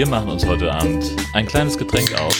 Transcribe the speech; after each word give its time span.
Wir 0.00 0.08
machen 0.08 0.30
uns 0.30 0.46
heute 0.46 0.72
Abend 0.72 1.04
ein 1.34 1.44
kleines 1.46 1.76
Getränk 1.76 2.18
auf, 2.18 2.34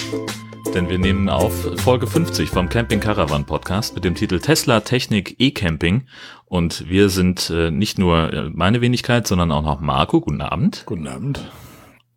denn 0.72 0.88
wir 0.88 0.98
nehmen 0.98 1.28
auf 1.28 1.52
Folge 1.82 2.06
50 2.06 2.48
vom 2.48 2.70
Camping 2.70 3.00
Caravan 3.00 3.44
Podcast 3.44 3.94
mit 3.94 4.02
dem 4.02 4.14
Titel 4.14 4.40
Tesla 4.40 4.80
Technik 4.80 5.36
E-Camping. 5.38 6.06
Und 6.46 6.88
wir 6.88 7.10
sind 7.10 7.50
äh, 7.50 7.70
nicht 7.70 7.98
nur 7.98 8.32
äh, 8.32 8.48
meine 8.48 8.80
Wenigkeit, 8.80 9.26
sondern 9.26 9.52
auch 9.52 9.60
noch 9.60 9.78
Marco. 9.80 10.22
Guten 10.22 10.40
Abend. 10.40 10.84
Guten 10.86 11.06
Abend. 11.06 11.50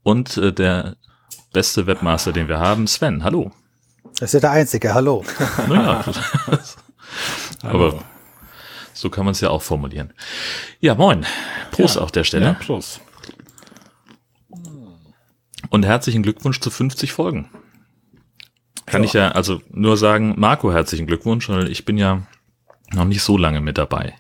Und 0.01 0.37
äh, 0.37 0.54
der 0.54 0.95
beste 1.51 1.87
Webmaster, 1.87 2.32
den 2.32 2.47
wir 2.47 2.61
haben, 2.61 2.87
Sven. 2.87 3.25
Hallo. 3.25 3.51
Das 4.21 4.29
ist 4.29 4.36
ja 4.36 4.39
der 4.39 4.51
Einzige. 4.51 4.93
Hallo. 4.93 5.25
Naja, 5.68 6.05
aber 7.64 7.96
so 8.93 9.10
kann 9.10 9.25
man 9.25 9.33
es 9.33 9.41
ja 9.41 9.50
auch 9.50 9.61
formulieren. 9.61 10.14
Ja, 10.79 10.96
moin. 10.96 11.25
Prost 11.71 11.97
Ja. 11.97 12.01
auf 12.01 12.14
der 12.14 12.23
Stelle. 12.23 12.46
Ja, 12.46 12.54
Prost. 12.54 13.01
Und 15.73 15.86
herzlichen 15.86 16.21
Glückwunsch 16.21 16.59
zu 16.59 16.69
50 16.69 17.13
Folgen. 17.13 17.50
Kann 18.86 19.01
Ja. 19.01 19.07
ich 19.07 19.14
ja 19.14 19.29
also 19.29 19.59
nur 19.71 19.97
sagen, 19.97 20.36
Marco, 20.37 20.71
herzlichen 20.71 21.07
Glückwunsch, 21.07 21.50
weil 21.50 21.68
ich 21.68 21.83
bin 21.83 21.97
ja 21.97 22.21
noch 22.93 23.05
nicht 23.05 23.23
so 23.23 23.39
lange 23.39 23.59
mit 23.59 23.79
dabei. 23.79 24.14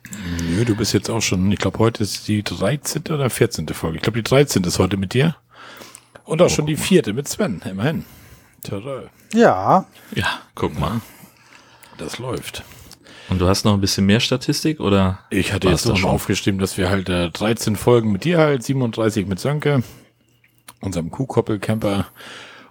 Nö, 0.49 0.65
du 0.65 0.75
bist 0.75 0.93
jetzt 0.95 1.11
auch 1.11 1.21
schon, 1.21 1.51
ich 1.51 1.59
glaube, 1.59 1.77
heute 1.77 2.01
ist 2.01 2.27
die 2.27 2.41
13. 2.41 3.03
oder 3.11 3.29
14. 3.29 3.67
Folge. 3.67 3.97
Ich 3.97 4.01
glaube, 4.01 4.17
die 4.17 4.27
13. 4.27 4.63
ist 4.63 4.79
heute 4.79 4.97
mit 4.97 5.13
dir. 5.13 5.35
Und 6.25 6.41
auch 6.41 6.49
schon 6.49 6.65
die 6.65 6.75
vierte 6.75 7.13
mit 7.13 7.27
Sven, 7.27 7.61
immerhin. 7.69 8.03
Tada, 8.63 9.03
Ja, 9.31 9.85
Ja, 10.15 10.39
guck 10.55 10.79
mal. 10.79 11.01
das 11.99 12.17
läuft. 12.17 12.63
Und 13.29 13.39
du 13.39 13.47
hast 13.47 13.63
noch 13.63 13.75
ein 13.75 13.81
bisschen 13.81 14.07
mehr 14.07 14.21
Statistik 14.21 14.79
oder? 14.79 15.19
Ich 15.29 15.53
hatte 15.53 15.69
jetzt 15.69 15.85
noch 15.85 15.97
schon? 15.97 16.09
aufgeschrieben, 16.09 16.59
dass 16.59 16.79
wir 16.79 16.89
halt 16.89 17.09
äh, 17.09 17.29
13 17.29 17.75
Folgen 17.75 18.11
mit 18.11 18.23
dir 18.23 18.39
halt, 18.39 18.63
37 18.63 19.27
mit 19.27 19.39
Sönke, 19.39 19.83
unserem 20.83 21.11
Kuhkoppel-Camper. 21.11 22.05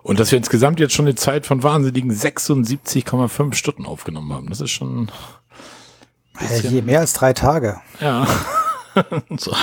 Und 0.02 0.18
dass 0.18 0.32
wir 0.32 0.38
insgesamt 0.38 0.80
jetzt 0.80 0.94
schon 0.94 1.06
eine 1.06 1.14
Zeit 1.14 1.46
von 1.46 1.62
wahnsinnigen 1.62 2.10
76,5 2.12 3.54
Stunden 3.54 3.86
aufgenommen 3.86 4.32
haben. 4.32 4.48
Das 4.48 4.60
ist 4.60 4.70
schon, 4.72 5.10
äh, 6.40 6.58
je 6.66 6.82
mehr 6.82 7.00
als 7.00 7.12
drei 7.12 7.32
Tage. 7.32 7.80
ja, 8.00 8.26
So. 9.38 9.54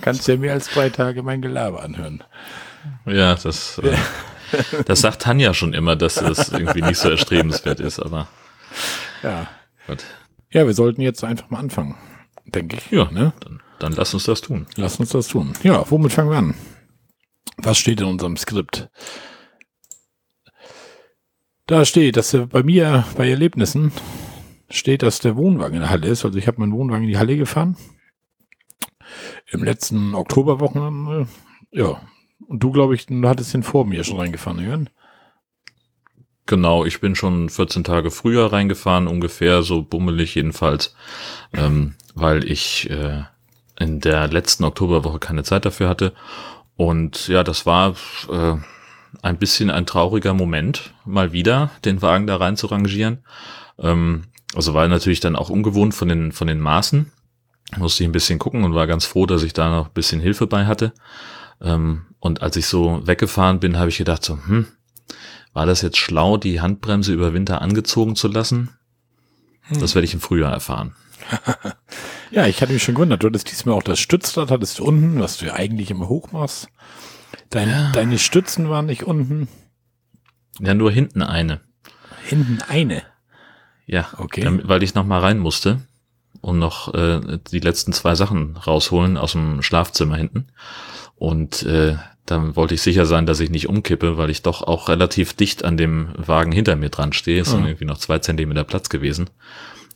kannst 0.00 0.26
ja 0.28 0.36
mehr 0.36 0.52
als 0.54 0.68
drei 0.68 0.88
Tage 0.88 1.22
mein 1.22 1.42
Gelaber 1.42 1.82
anhören. 1.82 2.22
Ja, 3.06 3.34
das, 3.34 3.78
äh, 3.78 3.96
das 4.86 5.00
sagt 5.00 5.22
Tanja 5.22 5.52
schon 5.52 5.74
immer, 5.74 5.96
dass 5.96 6.14
das 6.14 6.48
irgendwie 6.50 6.82
nicht 6.82 6.98
so 6.98 7.10
erstrebenswert 7.10 7.80
ist, 7.80 7.98
aber 7.98 8.28
Ja. 9.22 9.48
gut. 9.86 10.04
Ja, 10.52 10.66
wir 10.66 10.74
sollten 10.74 11.00
jetzt 11.02 11.22
einfach 11.24 11.50
mal 11.50 11.58
anfangen, 11.58 11.96
denke 12.46 12.76
ich. 12.76 12.90
Ja, 12.90 13.10
ne? 13.10 13.32
Dann, 13.40 13.60
dann 13.78 13.92
lass 13.92 14.14
uns 14.14 14.24
das 14.24 14.40
tun. 14.40 14.66
Lass 14.76 14.96
uns 15.00 15.10
das 15.10 15.28
tun. 15.28 15.52
Ja, 15.62 15.84
womit 15.90 16.12
fangen 16.12 16.30
wir 16.30 16.38
an? 16.38 16.54
Was 17.58 17.78
steht 17.78 18.00
in 18.00 18.06
unserem 18.06 18.36
Skript? 18.36 18.88
Da 21.66 21.84
steht, 21.84 22.16
dass 22.16 22.36
bei 22.50 22.62
mir, 22.62 23.04
bei 23.16 23.28
Erlebnissen, 23.28 23.92
steht, 24.70 25.02
dass 25.02 25.20
der 25.20 25.36
Wohnwagen 25.36 25.74
in 25.74 25.80
der 25.82 25.90
Halle 25.90 26.08
ist. 26.08 26.24
Also 26.24 26.38
ich 26.38 26.46
habe 26.46 26.60
meinen 26.60 26.72
Wohnwagen 26.72 27.04
in 27.04 27.10
die 27.10 27.18
Halle 27.18 27.36
gefahren. 27.36 27.76
Im 29.50 29.62
letzten 29.62 30.14
Oktoberwochenende. 30.14 31.28
Ja. 31.70 32.00
Und 32.46 32.62
du, 32.62 32.72
glaube 32.72 32.94
ich, 32.94 33.06
du 33.06 33.28
hattest 33.28 33.54
den 33.54 33.62
vor 33.62 33.84
mir 33.86 34.02
schon 34.02 34.18
reingefahren, 34.18 34.64
Jörn. 34.64 34.90
Genau, 36.46 36.84
ich 36.84 37.00
bin 37.00 37.14
schon 37.14 37.48
14 37.48 37.84
Tage 37.84 38.10
früher 38.10 38.52
reingefahren, 38.52 39.06
ungefähr 39.06 39.62
so 39.62 39.82
bummelig 39.82 40.34
jedenfalls, 40.34 40.96
ähm, 41.52 41.94
weil 42.14 42.44
ich 42.50 42.90
äh, 42.90 43.22
in 43.78 44.00
der 44.00 44.26
letzten 44.26 44.64
Oktoberwoche 44.64 45.20
keine 45.20 45.44
Zeit 45.44 45.64
dafür 45.64 45.88
hatte. 45.88 46.12
Und 46.80 47.28
ja, 47.28 47.44
das 47.44 47.66
war 47.66 47.94
äh, 48.30 48.56
ein 49.20 49.36
bisschen 49.36 49.70
ein 49.70 49.84
trauriger 49.84 50.32
Moment, 50.32 50.94
mal 51.04 51.30
wieder 51.30 51.70
den 51.84 52.00
Wagen 52.00 52.26
da 52.26 52.36
rein 52.36 52.56
zu 52.56 52.68
rangieren. 52.68 53.18
Ähm, 53.78 54.22
also 54.54 54.72
war 54.72 54.88
natürlich 54.88 55.20
dann 55.20 55.36
auch 55.36 55.50
ungewohnt 55.50 55.94
von 55.94 56.08
den, 56.08 56.32
von 56.32 56.46
den 56.46 56.58
Maßen. 56.58 57.12
Musste 57.76 58.02
ich 58.02 58.08
ein 58.08 58.12
bisschen 58.12 58.38
gucken 58.38 58.64
und 58.64 58.74
war 58.74 58.86
ganz 58.86 59.04
froh, 59.04 59.26
dass 59.26 59.42
ich 59.42 59.52
da 59.52 59.68
noch 59.68 59.88
ein 59.88 59.92
bisschen 59.92 60.22
Hilfe 60.22 60.46
bei 60.46 60.64
hatte. 60.64 60.94
Ähm, 61.60 62.06
und 62.18 62.40
als 62.40 62.56
ich 62.56 62.64
so 62.64 63.06
weggefahren 63.06 63.60
bin, 63.60 63.78
habe 63.78 63.90
ich 63.90 63.98
gedacht 63.98 64.24
so, 64.24 64.38
hm, 64.46 64.66
war 65.52 65.66
das 65.66 65.82
jetzt 65.82 65.98
schlau, 65.98 66.38
die 66.38 66.62
Handbremse 66.62 67.12
über 67.12 67.34
Winter 67.34 67.60
angezogen 67.60 68.16
zu 68.16 68.26
lassen? 68.26 68.70
Das 69.68 69.94
werde 69.94 70.06
ich 70.06 70.14
im 70.14 70.20
Frühjahr 70.20 70.50
erfahren. 70.50 70.94
Ja, 72.30 72.46
ich 72.46 72.62
hatte 72.62 72.72
mich 72.72 72.82
schon 72.82 72.94
gewundert. 72.94 73.22
Du 73.22 73.26
hattest 73.28 73.50
diesmal 73.50 73.74
auch 73.74 73.82
das 73.82 73.98
Stützrad, 73.98 74.50
hattest 74.50 74.78
du 74.78 74.84
unten, 74.84 75.20
was 75.20 75.38
du 75.38 75.46
ja 75.46 75.54
eigentlich 75.54 75.90
immer 75.90 76.08
hoch 76.08 76.30
machst. 76.32 76.68
Dein, 77.50 77.92
Deine 77.92 78.18
Stützen 78.18 78.68
waren 78.70 78.86
nicht 78.86 79.02
unten. 79.04 79.48
Ja, 80.60 80.74
nur 80.74 80.90
hinten 80.92 81.22
eine. 81.22 81.60
Hinten 82.24 82.58
eine. 82.68 83.02
Ja, 83.86 84.08
Okay. 84.18 84.42
damit, 84.42 84.68
weil 84.68 84.82
ich 84.84 84.94
noch 84.94 85.04
mal 85.06 85.18
rein 85.20 85.38
musste 85.38 85.80
und 86.40 86.58
noch 86.60 86.94
äh, 86.94 87.38
die 87.50 87.58
letzten 87.58 87.92
zwei 87.92 88.14
Sachen 88.14 88.56
rausholen 88.56 89.16
aus 89.16 89.32
dem 89.32 89.62
Schlafzimmer 89.62 90.16
hinten. 90.16 90.46
Und 91.16 91.64
äh, 91.64 91.96
dann 92.26 92.54
wollte 92.54 92.74
ich 92.74 92.82
sicher 92.82 93.04
sein, 93.06 93.26
dass 93.26 93.40
ich 93.40 93.50
nicht 93.50 93.68
umkippe, 93.68 94.16
weil 94.16 94.30
ich 94.30 94.42
doch 94.42 94.62
auch 94.62 94.88
relativ 94.88 95.34
dicht 95.34 95.64
an 95.64 95.76
dem 95.76 96.10
Wagen 96.16 96.52
hinter 96.52 96.76
mir 96.76 96.90
dran 96.90 97.12
stehe. 97.12 97.42
Es 97.42 97.50
sind 97.50 97.62
Mhm. 97.62 97.66
irgendwie 97.66 97.84
noch 97.86 97.98
zwei 97.98 98.20
Zentimeter 98.20 98.62
Platz 98.62 98.88
gewesen. 98.88 99.28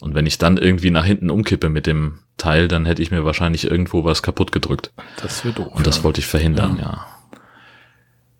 Und 0.01 0.15
wenn 0.15 0.27
ich 0.27 0.39
dann 0.39 0.57
irgendwie 0.57 0.91
nach 0.91 1.05
hinten 1.05 1.31
umkippe 1.31 1.69
mit 1.69 1.87
dem 1.87 2.19
Teil, 2.37 2.69
dann 2.69 2.85
hätte 2.85 3.03
ich 3.03 3.11
mir 3.11 3.25
wahrscheinlich 3.25 3.71
irgendwo 3.71 4.05
was 4.05 4.23
kaputt 4.23 4.53
gedrückt. 4.53 4.93
Das 5.23 5.45
wird 5.45 5.59
doof. 5.59 5.69
Und 5.75 5.87
das 5.87 5.99
ja. 5.99 6.05
wollte 6.05 6.21
ich 6.21 6.27
verhindern, 6.27 6.79
ja. 6.81 7.07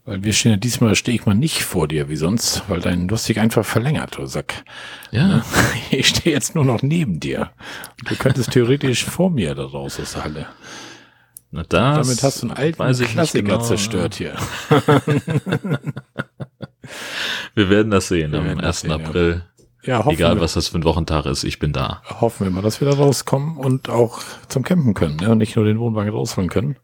Weil 0.07 0.23
wir 0.23 0.35
stehen 0.35 0.53
ja 0.53 0.59
diesmal, 0.59 0.95
stehe 0.97 1.17
ich 1.17 1.25
mal 1.25 1.35
nicht 1.35 1.63
vor 1.63 1.89
dir 1.89 2.11
wie 2.11 2.17
sonst, 2.17 2.65
weil 2.69 2.81
dein, 2.81 3.09
du 3.09 3.15
hast 3.15 3.27
dich 3.27 3.41
einfach 3.41 3.65
verlängert, 3.65 4.19
du 4.19 4.27
Sack. 4.27 4.65
Ja, 5.11 5.43
Ich 5.91 6.09
stehe 6.09 6.35
jetzt 6.35 6.55
nur 6.55 6.67
noch 6.67 6.83
neben 6.83 7.21
dir. 7.21 7.53
Und 8.01 8.11
du 8.11 8.17
könntest 8.17 8.51
theoretisch 8.51 9.05
vor 9.07 9.31
mir 9.31 9.55
da 9.55 9.65
raus 9.65 9.99
aus 9.99 10.13
der 10.13 10.25
Halle. 10.25 10.47
na 11.51 11.63
das 11.63 12.07
Damit 12.07 12.23
hast 12.23 12.43
du 12.43 12.49
einen 12.49 12.57
alten 12.57 13.07
Klassiker 13.07 13.43
genau. 13.43 13.63
zerstört 13.63 14.17
hier. 14.17 14.35
Wir 17.55 17.71
werden 17.71 17.91
das 17.91 18.09
sehen 18.09 18.33
Wir 18.33 18.41
am 18.41 18.45
werden 18.45 18.59
das 18.59 18.85
1. 18.85 18.91
sehen, 18.91 18.91
ja. 18.91 18.97
April. 19.07 19.31
Ja, 19.37 19.54
hoffen, 19.87 20.11
Egal, 20.11 20.37
wir, 20.37 20.41
was 20.41 20.55
das 20.55 20.69
für 20.69 20.79
ein 20.79 20.85
Wochentag 20.85 21.27
ist, 21.27 21.45
ich 21.45 21.59
bin 21.59 21.73
da. 21.73 22.03
hoffen 22.21 22.45
wir 22.45 22.51
mal, 22.51 22.63
dass 22.63 22.81
wir 22.81 22.89
da 22.89 22.97
rauskommen 22.97 23.57
und 23.57 23.89
auch 23.91 24.21
zum 24.49 24.63
Campen 24.63 24.95
können 24.95 25.17
ne? 25.17 25.31
und 25.31 25.39
nicht 25.39 25.57
nur 25.57 25.65
den 25.65 25.79
Wohnwagen 25.79 26.11
rausholen 26.13 26.49
können. 26.51 26.77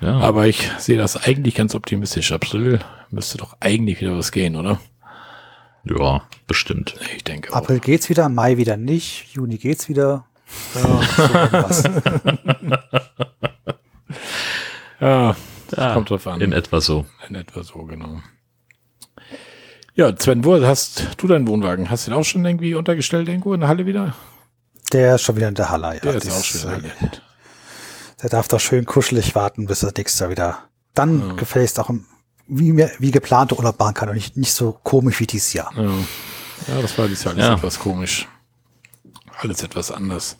Ja, 0.00 0.18
Aber 0.18 0.46
ich 0.46 0.70
sehe 0.78 0.98
das 0.98 1.16
eigentlich 1.16 1.54
ganz 1.54 1.74
optimistisch. 1.74 2.32
April 2.32 2.80
müsste 3.10 3.38
doch 3.38 3.56
eigentlich 3.60 4.00
wieder 4.00 4.16
was 4.16 4.32
gehen, 4.32 4.56
oder? 4.56 4.80
ja 5.84 6.22
bestimmt. 6.46 6.94
Ich 7.16 7.24
denke 7.24 7.52
auch. 7.52 7.56
April 7.56 7.78
geht's 7.80 8.08
wieder, 8.08 8.28
Mai 8.28 8.56
wieder 8.56 8.76
nicht, 8.76 9.26
Juni 9.34 9.58
geht's 9.58 9.88
wieder. 9.88 10.24
Ja, 10.74 11.00
so. 11.70 11.90
Ja, 15.00 15.36
Ja, 15.76 15.92
kommt 15.94 16.10
drauf 16.10 16.26
an. 16.26 16.40
In 16.40 16.52
etwa 16.52 16.80
so. 16.80 17.04
In 17.28 17.34
etwa 17.34 17.62
so, 17.62 17.82
genau. 17.84 18.20
Ja, 19.94 20.12
Sven, 20.16 20.44
wo 20.44 20.60
hast 20.66 21.06
du 21.18 21.26
deinen 21.28 21.46
Wohnwagen? 21.46 21.88
Hast 21.90 22.06
du 22.06 22.10
den 22.10 22.18
auch 22.18 22.24
schon 22.24 22.44
irgendwie 22.44 22.74
untergestellt 22.74 23.28
irgendwo 23.28 23.54
in 23.54 23.60
der 23.60 23.68
Halle 23.68 23.86
wieder? 23.86 24.14
Der 24.92 25.14
ist 25.14 25.22
schon 25.22 25.36
wieder 25.36 25.48
in 25.48 25.54
der 25.54 25.70
Halle. 25.70 25.94
Ja. 25.94 26.00
Der 26.00 26.14
ist 26.16 26.30
auch 26.32 26.44
schon 26.44 26.60
in 26.62 26.66
der 26.66 26.76
Halle. 27.00 27.12
äh, 27.12 27.16
Der 28.22 28.30
darf 28.30 28.48
doch 28.48 28.60
schön 28.60 28.84
kuschelig 28.86 29.34
warten, 29.34 29.66
bis 29.66 29.80
das 29.80 29.94
nächste 29.96 30.24
Jahr 30.24 30.30
wieder 30.30 30.58
dann 30.94 31.20
Ja. 31.28 31.32
gefälligst 31.34 31.78
auch 31.78 31.90
im- 31.90 32.06
wie, 32.46 32.76
wie 32.98 33.10
geplante 33.10 33.56
Urlaub 33.56 33.78
machen 33.78 33.94
kann 33.94 34.08
und 34.08 34.16
nicht, 34.16 34.36
nicht 34.36 34.52
so 34.52 34.78
komisch 34.82 35.20
wie 35.20 35.26
dieses 35.26 35.52
Jahr. 35.52 35.72
Ja, 35.76 35.82
ja 35.82 36.82
das 36.82 36.96
war 36.98 37.06
dieses 37.08 37.24
Jahr 37.24 37.34
alles 37.34 37.46
Ja. 37.46 37.54
etwas 37.54 37.78
komisch. 37.78 38.28
Alles 39.40 39.62
etwas 39.62 39.90
anders. 39.90 40.36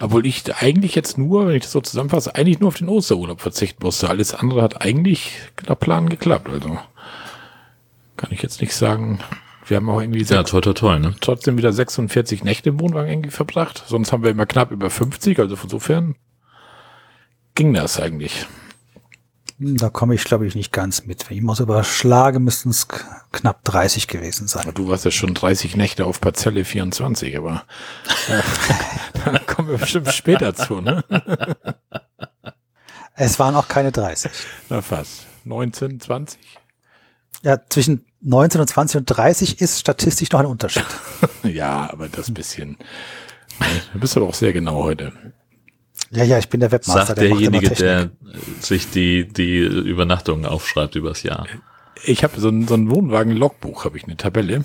Obwohl 0.00 0.26
ich 0.26 0.44
eigentlich 0.60 0.94
jetzt 0.94 1.16
nur, 1.16 1.46
wenn 1.46 1.56
ich 1.56 1.62
das 1.62 1.72
so 1.72 1.80
zusammenfasse, 1.80 2.34
eigentlich 2.34 2.60
nur 2.60 2.68
auf 2.68 2.76
den 2.76 2.88
Osterurlaub 2.88 3.40
verzichten 3.40 3.82
musste. 3.84 4.08
Alles 4.10 4.34
andere 4.34 4.62
hat 4.62 4.82
eigentlich 4.82 5.32
nach 5.66 5.78
Plan 5.78 6.08
geklappt. 6.08 6.48
Also 6.50 6.78
kann 8.16 8.30
ich 8.32 8.42
jetzt 8.42 8.60
nicht 8.60 8.74
sagen. 8.74 9.20
Wir 9.66 9.78
haben 9.78 9.88
auch 9.88 10.00
irgendwie 10.00 10.22
Ja, 10.22 10.42
toll, 10.42 10.60
toll, 10.60 10.74
toll, 10.74 11.00
ne? 11.00 11.14
trotzdem 11.20 11.56
wieder 11.56 11.72
46 11.72 12.44
Nächte 12.44 12.68
im 12.68 12.80
Wohnwagen 12.80 13.10
irgendwie 13.10 13.30
verbracht. 13.30 13.84
Sonst 13.86 14.12
haben 14.12 14.22
wir 14.22 14.30
immer 14.30 14.46
knapp 14.46 14.70
über 14.70 14.90
50. 14.90 15.38
Also 15.38 15.56
von 15.56 15.68
insofern 15.68 16.16
ging 17.54 17.72
das 17.72 17.98
eigentlich. 17.98 18.46
Da 19.58 19.88
komme 19.88 20.14
ich, 20.16 20.24
glaube 20.24 20.46
ich, 20.46 20.54
nicht 20.54 20.72
ganz 20.72 21.06
mit. 21.06 21.30
Wenn 21.30 21.36
ich 21.38 21.42
mal 21.42 21.54
so 21.54 21.62
überschlage, 21.62 22.40
müssten 22.40 22.70
es 22.70 22.88
knapp 23.32 23.64
30 23.64 24.08
gewesen 24.08 24.48
sein. 24.48 24.70
Du 24.74 24.88
warst 24.88 25.04
ja 25.04 25.10
schon 25.12 25.32
30 25.32 25.76
Nächte 25.76 26.04
auf 26.04 26.20
Parzelle 26.20 26.64
24, 26.64 27.38
aber 27.38 27.64
äh, 28.28 28.42
da 29.24 29.38
kommen 29.38 29.68
wir 29.68 29.78
bestimmt 29.78 30.12
später 30.12 30.54
zu, 30.54 30.80
ne? 30.80 31.04
Es 33.14 33.38
waren 33.38 33.54
auch 33.54 33.68
keine 33.68 33.92
30. 33.92 34.30
Na 34.68 34.82
fast. 34.82 35.26
19, 35.44 36.00
20? 36.00 36.40
Ja, 37.42 37.58
zwischen 37.68 38.04
19 38.22 38.60
und 38.60 38.66
20 38.66 38.98
und 38.98 39.06
30 39.06 39.60
ist 39.60 39.80
statistisch 39.80 40.30
noch 40.30 40.40
ein 40.40 40.46
Unterschied. 40.46 40.86
Ja, 41.42 41.90
aber 41.92 42.08
das 42.08 42.32
bisschen. 42.32 42.78
Du 43.92 44.00
bist 44.00 44.16
aber 44.16 44.26
auch 44.26 44.34
sehr 44.34 44.54
genau 44.54 44.82
heute. 44.82 45.12
Ja, 46.10 46.24
ja, 46.24 46.38
ich 46.38 46.48
bin 46.48 46.60
der 46.60 46.72
Webmaster. 46.72 47.06
Sagt 47.06 47.20
der 47.20 47.28
derjenige, 47.28 47.68
der 47.70 48.10
sich 48.60 48.90
die, 48.90 49.28
die 49.28 49.58
Übernachtungen 49.58 50.46
aufschreibt 50.46 50.94
übers 50.94 51.22
Jahr. 51.22 51.46
Ich 52.02 52.24
habe 52.24 52.40
so 52.40 52.48
ein, 52.48 52.66
so 52.66 52.74
ein 52.74 52.88
Wohnwagen-Logbuch, 52.90 53.84
habe 53.84 53.98
ich 53.98 54.04
eine 54.04 54.16
Tabelle. 54.16 54.64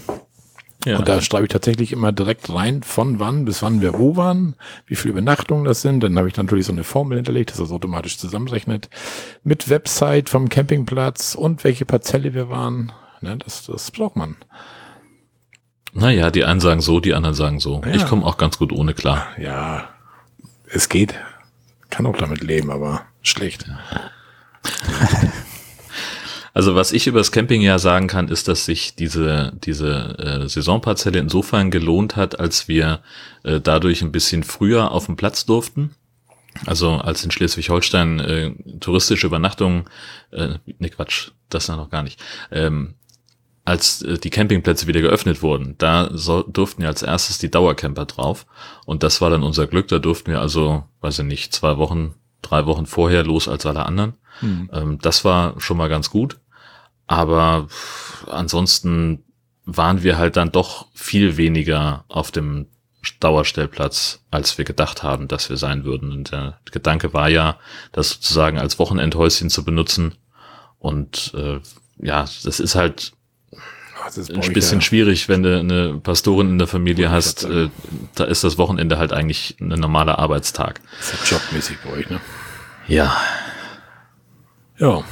Ja. 0.85 0.97
Und 0.97 1.09
da 1.09 1.21
schreibe 1.21 1.43
ich 1.43 1.51
tatsächlich 1.51 1.91
immer 1.91 2.13
direkt 2.13 2.53
rein, 2.53 2.83
von 2.83 3.19
wann 3.19 3.43
bis 3.43 3.61
wann 3.61 3.81
wir 3.81 3.99
wo 3.99 4.15
waren, 4.15 4.55
wie 4.85 4.95
viele 4.95 5.11
Übernachtungen 5.11 5.65
das 5.65 5.81
sind. 5.81 6.01
Dann 6.01 6.17
habe 6.17 6.29
ich 6.29 6.37
natürlich 6.37 6.65
so 6.65 6.71
eine 6.71 6.85
Formel 6.85 7.17
hinterlegt, 7.17 7.51
dass 7.51 7.57
das 7.57 7.71
automatisch 7.71 8.17
zusammenrechnet. 8.17 8.89
Mit 9.43 9.69
Website 9.69 10.29
vom 10.29 10.47
Campingplatz 10.47 11.35
und 11.35 11.65
welche 11.65 11.85
Parzelle 11.85 12.33
wir 12.33 12.49
waren. 12.49 12.93
Ne, 13.21 13.37
das, 13.37 13.65
das 13.65 13.91
braucht 13.91 14.15
man. 14.15 14.37
Naja, 15.91 16.31
die 16.31 16.45
einen 16.45 16.61
sagen 16.61 16.81
so, 16.81 16.99
die 17.01 17.13
anderen 17.13 17.35
sagen 17.35 17.59
so. 17.59 17.81
Ja. 17.83 17.95
Ich 17.95 18.05
komme 18.05 18.25
auch 18.25 18.37
ganz 18.37 18.57
gut 18.57 18.71
ohne 18.71 18.93
klar. 18.93 19.27
Ja, 19.37 19.89
es 20.67 20.87
geht. 20.87 21.15
Kann 21.89 22.05
auch 22.05 22.17
damit 22.17 22.41
leben, 22.41 22.71
aber 22.71 23.01
schlecht. 23.21 23.69
Also 26.53 26.75
was 26.75 26.91
ich 26.91 27.07
über 27.07 27.19
das 27.19 27.31
Campingjahr 27.31 27.79
sagen 27.79 28.07
kann, 28.07 28.27
ist, 28.27 28.47
dass 28.47 28.65
sich 28.65 28.95
diese, 28.95 29.53
diese 29.63 30.17
äh, 30.17 30.49
Saisonparzelle 30.49 31.19
insofern 31.19 31.71
gelohnt 31.71 32.15
hat, 32.15 32.39
als 32.39 32.67
wir 32.67 33.01
äh, 33.43 33.59
dadurch 33.59 34.01
ein 34.01 34.11
bisschen 34.11 34.43
früher 34.43 34.91
auf 34.91 35.05
dem 35.05 35.15
Platz 35.15 35.45
durften. 35.45 35.95
Also 36.65 36.93
als 36.93 37.23
in 37.23 37.31
Schleswig-Holstein 37.31 38.19
äh, 38.19 38.51
touristische 38.79 39.27
Übernachtungen, 39.27 39.85
äh, 40.31 40.55
ne 40.79 40.89
Quatsch, 40.89 41.31
das 41.49 41.67
noch 41.67 41.89
gar 41.89 42.03
nicht, 42.03 42.19
ähm, 42.51 42.95
als 43.65 44.01
äh, 44.01 44.17
die 44.17 44.31
Campingplätze 44.31 44.87
wieder 44.87 45.01
geöffnet 45.01 45.41
wurden, 45.41 45.75
da 45.77 46.09
so, 46.11 46.41
durften 46.43 46.81
ja 46.81 46.89
als 46.89 47.03
erstes 47.03 47.37
die 47.37 47.51
Dauercamper 47.51 48.05
drauf. 48.05 48.45
Und 48.85 49.03
das 49.03 49.21
war 49.21 49.29
dann 49.29 49.43
unser 49.43 49.67
Glück, 49.67 49.87
da 49.87 49.99
durften 49.99 50.31
wir 50.31 50.41
also, 50.41 50.83
weiß 51.01 51.19
ich 51.19 51.25
nicht, 51.25 51.53
zwei 51.53 51.77
Wochen, 51.77 52.15
drei 52.41 52.65
Wochen 52.65 52.85
vorher 52.85 53.23
los 53.23 53.47
als 53.47 53.65
alle 53.65 53.85
anderen. 53.85 54.13
Mhm. 54.41 54.69
Ähm, 54.73 54.99
das 55.01 55.25
war 55.25 55.59
schon 55.59 55.77
mal 55.77 55.89
ganz 55.89 56.09
gut. 56.09 56.39
Aber 57.07 57.67
ansonsten 58.27 59.23
waren 59.65 60.03
wir 60.03 60.17
halt 60.17 60.37
dann 60.37 60.51
doch 60.51 60.87
viel 60.93 61.37
weniger 61.37 62.05
auf 62.07 62.31
dem 62.31 62.67
Dauerstellplatz, 63.19 64.23
als 64.29 64.57
wir 64.57 64.65
gedacht 64.65 65.03
haben, 65.03 65.27
dass 65.27 65.49
wir 65.49 65.57
sein 65.57 65.83
würden. 65.85 66.11
Und 66.11 66.31
der 66.31 66.59
Gedanke 66.71 67.13
war 67.13 67.29
ja, 67.29 67.57
das 67.91 68.11
sozusagen 68.11 68.59
als 68.59 68.77
Wochenendhäuschen 68.77 69.49
zu 69.49 69.63
benutzen. 69.63 70.15
Und 70.79 71.33
äh, 71.35 71.59
ja, 71.97 72.21
das 72.43 72.59
ist 72.59 72.75
halt 72.75 73.13
das 74.15 74.29
ist 74.29 74.31
ein 74.31 74.53
bisschen 74.53 74.79
ja. 74.79 74.81
schwierig, 74.81 75.29
wenn 75.29 75.43
du 75.43 75.59
eine 75.59 75.99
Pastorin 76.01 76.49
in 76.49 76.57
der 76.57 76.67
Familie 76.67 77.11
hast. 77.11 77.43
Äh, 77.43 77.69
da 78.15 78.23
ist 78.25 78.43
das 78.43 78.57
Wochenende 78.57 78.97
halt 78.97 79.13
eigentlich 79.13 79.55
ein 79.59 79.67
normaler 79.67 80.19
Arbeitstag. 80.19 80.81
Das 80.97 81.13
ist 81.13 81.31
jobmäßig 81.31 81.77
bei 81.83 81.91
euch, 81.91 82.09
ne? 82.09 82.19
Ja. 82.87 83.15
Ja. 84.77 85.03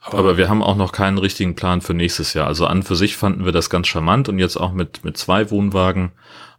Aber, 0.00 0.18
Aber, 0.18 0.36
wir 0.36 0.48
haben 0.48 0.62
auch 0.62 0.76
noch 0.76 0.92
keinen 0.92 1.18
richtigen 1.18 1.56
Plan 1.56 1.80
für 1.80 1.94
nächstes 1.94 2.34
Jahr. 2.34 2.46
Also 2.46 2.66
an 2.66 2.82
für 2.82 2.94
sich 2.94 3.16
fanden 3.16 3.44
wir 3.44 3.52
das 3.52 3.70
ganz 3.70 3.88
charmant 3.88 4.28
und 4.28 4.38
jetzt 4.38 4.56
auch 4.56 4.72
mit, 4.72 5.04
mit 5.04 5.16
zwei 5.16 5.50
Wohnwagen 5.50 6.12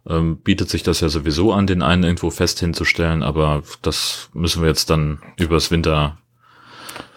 ähm, 0.06 0.38
bietet 0.38 0.68
sich 0.68 0.82
das 0.82 1.00
ja 1.00 1.08
sowieso 1.08 1.52
an, 1.52 1.66
den 1.66 1.82
einen 1.82 2.04
irgendwo 2.04 2.30
fest 2.30 2.60
hinzustellen. 2.60 3.22
Aber 3.22 3.62
das 3.80 4.28
müssen 4.34 4.62
wir 4.62 4.68
jetzt 4.68 4.90
dann 4.90 5.20
übers 5.38 5.70
Winter 5.70 6.18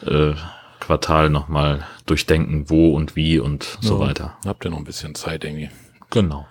äh, 0.06 0.34
Quartal 0.82 1.30
nochmal 1.30 1.86
durchdenken, 2.06 2.70
wo 2.70 2.94
und 2.94 3.16
wie 3.16 3.40
und 3.40 3.78
so 3.80 4.02
ja, 4.02 4.08
weiter. 4.08 4.38
Habt 4.46 4.66
ihr 4.66 4.72
noch 4.72 4.80
ein 4.80 4.84
bisschen 4.84 5.16
Zeit 5.16 5.46
irgendwie? 5.46 5.70
Genau. 6.10 6.46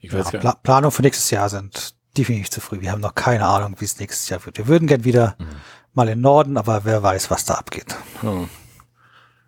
Ich 0.00 0.12
weiß 0.12 0.32
ja, 0.32 0.40
Pla 0.40 0.58
Planung 0.62 0.90
für 0.90 1.02
nächstes 1.02 1.30
Jahr 1.30 1.48
sind 1.48 1.94
definitiv 2.18 2.50
zu 2.50 2.60
früh. 2.60 2.80
Wir 2.80 2.92
haben 2.92 3.00
noch 3.00 3.14
keine 3.14 3.46
Ahnung, 3.46 3.76
wie 3.78 3.84
es 3.84 3.98
nächstes 3.98 4.28
Jahr 4.28 4.44
wird. 4.44 4.58
Wir 4.58 4.66
würden 4.66 4.86
gern 4.86 5.04
wieder 5.04 5.36
mhm. 5.38 5.46
mal 5.94 6.08
in 6.08 6.20
Norden, 6.20 6.58
aber 6.58 6.84
wer 6.84 7.02
weiß, 7.02 7.30
was 7.30 7.44
da 7.44 7.54
abgeht. 7.54 7.96
Ja. 8.22 8.44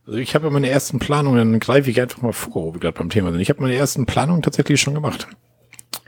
Also 0.07 0.19
ich 0.19 0.35
habe 0.35 0.47
ja 0.47 0.51
meine 0.51 0.71
ersten 0.71 0.99
Planungen, 0.99 1.53
dann 1.53 1.61
greife 1.61 1.91
ich 1.91 2.01
einfach 2.01 2.23
mal 2.23 2.33
vor, 2.33 2.65
wo 2.65 2.73
wir 2.73 2.81
gerade 2.81 2.97
beim 2.97 3.11
Thema 3.11 3.31
sind. 3.31 3.41
Ich 3.41 3.51
habe 3.51 3.61
meine 3.61 3.75
ersten 3.75 4.07
Planungen 4.07 4.41
tatsächlich 4.41 4.81
schon 4.81 4.95
gemacht. 4.95 5.29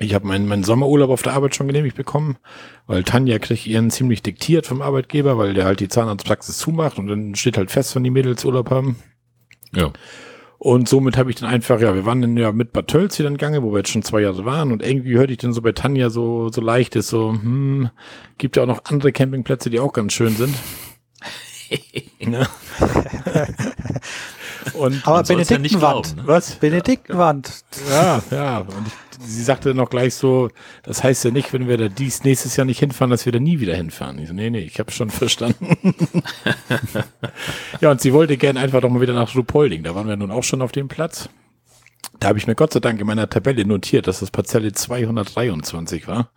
Ich 0.03 0.15
habe 0.15 0.27
meinen, 0.27 0.49
meinen 0.49 0.65
Sommerurlaub 0.65 1.11
auf 1.11 1.23
der 1.23 1.35
Arbeit 1.35 1.55
schon 1.55 1.67
genehmigt 1.67 1.95
bekommen, 1.95 2.39
weil 2.87 3.05
Tanja 3.05 3.39
kriegt 3.39 3.67
ihren 3.67 3.91
ziemlich 3.91 4.23
diktiert 4.23 4.67
vom 4.67 4.81
Arbeitgeber, 4.81 5.37
weil 5.37 5.53
der 5.53 5.67
halt 5.67 5.81
die 5.81 5.89
Zahnarztpraxis 5.89 6.57
zumacht 6.57 6.99
und 6.99 7.07
dann 7.07 7.35
steht 7.35 7.59
halt 7.59 7.71
fest, 7.71 7.95
wenn 7.95 8.05
die 8.05 8.11
Mädels 8.11 8.43
Urlaub 8.47 8.71
haben. 8.71 8.97
Ja. 9.75 9.93
Und 10.57 10.89
somit 10.89 11.19
habe 11.19 11.29
ich 11.29 11.37
dann 11.37 11.51
einfach, 11.51 11.83
ja, 11.83 11.95
wir 11.95 12.07
waren 12.07 12.23
dann 12.23 12.37
ja 12.39 12.51
mit 12.51 12.73
Bad 12.73 12.89
Tölz 12.89 13.17
hier 13.17 13.25
dann 13.25 13.35
gegangen, 13.35 13.63
wo 13.63 13.73
wir 13.73 13.79
jetzt 13.79 13.91
schon 13.91 14.03
zwei 14.03 14.23
Jahre 14.23 14.47
waren 14.47 14.73
und 14.73 14.83
irgendwie 14.83 15.19
hörte 15.19 15.33
ich 15.33 15.39
dann 15.39 15.53
so 15.53 15.61
bei 15.61 15.73
Tanja 15.73 16.09
so, 16.09 16.49
so 16.49 16.63
leicht 16.63 16.97
ist, 16.97 17.09
so, 17.09 17.33
hm, 17.33 17.91
gibt 18.39 18.57
ja 18.57 18.63
auch 18.63 18.67
noch 18.67 18.85
andere 18.87 19.13
Campingplätze, 19.13 19.69
die 19.69 19.81
auch 19.81 19.93
ganz 19.93 20.15
schön 20.15 20.35
sind. 20.35 20.55
Ne? 22.21 22.49
Und 24.75 25.07
Aber 25.07 25.23
Benediktenwand. 25.23 26.09
Ja 26.09 26.15
ne? 26.15 26.23
Was? 26.27 26.55
Benediktenwand. 26.57 27.65
Ja, 27.91 28.23
ja. 28.31 28.59
Und 28.59 28.87
ich, 28.87 29.27
sie 29.27 29.43
sagte 29.43 29.75
noch 29.75 29.91
gleich 29.91 30.15
so, 30.15 30.51
das 30.83 31.03
heißt 31.03 31.25
ja 31.25 31.31
nicht, 31.31 31.53
wenn 31.53 31.69
wir 31.69 31.77
da 31.77 31.89
dies 31.89 32.25
nächstes 32.25 32.57
Jahr 32.57 32.65
nicht 32.65 32.79
hinfahren, 32.79 33.11
dass 33.11 33.27
wir 33.27 33.33
da 33.33 33.39
nie 33.39 33.61
wieder 33.61 33.75
hinfahren. 33.75 34.19
Ich 34.19 34.29
so, 34.29 34.35
nee, 34.35 34.51
nee, 34.51 34.61
ich 34.61 34.79
habe 34.79 34.91
schon 34.91 35.11
verstanden. 35.11 35.77
ja, 37.81 37.91
und 37.91 38.01
sie 38.01 38.13
wollte 38.13 38.37
gerne 38.37 38.61
einfach 38.61 38.81
doch 38.81 38.91
mal 38.91 39.01
wieder 39.01 39.15
nach 39.15 39.35
Ruhpolding. 39.35 39.83
Da 39.83 39.95
waren 39.95 40.09
wir 40.09 40.17
nun 40.17 40.31
auch 40.31 40.45
schon 40.45 40.63
auf 40.63 40.73
dem 40.73 40.89
Platz. 40.89 41.29
Da 42.19 42.29
habe 42.29 42.39
ich 42.39 42.47
mir 42.47 42.55
Gott 42.55 42.73
sei 42.73 42.81
Dank 42.81 43.01
in 43.01 43.07
meiner 43.07 43.31
Tabelle 43.31 43.65
notiert, 43.65 44.07
dass 44.07 44.21
das 44.21 44.31
Parzelle 44.31 44.73
223 44.73 46.07
war 46.07 46.31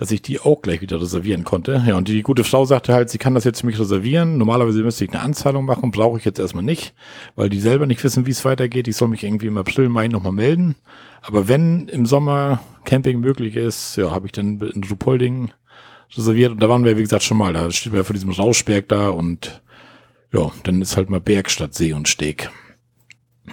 dass 0.00 0.10
ich 0.10 0.22
die 0.22 0.40
auch 0.40 0.62
gleich 0.62 0.80
wieder 0.80 0.98
reservieren 0.98 1.44
konnte. 1.44 1.84
Ja, 1.86 1.94
und 1.94 2.08
die 2.08 2.22
gute 2.22 2.42
Frau 2.42 2.64
sagte 2.64 2.94
halt, 2.94 3.10
sie 3.10 3.18
kann 3.18 3.34
das 3.34 3.44
jetzt 3.44 3.60
für 3.60 3.66
mich 3.66 3.78
reservieren. 3.78 4.38
Normalerweise 4.38 4.82
müsste 4.82 5.04
ich 5.04 5.10
eine 5.10 5.20
Anzahlung 5.20 5.66
machen, 5.66 5.90
brauche 5.90 6.16
ich 6.16 6.24
jetzt 6.24 6.38
erstmal 6.38 6.64
nicht, 6.64 6.94
weil 7.36 7.50
die 7.50 7.60
selber 7.60 7.84
nicht 7.84 8.02
wissen, 8.02 8.24
wie 8.24 8.30
es 8.30 8.42
weitergeht. 8.46 8.88
Ich 8.88 8.96
soll 8.96 9.08
mich 9.08 9.24
irgendwie 9.24 9.48
im 9.48 9.58
April, 9.58 9.90
Mai 9.90 10.08
nochmal 10.08 10.32
melden. 10.32 10.74
Aber 11.20 11.48
wenn 11.48 11.86
im 11.88 12.06
Sommer 12.06 12.60
Camping 12.86 13.20
möglich 13.20 13.56
ist, 13.56 13.96
ja, 13.96 14.10
habe 14.10 14.24
ich 14.24 14.32
dann 14.32 14.58
in 14.58 14.82
Rupolding 14.84 15.52
reserviert. 16.16 16.52
Und 16.52 16.62
da 16.62 16.70
waren 16.70 16.86
wir, 16.86 16.96
wie 16.96 17.02
gesagt, 17.02 17.22
schon 17.22 17.36
mal. 17.36 17.52
Da 17.52 17.70
steht 17.70 17.92
wir 17.92 18.02
vor 18.02 18.14
diesem 18.14 18.30
Rauschberg 18.30 18.88
da 18.88 19.10
und 19.10 19.60
ja, 20.32 20.50
dann 20.62 20.80
ist 20.80 20.96
halt 20.96 21.10
mal 21.10 21.20
Berg 21.20 21.50
statt 21.50 21.74
See 21.74 21.92
und 21.92 22.08
Steg. 22.08 22.50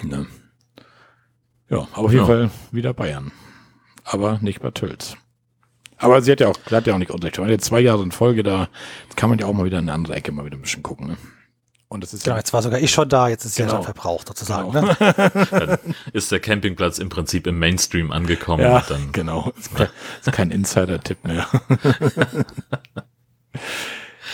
Ne? 0.02 0.28
Ja, 1.70 1.90
aber 1.92 2.06
auf 2.06 2.12
jeden 2.14 2.24
ja. 2.24 2.26
Fall 2.26 2.52
wieder 2.72 2.94
Bayern. 2.94 3.34
Aber 4.06 4.39
nicht 4.42 4.62
bei 4.62 4.72
Tölz. 4.72 5.18
Aber 5.98 6.22
sie 6.22 6.32
hat 6.32 6.39
ja 6.39 6.48
auch, 6.48 6.58
hat 6.72 6.88
ja 6.88 6.94
auch 6.94 6.98
nicht 6.98 7.12
Unrecht. 7.12 7.38
Wenn 7.39 7.50
jetzt 7.50 7.66
zwei 7.66 7.80
Jahre 7.80 8.04
in 8.04 8.12
Folge 8.12 8.44
da, 8.44 8.70
kann 9.16 9.30
man 9.30 9.39
ja 9.39 9.46
auch 9.46 9.54
mal 9.54 9.66
wieder 9.66 9.80
in 9.80 9.86
eine 9.86 9.94
andere 9.94 10.16
Ecke 10.16 10.32
mal 10.32 10.46
wieder 10.46 10.58
ein 10.58 10.62
bisschen 10.62 10.84
gucken. 10.84 11.08
Ne? 11.08 11.18
Und 11.89 12.04
das 12.04 12.13
ist 12.13 12.25
genau, 12.25 12.36
ja, 12.36 12.39
jetzt 12.39 12.51
war 12.54 12.62
sogar 12.62 12.80
ich 12.80 12.92
schon 12.92 13.08
da, 13.08 13.30
jetzt 13.30 13.46
ist 13.46 13.56
genau. 13.56 13.70
ja 13.70 13.75
schon 13.77 13.86
verbraucht 13.86 14.27
sozusagen. 14.27 14.72
Genau. 14.72 14.88
Ne? 14.88 14.98
dann 15.51 15.96
ist 16.13 16.32
der 16.32 16.39
Campingplatz 16.39 17.00
im 17.00 17.10
Prinzip 17.10 17.48
im 17.48 17.60
Mainstream 17.60 18.12
angekommen. 18.12 18.63
Ja, 18.63 18.84
dann 18.88 19.12
genau. 19.13 19.51
Ist 19.58 19.74
kein, 19.74 19.88
ist 20.20 20.32
kein 20.32 20.51
Insider-Tipp 20.51 21.24
mehr. 21.24 21.48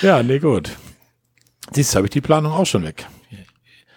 ja, 0.01 0.23
nee, 0.23 0.39
gut. 0.39 0.71
Siehst 1.71 1.93
du, 1.93 1.97
habe 1.97 2.07
ich 2.07 2.11
die 2.11 2.21
Planung 2.21 2.51
auch 2.51 2.65
schon 2.65 2.83
weg. 2.83 3.05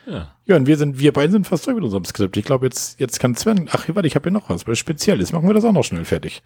Ja. 0.06 0.32
Ja, 0.44 0.56
und 0.56 0.66
wir 0.66 0.76
sind, 0.76 1.00
wir 1.00 1.12
beiden 1.12 1.32
sind 1.32 1.46
fast 1.46 1.66
durch 1.66 1.75
mit 1.75 1.82
unserem 1.82 2.04
Skript. 2.04 2.37
Ich 2.37 2.44
glaube, 2.44 2.66
jetzt, 2.66 3.00
jetzt 3.00 3.18
kann 3.18 3.35
Sven, 3.35 3.68
ach, 3.73 3.88
warte, 3.88 4.06
ich 4.06 4.14
habe 4.14 4.25
hier 4.25 4.32
noch 4.32 4.49
was, 4.49 4.66
weil 4.68 4.76
Spezielles. 4.76 5.32
Machen 5.32 5.49
wir 5.49 5.54
das 5.54 5.64
auch 5.64 5.73
noch 5.73 5.82
schnell 5.82 6.04
fertig. 6.04 6.42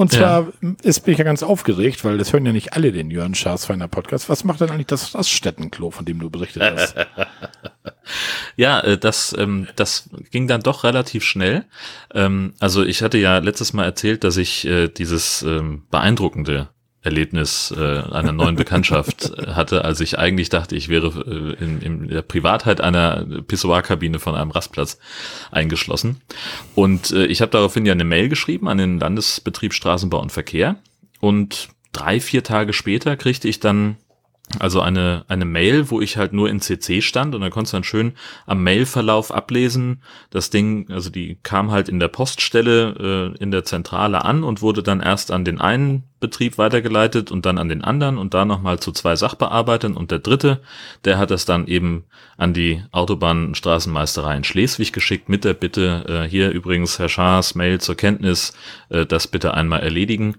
Und 0.00 0.12
zwar 0.12 0.50
ja. 0.62 0.74
ist, 0.82 1.00
bin 1.00 1.12
ich 1.12 1.18
ja 1.18 1.26
ganz 1.26 1.42
aufgeregt, 1.42 2.06
weil 2.06 2.16
das 2.16 2.32
hören 2.32 2.46
ja 2.46 2.52
nicht 2.52 2.72
alle 2.72 2.90
den 2.90 3.10
Jörn 3.10 3.34
Schaasfeiner 3.34 3.86
Podcast. 3.86 4.30
Was 4.30 4.44
macht 4.44 4.62
denn 4.62 4.70
eigentlich 4.70 4.86
das 4.86 5.14
Raststättenklo, 5.14 5.90
von 5.90 6.06
dem 6.06 6.18
du 6.18 6.30
berichtet 6.30 6.62
hast? 6.62 6.94
ja, 8.56 8.80
äh, 8.80 8.96
das, 8.96 9.36
ähm, 9.38 9.68
das 9.76 10.08
ging 10.30 10.48
dann 10.48 10.62
doch 10.62 10.84
relativ 10.84 11.22
schnell. 11.22 11.66
Ähm, 12.14 12.54
also 12.60 12.82
ich 12.82 13.02
hatte 13.02 13.18
ja 13.18 13.40
letztes 13.40 13.74
Mal 13.74 13.84
erzählt, 13.84 14.24
dass 14.24 14.38
ich 14.38 14.66
äh, 14.66 14.88
dieses 14.88 15.42
ähm, 15.42 15.82
beeindruckende 15.90 16.70
Erlebnis 17.02 17.72
äh, 17.76 18.02
einer 18.10 18.32
neuen 18.32 18.56
Bekanntschaft 18.56 19.32
äh, 19.36 19.52
hatte, 19.52 19.84
als 19.84 20.00
ich 20.00 20.18
eigentlich 20.18 20.50
dachte, 20.50 20.76
ich 20.76 20.88
wäre 20.88 21.56
äh, 21.58 21.64
in, 21.64 21.80
in 21.80 22.08
der 22.08 22.22
Privatheit 22.22 22.80
einer 22.80 23.24
Pissoir-Kabine 23.46 24.18
von 24.18 24.34
einem 24.34 24.50
Rastplatz 24.50 24.98
eingeschlossen. 25.50 26.20
Und 26.74 27.10
äh, 27.12 27.24
ich 27.26 27.40
habe 27.40 27.52
daraufhin 27.52 27.86
ja 27.86 27.92
eine 27.92 28.04
Mail 28.04 28.28
geschrieben 28.28 28.68
an 28.68 28.78
den 28.78 29.00
Landesbetrieb 29.00 29.72
Straßenbau 29.72 30.20
und 30.20 30.30
Verkehr. 30.30 30.76
Und 31.20 31.70
drei, 31.92 32.20
vier 32.20 32.44
Tage 32.44 32.74
später 32.74 33.16
kriegte 33.16 33.48
ich 33.48 33.60
dann 33.60 33.96
also 34.58 34.80
eine, 34.80 35.24
eine 35.28 35.44
Mail, 35.44 35.90
wo 35.90 36.00
ich 36.00 36.16
halt 36.16 36.32
nur 36.32 36.48
in 36.48 36.60
CC 36.60 37.02
stand 37.02 37.34
und 37.34 37.40
dann 37.40 37.50
konntest 37.50 37.72
du 37.72 37.76
dann 37.76 37.84
schön 37.84 38.12
am 38.46 38.64
Mailverlauf 38.64 39.32
ablesen. 39.32 40.02
Das 40.30 40.50
Ding, 40.50 40.90
also 40.90 41.08
die 41.08 41.38
kam 41.42 41.70
halt 41.70 41.88
in 41.88 42.00
der 42.00 42.08
Poststelle 42.08 43.34
äh, 43.38 43.42
in 43.42 43.52
der 43.52 43.64
Zentrale 43.64 44.24
an 44.24 44.42
und 44.42 44.60
wurde 44.60 44.82
dann 44.82 45.00
erst 45.00 45.30
an 45.30 45.44
den 45.44 45.60
einen 45.60 46.02
Betrieb 46.18 46.58
weitergeleitet 46.58 47.30
und 47.30 47.46
dann 47.46 47.58
an 47.58 47.68
den 47.68 47.84
anderen 47.84 48.18
und 48.18 48.34
da 48.34 48.44
nochmal 48.44 48.80
zu 48.80 48.92
zwei 48.92 49.14
Sachbearbeitern 49.14 49.96
und 49.96 50.10
der 50.10 50.18
dritte, 50.18 50.60
der 51.04 51.18
hat 51.18 51.30
das 51.30 51.44
dann 51.44 51.66
eben 51.66 52.04
an 52.36 52.52
die 52.52 52.82
Autobahn- 52.90 53.46
und 53.46 53.56
Straßenmeisterei 53.56 54.36
in 54.36 54.44
Schleswig 54.44 54.92
geschickt 54.92 55.28
mit 55.28 55.44
der 55.44 55.54
Bitte, 55.54 56.04
äh, 56.08 56.28
hier 56.28 56.50
übrigens 56.50 56.98
Herr 56.98 57.08
Schaas 57.08 57.54
Mail 57.54 57.80
zur 57.80 57.94
Kenntnis, 57.94 58.52
äh, 58.88 59.06
das 59.06 59.28
bitte 59.28 59.54
einmal 59.54 59.80
erledigen. 59.80 60.36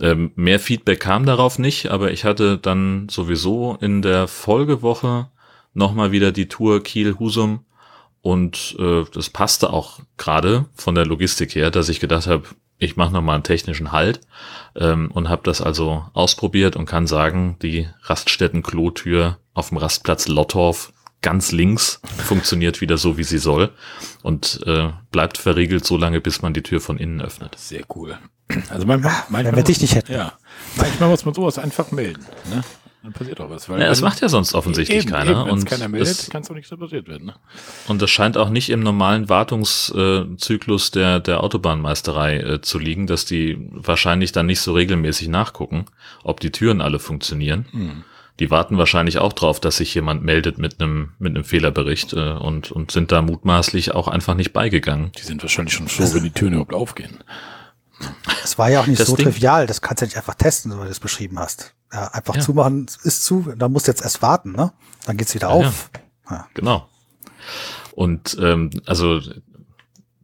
Ähm, 0.00 0.32
mehr 0.36 0.60
Feedback 0.60 1.00
kam 1.00 1.26
darauf 1.26 1.58
nicht, 1.58 1.90
aber 1.90 2.12
ich 2.12 2.24
hatte 2.24 2.58
dann 2.58 3.08
sowieso 3.08 3.76
in 3.80 4.02
der 4.02 4.28
Folgewoche 4.28 5.28
nochmal 5.74 6.12
wieder 6.12 6.32
die 6.32 6.48
Tour 6.48 6.82
Kiel-Husum 6.82 7.64
und 8.20 8.76
äh, 8.78 9.04
das 9.12 9.30
passte 9.30 9.72
auch 9.72 10.00
gerade 10.16 10.66
von 10.74 10.94
der 10.94 11.06
Logistik 11.06 11.54
her, 11.54 11.70
dass 11.70 11.88
ich 11.88 12.00
gedacht 12.00 12.26
habe, 12.26 12.44
ich 12.78 12.96
mache 12.96 13.12
nochmal 13.12 13.34
einen 13.34 13.44
technischen 13.44 13.90
Halt 13.92 14.20
ähm, 14.76 15.10
und 15.10 15.28
habe 15.28 15.42
das 15.44 15.60
also 15.60 16.04
ausprobiert 16.12 16.76
und 16.76 16.86
kann 16.86 17.06
sagen, 17.06 17.56
die 17.60 17.88
Raststätten-Klotür 18.02 19.38
auf 19.54 19.70
dem 19.70 19.78
Rastplatz 19.78 20.28
Lottorf 20.28 20.92
ganz 21.20 21.50
links 21.50 22.00
funktioniert 22.18 22.80
wieder 22.80 22.96
so, 22.96 23.18
wie 23.18 23.24
sie 23.24 23.38
soll 23.38 23.70
und 24.22 24.60
äh, 24.66 24.90
bleibt 25.10 25.38
verriegelt 25.38 25.84
so 25.84 25.96
lange, 25.96 26.20
bis 26.20 26.42
man 26.42 26.54
die 26.54 26.62
Tür 26.62 26.80
von 26.80 26.98
innen 26.98 27.20
öffnet. 27.20 27.58
Sehr 27.58 27.82
cool. 27.96 28.18
Also 28.70 28.86
manchmal, 28.86 29.12
manchmal 29.28 29.44
Wenn 29.44 29.56
wir 29.56 29.64
dich 29.64 29.80
nicht 29.80 29.94
hätten. 29.94 30.12
Ja, 30.12 30.32
manchmal 30.76 31.08
muss 31.10 31.24
man 31.24 31.34
sowas 31.34 31.58
einfach 31.58 31.90
melden. 31.90 32.24
Ne? 32.50 32.62
Dann 33.02 33.12
passiert 33.12 33.40
auch 33.40 33.48
was. 33.50 33.68
Weil 33.68 33.80
Ja, 33.80 33.88
das 33.88 34.00
macht 34.00 34.20
ja 34.20 34.28
sonst 34.28 34.54
offensichtlich 34.54 35.04
eben, 35.04 35.10
keiner. 35.10 35.46
Wenn 35.46 35.54
es 35.54 35.60
und 35.62 35.66
keiner 35.66 35.88
meldet, 35.88 36.08
es- 36.08 36.30
kann 36.30 36.42
es 36.42 36.50
auch 36.50 36.54
nicht 36.54 36.66
so 36.68 36.76
passiert 36.76 37.08
werden. 37.08 37.26
Ne? 37.26 37.34
Und 37.86 38.02
das 38.02 38.10
scheint 38.10 38.36
auch 38.36 38.48
nicht 38.50 38.70
im 38.70 38.80
normalen 38.80 39.28
Wartungszyklus 39.28 40.90
der, 40.90 41.20
der 41.20 41.42
Autobahnmeisterei 41.44 42.38
äh, 42.38 42.60
zu 42.60 42.78
liegen, 42.78 43.06
dass 43.06 43.24
die 43.24 43.68
wahrscheinlich 43.70 44.32
dann 44.32 44.46
nicht 44.46 44.60
so 44.60 44.72
regelmäßig 44.72 45.28
nachgucken, 45.28 45.86
ob 46.24 46.40
die 46.40 46.50
Türen 46.50 46.80
alle 46.80 46.98
funktionieren. 46.98 47.66
Hm. 47.70 48.04
Die 48.40 48.50
warten 48.52 48.78
wahrscheinlich 48.78 49.18
auch 49.18 49.32
drauf, 49.32 49.58
dass 49.58 49.78
sich 49.78 49.92
jemand 49.94 50.22
meldet 50.22 50.58
mit 50.58 50.80
einem 50.80 51.10
mit 51.18 51.34
einem 51.34 51.44
Fehlerbericht 51.44 52.12
äh, 52.12 52.32
und, 52.32 52.70
und 52.70 52.92
sind 52.92 53.10
da 53.10 53.20
mutmaßlich 53.20 53.94
auch 53.94 54.06
einfach 54.08 54.34
nicht 54.34 54.52
beigegangen. 54.52 55.10
Die 55.18 55.22
sind 55.22 55.42
wahrscheinlich 55.42 55.74
schon 55.74 55.88
froh, 55.88 56.04
wenn 56.14 56.22
die 56.22 56.30
Türen 56.30 56.52
überhaupt 56.54 56.74
aufgehen. 56.74 57.18
Es 58.44 58.58
war 58.58 58.70
ja 58.70 58.80
auch 58.80 58.86
nicht 58.86 59.00
Das 59.00 59.08
so 59.08 59.16
Ding- 59.16 59.26
trivial, 59.26 59.66
das 59.66 59.80
kannst 59.80 60.02
du 60.02 60.06
nicht 60.06 60.16
einfach 60.16 60.34
testen, 60.34 60.70
so 60.72 60.78
wie 60.80 60.84
du 60.84 60.90
es 60.90 61.00
beschrieben 61.00 61.38
hast. 61.38 61.74
Ja, 61.92 62.08
einfach 62.08 62.34
Ja. 62.36 62.40
zumachen, 62.40 62.86
ist 63.02 63.24
zu, 63.24 63.52
dann 63.56 63.72
musst 63.72 63.86
du 63.86 63.90
jetzt 63.92 64.02
erst 64.02 64.22
warten, 64.22 64.52
ne? 64.52 64.72
Dann 65.06 65.16
geht's 65.16 65.34
wieder 65.34 65.48
Ja, 65.48 65.54
auf. 65.54 65.90
Genau. 66.54 66.86
Und 67.92 68.36
ähm, 68.40 68.70
also 68.86 69.20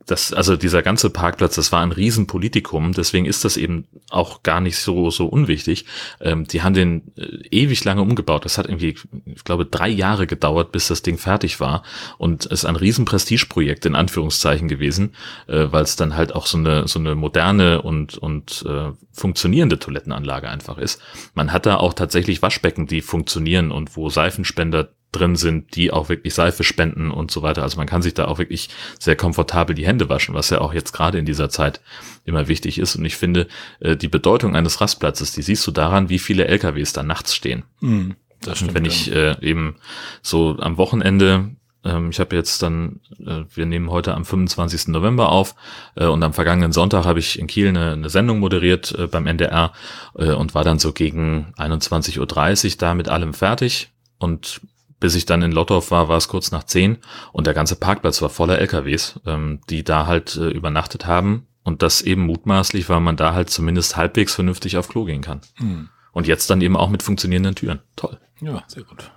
das, 0.07 0.33
also 0.33 0.57
dieser 0.57 0.83
ganze 0.83 1.11
Parkplatz, 1.11 1.55
das 1.55 1.73
war 1.73 1.81
ein 1.81 1.93
Riesenpolitikum, 1.93 2.93
deswegen 2.93 3.27
ist 3.27 3.45
das 3.45 3.57
eben 3.57 3.87
auch 4.11 4.43
gar 4.43 4.61
nicht 4.61 4.77
so 4.77 5.11
so 5.11 5.27
unwichtig. 5.27 5.87
Ähm, 6.21 6.47
die 6.47 6.63
haben 6.63 6.75
den 6.75 7.13
äh, 7.17 7.23
ewig 7.51 7.85
lange 7.85 8.03
umgebaut. 8.03 8.45
Das 8.45 8.59
hat 8.59 8.67
irgendwie, 8.67 8.97
ich 9.25 9.45
glaube, 9.45 9.67
drei 9.67 9.89
Jahre 9.89 10.27
gedauert, 10.27 10.73
bis 10.73 10.89
das 10.89 11.03
Ding 11.03 11.19
fertig 11.19 11.61
war 11.61 11.83
und 12.19 12.47
ist 12.47 12.65
ein 12.65 12.77
riesen 12.77 13.05
Prestigeprojekt 13.05 13.87
in 13.87 13.95
Anführungszeichen 13.95 14.69
gewesen, 14.69 15.15
äh, 15.47 15.67
weil 15.71 15.85
es 15.85 15.97
dann 15.97 16.17
halt 16.17 16.35
auch 16.35 16.47
so 16.47 16.59
eine 16.59 16.87
so 16.87 16.99
eine 16.99 17.15
moderne 17.15 17.83
und 17.83 18.19
und 18.19 18.65
äh, 18.69 18.93
funktionierende 19.13 19.79
Toilettenanlage 19.79 20.49
einfach 20.49 20.79
ist. 20.79 21.01
Man 21.35 21.53
hat 21.53 21.67
da 21.67 21.77
auch 21.77 21.95
tatsächlich 21.95 22.43
Waschbecken, 22.43 22.87
die 22.87 23.01
funktionieren 23.01 23.71
und 23.71 23.97
wo 23.97 24.11
Seifenspender 24.11 24.91
drin 25.15 25.37
sind, 25.37 25.77
die 25.77 25.93
auch 25.93 26.09
wirklich 26.09 26.35
Seife 26.35 26.65
spenden 26.65 27.11
und 27.11 27.31
so 27.31 27.43
weiter. 27.43 27.63
Also 27.63 27.77
man 27.77 27.87
kann 27.87 28.03
sich 28.03 28.15
da 28.15 28.27
auch 28.27 28.39
wirklich 28.39 28.69
sehr 28.99 29.17
komfortabel 29.17 29.75
die 29.75 29.87
Hände 29.87 30.09
waschen, 30.09 30.35
was 30.35 30.51
ja 30.51 30.61
auch 30.61 30.75
jetzt 30.75 30.93
gerade 30.93 31.19
in 31.19 31.25
dieser 31.25 31.49
Zeit 31.51 31.81
immer 32.25 32.49
wichtig 32.49 32.79
ist. 32.79 32.97
Und 32.97 33.05
ich 33.05 33.17
finde, 33.17 33.47
äh, 33.81 33.97
die 33.97 34.09
Bedeutung 34.09 34.57
eines 34.57 34.81
Rastplatzes, 34.81 35.33
die 35.33 35.43
siehst 35.43 35.67
du 35.67 35.71
daran, 35.71 36.09
wie 36.09 36.19
viele 36.19 36.47
LKWs 36.47 36.93
da 36.93 37.03
nachts 37.03 37.35
stehen. 37.35 37.65
Hm, 37.81 38.17
das 38.41 38.63
Und 38.63 38.75
wenn 38.75 38.85
ich 38.85 39.13
äh, 39.13 39.37
eben 39.41 39.77
so 40.23 40.57
am 40.59 40.77
Wochenende, 40.77 41.51
ähm, 41.85 42.11
ich 42.11 42.21
habe 42.21 42.35
jetzt 42.35 42.63
dann, 42.63 43.01
äh, 43.25 43.45
wir 43.55 43.67
nehmen 43.67 43.91
heute 43.91 44.15
am 44.15 44.25
25. 44.25 44.89
November 44.89 45.31
auf 45.31 45.55
äh, 45.95 46.07
und 46.07 46.23
am 46.23 46.33
vergangenen 46.33 46.73
Sonntag 46.73 47.05
habe 47.05 47.19
ich 47.19 47.39
in 47.39 47.47
Kiel 47.47 47.69
eine, 47.69 47.93
eine 47.93 48.11
Sendung 48.11 48.41
moderiert 48.41 48.97
beim 49.11 49.27
NDR 49.27 49.73
und 50.15 50.55
war 50.55 50.65
dann 50.65 50.79
so 50.79 50.93
gegen 50.93 51.53
21.30 51.57 52.19
Uhr 52.19 52.77
da 52.79 52.95
mit 52.95 53.09
allem 53.09 53.35
fertig 53.35 53.91
und 54.19 54.61
bis 55.05 55.15
ich 55.17 55.27
dann 55.27 55.43
in 55.43 55.53
Lottorf 55.53 55.91
war, 55.91 56.09
war 56.09 56.17
es 56.17 56.29
kurz 56.29 56.51
nach 56.51 56.65
10 56.65 56.97
und 57.33 57.47
der 57.47 57.53
ganze 57.53 57.77
Parkplatz 57.77 58.23
war 58.23 58.31
voller 58.31 58.59
LKWs, 58.59 59.21
ähm, 59.27 59.61
die 59.69 59.85
da 59.85 60.07
halt 60.07 60.35
äh, 60.37 60.49
übernachtet 60.49 61.05
haben 61.05 61.47
und 61.63 61.83
das 61.83 62.01
eben 62.01 62.23
mutmaßlich, 62.25 62.89
weil 62.89 63.01
man 63.01 63.19
da 63.19 63.35
halt 63.35 63.51
zumindest 63.51 63.99
halbwegs 63.99 64.35
vernünftig 64.35 64.79
auf 64.79 64.89
Klo 64.89 65.05
gehen 65.05 65.21
kann. 65.21 65.43
Hm. 65.57 65.91
Und 66.13 66.27
jetzt 66.27 66.49
dann 66.49 66.63
eben 66.63 66.75
auch 66.75 66.89
mit 66.89 67.03
funktionierenden 67.03 67.55
Türen. 67.55 67.81
Toll. 67.97 68.19
Ja, 68.41 68.65
sehr 68.67 68.85
gut. 68.85 69.11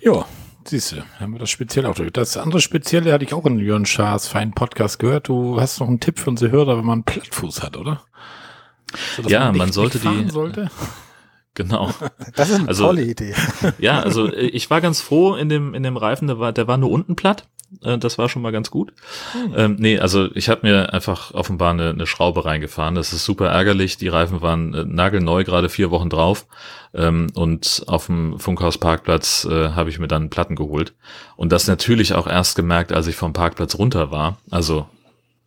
Ja, 0.00 0.26
siehst 0.66 0.92
du, 0.92 0.96
haben 1.18 1.32
wir 1.32 1.38
das 1.38 1.48
Spezielle 1.48 1.88
auch 1.88 1.94
durch. 1.94 2.12
Das 2.12 2.36
andere 2.36 2.60
Spezielle 2.60 3.14
hatte 3.14 3.24
ich 3.24 3.32
auch 3.32 3.46
in 3.46 3.58
Jörn 3.60 3.86
Schaas 3.86 4.28
feinen 4.28 4.52
Podcast 4.52 4.98
gehört. 4.98 5.28
Du 5.28 5.58
hast 5.58 5.80
noch 5.80 5.88
einen 5.88 6.00
Tipp 6.00 6.18
für 6.18 6.28
unsere 6.28 6.50
Hörer, 6.52 6.76
wenn 6.76 6.84
man 6.84 6.98
einen 6.98 7.04
Plattfuß 7.04 7.62
hat, 7.62 7.78
oder? 7.78 8.02
So, 9.16 9.22
Ja, 9.22 9.50
nicht 9.52 9.58
man 9.58 9.72
sollte 9.72 9.98
die- 10.00 10.28
Sollte? 10.28 10.70
Genau. 11.54 11.90
Das 12.36 12.48
ist 12.50 12.60
eine 12.60 12.68
Also- 12.68 12.86
tolle 12.86 13.02
Idee. 13.02 13.34
Ja, 13.78 14.00
also 14.00 14.26
äh, 14.32 14.46
ich 14.46 14.70
war 14.70 14.80
ganz 14.80 15.00
froh 15.00 15.34
in 15.34 15.48
dem 15.48 15.74
in 15.74 15.82
dem 15.82 15.96
Reifen, 15.96 16.26
der 16.28 16.38
war 16.38 16.52
der 16.52 16.68
war 16.68 16.76
nur 16.76 16.90
unten 16.90 17.16
platt. 17.16 17.44
Äh, 17.82 17.98
Das 17.98 18.18
war 18.18 18.28
schon 18.28 18.42
mal 18.42 18.52
ganz 18.52 18.70
gut. 18.70 18.92
Ähm, 19.56 19.76
nee, 19.78 19.98
also 19.98 20.28
ich 20.34 20.48
habe 20.48 20.66
mir 20.66 20.92
einfach 20.92 21.32
offenbar 21.34 21.70
eine, 21.72 21.90
eine 21.90 22.06
Schraube 22.06 22.44
reingefahren. 22.44 22.94
Das 22.94 23.12
ist 23.12 23.24
super 23.24 23.48
ärgerlich. 23.48 23.96
Die 23.96 24.08
Reifen 24.08 24.40
waren 24.42 24.74
äh, 24.74 24.84
nagelneu, 24.84 25.44
gerade 25.44 25.68
vier 25.68 25.90
Wochen 25.90 26.08
drauf. 26.10 26.46
Ähm, 26.94 27.28
und 27.34 27.84
auf 27.86 28.06
dem 28.06 28.38
Funkhausparkplatz 28.40 29.46
äh, 29.50 29.70
habe 29.70 29.90
ich 29.90 29.98
mir 29.98 30.08
dann 30.08 30.30
Platten 30.30 30.56
geholt. 30.56 30.94
Und 31.36 31.52
das 31.52 31.66
natürlich 31.68 32.14
auch 32.14 32.26
erst 32.26 32.56
gemerkt, 32.56 32.92
als 32.92 33.06
ich 33.06 33.16
vom 33.16 33.32
Parkplatz 33.32 33.76
runter 33.76 34.10
war. 34.10 34.38
Also 34.50 34.86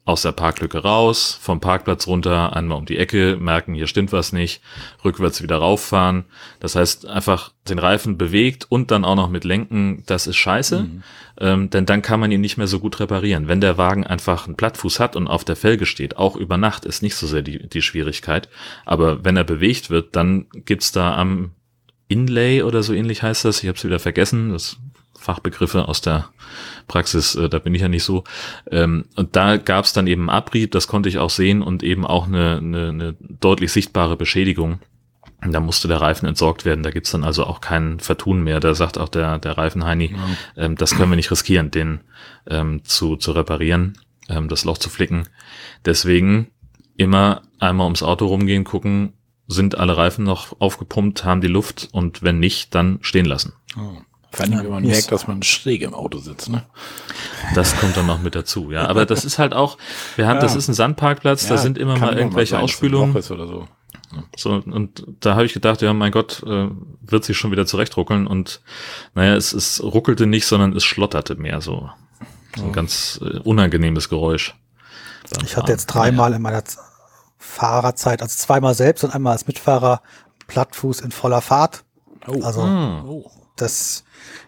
aus 0.05 0.22
der 0.22 0.33
Parklücke 0.33 0.79
raus, 0.79 1.38
vom 1.41 1.62
Parkplatz 1.62 2.07
runter, 2.07 2.55
einmal 2.55 2.77
um 2.77 2.86
die 2.86 2.98
Ecke, 2.98 3.38
merken, 3.39 3.74
hier 3.74 3.88
stimmt 3.88 4.12
was 4.12 4.33
nicht, 4.33 4.62
rückwärts 5.05 5.41
wieder 5.41 5.57
rauffahren. 5.57 6.25
Das 6.60 6.75
heißt, 6.75 7.05
einfach 7.07 7.53
den 7.69 7.79
Reifen 7.79 8.17
bewegt 8.17 8.65
und 8.67 8.91
dann 8.91 9.05
auch 9.05 9.15
noch 9.15 9.29
mit 9.29 9.45
Lenken, 9.45 10.03
das 10.05 10.27
ist 10.27 10.36
scheiße, 10.36 10.89
ähm, 11.39 11.69
denn 11.69 11.86
dann 11.86 12.01
kann 12.01 12.19
man 12.19 12.33
ihn 12.33 12.41
nicht 12.41 12.57
mehr 12.57 12.67
so 12.67 12.79
gut 12.79 13.00
reparieren. 13.00 13.48
Wenn 13.48 13.62
der 13.62 13.77
Wagen 13.77 14.05
einfach 14.05 14.45
einen 14.45 14.57
Plattfuß 14.57 15.00
hat 15.00 15.15
und 15.15 15.27
auf 15.27 15.45
der 15.45 15.55
Felge 15.55 15.86
steht, 15.86 16.17
auch 16.17 16.36
über 16.36 16.57
Nacht, 16.57 16.83
ist 16.83 17.01
nicht 17.01 17.15
so 17.15 17.25
sehr 17.25 17.41
die, 17.41 17.69
die 17.69 17.81
Schwierigkeit. 17.81 18.50
Aber 18.86 19.24
wenn 19.24 19.38
er 19.38 19.45
bewegt 19.45 19.89
wird, 19.89 20.17
dann 20.17 20.48
gibt's 20.65 20.91
da 20.91 21.15
am 21.15 21.51
Inlay 22.10 22.62
oder 22.62 22.83
so 22.83 22.93
ähnlich 22.93 23.24
heißt 23.24 23.45
das, 23.45 23.63
ich 23.63 23.69
habe 23.69 23.77
es 23.77 23.86
wieder 23.86 24.00
vergessen, 24.00 24.51
das 24.51 24.77
Fachbegriffe 25.17 25.88
aus 25.88 26.01
der 26.01 26.29
Praxis, 26.87 27.35
äh, 27.35 27.49
da 27.49 27.59
bin 27.59 27.75
ich 27.75 27.81
ja 27.81 27.87
nicht 27.87 28.03
so. 28.03 28.23
Ähm, 28.71 29.05
und 29.15 29.35
da 29.35 29.57
gab 29.57 29.85
es 29.85 29.93
dann 29.93 30.07
eben 30.07 30.29
Abrieb, 30.29 30.71
das 30.71 30.87
konnte 30.87 31.09
ich 31.09 31.17
auch 31.17 31.29
sehen 31.29 31.61
und 31.61 31.83
eben 31.83 32.05
auch 32.05 32.27
eine, 32.27 32.57
eine, 32.57 32.89
eine 32.89 33.15
deutlich 33.19 33.71
sichtbare 33.71 34.17
Beschädigung. 34.17 34.79
Da 35.45 35.59
musste 35.59 35.89
der 35.89 35.99
Reifen 35.99 36.25
entsorgt 36.27 36.63
werden. 36.63 36.83
Da 36.83 36.91
gibt's 36.91 37.11
dann 37.11 37.25
also 37.25 37.45
auch 37.45 37.59
kein 37.59 37.99
Vertun 37.99 38.43
mehr. 38.43 38.61
Da 38.61 38.75
sagt 38.75 38.97
auch 38.97 39.09
der, 39.09 39.39
der 39.39 39.57
Reifenheini, 39.57 40.15
ähm, 40.55 40.75
das 40.75 40.95
können 40.95 41.11
wir 41.11 41.17
nicht 41.17 41.31
riskieren, 41.31 41.69
den 41.69 42.01
ähm, 42.47 42.83
zu, 42.85 43.17
zu 43.17 43.33
reparieren, 43.33 43.97
ähm, 44.29 44.47
das 44.47 44.63
Loch 44.63 44.77
zu 44.77 44.89
flicken. 44.89 45.27
Deswegen 45.85 46.47
immer 46.95 47.41
einmal 47.59 47.85
ums 47.85 48.03
Auto 48.03 48.27
rumgehen, 48.27 48.63
gucken, 48.63 49.13
sind 49.47 49.77
alle 49.77 49.97
Reifen 49.97 50.23
noch 50.23 50.59
aufgepumpt, 50.59 51.25
haben 51.25 51.41
die 51.41 51.47
Luft 51.47 51.89
und 51.91 52.23
wenn 52.23 52.39
nicht, 52.39 52.73
dann 52.73 52.99
stehen 53.01 53.25
lassen. 53.25 53.53
Oh. 53.77 54.01
Vor 54.33 54.45
allem, 54.45 54.57
wenn 54.63 54.69
man 54.69 54.83
merkt, 54.83 55.11
dass 55.11 55.27
man 55.27 55.43
schräg 55.43 55.83
im 55.83 55.93
Auto 55.93 56.17
sitzt, 56.17 56.49
ne? 56.49 56.63
Das 57.53 57.75
kommt 57.77 57.95
dann 57.95 58.07
noch 58.07 58.19
mit 58.21 58.33
dazu, 58.33 58.71
ja. 58.71 58.87
Aber 58.87 59.05
das 59.05 59.25
ist 59.25 59.37
halt 59.37 59.53
auch, 59.53 59.77
wir 60.15 60.27
haben, 60.27 60.37
Ja. 60.37 60.41
das 60.41 60.55
ist 60.55 60.67
ein 60.67 60.73
Sandparkplatz, 60.73 61.47
da 61.47 61.55
Ja, 61.55 61.61
sind 61.61 61.77
immer 61.77 61.97
mal 61.99 62.17
irgendwelche 62.17 62.57
ein 62.57 62.63
Ausspülungen. 62.63 63.15
Ist 63.15 63.29
oder 63.29 63.45
so. 63.47 63.67
So, 64.35 64.51
und 64.51 65.05
da 65.21 65.33
habe 65.35 65.45
ich 65.45 65.53
gedacht, 65.53 65.81
ja, 65.81 65.93
mein 65.93 66.11
Gott, 66.11 66.43
äh, 66.45 66.67
wird 67.01 67.25
sich 67.25 67.37
schon 67.37 67.51
wieder 67.51 67.65
zurechtruckeln. 67.65 68.27
Und 68.27 68.61
naja, 69.15 69.35
es, 69.35 69.53
es 69.53 69.81
ruckelte 69.83 70.25
nicht, 70.27 70.45
sondern 70.45 70.75
es 70.75 70.83
schlotterte 70.83 71.35
mehr 71.35 71.61
so. 71.61 71.89
So 72.55 72.65
ein 72.65 72.73
ganz 72.73 73.19
äh, 73.23 73.39
unangenehmes 73.39 74.09
Geräusch. 74.09 74.55
Ich 75.43 75.57
hatte 75.57 75.71
jetzt 75.71 75.87
dreimal 75.87 76.33
in 76.33 76.41
meiner 76.41 76.63
Z- 76.65 76.79
Fahrerzeit, 77.39 78.21
also 78.21 78.35
zweimal 78.35 78.73
selbst 78.73 79.03
und 79.03 79.13
einmal 79.13 79.33
als 79.33 79.47
Mitfahrer, 79.47 80.01
Plattfuß 80.47 81.01
in 81.01 81.11
voller 81.11 81.41
Fahrt. 81.41 81.83
Oh. 82.27 82.41
Also 82.43 82.63
Hm. 82.63 83.05
oh. 83.09 83.31
Das, 83.55 84.03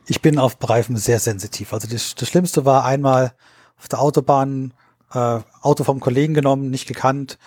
ich 0.08 0.22
bin 0.22 0.40
auf 0.40 0.58
Reifen 0.62 0.98
sehr 0.98 1.20
sensitiv. 1.20 1.74
Also 1.74 1.88
das, 1.88 2.16
das 2.16 2.28
Schlimmste 2.28 2.66
war 2.66 2.86
einmal 2.86 3.34
auf 3.78 3.88
der 3.88 4.02
Autobahn, 4.02 4.74
äh, 5.14 5.40
Auto 5.62 5.84
vom 5.84 6.00
Kollegen 6.00 6.34
genommen, 6.34 6.70
nicht 6.70 6.88
gekannt, 6.88 7.38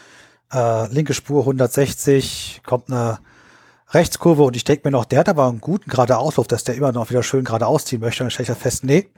äh, 0.53 0.93
linke 0.93 1.15
Spur 1.15 1.41
160, 1.41 2.63
kommt 2.65 2.91
eine 2.91 3.19
Rechtskurve 3.91 4.43
und 4.43 4.57
ich 4.57 4.65
denke 4.65 4.87
mir 4.87 4.93
noch, 4.93 5.07
der 5.07 5.21
hat 5.21 5.29
aber 5.29 5.49
einen 5.49 5.61
guten 5.61 5.91
geradeauslauf, 5.91 6.47
dass 6.47 6.65
der 6.65 6.75
immer 6.75 6.93
noch 6.93 7.11
wieder 7.11 7.23
schön 7.23 7.45
geradeaus 7.45 7.87
ziehen 7.87 8.01
möchte. 8.01 8.23
Und 8.23 8.27
dann 8.27 8.31
stelle 8.33 8.53
ich 8.53 8.63
fest, 8.63 8.85
nee, 8.85 9.09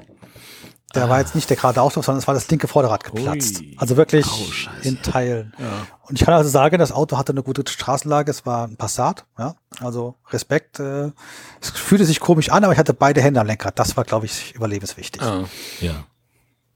Der 0.94 1.08
war 1.08 1.20
jetzt 1.20 1.34
nicht 1.36 1.48
der 1.48 1.56
gerade 1.56 1.80
Auspuff, 1.80 2.04
sondern 2.04 2.18
es 2.20 2.26
war 2.26 2.34
das 2.34 2.48
linke 2.50 2.66
Vorderrad 2.66 3.04
geplatzt. 3.04 3.60
Ui. 3.60 3.76
Also 3.78 3.96
wirklich 3.96 4.26
scheiße. 4.26 4.88
in 4.88 5.00
Teilen. 5.02 5.52
Ja. 5.58 5.86
Und 6.02 6.18
ich 6.18 6.24
kann 6.24 6.34
also 6.34 6.50
sagen, 6.50 6.78
das 6.78 6.90
Auto 6.90 7.16
hatte 7.16 7.30
eine 7.32 7.44
gute 7.44 7.62
Straßenlage. 7.70 8.30
Es 8.30 8.44
war 8.44 8.66
ein 8.66 8.76
Passat. 8.76 9.24
Ja, 9.38 9.54
also 9.80 10.16
Respekt. 10.30 10.80
Äh, 10.80 11.12
es 11.60 11.70
fühlte 11.70 12.04
sich 12.04 12.18
komisch 12.18 12.50
an, 12.50 12.64
aber 12.64 12.72
ich 12.72 12.78
hatte 12.78 12.92
beide 12.94 13.20
Hände 13.22 13.40
am 13.40 13.46
Lenkrad. 13.46 13.78
Das 13.78 13.96
war, 13.96 14.04
glaube 14.04 14.26
ich, 14.26 14.54
überlebenswichtig. 14.54 15.22
Ah. 15.22 15.44
Ja. 15.80 16.04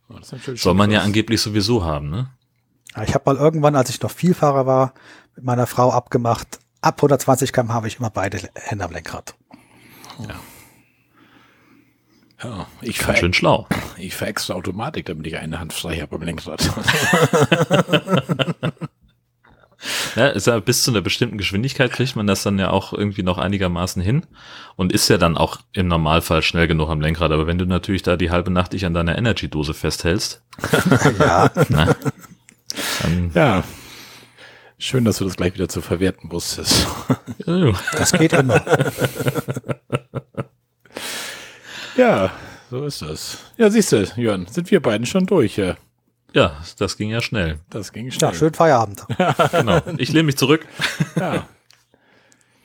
Oh, 0.09 0.15
das 0.15 0.27
ist 0.27 0.33
natürlich 0.33 0.63
Soll 0.63 0.75
man 0.75 0.91
ja 0.93 1.01
angeblich 1.01 1.41
sowieso 1.41 1.85
haben, 1.85 2.11
ne? 2.11 2.31
Ja, 2.95 3.03
Ich 3.03 3.15
habe 3.15 3.25
mal 3.27 3.37
irgendwann, 3.41 3.75
als 3.75 3.91
ich 3.91 4.01
noch 4.01 4.11
Vielfahrer 4.13 4.65
war, 4.67 4.95
mit 5.35 5.45
meiner 5.45 5.67
Frau 5.67 5.91
abgemacht. 5.91 6.61
Ab 6.81 6.97
120 6.99 7.53
km 7.53 7.73
habe 7.73 7.89
ich 7.89 7.99
immer 7.99 8.11
beide 8.11 8.39
Hände 8.55 8.85
am 8.85 8.93
Lenkrad. 8.93 9.35
Ja, 10.21 10.37
ich, 12.81 12.99
Ganz 12.99 13.19
schön 13.19 13.33
schlau. 13.33 13.67
ich 13.99 14.15
verextra 14.15 14.55
Automatik, 14.55 15.07
damit 15.07 15.27
ich 15.27 15.37
eine 15.37 15.61
Hand 15.61 15.73
frei 15.73 15.97
habe 15.97 16.19
beim 16.19 16.27
Lenkrad. 16.27 16.69
Ja, 20.17 20.29
ist 20.29 20.47
ja 20.47 20.59
bis 20.61 20.83
zu 20.83 20.91
einer 20.91 21.01
bestimmten 21.01 21.39
Geschwindigkeit 21.39 21.93
kriegt 21.93 22.17
man 22.17 22.27
das 22.27 22.43
dann 22.43 22.59
ja 22.59 22.71
auch 22.71 22.93
irgendwie 22.93 23.23
noch 23.23 23.39
einigermaßen 23.39 24.01
hin 24.01 24.25
und 24.77 24.93
ist 24.93 25.09
ja 25.09 25.19
dann 25.19 25.37
auch 25.37 25.59
im 25.73 25.89
Normalfall 25.89 26.43
schnell 26.43 26.67
genug 26.67 26.89
am 26.89 27.01
Lenkrad. 27.01 27.33
Aber 27.33 27.47
wenn 27.47 27.59
du 27.59 27.67
natürlich 27.67 28.03
da 28.03 28.17
die 28.17 28.31
halbe 28.31 28.51
Nacht 28.51 28.73
dich 28.73 28.87
an 28.87 28.95
deiner 28.95 29.19
Energy-Dose 29.19 29.75
festhältst, 29.75 30.43
ja, 31.19 31.51
na, 31.69 31.97
dann 33.03 33.31
ja. 33.35 33.65
Schön, 34.79 35.05
dass 35.05 35.19
du 35.19 35.25
das 35.25 35.37
gleich 35.37 35.55
wieder 35.55 35.69
zu 35.69 35.81
verwerten 35.81 36.31
wusstest. 36.31 36.87
das 37.93 38.13
geht 38.13 38.33
immer. 38.33 38.63
Ja, 41.97 42.31
so 42.71 42.85
ist 42.85 43.03
das. 43.03 43.39
Ja, 43.57 43.71
siehst 43.71 43.93
du, 43.93 44.05
Jörn, 44.17 44.47
sind 44.51 44.71
wir 44.71 44.81
beiden 44.81 45.07
schon 45.07 45.27
durch. 45.27 45.57
Ja. 45.57 45.77
ja, 46.33 46.57
das 46.79 46.97
ging 46.97 47.11
ja 47.11 47.21
schnell. 47.21 47.61
Das 47.71 47.93
ging 47.93 48.11
schnell. 48.11 48.31
Ja, 48.33 48.37
schönen 48.37 48.55
Feierabend. 48.55 49.05
Genau. 49.53 49.81
Ich 49.99 50.13
lehne 50.13 50.25
mich 50.25 50.37
zurück. 50.37 50.67
Ja. 51.17 51.47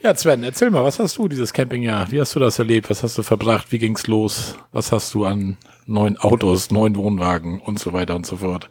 ja, 0.02 0.16
Sven, 0.16 0.44
erzähl 0.44 0.72
mal, 0.72 0.84
was 0.84 1.00
hast 1.00 1.18
du 1.18 1.28
dieses 1.28 1.54
Campingjahr? 1.54 2.10
Wie 2.12 2.20
hast 2.20 2.36
du 2.36 2.40
das 2.40 2.58
erlebt? 2.60 2.90
Was 2.90 3.04
hast 3.04 3.18
du 3.18 3.24
verbracht? 3.24 3.72
Wie 3.72 3.80
ging's 3.80 4.08
los? 4.08 4.56
Was 4.72 4.92
hast 4.92 5.14
du 5.14 5.26
an 5.26 5.58
neuen 5.86 6.18
Autos, 6.18 6.72
neuen 6.72 6.96
Wohnwagen 6.96 7.60
und 7.62 7.80
so 7.80 7.94
weiter 7.94 8.16
und 8.16 8.26
so 8.26 8.38
fort? 8.38 8.70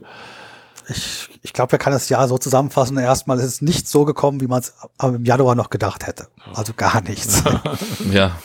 Ich, 0.89 1.29
ich 1.43 1.53
glaube, 1.53 1.73
wir 1.73 1.79
kann 1.79 1.93
das 1.93 2.09
Jahr 2.09 2.27
so 2.29 2.39
zusammenfassen. 2.39 2.97
Erstmal 2.97 3.39
ist 3.39 3.45
es 3.45 3.61
nicht 3.63 3.87
so 3.87 4.07
gekommen, 4.07 4.41
wie 4.41 4.47
man 4.47 4.61
es 4.61 4.73
im 5.03 5.25
Januar 5.25 5.55
noch 5.55 5.69
gedacht 5.71 6.07
hätte. 6.07 6.29
Also 6.55 6.73
gar 6.75 7.03
nichts. 7.03 7.45
Ja, 8.11 8.39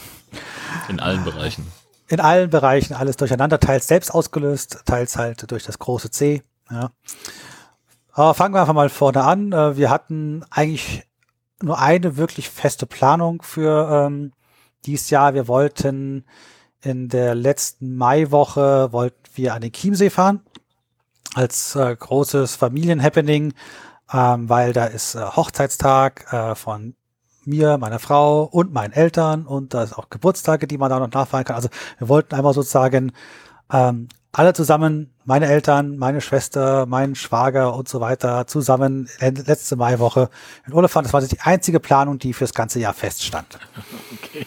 in 0.89 0.99
allen 0.99 1.23
Bereichen. 1.23 1.65
In 2.07 2.19
allen 2.19 2.49
Bereichen 2.49 2.93
alles 2.93 3.17
durcheinander, 3.17 3.59
teils 3.59 3.87
selbst 3.87 4.13
ausgelöst, 4.13 4.81
teils 4.85 5.15
halt 5.15 5.49
durch 5.49 5.63
das 5.63 5.79
große 5.79 6.11
C. 6.11 6.43
Ja. 6.69 6.91
Aber 8.11 8.33
fangen 8.33 8.53
wir 8.53 8.61
einfach 8.61 8.73
mal 8.73 8.89
vorne 8.89 9.23
an. 9.23 9.51
Äh, 9.51 9.77
Wir 9.77 9.89
hatten 9.89 10.45
eigentlich 10.49 11.07
nur 11.61 11.79
eine 11.79 12.17
wirklich 12.17 12.49
feste 12.49 12.85
Planung 12.85 13.41
für 13.41 14.05
ähm, 14.07 14.33
dieses 14.85 15.09
Jahr. 15.09 15.33
Wir 15.33 15.47
wollten 15.47 16.25
in 16.81 17.07
der 17.07 17.33
letzten 17.33 17.95
Maiwoche 17.95 18.91
wollten 18.91 19.17
wir 19.35 19.53
an 19.53 19.61
den 19.61 19.71
Chiemsee 19.71 20.09
fahren 20.09 20.41
als 21.33 21.75
äh, 21.75 21.95
großes 21.95 22.55
Familienhappening, 22.55 23.53
ähm, 24.11 24.49
weil 24.49 24.73
da 24.73 24.85
ist 24.85 25.15
äh, 25.15 25.21
Hochzeitstag 25.21 26.31
äh, 26.31 26.55
von 26.55 26.95
mir, 27.45 27.77
meiner 27.77 27.99
Frau 27.99 28.43
und 28.43 28.73
meinen 28.73 28.93
Eltern 28.93 29.45
und 29.45 29.73
da 29.73 29.83
ist 29.83 29.93
auch 29.93 30.09
Geburtstage, 30.09 30.67
die 30.67 30.77
man 30.77 30.89
da 30.89 30.99
noch 30.99 31.11
nachfeiern 31.11 31.45
kann. 31.45 31.55
Also 31.55 31.69
wir 31.97 32.09
wollten 32.09 32.35
einmal 32.35 32.53
sozusagen 32.53 33.11
ähm, 33.71 34.07
alle 34.31 34.53
zusammen, 34.53 35.13
meine 35.25 35.45
Eltern, 35.45 35.97
meine 35.97 36.19
Schwester, 36.19 36.85
mein 36.87 37.15
Schwager 37.15 37.75
und 37.75 37.87
so 37.87 38.01
weiter, 38.01 38.47
zusammen 38.47 39.07
letzte 39.19 39.75
Maiwoche 39.75 40.29
in 40.65 40.73
Urlaub 40.73 40.89
fahren. 40.89 41.03
Das 41.03 41.13
war 41.13 41.21
die 41.21 41.39
einzige 41.39 41.79
Planung, 41.79 42.17
die 42.17 42.33
fürs 42.33 42.53
ganze 42.53 42.79
Jahr 42.79 42.93
feststand. 42.93 43.59
Okay. 44.23 44.45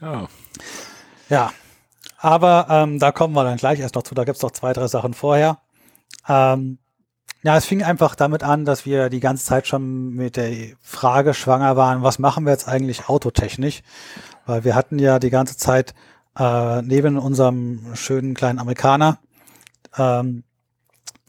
Ja. 0.00 0.28
Ja, 1.28 1.52
aber 2.18 2.66
ähm, 2.70 2.98
da 2.98 3.12
kommen 3.12 3.34
wir 3.34 3.44
dann 3.44 3.56
gleich 3.56 3.80
erst 3.80 3.94
noch 3.94 4.02
zu. 4.02 4.14
Da 4.14 4.24
gibt's 4.24 4.42
noch 4.42 4.50
zwei, 4.50 4.72
drei 4.72 4.88
Sachen 4.88 5.14
vorher. 5.14 5.58
Ähm, 6.28 6.78
ja, 7.42 7.56
es 7.56 7.66
fing 7.66 7.82
einfach 7.82 8.14
damit 8.14 8.42
an, 8.42 8.64
dass 8.64 8.84
wir 8.84 9.08
die 9.10 9.20
ganze 9.20 9.44
Zeit 9.44 9.66
schon 9.66 10.10
mit 10.10 10.36
der 10.36 10.52
Frage 10.80 11.34
schwanger 11.34 11.76
waren, 11.76 12.02
was 12.02 12.18
machen 12.18 12.44
wir 12.44 12.52
jetzt 12.52 12.68
eigentlich 12.68 13.08
autotechnisch? 13.08 13.82
Weil 14.46 14.64
wir 14.64 14.74
hatten 14.74 14.98
ja 14.98 15.18
die 15.18 15.30
ganze 15.30 15.56
Zeit 15.56 15.94
äh, 16.36 16.82
neben 16.82 17.16
unserem 17.16 17.94
schönen 17.94 18.34
kleinen 18.34 18.58
Amerikaner 18.58 19.18
ähm, 19.96 20.44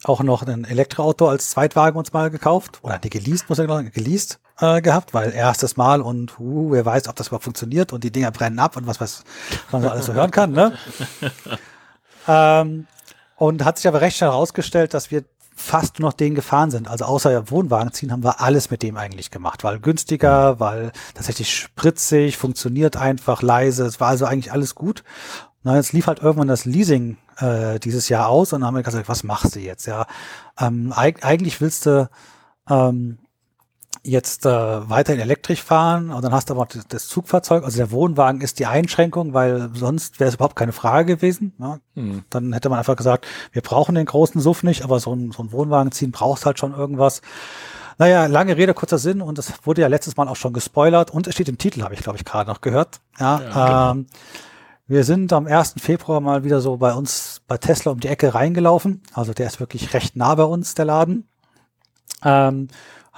auch 0.04 0.22
noch 0.22 0.42
ein 0.42 0.64
Elektroauto 0.64 1.28
als 1.28 1.50
Zweitwagen 1.50 1.98
uns 1.98 2.12
mal 2.12 2.30
gekauft. 2.30 2.80
Oder 2.82 2.98
nee, 3.02 3.10
geleast, 3.10 3.48
muss 3.48 3.58
ich 3.58 3.68
sagen, 3.68 3.90
geleast 3.92 4.40
äh, 4.58 4.80
gehabt, 4.80 5.14
weil 5.14 5.32
erstes 5.32 5.76
Mal 5.76 6.00
und 6.00 6.40
uh, 6.40 6.72
wer 6.72 6.84
weiß, 6.84 7.08
ob 7.08 7.16
das 7.16 7.28
überhaupt 7.28 7.44
funktioniert 7.44 7.92
und 7.92 8.02
die 8.02 8.10
Dinger 8.10 8.30
brennen 8.30 8.58
ab 8.58 8.76
und 8.76 8.86
was, 8.86 9.00
was 9.00 9.24
man 9.70 9.82
so 9.82 9.90
alles 9.90 10.06
so 10.06 10.14
hören 10.14 10.30
kann. 10.30 10.52
Ne? 10.52 10.72
ähm, 12.28 12.86
und 13.36 13.64
hat 13.64 13.76
sich 13.76 13.88
aber 13.88 14.00
recht 14.00 14.16
schnell 14.16 14.30
herausgestellt, 14.30 14.94
dass 14.94 15.10
wir 15.10 15.24
fast 15.60 15.98
nur 15.98 16.08
noch 16.08 16.16
den 16.16 16.34
gefahren 16.34 16.70
sind. 16.70 16.88
Also 16.88 17.04
außer 17.04 17.50
Wohnwagen 17.50 17.92
ziehen 17.92 18.10
haben 18.10 18.24
wir 18.24 18.40
alles 18.40 18.70
mit 18.70 18.82
dem 18.82 18.96
eigentlich 18.96 19.30
gemacht, 19.30 19.62
weil 19.62 19.78
günstiger, 19.78 20.58
weil 20.58 20.92
tatsächlich 21.14 21.54
spritzig, 21.54 22.36
funktioniert 22.36 22.96
einfach 22.96 23.42
leise. 23.42 23.84
Es 23.84 24.00
war 24.00 24.08
also 24.08 24.24
eigentlich 24.24 24.52
alles 24.52 24.74
gut. 24.74 25.04
Na, 25.62 25.76
jetzt 25.76 25.92
lief 25.92 26.06
halt 26.06 26.20
irgendwann 26.20 26.48
das 26.48 26.64
Leasing 26.64 27.18
äh, 27.36 27.78
dieses 27.78 28.08
Jahr 28.08 28.28
aus 28.28 28.52
und 28.52 28.60
dann 28.60 28.68
haben 28.68 28.76
wir 28.76 28.82
gesagt, 28.82 29.08
was 29.08 29.24
machst 29.24 29.56
du 29.56 29.60
jetzt? 29.60 29.86
Ja, 29.86 30.06
ähm, 30.58 30.92
eig 30.96 31.24
eigentlich 31.24 31.60
willst 31.60 31.84
du 31.86 32.08
ähm, 32.68 33.18
jetzt 34.02 34.46
äh, 34.46 34.50
weiterhin 34.50 35.20
elektrisch 35.20 35.62
fahren 35.62 36.10
und 36.10 36.22
dann 36.24 36.32
hast 36.32 36.50
du 36.50 36.54
aber 36.54 36.66
das, 36.66 36.86
das 36.88 37.08
Zugfahrzeug, 37.08 37.64
also 37.64 37.76
der 37.76 37.90
Wohnwagen 37.90 38.40
ist 38.40 38.58
die 38.58 38.66
Einschränkung, 38.66 39.34
weil 39.34 39.70
sonst 39.74 40.20
wäre 40.20 40.28
es 40.28 40.36
überhaupt 40.36 40.56
keine 40.56 40.72
Frage 40.72 41.16
gewesen. 41.16 41.52
Ja? 41.58 41.78
Hm. 41.94 42.24
Dann 42.30 42.52
hätte 42.52 42.68
man 42.68 42.78
einfach 42.78 42.96
gesagt, 42.96 43.26
wir 43.52 43.62
brauchen 43.62 43.94
den 43.94 44.06
großen 44.06 44.40
Suff 44.40 44.62
nicht, 44.62 44.82
aber 44.82 45.00
so 45.00 45.14
ein, 45.14 45.32
so 45.32 45.42
ein 45.42 45.52
Wohnwagen 45.52 45.92
ziehen 45.92 46.12
brauchst 46.12 46.46
halt 46.46 46.58
schon 46.58 46.74
irgendwas. 46.74 47.20
Naja, 47.98 48.26
lange 48.26 48.56
Rede, 48.56 48.72
kurzer 48.72 48.98
Sinn 48.98 49.20
und 49.20 49.36
das 49.36 49.52
wurde 49.64 49.82
ja 49.82 49.88
letztes 49.88 50.16
Mal 50.16 50.28
auch 50.28 50.36
schon 50.36 50.54
gespoilert 50.54 51.10
und 51.10 51.26
es 51.26 51.34
steht 51.34 51.48
im 51.50 51.58
Titel, 51.58 51.82
habe 51.82 51.94
ich 51.94 52.00
glaube 52.00 52.16
ich 52.16 52.24
gerade 52.24 52.48
noch 52.48 52.62
gehört. 52.62 53.00
Ja, 53.18 53.40
Ja, 53.42 53.90
ähm, 53.90 54.06
wir 54.90 55.04
sind 55.04 55.32
am 55.32 55.46
1. 55.46 55.74
Februar 55.78 56.20
mal 56.20 56.42
wieder 56.42 56.60
so 56.60 56.78
bei 56.78 56.92
uns 56.92 57.42
bei 57.46 57.58
Tesla 57.58 57.92
um 57.92 58.00
die 58.00 58.08
Ecke 58.08 58.34
reingelaufen. 58.34 59.02
Also 59.12 59.32
der 59.32 59.46
ist 59.46 59.60
wirklich 59.60 59.94
recht 59.94 60.16
nah 60.16 60.34
bei 60.34 60.42
uns, 60.42 60.74
der 60.74 60.84
Laden. 60.84 61.28
Ähm, 62.24 62.66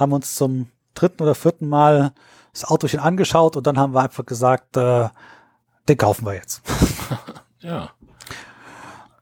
haben 0.03 0.12
uns 0.12 0.35
zum 0.35 0.69
dritten 0.95 1.23
oder 1.23 1.35
vierten 1.35 1.69
Mal 1.69 2.12
das 2.53 2.65
Autochen 2.67 3.01
angeschaut 3.01 3.57
und 3.57 3.67
dann 3.67 3.79
haben 3.79 3.95
wir 3.95 4.01
einfach 4.03 4.27
gesagt, 4.27 4.77
äh, 4.77 5.09
den 5.88 5.97
kaufen 5.97 6.27
wir 6.27 6.35
jetzt. 6.35 6.62
Ja. 7.61 7.91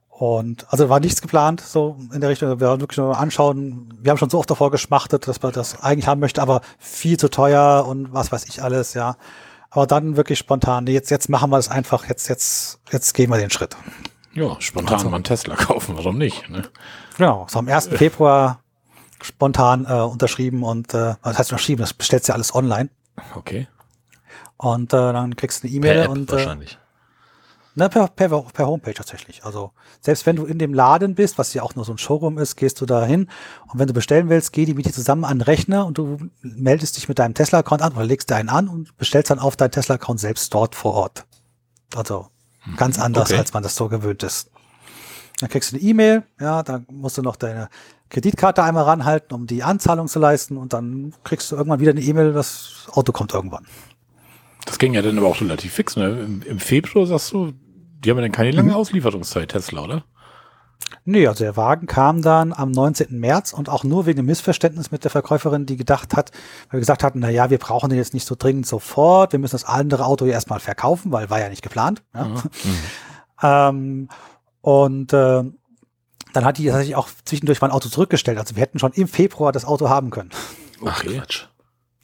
Und 0.09 0.67
also 0.71 0.89
war 0.89 0.99
nichts 1.01 1.23
geplant, 1.23 1.61
so 1.61 1.97
in 2.13 2.21
der 2.21 2.31
Richtung. 2.31 2.49
Wir 2.61 2.69
wollen 2.69 2.81
wirklich 2.81 2.99
nur 2.99 3.19
anschauen. 3.19 3.93
Wir 4.01 4.11
haben 4.11 4.19
schon 4.19 4.31
so 4.31 4.39
oft 4.39 4.51
davor 4.51 4.71
geschmachtet, 4.71 5.29
dass 5.29 5.41
man 5.43 5.53
das 5.53 5.83
eigentlich 5.83 6.07
haben 6.07 6.21
möchte, 6.21 6.43
aber 6.43 6.61
viel 6.79 7.19
zu 7.19 7.29
teuer 7.31 7.87
und 7.87 8.13
was 8.13 8.33
weiß 8.33 8.47
ich 8.47 8.63
alles, 8.63 8.95
ja. 8.95 9.17
Aber 9.71 9.87
dann 9.87 10.17
wirklich 10.17 10.39
spontan, 10.39 10.85
nee, 10.85 10.93
jetzt, 10.93 11.11
jetzt 11.11 11.29
machen 11.29 11.51
wir 11.51 11.57
das 11.57 11.69
einfach, 11.71 12.07
jetzt, 12.09 12.29
jetzt, 12.29 12.81
jetzt 12.91 13.15
gehen 13.15 13.31
wir 13.31 13.39
den 13.39 13.51
Schritt. 13.51 13.77
Ja, 14.35 14.57
spontan 14.61 14.95
Also- 14.95 15.09
mal 15.09 15.17
einen 15.17 15.25
Tesla 15.25 15.55
kaufen, 15.55 15.97
warum 15.97 16.19
nicht? 16.19 16.49
Ne? 16.51 16.63
Genau, 17.17 17.47
so 17.49 17.59
am 17.59 17.69
1. 17.69 17.89
Februar 17.89 18.61
spontan 19.23 19.87
äh, 19.89 19.93
unterschrieben 19.93 20.63
und 20.63 20.95
äh, 20.95 21.15
was 21.23 21.39
heißt 21.39 21.53
unterschrieben, 21.53 21.81
das 21.81 21.95
bestellst 21.95 22.29
du 22.29 22.33
ja 22.33 22.35
alles 22.35 22.55
online. 22.55 22.91
Okay. 23.35 23.69
Und 24.57 24.93
äh, 24.93 25.13
dann 25.13 25.37
kriegst 25.37 25.63
du 25.63 25.69
eine 25.69 25.77
E-Mail 25.77 26.07
und 26.09 26.31
äh, 26.31 26.33
wahrscheinlich. 26.33 26.79
Ne, 27.77 27.89
per, 27.89 28.09
per, 28.09 28.29
per 28.29 28.67
Homepage 28.67 28.95
tatsächlich. 28.95 29.45
Also 29.45 29.71
selbst 30.01 30.27
wenn 30.27 30.37
du 30.37 30.45
in 30.45 30.59
dem 30.59 30.75
Laden 30.75 31.15
bist, 31.15 31.39
was 31.39 31.55
ja 31.55 31.63
auch 31.63 31.77
nur 31.77 31.85
so 31.85 31.93
ein 31.93 31.99
Showroom 31.99 32.37
ist, 32.37 32.57
gehst 32.57 32.81
du 32.81 32.87
da 32.87 33.05
hin 33.05 33.29
und 33.69 33.79
wenn 33.79 33.87
du 33.87 33.93
bestellen 33.95 34.29
willst, 34.29 34.53
geh 34.53 34.65
die 34.65 34.75
mit 34.75 34.87
dir 34.87 34.93
zusammen 34.93 35.25
an 35.25 35.39
den 35.39 35.43
Rechner 35.43 35.87
und 35.87 35.97
du 35.97 36.19
meldest 36.43 36.97
dich 36.97 37.09
mit 37.09 37.19
deinem 37.21 37.35
Tesla-Account 37.35 37.81
an 37.81 37.93
oder 37.93 38.05
legst 38.05 38.31
deinen 38.31 38.49
an 38.49 38.69
und 38.69 38.97
bestellst 38.99 39.31
dann 39.31 39.39
auf 39.39 39.57
deinen 39.57 39.71
Tesla-Account 39.71 40.19
selbst 40.19 40.53
dort 40.53 40.75
vor 40.75 40.95
Ort. 40.95 41.27
Also 41.95 42.27
ganz 42.77 42.99
anders, 42.99 43.31
Okay. 43.31 43.39
als 43.39 43.53
man 43.53 43.63
das 43.63 43.77
so 43.77 43.89
gewöhnt 43.89 44.23
ist. 44.25 44.51
Dann 45.41 45.49
kriegst 45.49 45.73
du 45.73 45.77
eine 45.77 45.85
E-Mail, 45.85 46.23
ja, 46.39 46.63
dann 46.63 46.87
musst 46.91 47.19
du 47.19 47.23
noch 47.23 47.37
deine 47.37 47.69
Kreditkarte 48.11 48.63
einmal 48.63 48.85
ranhalten, 48.85 49.35
um 49.35 49.47
die 49.47 49.63
Anzahlung 49.63 50.09
zu 50.09 50.19
leisten 50.19 50.57
und 50.57 50.73
dann 50.73 51.15
kriegst 51.25 51.51
du 51.51 51.57
irgendwann 51.57 51.81
wieder 51.81 51.93
eine 51.93 52.01
E-Mail, 52.01 52.33
das 52.33 52.89
Auto 52.93 53.13
kommt 53.13 53.33
irgendwann. 53.33 53.67
Das 54.67 54.79
ging 54.79 54.95
ja 54.95 55.03
dann 55.03 55.17
aber 55.17 55.29
auch 55.29 55.41
relativ 55.41 55.73
fix, 55.73 55.97
ne? 55.97 56.21
Im, 56.21 56.43
im 56.43 56.59
Februar 56.59 57.07
sagst 57.07 57.33
du, 57.33 57.53
die 58.05 58.11
haben 58.11 58.19
ja 58.19 58.23
dann 58.23 58.33
keine 58.33 58.51
lange 58.51 58.77
Auslieferungszeit, 58.77 59.51
Tesla, 59.51 59.83
oder? 59.83 60.05
Nee, 61.05 61.27
also 61.27 61.45
der 61.45 61.57
Wagen 61.57 61.87
kam 61.87 62.21
dann 62.21 62.53
am 62.53 62.71
19. 62.71 63.19
März 63.19 63.53
und 63.53 63.69
auch 63.69 63.85
nur 63.85 64.07
wegen 64.07 64.17
dem 64.19 64.27
Missverständnis 64.27 64.91
mit 64.91 65.05
der 65.05 65.11
Verkäuferin, 65.11 65.65
die 65.67 65.77
gedacht 65.77 66.15
hat, 66.17 66.31
weil 66.69 66.79
wir 66.79 66.81
gesagt 66.81 67.03
hatten, 67.03 67.21
na 67.21 67.31
ja, 67.31 67.49
wir 67.49 67.59
brauchen 67.59 67.91
den 67.91 67.99
jetzt 67.99 68.13
nicht 68.13 68.27
so 68.27 68.35
dringend 68.39 68.67
sofort, 68.67 69.33
wir 69.33 69.39
müssen 69.39 69.55
das 69.55 69.65
andere 69.65 70.05
Auto 70.05 70.27
ja 70.27 70.33
erstmal 70.33 70.61
verkaufen, 70.61 71.13
weil 71.13 71.31
war 71.31 71.41
ja 71.41 71.49
nicht 71.49 71.63
geplant. 71.63 72.03
Ja. 72.15 72.29
Ähm, 73.43 74.09
Und 74.61 75.13
äh, 75.13 75.43
dann 76.33 76.45
hat 76.45 76.59
die 76.59 76.67
tatsächlich 76.67 76.97
auch 76.97 77.09
zwischendurch 77.25 77.61
mein 77.61 77.71
Auto 77.71 77.89
zurückgestellt. 77.89 78.39
Also 78.39 78.57
wir 78.57 78.63
hätten 78.63 78.79
schon 78.79 78.93
im 78.93 79.09
Februar 79.09 79.53
das 79.53 79.65
Auto 79.65 79.89
haben 79.89 80.11
können. 80.11 80.31
Ach, 80.85 81.03
Okay. 81.03 81.19
Quatsch. 81.19 81.47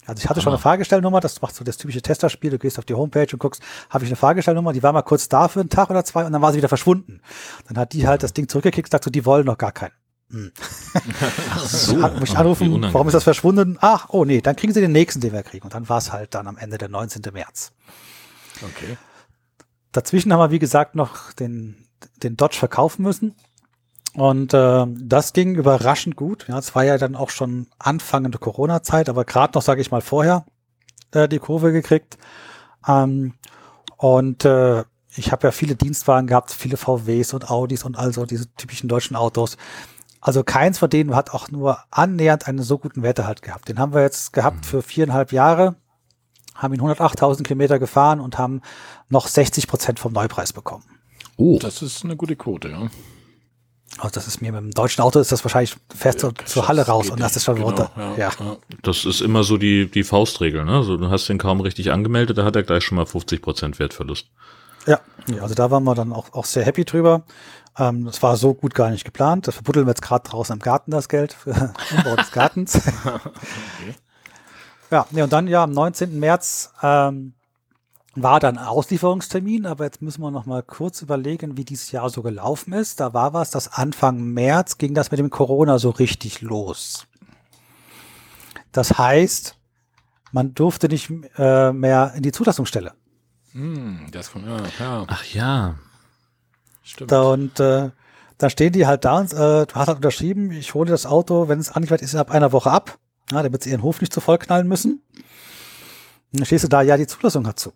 Also 0.07 0.23
ich 0.23 0.29
hatte 0.31 0.41
schon 0.41 0.53
eine 0.53 0.61
Fahrgestellnummer, 0.61 1.19
das 1.19 1.43
macht 1.43 1.55
so 1.57 1.65
das 1.65 1.79
typische 1.79 2.01
Testerspiel, 2.01 2.51
du 2.51 2.59
gehst 2.59 2.79
auf 2.79 2.85
die 2.85 2.95
Homepage 2.95 3.27
und 3.33 3.41
guckst, 3.41 3.61
habe 3.91 4.05
ich 4.05 4.11
eine 4.11 4.17
Fahrgestellnummer, 4.17 4.73
die 4.73 4.83
war 4.85 4.93
mal 4.93 5.03
kurz 5.03 5.29
da 5.29 5.49
für 5.49 5.59
einen 5.59 5.69
Tag 5.69 5.91
oder 5.91 6.05
zwei 6.05 6.25
und 6.25 6.33
dann 6.33 6.43
war 6.43 6.53
sie 6.53 6.59
wieder 6.59 6.69
verschwunden. 6.69 7.21
Dann 7.67 7.77
hat 7.77 7.93
die 7.93 8.07
halt 8.07 8.23
das 8.23 8.33
Ding 8.33 8.49
zurückgekickt 8.49 8.87
und 8.87 8.93
sagt 8.93 9.03
so, 9.03 9.11
die 9.11 9.27
wollen 9.27 9.47
noch 9.47 9.59
gar 9.59 9.73
keinen. 9.73 9.95
Ach 11.51 11.59
so. 11.67 12.01
Hat 12.03 12.21
mich 12.21 12.37
anrufen, 12.37 12.83
warum 12.93 13.09
ist 13.09 13.15
das 13.15 13.25
verschwunden? 13.25 13.79
Ach, 13.81 14.07
oh 14.11 14.25
nee, 14.25 14.41
dann 14.41 14.55
kriegen 14.55 14.73
sie 14.73 14.81
den 14.81 14.93
nächsten, 14.93 15.21
den 15.21 15.33
wir 15.33 15.43
kriegen. 15.43 15.65
Und 15.65 15.75
dann 15.75 15.89
war 15.89 15.99
es 15.99 16.13
halt 16.13 16.35
dann 16.35 16.47
am 16.47 16.57
Ende 16.57 16.79
der 16.79 16.89
19. 16.89 17.23
März. 17.33 17.73
Okay. 18.63 18.97
Dazwischen 19.91 20.33
haben 20.33 20.41
wir, 20.41 20.51
wie 20.53 20.59
gesagt, 20.61 20.95
noch 20.95 21.33
den, 21.33 21.86
den 22.23 22.37
Dodge 22.37 22.57
verkaufen 22.57 23.03
müssen. 23.03 23.35
Und 24.15 24.55
äh, 24.55 24.87
das 24.89 25.35
ging 25.35 25.57
überraschend 25.57 26.17
gut. 26.17 26.47
Ja, 26.49 26.59
es 26.59 26.75
war 26.75 26.85
ja 26.85 26.97
dann 26.97 27.17
auch 27.17 27.31
schon 27.31 27.67
anfangende 27.79 28.39
Corona-Zeit, 28.39 29.09
aber 29.09 29.25
gerade 29.25 29.53
noch, 29.55 29.63
sage 29.63 29.83
ich 29.83 29.91
mal, 29.91 30.01
vorher 30.01 30.47
äh, 31.13 31.29
die 31.29 31.39
Kurve 31.39 31.73
gekriegt. 31.73 32.17
Ähm, 32.89 33.35
und 33.99 34.45
äh, 34.45 34.85
ich 35.15 35.33
habe 35.33 35.47
ja 35.47 35.51
viele 35.51 35.77
Dienstwagen 35.77 36.27
gehabt, 36.27 36.51
viele 36.51 36.77
VWs 36.77 37.35
und 37.35 37.51
Audis 37.51 37.85
und 37.85 37.99
also 37.99 38.25
diese 38.27 38.53
typischen 38.55 38.89
deutschen 38.89 39.17
Autos. 39.17 39.57
Also 40.21 40.43
keins 40.43 40.79
von 40.79 40.91
denen 40.91 41.15
hat 41.15 41.31
auch 41.31 41.51
nur 41.51 41.79
annähernd 41.91 42.49
einen 42.49 42.63
so 42.63 42.79
guten 42.79 43.03
Werte 43.03 43.27
halt 43.27 43.43
gehabt. 43.43 43.69
Den 43.69 43.79
haben 43.79 43.95
wir 43.95 44.03
jetzt 44.03 44.33
gehabt 44.33 44.67
für 44.67 44.83
viereinhalb 44.83 45.31
Jahre, 45.33 45.77
haben 46.55 46.75
ihn 46.75 46.81
108.000 46.81 47.45
Kilometer 47.45 47.79
gefahren 47.79 48.21
und 48.21 48.39
haben 48.39 48.63
noch 49.09 49.29
60 49.29 49.69
Prozent 49.69 49.99
vom 49.99 50.13
Neupreis 50.13 50.53
bekommen. 50.53 50.85
Oh, 51.37 51.59
Das 51.61 51.83
ist 51.83 52.05
eine 52.05 52.17
gute 52.17 52.37
Quote, 52.37 52.69
ja. 52.71 52.89
Also 53.99 54.11
das 54.15 54.27
ist 54.27 54.43
mir 54.43 54.53
mit 54.53 54.61
dem 54.61 54.71
deutschen 54.73 55.03
Auto 55.03 55.21
ist 55.21 55.31
das 55.33 55.45
wahrscheinlich 55.45 55.77
fährst 55.95 56.23
du 56.23 56.29
Ja, 56.29 56.45
zur 56.45 56.67
Halle 56.69 56.87
raus 56.87 57.09
und 57.09 57.21
das 57.21 57.33
nicht. 57.33 57.37
ist 57.37 57.45
schon 57.45 57.55
Genau, 57.57 57.69
runter. 57.69 57.91
Ja, 57.97 58.17
Ja. 58.17 58.57
das 58.83 59.05
ist 59.05 59.21
immer 59.21 59.45
so 59.45 59.57
die, 59.59 59.91
die 59.91 60.03
Faustregel, 60.03 60.65
ne? 60.65 60.73
Also, 60.73 60.97
du 60.97 61.09
hast 61.09 61.29
den 61.29 61.39
kaum 61.39 61.61
richtig 61.61 61.93
angemeldet, 61.93 62.37
da 62.37 62.45
hat 62.45 62.57
er 62.57 62.63
gleich 62.65 62.83
schon 62.85 62.97
mal 62.97 63.05
50% 63.07 63.79
Wertverlust. 63.79 64.27
Ja, 64.87 65.01
ja, 65.29 65.43
also 65.43 65.55
da 65.55 65.71
waren 65.71 65.85
wir 65.85 65.95
dann 65.95 66.13
auch, 66.13 66.33
auch 66.35 66.45
sehr 66.45 66.65
happy 66.65 66.85
drüber. 66.85 67.23
Ähm, 67.79 68.05
das 68.07 68.23
war 68.23 68.37
so 68.37 68.55
gut 68.55 68.75
gar 68.75 68.91
nicht 68.91 69.05
geplant. 69.05 69.47
Das 69.47 69.55
verbuddeln 69.55 69.87
wir 69.87 69.91
jetzt 69.91 70.03
gerade 70.03 70.29
draußen 70.29 70.55
im 70.55 70.61
Garten, 70.61 70.91
das 70.91 71.09
Geld 71.09 71.33
für 71.33 71.73
Umbau 71.97 72.17
des 72.17 72.33
Gartens. 72.33 72.81
Ja, 74.91 75.07
nee, 75.11 75.23
und 75.23 75.33
dann 75.33 75.49
ja 75.49 75.65
am 75.65 75.73
19. 75.73 76.19
März 76.21 76.73
ähm, 76.83 77.35
war 78.17 78.41
dann 78.41 78.57
Auslieferungstermin, 78.57 79.67
aber 79.67 79.85
jetzt 79.85 80.01
müssen 80.01 80.23
wir 80.23 80.31
noch 80.31 80.47
mal 80.47 80.63
kurz 80.63 81.03
überlegen, 81.03 81.57
wie 81.57 81.65
dieses 81.65 81.93
Jahr 81.93 82.09
so 82.09 82.23
gelaufen 82.23 82.73
ist. 82.73 82.99
Da 82.99 83.13
war 83.13 83.35
was, 83.35 83.51
dass 83.51 83.73
Anfang 83.73 84.19
März 84.21 84.79
ging 84.79 84.95
das 84.95 85.11
mit 85.11 85.21
dem 85.21 85.31
Corona 85.31 85.79
so 85.79 85.91
richtig 85.91 86.41
los. 86.41 87.07
Das 88.73 88.99
heißt, 88.99 89.57
man 90.33 90.55
durfte 90.55 90.89
nicht 90.89 91.11
äh, 91.37 91.73
mehr 91.73 92.15
in 92.17 92.23
die 92.23 92.33
Zulassungsstelle. 92.33 92.95
Hm, 93.53 94.09
das 94.11 94.33
kommt, 94.33 94.47
ja, 94.47 94.61
ja, 94.79 95.05
Ach 95.09 95.25
ja. 95.27 95.75
stimmt. 96.83 97.13
Da 97.13 97.23
und 97.23 97.61
äh, 97.61 97.91
dann 98.39 98.51
stehen 98.51 98.73
die 98.73 98.87
halt 98.87 99.05
da 99.05 99.19
und 99.19 99.33
äh, 99.33 99.67
du 99.67 99.75
hast 99.75 99.89
halt 99.89 99.97
unterschrieben, 99.97 100.51
ich 100.53 100.75
hole 100.75 100.91
das 100.91 101.07
Auto, 101.07 101.49
wenn 101.49 101.59
es 101.59 101.71
angeliefert 101.71 102.03
ist, 102.03 102.13
innerhalb 102.13 102.31
einer 102.31 102.53
Woche 102.53 102.71
ab, 102.71 102.99
ja, 103.31 103.43
damit 103.43 103.63
sie 103.63 103.71
ihren 103.71 103.83
Hof 103.83 104.01
nicht 104.01 104.13
zu 104.13 104.21
voll 104.21 104.39
knallen 104.39 104.69
müssen. 104.69 105.03
Und 106.33 106.41
dann 106.41 106.47
stehst 106.47 106.65
du 106.65 106.69
da, 106.69 106.83
ja, 106.83 106.97
die 106.97 107.07
Zulassung 107.07 107.47
hat 107.47 107.59
zu. 107.59 107.73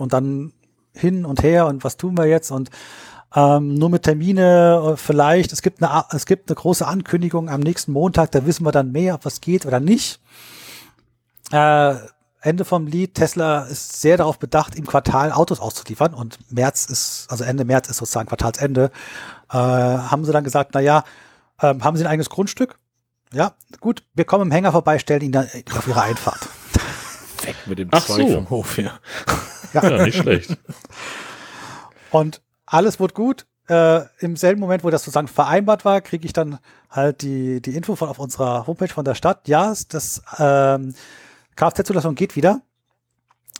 Und 0.00 0.12
dann 0.12 0.52
hin 0.92 1.24
und 1.24 1.42
her 1.42 1.66
und 1.66 1.84
was 1.84 1.96
tun 1.96 2.16
wir 2.18 2.26
jetzt 2.26 2.50
und 2.50 2.68
ähm, 3.36 3.74
nur 3.74 3.90
mit 3.90 4.02
Termine 4.02 4.94
äh, 4.94 4.96
vielleicht, 4.96 5.52
es 5.52 5.62
gibt, 5.62 5.80
eine, 5.80 5.92
A- 5.92 6.08
es 6.10 6.26
gibt 6.26 6.50
eine 6.50 6.56
große 6.56 6.84
Ankündigung 6.84 7.48
am 7.48 7.60
nächsten 7.60 7.92
Montag, 7.92 8.32
da 8.32 8.44
wissen 8.44 8.64
wir 8.64 8.72
dann 8.72 8.90
mehr, 8.90 9.14
ob 9.14 9.24
was 9.24 9.40
geht 9.40 9.66
oder 9.66 9.78
nicht. 9.78 10.20
Äh, 11.52 11.94
Ende 12.40 12.64
vom 12.64 12.88
Lied, 12.88 13.14
Tesla 13.14 13.66
ist 13.66 14.00
sehr 14.00 14.16
darauf 14.16 14.40
bedacht, 14.40 14.74
im 14.74 14.84
Quartal 14.84 15.30
Autos 15.30 15.60
auszuliefern 15.60 16.12
und 16.12 16.38
März 16.50 16.86
ist, 16.86 17.26
also 17.28 17.44
Ende 17.44 17.64
März 17.64 17.88
ist 17.88 17.98
sozusagen 17.98 18.28
Quartalsende, 18.28 18.90
äh, 19.50 19.56
haben 19.56 20.24
sie 20.24 20.32
dann 20.32 20.42
gesagt, 20.42 20.70
na 20.74 20.80
ja, 20.80 21.04
ähm, 21.62 21.84
haben 21.84 21.96
sie 21.96 22.02
ein 22.02 22.10
eigenes 22.10 22.30
Grundstück? 22.30 22.78
Ja, 23.32 23.52
gut, 23.78 24.02
wir 24.14 24.24
kommen 24.24 24.46
im 24.46 24.50
Hänger 24.50 24.72
vorbei, 24.72 24.98
stellen 24.98 25.22
ihn 25.22 25.32
dann 25.32 25.46
auf 25.76 25.86
ihre 25.86 26.02
Einfahrt. 26.02 26.48
Weg 27.44 27.54
mit 27.66 27.78
dem 27.78 27.88
Ach 27.92 28.04
Zeug 28.04 28.26
so. 28.26 28.34
vom 28.34 28.50
Hof 28.50 28.74
hier. 28.74 28.92
Ja, 29.72 30.04
nicht 30.04 30.18
schlecht. 30.18 30.56
Und 32.10 32.42
alles 32.66 33.00
wurde 33.00 33.14
gut. 33.14 33.46
Äh, 33.68 34.02
Im 34.18 34.36
selben 34.36 34.60
Moment, 34.60 34.82
wo 34.82 34.90
das 34.90 35.02
sozusagen 35.02 35.28
vereinbart 35.28 35.84
war, 35.84 36.00
kriege 36.00 36.26
ich 36.26 36.32
dann 36.32 36.58
halt 36.90 37.22
die, 37.22 37.62
die 37.62 37.76
Info 37.76 37.94
von 37.94 38.08
auf 38.08 38.18
unserer 38.18 38.66
Homepage 38.66 38.88
von 38.88 39.04
der 39.04 39.14
Stadt. 39.14 39.46
Ja, 39.46 39.72
das 39.88 40.22
ähm, 40.38 40.94
Kfz-Zulassung 41.54 42.16
geht 42.16 42.34
wieder. 42.34 42.62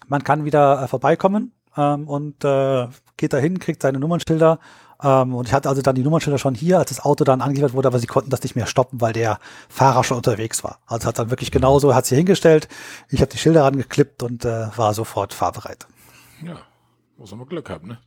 Man 0.09 0.25
kann 0.25 0.45
wieder 0.45 0.83
äh, 0.83 0.89
vorbeikommen 0.89 1.53
ähm, 1.77 2.09
und 2.09 2.45
äh, 2.45 2.89
geht 3.17 3.33
dahin, 3.33 3.61
kriegt 3.61 3.83
seine 3.83 4.01
Nummernschilder. 4.01 4.59
Ähm, 5.03 5.35
und 5.35 5.47
ich 5.47 5.55
hatte 5.55 5.69
also 5.69 5.81
dann 5.83 5.95
die 5.95 6.03
Nummernschilder 6.03 6.39
schon 6.39 6.55
hier, 6.55 6.79
als 6.79 6.91
das 6.91 7.05
Auto 7.05 7.25
dann 7.25 7.41
angeliefert 7.41 7.75
wurde, 7.75 7.89
aber 7.89 8.01
sie 8.01 8.07
konnten 8.07 8.31
das 8.31 8.43
nicht 8.43 8.57
mehr 8.57 8.67
stoppen, 8.67 9.01
weil 9.01 9.13
der 9.13 9.39
Fahrer 9.69 10.03
schon 10.03 10.17
unterwegs 10.17 10.65
war. 10.65 10.81
Also 10.87 11.07
hat 11.07 11.19
dann 11.19 11.31
wirklich 11.31 11.51
genauso, 11.51 11.95
hat 11.95 12.07
sie 12.07 12.17
hingestellt. 12.17 12.69
Ich 13.09 13.21
habe 13.21 13.31
die 13.31 13.39
Schilder 13.39 13.63
rangeklippt 13.65 14.23
und 14.23 14.45
äh, 14.45 14.77
war 14.77 14.93
sofort 14.95 15.33
fahrbereit. 15.33 15.87
Ja, 16.45 16.61
muss 17.17 17.35
man 17.35 17.47
Glück 17.47 17.71
haben, 17.71 17.89
ne? 17.89 17.99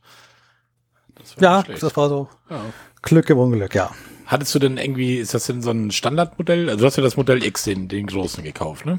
Das 1.14 1.36
Ja, 1.38 1.62
das 1.62 1.96
war 1.96 2.08
so 2.08 2.28
ja. 2.50 2.64
Glück 3.02 3.30
im 3.30 3.38
Unglück, 3.38 3.74
ja. 3.74 3.90
Hattest 4.26 4.54
du 4.54 4.58
denn 4.58 4.78
irgendwie, 4.78 5.16
ist 5.18 5.34
das 5.34 5.46
denn 5.46 5.62
so 5.62 5.70
ein 5.70 5.90
Standardmodell? 5.90 6.68
Also 6.68 6.80
du 6.80 6.86
hast 6.86 6.96
ja 6.96 7.02
das 7.02 7.16
Modell 7.16 7.44
X, 7.44 7.64
den, 7.64 7.88
den 7.88 8.06
großen 8.06 8.42
gekauft, 8.42 8.86
ne? 8.86 8.98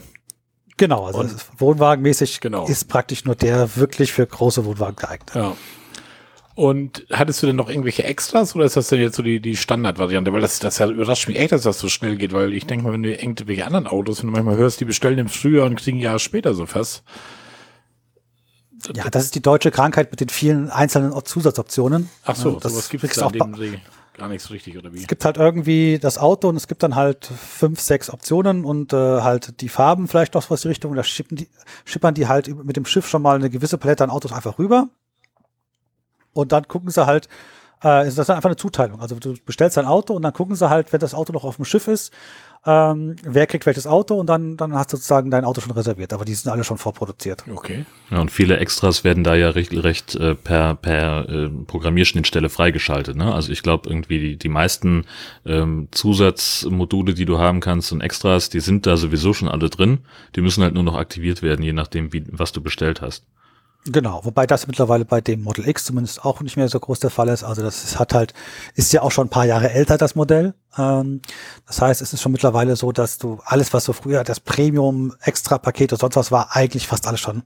Genau, 0.78 1.06
also 1.06 1.26
wohnwagenmäßig 1.58 2.42
Genau. 2.42 2.68
ist 2.68 2.90
praktisch 2.90 3.26
nur 3.26 3.36
der 3.36 3.76
wirklich 3.78 4.12
für 4.12 4.28
große 4.28 4.66
Wohnwagen 4.66 4.98
geeignet. 4.98 5.32
Ja. 5.34 5.56
Und 6.54 7.06
hattest 7.12 7.44
du 7.44 7.48
denn 7.48 7.58
noch 7.58 7.70
irgendwelche 7.70 8.04
Extras 8.04 8.56
oder 8.56 8.64
ist 8.66 8.78
das 8.78 8.88
denn 8.88 9.02
jetzt 9.02 9.18
so 9.18 9.24
die, 9.24 9.42
die 9.42 9.58
Standardvariante? 9.58 10.32
Weil 10.32 10.42
das, 10.42 10.60
das 10.60 10.78
ja 10.78 10.88
überrascht 10.88 11.28
mich 11.28 11.38
echt, 11.38 11.52
dass 11.52 11.64
das 11.64 11.80
so 11.80 11.90
schnell 11.90 12.16
geht, 12.16 12.32
weil 12.32 12.54
ich 12.54 12.66
denke 12.66 12.86
mal, 12.86 12.94
wenn 12.94 13.04
du 13.04 13.12
irgendwelche 13.12 13.66
anderen 13.66 13.88
Autos, 13.88 14.22
wenn 14.22 14.28
du 14.28 14.34
manchmal 14.34 14.56
hörst, 14.56 14.80
die 14.80 14.86
bestellen 14.86 15.18
im 15.18 15.28
Frühjahr 15.28 15.66
und 15.66 15.76
kriegen 15.76 15.98
ein 15.98 16.02
Jahr 16.02 16.20
später 16.20 16.54
so 16.54 16.66
fast. 16.66 17.04
Ja, 18.94 19.10
das 19.10 19.26
ist 19.26 19.36
die 19.36 19.42
deutsche 19.42 19.72
Krankheit 19.72 20.12
mit 20.12 20.20
den 20.20 20.30
vielen 20.30 20.70
einzelnen 20.70 21.14
Zusatzoptionen. 21.26 22.10
Ach 22.24 22.36
so, 22.36 22.60
das 22.60 22.72
sowas 22.72 22.90
gibt 22.90 23.04
es 23.04 23.20
auch 23.20 23.32
gar 24.18 24.30
nichts 24.30 24.50
richtig, 24.50 24.78
oder 24.78 24.94
wie? 24.94 25.00
Es 25.00 25.08
gibt 25.08 25.26
halt 25.26 25.38
irgendwie 25.38 26.00
das 26.00 26.18
Auto 26.18 26.50
und 26.50 26.56
es 26.56 26.68
gibt 26.68 26.84
dann 26.84 26.96
halt 26.96 27.26
fünf, 27.26 27.80
sechs 27.80 28.10
Optionen 28.10 28.66
und 28.66 28.94
äh, 28.94 29.22
halt 29.22 29.62
die 29.62 29.70
Farben 29.70 30.08
vielleicht 30.08 30.34
noch 30.36 30.50
was 30.50 30.62
die 30.62 30.70
Richtung. 30.70 30.96
Da 30.96 31.04
schippen 31.04 31.38
die, 31.38 31.50
schippern 31.84 32.14
die 32.14 32.28
halt 32.28 32.48
mit 32.64 32.78
dem 32.78 32.86
Schiff 32.86 33.08
schon 33.08 33.22
mal 33.22 33.36
eine 33.36 33.50
gewisse 33.50 33.78
Palette 33.78 34.04
an 34.04 34.10
Autos 34.10 34.32
einfach 34.32 34.58
rüber. 34.58 34.90
Und 36.34 36.52
dann 36.52 36.68
gucken 36.68 36.90
sie 36.90 37.06
halt, 37.06 37.28
äh, 37.84 38.08
ist 38.08 38.18
das 38.18 38.28
dann 38.28 38.38
einfach 38.38 38.50
eine 38.50 38.58
Zuteilung. 38.58 39.00
Also 39.02 39.16
du 39.16 39.36
bestellst 39.46 39.78
ein 39.78 39.86
Auto 39.86 40.14
und 40.14 40.22
dann 40.22 40.34
gucken 40.34 40.56
sie 40.56 40.70
halt, 40.70 40.92
wenn 40.94 41.00
das 41.00 41.14
Auto 41.14 41.34
noch 41.34 41.44
auf 41.44 41.58
dem 41.58 41.66
Schiff 41.66 41.88
ist, 41.88 42.14
ähm, 42.66 43.16
wer 43.24 43.46
kriegt 43.46 43.66
welches 43.66 43.86
Auto 43.86 44.16
und 44.16 44.28
dann, 44.28 44.58
dann 44.58 44.74
hast 44.74 44.92
du 44.92 44.98
sozusagen 44.98 45.30
dein 45.30 45.46
Auto 45.46 45.62
schon 45.62 45.72
reserviert. 45.72 46.14
Aber 46.14 46.26
die 46.26 46.34
sind 46.34 46.52
alle 46.52 46.64
schon 46.64 46.78
vorproduziert. 46.78 47.44
Okay. 47.52 47.86
Ja, 48.10 48.20
und 48.20 48.32
viele 48.32 48.58
Extras 48.58 49.04
werden 49.04 49.24
da 49.24 49.36
ja 49.36 49.52
recht, 49.52 49.72
recht 49.74 50.16
äh, 50.16 50.34
per, 50.34 50.76
per 50.76 51.30
äh, 51.30 51.50
Programmierschnittstelle 51.50 52.50
freigeschaltet. 52.50 53.16
Ne? 53.16 53.34
Also 53.34 53.52
ich 53.52 53.62
glaube 53.62 53.90
irgendwie 53.90 54.20
die, 54.20 54.38
die 54.38 54.50
meisten 54.50 55.06
ähm, 55.46 55.90
Zusatzmodule, 55.92 57.14
die 57.14 57.26
du 57.26 57.38
haben 57.38 57.60
kannst 57.60 57.92
und 57.92 58.02
Extras, 58.02 58.50
die 58.50 58.62
sind 58.62 58.88
da 58.88 58.98
sowieso 58.98 59.34
schon 59.34 59.48
alle 59.48 59.70
drin. 59.70 60.00
Die 60.36 60.42
müssen 60.42 60.64
halt 60.64 60.74
nur 60.74 60.84
noch 60.84 60.96
aktiviert 60.96 61.44
werden, 61.44 61.64
je 61.64 61.74
nachdem, 61.74 62.14
wie, 62.14 62.24
was 62.32 62.52
du 62.52 62.62
bestellt 62.62 63.02
hast. 63.02 63.26
Genau, 63.88 64.22
wobei 64.26 64.48
das 64.48 64.66
mittlerweile 64.66 65.06
bei 65.06 65.22
dem 65.22 65.44
Model 65.44 65.68
X 65.68 65.86
zumindest 65.86 66.26
auch 66.26 66.42
nicht 66.42 66.58
mehr 66.58 66.68
so 66.70 66.80
groß 66.80 67.00
der 67.00 67.12
Fall 67.12 67.28
ist. 67.28 67.44
Also 67.44 67.62
das 67.62 67.84
ist, 67.84 68.00
hat 68.00 68.16
halt, 68.16 68.34
ist 68.74 68.92
ja 68.94 69.04
auch 69.04 69.12
schon 69.12 69.28
ein 69.28 69.30
paar 69.30 69.46
Jahre 69.46 69.70
älter, 69.70 70.00
das 70.00 70.16
Modell. 70.16 70.56
Ähm, 70.76 71.22
das 71.68 71.82
heißt, 71.82 72.02
es 72.02 72.12
ist 72.12 72.22
schon 72.22 72.32
mittlerweile 72.32 72.76
so, 72.76 72.92
dass 72.92 73.20
du 73.20 73.40
alles, 73.46 73.74
was 73.74 73.86
so 73.86 73.94
früher 73.94 74.24
das 74.24 74.40
Premium, 74.40 75.14
Extra-Paket 75.22 75.94
und 75.94 76.00
sonst 76.00 76.16
was 76.16 76.32
war, 76.32 76.56
eigentlich 76.56 76.88
fast 76.88 77.06
alles 77.06 77.20
schon 77.20 77.44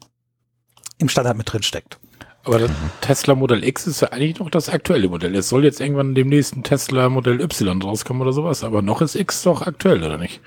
im 0.98 1.10
Standard 1.10 1.36
mit 1.36 1.52
drin 1.52 1.64
steckt. 1.64 2.00
Aber 2.46 2.60
das 2.60 2.72
Tesla 3.02 3.36
Modell 3.36 3.66
X 3.66 3.86
ist 3.88 4.00
ja 4.00 4.14
eigentlich 4.14 4.40
noch 4.40 4.50
das 4.50 4.70
aktuelle 4.70 5.10
Modell. 5.10 5.36
Es 5.36 5.50
soll 5.50 5.66
jetzt 5.66 5.82
irgendwann 5.82 6.16
demnächst 6.16 6.56
ein 6.56 6.64
Tesla 6.64 7.10
Modell 7.10 7.42
Y 7.42 7.82
rauskommen 7.82 8.22
oder 8.22 8.32
sowas, 8.32 8.64
aber 8.64 8.82
noch 8.82 9.02
ist 9.02 9.16
X 9.16 9.44
doch 9.44 9.62
aktuell, 9.62 10.02
oder 10.02 10.18
nicht? 10.18 10.40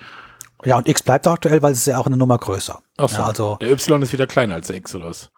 Ja, 0.64 0.78
und 0.78 0.88
X 0.88 1.02
bleibt 1.02 1.26
aktuell, 1.26 1.60
weil 1.60 1.72
es 1.72 1.80
ist 1.80 1.86
ja 1.86 1.98
auch 1.98 2.06
eine 2.06 2.16
Nummer 2.16 2.38
größer. 2.38 2.80
Ach 2.96 3.08
so, 3.10 3.16
Ja, 3.18 3.24
also 3.26 3.56
der 3.60 3.70
Y 3.70 4.00
ist 4.00 4.12
wieder 4.14 4.26
kleiner 4.26 4.54
als 4.54 4.68
der 4.68 4.76
X, 4.76 4.94
oder 4.94 5.06
was? 5.06 5.30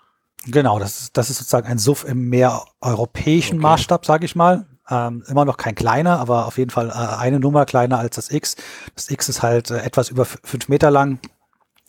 Genau, 0.46 0.78
das 0.78 1.00
ist, 1.00 1.16
das 1.16 1.30
ist 1.30 1.38
sozusagen 1.38 1.66
ein 1.66 1.78
SUV 1.78 2.04
im 2.04 2.28
mehr 2.28 2.64
europäischen 2.80 3.56
Okay. 3.56 3.62
Maßstab, 3.62 4.04
sage 4.04 4.24
ich 4.24 4.36
mal. 4.36 4.66
Ähm, 4.90 5.24
immer 5.28 5.46
noch 5.46 5.56
kein 5.56 5.74
kleiner, 5.74 6.20
aber 6.20 6.46
auf 6.46 6.58
jeden 6.58 6.70
Fall 6.70 6.90
äh, 6.90 6.92
eine 6.92 7.40
Nummer 7.40 7.64
kleiner 7.64 7.98
als 7.98 8.16
das 8.16 8.30
X. 8.30 8.56
Das 8.94 9.10
X 9.10 9.30
ist 9.30 9.42
halt 9.42 9.70
äh, 9.70 9.78
etwas 9.78 10.10
über 10.10 10.26
fünf 10.26 10.68
Meter 10.68 10.90
lang. 10.90 11.18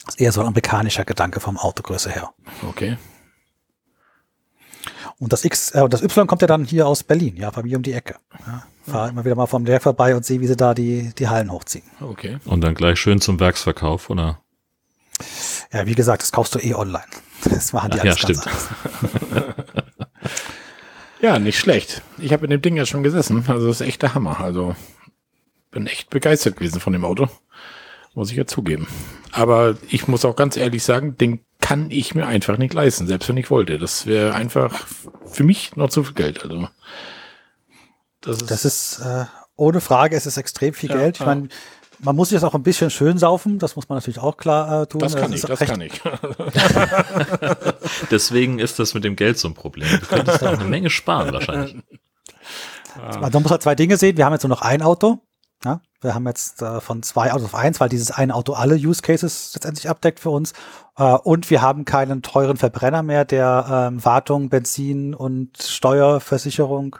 Ist 0.07 0.21
eher 0.21 0.31
so 0.31 0.41
ein 0.41 0.47
amerikanischer 0.47 1.03
Gedanke 1.03 1.41
vom 1.41 1.57
Autogröße 1.57 2.09
her. 2.09 2.31
Okay. 2.69 2.97
Und 5.19 5.33
das 5.33 5.43
X, 5.43 5.71
äh, 5.71 5.89
das 5.89 6.01
Y 6.03 6.27
kommt 6.27 6.41
ja 6.41 6.47
dann 6.47 6.63
hier 6.63 6.87
aus 6.87 7.03
Berlin, 7.03 7.35
ja, 7.37 7.49
bei 7.49 7.63
mir 7.63 7.77
um 7.77 7.83
die 7.83 7.93
Ecke. 7.93 8.15
Ja, 8.45 8.63
fahr 8.85 9.09
immer 9.09 9.25
wieder 9.25 9.35
mal 9.35 9.47
vom 9.47 9.65
Werk 9.67 9.83
vorbei 9.83 10.15
und 10.15 10.25
sehe, 10.25 10.39
wie 10.39 10.47
sie 10.47 10.55
da 10.55 10.73
die, 10.73 11.13
die 11.17 11.27
Hallen 11.27 11.51
hochziehen. 11.51 11.85
Okay. 12.01 12.37
Und 12.45 12.61
dann 12.61 12.75
gleich 12.75 12.99
schön 12.99 13.19
zum 13.19 13.39
Werksverkauf, 13.39 14.09
oder? 14.09 14.39
Ja, 15.71 15.85
wie 15.85 15.95
gesagt, 15.95 16.21
das 16.21 16.31
kaufst 16.31 16.55
du 16.55 16.59
eh 16.59 16.73
online. 16.75 17.05
Das 17.49 17.73
machen 17.73 17.91
die 17.91 17.99
Ach 17.99 18.03
ja, 18.03 18.11
alles 18.11 18.21
ganz 18.25 18.41
stimmt. 18.41 18.47
anders. 18.47 19.55
Ja, 21.21 21.39
nicht 21.39 21.57
schlecht. 21.57 22.01
Ich 22.19 22.33
habe 22.33 22.43
in 22.45 22.51
dem 22.51 22.61
Ding 22.61 22.75
ja 22.75 22.85
schon 22.85 23.01
gesessen. 23.01 23.43
Also 23.47 23.67
das 23.67 23.81
ist 23.81 23.87
echt 23.87 24.01
der 24.03 24.13
Hammer. 24.13 24.41
Also 24.41 24.75
bin 25.71 25.87
echt 25.87 26.09
begeistert 26.09 26.57
gewesen 26.57 26.79
von 26.79 26.93
dem 26.93 27.03
Auto. 27.05 27.29
Muss 28.13 28.29
ich 28.29 28.37
ja 28.37 28.45
zugeben. 28.45 28.87
Aber 29.31 29.75
ich 29.89 30.07
muss 30.07 30.23
auch 30.23 30.35
ganz 30.35 30.55
ehrlich 30.55 30.83
sagen, 30.83 31.17
den 31.17 31.39
kann 31.59 31.89
ich 31.89 32.13
mir 32.15 32.27
einfach 32.27 32.57
nicht 32.57 32.73
leisten, 32.73 33.07
selbst 33.07 33.27
wenn 33.27 33.37
ich 33.37 33.49
wollte. 33.49 33.79
Das 33.79 34.05
wäre 34.05 34.35
einfach 34.35 34.85
für 35.25 35.43
mich 35.43 35.75
noch 35.75 35.89
zu 35.89 36.03
viel 36.03 36.13
Geld. 36.13 36.43
Also 36.43 36.67
das 38.21 38.41
ist, 38.41 38.51
Das 38.51 38.65
ist 38.65 38.99
äh, 38.99 39.25
ohne 39.55 39.81
Frage, 39.81 40.15
es 40.15 40.25
ist 40.25 40.37
extrem 40.37 40.73
viel 40.73 40.91
Ja, 40.91 40.97
Geld. 40.97 41.15
Ich 41.15 41.21
ja. 41.25 41.25
Man 41.99 42.15
muss 42.15 42.29
sich 42.29 42.35
das 42.35 42.43
auch 42.43 42.55
ein 42.55 42.63
bisschen 42.63 42.89
schön 42.89 43.17
saufen, 43.17 43.59
das 43.59 43.75
muss 43.75 43.89
man 43.89 43.97
natürlich 43.97 44.19
auch 44.19 44.37
klar 44.37 44.83
äh, 44.83 44.87
tun. 44.87 44.99
das 44.99 45.15
kann 45.15 45.33
ist 45.33 45.43
ich, 45.43 45.49
das 45.49 45.59
kann 45.59 45.81
ich. 45.81 45.93
Deswegen 48.11 48.59
ist 48.59 48.79
das 48.79 48.93
mit 48.93 49.03
dem 49.03 49.15
Geld 49.15 49.37
so 49.37 49.47
ein 49.47 49.53
Problem. 49.53 49.87
Du 49.89 50.05
könntest 50.05 50.41
da 50.41 50.53
auch 50.53 50.59
eine 50.59 50.69
Menge 50.69 50.89
sparen 50.89 51.33
wahrscheinlich. 51.33 51.75
Also 53.01 53.19
Man 53.19 53.43
muss 53.43 53.51
halt 53.51 53.63
zwei 53.63 53.75
Dinge 53.75 53.97
sehen. 53.97 54.17
Wir 54.17 54.25
haben 54.25 54.33
jetzt 54.33 54.43
nur 54.43 54.49
noch 54.49 54.61
ein 54.61 54.81
Auto. 54.81 55.19
Ja? 55.63 55.81
Wir 56.01 56.13
haben 56.13 56.27
jetzt 56.27 56.61
äh, 56.61 56.81
von 56.81 57.03
zwei 57.03 57.31
Autos 57.31 57.45
auf 57.45 57.55
eins, 57.55 57.79
weil 57.79 57.89
dieses 57.89 58.11
eine 58.11 58.35
Auto 58.35 58.53
alle 58.53 58.75
Use 58.75 59.01
Cases 59.01 59.51
letztendlich 59.53 59.89
abdeckt 59.89 60.19
für 60.19 60.29
uns. 60.29 60.53
Äh, 60.97 61.03
und 61.03 61.49
wir 61.49 61.61
haben 61.61 61.85
keinen 61.85 62.21
teuren 62.21 62.57
Verbrenner 62.57 63.03
mehr, 63.03 63.25
der 63.25 63.89
ähm, 63.91 64.05
Wartung, 64.05 64.49
Benzin 64.49 65.13
und 65.13 65.61
Steuerversicherung 65.61 66.97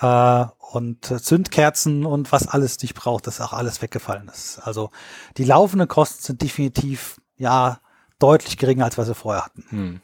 äh, 0.00 0.44
und 0.74 1.04
Zündkerzen 1.04 2.04
und 2.04 2.32
was 2.32 2.48
alles 2.48 2.80
nicht 2.82 2.94
braucht, 2.94 3.26
das 3.26 3.36
ist 3.36 3.40
auch 3.40 3.52
alles 3.52 3.82
weggefallen 3.82 4.28
ist. 4.28 4.58
Also 4.58 4.90
die 5.36 5.44
laufenden 5.44 5.88
Kosten 5.88 6.22
sind 6.22 6.42
definitiv 6.42 7.20
ja 7.36 7.80
deutlich 8.18 8.56
geringer, 8.56 8.84
als 8.84 8.98
was 8.98 9.08
wir 9.08 9.14
vorher 9.14 9.44
hatten. 9.44 9.64
Hm. 9.68 10.00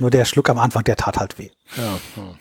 Nur 0.00 0.10
der 0.10 0.24
Schluck 0.24 0.48
am 0.48 0.58
Anfang, 0.58 0.84
der 0.84 0.96
tat 0.96 1.18
halt 1.18 1.38
weh. 1.38 1.50
Ja, 1.76 1.98
ja. 2.16 2.34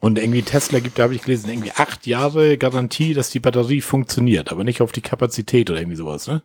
Und 0.00 0.16
irgendwie 0.18 0.42
Tesla 0.42 0.78
gibt, 0.78 0.98
da 0.98 1.04
habe 1.04 1.14
ich 1.14 1.22
gelesen, 1.22 1.50
irgendwie 1.50 1.72
acht 1.72 2.06
Jahre 2.06 2.56
Garantie, 2.56 3.14
dass 3.14 3.30
die 3.30 3.40
Batterie 3.40 3.80
funktioniert, 3.80 4.52
aber 4.52 4.62
nicht 4.62 4.80
auf 4.80 4.92
die 4.92 5.00
Kapazität 5.00 5.70
oder 5.70 5.80
irgendwie 5.80 5.96
sowas, 5.96 6.28
ne? 6.28 6.42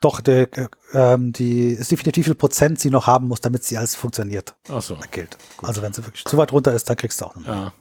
Doch, 0.00 0.20
der, 0.20 0.48
äh, 0.56 0.68
ähm, 0.94 1.32
die 1.32 1.70
ist 1.70 1.90
definitiv, 1.90 2.26
viel 2.26 2.34
Prozent 2.34 2.78
sie 2.78 2.88
noch 2.88 3.06
haben 3.06 3.28
muss, 3.28 3.40
damit 3.40 3.64
sie 3.64 3.76
alles 3.76 3.94
funktioniert, 3.94 4.54
Ach 4.70 4.80
so, 4.80 4.96
gilt. 5.10 5.36
Also 5.60 5.82
wenn 5.82 5.92
sie 5.92 6.04
wirklich 6.06 6.24
zu 6.24 6.36
weit 6.38 6.52
runter 6.52 6.72
ist, 6.72 6.88
dann 6.88 6.96
kriegst 6.96 7.20
du 7.20 7.26
auch 7.26 7.34
noch. 7.34 7.42
mehr. 7.42 7.54
ja. 7.54 7.72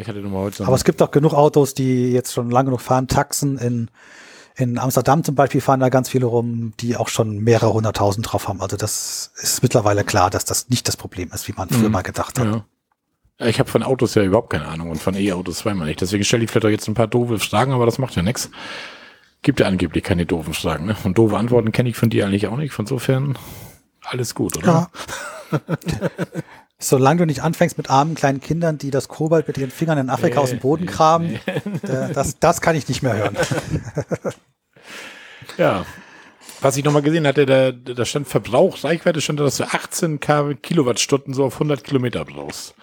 Ich 0.00 0.08
hatte 0.08 0.20
nur 0.20 0.30
mal 0.30 0.38
heute 0.40 0.56
so 0.58 0.64
Aber 0.64 0.74
es 0.76 0.84
gibt 0.84 1.02
auch 1.02 1.10
genug 1.10 1.34
Autos, 1.34 1.74
die 1.74 2.10
jetzt 2.12 2.32
schon 2.32 2.50
lange 2.50 2.66
genug 2.66 2.80
fahren. 2.80 3.06
Taxen 3.06 3.58
in, 3.58 3.90
in 4.56 4.78
Amsterdam 4.78 5.22
zum 5.24 5.34
Beispiel 5.34 5.60
fahren 5.60 5.80
da 5.80 5.88
ganz 5.90 6.08
viele 6.08 6.26
rum, 6.26 6.72
die 6.80 6.96
auch 6.96 7.08
schon 7.08 7.38
mehrere 7.40 7.72
hunderttausend 7.72 8.30
drauf 8.32 8.48
haben. 8.48 8.60
Also 8.62 8.76
das 8.76 9.32
ist 9.36 9.62
mittlerweile 9.62 10.02
klar, 10.04 10.30
dass 10.30 10.44
das 10.44 10.68
nicht 10.70 10.88
das 10.88 10.96
Problem 10.96 11.30
ist, 11.34 11.48
wie 11.48 11.52
man 11.52 11.68
früher 11.68 11.86
Mhm. 11.88 11.92
mal 11.92 12.02
gedacht 12.02 12.38
hat. 12.38 12.46
Ja. 12.46 12.64
Ich 13.46 13.58
habe 13.58 13.70
von 13.70 13.82
Autos 13.82 14.14
ja 14.14 14.22
überhaupt 14.22 14.50
keine 14.50 14.66
Ahnung 14.68 14.90
und 14.90 15.00
von 15.02 15.14
E-Autos 15.14 15.58
zweimal 15.58 15.86
nicht. 15.86 16.00
Deswegen 16.00 16.24
stelle 16.24 16.44
ich 16.44 16.50
vielleicht 16.50 16.66
auch 16.66 16.70
jetzt 16.70 16.88
ein 16.88 16.94
paar 16.94 17.06
doofe 17.06 17.38
Fragen, 17.38 17.72
aber 17.72 17.86
das 17.86 17.98
macht 17.98 18.14
ja 18.16 18.22
nichts. 18.22 18.50
Gibt 19.42 19.60
ja 19.60 19.66
angeblich 19.66 20.04
keine 20.04 20.26
doofen 20.26 20.52
Fragen. 20.52 20.86
Ne? 20.86 20.96
Und 21.04 21.16
doofe 21.16 21.36
Antworten 21.38 21.72
kenne 21.72 21.88
ich 21.88 21.96
von 21.96 22.10
dir 22.10 22.26
eigentlich 22.26 22.46
auch 22.48 22.56
nicht. 22.58 22.72
Von 22.72 22.84
insofern 22.84 23.38
alles 24.02 24.34
gut, 24.34 24.56
oder? 24.58 24.90
Ja. 25.50 25.58
Solange 26.82 27.18
du 27.20 27.26
nicht 27.26 27.42
anfängst 27.42 27.76
mit 27.76 27.90
armen 27.90 28.14
kleinen 28.14 28.40
Kindern, 28.40 28.78
die 28.78 28.90
das 28.90 29.08
Kobalt 29.08 29.46
mit 29.46 29.58
ihren 29.58 29.70
Fingern 29.70 29.98
in 29.98 30.08
Afrika 30.10 30.36
Nee, 30.36 30.40
aus 30.42 30.50
dem 30.50 30.60
Boden 30.60 30.84
nee, 30.84 30.90
kramen, 30.90 31.34
äh, 31.82 32.12
das, 32.14 32.38
das 32.38 32.60
kann 32.62 32.74
ich 32.74 32.88
nicht 32.88 33.02
mehr 33.02 33.16
hören. 33.16 33.36
Ja. 35.56 35.84
Was 36.60 36.76
ich 36.76 36.84
nochmal 36.84 37.02
gesehen 37.02 37.26
hatte, 37.26 37.46
da, 37.46 37.72
da 37.72 38.04
stand 38.04 38.28
Verbrauch, 38.28 38.84
Reichweite 38.84 39.20
stand 39.20 39.40
da, 39.40 39.44
dass 39.44 39.56
du 39.56 39.64
18 39.64 40.20
K 40.20 40.54
Kilowattstunden 40.54 41.32
so 41.32 41.44
auf 41.44 41.54
100 41.54 41.82
Kilometer 41.84 42.24
brauchst. 42.24 42.74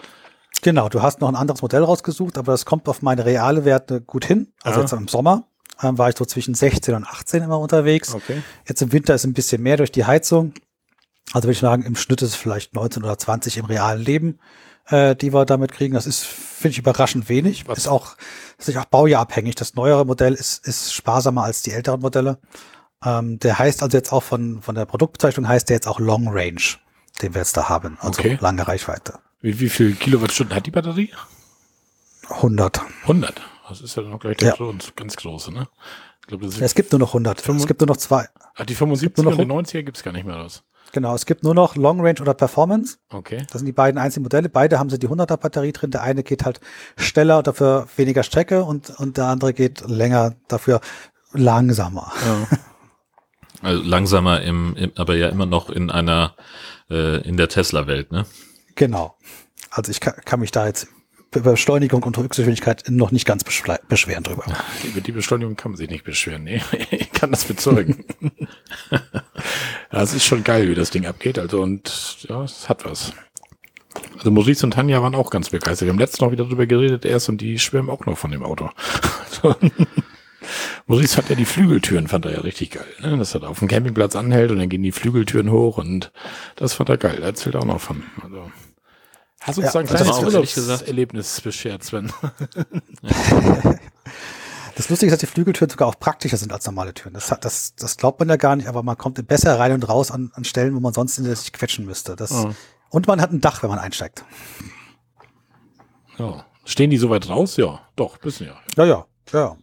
Genau, 0.62 0.88
du 0.88 1.00
hast 1.00 1.20
noch 1.20 1.28
ein 1.28 1.36
anderes 1.36 1.62
Modell 1.62 1.84
rausgesucht, 1.84 2.38
aber 2.38 2.52
das 2.52 2.64
kommt 2.64 2.88
auf 2.88 3.02
meine 3.02 3.24
reale 3.24 3.64
Werte 3.64 4.00
gut 4.00 4.24
hin. 4.24 4.52
Also 4.62 4.80
Ja. 4.80 4.84
jetzt 4.84 4.92
im 4.92 5.06
Sommer 5.06 5.44
ähm, 5.80 5.96
war 5.96 6.08
ich 6.08 6.16
so 6.18 6.24
zwischen 6.24 6.54
16 6.54 6.94
und 6.94 7.04
18 7.04 7.44
immer 7.44 7.60
unterwegs. 7.60 8.12
Okay. 8.14 8.42
Jetzt 8.66 8.82
im 8.82 8.92
Winter 8.92 9.14
ist 9.14 9.24
ein 9.24 9.32
bisschen 9.34 9.62
mehr 9.62 9.76
durch 9.76 9.92
die 9.92 10.04
Heizung. 10.04 10.54
Also 11.32 11.44
würde 11.46 11.52
ich 11.52 11.58
sagen, 11.58 11.82
im 11.82 11.96
Schnitt 11.96 12.22
ist 12.22 12.30
es 12.30 12.34
vielleicht 12.36 12.74
19 12.74 13.02
oder 13.04 13.18
20 13.18 13.58
im 13.58 13.64
realen 13.66 14.00
Leben, 14.02 14.38
äh, 14.86 15.14
die 15.14 15.32
wir 15.34 15.44
damit 15.44 15.72
kriegen. 15.72 15.94
Das 15.94 16.06
ist, 16.06 16.24
finde 16.24 16.70
ich, 16.72 16.78
überraschend 16.78 17.28
wenig. 17.28 17.68
Was- 17.68 17.78
Ist 17.78 17.88
auch, 17.88 18.16
ist 18.56 18.74
auch 18.76 18.84
baujahrabhängig. 18.86 19.54
Das 19.54 19.74
neuere 19.74 20.06
Modell 20.06 20.34
ist, 20.34 20.66
ist 20.66 20.94
sparsamer 20.94 21.44
als 21.44 21.62
die 21.62 21.72
älteren 21.72 22.00
Modelle. 22.00 22.38
Ähm, 23.04 23.38
der 23.38 23.58
heißt 23.58 23.82
also 23.82 23.96
jetzt 23.96 24.12
auch 24.12 24.22
von, 24.22 24.62
von 24.62 24.74
der 24.74 24.86
Produktbezeichnung 24.86 25.46
heißt 25.46 25.68
der 25.68 25.76
jetzt 25.76 25.86
auch 25.86 26.00
Long 26.00 26.28
Range, 26.28 26.60
den 27.22 27.34
wir 27.34 27.40
jetzt 27.42 27.56
da 27.56 27.68
haben. 27.68 27.96
Also 28.00 28.20
Okay. 28.20 28.38
lange 28.40 28.66
Reichweite. 28.66 29.18
Wie, 29.40 29.60
wie 29.60 29.68
viel 29.68 29.94
Kilowattstunden 29.94 30.56
hat 30.56 30.66
die 30.66 30.70
Batterie? 30.72 31.12
100. 32.28 32.80
100. 33.02 33.40
Das 33.68 33.80
ist 33.80 33.96
ja 33.96 34.02
dann 34.02 34.12
auch 34.14 34.18
gleich 34.20 34.36
der 34.38 34.56
Ja. 34.58 34.72
ganz 34.96 35.16
große, 35.16 35.52
ne? 35.52 35.68
Ich 36.30 36.40
ist, 36.42 36.60
Es 36.60 36.74
gibt 36.74 36.92
nur 36.92 36.98
noch 36.98 37.14
100. 37.14 37.40
Fünfund- 37.40 37.60
Es 37.62 37.66
gibt 37.66 37.80
nur 37.80 37.86
noch 37.88 37.96
zwei. 37.96 38.28
ach, 38.56 38.66
die 38.66 38.74
75 38.74 39.16
nur 39.24 39.32
noch 39.32 39.38
und 39.38 39.44
die 39.48 39.50
90er 39.78 39.82
gibt's 39.82 40.02
gar 40.02 40.12
nicht 40.12 40.26
mehr 40.26 40.36
raus. 40.36 40.62
Genau, 40.92 41.14
es 41.14 41.26
gibt 41.26 41.42
nur 41.42 41.54
noch 41.54 41.76
Long 41.76 42.00
Range 42.00 42.20
oder 42.20 42.34
Performance. 42.34 42.98
Okay. 43.10 43.44
Das 43.50 43.60
sind 43.60 43.66
die 43.66 43.72
beiden 43.72 44.00
einzigen 44.00 44.22
Modelle. 44.22 44.48
Beide 44.48 44.78
haben 44.78 44.90
sie 44.90 44.98
die 44.98 45.08
100er 45.08 45.36
Batterie 45.36 45.72
drin. 45.72 45.90
Der 45.90 46.02
eine 46.02 46.22
geht 46.22 46.44
halt 46.44 46.60
schneller, 46.96 47.42
dafür 47.42 47.88
weniger 47.96 48.22
Strecke 48.22 48.64
und, 48.64 48.90
und 48.98 49.16
der 49.16 49.26
andere 49.26 49.52
geht 49.52 49.86
länger, 49.86 50.34
dafür 50.48 50.80
langsamer. 51.32 52.12
Ja. 52.24 52.58
Also 53.60 53.82
langsamer 53.82 54.42
im, 54.42 54.76
im 54.76 54.92
aber 54.94 55.16
ja 55.16 55.28
immer 55.30 55.44
noch 55.44 55.68
in 55.68 55.90
einer 55.90 56.36
äh, 56.90 57.20
in 57.26 57.36
der 57.36 57.48
Tesla-Welt, 57.48 58.12
ne? 58.12 58.24
Genau. 58.76 59.16
Also 59.70 59.90
ich 59.90 59.98
kann, 59.98 60.14
kann 60.24 60.38
mich 60.38 60.52
da 60.52 60.66
jetzt 60.66 60.86
Beschleunigung 61.30 62.02
und 62.04 62.16
Höchstgeschwindigkeit 62.16 62.84
noch 62.88 63.10
nicht 63.10 63.26
ganz 63.26 63.44
beschweren 63.44 64.22
drüber. 64.22 64.44
Über 64.84 65.00
die 65.00 65.12
Beschleunigung 65.12 65.56
kann 65.56 65.72
man 65.72 65.76
sich 65.76 65.90
nicht 65.90 66.04
beschweren. 66.04 66.44
Nee, 66.44 66.62
ich 66.90 67.12
kann 67.12 67.30
das 67.30 67.44
bezeugen. 67.44 68.04
ja, 68.90 70.02
es 70.02 70.14
ist 70.14 70.24
schon 70.24 70.42
geil, 70.44 70.68
wie 70.68 70.74
das 70.74 70.90
Ding 70.90 71.06
abgeht. 71.06 71.38
Also, 71.38 71.60
und 71.60 72.18
ja, 72.28 72.42
es 72.42 72.68
hat 72.68 72.84
was. 72.84 73.12
Also 74.16 74.30
Maurice 74.30 74.64
und 74.64 74.72
Tanja 74.72 75.02
waren 75.02 75.14
auch 75.14 75.30
ganz 75.30 75.50
begeistert. 75.50 75.86
Wir 75.86 75.92
haben 75.92 75.98
letztens 75.98 76.20
noch 76.20 76.32
wieder 76.32 76.44
drüber 76.44 76.66
geredet 76.66 77.04
erst 77.04 77.28
und 77.28 77.40
die 77.40 77.58
schwärmen 77.58 77.90
auch 77.90 78.06
noch 78.06 78.16
von 78.16 78.30
dem 78.30 78.42
Auto. 78.42 78.70
Also, 79.40 79.54
Maurice 80.86 81.18
hat 81.18 81.28
ja 81.28 81.36
die 81.36 81.44
Flügeltüren, 81.44 82.08
fand 82.08 82.24
er 82.24 82.32
ja 82.32 82.40
richtig 82.40 82.70
geil. 82.70 82.86
Ne? 83.00 83.18
Dass 83.18 83.34
er 83.34 83.40
da 83.40 83.48
auf 83.48 83.58
dem 83.58 83.68
Campingplatz 83.68 84.16
anhält 84.16 84.50
und 84.50 84.58
dann 84.58 84.68
gehen 84.68 84.82
die 84.82 84.90
Flügeltüren 84.90 85.50
hoch 85.50 85.78
und 85.78 86.10
das 86.56 86.72
fand 86.72 86.88
er 86.88 86.96
geil. 86.96 87.18
Er 87.20 87.26
erzählt 87.26 87.54
auch 87.54 87.66
noch 87.66 87.80
von. 87.80 88.02
Also, 88.22 88.50
hast 89.40 89.58
du 89.58 89.62
uns 89.62 89.72
Ja, 89.72 89.80
ein 89.80 89.86
kleines 89.86 90.18
Urlaubserlebnis 90.18 91.40
beschert, 91.40 91.84
Sven? 91.84 92.12
Das 94.76 94.88
Lustige 94.88 95.10
ist, 95.10 95.14
dass 95.14 95.28
die 95.28 95.34
Flügeltüren 95.34 95.68
sogar 95.68 95.88
auch 95.88 95.98
praktischer 95.98 96.36
sind 96.36 96.52
als 96.52 96.64
normale 96.64 96.94
Türen. 96.94 97.14
Das, 97.14 97.34
das, 97.40 97.74
das 97.74 97.96
glaubt 97.96 98.20
man 98.20 98.28
ja 98.28 98.36
gar 98.36 98.54
nicht, 98.54 98.68
aber 98.68 98.84
man 98.84 98.96
kommt 98.96 99.26
besser 99.26 99.58
rein 99.58 99.72
und 99.72 99.88
raus 99.88 100.12
an, 100.12 100.30
an 100.34 100.44
Stellen, 100.44 100.72
wo 100.76 100.78
man 100.78 100.92
sonst 100.94 101.16
sich 101.16 101.52
quetschen 101.52 101.84
müsste. 101.84 102.14
Das, 102.14 102.30
Oh. 102.30 102.54
Und 102.90 103.08
man 103.08 103.20
hat 103.20 103.32
ein 103.32 103.40
Dach, 103.40 103.64
wenn 103.64 103.70
man 103.70 103.80
einsteigt. 103.80 104.24
Ja. 106.16 106.44
Stehen 106.64 106.90
die 106.90 106.96
so 106.96 107.10
weit 107.10 107.28
raus? 107.28 107.56
Ja, 107.56 107.80
doch, 107.96 108.18
bisschen 108.18 108.46
ja. 108.46 108.56
Ja, 108.76 108.84
ja, 108.84 109.06
ja. 109.32 109.56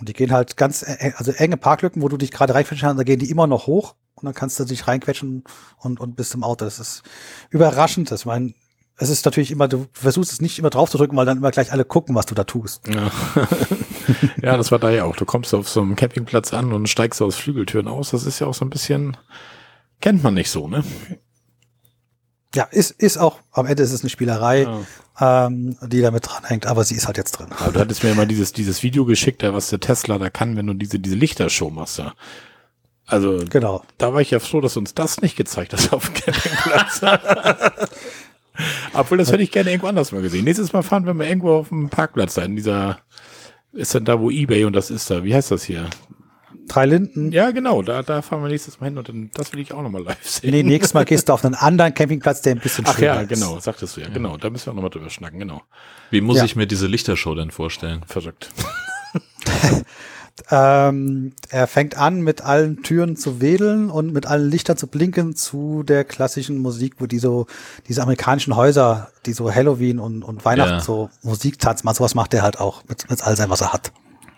Und 0.00 0.08
die 0.08 0.12
gehen 0.12 0.32
halt 0.32 0.58
ganz, 0.58 0.82
eng, 0.86 1.14
also 1.16 1.32
enge 1.32 1.56
Parklücken, 1.56 2.02
wo 2.02 2.08
du 2.08 2.18
dich 2.18 2.30
gerade 2.30 2.54
reinquetschen 2.54 2.88
kannst, 2.88 3.00
da 3.00 3.04
gehen 3.04 3.20
die 3.20 3.30
immer 3.30 3.46
noch 3.46 3.66
hoch 3.66 3.94
und 4.16 4.26
dann 4.26 4.34
kannst 4.34 4.60
du 4.60 4.64
dich 4.64 4.86
reinquetschen 4.86 5.44
und, 5.78 5.98
und 5.98 6.16
bist 6.16 6.34
im 6.34 6.44
Auto. 6.44 6.66
Das 6.66 6.78
ist 6.78 7.02
überraschend. 7.48 8.10
Das, 8.10 8.20
ich 8.20 8.26
meine, 8.26 8.52
es 9.00 9.08
ist 9.08 9.24
natürlich 9.24 9.50
immer, 9.50 9.66
du 9.66 9.86
versuchst 9.92 10.32
es 10.32 10.40
nicht 10.40 10.58
immer 10.58 10.70
drauf 10.70 10.90
zu 10.90 10.98
drücken, 10.98 11.16
weil 11.16 11.26
dann 11.26 11.38
immer 11.38 11.50
gleich 11.50 11.72
alle 11.72 11.84
gucken, 11.84 12.14
was 12.14 12.26
du 12.26 12.34
da 12.34 12.44
tust. 12.44 12.86
Ja. 12.86 13.10
ja, 14.42 14.56
das 14.56 14.70
war 14.70 14.78
da 14.78 14.90
ja 14.90 15.04
auch. 15.04 15.16
Du 15.16 15.24
kommst 15.24 15.54
auf 15.54 15.68
so 15.68 15.80
einem 15.80 15.96
Campingplatz 15.96 16.52
an 16.52 16.72
und 16.72 16.88
steigst 16.88 17.20
aus 17.22 17.36
Flügeltüren 17.36 17.88
aus. 17.88 18.10
Das 18.10 18.24
ist 18.24 18.38
ja 18.40 18.46
auch 18.46 18.54
so 18.54 18.64
ein 18.64 18.70
bisschen, 18.70 19.16
kennt 20.00 20.22
man 20.22 20.34
nicht 20.34 20.50
so, 20.50 20.68
ne? 20.68 20.84
Ja, 22.54 22.64
ist, 22.64 22.90
ist 22.92 23.16
auch, 23.16 23.38
am 23.52 23.66
Ende 23.66 23.82
ist 23.82 23.92
es 23.92 24.02
eine 24.02 24.10
Spielerei, 24.10 24.66
Ja. 25.20 25.46
ähm, 25.46 25.76
die 25.86 26.00
da 26.00 26.10
mit 26.10 26.26
dranhängt, 26.28 26.66
aber 26.66 26.82
sie 26.84 26.96
ist 26.96 27.06
halt 27.06 27.16
jetzt 27.16 27.32
drin. 27.32 27.46
Aber 27.58 27.72
du 27.72 27.80
hattest 27.80 28.02
mir 28.02 28.14
mal 28.14 28.26
dieses, 28.26 28.52
dieses 28.52 28.82
Video 28.82 29.04
geschickt, 29.04 29.42
was 29.44 29.70
der 29.70 29.80
Tesla 29.80 30.18
da 30.18 30.30
kann, 30.30 30.56
wenn 30.56 30.66
du 30.66 30.74
diese, 30.74 30.98
diese 30.98 31.14
Lichtershow 31.16 31.70
machst. 31.70 31.98
Ja. 31.98 32.12
Also, 33.06 33.38
Genau. 33.48 33.82
da 33.98 34.12
war 34.14 34.20
ich 34.20 34.30
ja 34.30 34.40
froh, 34.40 34.60
dass 34.60 34.74
du 34.74 34.80
uns 34.80 34.94
das 34.94 35.20
nicht 35.20 35.36
gezeigt 35.36 35.72
hast 35.72 35.92
auf 35.92 36.10
dem 36.10 36.14
Campingplatz. 36.14 37.00
Obwohl, 38.92 39.18
das 39.18 39.30
hätte 39.32 39.42
ich 39.42 39.50
gerne 39.50 39.70
irgendwo 39.70 39.88
anders 39.88 40.12
mal 40.12 40.22
gesehen. 40.22 40.44
Nächstes 40.44 40.72
Mal 40.72 40.82
fahren 40.82 41.06
wir 41.06 41.14
mal 41.14 41.26
irgendwo 41.26 41.52
auf 41.54 41.68
dem 41.68 41.88
Parkplatz 41.88 42.34
da 42.34 42.42
in 42.42 42.56
dieser, 42.56 42.98
ist 43.72 43.94
dann 43.94 44.04
da, 44.04 44.20
wo 44.20 44.30
Ebay 44.30 44.64
und 44.64 44.74
das 44.74 44.90
ist 44.90 45.10
da, 45.10 45.24
wie 45.24 45.34
heißt 45.34 45.50
das 45.50 45.64
hier? 45.64 45.86
Drei 46.68 46.86
Linden. 46.86 47.32
Ja, 47.32 47.50
genau, 47.50 47.82
da, 47.82 48.02
da 48.02 48.22
fahren 48.22 48.42
wir 48.42 48.48
nächstes 48.48 48.78
Mal 48.78 48.86
hin 48.88 48.98
und 48.98 49.08
dann, 49.08 49.30
das 49.34 49.52
will 49.52 49.58
ich 49.58 49.72
auch 49.72 49.82
nochmal 49.82 50.04
live 50.04 50.24
sehen. 50.24 50.50
Nee, 50.50 50.62
nächstes 50.62 50.94
Mal 50.94 51.04
gehst 51.04 51.28
du 51.28 51.32
auf 51.32 51.44
einen 51.44 51.54
anderen 51.56 51.94
Campingplatz, 51.94 52.42
der 52.42 52.54
ein 52.54 52.60
bisschen 52.60 52.84
Ach 52.86 52.96
ja, 53.00 53.20
ist. 53.22 53.28
genau, 53.28 53.58
sagtest 53.58 53.96
du 53.96 54.02
ja, 54.02 54.08
genau. 54.08 54.36
Da 54.36 54.50
müssen 54.50 54.66
wir 54.66 54.70
auch 54.70 54.76
nochmal 54.76 54.90
drüber 54.90 55.10
schnacken, 55.10 55.40
genau. 55.40 55.62
Wie 56.10 56.20
muss 56.20 56.36
Ja. 56.38 56.44
ich 56.44 56.54
mir 56.54 56.66
diese 56.68 56.86
Lichtershow 56.86 57.34
denn 57.34 57.50
vorstellen? 57.50 58.02
Verrückt. 58.06 58.50
Ähm, 60.50 61.32
er 61.48 61.66
fängt 61.66 61.96
an, 61.96 62.20
mit 62.22 62.42
allen 62.42 62.82
Türen 62.82 63.16
zu 63.16 63.40
wedeln 63.40 63.90
und 63.90 64.12
mit 64.12 64.26
allen 64.26 64.50
Lichtern 64.50 64.76
zu 64.76 64.86
blinken 64.86 65.34
zu 65.36 65.82
der 65.82 66.04
klassischen 66.04 66.58
Musik, 66.58 66.94
wo 66.98 67.06
die 67.06 67.18
so, 67.18 67.46
diese 67.88 68.02
amerikanischen 68.02 68.56
Häuser, 68.56 69.10
die 69.26 69.32
so 69.32 69.52
Halloween 69.52 69.98
und, 69.98 70.22
und 70.22 70.44
Weihnachten 70.44 70.74
Ja. 70.74 70.80
so 70.80 71.10
Musiktanz 71.22 71.84
machen, 71.84 71.96
sowas 71.96 72.14
macht 72.14 72.32
er 72.34 72.42
halt 72.42 72.58
auch 72.60 72.82
mit, 72.88 73.08
mit 73.10 73.22
all 73.22 73.36
seinem, 73.36 73.50
was 73.50 73.60
er 73.60 73.72
hat. 73.72 73.92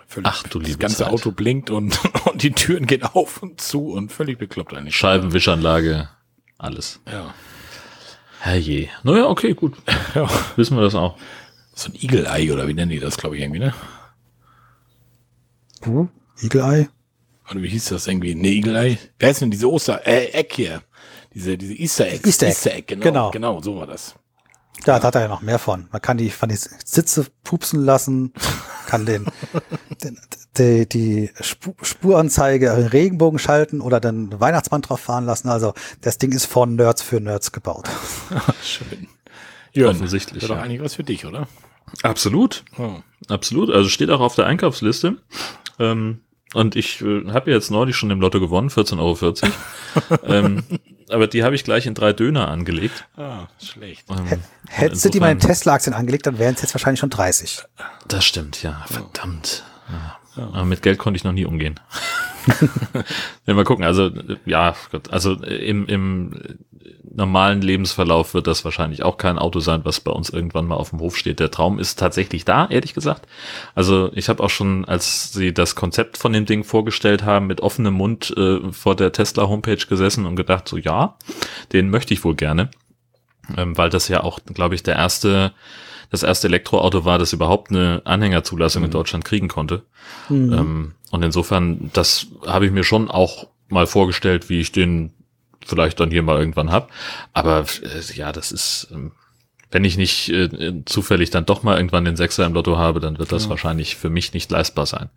Völlig, 0.08 0.30
Ach, 0.30 0.42
du 0.44 0.58
Das 0.58 0.68
liebe 0.68 0.78
ganze 0.78 0.96
Zeit. 0.98 1.08
Auto 1.08 1.30
blinkt 1.32 1.70
und, 1.70 1.98
und 2.30 2.42
die 2.42 2.52
Türen 2.52 2.86
gehen 2.86 3.02
auf 3.02 3.42
und 3.42 3.60
zu 3.60 3.92
und 3.92 4.12
völlig 4.12 4.38
bekloppt 4.38 4.74
eigentlich. 4.74 4.96
Scheibenwischanlage, 4.96 6.08
alles. 6.58 7.00
Ja. 7.10 7.32
Herrje. 8.40 8.88
Naja, 9.04 9.26
okay, 9.26 9.54
gut. 9.54 9.74
ja. 10.14 10.28
Wissen 10.56 10.76
wir 10.76 10.82
das 10.82 10.94
auch. 10.94 11.16
So 11.74 11.90
ein 11.90 11.94
Igelei 11.94 12.52
oder 12.52 12.68
wie 12.68 12.74
nennen 12.74 12.90
die 12.90 12.98
das, 13.00 13.16
glaube 13.16 13.36
ich, 13.36 13.42
irgendwie, 13.42 13.60
ne? 13.60 13.72
Uh, 15.86 16.06
Eagle-Eye? 16.42 16.88
Oder 17.50 17.62
wie 17.62 17.68
hieß 17.68 17.86
das 17.86 18.06
irgendwie? 18.06 18.34
Ne, 18.34 18.48
Igelei? 18.48 18.98
Wer 19.18 19.30
ist 19.30 19.40
denn 19.40 19.50
diese 19.50 19.70
Oster, 19.70 20.06
äh, 20.06 20.26
Eck 20.32 20.52
hier? 20.54 20.82
Diese, 21.34 21.56
diese 21.58 21.74
Easter 21.74 22.06
Egg. 22.06 22.26
Easter 22.26 22.72
Egg. 22.74 22.84
genau. 22.86 23.02
Genau. 23.02 23.30
Genau, 23.30 23.60
so 23.60 23.76
war 23.76 23.86
das. 23.86 24.14
Ja, 24.86 24.98
da 24.98 25.06
hat 25.08 25.14
er 25.14 25.22
ja 25.22 25.28
noch 25.28 25.42
mehr 25.42 25.58
von. 25.58 25.88
Man 25.92 26.00
kann 26.02 26.16
die 26.18 26.30
von 26.30 26.48
die 26.48 26.56
Sitze 26.56 27.26
pupsen 27.44 27.84
lassen, 27.84 28.32
kann 28.86 29.06
den, 29.06 29.26
den 30.02 30.18
die, 30.58 30.88
die 30.88 31.30
Spu- 31.40 31.74
Spuranzeige 31.82 32.68
in 32.70 32.86
Regenbogen 32.86 33.38
schalten 33.38 33.80
oder 33.80 34.00
dann 34.00 34.38
Weihnachtsmann 34.40 34.82
drauf 34.82 35.00
fahren 35.00 35.24
lassen. 35.24 35.48
Also 35.48 35.72
das 36.00 36.18
Ding 36.18 36.32
ist 36.32 36.46
von 36.46 36.74
Nerds 36.76 37.02
für 37.02 37.20
Nerds 37.20 37.52
gebaut. 37.52 37.88
Schön. 38.62 39.08
Jörn, 39.72 39.96
Offensichtlich, 39.96 40.40
Das 40.40 40.48
doch 40.48 40.56
ja. 40.56 40.62
eigentlich 40.62 40.82
was 40.82 40.94
für 40.94 41.04
dich, 41.04 41.24
oder? 41.26 41.48
Absolut. 42.02 42.64
Oh. 42.78 42.96
Absolut. 43.28 43.70
Also 43.70 43.88
steht 43.88 44.10
auch 44.10 44.20
auf 44.20 44.34
der 44.34 44.46
Einkaufsliste. 44.46 45.16
Ähm, 45.82 46.20
und 46.54 46.76
ich 46.76 47.00
äh, 47.00 47.30
habe 47.30 47.50
jetzt 47.50 47.70
neulich 47.70 47.96
schon 47.96 48.10
im 48.10 48.20
Lotto 48.20 48.40
gewonnen, 48.40 48.68
14,40 48.68 48.98
Euro. 48.98 49.34
ähm, 50.26 50.64
aber 51.08 51.26
die 51.26 51.44
habe 51.44 51.54
ich 51.54 51.64
gleich 51.64 51.86
in 51.86 51.94
drei 51.94 52.12
Döner 52.12 52.48
angelegt. 52.48 53.06
Ah, 53.16 53.46
schlecht. 53.62 54.04
Ähm, 54.10 54.40
Hättest 54.68 55.04
du 55.04 55.08
die 55.08 55.20
mal 55.20 55.32
in 55.32 55.38
Tesla-Aktien 55.38 55.94
angelegt, 55.94 56.26
dann 56.26 56.38
wären 56.38 56.54
es 56.54 56.62
jetzt 56.62 56.74
wahrscheinlich 56.74 57.00
schon 57.00 57.10
30. 57.10 57.62
Das 58.06 58.24
stimmt, 58.24 58.62
ja. 58.62 58.84
Verdammt. 58.86 59.64
Ja. 59.90 60.18
Aber 60.36 60.64
mit 60.64 60.82
Geld 60.82 60.98
konnte 60.98 61.16
ich 61.16 61.24
noch 61.24 61.32
nie 61.32 61.44
umgehen. 61.44 61.78
ja, 63.46 63.54
mal 63.54 63.64
gucken. 63.64 63.84
Also, 63.84 64.06
äh, 64.06 64.36
ja, 64.46 64.74
Gott, 64.90 65.12
also 65.12 65.40
äh, 65.42 65.56
im, 65.56 65.86
im 65.86 66.32
äh, 66.32 66.54
normalen 67.14 67.60
Lebensverlauf 67.60 68.34
wird 68.34 68.46
das 68.46 68.64
wahrscheinlich 68.64 69.02
auch 69.02 69.18
kein 69.18 69.38
Auto 69.38 69.60
sein, 69.60 69.84
was 69.84 70.00
bei 70.00 70.10
uns 70.10 70.30
irgendwann 70.30 70.66
mal 70.66 70.76
auf 70.76 70.90
dem 70.90 71.00
Hof 71.00 71.16
steht. 71.16 71.40
Der 71.40 71.50
Traum 71.50 71.78
ist 71.78 71.98
tatsächlich 71.98 72.44
da, 72.44 72.66
ehrlich 72.66 72.94
gesagt. 72.94 73.26
Also 73.74 74.10
ich 74.14 74.28
habe 74.28 74.42
auch 74.42 74.50
schon, 74.50 74.84
als 74.84 75.32
sie 75.32 75.52
das 75.52 75.74
Konzept 75.74 76.16
von 76.16 76.32
dem 76.32 76.46
Ding 76.46 76.64
vorgestellt 76.64 77.24
haben, 77.24 77.46
mit 77.46 77.60
offenem 77.60 77.94
Mund 77.94 78.34
äh, 78.36 78.72
vor 78.72 78.96
der 78.96 79.12
Tesla-Homepage 79.12 79.86
gesessen 79.86 80.26
und 80.26 80.36
gedacht, 80.36 80.68
so 80.68 80.78
ja, 80.78 81.16
den 81.72 81.90
möchte 81.90 82.14
ich 82.14 82.24
wohl 82.24 82.34
gerne. 82.34 82.70
Ähm, 83.56 83.76
weil 83.76 83.90
das 83.90 84.08
ja 84.08 84.22
auch, 84.22 84.38
glaube 84.46 84.74
ich, 84.74 84.82
der 84.82 84.96
erste 84.96 85.52
das 86.12 86.22
erste 86.22 86.46
Elektroauto 86.46 87.04
war, 87.04 87.18
das 87.18 87.32
überhaupt 87.32 87.70
eine 87.70 88.02
Anhängerzulassung 88.04 88.84
in 88.84 88.90
Deutschland 88.92 89.24
kriegen 89.24 89.48
konnte. 89.48 89.82
Ähm, 90.30 90.92
und 91.10 91.22
insofern, 91.22 91.90
das 91.92 92.26
habe 92.46 92.66
ich 92.66 92.72
mir 92.72 92.84
schon 92.84 93.10
auch 93.10 93.48
mal 93.68 93.86
vorgestellt, 93.86 94.48
wie 94.48 94.60
ich 94.60 94.70
den 94.72 95.12
vielleicht 95.66 95.98
dann 96.00 96.10
hier 96.10 96.22
mal 96.22 96.38
irgendwann 96.38 96.70
hab. 96.70 96.90
Aber 97.32 97.64
äh, 97.82 98.14
ja, 98.14 98.30
das 98.32 98.52
ist, 98.52 98.88
ähm, 98.92 99.12
wenn 99.70 99.84
ich 99.84 99.96
nicht 99.96 100.28
äh, 100.28 100.82
zufällig 100.84 101.30
dann 101.30 101.46
doch 101.46 101.62
mal 101.62 101.76
irgendwann 101.78 102.04
den 102.04 102.16
Sechser 102.16 102.44
im 102.44 102.52
Lotto 102.52 102.76
habe, 102.76 103.00
dann 103.00 103.18
wird 103.18 103.32
das 103.32 103.48
wahrscheinlich 103.48 103.96
für 103.96 104.10
mich 104.10 104.34
nicht 104.34 104.50
leistbar 104.50 104.84
sein. 104.84 105.08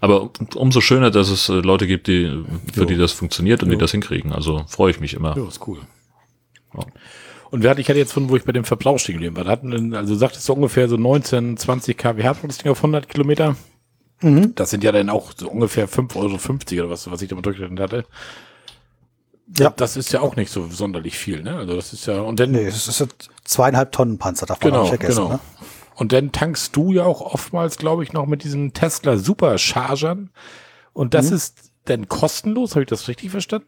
Aber 0.00 0.22
um- 0.22 0.30
umso 0.54 0.80
schöner, 0.80 1.10
dass 1.10 1.28
es 1.28 1.50
äh, 1.50 1.54
Leute 1.54 1.86
gibt, 1.86 2.06
die, 2.06 2.42
für 2.72 2.80
Jo. 2.80 2.86
die 2.86 2.96
das 2.96 3.12
funktioniert 3.12 3.62
und 3.62 3.68
die 3.68 3.74
Jo. 3.74 3.80
das 3.80 3.90
hinkriegen. 3.90 4.32
Also 4.32 4.64
freue 4.68 4.90
ich 4.90 5.00
mich 5.00 5.12
immer. 5.12 5.36
Ja, 5.36 5.46
ist 5.46 5.66
cool. 5.66 5.80
Ja. 6.74 6.84
Und 7.50 7.62
wer 7.62 7.70
hatte 7.70 7.80
ich 7.80 7.88
hatte 7.88 7.98
jetzt 7.98 8.12
von, 8.12 8.28
wo 8.30 8.36
ich 8.36 8.44
bei 8.44 8.52
dem 8.52 8.64
Verbrauch 8.64 8.98
stehen 8.98 9.14
geblieben 9.14 9.36
war, 9.36 9.44
da 9.44 9.50
hatten, 9.50 9.70
denn- 9.70 9.94
also 9.94 10.14
sagtest 10.14 10.48
du 10.48 10.52
ungefähr 10.52 10.88
so 10.88 10.96
19, 10.96 11.56
20 11.56 11.96
kWh 11.98 12.34
pro 12.34 12.46
das 12.46 12.58
Ding 12.58 12.70
auf 12.70 12.82
100 12.82 13.08
Kilometer. 13.08 13.56
Mhm. 14.22 14.54
Das 14.54 14.70
sind 14.70 14.84
ja 14.84 14.92
dann 14.92 15.08
auch 15.10 15.32
so 15.36 15.48
ungefähr 15.50 15.88
5,50 15.88 16.16
Euro 16.78 16.84
oder 16.84 16.90
was, 16.92 17.10
was 17.10 17.22
ich 17.22 17.28
da 17.28 17.34
mal 17.34 17.42
durchgerechnet 17.42 17.80
hatte. 17.80 18.04
Ja. 19.58 19.70
Das 19.70 19.96
ist 19.96 20.12
ja 20.12 20.20
auch 20.20 20.36
nicht 20.36 20.50
so 20.52 20.68
sonderlich 20.68 21.18
viel, 21.18 21.42
ne? 21.42 21.56
Also 21.56 21.74
das 21.74 21.92
ist 21.92 22.06
ja, 22.06 22.20
und 22.20 22.38
dann, 22.38 22.52
Nee, 22.52 22.66
es 22.66 22.86
ist 22.86 23.02
ein 23.02 23.08
zweieinhalb 23.44 23.90
Tonnen 23.90 24.18
Panzer, 24.18 24.46
darf 24.46 24.60
man 24.60 24.70
genau, 24.70 24.82
nicht 24.82 24.90
vergessen. 24.90 25.16
genau. 25.24 25.28
Ne? 25.34 25.40
Und 25.96 26.12
dann 26.12 26.30
tankst 26.30 26.76
du 26.76 26.92
ja 26.92 27.04
auch 27.04 27.20
oftmals, 27.20 27.76
glaube 27.76 28.04
ich, 28.04 28.12
noch 28.12 28.26
mit 28.26 28.44
diesen 28.44 28.72
Tesla 28.74 29.16
Superchargern. 29.16 30.30
Und 30.92 31.14
das 31.14 31.30
ist 31.32 31.72
dann 31.86 32.08
kostenlos, 32.08 32.72
habe 32.72 32.82
ich 32.82 32.88
das 32.88 33.08
richtig 33.08 33.30
verstanden? 33.32 33.66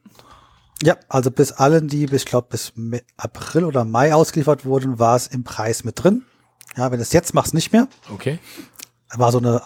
Ja, 0.83 0.97
also 1.09 1.31
bis 1.31 1.53
allen, 1.53 1.89
die 1.89 2.07
bis, 2.07 2.23
ich 2.23 2.29
glaube, 2.29 2.49
bis 2.51 2.73
April 3.17 3.65
oder 3.65 3.85
Mai 3.85 4.15
ausgeliefert 4.15 4.65
wurden, 4.65 4.99
war 4.99 5.17
es 5.17 5.29
im 5.29 5.45
Preis 5.45 5.85
mit 5.85 6.03
drin. 6.03 6.25
Ja, 6.77 6.91
wenn 6.91 6.99
du 6.99 7.03
es 7.03 7.13
jetzt 7.13 7.35
machst, 7.35 7.55
nicht 7.55 7.73
mehr. 7.73 7.87
Okay. 8.13 8.39
war 9.15 9.31
so 9.31 9.39
eine 9.39 9.63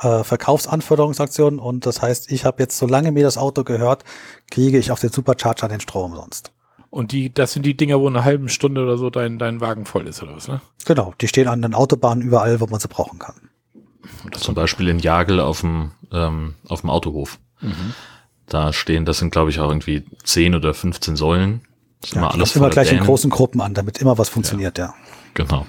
äh, 0.00 0.24
Verkaufsanforderungsaktion 0.24 1.58
und 1.58 1.84
das 1.84 2.00
heißt, 2.00 2.30
ich 2.30 2.44
habe 2.44 2.62
jetzt, 2.62 2.78
solange 2.78 3.12
mir 3.12 3.24
das 3.24 3.36
Auto 3.36 3.64
gehört, 3.64 4.04
kriege 4.50 4.78
ich 4.78 4.90
auf 4.90 5.00
den 5.00 5.10
Supercharger 5.10 5.68
den 5.68 5.80
Strom 5.80 6.12
umsonst. 6.12 6.52
Und 6.90 7.10
die, 7.10 7.34
das 7.34 7.52
sind 7.52 7.66
die 7.66 7.76
Dinger, 7.76 8.00
wo 8.00 8.06
in 8.06 8.14
einer 8.14 8.24
halben 8.24 8.48
Stunde 8.48 8.82
oder 8.82 8.96
so 8.96 9.10
dein, 9.10 9.38
dein 9.38 9.60
Wagen 9.60 9.84
voll 9.84 10.06
ist, 10.06 10.22
oder 10.22 10.36
was, 10.36 10.46
ne? 10.46 10.60
Genau, 10.84 11.12
die 11.20 11.26
stehen 11.26 11.48
an 11.48 11.60
den 11.60 11.74
Autobahnen 11.74 12.22
überall, 12.22 12.60
wo 12.60 12.66
man 12.66 12.78
sie 12.78 12.88
brauchen 12.88 13.18
kann. 13.18 13.34
Zum 14.32 14.54
Beispiel 14.54 14.88
in 14.88 15.00
Jagel 15.00 15.40
auf 15.40 15.60
dem, 15.60 15.90
ähm, 16.12 16.54
auf 16.68 16.82
dem 16.82 16.90
Autohof. 16.90 17.40
Da 18.46 18.72
stehen, 18.72 19.04
das 19.04 19.18
sind 19.18 19.30
glaube 19.32 19.50
ich 19.50 19.60
auch 19.60 19.68
irgendwie 19.70 20.04
10 20.24 20.54
oder 20.54 20.74
15 20.74 21.16
Säulen. 21.16 21.62
Das 22.00 22.10
ist 22.10 22.14
Ja, 22.16 22.20
immer 22.22 22.34
alles 22.34 22.56
immer 22.56 22.70
gleich 22.70 22.88
in 22.88 22.94
Dänen. 22.96 23.06
großen 23.06 23.30
Gruppen 23.30 23.60
an, 23.60 23.74
damit 23.74 23.98
immer 23.98 24.18
was 24.18 24.28
funktioniert, 24.28 24.76
ja. 24.78 24.94
Genau. 25.34 25.66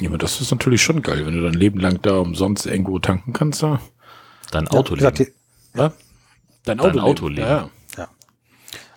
Ja, 0.00 0.08
aber 0.08 0.18
das 0.18 0.40
ist 0.40 0.50
natürlich 0.50 0.82
schon 0.82 1.02
geil, 1.02 1.24
wenn 1.26 1.34
du 1.34 1.42
dein 1.42 1.54
Leben 1.54 1.80
lang 1.80 2.00
da 2.02 2.18
umsonst 2.18 2.66
irgendwo 2.66 2.98
tanken 2.98 3.32
kannst. 3.32 3.62
Da. 3.62 3.80
Dein 4.50 4.64
Ja, 4.64 4.70
Auto 4.72 4.92
wie 4.92 4.98
gesagt, 4.98 5.18
die, 5.20 5.28
Ja? 5.74 5.92
Dein 6.64 6.78
Dein 6.78 6.80
Auto. 6.80 7.00
Autoleben. 7.00 7.44
Ja, 7.48 7.56
ja. 7.56 7.70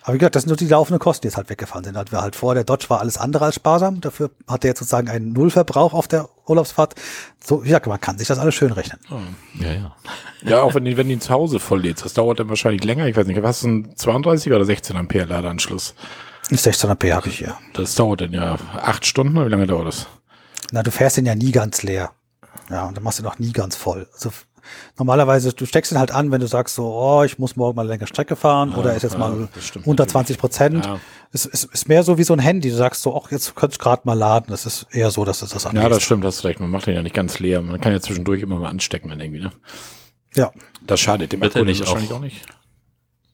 Aber 0.04 0.16
wie 0.16 0.18
gesagt, 0.18 0.36
das 0.36 0.44
sind 0.44 0.50
nur 0.50 0.58
die 0.58 0.68
laufenden 0.68 1.00
Kosten, 1.00 1.22
die 1.22 1.28
jetzt 1.28 1.38
halt 1.38 1.50
weggefallen 1.50 1.84
sind. 1.84 1.96
Halt 1.96 2.12
wir 2.12 2.22
halt 2.22 2.36
vor, 2.36 2.56
der 2.56 2.64
Dodge 2.64 2.90
war 2.90 3.00
alles 3.00 3.18
andere 3.18 3.46
als 3.46 3.56
sparsam. 3.56 4.02
Dafür 4.02 4.32
hat 4.48 4.64
er 4.64 4.70
jetzt 4.70 4.80
sozusagen 4.80 5.10
einen 5.10 5.32
Nullverbrauch 5.34 5.94
auf 5.94 6.08
der 6.08 6.28
Urlaubsfahrt. 6.48 6.96
So, 7.44 7.62
wie 7.64 7.68
gesagt, 7.68 7.86
man 7.86 8.02
kann 8.02 8.18
sich 8.18 8.28
das 8.28 8.40
alles 8.40 8.56
schön 8.56 8.72
rechnen. 8.72 9.00
Ja, 9.60 9.74
ja. 9.74 9.96
ja, 10.42 10.62
auch 10.64 10.74
wenn, 10.74 10.86
du 10.86 10.92
ihn 10.92 11.22
zu 11.22 11.32
Hause 11.32 11.60
voll 11.60 11.82
lädst, 11.82 12.04
das 12.04 12.14
dauert 12.14 12.40
dann 12.40 12.50
wahrscheinlich 12.50 12.84
länger. 12.84 13.06
Ich 13.06 13.16
weiß 13.16 13.28
nicht, 13.28 13.42
was 13.44 13.60
ist 13.60 13.66
ein 13.66 13.96
32 13.96 14.52
oder 14.52 14.66
16 14.66 14.98
Ampere 14.98 15.26
Ladeanschluss? 15.26 15.94
16 16.50 16.90
AP 16.90 17.12
habe 17.12 17.30
ich 17.30 17.38
hier. 17.38 17.56
Das 17.74 17.96
dauert 17.96 18.22
dann 18.22 18.34
ja 18.34 18.58
acht 18.74 19.06
Stunden, 19.06 19.38
oder 19.38 19.46
wie 19.46 19.52
lange 19.52 19.68
dauert 19.68 19.88
das? 19.88 20.08
Na, 20.72 20.84
du 20.84 20.92
fährst 20.92 21.18
den 21.18 21.26
ja 21.26 21.36
nie 21.36 21.52
ganz 21.52 21.84
leer. 21.84 22.12
Ja, 22.70 22.86
und 22.88 22.98
dann 22.98 23.04
machst 23.04 23.20
du 23.20 23.24
noch 23.24 23.40
nie 23.40 23.52
ganz 23.52 23.76
voll. 23.76 24.08
Also 24.14 24.32
normalerweise, 24.98 25.54
du 25.54 25.66
steckst 25.66 25.92
ihn 25.92 26.00
halt 26.00 26.12
an, 26.12 26.32
wenn 26.32 26.42
du 26.42 26.48
sagst 26.48 26.76
so, 26.76 26.86
oh, 26.94 27.24
ich 27.24 27.40
muss 27.40 27.56
morgen 27.56 27.76
mal 27.76 27.84
eine 27.84 27.90
längere 27.92 28.08
Strecke 28.08 28.36
fahren 28.36 28.74
oder 28.76 28.94
ist 28.96 29.04
jetzt 29.04 29.14
ja, 29.14 29.20
mal 29.20 29.50
das 29.54 29.66
stimmt 29.68 29.88
unter 29.88 30.04
natürlich. 30.04 30.12
20 30.14 30.38
Prozent. 30.38 30.86
Ja. 30.86 31.00
Es 31.34 31.46
ist, 31.46 31.64
ist 31.66 31.88
mehr 31.88 32.04
so 32.04 32.18
wie 32.18 32.24
so 32.24 32.34
ein 32.34 32.40
Handy. 32.40 32.70
Du 32.70 32.76
sagst 32.76 33.02
so, 33.02 33.16
ach, 33.16 33.32
jetzt 33.32 33.56
könntest 33.56 33.82
du 33.82 33.84
gerade 33.86 34.02
mal 34.06 34.14
laden. 34.18 34.48
Das 34.50 34.66
ist 34.66 34.88
eher 34.92 35.12
so, 35.12 35.24
dass 35.26 35.40
du 35.40 35.46
das 35.46 35.64
Ja, 35.64 35.70
angehst. 35.70 35.92
das 35.92 36.04
stimmt, 36.04 36.26
hast 36.26 36.44
recht. 36.44 36.60
Man 36.60 36.70
macht 36.70 36.88
den 36.88 36.96
ja 36.96 37.04
nicht 37.04 37.16
ganz 37.16 37.40
leer. 37.40 37.62
Man 37.62 37.80
kann 37.80 37.94
ja 37.94 38.02
zwischendurch 38.02 38.42
immer 38.42 38.58
mal 38.60 38.70
anstecken, 38.70 39.10
dann 39.10 39.20
irgendwie, 39.20 39.42
ne? 39.42 39.52
Ja. 40.36 40.52
Das 40.86 41.00
schadet 41.00 41.32
dem 41.32 41.42
Akku 41.44 41.64
nicht 41.64 41.80
wahrscheinlich 41.82 42.12
auch- 42.12 42.16
auch 42.18 42.20
nicht. 42.22 42.46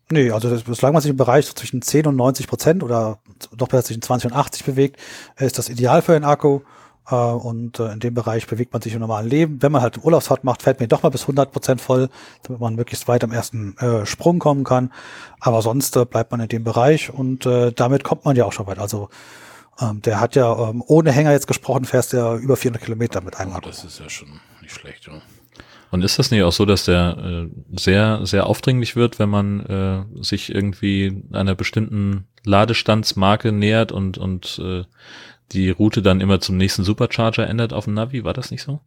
Nee, 0.10 0.32
also 0.32 0.50
das, 0.50 0.64
solange 0.66 0.94
man 0.94 1.02
sich 1.02 1.12
im 1.12 1.18
Bereich 1.18 1.46
so 1.48 1.54
zwischen 1.54 1.82
10 1.82 2.08
und 2.08 2.16
90 2.16 2.48
Prozent 2.48 2.82
oder 2.82 3.20
doch 3.56 3.68
besser 3.68 3.84
zwischen 3.84 4.02
20 4.02 4.32
und 4.32 4.38
80 4.38 4.64
bewegt, 4.64 4.98
ist 5.38 5.58
das 5.58 5.68
ideal 5.68 6.02
für 6.02 6.14
den 6.14 6.24
Akku. 6.24 6.62
Äh, 7.10 7.16
Und 7.16 7.80
äh, 7.80 7.92
in 7.94 8.00
dem 8.00 8.14
Bereich 8.14 8.48
bewegt 8.48 8.74
man 8.74 8.82
sich 8.82 8.94
im 8.94 9.00
normalen 9.00 9.28
Leben. 9.30 9.62
Wenn 9.62 9.72
man 9.72 9.82
halt 9.82 10.04
Urlaubsfahrt 10.04 10.44
macht, 10.44 10.62
fährt 10.64 10.80
man 10.80 10.90
doch 10.90 11.04
mal 11.04 11.10
bis 11.10 11.22
100 11.24 11.52
Prozent 11.52 11.82
voll, 11.82 12.10
damit 12.44 12.62
man 12.62 12.76
möglichst 12.76 13.08
weit 13.08 13.24
am 13.24 13.32
ersten 13.32 13.78
äh, 13.78 14.06
Sprung 14.06 14.40
kommen 14.40 14.64
kann. 14.64 14.92
Aber 15.40 15.62
sonst 15.62 15.96
äh, 15.96 16.06
bleibt 16.06 16.32
man 16.32 16.40
in 16.42 16.48
dem 16.50 16.64
Bereich 16.64 17.14
und 17.14 17.46
äh, 17.46 17.72
damit 17.72 18.04
kommt 18.04 18.26
man 18.26 18.36
ja 18.36 18.46
auch 18.46 18.54
schon 18.54 18.68
weit. 18.68 18.80
Also 18.80 19.10
ähm, 19.80 20.02
der 20.02 20.20
hat 20.20 20.36
ja 20.36 20.70
ähm, 20.70 20.84
ohne 20.86 21.12
Hänger 21.12 21.32
jetzt 21.32 21.48
gesprochen, 21.48 21.86
fährst 21.86 22.14
ja 22.14 22.36
über 22.36 22.58
400 22.58 22.84
Kilometer 22.84 23.22
mit 23.22 23.38
einem 23.40 23.52
Oh, 23.52 23.56
Akku. 23.56 23.68
das 23.70 23.84
ist 23.84 24.00
ja 24.00 24.10
schon 24.10 24.40
nicht 24.62 24.74
schlecht, 24.74 25.08
ja. 25.08 25.14
Und 25.90 26.04
ist 26.04 26.20
das 26.20 26.32
nicht 26.32 26.44
auch 26.44 26.52
so, 26.52 26.66
dass 26.66 26.84
der 26.84 27.18
äh, 27.18 27.50
sehr, 27.80 28.26
sehr 28.26 28.48
aufdringlich 28.48 28.98
wird, 28.98 29.20
wenn 29.20 29.30
man 29.30 29.62
äh, 29.68 30.04
sich 30.22 30.54
irgendwie 30.54 31.24
einer 31.32 31.56
bestimmten 31.56 32.28
Ladestandsmarke 32.44 33.54
nähert 33.54 33.94
und, 33.94 34.18
und 34.18 34.60
äh, 34.62 34.84
die 35.52 35.70
Route 35.70 36.02
dann 36.02 36.22
immer 36.22 36.40
zum 36.40 36.58
nächsten 36.58 36.84
Supercharger 36.84 37.48
ändert 37.48 37.74
auf 37.74 37.86
dem 37.86 37.94
Navi? 37.94 38.24
War 38.24 38.34
das 38.34 38.52
nicht 38.52 38.64
so? 38.64 38.80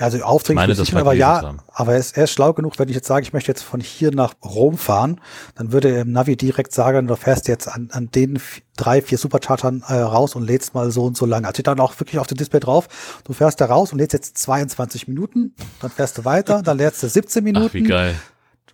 Also 0.00 0.22
aufdringlich 0.22 0.68
meine, 0.68 0.80
nicht, 0.80 0.92
mal 0.94 1.00
aber 1.00 1.12
ja, 1.12 1.42
haben. 1.42 1.58
aber 1.68 1.92
er 1.92 1.98
ist, 1.98 2.16
er 2.16 2.24
ist 2.24 2.32
schlau 2.32 2.54
genug, 2.54 2.78
wenn 2.78 2.88
ich 2.88 2.94
jetzt 2.94 3.06
sage, 3.06 3.24
ich 3.24 3.34
möchte 3.34 3.50
jetzt 3.52 3.62
von 3.62 3.80
hier 3.80 4.10
nach 4.10 4.34
Rom 4.42 4.78
fahren, 4.78 5.20
dann 5.54 5.70
würde 5.70 5.90
er 5.90 6.02
im 6.02 6.12
Navi 6.12 6.34
direkt 6.34 6.72
sagen, 6.72 7.06
du 7.06 7.14
fährst 7.14 7.46
jetzt 7.46 7.68
an, 7.68 7.90
an 7.92 8.10
den 8.10 8.40
drei, 8.76 9.02
vier 9.02 9.18
Superchartern 9.18 9.84
äh, 9.86 9.94
raus 9.94 10.34
und 10.34 10.44
lädst 10.44 10.74
mal 10.74 10.90
so 10.90 11.04
und 11.04 11.16
so 11.16 11.26
lang. 11.26 11.44
Also 11.44 11.56
steht 11.56 11.66
dann 11.66 11.78
auch 11.78 11.98
wirklich 12.00 12.18
auf 12.18 12.26
dem 12.26 12.38
Display 12.38 12.60
drauf, 12.60 12.88
du 13.24 13.34
fährst 13.34 13.60
da 13.60 13.66
raus 13.66 13.92
und 13.92 13.98
lädst 13.98 14.14
jetzt 14.14 14.38
22 14.38 15.08
Minuten, 15.08 15.54
dann 15.80 15.90
fährst 15.90 16.16
du 16.16 16.24
weiter, 16.24 16.62
dann 16.62 16.78
lädst 16.78 17.02
du 17.02 17.08
17 17.08 17.44
Minuten. 17.44 17.66
Ach, 17.68 17.74
wie 17.74 17.82
geil. 17.82 18.14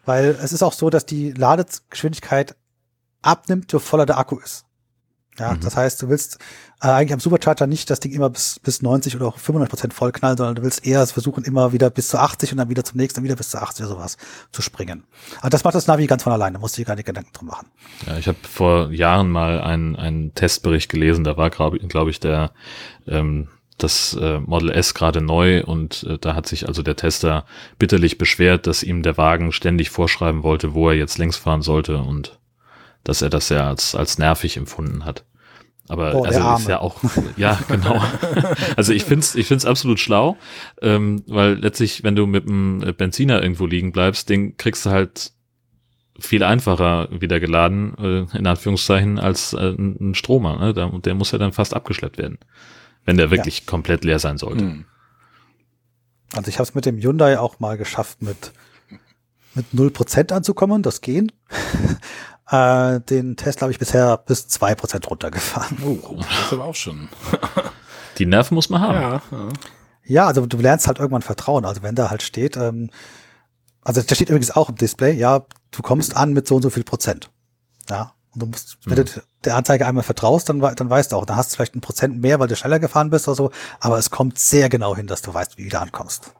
Weil 0.04 0.38
es 0.40 0.52
ist 0.52 0.62
auch 0.62 0.72
so, 0.72 0.88
dass 0.88 1.04
die 1.04 1.32
Ladegeschwindigkeit 1.32 2.54
abnimmt, 3.22 3.72
je 3.72 3.80
voller 3.80 4.06
der 4.06 4.18
Akku 4.18 4.38
ist. 4.38 4.68
Ja, 5.39 5.55
Mhm. 5.55 5.61
das 5.61 5.76
heißt, 5.76 6.03
du 6.03 6.09
willst 6.09 6.39
äh, 6.82 6.89
eigentlich 6.89 7.12
am 7.12 7.20
Supercharger 7.20 7.66
nicht 7.66 7.91
das 7.91 8.01
Ding 8.01 8.12
immer 8.12 8.30
bis, 8.30 8.61
bis 8.61 8.82
90 8.82 9.16
oder 9.16 9.26
auch 9.26 9.39
95 9.39 9.70
Prozent 9.70 9.95
vollknallen, 9.95 10.36
sondern 10.36 10.55
du 10.57 10.62
willst 10.62 10.86
eher 10.86 11.07
versuchen, 11.07 11.45
immer 11.45 11.72
wieder 11.72 11.91
bis 11.91 12.09
zu 12.09 12.18
80 12.18 12.53
und 12.53 12.59
dann 12.59 12.68
wieder 12.68 12.84
zum 12.84 12.99
nächsten, 12.99 13.22
wieder 13.24 13.36
bis 13.36 13.51
zu 13.51 13.59
80 13.61 13.86
oder 13.86 13.95
sowas 13.97 14.16
zu 14.53 14.62
springen. 14.62 15.05
Aber 15.41 15.51
das 15.51 15.64
macht 15.64 15.74
das 15.74 15.86
Navi 15.86 16.07
ganz 16.07 16.22
von 16.22 16.32
alleine, 16.32 16.55
da 16.55 16.61
musst 16.61 16.76
du 16.76 16.82
dir 16.82 16.86
keine 16.86 17.03
Gedanken 17.03 17.32
drum 17.32 17.49
machen. 17.49 17.66
Ja, 18.07 18.16
ich 18.18 18.28
habe 18.28 18.39
vor 18.49 18.91
Jahren 18.93 19.30
mal 19.30 19.61
einen, 19.61 19.97
einen 19.97 20.34
Testbericht 20.34 20.89
gelesen, 20.91 21.24
da 21.24 21.36
war, 21.36 21.51
glaube 21.51 21.78
glaub 21.78 22.09
ich, 22.09 22.20
der 22.20 22.53
ähm, 23.07 23.49
das 23.76 24.14
äh, 24.20 24.41
Model 24.41 24.70
S 24.70 24.93
gerade 24.95 25.20
neu 25.20 25.62
und 25.62 26.03
äh, 26.03 26.18
da 26.18 26.34
hat 26.34 26.47
sich 26.47 26.66
also 26.66 26.82
der 26.82 26.97
Tester 26.97 27.45
bitterlich 27.78 28.18
beschwert, 28.18 28.66
dass 28.66 28.82
ihm 28.82 29.03
der 29.05 29.16
Wagen 29.16 29.53
ständig 29.53 29.91
vorschreiben 29.91 30.43
wollte, 30.43 30.74
wo 30.74 30.89
er 30.89 30.97
jetzt 30.97 31.18
längs 31.18 31.36
fahren 31.36 31.62
sollte 31.62 31.99
und 31.99 32.38
dass 33.09 33.22
er 33.22 33.30
das 33.30 33.48
sehr 33.48 33.64
als, 33.64 33.94
als 33.94 34.18
nervig 34.18 34.59
empfunden 34.59 35.06
hat. 35.06 35.24
Aber 35.88 36.14
Oh, 36.14 36.24
also 36.24 36.38
ist 36.56 36.68
ja 36.68 36.80
auch, 36.80 37.00
ja, 37.38 37.59
genau. 37.68 38.02
Also 38.76 38.92
ich 38.92 39.04
find's, 39.04 39.34
ich 39.34 39.46
find's 39.46 39.64
absolut 39.64 39.98
schlau, 39.98 40.36
ähm, 40.82 41.22
weil 41.26 41.54
letztlich, 41.54 42.04
wenn 42.04 42.14
du 42.14 42.26
mit 42.26 42.46
einem 42.46 42.94
Benziner 42.98 43.42
irgendwo 43.42 43.64
liegen 43.64 43.92
bleibst, 43.92 44.28
den 44.28 44.59
kriegst 44.59 44.84
du 44.84 44.90
halt 44.90 45.32
viel 46.20 46.42
einfacher 46.42 47.09
wieder 47.11 47.40
geladen, 47.40 47.96
äh, 47.96 48.36
in 48.36 48.46
Anführungszeichen, 48.46 49.18
als 49.18 49.54
äh, 49.54 49.70
ein 49.70 50.14
Stromer. 50.14 50.59
Ne? 50.59 50.74
Der, 50.74 50.90
der 50.90 51.14
muss 51.14 51.32
ja 51.32 51.38
dann 51.38 51.52
fast 51.52 51.72
abgeschleppt 51.72 52.18
werden, 52.18 52.38
wenn 53.06 53.16
der 53.16 53.30
wirklich 53.30 53.64
komplett 53.64 54.04
leer 54.04 54.18
sein 54.18 54.36
sollte. 54.36 54.64
Hm. 54.64 54.84
Also 56.34 56.50
ich 56.50 56.56
habe 56.56 56.64
es 56.64 56.74
mit 56.74 56.84
dem 56.84 56.98
Hyundai 56.98 57.38
auch 57.38 57.59
mal 57.59 57.78
geschafft, 57.78 58.20
mit, 58.20 58.52
mit 59.54 59.64
0% 59.72 60.30
anzukommen, 60.30 60.82
das 60.82 61.00
gehen. 61.00 61.32
Äh, 62.51 63.01
den 63.01 63.36
Tesla 63.36 63.62
habe 63.62 63.72
ich 63.72 63.78
bisher 63.78 64.16
bis 64.16 64.46
2% 64.46 65.07
runtergefahren. 65.07 65.78
Oh, 65.84 66.16
das 66.16 66.46
ist 66.46 66.53
aber 66.53 66.64
auch 66.64 66.74
schon. 66.74 67.09
Die 68.18 68.26
Nerven 68.26 68.55
muss 68.55 68.70
man 68.70 68.80
haben. 68.80 69.01
Ja, 69.01 69.22
ja. 69.30 69.49
Ja, 70.05 70.26
also 70.26 70.46
du 70.46 70.57
lernst 70.57 70.86
halt 70.86 70.99
irgendwann 70.99 71.22
vertrauen. 71.22 71.66
Also 71.66 71.82
wenn 71.82 71.94
da 71.94 72.11
halt 72.11 72.22
steht, 72.22 72.57
ähm, 72.57 72.90
also 73.82 74.01
da 74.01 74.14
steht 74.14 74.30
übrigens 74.30 74.51
auch 74.51 74.70
im 74.70 74.76
Display, 74.76 75.12
ja, 75.12 75.44
du 75.70 75.82
kommst 75.82 76.16
an 76.16 76.32
mit 76.32 76.49
so 76.49 76.57
und 76.57 76.62
so 76.62 76.70
viel 76.70 76.84
Prozent. 76.84 77.30
Ja. 77.90 78.14
Und 78.32 78.40
du 78.40 78.46
musst, 78.46 78.78
wenn 78.84 78.96
du 78.96 79.05
der 79.44 79.57
Anzeige 79.57 79.86
einmal 79.86 80.05
vertraust, 80.05 80.49
dann, 80.49 80.61
dann 80.61 80.90
weißt 80.90 81.12
du 81.12 81.16
auch, 81.16 81.26
dann 81.26 81.36
hast 81.36 81.53
du 81.53 81.57
vielleicht 81.57 81.74
ein 81.74 81.80
Prozent 81.80 82.20
mehr, 82.20 82.40
weil 82.40 82.49
du 82.49 82.57
schneller 82.57 82.78
gefahren 82.78 83.11
bist 83.11 83.28
oder 83.28 83.34
so, 83.34 83.51
aber 83.80 83.99
es 83.99 84.11
kommt 84.11 84.38
sehr 84.38 84.68
genau 84.68 84.96
hin, 84.96 85.07
dass 85.07 85.22
du 85.22 85.32
weißt, 85.32 85.59
wie 85.59 85.64
du 85.64 85.70
da 85.70 85.80
ankommst. 85.80 86.32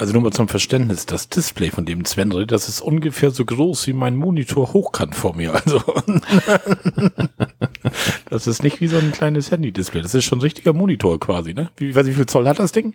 Also 0.00 0.14
nur 0.14 0.22
mal 0.22 0.32
zum 0.32 0.48
Verständnis, 0.48 1.04
das 1.04 1.28
Display 1.28 1.70
von 1.70 1.84
dem 1.84 2.06
Sven 2.06 2.32
redet, 2.32 2.52
das 2.52 2.70
ist 2.70 2.80
ungefähr 2.80 3.32
so 3.32 3.44
groß 3.44 3.86
wie 3.86 3.92
mein 3.92 4.16
Monitor 4.16 4.72
hochkant 4.72 5.14
vor 5.14 5.36
mir. 5.36 5.52
Also 5.52 5.82
das 8.30 8.46
ist 8.46 8.62
nicht 8.62 8.80
wie 8.80 8.86
so 8.86 8.96
ein 8.96 9.12
kleines 9.12 9.50
Handy-Display. 9.50 10.00
Das 10.00 10.14
ist 10.14 10.24
schon 10.24 10.38
ein 10.38 10.40
richtiger 10.40 10.72
Monitor 10.72 11.20
quasi, 11.20 11.52
ne? 11.52 11.68
Wie, 11.76 11.94
weiß 11.94 12.06
ich, 12.06 12.14
wie 12.14 12.16
viel 12.16 12.24
Zoll 12.24 12.48
hat 12.48 12.58
das 12.58 12.72
Ding? 12.72 12.94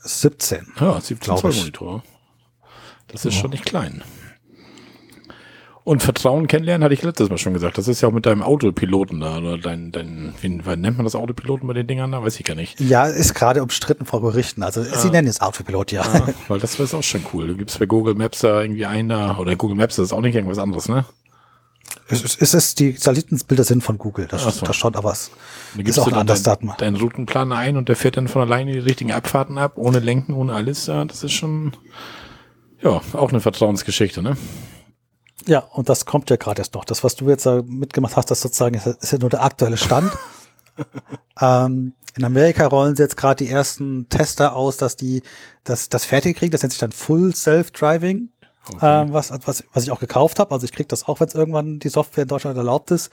17. 0.00 0.72
Ja, 0.80 1.00
17 1.00 1.18
Glaub 1.20 1.38
Zoll. 1.38 1.52
Monitor. 1.52 2.02
Das 3.06 3.24
ist 3.24 3.34
schon 3.34 3.50
nicht 3.50 3.64
klein. 3.64 4.02
Und 5.84 6.02
Vertrauen 6.02 6.46
kennenlernen, 6.46 6.82
hatte 6.82 6.94
ich 6.94 7.02
letztes 7.02 7.28
Mal 7.28 7.36
schon 7.36 7.52
gesagt. 7.52 7.76
Das 7.76 7.88
ist 7.88 8.00
ja 8.00 8.08
auch 8.08 8.12
mit 8.12 8.24
deinem 8.24 8.42
Autopiloten 8.42 9.20
da, 9.20 9.36
oder 9.36 9.58
dein, 9.58 9.92
dein, 9.92 10.32
wie, 10.40 10.64
wie 10.64 10.76
nennt 10.76 10.96
man 10.96 11.04
das 11.04 11.14
Autopiloten 11.14 11.68
bei 11.68 11.74
den 11.74 11.86
Dingern 11.86 12.10
da? 12.10 12.22
Weiß 12.22 12.40
ich 12.40 12.44
gar 12.46 12.54
nicht. 12.54 12.80
Ja, 12.80 13.04
ist 13.04 13.34
gerade 13.34 13.62
umstritten 13.62 14.06
vor 14.06 14.22
Gerichten. 14.22 14.62
Also 14.62 14.82
sie 14.82 15.10
nennen 15.10 15.28
es 15.28 15.42
Autopilot, 15.42 15.92
ja. 15.92 16.00
Ah, 16.02 16.28
weil 16.48 16.58
das 16.58 16.80
ist 16.80 16.94
auch 16.94 17.02
schon 17.02 17.26
cool. 17.34 17.48
Du 17.48 17.56
gibst 17.56 17.78
bei 17.78 17.84
Google 17.84 18.14
Maps 18.14 18.38
da 18.38 18.62
irgendwie 18.62 18.86
ein 18.86 19.10
da, 19.10 19.36
oder 19.36 19.56
Google 19.56 19.76
Maps 19.76 19.96
das 19.96 20.06
ist 20.06 20.12
auch 20.14 20.22
nicht 20.22 20.34
irgendwas 20.34 20.58
anderes, 20.58 20.88
ne? 20.88 21.04
Es 22.08 22.22
ist, 22.22 22.40
es 22.40 22.54
ist 22.54 22.80
die 22.80 22.92
Satellitenbilder 22.92 23.64
sind 23.64 23.82
von 23.82 23.98
Google, 23.98 24.26
das, 24.26 24.42
so. 24.42 24.64
das 24.64 24.76
schon, 24.76 24.94
aber 24.94 25.12
es 25.12 25.30
Da 25.76 25.82
ist 25.82 25.98
auch 25.98 26.06
ein 26.06 26.14
anderes 26.14 26.42
dein, 26.42 26.66
Daten. 26.66 26.78
deinen 26.78 26.96
Routenplan 26.96 27.52
ein 27.52 27.76
und 27.76 27.88
der 27.90 27.96
fährt 27.96 28.16
dann 28.16 28.28
von 28.28 28.42
alleine 28.42 28.72
die 28.72 28.78
richtigen 28.78 29.12
Abfahrten 29.12 29.58
ab, 29.58 29.72
ohne 29.76 30.00
Lenken, 30.00 30.32
ohne 30.34 30.54
alles. 30.54 30.86
Ja, 30.86 31.04
das 31.04 31.22
ist 31.24 31.32
schon, 31.32 31.72
ja, 32.82 33.00
auch 33.12 33.30
eine 33.30 33.40
Vertrauensgeschichte, 33.40 34.22
ne? 34.22 34.36
Ja, 35.46 35.60
und 35.60 35.88
das 35.88 36.06
kommt 36.06 36.30
ja 36.30 36.36
gerade 36.36 36.60
erst 36.60 36.74
noch. 36.74 36.84
Das, 36.84 37.04
was 37.04 37.16
du 37.16 37.28
jetzt 37.28 37.46
mitgemacht 37.46 38.16
hast, 38.16 38.30
das 38.30 38.40
sozusagen 38.40 38.74
ist, 38.74 38.86
ist 38.86 39.12
ja 39.12 39.18
nur 39.18 39.30
der 39.30 39.42
aktuelle 39.42 39.76
Stand. 39.76 40.10
ähm, 41.40 41.94
in 42.16 42.24
Amerika 42.24 42.66
rollen 42.66 42.96
sie 42.96 43.02
jetzt 43.02 43.16
gerade 43.16 43.44
die 43.44 43.50
ersten 43.50 44.08
Tester 44.08 44.54
aus, 44.54 44.76
dass 44.76 44.96
die 44.96 45.22
das, 45.64 45.88
das 45.88 46.04
fertig 46.04 46.36
kriegen. 46.36 46.52
Das 46.52 46.62
nennt 46.62 46.72
sich 46.72 46.80
dann 46.80 46.92
Full 46.92 47.34
Self-Driving, 47.34 48.28
ähm, 48.80 49.12
was, 49.12 49.32
was, 49.44 49.64
was 49.72 49.82
ich 49.82 49.90
auch 49.90 50.00
gekauft 50.00 50.38
habe. 50.38 50.52
Also 50.52 50.64
ich 50.64 50.72
krieg 50.72 50.88
das 50.88 51.08
auch, 51.08 51.20
wenn 51.20 51.28
es 51.28 51.34
irgendwann 51.34 51.80
die 51.80 51.88
Software 51.88 52.22
in 52.22 52.28
Deutschland 52.28 52.56
erlaubt 52.56 52.90
ist. 52.90 53.10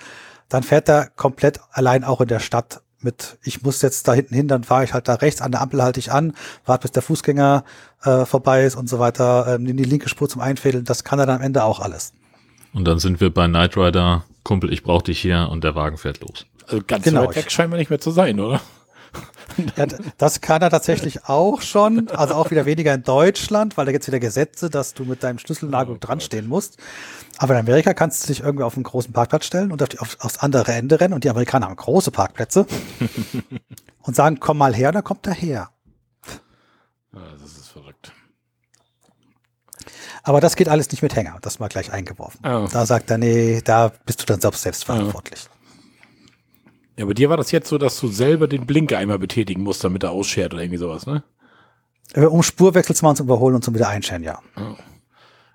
Dann 0.49 0.63
fährt 0.63 0.87
er 0.87 1.07
komplett 1.07 1.59
allein 1.71 2.03
auch 2.03 2.21
in 2.21 2.27
der 2.27 2.39
Stadt 2.39 2.81
mit, 3.03 3.39
ich 3.43 3.63
muss 3.63 3.81
jetzt 3.81 4.07
da 4.07 4.13
hinten 4.13 4.35
hin, 4.35 4.47
dann 4.47 4.63
fahre 4.63 4.83
ich 4.83 4.93
halt 4.93 5.07
da 5.07 5.15
rechts 5.15 5.41
an 5.41 5.51
der 5.51 5.61
Ampel 5.61 5.81
halte 5.81 5.99
ich 5.99 6.11
an, 6.11 6.33
warte 6.65 6.83
bis 6.83 6.91
der 6.91 7.01
Fußgänger 7.01 7.63
äh, 8.03 8.25
vorbei 8.25 8.63
ist 8.63 8.75
und 8.75 8.87
so 8.87 8.99
weiter, 8.99 9.55
ähm, 9.55 9.65
in 9.65 9.77
die 9.77 9.83
linke 9.83 10.07
Spur 10.07 10.29
zum 10.29 10.41
Einfädeln. 10.41 10.85
Das 10.85 11.03
kann 11.03 11.17
er 11.17 11.25
dann 11.25 11.37
am 11.37 11.41
Ende 11.41 11.63
auch 11.63 11.79
alles. 11.79 12.13
Und 12.73 12.85
dann 12.85 12.99
sind 12.99 13.19
wir 13.19 13.33
bei 13.33 13.47
Knight 13.47 13.75
Rider, 13.77 14.23
Kumpel, 14.43 14.71
ich 14.71 14.83
brauch 14.83 15.01
dich 15.01 15.19
hier 15.19 15.49
und 15.51 15.63
der 15.63 15.75
Wagen 15.75 15.97
fährt 15.97 16.21
los. 16.21 16.45
Also 16.67 16.81
ganz 16.85 17.03
Genau. 17.03 17.27
weit 17.27 17.35
weg 17.35 17.51
scheint 17.51 17.69
man 17.69 17.79
nicht 17.79 17.89
mehr 17.89 17.99
zu 17.99 18.11
sein, 18.11 18.39
oder? 18.39 18.61
Ja, 19.75 19.85
das 20.17 20.39
kann 20.39 20.61
er 20.61 20.69
tatsächlich 20.69 21.25
auch 21.25 21.61
schon, 21.61 22.07
also 22.11 22.35
auch 22.35 22.51
wieder 22.51 22.65
weniger 22.65 22.93
in 22.93 23.03
Deutschland, 23.03 23.75
weil 23.75 23.85
da 23.85 23.91
gibt's 23.91 24.07
wieder 24.07 24.21
Gesetze, 24.21 24.69
dass 24.69 24.93
du 24.93 25.03
mit 25.03 25.23
deinem 25.23 25.39
Schlüsselnagel 25.39 25.97
dran 25.99 26.21
stehen 26.21 26.47
musst. 26.47 26.77
Aber 27.37 27.55
in 27.55 27.59
Amerika 27.59 27.93
kannst 27.93 28.23
du 28.23 28.27
dich 28.27 28.39
irgendwie 28.39 28.63
auf 28.63 28.75
einen 28.75 28.83
großen 28.83 29.11
Parkplatz 29.11 29.45
stellen 29.47 29.73
und 29.73 29.83
auf 29.83 29.89
die, 29.89 29.99
auf, 29.99 30.15
aufs 30.21 30.37
andere 30.37 30.71
Ende 30.71 31.01
rennen 31.01 31.13
und 31.13 31.25
die 31.25 31.29
Amerikaner 31.29 31.65
haben 31.65 31.75
große 31.75 32.11
Parkplätze 32.11 32.65
und 34.03 34.15
sagen, 34.15 34.39
komm 34.39 34.57
mal 34.57 34.73
her, 34.73 34.93
dann 34.93 35.03
kommt 35.03 35.27
er 35.27 35.33
her. 35.33 35.69
Ja, 37.13 37.19
das 37.41 37.51
ist 37.57 37.67
verrückt. 37.67 38.13
Aber 40.23 40.39
das 40.41 40.55
geht 40.55 40.69
alles 40.69 40.91
nicht 40.91 41.01
mit 41.01 41.15
Hänger, 41.15 41.37
das 41.41 41.59
mal 41.59 41.67
gleich 41.67 41.91
eingeworfen. 41.91 42.39
Ah. 42.43 42.67
Da 42.71 42.85
sagt 42.85 43.09
er, 43.09 43.17
nee, 43.17 43.61
da 43.63 43.91
bist 44.05 44.21
du 44.21 44.25
dann 44.25 44.39
selbst, 44.39 44.61
selbst 44.61 44.83
verantwortlich. 44.85 45.47
Ja, 46.97 47.05
bei 47.05 47.13
dir 47.13 47.29
war 47.29 47.37
das 47.37 47.51
jetzt 47.51 47.69
so, 47.69 47.77
dass 47.77 47.99
du 47.99 48.07
selber 48.07 48.47
den 48.47 48.65
Blinker 48.67 48.97
einmal 48.97 49.17
betätigen 49.17 49.63
musst, 49.63 49.83
damit 49.83 50.03
er 50.03 50.11
ausschert 50.11 50.53
oder 50.53 50.61
irgendwie 50.61 50.77
sowas, 50.77 51.05
ne? 51.07 51.23
Äh, 52.13 52.25
Um 52.25 52.43
Spurwechsel 52.43 52.95
zu 52.95 53.03
machen, 53.05 53.15
zum 53.15 53.25
Überholen 53.27 53.55
und 53.55 53.63
zum 53.63 53.73
Wiedereinstellen, 53.73 54.23
ja. 54.23 54.39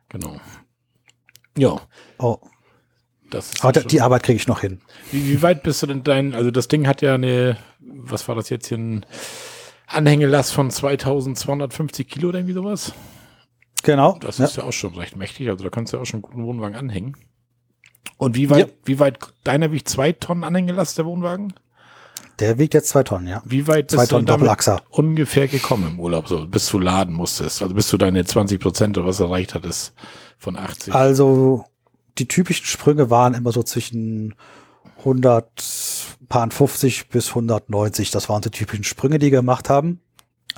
Genau. 0.08 0.36
Ja, 1.56 1.80
Oh, 2.18 2.38
das 3.30 3.52
ist 3.52 3.64
aber 3.64 3.72
die 3.72 4.00
Arbeit 4.00 4.22
kriege 4.22 4.36
ich 4.36 4.46
noch 4.46 4.60
hin. 4.60 4.80
Wie, 5.10 5.28
wie 5.28 5.42
weit 5.42 5.62
bist 5.62 5.82
du 5.82 5.86
denn 5.86 6.02
dein, 6.04 6.34
also 6.34 6.50
das 6.50 6.68
Ding 6.68 6.86
hat 6.86 7.02
ja 7.02 7.14
eine, 7.14 7.56
was 7.80 8.26
war 8.28 8.34
das 8.34 8.48
jetzt 8.48 8.68
hier, 8.68 8.78
ein 8.78 9.06
Anhängelast 9.86 10.52
von 10.52 10.70
2250 10.70 12.08
Kilo 12.08 12.28
oder 12.30 12.38
irgendwie 12.38 12.54
sowas? 12.54 12.92
Genau. 13.86 14.18
Das 14.20 14.36
ja. 14.38 14.46
ist 14.46 14.56
ja 14.56 14.64
auch 14.64 14.72
schon 14.72 14.96
recht 14.96 15.16
mächtig, 15.16 15.48
also 15.48 15.62
da 15.62 15.70
kannst 15.70 15.92
du 15.92 15.96
ja 15.96 16.02
auch 16.02 16.06
schon 16.06 16.16
einen 16.16 16.22
guten 16.22 16.44
Wohnwagen 16.44 16.74
anhängen. 16.74 17.16
Und 18.18 18.34
wie 18.34 18.50
weit, 18.50 18.74
wie 18.84 18.98
weit, 18.98 19.16
deiner 19.44 19.70
wiegt 19.70 19.88
zwei 19.88 20.10
Tonnen 20.10 20.42
Anhängelast, 20.42 20.98
der 20.98 21.06
Wohnwagen? 21.06 21.54
Der 22.40 22.58
wiegt 22.58 22.74
jetzt 22.74 22.88
zwei 22.88 23.04
Tonnen, 23.04 23.28
ja. 23.28 23.42
Wie 23.44 23.68
weit 23.68 23.92
Zwei 23.92 23.98
bist 23.98 24.10
du 24.10 24.16
Tonnen 24.16 24.26
damit 24.26 24.40
Doppelachser. 24.40 24.82
ungefähr 24.90 25.46
gekommen 25.46 25.86
im 25.88 26.00
Urlaub, 26.00 26.26
so, 26.26 26.48
bis 26.48 26.68
du 26.68 26.80
laden 26.80 27.14
musstest? 27.14 27.62
Also 27.62 27.76
bis 27.76 27.88
du 27.88 27.96
deine 27.96 28.24
20 28.24 28.60
Prozent 28.60 28.98
oder 28.98 29.06
was 29.06 29.20
erreicht 29.20 29.54
hattest 29.54 29.94
von 30.36 30.56
80? 30.56 30.92
Also 30.92 31.64
die 32.18 32.26
typischen 32.26 32.66
Sprünge 32.66 33.08
waren 33.08 33.34
immer 33.34 33.52
so 33.52 33.62
zwischen 33.62 34.34
150 34.98 37.08
bis 37.08 37.28
190. 37.28 38.10
Das 38.10 38.28
waren 38.28 38.42
die 38.42 38.50
typischen 38.50 38.82
Sprünge, 38.82 39.20
die 39.20 39.26
wir 39.26 39.38
gemacht 39.38 39.70
haben. 39.70 40.00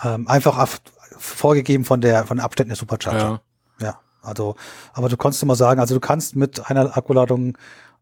Ähm, 0.02 0.26
einfach 0.28 0.56
auf, 0.58 0.80
vorgegeben 1.18 1.84
von 1.84 2.00
der 2.00 2.24
von 2.24 2.36
den 2.38 2.44
Abständen 2.44 2.70
der 2.70 2.76
Supercharger. 2.76 3.40
ja. 3.80 3.86
Ja. 3.86 4.00
Also, 4.22 4.56
aber 4.92 5.08
du 5.08 5.16
konntest 5.16 5.42
immer 5.42 5.54
sagen, 5.54 5.80
also 5.80 5.94
du 5.94 6.00
kannst 6.00 6.34
mit 6.36 6.68
einer 6.68 6.96
Akkuladung, 6.96 7.56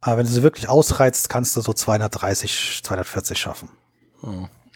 äh, 0.05 0.17
wenn 0.17 0.25
du 0.27 0.33
sie 0.33 0.43
wirklich 0.43 0.69
ausreizt, 0.69 1.29
kannst 1.29 1.55
du 1.57 1.61
so 1.61 1.73
230, 1.75 2.81
240 2.83 3.39
schaffen. 3.39 3.69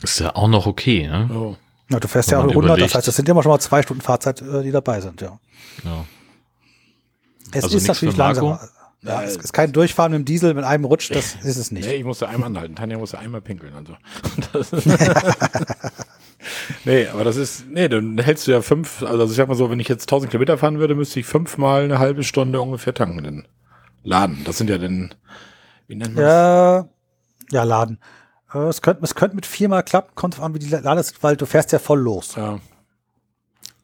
Ist 0.03 0.21
ja 0.21 0.37
auch 0.37 0.49
noch 0.49 0.67
okay, 0.67 1.09
ne? 1.09 1.29
Oh. 1.33 1.57
Ja, 1.89 1.99
du 1.99 2.07
fährst 2.07 2.29
Wenn 2.31 2.35
ja 2.35 2.39
auch 2.41 2.43
man 2.45 2.51
100, 2.51 2.69
überlegt. 2.69 2.91
das 2.91 2.95
heißt, 2.95 3.09
das 3.09 3.17
sind 3.17 3.29
immer 3.29 3.43
schon 3.43 3.51
mal 3.51 3.59
zwei 3.59 3.83
Stunden 3.83 4.03
Fahrzeit, 4.03 4.43
äh, 4.43 4.63
die 4.63 4.71
dabei 4.71 5.01
sind, 5.01 5.21
ja. 5.23 5.39
Ja. 5.83 6.05
Es 7.53 7.65
Also 7.65 7.79
ist 7.79 7.89
natürlich 7.89 8.17
langsamer. 8.17 8.61
Ja, 9.03 9.23
es 9.23 9.37
ist 9.37 9.53
kein 9.55 9.73
Durchfahren 9.73 10.13
mit 10.13 10.21
dem 10.21 10.25
Diesel 10.27 10.53
mit 10.53 10.65
einem 10.65 10.85
Rutsch, 10.85 11.11
das 11.11 11.37
ist 11.43 11.57
es 11.57 11.71
nicht. 11.71 11.89
Nee, 11.89 11.95
ich 11.95 12.05
musste 12.05 12.29
einmal 12.29 12.49
anhalten. 12.49 12.77
Tanja 12.77 12.99
musste 12.99 13.19
einmal 13.19 13.41
pinkeln. 13.41 13.73
Also. 13.75 13.97
Nee, 16.85 17.07
aber 17.09 17.25
das 17.25 17.37
ist, 17.37 17.67
nee, 17.69 17.89
dann 17.89 18.19
hältst 18.19 18.47
du 18.47 18.53
ja 18.53 18.63
fünf, 18.63 19.03
also 19.03 19.25
ich 19.25 19.33
sag 19.33 19.49
mal 19.49 19.55
so, 19.55 19.71
wenn 19.71 19.81
ich 19.81 19.89
jetzt 19.89 20.05
1000 20.05 20.31
Kilometer 20.31 20.59
fahren 20.59 20.79
würde, 20.79 20.95
müsste 20.95 21.21
ich 21.21 21.27
fünfmal 21.27 21.85
eine 21.85 21.99
halbe 21.99 22.23
Stunde 22.23 22.61
ungefähr 22.61 22.95
tanken, 22.95 23.23
den 23.23 23.49
Laden. 24.03 24.43
Das 24.45 24.59
sind 24.59 24.71
ja 24.71 24.79
dann, 24.79 25.15
wie 25.87 25.97
nennt 25.97 26.15
man 26.15 26.25
ja, 26.25 26.89
Ja, 27.51 27.63
Laden. 27.65 27.99
Äh, 28.53 28.59
es 28.59 28.83
könnte, 28.83 29.05
es 29.05 29.15
könnte 29.15 29.37
mit 29.37 29.47
viermal 29.47 29.83
klappen, 29.83 30.15
kommt 30.15 30.41
an, 30.41 30.55
wie 30.55 30.59
die 30.59 30.69
Laden 30.69 31.03
sind, 31.03 31.23
weil 31.23 31.37
du 31.37 31.47
fährst 31.47 31.73
ja 31.73 31.79
voll 31.79 32.01
los. 32.01 32.35
Ja. 32.37 32.59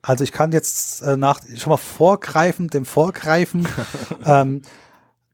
Also 0.03 0.25
ich 0.25 0.33
kann 0.33 0.53
jetzt 0.53 1.03
äh, 1.03 1.17
nach, 1.17 1.41
schon 1.57 1.71
mal 1.71 1.77
vorgreifen, 1.77 2.69
dem 2.69 2.85
Vorgreifen, 2.85 3.69
ähm, 4.25 4.63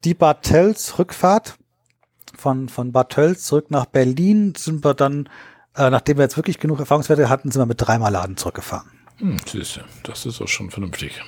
die 0.05 0.15
Bad 0.15 0.43
Tölz 0.43 0.99
Rückfahrt 0.99 1.57
von, 2.37 2.69
von 2.69 2.91
Bad 2.91 3.11
Tölz 3.11 3.45
zurück 3.45 3.71
nach 3.71 3.87
Berlin 3.87 4.55
sind 4.57 4.85
wir 4.85 4.95
dann 4.95 5.29
äh, 5.77 5.91
nachdem 5.91 6.19
wir 6.19 6.25
jetzt 6.25 6.37
wirklich 6.37 6.59
genug 6.59 6.81
Erfahrungswerte 6.81 7.29
hatten, 7.29 7.51
sind 7.51 7.61
wir 7.61 7.67
mit 7.67 7.81
dreimal 7.81 8.13
Laden 8.13 8.37
zurückgefahren. 8.37 8.91
Hm, 9.19 9.39
siehste, 9.47 9.85
das 10.03 10.27
ist 10.27 10.41
auch 10.41 10.49
schon 10.49 10.71
vernünftig. 10.71 11.23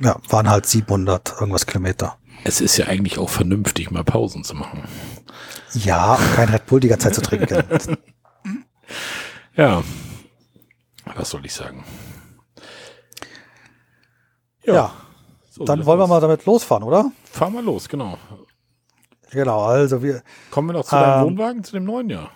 Ja, 0.00 0.16
waren 0.28 0.50
halt 0.50 0.66
700 0.66 1.34
irgendwas 1.40 1.66
Kilometer. 1.66 2.18
Es 2.42 2.60
ist 2.60 2.76
ja 2.76 2.86
eigentlich 2.86 3.18
auch 3.18 3.30
vernünftig, 3.30 3.90
mal 3.90 4.04
Pausen 4.04 4.44
zu 4.44 4.54
machen. 4.54 4.82
Ja, 5.72 6.14
und 6.14 6.34
kein 6.34 6.48
Red 6.48 6.66
Bull 6.66 6.80
die 6.80 6.88
ganze 6.88 7.10
Zeit 7.10 7.14
zu 7.14 7.22
trinken. 7.22 7.64
ja, 9.56 9.82
was 11.14 11.30
soll 11.30 11.46
ich 11.46 11.54
sagen? 11.54 11.84
Ja, 14.64 14.74
ja. 14.74 14.92
So, 15.50 15.64
dann 15.64 15.86
wollen 15.86 16.00
wir 16.00 16.06
mal 16.06 16.20
damit 16.20 16.44
losfahren, 16.46 16.82
oder? 16.82 17.12
Fahren 17.30 17.52
wir 17.52 17.62
los, 17.62 17.88
genau. 17.88 18.18
Genau, 19.30 19.62
also 19.62 20.02
wir. 20.02 20.22
Kommen 20.50 20.68
wir 20.68 20.72
noch 20.74 20.84
zu 20.84 20.96
deinem 20.96 21.20
ähm, 21.20 21.24
Wohnwagen, 21.26 21.64
zu 21.64 21.72
dem 21.72 21.84
neuen 21.84 22.10
Jahr? 22.10 22.30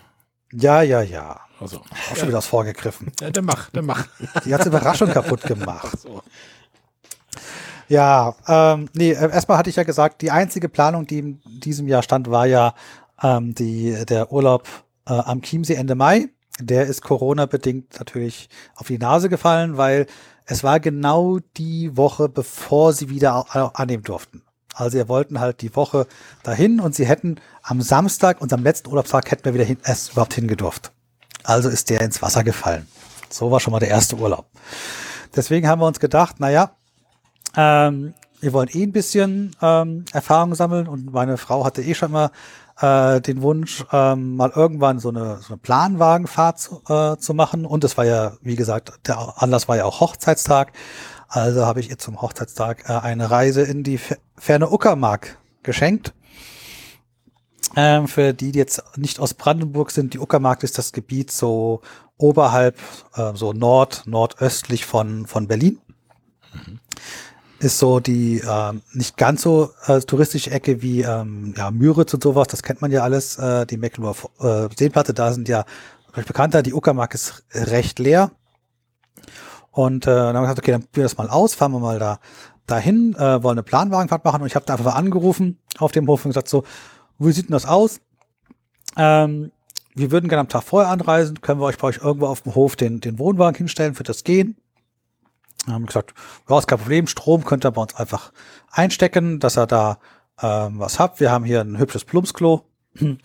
Ja, 0.53 0.82
ja, 0.82 1.03
ja. 1.03 1.40
Also, 1.61 1.78
auch 1.78 2.16
schon 2.16 2.28
wieder 2.28 2.38
was 2.38 2.46
vorgegriffen. 2.46 3.12
Ja, 3.20 3.30
der 3.30 3.42
macht, 3.42 3.74
der 3.74 3.82
macht. 3.82 4.09
Die 4.44 4.51
ganze 4.51 4.68
Überraschung 4.68 5.11
kaputt 5.11 5.42
gemacht. 5.42 5.99
So. 6.01 6.22
Ja, 7.88 8.34
ähm, 8.46 8.88
nee, 8.94 9.12
äh, 9.12 9.30
erstmal 9.30 9.59
hatte 9.59 9.70
ich 9.70 9.76
ja 9.76 9.82
gesagt, 9.82 10.22
die 10.22 10.30
einzige 10.30 10.68
Planung, 10.68 11.07
die 11.07 11.18
in 11.18 11.40
diesem 11.44 11.88
Jahr 11.88 12.03
stand, 12.03 12.30
war 12.30 12.46
ja 12.46 12.74
ähm, 13.22 13.55
die, 13.55 14.05
der 14.07 14.30
Urlaub 14.30 14.68
äh, 15.07 15.14
am 15.14 15.42
Chiemsee 15.42 15.74
Ende 15.74 15.94
Mai. 15.94 16.28
Der 16.61 16.86
ist 16.86 17.03
Corona-bedingt 17.03 17.99
natürlich 17.99 18.49
auf 18.76 18.88
die 18.88 18.99
Nase 18.99 19.28
gefallen, 19.28 19.76
weil 19.76 20.07
es 20.44 20.64
war 20.64 20.80
genau 20.80 21.38
die 21.57 21.96
Woche, 21.96 22.28
bevor 22.28 22.92
sie 22.92 23.11
wieder 23.11 23.46
annehmen 23.78 24.03
durften. 24.03 24.42
Also 24.79 24.97
wir 24.97 25.09
wollten 25.09 25.41
halt 25.41 25.61
die 25.61 25.74
Woche 25.74 26.07
dahin 26.45 26.81
und 26.81 26.95
sie 26.95 27.07
hätten 27.07 27.37
am 27.62 27.83
Samstag, 27.83 28.41
unserem 28.41 28.62
letzten 28.62 28.89
Urlaubstag, 28.89 29.31
hätten 29.31 29.45
wir 29.45 29.55
wieder 29.55 29.64
hin, 29.64 29.79
erst 29.85 30.12
überhaupt 30.12 30.35
hingedurft. 30.35 30.93
Also 31.43 31.68
ist 31.68 31.91
der 31.91 32.01
ins 32.01 32.22
Wasser 32.22 32.45
gefallen. 32.45 32.87
So 33.29 33.51
war 33.51 33.61
schon 33.61 33.72
mal 33.72 33.81
der 33.81 33.89
erste 33.89 34.16
Urlaub. 34.16 34.47
Deswegen 35.35 35.68
haben 35.68 35.81
wir 35.81 35.87
uns 35.87 36.01
gedacht, 36.01 36.41
naja, 36.41 36.70
ähm, 37.57 38.14
wir 38.41 38.53
wollen 38.53 38.68
eh 38.72 38.85
ein 38.85 38.93
bisschen 38.93 39.57
ähm, 39.61 40.05
Erfahrung 40.12 40.55
sammeln 40.55 40.87
und 40.87 41.12
meine 41.12 41.37
Frau 41.39 41.64
hatte 41.64 41.83
eh 41.83 41.95
schon 41.95 42.12
mal 42.12 42.31
äh, 42.81 43.20
den 43.20 43.43
Wunsch, 43.43 43.85
ähm, 43.93 44.37
mal 44.37 44.53
irgendwann 44.55 45.01
so 45.01 45.09
eine, 45.09 45.39
so 45.39 45.55
eine 45.55 45.59
Planwagenfahrt 45.59 46.61
zu, 46.61 46.83
äh, 46.89 47.16
zu 47.16 47.35
machen. 47.35 47.66
Und 47.66 47.83
es 47.83 47.97
war 47.97 48.05
ja, 48.05 48.33
wie 48.43 48.57
gesagt, 48.57 48.93
der 49.07 49.43
Anlass 49.43 49.66
war 49.66 49.76
ja 49.76 49.85
auch 49.85 50.01
Hochzeitstag. 50.01 50.72
Also 51.29 51.66
habe 51.66 51.81
ich 51.81 51.91
ihr 51.91 51.99
zum 51.99 52.22
Hochzeitstag 52.22 52.89
äh, 52.89 52.95
eine 52.95 53.31
Reise 53.31 53.62
in 53.62 53.85
die 53.85 54.01
ferne 54.37 54.70
Uckermark 54.70 55.39
geschenkt. 55.62 56.14
Ähm, 57.76 58.09
für 58.09 58.33
die, 58.33 58.51
die 58.51 58.59
jetzt 58.59 58.83
nicht 58.97 59.20
aus 59.20 59.35
Brandenburg 59.35 59.91
sind, 59.91 60.14
die 60.14 60.18
Uckermark 60.18 60.62
ist 60.62 60.79
das 60.79 60.93
Gebiet 60.93 61.31
so 61.31 61.83
oberhalb, 62.16 62.79
äh, 63.14 63.33
so 63.35 63.53
nord, 63.53 64.05
nordöstlich 64.07 64.87
von, 64.87 65.26
von 65.26 65.47
Berlin. 65.47 65.79
Mhm. 66.55 66.81
Ist 67.61 67.79
so 67.79 68.01
die 68.01 68.39
äh, 68.39 68.72
nicht 68.93 69.16
ganz 69.16 69.43
so 69.43 69.70
äh, 69.87 70.01
touristische 70.01 70.51
Ecke 70.51 70.81
wie 70.81 71.03
ähm, 71.03 71.55
ja, 71.57 71.70
Müritz 71.70 72.14
und 72.14 72.22
sowas, 72.22 72.49
das 72.49 72.62
kennt 72.62 72.81
man 72.81 72.91
ja 72.91 73.03
alles, 73.03 73.37
äh, 73.37 73.66
die 73.66 73.76
Mecklenburger 73.76 74.66
äh, 74.66 74.74
Seenplatte, 74.76 75.12
da 75.12 75.33
sind 75.33 75.49
ja 75.49 75.64
recht 76.14 76.29
bekannter, 76.29 76.62
die 76.62 76.72
Uckermark 76.72 77.14
ist 77.14 77.45
recht 77.53 77.99
leer. 77.99 78.31
Und 79.79 80.09
äh, 80.09 80.11
dann 80.11 80.35
haben 80.35 80.43
wir 80.43 80.49
gesagt, 80.49 80.59
okay, 80.59 80.72
dann 80.72 80.81
probieren 80.83 80.97
wir 80.97 81.03
das 81.05 81.18
mal 81.18 81.29
aus, 81.29 81.55
fahren 81.55 81.70
wir 81.70 81.79
mal 81.79 82.01
da 82.01 82.18
dahin, 82.66 83.14
äh, 83.14 83.45
wollen 83.45 83.59
eine 83.59 83.62
Planwagenfahrt 83.62 84.24
machen. 84.24 84.43
Und 84.43 84.49
ich 84.49 84.57
habe 84.57 84.66
da 84.66 84.74
einfach 84.74 84.97
angerufen 84.97 85.61
auf 85.79 85.93
dem 85.93 86.09
Hof 86.09 86.24
und 86.24 86.31
gesagt, 86.31 86.49
so, 86.49 86.64
wie 87.20 87.31
sieht 87.31 87.45
denn 87.45 87.53
das 87.53 87.64
aus? 87.64 88.01
Ähm, 88.97 89.53
wir 89.95 90.11
würden 90.11 90.29
gerne 90.29 90.41
am 90.41 90.49
Tag 90.49 90.64
vorher 90.64 90.91
anreisen, 90.91 91.43
können 91.43 91.61
wir 91.61 91.66
euch 91.66 91.79
bei 91.79 91.87
euch 91.87 91.99
irgendwo 92.03 92.26
auf 92.26 92.41
dem 92.41 92.57
Hof 92.57 92.74
den, 92.74 92.99
den 92.99 93.20
Wohnwagen 93.20 93.57
hinstellen, 93.57 93.97
wird 93.97 94.09
das 94.09 94.24
gehen? 94.24 94.57
Dann 95.64 95.76
haben 95.76 95.83
wir 95.83 95.87
gesagt, 95.87 96.12
ja, 96.49 96.59
ist 96.59 96.66
kein 96.66 96.79
Problem, 96.81 97.07
Strom 97.07 97.45
könnt 97.45 97.64
ihr 97.64 97.70
bei 97.70 97.83
uns 97.83 97.95
einfach 97.95 98.33
einstecken, 98.72 99.39
dass 99.39 99.57
ihr 99.57 99.68
da 99.68 99.99
ähm, 100.43 100.81
was 100.81 100.99
habt. 100.99 101.20
Wir 101.20 101.31
haben 101.31 101.45
hier 101.45 101.61
ein 101.61 101.79
hübsches 101.79 102.05
Plumpsklo. 102.05 102.64
ähm, 103.01 103.18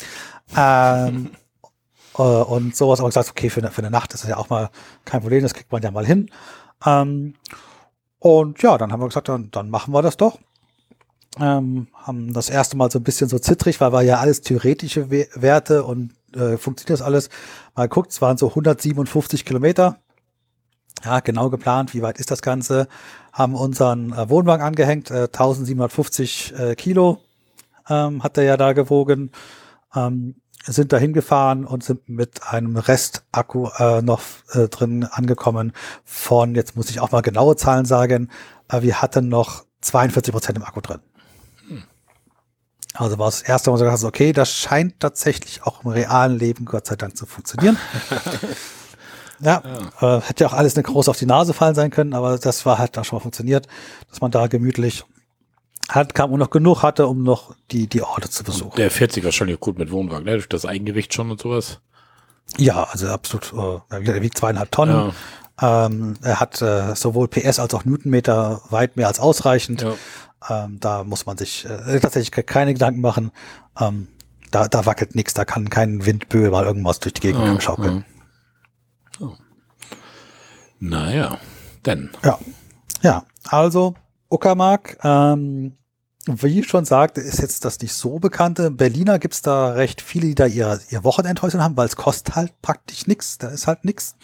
äh, 0.55 1.11
und 2.21 2.75
sowas, 2.75 2.99
aber 2.99 3.09
gesagt, 3.09 3.29
okay, 3.29 3.49
für 3.49 3.61
eine, 3.61 3.71
für 3.71 3.81
eine 3.81 3.91
Nacht 3.91 4.13
ist 4.13 4.23
das 4.23 4.29
ja 4.29 4.37
auch 4.37 4.49
mal 4.49 4.69
kein 5.05 5.21
Problem, 5.21 5.41
das 5.41 5.53
kriegt 5.53 5.71
man 5.71 5.81
ja 5.81 5.91
mal 5.91 6.05
hin. 6.05 6.29
Ähm, 6.85 7.35
und 8.19 8.61
ja, 8.61 8.77
dann 8.77 8.91
haben 8.91 9.01
wir 9.01 9.07
gesagt, 9.07 9.29
dann, 9.29 9.49
dann 9.51 9.69
machen 9.69 9.93
wir 9.93 10.01
das 10.01 10.17
doch. 10.17 10.39
Ähm, 11.39 11.87
haben 11.93 12.31
das 12.33 12.49
erste 12.49 12.77
Mal 12.77 12.91
so 12.91 12.99
ein 12.99 13.03
bisschen 13.03 13.27
so 13.27 13.39
zittrig, 13.39 13.81
weil 13.81 13.91
war 13.91 14.03
ja 14.03 14.19
alles 14.19 14.41
theoretische 14.41 15.09
We 15.09 15.27
Werte 15.33 15.83
und 15.83 16.13
äh, 16.35 16.57
funktioniert 16.57 16.99
das 16.99 17.01
alles. 17.01 17.29
Mal 17.75 17.89
guckt, 17.89 18.11
es 18.11 18.21
waren 18.21 18.37
so 18.37 18.49
157 18.49 19.43
Kilometer. 19.45 19.97
Ja, 21.03 21.19
genau 21.19 21.49
geplant, 21.49 21.93
wie 21.93 22.01
weit 22.01 22.19
ist 22.19 22.31
das 22.31 22.41
Ganze? 22.41 22.87
Haben 23.33 23.55
unseren 23.55 24.13
äh, 24.13 24.29
Wohnwagen 24.29 24.63
angehängt, 24.63 25.09
äh, 25.09 25.23
1750 25.23 26.53
äh, 26.57 26.75
Kilo 26.75 27.19
ähm, 27.89 28.23
hat 28.23 28.37
er 28.37 28.43
ja 28.43 28.57
da 28.57 28.73
gewogen. 28.73 29.31
Ähm, 29.95 30.35
sind 30.65 30.93
da 30.93 30.97
hingefahren 30.97 31.65
und 31.65 31.83
sind 31.83 32.07
mit 32.07 32.43
einem 32.43 32.77
Restakku 32.77 33.69
äh, 33.77 34.01
noch 34.01 34.21
äh, 34.53 34.69
drin 34.69 35.03
angekommen 35.03 35.73
von, 36.05 36.55
jetzt 36.55 36.75
muss 36.75 36.89
ich 36.89 36.99
auch 36.99 37.11
mal 37.11 37.21
genaue 37.21 37.55
Zahlen 37.55 37.85
sagen, 37.85 38.29
äh, 38.69 38.81
wir 38.81 39.01
hatten 39.01 39.27
noch 39.27 39.65
42 39.81 40.31
Prozent 40.31 40.57
im 40.57 40.63
Akku 40.63 40.79
drin. 40.81 40.99
Hm. 41.67 41.83
Also 42.93 43.19
war 43.19 43.27
das 43.27 43.41
erste 43.41 43.71
Mal 43.71 43.77
so 43.77 43.85
gesagt, 43.85 44.03
okay, 44.03 44.31
das 44.31 44.51
scheint 44.51 44.99
tatsächlich 44.99 45.63
auch 45.63 45.83
im 45.83 45.91
realen 45.91 46.37
Leben 46.37 46.65
Gott 46.65 46.87
sei 46.87 46.95
Dank 46.95 47.17
zu 47.17 47.25
funktionieren. 47.25 47.77
ja, 49.39 49.61
ja. 49.99 50.17
Äh, 50.17 50.21
hätte 50.21 50.45
ja 50.45 50.49
auch 50.49 50.53
alles 50.53 50.75
eine 50.75 50.83
große 50.83 51.09
auf 51.09 51.17
die 51.17 51.25
Nase 51.25 51.53
fallen 51.53 51.75
sein 51.75 51.91
können, 51.91 52.13
aber 52.13 52.37
das 52.37 52.65
war 52.65 52.77
halt 52.77 52.95
da 52.95 53.03
schon 53.03 53.17
mal 53.17 53.21
funktioniert, 53.21 53.67
dass 54.09 54.21
man 54.21 54.31
da 54.31 54.47
gemütlich 54.47 55.03
hat, 55.89 56.15
kam 56.15 56.31
und 56.31 56.39
noch 56.39 56.49
genug 56.49 56.81
hatte, 56.83 57.07
um 57.07 57.23
noch 57.23 57.55
die, 57.71 57.87
die 57.87 58.01
Orte 58.01 58.29
zu 58.29 58.43
besuchen. 58.43 58.75
Der 58.77 58.91
fährt 58.91 59.11
sich 59.11 59.23
wahrscheinlich 59.23 59.59
gut 59.59 59.77
mit 59.77 59.91
Wohnwagen, 59.91 60.25
ne? 60.25 60.33
durch 60.33 60.49
das 60.49 60.65
Eigengewicht 60.65 61.13
schon 61.13 61.31
und 61.31 61.41
sowas. 61.41 61.79
Ja, 62.57 62.83
also 62.83 63.07
absolut, 63.07 63.53
äh, 63.89 63.95
er 63.95 64.21
wiegt 64.21 64.37
zweieinhalb 64.37 64.71
Tonnen. 64.71 65.13
Ja. 65.61 65.85
Ähm, 65.85 66.15
er 66.21 66.39
hat 66.39 66.61
äh, 66.61 66.95
sowohl 66.95 67.27
PS 67.27 67.59
als 67.59 67.73
auch 67.73 67.85
Newtonmeter 67.85 68.61
weit 68.69 68.97
mehr 68.97 69.07
als 69.07 69.19
ausreichend. 69.19 69.81
Ja. 69.81 70.65
Ähm, 70.65 70.79
da 70.79 71.03
muss 71.03 71.25
man 71.25 71.37
sich 71.37 71.65
äh, 71.65 71.99
tatsächlich 71.99 72.45
keine 72.45 72.73
Gedanken 72.73 73.01
machen. 73.01 73.31
Ähm, 73.79 74.07
da, 74.51 74.67
da 74.67 74.85
wackelt 74.85 75.15
nichts, 75.15 75.33
da 75.33 75.45
kann 75.45 75.69
kein 75.69 76.05
Windböe 76.05 76.49
mal 76.49 76.65
irgendwas 76.65 76.99
durch 76.99 77.13
die 77.13 77.21
Gegend 77.21 77.43
ja, 77.43 77.61
schaukeln. 77.61 78.05
Ja. 79.19 79.27
Oh. 79.27 79.33
Naja, 80.79 81.37
denn. 81.85 82.09
Ja. 82.23 82.39
Ja, 83.01 83.25
also 83.47 83.95
Uckermark, 84.33 84.97
ähm, 85.03 85.77
wie 86.25 86.59
ich 86.59 86.67
schon 86.67 86.85
sagte, 86.85 87.21
ist 87.21 87.39
jetzt 87.39 87.65
das 87.65 87.79
nicht 87.81 87.93
so 87.93 88.19
bekannte. 88.19 88.71
Berliner 88.71 89.19
gibt's 89.19 89.41
da 89.41 89.73
recht 89.73 90.01
viele, 90.01 90.27
die 90.27 90.35
da 90.35 90.45
ihr, 90.45 90.79
ihr 90.89 91.03
Wochenendhäuschen 91.03 91.61
haben, 91.61 91.75
weil 91.75 91.87
es 91.87 91.97
kostet 91.97 92.35
halt 92.35 92.61
praktisch 92.61 93.07
nichts. 93.07 93.37
Da 93.37 93.49
ist 93.49 93.67
halt 93.67 93.83
nichts. 93.83 94.15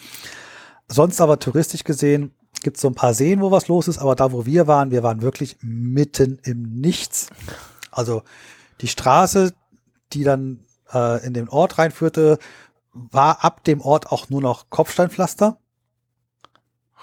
Sonst 0.88 1.20
aber 1.20 1.38
touristisch 1.38 1.84
gesehen 1.84 2.34
gibt's 2.62 2.80
so 2.80 2.88
ein 2.88 2.94
paar 2.94 3.14
Seen, 3.14 3.40
wo 3.40 3.50
was 3.50 3.68
los 3.68 3.86
ist, 3.86 3.98
aber 3.98 4.14
da, 4.14 4.32
wo 4.32 4.46
wir 4.46 4.66
waren, 4.66 4.90
wir 4.90 5.02
waren 5.02 5.22
wirklich 5.22 5.58
mitten 5.60 6.38
im 6.42 6.80
Nichts. 6.80 7.28
Also 7.90 8.22
die 8.80 8.88
Straße, 8.88 9.52
die 10.12 10.24
dann 10.24 10.64
äh, 10.92 11.24
in 11.24 11.34
den 11.34 11.48
Ort 11.48 11.78
reinführte, 11.78 12.38
war 12.92 13.44
ab 13.44 13.62
dem 13.64 13.80
Ort 13.80 14.10
auch 14.10 14.30
nur 14.30 14.40
noch 14.40 14.70
Kopfsteinpflaster. 14.70 15.58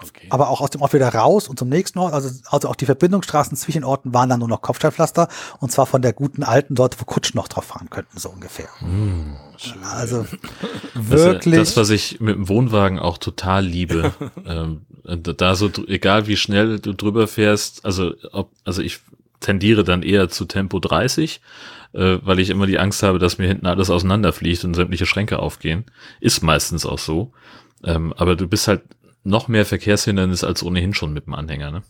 Okay. 0.03 0.27
Aber 0.29 0.49
auch 0.49 0.61
aus 0.61 0.69
dem 0.69 0.81
Ort 0.81 0.93
wieder 0.93 1.09
raus 1.09 1.47
und 1.47 1.57
zum 1.57 1.69
nächsten 1.69 1.97
Ort, 1.99 2.13
also, 2.13 2.29
also 2.49 2.69
auch 2.69 2.75
die 2.75 2.85
Verbindungsstraßen 2.85 3.57
zwischen 3.57 3.83
Orten 3.83 4.13
waren 4.13 4.29
dann 4.29 4.39
nur 4.39 4.47
noch 4.47 4.61
Kopfsteinpflaster 4.61 5.27
und 5.59 5.71
zwar 5.71 5.87
von 5.87 6.01
der 6.01 6.13
guten 6.13 6.43
alten 6.43 6.75
dort, 6.75 6.99
wo 6.99 7.05
Kutschen 7.05 7.37
noch 7.37 7.47
drauf 7.47 7.65
fahren 7.65 7.89
könnten, 7.89 8.19
so 8.19 8.29
ungefähr. 8.29 8.67
Hm, 8.79 9.35
also 9.95 10.25
wirklich. 10.93 11.55
Das, 11.55 11.69
das, 11.69 11.77
was 11.77 11.89
ich 11.89 12.19
mit 12.19 12.35
dem 12.35 12.47
Wohnwagen 12.47 12.99
auch 12.99 13.17
total 13.17 13.65
liebe, 13.65 14.13
ähm, 14.45 14.81
da 15.03 15.55
so, 15.55 15.71
egal 15.87 16.27
wie 16.27 16.37
schnell 16.37 16.79
du 16.79 16.93
drüber 16.93 17.27
fährst, 17.27 17.83
also 17.83 18.13
ob, 18.31 18.51
also 18.65 18.81
ich 18.81 18.99
tendiere 19.39 19.83
dann 19.83 20.03
eher 20.03 20.29
zu 20.29 20.45
Tempo 20.45 20.79
30, 20.79 21.41
äh, 21.93 22.17
weil 22.21 22.39
ich 22.39 22.49
immer 22.49 22.67
die 22.67 22.79
Angst 22.79 23.03
habe, 23.03 23.19
dass 23.19 23.37
mir 23.37 23.47
hinten 23.47 23.65
alles 23.65 23.89
auseinanderfliegt 23.89 24.63
und 24.63 24.73
sämtliche 24.73 25.05
Schränke 25.05 25.39
aufgehen. 25.39 25.85
Ist 26.19 26.43
meistens 26.43 26.85
auch 26.85 26.99
so. 26.99 27.31
Ähm, 27.83 28.13
aber 28.13 28.35
du 28.35 28.47
bist 28.47 28.67
halt 28.67 28.81
noch 29.28 29.47
mehr 29.47 29.65
Verkehrshindernis 29.65 30.43
als 30.43 30.63
ohnehin 30.63 30.93
schon 30.93 31.13
mit 31.13 31.28
dem 31.28 31.34
Anhänger, 31.34 31.71
ne? 31.71 31.84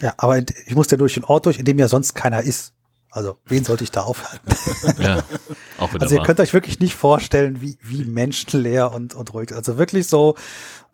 Ja, 0.00 0.14
aber 0.18 0.38
ich 0.38 0.74
muss 0.74 0.90
ja 0.90 0.98
durch 0.98 1.14
den 1.14 1.24
Ort 1.24 1.46
durch, 1.46 1.58
in 1.58 1.64
dem 1.64 1.78
ja 1.78 1.88
sonst 1.88 2.14
keiner 2.14 2.42
ist. 2.42 2.74
Also, 3.10 3.38
wen 3.46 3.64
sollte 3.64 3.82
ich 3.82 3.90
da 3.90 4.02
aufhalten? 4.02 4.46
Ja, 5.02 5.22
auch 5.78 5.92
wieder 5.94 6.02
Also, 6.02 6.14
ihr 6.14 6.18
wahr. 6.18 6.26
könnt 6.26 6.40
euch 6.40 6.52
wirklich 6.52 6.80
nicht 6.80 6.94
vorstellen, 6.94 7.62
wie, 7.62 7.78
wie 7.82 8.04
menschenleer 8.04 8.92
und, 8.92 9.14
und 9.14 9.32
ruhig. 9.32 9.54
Also 9.54 9.78
wirklich 9.78 10.06
so, 10.06 10.34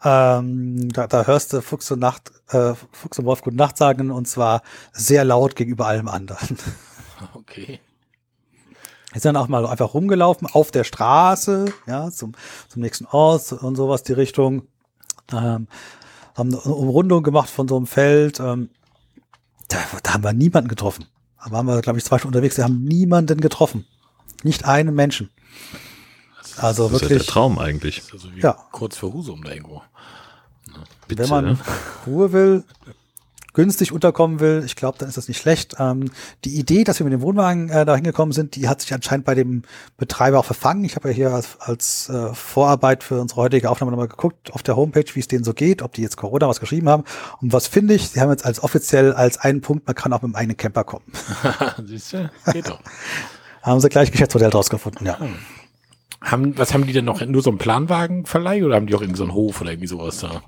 ähm, 0.04 0.88
da, 0.92 1.08
da 1.08 1.26
hörst 1.26 1.52
du 1.52 1.62
Fuchs 1.62 1.90
und 1.90 1.98
Nacht, 1.98 2.30
äh, 2.50 2.74
Fuchs 2.92 3.18
und 3.18 3.24
Wolf 3.24 3.42
Gute 3.42 3.56
Nacht 3.56 3.76
sagen 3.76 4.12
und 4.12 4.28
zwar 4.28 4.62
sehr 4.92 5.24
laut 5.24 5.56
gegenüber 5.56 5.86
allem 5.86 6.08
anderen. 6.08 6.56
Okay. 7.34 7.78
Wir 9.12 9.20
sind 9.20 9.34
dann 9.34 9.42
auch 9.44 9.46
mal 9.46 9.64
einfach 9.64 9.94
rumgelaufen 9.94 10.48
auf 10.50 10.72
der 10.72 10.82
Straße, 10.82 11.66
ja, 11.86 12.10
zum, 12.10 12.32
zum 12.66 12.82
nächsten 12.82 13.06
Ort 13.06 13.52
und 13.52 13.76
sowas 13.76 14.02
die 14.02 14.12
Richtung. 14.14 14.66
Ähm, 15.32 15.68
haben 16.34 16.48
eine 16.48 16.60
Umrundung 16.60 17.22
gemacht 17.22 17.50
von 17.50 17.68
so 17.68 17.76
einem 17.76 17.86
Feld. 17.86 18.40
Ähm, 18.40 18.70
da, 19.68 19.78
da 20.02 20.14
haben 20.14 20.24
wir 20.24 20.32
niemanden 20.32 20.68
getroffen. 20.68 21.06
Da 21.44 21.50
waren 21.50 21.66
wir, 21.66 21.80
glaube 21.82 21.98
ich, 21.98 22.04
zwei 22.04 22.18
Stunden 22.18 22.34
unterwegs. 22.36 22.56
Wir 22.56 22.64
haben 22.64 22.84
niemanden 22.84 23.40
getroffen. 23.40 23.86
Nicht 24.42 24.64
einen 24.64 24.94
Menschen. 24.94 25.30
Also 26.56 26.84
das 26.88 26.96
ist 26.96 27.02
ja 27.02 27.08
der 27.08 27.16
wirklich, 27.16 27.28
Traum 27.28 27.58
eigentlich. 27.58 27.98
Ist 27.98 28.12
also 28.12 28.34
wie 28.34 28.40
Ja. 28.40 28.52
kurz 28.72 28.96
vor 28.96 29.12
Husum 29.12 29.42
da 29.42 29.50
irgendwo. 29.52 29.82
Bitte, 31.08 31.24
wenn 31.24 31.30
man 31.30 31.44
ne? 31.44 31.58
Ruhe 32.06 32.32
will, 32.32 32.64
günstig 33.52 33.92
unterkommen 33.92 34.40
will, 34.40 34.62
ich 34.64 34.76
glaube, 34.76 34.98
dann 34.98 35.08
ist 35.08 35.16
das 35.16 35.28
nicht 35.28 35.40
schlecht. 35.40 35.76
Ähm, 35.78 36.10
die 36.44 36.56
Idee, 36.58 36.84
dass 36.84 36.98
wir 36.98 37.04
mit 37.04 37.12
dem 37.12 37.20
Wohnwagen 37.20 37.68
äh, 37.68 37.84
da 37.84 37.94
hingekommen 37.94 38.32
sind, 38.32 38.56
die 38.56 38.68
hat 38.68 38.80
sich 38.80 38.94
anscheinend 38.94 39.26
bei 39.26 39.34
dem 39.34 39.62
Betreiber 39.96 40.38
auch 40.38 40.44
verfangen. 40.44 40.84
Ich 40.84 40.96
habe 40.96 41.08
ja 41.10 41.14
hier 41.14 41.30
als, 41.32 41.60
als 41.60 42.08
äh, 42.08 42.34
Vorarbeit 42.34 43.04
für 43.04 43.20
unsere 43.20 43.42
heutige 43.42 43.70
Aufnahme 43.70 43.92
nochmal 43.92 44.08
geguckt 44.08 44.52
auf 44.52 44.62
der 44.62 44.76
Homepage, 44.76 45.04
wie 45.12 45.20
es 45.20 45.28
denen 45.28 45.44
so 45.44 45.52
geht, 45.52 45.82
ob 45.82 45.92
die 45.92 46.02
jetzt 46.02 46.16
Corona 46.16 46.48
was 46.48 46.60
geschrieben 46.60 46.88
haben. 46.88 47.04
Und 47.40 47.52
was 47.52 47.66
finde 47.66 47.94
ich, 47.94 48.08
sie 48.08 48.20
haben 48.20 48.30
jetzt 48.30 48.44
als 48.44 48.62
offiziell 48.62 49.12
als 49.12 49.38
einen 49.38 49.60
Punkt, 49.60 49.86
man 49.86 49.94
kann 49.94 50.12
auch 50.12 50.22
mit 50.22 50.32
dem 50.32 50.36
eigenen 50.36 50.56
Camper 50.56 50.84
kommen. 50.84 51.04
Siehst 51.84 52.12
du? 52.14 52.30
Geht 52.52 52.68
doch. 52.68 52.80
haben 53.62 53.80
sie 53.80 53.88
gleich 53.88 54.10
Geschäftsmodell 54.10 54.50
draus 54.50 54.70
gefunden, 54.70 55.06
ja. 55.06 55.18
Haben, 56.22 56.56
was 56.56 56.72
haben 56.72 56.86
die 56.86 56.92
denn 56.92 57.04
noch? 57.04 57.20
Nur 57.26 57.42
so 57.42 57.50
einen 57.50 57.58
Planwagenverleih 57.58 58.64
oder 58.64 58.76
haben 58.76 58.86
die 58.86 58.94
auch 58.94 59.00
irgendwie 59.00 59.18
so 59.18 59.24
einen 59.24 59.34
Hof 59.34 59.60
oder 59.60 59.72
irgendwie 59.72 59.88
sowas 59.88 60.20
da? 60.20 60.42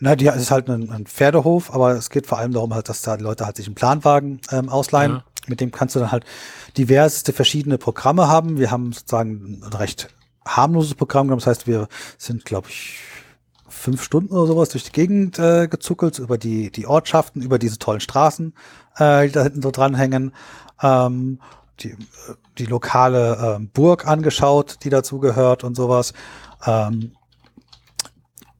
Na, 0.00 0.14
die 0.14 0.26
es 0.26 0.36
ist 0.36 0.50
halt 0.50 0.68
ein, 0.68 0.90
ein 0.90 1.06
Pferdehof, 1.06 1.74
aber 1.74 1.92
es 1.92 2.10
geht 2.10 2.26
vor 2.26 2.38
allem 2.38 2.52
darum 2.52 2.74
halt, 2.74 2.88
dass 2.88 3.02
da 3.02 3.16
die 3.16 3.24
Leute 3.24 3.46
halt 3.46 3.56
sich 3.56 3.66
einen 3.66 3.74
Planwagen 3.74 4.40
ähm, 4.52 4.68
ausleihen. 4.68 5.12
Ja. 5.12 5.24
Mit 5.48 5.60
dem 5.60 5.72
kannst 5.72 5.96
du 5.96 6.00
dann 6.00 6.12
halt 6.12 6.24
diverseste 6.76 7.32
verschiedene 7.32 7.78
Programme 7.78 8.28
haben. 8.28 8.58
Wir 8.58 8.70
haben 8.70 8.92
sozusagen 8.92 9.60
ein 9.62 9.72
recht 9.72 10.08
harmloses 10.46 10.94
Programm 10.94 11.26
genommen. 11.26 11.40
Das 11.40 11.46
heißt, 11.46 11.66
wir 11.66 11.88
sind, 12.16 12.44
glaube 12.44 12.68
ich, 12.68 13.00
fünf 13.66 14.02
Stunden 14.02 14.34
oder 14.34 14.46
sowas 14.46 14.70
durch 14.70 14.84
die 14.84 14.92
Gegend 14.92 15.38
äh, 15.38 15.68
gezuckelt, 15.68 16.18
über 16.18 16.38
die, 16.38 16.70
die 16.70 16.86
Ortschaften, 16.86 17.42
über 17.42 17.58
diese 17.58 17.78
tollen 17.78 18.00
Straßen, 18.00 18.54
äh, 18.96 19.26
die 19.26 19.32
da 19.32 19.42
hinten 19.42 19.62
so 19.62 19.70
dranhängen. 19.70 20.32
Ähm, 20.82 21.40
die, 21.80 21.90
äh, 21.90 21.96
die 22.58 22.66
lokale 22.66 23.56
ähm, 23.56 23.70
Burg 23.72 24.06
angeschaut, 24.06 24.78
die 24.84 24.90
dazu 24.90 25.18
gehört 25.18 25.64
und 25.64 25.76
sowas. 25.76 26.12
Ähm, 26.66 27.12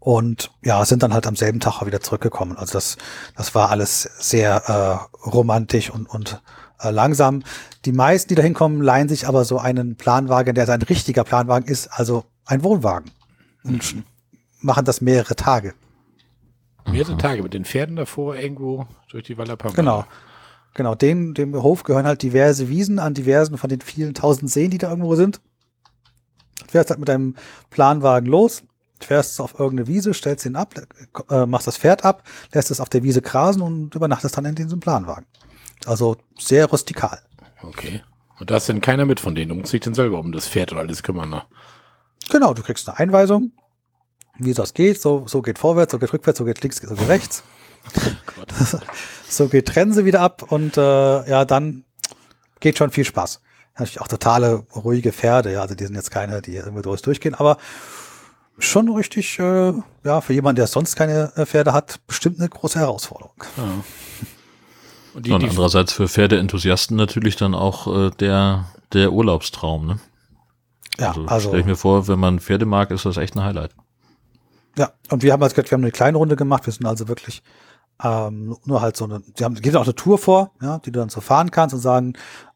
und 0.09 0.51
ja, 0.65 0.83
sind 0.87 1.03
dann 1.03 1.13
halt 1.13 1.27
am 1.27 1.37
selben 1.37 1.61
Tag 1.61 1.83
auch 1.83 1.87
wieder 1.87 2.01
zurückgekommen. 2.01 2.57
Also 2.57 2.73
das, 2.73 2.97
das 3.37 3.55
war 3.55 3.69
alles 3.69 4.09
sehr 4.19 4.63
äh, 4.67 5.29
romantisch 5.29 5.91
und, 5.91 6.07
und 6.07 6.41
äh, 6.81 6.89
langsam. 6.89 7.43
Die 7.85 7.93
meisten, 7.93 8.31
die 8.31 8.35
da 8.35 8.43
hinkommen, 8.43 8.81
leihen 8.81 9.11
sich 9.11 9.29
aber 9.29 9.45
so 9.45 9.59
einen 9.59 9.97
Planwagen, 9.97 10.55
der 10.55 10.67
ein 10.67 10.81
richtiger 10.81 11.25
Planwagen 11.25 11.69
ist, 11.69 11.89
also 11.89 12.25
ein 12.47 12.65
Wohnwagen. 12.65 13.11
Und 13.65 13.97
machen 14.61 14.87
das 14.87 15.03
mehrere 15.03 15.37
Tage. 15.37 15.75
Mehrere 16.91 17.19
Tage 17.19 17.43
mit 17.43 17.53
den 17.53 17.67
Pferden 17.67 17.97
davor 17.97 18.35
irgendwo 18.35 18.87
durch 19.11 19.25
die 19.25 19.37
Wallerpampa. 19.37 19.77
Genau. 19.77 20.07
Genau, 20.73 20.95
dem, 20.95 21.35
dem 21.35 21.55
Hof 21.63 21.83
gehören 21.83 22.07
halt 22.07 22.23
diverse 22.23 22.71
Wiesen 22.71 22.99
an 22.99 23.13
diversen 23.13 23.59
von 23.59 23.69
den 23.69 23.83
vielen 23.83 24.15
tausend 24.15 24.51
Seen, 24.51 24.71
die 24.71 24.79
da 24.79 24.89
irgendwo 24.89 25.17
sind. 25.17 25.43
Du 26.61 26.69
fährst 26.69 26.89
halt 26.89 26.99
mit 26.99 27.11
deinem 27.11 27.35
Planwagen 27.69 28.31
los, 28.31 28.63
fährst 29.05 29.41
auf 29.41 29.59
irgendeine 29.59 29.87
Wiese, 29.89 30.15
stellst 30.15 30.47
ihn 30.47 30.57
ab, 30.57 30.75
äh, 31.31 31.47
machst 31.47 31.67
das 31.67 31.79
Pferd 31.79 32.05
ab, 32.05 32.23
lässt 32.53 32.71
es 32.71 32.81
auf 32.81 32.89
der 32.89 33.03
Wiese 33.03 33.23
grasen 33.23 33.63
und 33.63 33.95
übernachtest 33.95 34.37
dann 34.37 34.45
in 34.45 34.55
diesem 34.55 34.81
Planwagen. 34.81 35.27
Also 35.87 36.17
sehr 36.39 36.67
rustikal. 36.67 37.21
Okay. 37.63 38.03
Und 38.39 38.51
da 38.51 38.57
ist 38.57 38.69
denn 38.69 38.81
keiner 38.81 39.05
mit 39.05 39.21
von 39.21 39.35
denen. 39.35 39.51
Du 39.51 39.55
musst 39.57 39.73
dich 39.73 39.81
dann 39.81 39.95
selber 39.95 40.19
um 40.19 40.33
das 40.33 40.49
Pferd 40.49 40.73
und 40.73 40.79
alles 40.79 41.03
kümmern. 41.03 41.31
Ne? 41.31 41.43
Genau, 42.31 42.55
du 42.55 42.63
kriegst 42.63 42.89
eine 42.89 42.99
Einweisung, 42.99 43.53
wie 44.39 44.55
das 44.55 44.75
geht, 44.75 45.01
so, 45.01 45.27
so 45.27 45.43
geht 45.43 45.59
vorwärts, 45.59 45.93
so 45.93 45.99
geht 45.99 46.13
rückwärts, 46.13 46.39
so 46.39 46.45
geht 46.45 46.63
links, 46.63 46.79
so 46.79 46.95
geht 46.95 47.09
rechts. 47.09 47.43
Gott. 48.37 48.53
so 49.29 49.49
geht 49.49 49.67
Trense 49.67 50.05
wieder 50.05 50.21
ab 50.21 50.51
und 50.51 50.77
äh, 50.77 50.81
ja, 51.29 51.45
dann 51.45 51.85
geht 52.61 52.79
schon 52.79 52.91
viel 52.91 53.05
Spaß. 53.05 53.41
Natürlich 53.79 54.01
auch 54.01 54.09
totale 54.09 54.67
ruhige 54.75 55.13
Pferde, 55.13 55.53
ja, 55.53 55.63
also 55.63 55.75
die 55.75 55.85
sind 55.85 55.95
jetzt 55.95 56.11
keine, 56.11 56.43
die 56.43 56.57
irgendwie 56.57 56.83
durch 56.83 57.03
durchgehen, 57.03 57.35
aber 57.35 57.59
schon 58.59 58.89
richtig, 58.91 59.39
äh, 59.39 59.73
ja, 60.05 60.21
für 60.21 60.33
jemanden, 60.33 60.57
der 60.57 60.67
sonst 60.67 60.97
keine 60.97 61.33
äh, 61.37 61.47
Pferde 61.47 61.73
hat, 61.73 62.01
bestimmt 62.07 62.39
eine 62.41 62.49
große 62.49 62.79
Herausforderung. 62.79 63.35
Ja. 63.57 63.65
Und 65.15 65.27
die, 65.27 65.33
Und 65.33 65.43
andererseits 65.43 65.93
für 65.93 66.09
Pferdeenthusiasten 66.09 66.97
natürlich 66.97 67.37
dann 67.37 67.55
auch 67.55 67.87
äh, 67.87 68.11
der, 68.11 68.67
der 68.93 69.13
Urlaubstraum, 69.13 69.87
ne? 69.87 69.99
Ja, 70.99 71.11
Also, 71.11 71.27
also, 71.27 71.49
stell 71.49 71.61
ich 71.61 71.67
mir 71.67 71.77
vor, 71.77 72.09
wenn 72.09 72.19
man 72.19 72.41
Pferde 72.41 72.67
mag, 72.67 72.91
ist 72.91 73.05
das 73.05 73.17
echt 73.17 73.37
ein 73.37 73.45
Highlight. 73.45 73.71
ja, 74.77 74.93
und 75.11 75.23
wir 75.23 75.33
haben 75.33 75.43
als 75.43 75.55
gesagt, 75.55 75.71
wir 75.71 75.77
haben 75.77 75.85
eine 75.85 75.93
kleine 75.93 76.19
Runde 76.19 76.37
gemacht, 76.37 76.67
wir 76.67 76.73
sind 76.73 76.87
also 76.87 77.09
wirklich 77.09 77.43
ähm, 78.03 78.57
nur 78.65 78.81
halt 78.81 78.97
so 78.97 79.05
eine, 79.05 79.21
die 79.21 79.45
haben, 79.45 79.57
geht 79.57 79.75
auch 79.75 79.83
eine 79.85 79.95
Tour 79.95 80.19
vor, 80.19 80.53
ja, 80.63 80.79
die 80.79 80.93
du 80.93 81.01
dann 81.01 81.09
so 81.09 81.21
fahren 81.21 81.51
kannst 81.51 81.75
und 81.75 81.81
sagen, 81.81 82.13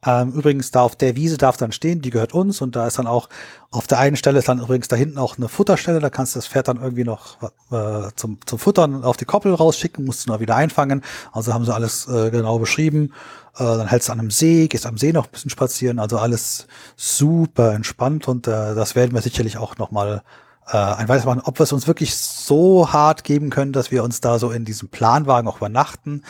ähm, 0.07 0.33
übrigens 0.33 0.71
da 0.71 0.83
auf 0.83 0.95
der 0.95 1.17
Wiese 1.17 1.37
darf 1.37 1.57
dann 1.57 1.73
stehen, 1.73 2.01
die 2.01 2.11
gehört 2.11 2.33
uns. 2.33 2.61
Und 2.61 2.77
da 2.77 2.87
ist 2.87 2.99
dann 2.99 3.09
auch, 3.09 3.29
auf 3.71 3.89
der 3.89 3.99
einen 3.99 4.17
Stelle 4.17 4.39
ist 4.39 4.49
dann 4.49 4.61
übrigens 4.61 4.87
da 4.87 4.95
hinten 4.95 5.19
auch 5.19 5.39
eine 5.39 5.49
Futterstelle, 5.49 5.99
da 5.99 6.11
kannst 6.11 6.35
du 6.35 6.39
das 6.39 6.47
Pferd 6.47 6.69
dann 6.69 6.81
irgendwie 6.81 7.05
noch 7.05 7.43
äh, 7.71 8.11
zum, 8.15 8.39
zum 8.47 8.59
Futtern 8.59 9.03
auf 9.03 9.17
die 9.17 9.25
Koppel 9.25 9.53
rausschicken, 9.53 10.05
musst 10.05 10.27
du 10.27 10.31
noch 10.31 10.41
wieder 10.41 10.55
einfangen, 10.55 11.03
also 11.33 11.53
haben 11.53 11.65
sie 11.65 11.75
alles 11.75 12.07
äh, 12.07 12.31
genau 12.31 12.59
beschrieben, 12.59 13.13
äh, 13.57 13.65
dann 13.65 13.89
hältst 13.89 14.09
du 14.09 14.13
an 14.13 14.21
einem 14.21 14.31
See, 14.31 14.69
gehst 14.69 14.87
am 14.87 14.99
See 14.99 15.13
noch 15.13 15.27
ein 15.27 15.31
bisschen 15.33 15.51
spazieren, 15.51 15.99
also 15.99 16.19
alles 16.19 16.67
super 16.97 17.73
entspannt 17.73 18.29
und 18.29 18.47
äh, 18.47 18.75
das 18.75 18.95
werden 18.95 19.13
wir 19.13 19.23
sicherlich 19.23 19.57
auch 19.57 19.77
noch 19.79 19.91
mal 19.91 20.23
äh, 20.69 20.77
ein 20.77 21.09
weiteres 21.09 21.25
Mal, 21.27 21.41
ob 21.45 21.59
wir 21.59 21.65
es 21.65 21.73
uns 21.73 21.87
wirklich 21.87 22.15
so 22.17 22.93
hart 22.93 23.25
geben 23.25 23.51
können, 23.51 23.73
dass 23.73 23.91
wir 23.91 24.05
uns 24.05 24.21
da 24.21 24.39
so 24.39 24.51
in 24.51 24.65
diesem 24.65 24.89
Planwagen 24.89 25.49
auch 25.49 25.57
übernachten. 25.59 26.23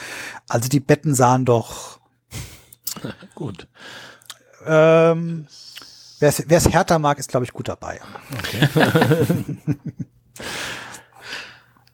Also 0.49 0.69
die 0.69 0.81
Betten 0.81 1.15
sahen 1.15 1.45
doch, 1.45 2.01
gut. 3.35 3.69
ähm, 4.67 5.47
wer 6.21 6.29
es 6.49 6.69
härter 6.69 6.99
mag, 6.99 7.19
ist 7.19 7.29
glaube 7.31 7.45
ich 7.45 7.53
gut 7.53 7.69
dabei. 7.69 8.01
Okay. 8.39 8.69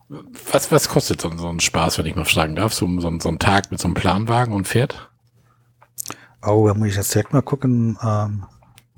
was, 0.52 0.70
was 0.72 0.88
kostet 0.88 1.20
so, 1.20 1.36
so 1.36 1.48
ein 1.48 1.60
Spaß, 1.60 1.98
wenn 1.98 2.06
ich 2.06 2.16
mal 2.16 2.24
fragen 2.24 2.56
darf? 2.56 2.72
So, 2.72 2.88
so, 3.00 3.18
so 3.20 3.28
ein 3.28 3.38
Tag 3.38 3.70
mit 3.70 3.80
so 3.80 3.88
einem 3.88 3.94
Planwagen 3.94 4.54
und 4.54 4.66
Pferd? 4.66 5.10
Oh, 6.42 6.66
da 6.68 6.74
muss 6.74 6.88
ich 6.88 6.96
jetzt 6.96 7.14
direkt 7.14 7.32
mal 7.32 7.42
gucken. 7.42 7.98
Ähm, 8.02 8.46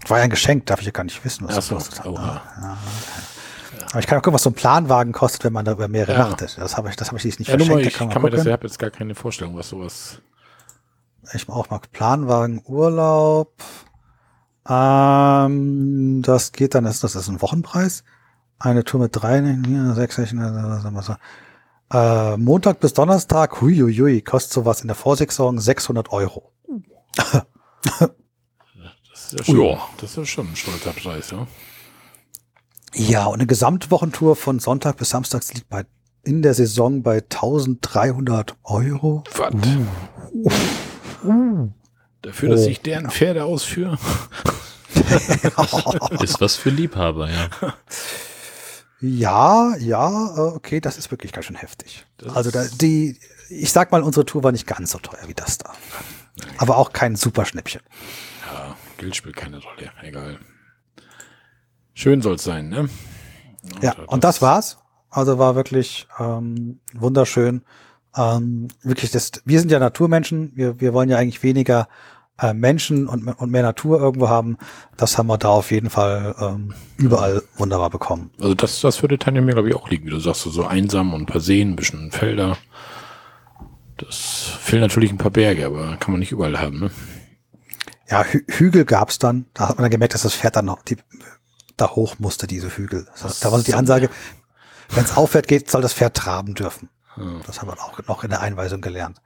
war 0.07 0.19
ja 0.19 0.25
ein 0.25 0.31
Geschenk, 0.31 0.67
darf 0.67 0.81
ich 0.81 0.87
ja 0.87 0.93
gar 0.93 1.05
nicht 1.05 1.25
wissen, 1.25 1.47
was 1.47 1.53
Ach 1.53 1.57
das 1.57 1.69
kostet. 1.69 2.07
oha. 2.07 2.43
Aber 3.91 3.99
ich 4.01 4.07
kann 4.07 4.19
auch 4.19 4.23
gucken, 4.23 4.35
was 4.35 4.43
so 4.45 4.51
ein 4.51 4.55
Planwagen 4.55 5.13
kostet, 5.13 5.45
wenn 5.45 5.53
man 5.53 5.65
da 5.65 5.73
über 5.73 5.89
mehrere 5.89 6.13
Ja. 6.13 6.29
nachtet. 6.29 6.57
Das 6.59 6.77
habe 6.77 6.89
ich, 6.91 6.97
das 6.97 7.09
habe 7.09 7.19
ich 7.19 7.25
nicht 7.25 7.49
Ja, 7.49 7.57
nur 7.57 7.67
mal, 7.67 7.73
verschenkt. 7.83 7.93
ich 7.93 7.99
da 7.99 8.07
kann, 8.07 8.23
mir 8.23 8.31
das, 8.31 8.47
ich 8.47 8.53
habe 8.53 8.67
jetzt 8.67 8.79
gar 8.79 8.91
keine 8.91 9.15
Vorstellung, 9.15 9.57
was 9.57 9.69
sowas. 9.69 10.21
Ich 11.33 11.49
auch 11.49 11.71
mal 11.71 11.81
Planwagen, 11.93 12.63
Urlaub. 12.67 13.53
Ähm, 14.69 16.23
das 16.23 16.53
geht 16.53 16.75
dann, 16.75 16.85
das, 16.85 17.01
das 17.01 17.17
ist 17.17 17.29
ein 17.29 17.43
Wochenpreis. 17.43 18.05
Eine 18.59 18.85
Tour 18.85 19.01
mit 19.01 19.11
drei, 19.17 19.43
sechs, 19.95 20.17
sechs. 20.17 20.33
Äh, 21.93 22.37
Montag 22.37 22.79
bis 22.79 22.93
Donnerstag, 22.93 23.61
huiuiui, 23.61 24.23
kostet 24.23 24.53
sowas 24.53 24.83
in 24.83 24.89
der 24.89 24.95
Vorsaison 24.95 25.59
600 25.59 26.13
Euro. 26.13 26.53
Das 29.11 29.33
ist 29.33 29.49
ja 29.49 29.55
schon, 29.55 29.79
das 29.99 30.11
ist 30.11 30.17
ja 30.17 30.27
schon 30.27 30.49
ein 30.49 30.57
stolzer 30.57 30.93
Preis, 30.93 31.31
ja. 31.31 31.47
Ja, 32.95 33.27
und 33.27 33.35
eine 33.35 33.47
Gesamtwochentour 33.47 34.37
von 34.37 34.59
Sonntag 34.59 34.97
bis 34.97 35.11
Samstags 35.11 35.55
liegt 35.55 35.69
bei, 35.69 35.85
in 36.25 36.43
der 36.43 36.55
Saison 36.55 37.03
bei 37.03 37.19
1300 37.19 38.57
Euro. 38.65 39.25
Was? 39.37 39.55
Dafür, 42.23 42.49
dass 42.51 42.67
ich 42.67 42.81
deren 42.81 43.11
Pferde 43.11 43.45
ausführe? 43.45 43.99
Ist 46.21 46.41
was 46.41 46.57
für 46.57 46.71
Liebhaber, 46.71 47.31
ja. 47.31 47.49
Ja, 49.01 49.77
ja, 49.79 50.37
äh, 50.37 50.41
okay, 50.55 50.81
das 50.81 50.99
ist 50.99 51.11
wirklich 51.11 51.33
ganz 51.33 51.47
schön 51.47 51.57
heftig. 51.57 52.05
Das 52.19 52.37
also 52.37 52.51
da, 52.51 52.67
die, 52.81 53.19
ich 53.49 53.73
sag 53.73 53.93
mal, 53.93 54.03
unsere 54.03 54.27
Tour 54.27 54.45
war 54.45 54.53
nicht 54.53 54.67
ganz 54.67 54.91
so 54.91 54.99
teuer 54.99 55.27
wie 55.27 55.33
das 55.33 55.57
da. 55.57 55.73
Aber 56.59 56.77
auch 56.77 56.93
kein 56.93 57.17
Superschnäppchen. 57.17 57.81
Ja, 58.47 58.77
Geld 58.99 59.17
spielt 59.17 59.37
keine 59.37 59.59
Rolle. 59.59 59.91
Egal. 60.03 60.39
Schön 61.95 62.23
soll's 62.23 62.45
sein, 62.45 62.69
ne? 62.69 62.89
Ja, 63.83 63.95
und 64.07 64.25
das 64.25 64.41
war's. 64.41 64.79
Also 65.11 65.39
war 65.39 65.57
wirklich 65.57 66.07
ähm, 66.19 66.81
wunderschön. 66.95 67.63
Ähm, 68.17 68.69
wirklich, 68.83 69.11
das, 69.11 69.33
wir 69.45 69.61
sind 69.61 69.71
ja 69.71 69.79
Naturmenschen. 69.79 70.53
Wir, 70.55 70.81
wir 70.81 70.93
wollen 70.93 71.09
ja 71.09 71.19
eigentlich 71.19 71.43
weniger 71.43 71.89
äh, 72.41 72.55
Menschen 72.55 73.09
und, 73.09 73.29
und 73.29 73.51
mehr 73.51 73.63
Natur 73.63 74.01
irgendwo 74.01 74.29
haben. 74.29 74.57
Das 74.97 75.19
haben 75.19 75.27
wir 75.27 75.39
da 75.39 75.49
auf 75.49 75.71
jeden 75.71 75.91
Fall 75.91 76.35
ähm, 76.41 76.75
überall 76.97 77.43
wunderbar 77.57 77.91
bekommen. 77.91 78.31
Also 78.41 78.55
das, 78.55 78.81
das 78.81 79.03
würde 79.03 79.19
Tanja 79.19 79.43
mir, 79.43 79.53
glaube 79.53 79.69
ich, 79.69 79.75
auch 79.75 79.89
liegen, 79.91 80.07
wie 80.07 80.11
du 80.11 80.21
sagst, 80.21 80.43
so 80.43 80.65
einsam 80.65 81.13
und 81.13 81.23
ein 81.23 81.27
paar 81.27 81.41
Seen, 81.41 81.73
ein 81.73 81.77
bisschen 81.77 82.11
Felder. 82.13 82.57
Das 83.97 84.17
fehlen 84.17 84.83
natürlich 84.83 85.11
ein 85.11 85.19
paar 85.19 85.31
Berge, 85.31 85.67
aber 85.67 85.97
kann 85.99 86.13
man 86.13 86.21
nicht 86.21 86.33
überall 86.33 86.59
haben, 86.59 86.81
ne? 86.81 86.91
Ja, 88.09 88.25
Hü 88.25 88.41
Hügel 88.49 88.85
gab's 88.85 89.19
dann. 89.19 89.47
Da 89.55 89.69
hat 89.69 89.77
man 89.77 89.85
dann 89.85 89.91
gemerkt, 89.91 90.15
dass 90.15 90.23
das 90.23 90.35
Pferd 90.35 90.57
dann 90.57 90.65
noch 90.65 90.83
die, 90.83 90.97
da 91.81 91.91
hoch 91.91 92.17
musste, 92.19 92.47
diese 92.47 92.69
Hügel. 92.69 93.07
Das 93.13 93.25
heißt, 93.25 93.45
da 93.45 93.53
war 93.53 93.59
so 93.59 93.65
die 93.65 93.75
Ansage, 93.75 94.11
wenn 94.91 95.05
es 95.05 95.17
aufwärts 95.17 95.49
geht, 95.49 95.71
soll 95.71 95.83
das 95.83 95.93
Pferd 95.93 96.17
traben 96.17 96.55
dürfen. 96.55 96.89
Hm. 97.15 97.41
Das 97.47 97.61
haben 97.61 97.69
wir 97.69 97.81
auch 97.81 97.99
noch 98.07 98.25
in 98.25 98.31
der 98.31 98.41
Einweisung 98.41 98.81
gelernt. 98.81 99.21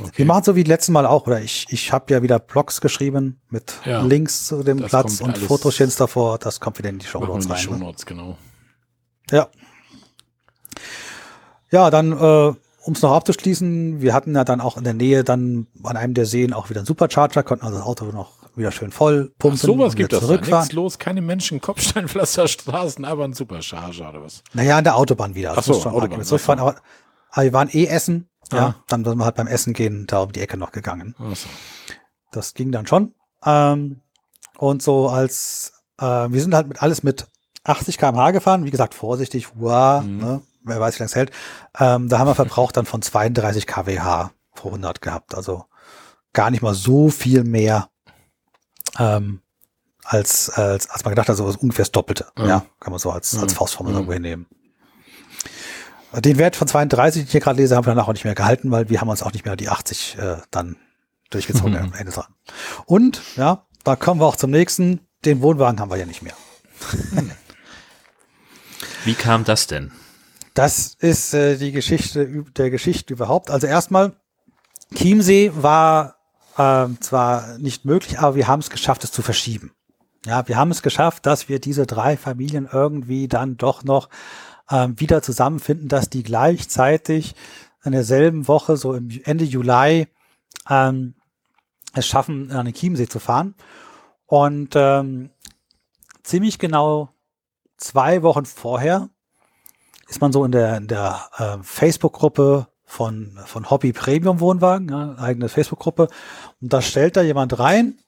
Okay. 0.00 0.12
Wir 0.16 0.26
machen 0.26 0.44
so 0.44 0.56
wie 0.56 0.64
letzten 0.64 0.92
Mal 0.92 1.06
auch, 1.06 1.26
oder 1.26 1.40
ich, 1.40 1.66
ich 1.68 1.92
habe 1.92 2.12
ja 2.12 2.22
wieder 2.22 2.38
Blogs 2.38 2.80
geschrieben 2.80 3.40
mit 3.48 3.74
ja, 3.84 4.02
Links 4.02 4.46
zu 4.46 4.62
dem 4.62 4.78
Platz 4.78 5.20
und 5.20 5.38
Fotoschins 5.38 5.96
davor. 5.96 6.38
Das 6.38 6.58
kommt 6.60 6.78
wieder 6.78 6.90
in 6.90 6.98
die 6.98 7.06
Show 7.06 7.20
Notes 7.24 7.48
rein. 7.48 7.58
Show 7.58 7.76
Notes, 7.76 8.04
genau. 8.04 8.36
Ja. 9.30 9.48
Ja, 11.70 11.90
dann, 11.90 12.12
äh, 12.12 12.54
um 12.82 12.92
es 12.92 13.02
noch 13.02 13.12
abzuschließen, 13.12 14.00
wir 14.00 14.14
hatten 14.14 14.34
ja 14.34 14.44
dann 14.44 14.60
auch 14.60 14.76
in 14.76 14.84
der 14.84 14.94
Nähe 14.94 15.24
dann 15.24 15.66
an 15.82 15.96
einem 15.96 16.14
der 16.14 16.26
Seen 16.26 16.52
auch 16.52 16.70
wieder 16.70 16.80
einen 16.80 16.86
Supercharger, 16.86 17.42
konnten 17.42 17.64
also 17.64 17.78
das 17.78 17.86
Auto 17.86 18.06
noch 18.06 18.43
wieder 18.56 18.72
schön 18.72 18.90
voll 18.90 19.32
pumpen. 19.38 19.58
Ach, 19.60 19.66
sowas 19.66 19.94
gibt 19.96 20.12
es 20.12 20.26
da. 20.26 20.36
Nichts 20.36 20.72
los, 20.72 20.98
keine 20.98 21.20
Menschen, 21.20 21.60
Kopfsteinpflasterstraßen, 21.60 23.04
aber 23.04 23.24
ein 23.24 23.32
Supercharger 23.32 24.10
oder 24.10 24.22
was? 24.22 24.42
Naja, 24.52 24.78
an 24.78 24.84
der 24.84 24.96
Autobahn 24.96 25.34
wieder. 25.34 25.56
Also 25.56 25.72
Ach 25.72 25.82
so, 25.82 25.88
Autobahn. 25.90 26.22
Zurückfahren, 26.22 26.60
aber, 26.60 26.76
aber 27.30 27.44
wir 27.44 27.52
waren 27.52 27.68
eh 27.70 27.86
essen 27.86 28.28
ja, 28.52 28.66
ah. 28.66 28.74
dann 28.88 29.04
sind 29.04 29.18
wir 29.18 29.24
halt 29.24 29.36
beim 29.36 29.46
Essen 29.46 29.72
gehen 29.72 30.06
da 30.06 30.20
um 30.22 30.32
die 30.32 30.40
Ecke 30.40 30.56
noch 30.56 30.72
gegangen. 30.72 31.14
So. 31.18 31.48
Das 32.32 32.54
ging 32.54 32.72
dann 32.72 32.86
schon. 32.86 33.14
Ähm, 33.44 34.00
und 34.58 34.82
so 34.82 35.08
als, 35.08 35.72
äh, 35.98 36.04
wir 36.04 36.40
sind 36.40 36.54
halt 36.54 36.68
mit 36.68 36.82
alles 36.82 37.02
mit 37.02 37.26
80 37.64 37.98
km/h 37.98 38.32
gefahren, 38.32 38.64
wie 38.64 38.70
gesagt, 38.70 38.94
vorsichtig, 38.94 39.48
wow, 39.54 40.02
mhm. 40.02 40.18
ne, 40.18 40.42
wer 40.62 40.80
weiß, 40.80 40.96
wie 40.96 41.00
lange 41.00 41.08
es 41.08 41.16
hält. 41.16 41.30
Ähm, 41.78 42.08
da 42.08 42.18
haben 42.18 42.28
wir 42.28 42.34
Verbrauch 42.34 42.72
dann 42.72 42.86
von 42.86 43.02
32 43.02 43.66
kWh 43.66 44.30
pro 44.54 44.68
100 44.68 45.00
gehabt. 45.00 45.34
Also 45.34 45.64
gar 46.32 46.50
nicht 46.50 46.62
mal 46.62 46.74
so 46.74 47.08
viel 47.08 47.44
mehr 47.44 47.88
ähm, 48.98 49.40
als, 50.04 50.50
als, 50.50 50.88
als 50.90 51.04
man 51.04 51.12
gedacht 51.12 51.28
hat, 51.28 51.36
so 51.36 51.44
ungefähr 51.44 51.84
das 51.84 51.92
Doppelte. 51.92 52.26
Mhm. 52.36 52.46
Ja, 52.46 52.66
kann 52.80 52.90
man 52.90 52.98
so 52.98 53.10
als, 53.10 53.36
als 53.36 53.52
mhm. 53.52 53.56
Faustformel 53.56 53.92
mhm. 53.92 53.98
irgendwo 53.98 54.12
hinnehmen. 54.12 54.46
Den 56.12 56.38
Wert 56.38 56.54
von 56.54 56.68
32, 56.68 57.22
den 57.22 57.26
ich 57.26 57.32
hier 57.32 57.40
gerade 57.40 57.60
lese, 57.60 57.74
haben 57.74 57.86
wir 57.86 57.94
dann 57.94 58.04
auch 58.04 58.12
nicht 58.12 58.24
mehr 58.24 58.36
gehalten, 58.36 58.70
weil 58.70 58.88
wir 58.88 59.00
haben 59.00 59.08
uns 59.08 59.22
auch 59.22 59.32
nicht 59.32 59.44
mehr 59.44 59.56
die 59.56 59.68
80 59.68 60.16
äh, 60.18 60.36
dann 60.50 60.76
durchgezogen 61.30 61.72
mhm. 61.72 61.78
am 61.78 61.92
Ende 61.94 62.12
dran. 62.12 62.32
Und, 62.86 63.22
ja, 63.36 63.66
da 63.82 63.96
kommen 63.96 64.20
wir 64.20 64.26
auch 64.26 64.36
zum 64.36 64.50
nächsten. 64.50 65.00
Den 65.24 65.42
Wohnwagen 65.42 65.80
haben 65.80 65.90
wir 65.90 65.96
ja 65.96 66.06
nicht 66.06 66.22
mehr. 66.22 66.34
Wie 69.04 69.14
kam 69.14 69.44
das 69.44 69.66
denn? 69.66 69.90
Das 70.54 70.94
ist 70.94 71.34
äh, 71.34 71.56
die 71.56 71.72
Geschichte 71.72 72.44
der 72.56 72.70
Geschichte 72.70 73.12
überhaupt. 73.12 73.50
Also 73.50 73.66
erstmal, 73.66 74.12
Chiemsee 74.94 75.50
war 75.54 76.16
äh, 76.56 76.86
zwar 77.00 77.58
nicht 77.58 77.84
möglich, 77.84 78.18
aber 78.18 78.36
wir 78.36 78.48
haben 78.48 78.60
es 78.60 78.70
geschafft, 78.70 79.04
es 79.04 79.12
zu 79.12 79.22
verschieben. 79.22 79.72
Ja, 80.26 80.48
wir 80.48 80.56
haben 80.56 80.70
es 80.70 80.82
geschafft, 80.82 81.26
dass 81.26 81.48
wir 81.48 81.60
diese 81.60 81.86
drei 81.86 82.16
Familien 82.16 82.68
irgendwie 82.70 83.28
dann 83.28 83.56
doch 83.56 83.84
noch 83.84 84.08
ähm, 84.70 84.98
wieder 84.98 85.22
zusammenfinden, 85.22 85.88
dass 85.88 86.08
die 86.08 86.22
gleichzeitig 86.22 87.34
in 87.84 87.92
derselben 87.92 88.48
Woche, 88.48 88.76
so 88.76 88.94
im 88.94 89.10
Ende 89.24 89.44
Juli, 89.44 90.08
ähm, 90.70 91.14
es 91.92 92.06
schaffen, 92.06 92.50
an 92.50 92.64
den 92.64 92.74
Chiemsee 92.74 93.06
zu 93.06 93.20
fahren. 93.20 93.54
Und 94.26 94.74
ähm, 94.74 95.30
ziemlich 96.22 96.58
genau 96.58 97.10
zwei 97.76 98.22
Wochen 98.22 98.46
vorher 98.46 99.10
ist 100.08 100.20
man 100.20 100.32
so 100.32 100.44
in 100.44 100.52
der, 100.52 100.76
in 100.78 100.88
der 100.88 101.28
äh, 101.36 101.62
Facebook-Gruppe 101.62 102.68
von, 102.84 103.38
von 103.46 103.70
Hobby 103.70 103.92
Premium 103.92 104.40
Wohnwagen, 104.40 104.88
ja, 104.88 105.16
eigene 105.18 105.48
Facebook-Gruppe. 105.48 106.08
Und 106.60 106.72
da 106.72 106.82
stellt 106.82 107.16
da 107.16 107.22
jemand 107.22 107.58
rein. 107.58 107.98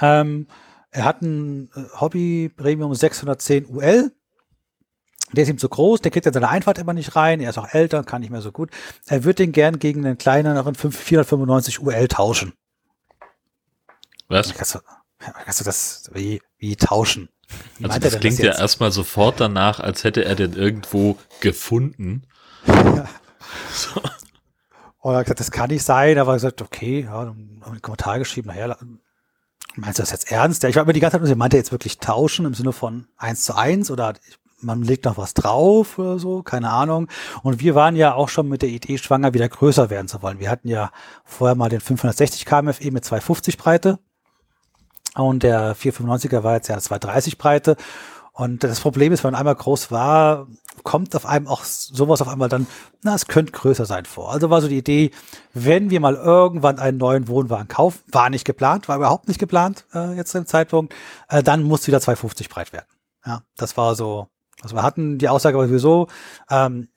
Ähm, 0.00 0.46
er 0.90 1.04
hat 1.04 1.22
ein 1.22 1.70
äh, 1.74 2.00
Hobby 2.00 2.50
Premium 2.54 2.94
610 2.94 3.66
UL 3.66 4.12
der 5.32 5.44
ist 5.44 5.50
ihm 5.50 5.58
zu 5.58 5.68
groß, 5.68 6.00
der 6.00 6.10
kriegt 6.10 6.26
in 6.26 6.32
seine 6.32 6.48
Einfahrt 6.48 6.78
immer 6.78 6.92
nicht 6.92 7.14
rein, 7.14 7.40
er 7.40 7.50
ist 7.50 7.58
auch 7.58 7.68
älter, 7.72 8.02
kann 8.02 8.20
nicht 8.20 8.30
mehr 8.30 8.42
so 8.42 8.52
gut. 8.52 8.70
Er 9.06 9.24
wird 9.24 9.38
den 9.38 9.52
gern 9.52 9.78
gegen 9.78 10.04
einen 10.04 10.18
kleineren 10.18 10.74
495 10.74 11.80
UL 11.80 12.08
tauschen. 12.08 12.52
Was? 14.28 14.54
Kannst 14.54 14.74
du, 14.74 14.78
kannst 15.18 15.60
du 15.60 15.64
das 15.64 16.10
wie, 16.14 16.42
wie 16.58 16.76
tauschen? 16.76 17.28
Wie 17.78 17.84
also 17.84 17.98
das 17.98 18.18
klingt 18.18 18.38
das 18.38 18.44
ja 18.44 18.58
erstmal 18.58 18.92
sofort 18.92 19.40
danach, 19.40 19.80
als 19.80 20.04
hätte 20.04 20.24
er 20.24 20.34
den 20.34 20.52
irgendwo 20.52 21.16
gefunden. 21.40 22.26
Ja. 22.66 23.08
Und 25.02 25.12
er 25.12 25.18
hat 25.18 25.24
gesagt, 25.24 25.40
das 25.40 25.50
kann 25.50 25.70
nicht 25.70 25.84
sein, 25.84 26.18
aber 26.18 26.32
er 26.32 26.34
hat 26.34 26.40
gesagt, 26.40 26.62
okay, 26.62 27.04
ja, 27.04 27.24
dann 27.24 27.28
haben 27.28 27.60
wir 27.60 27.66
einen 27.68 27.82
Kommentar 27.82 28.18
geschrieben, 28.18 28.48
naja, 28.48 28.76
meinst 29.76 29.98
du 29.98 30.02
das 30.02 30.10
jetzt 30.10 30.30
ernst? 30.30 30.62
Ja, 30.62 30.68
ich 30.68 30.76
war 30.76 30.84
mir 30.84 30.92
die 30.92 31.00
ganze 31.00 31.22
Zeit, 31.22 31.36
meinte 31.36 31.56
er 31.56 31.60
jetzt 31.60 31.72
wirklich 31.72 31.98
tauschen 31.98 32.44
im 32.44 32.54
Sinne 32.54 32.72
von 32.72 33.06
eins 33.16 33.44
zu 33.44 33.54
eins 33.54 33.90
oder 33.90 34.14
man 34.62 34.82
legt 34.82 35.06
noch 35.06 35.16
was 35.16 35.32
drauf 35.32 35.98
oder 35.98 36.18
so, 36.18 36.42
keine 36.42 36.70
Ahnung. 36.70 37.08
Und 37.42 37.60
wir 37.60 37.74
waren 37.74 37.96
ja 37.96 38.14
auch 38.14 38.28
schon 38.28 38.48
mit 38.48 38.60
der 38.62 38.68
Idee 38.68 38.98
schwanger, 38.98 39.32
wieder 39.32 39.48
größer 39.48 39.88
werden 39.88 40.08
zu 40.08 40.20
wollen. 40.22 40.38
Wir 40.38 40.50
hatten 40.50 40.68
ja 40.68 40.90
vorher 41.24 41.54
mal 41.54 41.70
den 41.70 41.80
560 41.80 42.44
kmfe 42.44 42.90
mit 42.90 43.04
250 43.04 43.56
Breite 43.56 43.98
und 45.14 45.42
der 45.42 45.74
495er 45.76 46.42
war 46.42 46.56
jetzt 46.56 46.68
ja 46.68 46.78
230 46.78 47.38
Breite. 47.38 47.76
Und 48.32 48.64
das 48.64 48.80
Problem 48.80 49.12
ist, 49.12 49.24
wenn 49.24 49.32
man 49.32 49.40
einmal 49.40 49.54
groß 49.54 49.90
war, 49.90 50.46
kommt 50.82 51.14
auf 51.14 51.26
einem 51.26 51.46
auch 51.46 51.64
sowas 51.64 52.22
auf 52.22 52.28
einmal 52.28 52.48
dann, 52.48 52.66
na, 53.02 53.14
es 53.14 53.26
könnte 53.26 53.52
größer 53.52 53.84
sein 53.84 54.06
vor. 54.06 54.32
Also 54.32 54.50
war 54.50 54.62
so 54.62 54.68
die 54.68 54.78
Idee, 54.78 55.10
wenn 55.52 55.90
wir 55.90 56.00
mal 56.00 56.14
irgendwann 56.14 56.78
einen 56.78 56.96
neuen 56.98 57.28
Wohnwagen 57.28 57.68
kaufen, 57.68 58.00
war 58.12 58.30
nicht 58.30 58.44
geplant, 58.44 58.88
war 58.88 58.96
überhaupt 58.96 59.28
nicht 59.28 59.40
geplant 59.40 59.84
äh, 59.94 60.14
jetzt 60.14 60.34
im 60.34 60.46
Zeitpunkt, 60.46 60.94
äh, 61.28 61.42
dann 61.42 61.62
muss 61.62 61.86
wieder 61.86 62.00
250 62.00 62.48
breit 62.48 62.72
werden. 62.72 62.86
Ja, 63.26 63.42
das 63.56 63.76
war 63.76 63.94
so 63.94 64.28
also 64.62 64.76
wir 64.76 64.82
hatten 64.82 65.18
die 65.18 65.28
Aussage 65.28 65.56
aber 65.56 65.68
sowieso, 65.68 66.08
ähm, 66.50 66.88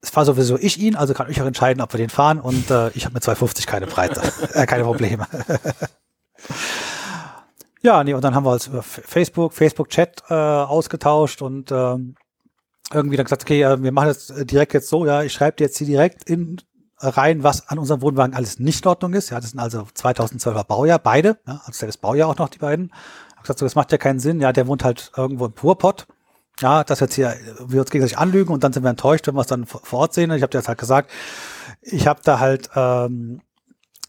es 0.00 0.14
war 0.14 0.24
sowieso 0.24 0.58
ich 0.58 0.78
ihn, 0.78 0.96
also 0.96 1.14
kann 1.14 1.30
ich 1.30 1.40
auch 1.40 1.46
entscheiden, 1.46 1.80
ob 1.82 1.92
wir 1.92 1.98
den 1.98 2.10
fahren 2.10 2.40
und 2.40 2.70
äh, 2.70 2.90
ich 2.90 3.04
habe 3.04 3.14
mit 3.14 3.24
250 3.24 3.66
keine 3.66 3.86
Breite, 3.86 4.20
äh, 4.52 4.66
keine 4.66 4.84
Probleme. 4.84 5.26
ja, 7.84 8.02
nee, 8.02 8.14
und 8.14 8.24
dann 8.24 8.34
haben 8.34 8.44
wir 8.44 8.52
uns 8.52 8.66
über 8.66 8.82
Facebook, 8.82 9.52
Facebook-Chat 9.52 10.24
äh, 10.30 10.34
ausgetauscht 10.34 11.42
und 11.42 11.70
ähm, 11.70 12.16
irgendwie 12.92 13.16
dann 13.16 13.24
gesagt, 13.24 13.42
okay, 13.42 13.62
äh, 13.62 13.82
wir 13.82 13.92
machen 13.92 14.08
das 14.08 14.32
direkt 14.46 14.74
jetzt 14.74 14.88
so, 14.88 15.06
ja, 15.06 15.22
ich 15.22 15.32
schreibe 15.32 15.56
dir 15.56 15.64
jetzt 15.64 15.78
hier 15.78 15.86
direkt 15.86 16.28
in 16.28 16.60
rein, 16.98 17.42
was 17.42 17.68
an 17.68 17.78
unserem 17.78 18.02
Wohnwagen 18.02 18.34
alles 18.34 18.58
nicht 18.58 18.84
in 18.84 18.88
Ordnung 18.88 19.12
ist. 19.12 19.30
Ja, 19.30 19.40
das 19.40 19.50
sind 19.50 19.60
also 19.60 19.80
2012er 19.96 20.64
Baujahr, 20.64 20.98
beide, 20.98 21.38
ja, 21.46 21.60
also 21.64 21.86
das 21.86 21.96
Baujahr 21.98 22.28
auch 22.28 22.38
noch 22.38 22.48
die 22.48 22.58
beiden. 22.58 22.92
Ich 23.36 23.42
gesagt, 23.42 23.58
so, 23.58 23.66
das 23.66 23.74
macht 23.74 23.92
ja 23.92 23.98
keinen 23.98 24.20
Sinn, 24.20 24.40
ja, 24.40 24.52
der 24.52 24.66
wohnt 24.66 24.84
halt 24.84 25.12
irgendwo 25.16 25.46
im 25.46 25.52
Purpott 25.52 26.06
ja, 26.60 26.84
dass 26.84 27.00
jetzt 27.00 27.14
hier 27.14 27.36
wir 27.66 27.80
uns 27.80 27.90
gegenseitig 27.90 28.18
anlügen 28.18 28.52
und 28.52 28.62
dann 28.62 28.72
sind 28.72 28.84
wir 28.84 28.90
enttäuscht, 28.90 29.26
wenn 29.26 29.34
wir 29.34 29.40
es 29.40 29.46
dann 29.46 29.66
vor 29.66 30.00
Ort 30.00 30.14
sehen. 30.14 30.30
Ich 30.30 30.42
habe 30.42 30.50
dir 30.50 30.58
jetzt 30.58 30.68
halt 30.68 30.78
gesagt, 30.78 31.10
ich 31.82 32.06
habe 32.06 32.20
da 32.22 32.38
halt 32.38 32.70
ähm, 32.76 33.40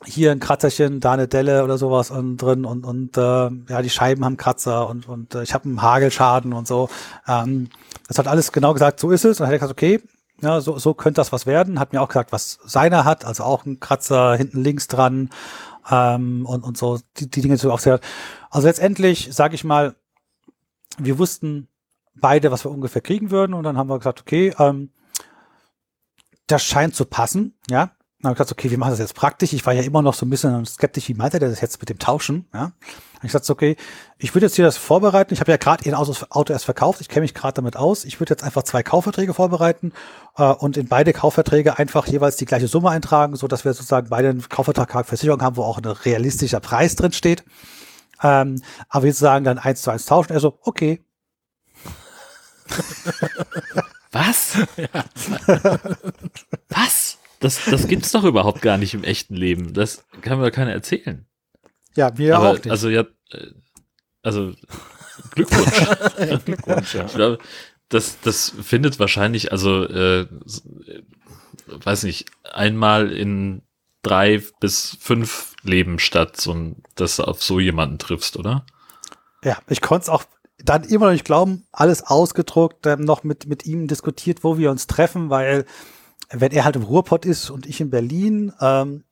hier 0.03 0.31
ein 0.31 0.39
Kratzerchen, 0.39 0.99
da 0.99 1.13
eine 1.13 1.27
Delle 1.27 1.63
oder 1.63 1.77
sowas 1.77 2.11
und, 2.11 2.37
drin 2.37 2.65
und, 2.65 2.85
und 2.85 3.17
äh, 3.17 3.49
ja, 3.69 3.81
die 3.81 3.89
Scheiben 3.89 4.25
haben 4.25 4.37
Kratzer 4.37 4.89
und, 4.89 5.07
und 5.07 5.35
äh, 5.35 5.43
ich 5.43 5.53
habe 5.53 5.65
einen 5.65 5.81
Hagelschaden 5.81 6.53
und 6.53 6.67
so. 6.67 6.89
Ähm, 7.27 7.69
das 8.07 8.19
hat 8.19 8.27
alles 8.27 8.51
genau 8.51 8.73
gesagt, 8.73 8.99
so 8.99 9.11
ist 9.11 9.25
es. 9.25 9.39
Und 9.39 9.45
dann 9.45 9.47
hätte 9.47 9.55
ich 9.55 9.61
gesagt, 9.61 9.79
okay, 9.79 10.01
ja, 10.41 10.59
so, 10.59 10.77
so 10.77 10.93
könnte 10.93 11.21
das 11.21 11.31
was 11.31 11.45
werden. 11.45 11.79
Hat 11.79 11.93
mir 11.93 12.01
auch 12.01 12.09
gesagt, 12.09 12.31
was 12.31 12.59
seiner 12.65 13.05
hat, 13.05 13.25
also 13.25 13.43
auch 13.43 13.65
ein 13.65 13.79
Kratzer 13.79 14.35
hinten 14.35 14.63
links 14.63 14.87
dran 14.87 15.29
ähm, 15.89 16.45
und, 16.45 16.63
und 16.63 16.77
so, 16.77 16.99
die, 17.17 17.29
die 17.29 17.41
Dinge 17.41 17.57
so 17.57 17.71
auch 17.71 17.79
sehr. 17.79 17.99
Also 18.49 18.67
letztendlich, 18.67 19.29
sage 19.31 19.55
ich 19.55 19.63
mal, 19.63 19.95
wir 20.97 21.17
wussten 21.17 21.67
beide, 22.15 22.51
was 22.51 22.65
wir 22.65 22.71
ungefähr 22.71 23.01
kriegen 23.01 23.31
würden. 23.31 23.53
Und 23.53 23.63
dann 23.63 23.77
haben 23.77 23.89
wir 23.89 23.97
gesagt, 23.97 24.21
okay, 24.21 24.53
ähm, 24.59 24.91
das 26.47 26.63
scheint 26.63 26.95
zu 26.95 27.05
passen, 27.05 27.57
ja. 27.69 27.91
Dann 28.25 28.31
habe 28.31 28.41
ich 28.41 28.47
gesagt, 28.47 28.59
okay, 28.59 28.71
wir 28.71 28.79
machen 28.79 28.89
das 28.89 28.99
jetzt 28.99 29.13
praktisch. 29.13 29.53
Ich 29.53 29.63
war 29.67 29.73
ja 29.73 29.83
immer 29.83 30.01
noch 30.01 30.15
so 30.15 30.25
ein 30.25 30.31
bisschen 30.31 30.65
skeptisch, 30.65 31.09
wie 31.09 31.13
meint 31.13 31.35
er 31.35 31.39
das 31.39 31.61
jetzt 31.61 31.79
mit 31.79 31.89
dem 31.89 31.99
Tauschen, 31.99 32.47
ja. 32.55 32.71
ich 33.17 33.21
gesagt, 33.21 33.47
okay, 33.51 33.75
ich 34.17 34.33
würde 34.33 34.47
jetzt 34.47 34.55
hier 34.55 34.65
das 34.65 34.77
vorbereiten. 34.77 35.31
Ich 35.31 35.41
habe 35.41 35.51
ja 35.51 35.57
gerade 35.57 35.87
ein 35.87 35.93
Auto 35.93 36.51
erst 36.51 36.65
verkauft. 36.65 37.01
Ich 37.01 37.07
kenne 37.09 37.21
mich 37.21 37.35
gerade 37.35 37.53
damit 37.53 37.77
aus. 37.77 38.03
Ich 38.03 38.19
würde 38.19 38.31
jetzt 38.31 38.43
einfach 38.43 38.63
zwei 38.63 38.81
Kaufverträge 38.81 39.35
vorbereiten 39.35 39.93
äh, 40.37 40.43
und 40.43 40.75
in 40.75 40.87
beide 40.87 41.13
Kaufverträge 41.13 41.77
einfach 41.77 42.07
jeweils 42.07 42.35
die 42.37 42.45
gleiche 42.45 42.67
Summe 42.67 42.89
eintragen, 42.89 43.35
so 43.35 43.47
dass 43.47 43.63
wir 43.63 43.73
sozusagen 43.73 44.09
beide 44.09 44.29
einen 44.29 44.49
Kaufvertrag 44.49 45.05
Versicherung 45.05 45.43
haben, 45.43 45.55
wo 45.55 45.61
auch 45.61 45.77
ein 45.77 45.85
realistischer 45.85 46.61
Preis 46.61 46.95
drin 46.95 47.11
steht. 47.11 47.43
Ähm, 48.23 48.59
aber 48.89 49.03
wir 49.03 49.13
sozusagen 49.13 49.45
dann 49.45 49.59
eins 49.59 49.83
zu 49.83 49.91
eins 49.91 50.07
tauschen. 50.07 50.33
Also, 50.33 50.57
okay, 50.61 51.05
Was? 54.11 54.57
Was? 56.69 57.14
Das, 57.45 57.63
das 57.65 57.87
gibt's 57.87 58.11
doch 58.11 58.23
überhaupt 58.23 58.63
gar 58.63 58.79
nicht 58.79 58.95
im 58.95 59.03
echten 59.03 59.35
Leben. 59.35 59.75
Das 59.75 60.03
kann 60.21 60.39
mir 60.39 60.49
keiner 60.49 60.71
erzählen. 60.71 61.27
Ja, 61.95 62.11
mir 62.17 62.35
Aber, 62.35 62.49
auch 62.49 62.53
nicht. 62.55 62.71
Also 62.71 62.89
ja, 62.89 63.01
äh, 63.29 63.51
also 64.23 64.53
Glückwunsch. 65.29 66.43
Glückwunsch, 66.45 66.95
ja. 66.95 67.05
Ich 67.05 67.13
glaube, 67.13 67.37
das, 67.89 68.19
das 68.21 68.51
findet 68.63 68.97
wahrscheinlich, 68.97 69.51
also 69.51 69.83
äh, 69.83 70.21
äh, 70.21 70.27
weiß 71.67 72.01
nicht, 72.05 72.31
einmal 72.51 73.11
in 73.11 73.61
drei 74.01 74.41
bis 74.59 74.97
fünf 74.99 75.53
Leben 75.61 75.99
statt, 75.99 76.41
so 76.41 76.75
dass 76.95 77.17
du 77.17 77.25
auf 77.25 77.43
so 77.43 77.59
jemanden 77.59 77.99
triffst, 77.99 78.37
oder? 78.37 78.65
Ja, 79.43 79.59
ich 79.69 79.81
konnte 79.81 80.05
es 80.05 80.09
auch 80.09 80.23
dann 80.57 80.83
immer 80.83 81.05
noch 81.05 81.13
nicht 81.13 81.25
glauben, 81.25 81.67
alles 81.71 82.01
ausgedruckt, 82.01 82.87
dann 82.87 83.01
noch 83.01 83.23
mit, 83.23 83.45
mit 83.45 83.67
ihm 83.67 83.87
diskutiert, 83.87 84.43
wo 84.43 84.57
wir 84.57 84.71
uns 84.71 84.87
treffen, 84.87 85.29
weil 85.29 85.67
wenn 86.29 86.51
er 86.51 86.65
halt 86.65 86.75
im 86.75 86.83
Ruhrpott 86.83 87.25
ist 87.25 87.49
und 87.49 87.65
ich 87.65 87.81
in 87.81 87.89
Berlin, 87.89 88.51
ähm, 88.59 89.03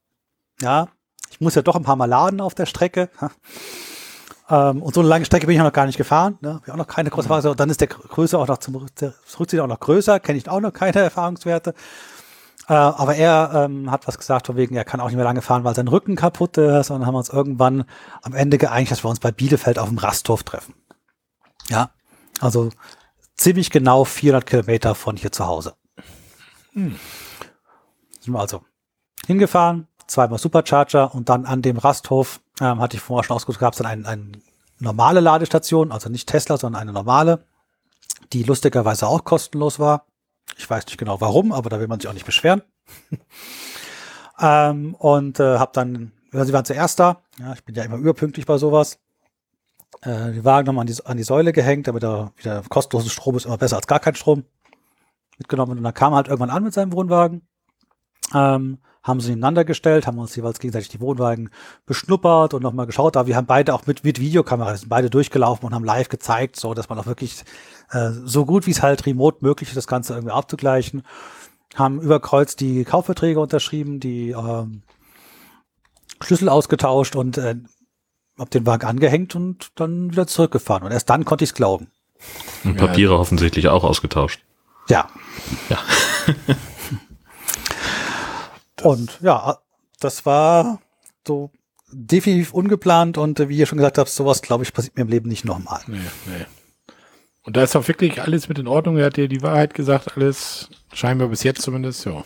ja, 0.61 0.87
ich 1.29 1.41
muss 1.41 1.55
ja 1.55 1.61
doch 1.61 1.75
ein 1.75 1.83
paar 1.83 1.95
Mal 1.95 2.05
laden 2.05 2.41
auf 2.41 2.55
der 2.55 2.65
Strecke. 2.65 3.09
ähm, 4.49 4.81
und 4.81 4.93
so 4.93 5.01
eine 5.01 5.09
lange 5.09 5.25
Strecke 5.25 5.47
bin 5.47 5.55
ich 5.55 5.61
noch 5.61 5.73
gar 5.73 5.85
nicht 5.85 5.97
gefahren. 5.97 6.37
Ne? 6.41 6.55
Hab 6.55 6.67
ich 6.67 6.73
auch 6.73 6.77
noch 6.77 6.87
keine 6.87 7.09
große 7.09 7.27
Erfahrung. 7.27 7.51
Und 7.51 7.59
dann 7.59 7.69
ist 7.69 7.81
der 7.81 7.87
Größe 7.87 8.37
auch 8.37 8.47
noch 8.47 8.59
zum 8.59 8.75
Rückziehen 8.75 9.59
auch 9.59 9.67
noch 9.67 9.79
größer, 9.79 10.19
kenne 10.19 10.37
ich 10.37 10.47
auch 10.49 10.59
noch 10.59 10.73
keine 10.73 10.99
Erfahrungswerte. 10.99 11.73
Äh, 12.67 12.73
aber 12.73 13.15
er 13.15 13.65
ähm, 13.65 13.91
hat 13.91 14.07
was 14.07 14.17
gesagt, 14.17 14.47
von 14.47 14.55
wegen, 14.55 14.75
er 14.75 14.85
kann 14.85 14.99
auch 14.99 15.07
nicht 15.07 15.15
mehr 15.15 15.25
lange 15.25 15.41
fahren, 15.41 15.63
weil 15.63 15.75
sein 15.75 15.87
Rücken 15.87 16.15
kaputt 16.15 16.57
ist. 16.57 16.91
Und 16.91 16.99
dann 16.99 17.07
haben 17.07 17.15
wir 17.15 17.19
uns 17.19 17.29
irgendwann 17.29 17.85
am 18.21 18.33
Ende 18.33 18.57
geeinigt, 18.57 18.91
dass 18.91 19.03
wir 19.03 19.09
uns 19.09 19.19
bei 19.19 19.31
Bielefeld 19.31 19.79
auf 19.79 19.89
dem 19.89 19.97
Rasthof 19.97 20.43
treffen. 20.43 20.75
Ja, 21.69 21.91
also 22.39 22.69
ziemlich 23.35 23.69
genau 23.69 24.03
400 24.05 24.45
Kilometer 24.45 24.95
von 24.95 25.17
hier 25.17 25.31
zu 25.31 25.47
Hause. 25.47 25.73
Sind 26.73 28.33
wir 28.33 28.39
also 28.39 28.63
hingefahren, 29.25 29.87
zweimal 30.07 30.39
Supercharger 30.39 31.13
und 31.13 31.29
dann 31.29 31.45
an 31.45 31.61
dem 31.61 31.77
Rasthof, 31.77 32.41
ähm, 32.59 32.79
hatte 32.79 32.97
ich 32.97 33.03
vorher 33.03 33.23
schon 33.23 33.35
ausgesucht, 33.35 33.59
gab 33.59 33.73
es 33.73 33.77
dann 33.77 33.87
eine 33.87 34.07
ein 34.07 34.43
normale 34.79 35.19
Ladestation, 35.19 35.91
also 35.91 36.09
nicht 36.09 36.27
Tesla, 36.27 36.57
sondern 36.57 36.81
eine 36.81 36.93
normale, 36.93 37.45
die 38.33 38.43
lustigerweise 38.43 39.07
auch 39.07 39.23
kostenlos 39.23 39.79
war. 39.79 40.05
Ich 40.57 40.69
weiß 40.69 40.85
nicht 40.87 40.97
genau 40.97 41.21
warum, 41.21 41.51
aber 41.51 41.69
da 41.69 41.79
will 41.79 41.87
man 41.87 41.99
sich 41.99 42.09
auch 42.09 42.13
nicht 42.13 42.25
beschweren. 42.25 42.61
ähm, 44.39 44.95
und 44.95 45.39
äh, 45.39 45.57
habe 45.57 45.71
dann, 45.73 46.11
ja, 46.33 46.43
sie 46.43 46.53
waren 46.53 46.65
zuerst 46.65 46.99
da, 46.99 47.21
ja, 47.39 47.53
ich 47.53 47.63
bin 47.63 47.75
ja 47.75 47.83
immer 47.83 47.97
überpünktlich 47.97 48.45
bei 48.45 48.57
sowas, 48.57 48.99
äh, 50.01 50.31
die 50.31 50.43
Wagen 50.43 50.67
nochmal 50.67 50.81
an 50.83 50.87
die, 50.87 51.05
an 51.05 51.17
die 51.17 51.23
Säule 51.23 51.53
gehängt, 51.53 51.87
damit 51.87 52.03
er 52.03 52.33
wieder 52.37 52.61
kostenlosen 52.67 53.09
Strom 53.09 53.37
ist 53.37 53.45
immer 53.45 53.57
besser 53.57 53.77
als 53.77 53.87
gar 53.87 53.99
kein 53.99 54.15
Strom 54.15 54.43
mitgenommen. 55.37 55.77
Und 55.77 55.83
dann 55.83 55.93
kam 55.93 56.13
er 56.13 56.17
halt 56.17 56.27
irgendwann 56.27 56.49
an 56.49 56.63
mit 56.63 56.73
seinem 56.73 56.93
Wohnwagen, 56.93 57.47
ähm, 58.33 58.79
haben 59.03 59.19
sie 59.19 59.31
nebeneinander 59.31 59.65
gestellt, 59.65 60.07
haben 60.07 60.17
uns 60.17 60.35
jeweils 60.35 60.59
gegenseitig 60.59 60.87
die 60.87 61.01
Wohnwagen 61.01 61.49
beschnuppert 61.85 62.53
und 62.53 62.63
nochmal 62.63 62.85
geschaut. 62.85 63.17
Aber 63.17 63.27
wir 63.27 63.35
haben 63.35 63.47
beide 63.47 63.73
auch 63.73 63.85
mit, 63.85 64.03
mit 64.05 64.19
Videokamera, 64.19 64.75
sind 64.77 64.87
beide 64.89 65.09
durchgelaufen 65.09 65.65
und 65.65 65.73
haben 65.75 65.83
live 65.83 66.07
gezeigt, 66.07 66.55
so 66.55 66.73
dass 66.73 66.87
man 66.87 66.97
auch 66.97 67.05
wirklich 67.05 67.43
äh, 67.91 68.11
so 68.11 68.45
gut 68.45 68.65
wie 68.65 68.71
es 68.71 68.81
halt 68.81 69.05
remote 69.05 69.39
möglich 69.41 69.69
ist, 69.69 69.75
das 69.75 69.87
Ganze 69.87 70.13
irgendwie 70.13 70.33
abzugleichen. 70.33 71.03
Haben 71.75 71.99
überkreuzt 72.01 72.61
die 72.61 72.85
Kaufverträge 72.85 73.39
unterschrieben, 73.39 73.99
die 73.99 74.29
ähm, 74.29 74.83
Schlüssel 76.21 76.47
ausgetauscht 76.47 77.15
und 77.15 77.37
äh, 77.37 77.55
hab 78.37 78.49
den 78.51 78.65
Wagen 78.65 78.87
angehängt 78.87 79.35
und 79.35 79.71
dann 79.75 80.11
wieder 80.11 80.27
zurückgefahren. 80.27 80.83
Und 80.83 80.91
erst 80.91 81.09
dann 81.09 81.25
konnte 81.25 81.43
ich 81.43 81.51
es 81.51 81.55
glauben. 81.55 81.91
Und 82.63 82.79
Ja. 82.79 82.87
Papiere 82.87 83.17
offensichtlich 83.17 83.67
auch 83.67 83.83
ausgetauscht. 83.83 84.43
Ja. 84.89 85.07
Ja. 85.69 85.79
und 88.83 89.19
ja, 89.21 89.57
das 89.99 90.25
war 90.25 90.79
so 91.27 91.51
definitiv 91.91 92.53
ungeplant 92.53 93.17
und 93.17 93.39
wie 93.47 93.57
ihr 93.57 93.65
schon 93.65 93.77
gesagt 93.77 93.97
habt, 93.97 94.09
sowas, 94.09 94.41
glaube 94.41 94.63
ich, 94.63 94.73
passiert 94.73 94.95
mir 94.95 95.03
im 95.03 95.07
Leben 95.09 95.29
nicht 95.29 95.45
nochmal. 95.45 95.81
Nee, 95.87 95.99
nee. 96.25 96.45
Und 97.43 97.57
da 97.57 97.63
ist 97.63 97.75
auch 97.75 97.87
wirklich 97.87 98.21
alles 98.21 98.47
mit 98.47 98.57
in 98.57 98.67
Ordnung. 98.67 98.97
Er 98.97 99.07
hat 99.07 99.17
dir 99.17 99.27
die 99.27 99.41
Wahrheit 99.41 99.73
gesagt, 99.73 100.15
alles 100.15 100.69
scheinbar 100.93 101.27
bis 101.27 101.43
jetzt 101.43 101.61
zumindest, 101.61 102.05
ja. 102.05 102.23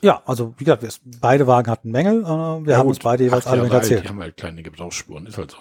Ja, 0.00 0.22
also 0.24 0.54
wie 0.56 0.64
gesagt, 0.64 0.82
wir, 0.82 0.90
beide 1.20 1.46
Wagen 1.46 1.70
hatten 1.70 1.90
Mängel. 1.90 2.22
Äh, 2.22 2.26
wir 2.26 2.72
Ja, 2.72 2.78
haben 2.78 2.86
gut, 2.86 2.96
uns 2.96 2.98
beide 3.00 3.24
jeweils 3.24 3.46
alle 3.46 3.62
Jahre 3.62 3.74
alt, 3.74 3.82
erzählt. 3.82 4.04
Die 4.04 4.08
haben 4.08 4.20
halt 4.20 4.36
kleine 4.36 4.62
Gebrauchsspuren, 4.62 5.26
ist 5.26 5.36
halt 5.36 5.50
so. 5.50 5.58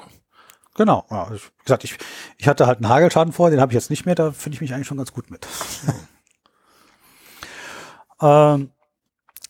Genau. 0.82 1.06
Ja, 1.12 1.30
ich, 1.32 1.44
wie 1.44 1.64
gesagt, 1.64 1.84
ich, 1.84 1.96
ich 2.40 2.48
hatte 2.48 2.66
halt 2.66 2.80
einen 2.80 2.90
Hagelschaden 2.90 3.34
vor, 3.34 3.52
den 3.52 3.62
habe 3.62 3.72
ich 3.72 3.76
jetzt 3.76 3.92
nicht 3.92 4.08
mehr, 4.08 4.16
da 4.16 4.32
finde 4.32 4.56
ich 4.56 4.62
mich 4.62 4.74
eigentlich 4.74 4.88
schon 4.88 4.98
ganz 4.98 5.14
gut 5.14 5.30
mit. 5.30 5.46
ähm, 8.20 8.72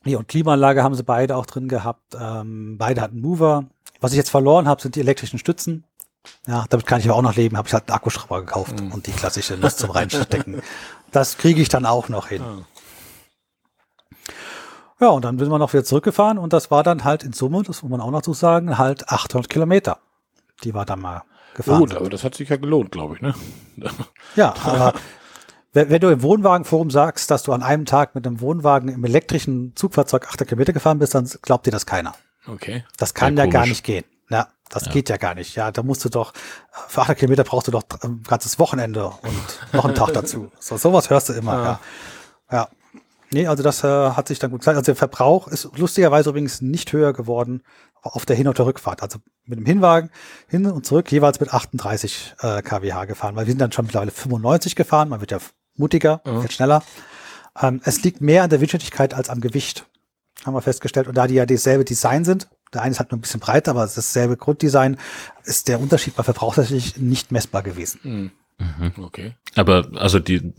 nee, 0.04 0.18
und 0.18 0.28
Klimaanlage 0.28 0.84
haben 0.84 0.94
sie 0.94 1.04
beide 1.04 1.38
auch 1.38 1.46
drin 1.46 1.70
gehabt. 1.70 2.18
Ähm, 2.20 2.78
beide 2.78 3.00
hatten 3.00 3.22
Mover. 3.22 3.64
Was 4.02 4.12
ich 4.12 4.18
jetzt 4.18 4.30
verloren 4.30 4.68
habe, 4.68 4.82
sind 4.82 4.96
die 4.96 5.00
elektrischen 5.00 5.40
Stützen. 5.40 5.86
Ja, 6.48 6.66
damit 6.70 6.86
kann 6.86 7.00
ich 7.00 7.08
aber 7.08 7.16
auch 7.18 7.22
noch 7.22 7.38
leben. 7.38 7.56
Habe 7.56 7.70
ich 7.70 7.74
halt 7.74 7.88
einen 7.88 7.96
Akkuschrauber 7.96 8.42
gekauft 8.42 8.82
Mhm. 8.82 8.92
und 8.92 9.08
die 9.08 9.14
klassische 9.14 9.56
Nuss 9.56 9.78
zum 9.78 9.92
Reinstecken. 9.92 10.62
Das 11.14 11.38
kriege 11.38 11.62
ich 11.62 11.70
dann 11.70 11.86
auch 11.86 12.10
noch 12.10 12.28
hin. 12.28 12.42
Ah. 12.42 12.66
Ja, 15.00 15.08
und 15.10 15.24
dann 15.26 15.38
sind 15.40 15.50
wir 15.50 15.58
noch 15.60 15.72
wieder 15.74 15.84
zurückgefahren 15.86 16.38
und 16.38 16.52
das 16.54 16.72
war 16.72 16.84
dann 16.84 17.04
halt 17.06 17.24
in 17.24 17.32
Summe, 17.34 17.64
das 17.64 17.82
muss 17.84 17.90
man 17.92 18.02
auch 18.02 18.12
noch 18.12 18.24
so 18.24 18.34
sagen, 18.34 18.78
halt 18.78 19.08
800 19.10 19.50
Kilometer, 19.50 19.98
die 20.64 20.74
wir 20.74 20.86
dann 20.86 21.02
mal 21.02 21.24
gefahren 21.56 21.80
Gut, 21.80 21.90
sind. 21.90 21.98
aber 22.00 22.10
das 22.10 22.24
hat 22.24 22.36
sich 22.36 22.50
ja 22.50 22.58
gelohnt, 22.58 22.92
glaube 22.92 23.16
ich, 23.16 23.22
ne? 23.22 23.34
Ja, 24.36 24.54
aber 24.64 24.94
wenn, 25.74 26.02
du 26.02 26.10
im 26.10 26.22
Wohnwagenforum 26.22 26.90
sagst, 26.90 27.32
dass 27.32 27.44
du 27.44 27.54
an 27.54 27.64
einem 27.64 27.86
Tag 27.86 28.16
mit 28.16 28.28
einem 28.28 28.42
Wohnwagen 28.42 28.90
im 28.90 29.04
elektrischen 29.06 29.74
Zugfahrzeug 29.76 30.26
800 30.28 30.48
Kilometer 30.50 30.74
gefahren 30.74 31.00
bist, 31.00 31.16
dann 31.16 31.30
glaubt 31.42 31.66
dir 31.66 31.72
das 31.72 31.86
keiner. 31.86 32.14
Okay. 32.48 32.84
Das 32.98 33.14
kann 33.14 33.38
Ja, 33.38 33.46
ja, 33.46 33.50
gar 33.50 33.66
nicht 33.66 33.84
gehen. 33.84 34.04
Ja, 34.30 34.48
das 34.70 34.90
geht 34.90 35.10
ja 35.10 35.18
gar 35.18 35.36
nicht. 35.36 35.56
Ja, 35.56 35.72
da 35.72 35.84
musst 35.84 36.04
du 36.06 36.10
doch, 36.10 36.34
für 36.88 37.02
800 37.02 37.20
Kilometer 37.20 37.44
brauchst 37.44 37.68
du 37.68 37.72
doch 37.72 37.84
ein 38.02 38.24
ganzes 38.24 38.60
Wochenende 38.60 39.06
und 39.06 39.74
noch 39.74 39.86
einen 39.86 39.96
Tag 39.96 40.14
dazu. 40.14 40.52
So, 40.60 40.78
sowas 40.78 41.10
hörst 41.10 41.30
du 41.30 41.34
immer, 41.34 41.54
Ja. 41.54 41.64
ja. 41.64 41.80
ja. 42.52 42.68
Nee, 43.34 43.48
also 43.48 43.64
das 43.64 43.82
äh, 43.86 43.88
hat 43.88 44.28
sich 44.28 44.40
dann 44.40 44.52
gut 44.52 44.60
gezeigt. 44.60 44.78
Also 44.78 44.88
der 44.88 44.98
Verbrauch 44.98 45.48
ist 45.48 45.70
lustigerweise 45.78 46.30
übrigens 46.32 46.62
nicht 46.62 46.92
höher 46.92 47.14
geworden 47.14 47.64
auf 48.02 48.26
der 48.26 48.36
Hin- 48.36 48.48
und 48.48 48.58
der 48.58 48.66
Rückfahrt. 48.66 49.02
Also 49.04 49.20
mit 49.46 49.60
dem 49.60 49.66
Hinwagen 49.66 50.10
hin 50.48 50.66
und 50.66 50.86
zurück 50.86 51.12
jeweils 51.12 51.40
mit 51.40 51.54
38 51.54 52.36
äh, 52.42 52.62
kWh 52.62 53.06
gefahren, 53.08 53.36
weil 53.36 53.46
wir 53.46 53.52
sind 53.52 53.60
dann 53.62 53.72
schon 53.72 53.86
mittlerweile 53.86 54.12
95 54.12 54.76
gefahren. 54.76 55.10
Man 55.10 55.20
wird 55.22 55.32
ja 55.32 55.40
mutiger, 55.76 56.22
Ja. 56.26 56.42
wird 56.42 56.54
schneller. 56.54 56.84
Ähm, 57.60 57.82
es 57.84 58.04
liegt 58.04 58.22
mehr 58.22 58.44
an 58.44 58.50
der 58.50 58.62
Windschnittigkeit 58.62 59.14
als 59.14 59.30
am 59.30 59.42
Gewicht, 59.42 59.86
haben 60.46 60.54
wir 60.54 60.62
festgestellt. 60.62 61.08
Und 61.08 61.16
da 61.16 61.28
die 61.28 61.36
ja 61.36 61.46
dieselbe 61.46 61.86
Design 61.86 62.26
sind, 62.26 62.48
der 62.74 62.82
eine 62.82 62.92
ist 62.92 63.00
halt 63.00 63.12
nur 63.12 63.18
ein 63.18 63.22
bisschen 63.22 63.40
breiter, 63.42 63.72
aber 63.72 63.84
es 63.84 63.92
ist 63.98 63.98
dasselbe 64.16 64.38
Grunddesign, 64.38 64.98
ist 65.44 65.68
der 65.68 65.80
Unterschied 65.80 66.16
bei 66.16 66.24
Verbrauch 66.24 66.56
tatsächlich 66.56 66.98
nicht 66.98 67.32
messbar 67.32 67.64
gewesen. 67.64 68.00
Hm. 68.04 68.32
Mhm. 68.60 69.04
Okay. 69.04 69.34
Aber 69.56 69.88
also 69.96 70.20
die 70.20 70.54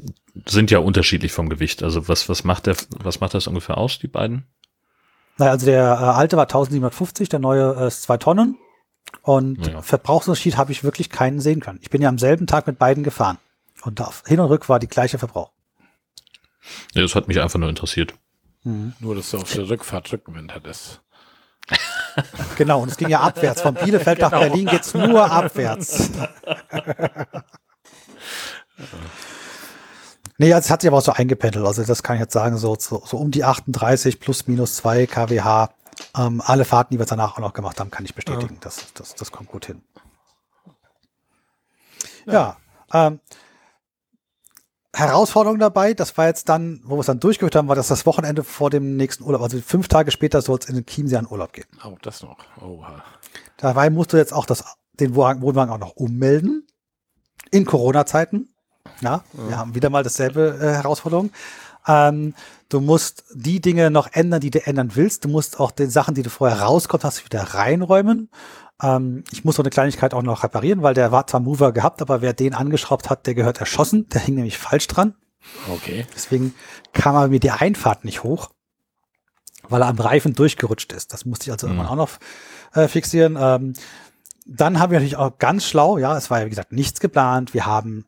sind 0.47 0.71
ja 0.71 0.79
unterschiedlich 0.81 1.33
vom 1.33 1.49
Gewicht. 1.49 1.83
Also 1.83 2.09
was, 2.09 2.29
was 2.29 2.45
macht 2.45 2.67
der, 2.67 2.77
was 2.99 3.21
macht 3.21 3.35
das 3.35 3.47
ungefähr 3.47 3.79
aus, 3.79 3.99
die 3.99 4.09
beiden? 4.09 4.45
Naja, 5.43 5.51
also 5.51 5.67
der 5.67 5.83
äh, 5.83 6.05
alte 6.05 6.37
war 6.37 6.45
1750, 6.45 7.29
der 7.29 7.41
neue 7.41 7.75
äh, 7.77 7.89
ist 7.89 8.03
zwei 8.03 8.17
Tonnen. 8.17 8.57
Und 9.23 9.67
Ja. 9.67 9.83
Verbrauchsunterschied 9.83 10.57
habe 10.57 10.71
ich 10.71 10.85
wirklich 10.85 11.11
keinen 11.11 11.41
sehen 11.41 11.59
können. 11.59 11.81
Ich 11.83 11.91
bin 11.91 12.01
ja 12.01 12.09
am 12.09 12.19
selben 12.19 12.47
Tag 12.47 12.69
mit 12.69 12.79
beiden 12.79 13.03
gefahren. 13.03 13.39
Und 13.83 14.01
auf 14.01 14.23
Hin 14.25 14.39
und 14.39 14.47
Rück 14.47 14.69
war 14.69 14.79
die 14.79 14.87
gleiche 14.87 15.19
Verbrauch. 15.19 15.51
Ja, 16.95 17.03
das 17.03 17.17
hat 17.17 17.27
mich 17.27 17.41
einfach 17.41 17.59
nur 17.59 17.69
interessiert. 17.69 18.15
Nur, 18.63 19.17
dass 19.17 19.33
du 19.33 19.39
auf 19.39 19.53
der 19.53 19.69
Rückfahrt 19.69 20.13
Rückenwind 20.13 20.55
hattest. 20.55 21.01
Genau, 22.59 22.83
und 22.83 22.91
es 22.91 22.99
ging 22.99 23.09
ja 23.09 23.21
abwärts. 23.21 23.63
Von 23.63 23.73
Bielefeld 23.73 24.19
nach 24.21 24.31
Berlin 24.31 24.67
geht's 24.67 24.93
nur 24.93 25.31
abwärts. 25.31 26.11
nee, 30.39 30.53
also 30.53 30.67
es 30.67 30.71
hat 30.71 30.83
sich 30.83 30.89
aber 30.89 30.99
auch 30.99 31.03
so 31.03 31.13
eingependelt. 31.13 31.67
Also 31.67 31.85
das 31.85 32.03
kann 32.03 32.17
ich 32.17 32.21
jetzt 32.21 32.33
sagen, 32.33 32.57
so, 32.57 32.77
so, 32.79 33.03
so 33.05 33.17
um 33.17 33.31
die 33.31 33.45
38 33.45 34.21
plus 34.21 34.47
minus 34.47 34.77
2 34.77 35.07
kWh. 35.07 35.69
Ähm, 36.17 36.43
alle 36.45 36.65
Fahrten, 36.65 36.95
die 36.95 36.99
wir 36.99 37.07
danach 37.07 37.35
auch 37.35 37.41
noch 37.41 37.53
gemacht 37.53 37.79
haben, 37.79 37.91
kann 37.91 38.05
ich 38.05 38.15
bestätigen. 38.15 38.59
Das, 38.61 38.93
das, 38.95 39.15
das 39.15 39.31
kommt 39.31 39.49
gut 39.49 39.67
hin. 39.67 39.83
Ja, 42.27 42.57
ähm, 42.93 43.21
Herausforderung 44.95 45.59
dabei, 45.59 45.95
das 45.95 46.17
war 46.19 46.27
jetzt 46.27 46.49
dann, 46.51 46.81
wo 46.85 46.97
wir 46.97 47.01
es 47.01 47.07
dann 47.07 47.19
durchgeführt 47.19 47.57
haben, 47.57 47.69
war 47.69 47.77
das 47.77 47.89
das 47.89 48.05
Wochenende 48.05 48.45
vor 48.45 48.69
dem 48.69 48.97
nächsten 48.97 49.25
Urlaub. 49.25 49.41
Also 49.41 49.59
fünf 49.61 49.89
Tage 49.89 50.11
später 50.11 50.43
soll 50.43 50.59
es 50.59 50.69
in 50.69 50.75
den 50.75 50.85
Chiemsee 50.85 51.17
an 51.17 51.27
Urlaub 51.29 51.55
gehen. 51.55 51.67
Oh, 51.85 51.97
das 52.03 52.23
noch. 52.23 52.37
Oha. 52.61 53.03
Dabei 53.57 53.89
musst 53.89 54.13
du 54.13 54.19
jetzt 54.19 54.35
auch 54.35 54.45
das, 54.45 54.65
den 55.01 55.15
Wohnwagen 55.15 55.73
auch 55.73 55.79
noch 55.79 55.97
ummelden. 55.97 56.67
In 57.51 57.65
Corona-Zeiten. 57.65 58.52
Ja, 59.03 59.25
wir 59.33 59.57
haben 59.59 59.75
wieder 59.75 59.91
mal 59.91 60.03
dasselbe 60.03 60.59
äh, 60.61 60.67
Herausforderung. 60.75 61.31
Ähm, 61.87 62.35
du 62.69 62.81
musst 62.81 63.25
die 63.35 63.61
Dinge 63.61 63.91
noch 63.91 64.09
ändern, 64.13 64.41
die 64.41 64.51
du 64.51 64.65
ändern 64.65 64.93
willst. 64.95 65.25
Du 65.25 65.29
musst 65.29 65.59
auch 65.59 65.71
den 65.73 65.91
Sachen, 65.91 66.15
die 66.15 66.23
du 66.23 66.31
vorher 66.31 66.61
rauskommst, 66.61 67.05
hast, 67.05 67.25
wieder 67.25 67.43
reinräumen. 67.43 68.31
Ähm, 68.81 69.25
ich 69.33 69.45
muss 69.45 69.57
so 69.57 69.63
eine 69.63 69.71
Kleinigkeit 69.71 70.15
auch 70.15 70.23
noch 70.23 70.45
reparieren, 70.45 70.83
weil 70.83 70.95
der 70.95 71.11
war 71.11 71.27
zwar 71.27 71.41
Mover 71.41 71.73
gehabt, 71.73 72.01
aber 72.01 72.21
wer 72.23 72.33
den 72.33 72.55
angeschraubt 72.55 73.11
hat, 73.11 73.27
der 73.27 73.35
gehört 73.35 73.59
erschossen. 73.59 74.09
Der 74.11 74.21
hing 74.21 74.37
nämlich 74.37 74.59
falsch 74.59 74.87
dran. 74.87 75.15
Okay. 75.73 76.07
Deswegen 76.15 76.55
kam 76.93 77.17
er 77.17 77.27
mir 77.29 77.41
die 77.41 77.51
Einfahrt 77.51 78.05
nicht 78.05 78.23
hoch, 78.23 78.51
weil 79.69 79.83
er 79.83 79.89
am 79.89 79.99
Reifen 79.99 80.35
durchgerutscht 80.35 80.93
ist. 80.93 81.13
Das 81.13 81.25
musste 81.25 81.47
ich 81.47 81.53
also 81.53 81.67
Mhm. 81.67 81.73
irgendwann 81.73 81.93
auch 81.93 81.97
noch 81.97 82.11
äh, 82.81 82.87
fixieren. 82.87 83.37
Ähm, 83.41 83.73
dann 84.47 84.79
haben 84.79 84.91
wir 84.93 84.99
natürlich 84.99 85.17
auch 85.17 85.39
ganz 85.39 85.65
schlau, 85.65 85.99
ja, 85.99 86.17
es 86.17 86.31
war 86.31 86.41
ja 86.41 86.47
wie 86.47 86.51
gesagt 86.51 86.71
nichts 86.73 87.01
geplant. 87.01 87.55
Wir 87.55 87.67
haben 87.67 88.07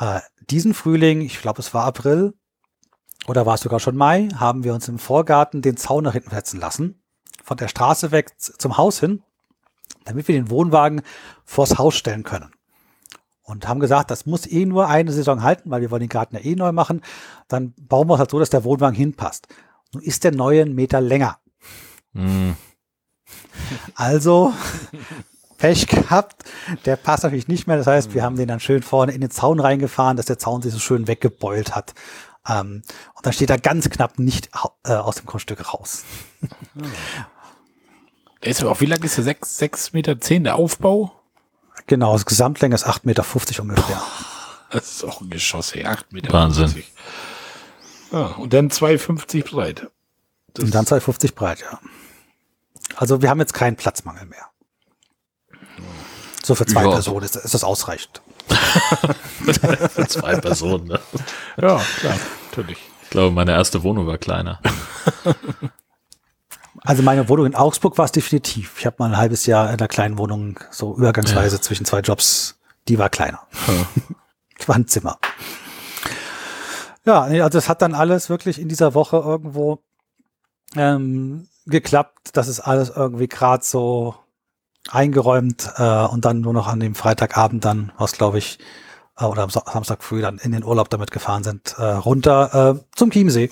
äh, 0.00 0.20
diesen 0.50 0.74
Frühling, 0.74 1.20
ich 1.20 1.40
glaube 1.40 1.60
es 1.60 1.72
war 1.74 1.84
April 1.84 2.34
oder 3.26 3.46
war 3.46 3.54
es 3.54 3.60
sogar 3.60 3.78
schon 3.80 3.96
Mai, 3.96 4.28
haben 4.34 4.64
wir 4.64 4.74
uns 4.74 4.88
im 4.88 4.98
Vorgarten 4.98 5.62
den 5.62 5.76
Zaun 5.76 6.04
nach 6.04 6.14
hinten 6.14 6.30
setzen 6.30 6.58
lassen, 6.58 7.02
von 7.44 7.56
der 7.56 7.68
Straße 7.68 8.10
weg 8.10 8.32
zum 8.38 8.76
Haus 8.76 8.98
hin, 8.98 9.22
damit 10.04 10.26
wir 10.26 10.34
den 10.34 10.50
Wohnwagen 10.50 11.02
vors 11.44 11.78
Haus 11.78 11.94
stellen 11.94 12.24
können. 12.24 12.50
Und 13.42 13.68
haben 13.68 13.80
gesagt, 13.80 14.10
das 14.10 14.26
muss 14.26 14.46
eh 14.46 14.64
nur 14.64 14.88
eine 14.88 15.12
Saison 15.12 15.42
halten, 15.42 15.70
weil 15.70 15.80
wir 15.80 15.90
wollen 15.90 16.00
den 16.00 16.08
Garten 16.08 16.36
ja 16.36 16.42
eh 16.42 16.54
neu 16.54 16.70
machen. 16.70 17.02
Dann 17.48 17.74
bauen 17.80 18.08
wir 18.08 18.14
es 18.14 18.20
halt 18.20 18.30
so, 18.30 18.38
dass 18.38 18.50
der 18.50 18.62
Wohnwagen 18.62 18.94
hinpasst. 18.94 19.48
Nun 19.92 20.04
ist 20.04 20.22
der 20.22 20.32
neue 20.32 20.62
einen 20.62 20.74
Meter 20.74 21.00
länger. 21.00 21.40
Hm, 22.14 22.54
Also 23.94 24.52
Pech 25.60 25.86
gehabt. 25.86 26.44
Der 26.84 26.96
passt 26.96 27.22
natürlich 27.22 27.48
nicht 27.48 27.66
mehr. 27.66 27.76
Das 27.76 27.86
heißt, 27.86 28.14
wir 28.14 28.22
haben 28.22 28.36
den 28.36 28.48
dann 28.48 28.60
schön 28.60 28.82
vorne 28.82 29.12
in 29.12 29.20
den 29.20 29.30
Zaun 29.30 29.60
reingefahren, 29.60 30.16
dass 30.16 30.26
der 30.26 30.38
Zaun 30.38 30.62
sich 30.62 30.72
so 30.72 30.78
schön 30.78 31.06
weggebeult 31.06 31.76
hat. 31.76 31.94
Ähm, 32.48 32.82
und 33.14 33.26
dann 33.26 33.32
steht 33.32 33.50
er 33.50 33.58
ganz 33.58 33.88
knapp 33.90 34.18
nicht 34.18 34.50
äh, 34.84 34.92
aus 34.92 35.16
dem 35.16 35.26
Grundstück 35.26 35.72
raus. 35.72 36.04
Der 38.42 38.52
ist 38.52 38.62
aber 38.62 38.70
auch, 38.70 38.80
wie 38.80 38.86
lang 38.86 39.02
ist 39.02 39.18
der? 39.18 39.24
6, 39.24 39.58
6 39.58 39.92
Meter 39.92 40.18
10 40.18 40.44
der 40.44 40.56
Aufbau? 40.56 41.12
Genau, 41.86 42.14
das 42.14 42.24
Gesamtlänge 42.24 42.74
ist 42.74 42.86
8,50 42.86 43.00
Meter 43.04 43.62
ungefähr. 43.62 44.02
Das 44.70 44.90
ist 44.90 45.04
auch 45.04 45.20
ein 45.20 45.28
Geschoss, 45.28 45.72
ey. 45.74 45.84
8 45.84 46.12
Meter. 46.14 46.32
Wahnsinn. 46.32 46.68
50. 46.68 46.92
Ja, 48.12 48.26
und 48.36 48.54
dann 48.54 48.70
2,50 48.70 49.50
breit. 49.50 49.90
Das 50.54 50.64
Und 50.64 50.74
dann 50.74 50.86
2,50 50.86 51.34
breit, 51.34 51.60
ja. 51.60 51.80
Also 52.96 53.20
wir 53.20 53.28
haben 53.28 53.40
jetzt 53.40 53.52
keinen 53.52 53.76
Platzmangel 53.76 54.24
mehr. 54.26 54.49
So 56.50 56.56
für 56.56 56.66
zwei 56.66 56.82
Ja. 56.82 56.90
Personen 56.90 57.24
ist, 57.24 57.36
ist 57.36 57.54
das 57.54 57.62
ausreichend. 57.62 58.22
für 59.94 60.08
zwei 60.08 60.34
Personen. 60.34 60.88
Ne? 60.88 61.00
ja, 61.62 61.80
klar, 62.00 62.16
natürlich. 62.50 62.78
Ich 63.04 63.10
glaube, 63.10 63.32
meine 63.32 63.52
erste 63.52 63.84
Wohnung 63.84 64.08
war 64.08 64.18
kleiner. 64.18 64.58
Also 66.80 67.04
meine 67.04 67.28
Wohnung 67.28 67.46
in 67.46 67.54
Augsburg 67.54 67.98
war 67.98 68.04
es 68.04 68.10
definitiv. 68.10 68.80
Ich 68.80 68.86
habe 68.86 68.96
mal 68.98 69.10
ein 69.10 69.16
halbes 69.16 69.46
Jahr 69.46 69.68
in 69.68 69.78
einer 69.78 69.86
kleinen 69.86 70.18
Wohnung 70.18 70.58
so 70.72 70.96
übergangsweise 70.96 71.60
zwischen 71.60 71.86
zwei 71.86 72.00
Jobs. 72.00 72.58
Die 72.88 72.98
war 72.98 73.10
kleiner. 73.10 73.46
Das 74.58 74.66
war 74.66 74.74
ein 74.74 74.88
Zimmer. 74.88 75.20
Ja, 77.04 77.22
also 77.22 77.58
es 77.58 77.68
hat 77.68 77.80
dann 77.80 77.94
alles 77.94 78.28
wirklich 78.28 78.60
in 78.60 78.68
dieser 78.68 78.94
Woche 78.94 79.18
irgendwo 79.18 79.84
ähm, 80.74 81.46
geklappt. 81.66 82.30
Das 82.32 82.48
ist 82.48 82.58
alles 82.58 82.90
irgendwie 82.90 83.28
gerade 83.28 83.64
so 83.64 84.16
eingeräumt 84.88 85.70
äh, 85.76 86.04
und 86.06 86.24
dann 86.24 86.40
nur 86.40 86.52
noch 86.52 86.66
an 86.66 86.80
dem 86.80 86.94
Freitagabend 86.94 87.64
dann, 87.64 87.92
was 87.98 88.12
glaube 88.12 88.38
ich, 88.38 88.58
äh, 89.18 89.24
oder 89.24 89.42
am 89.42 89.50
Sa- 89.50 89.64
Samstag 89.70 90.02
früh 90.02 90.20
dann 90.20 90.38
in 90.38 90.52
den 90.52 90.64
Urlaub 90.64 90.88
damit 90.88 91.10
gefahren 91.10 91.44
sind, 91.44 91.74
äh, 91.78 91.82
runter 91.82 92.76
äh, 92.76 92.96
zum 92.96 93.10
Chiemsee. 93.10 93.50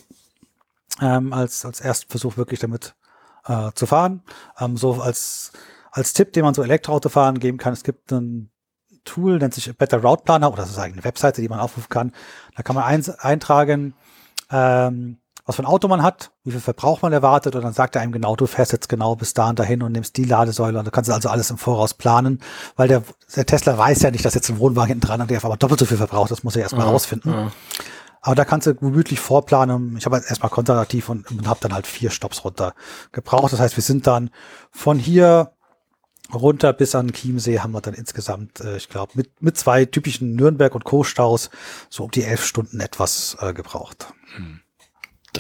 Ähm, 1.01 1.33
als, 1.33 1.65
als 1.65 1.81
ersten 1.81 2.11
Versuch 2.11 2.37
wirklich 2.37 2.59
damit 2.59 2.97
äh, 3.47 3.71
zu 3.75 3.87
fahren. 3.87 4.23
Ähm, 4.59 4.77
so 4.77 4.95
als, 4.95 5.53
als 5.93 6.13
Tipp, 6.13 6.33
den 6.33 6.45
man 6.45 6.55
so 6.55 6.63
Elektroautofahren 6.63 7.39
geben 7.39 7.59
kann, 7.59 7.73
es 7.73 7.85
gibt 7.85 8.11
ein 8.11 8.51
Tool, 9.05 9.39
nennt 9.39 9.55
sich 9.55 9.73
Better 9.77 10.03
Route 10.03 10.25
Planner, 10.25 10.49
oder 10.49 10.63
das 10.63 10.71
ist 10.71 10.79
eigentlich 10.79 10.95
eine 10.95 11.05
Webseite, 11.05 11.41
die 11.41 11.49
man 11.49 11.61
aufrufen 11.61 11.89
kann. 11.89 12.13
Da 12.57 12.65
kann 12.65 12.75
man 12.75 12.85
eins, 12.85 13.11
eintragen, 13.11 13.95
ähm, 14.51 15.19
was 15.49 15.57
für 15.57 15.63
ein 15.63 15.67
Auto 15.67 15.89
man 15.89 16.03
hat, 16.03 16.31
wie 16.45 16.51
viel 16.51 16.61
Verbrauch 16.61 17.01
man 17.01 17.11
erwartet, 17.11 17.57
und 17.57 17.63
dann 17.63 17.73
sagt 17.73 17.97
er 17.97 18.03
einem 18.03 18.13
genau, 18.13 18.37
du 18.37 18.47
fährst 18.47 18.71
jetzt 18.73 18.91
genau 18.91 19.17
bis 19.17 19.33
da 19.33 19.49
und 19.49 19.59
dahin 19.59 19.83
und 19.83 19.93
nimmst 19.93 20.19
die 20.19 20.25
Ladesäule 20.25 20.79
und 20.79 20.85
du 20.87 20.91
kannst 20.91 21.11
also 21.11 21.31
alles 21.31 21.51
im 21.51 21.57
Voraus 21.57 21.95
planen, 21.95 22.41
weil 22.77 22.87
der, 22.87 23.03
der 23.35 23.47
Tesla 23.47 23.79
weiß 23.79 24.03
ja 24.03 24.11
nicht, 24.11 24.27
dass 24.27 24.35
jetzt 24.35 24.51
ein 24.51 24.59
Wohnwagen 24.59 24.89
hinten 24.89 25.07
dran 25.07 25.23
hat, 25.23 25.31
der 25.31 25.43
aber 25.43 25.57
doppelt 25.57 25.81
so 25.81 25.87
viel 25.87 25.97
verbraucht, 25.97 26.31
das 26.31 26.45
muss 26.45 26.55
er 26.55 26.65
erstmal 26.65 26.87
rausfinden. 26.87 27.33
Ja. 27.33 27.53
Aber 28.21 28.35
da 28.35 28.45
kannst 28.45 28.67
du 28.67 28.75
gemütlich 28.75 29.21
vorplanen. 29.21 29.97
Ich 29.97 30.05
habe 30.05 30.17
halt 30.17 30.27
erstmal 30.29 30.51
konservativ 30.51 31.09
und, 31.09 31.31
und 31.31 31.49
habe 31.49 31.61
dann 31.63 31.73
halt 31.73 31.87
vier 31.87 32.11
Stops 32.11 32.45
runter 32.45 32.75
gebraucht. 33.13 33.55
Das 33.55 33.61
heißt, 33.61 33.77
wir 33.77 33.83
sind 33.83 34.07
dann 34.07 34.29
von 34.71 34.99
hier 34.99 35.53
runter 36.35 36.75
bis 36.75 36.95
an 36.95 37.11
Chiemsee 37.13 37.61
haben 37.61 37.73
wir 37.73 37.81
dann 37.81 37.95
insgesamt, 37.95 38.61
äh, 38.61 38.77
ich 38.77 38.91
glaube, 38.91 39.13
mit, 39.15 39.41
mit 39.41 39.57
zwei 39.57 39.87
typischen 39.87 40.37
Nürnberg- 40.37 40.75
und 40.75 40.85
Co-Staus 40.85 41.49
so 41.89 42.05
um 42.05 42.11
die 42.11 42.25
elf 42.25 42.45
Stunden 42.45 42.81
etwas 42.81 43.39
äh, 43.41 43.55
gebraucht. 43.55 44.13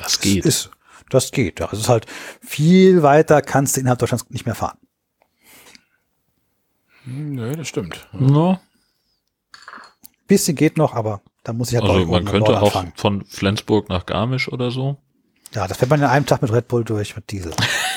Das 0.02 0.20
geht. 0.20 0.44
Ist, 0.44 0.70
das 1.10 1.30
geht, 1.30 1.60
ja. 1.60 1.68
Es 1.72 1.80
ist 1.80 1.88
halt 1.88 2.06
viel 2.40 3.02
weiter 3.02 3.42
kannst 3.42 3.76
du 3.76 3.80
innerhalb 3.80 3.98
Deutschlands 3.98 4.28
nicht 4.30 4.46
mehr 4.46 4.54
fahren. 4.54 4.78
Hm, 7.04 7.34
Nö, 7.34 7.56
das 7.56 7.68
stimmt. 7.68 8.06
no. 8.12 8.60
Bisschen 10.26 10.56
geht 10.56 10.76
noch, 10.76 10.94
aber 10.94 11.22
da 11.42 11.54
muss 11.54 11.72
ich 11.72 11.78
halt 11.78 11.88
Also 11.88 12.04
man 12.04 12.26
könnte 12.26 12.60
auch 12.60 12.66
anfangen. 12.74 12.92
von 12.96 13.24
Flensburg 13.24 13.88
nach 13.88 14.04
Garmisch 14.04 14.52
oder 14.52 14.70
so. 14.70 14.98
Ja, 15.54 15.66
das 15.66 15.78
fährt 15.78 15.90
man 15.90 16.00
in 16.00 16.06
einem 16.06 16.26
Tag 16.26 16.42
mit 16.42 16.52
Red 16.52 16.68
Bull 16.68 16.84
durch, 16.84 17.16
mit 17.16 17.30
Diesel. 17.30 17.52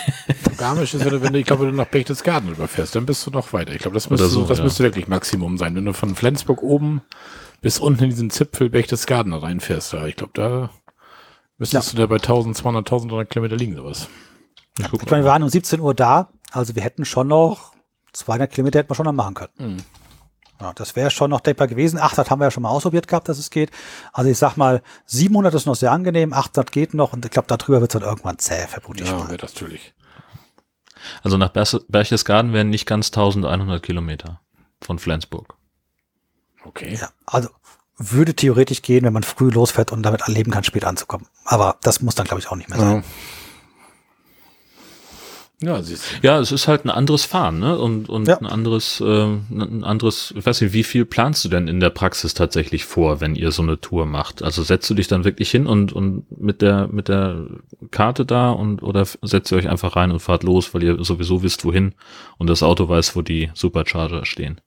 Garmisch 0.58 0.94
ist, 0.94 1.04
wenn 1.04 1.12
du, 1.12 1.22
wenn 1.22 1.34
du, 1.34 1.40
ich 1.40 1.46
glaube, 1.46 1.64
wenn 1.64 1.72
du 1.72 1.76
nach 1.76 1.88
Berchtesgaden 1.88 2.50
überfährst, 2.52 2.96
dann 2.96 3.06
bist 3.06 3.26
du 3.28 3.32
noch 3.32 3.52
weiter. 3.52 3.74
Ich 3.74 3.80
glaube, 3.80 3.96
das 3.96 4.10
müsste, 4.10 4.28
so, 4.28 4.46
das 4.46 4.60
ja. 4.60 4.64
müsste 4.64 4.84
wirklich 4.84 5.10
Maximum 5.10 5.58
sein. 5.58 5.76
Wenn 5.76 5.84
du 5.84 5.94
von 5.94 6.16
Flensburg 6.16 6.64
oben 6.64 7.02
bis 7.60 7.80
unten 7.80 8.06
in 8.06 8.10
diesen 8.12 8.30
Zipfel 8.30 8.70
Berchtesgaden 8.70 9.34
reinfährst, 9.34 9.92
da, 9.92 10.06
ich 10.06 10.16
glaube, 10.16 10.32
da 10.34 10.70
müsstest 11.62 11.94
du 11.94 11.98
da 11.98 12.08
bei 12.08 12.16
1200, 12.16 12.82
1300 12.86 13.30
Kilometer 13.30 13.56
liegen, 13.56 13.76
sowas. 13.76 14.08
Ich 14.78 14.86
Ich 14.86 15.12
meine, 15.12 15.24
wir 15.24 15.32
waren 15.32 15.44
um 15.44 15.50
17 15.50 15.80
Uhr 15.80 15.94
da, 15.94 16.30
also 16.52 16.76
wir 16.76 16.82
hätten 16.82 17.06
schon 17.06 17.28
noch 17.28 17.74
200 18.14 18.52
Kilometer 18.52 18.80
hätten 18.80 18.90
wir 18.90 18.96
schon 18.96 19.06
noch 19.06 19.14
machen 19.14 19.36
können. 19.36 19.54
Mhm. 19.58 19.78
Ja, 20.60 20.74
das 20.74 20.96
wäre 20.96 21.10
schon 21.10 21.30
noch 21.30 21.40
denkbar 21.40 21.68
gewesen. 21.68 21.98
800 21.98 22.30
haben 22.30 22.40
wir 22.40 22.46
ja 22.46 22.52
schon 22.52 22.64
mal 22.64 22.70
ausprobiert 22.70 23.08
gehabt, 23.08 23.30
dass 23.30 23.40
es 23.40 23.50
geht. 23.50 23.72
Also 24.14 24.30
ich 24.30 24.38
sag 24.38 24.58
mal, 24.58 24.82
700 25.06 25.54
ist 25.54 25.66
noch 25.66 25.76
sehr 25.76 25.92
angenehm, 25.92 26.34
800 26.34 26.72
geht 26.72 26.94
noch 26.94 27.14
und 27.14 27.26
ich 27.26 27.32
glaube, 27.32 27.48
darüber 27.48 27.82
wird 27.82 27.94
es 27.94 28.00
dann 28.00 28.08
irgendwann 28.08 28.38
zäh, 28.38 28.68
vermute 28.68 29.04
ich 29.04 29.10
Ja, 29.10 29.26
das 29.38 29.54
natürlich. 29.54 29.94
Also 31.24 31.38
nach 31.38 31.50
Berchtesgaden 31.50 32.54
wären 32.54 32.70
nicht 32.70 32.86
ganz 32.86 33.08
1100 33.08 33.82
Kilometer 33.82 34.40
von 34.82 35.00
Flensburg. 35.00 35.56
Okay. 36.64 36.96
Ja, 37.00 37.10
also 37.26 37.50
würde 38.02 38.34
theoretisch 38.34 38.82
gehen, 38.82 39.04
wenn 39.06 39.14
man 39.14 39.24
früh 39.24 39.50
losfährt 39.50 39.92
und 39.92 40.04
damit 40.04 40.22
erleben 40.22 40.52
kann, 40.52 40.64
spät 40.64 40.86
anzukommen. 40.86 41.28
Aber 41.46 41.78
das 41.84 42.02
muss 42.02 42.16
dann, 42.16 42.26
glaube 42.26 42.40
ich, 42.42 42.48
auch 42.50 42.56
nicht 42.56 42.70
mehr 42.70 42.80
sein. 42.80 42.96
Ja. 42.98 43.04
Ja. 45.64 45.80
Ja, 46.24 46.40
es 46.40 46.52
ist 46.52 46.68
halt 46.68 46.86
ein 46.86 46.90
anderes 46.90 47.24
Fahren, 47.26 47.60
ne? 47.60 47.78
Und, 47.78 48.10
und 48.10 48.28
Ja. 48.28 48.36
ein 48.40 48.48
anderes, 48.48 49.00
ähm, 49.06 49.46
ein 49.52 49.84
anderes, 49.84 50.34
ich 50.36 50.44
weiß 50.44 50.60
nicht, 50.62 50.74
wie 50.74 50.84
viel 50.84 51.06
planst 51.06 51.46
du 51.46 51.50
denn 51.50 51.68
in 51.68 51.80
der 51.80 51.92
Praxis 51.92 52.34
tatsächlich 52.34 52.84
vor, 52.84 53.22
wenn 53.22 53.36
ihr 53.36 53.52
so 53.52 53.62
eine 53.62 53.80
Tour 53.80 54.08
macht? 54.08 54.42
Also 54.42 54.64
setzt 54.64 54.90
du 54.90 54.96
dich 54.96 55.08
dann 55.08 55.24
wirklich 55.24 55.52
hin 55.52 55.68
und, 55.68 55.94
und 55.94 56.26
mit 56.36 56.64
der, 56.64 56.88
mit 56.88 57.10
der 57.10 57.46
Karte 57.92 58.26
da 58.26 58.50
und 58.50 58.82
oder 58.82 59.06
setzt 59.22 59.52
ihr 59.52 59.58
euch 59.60 59.70
einfach 59.70 59.96
rein 59.96 60.10
und 60.10 60.20
fahrt 60.20 60.42
los, 60.42 60.74
weil 60.74 60.82
ihr 60.82 61.04
sowieso 61.04 61.44
wisst, 61.44 61.64
wohin 61.64 61.94
und 62.40 62.50
das 62.50 62.64
Auto 62.64 62.90
weiß, 62.90 63.16
wo 63.16 63.22
die 63.22 63.52
Supercharger 63.54 64.26
stehen? 64.26 64.60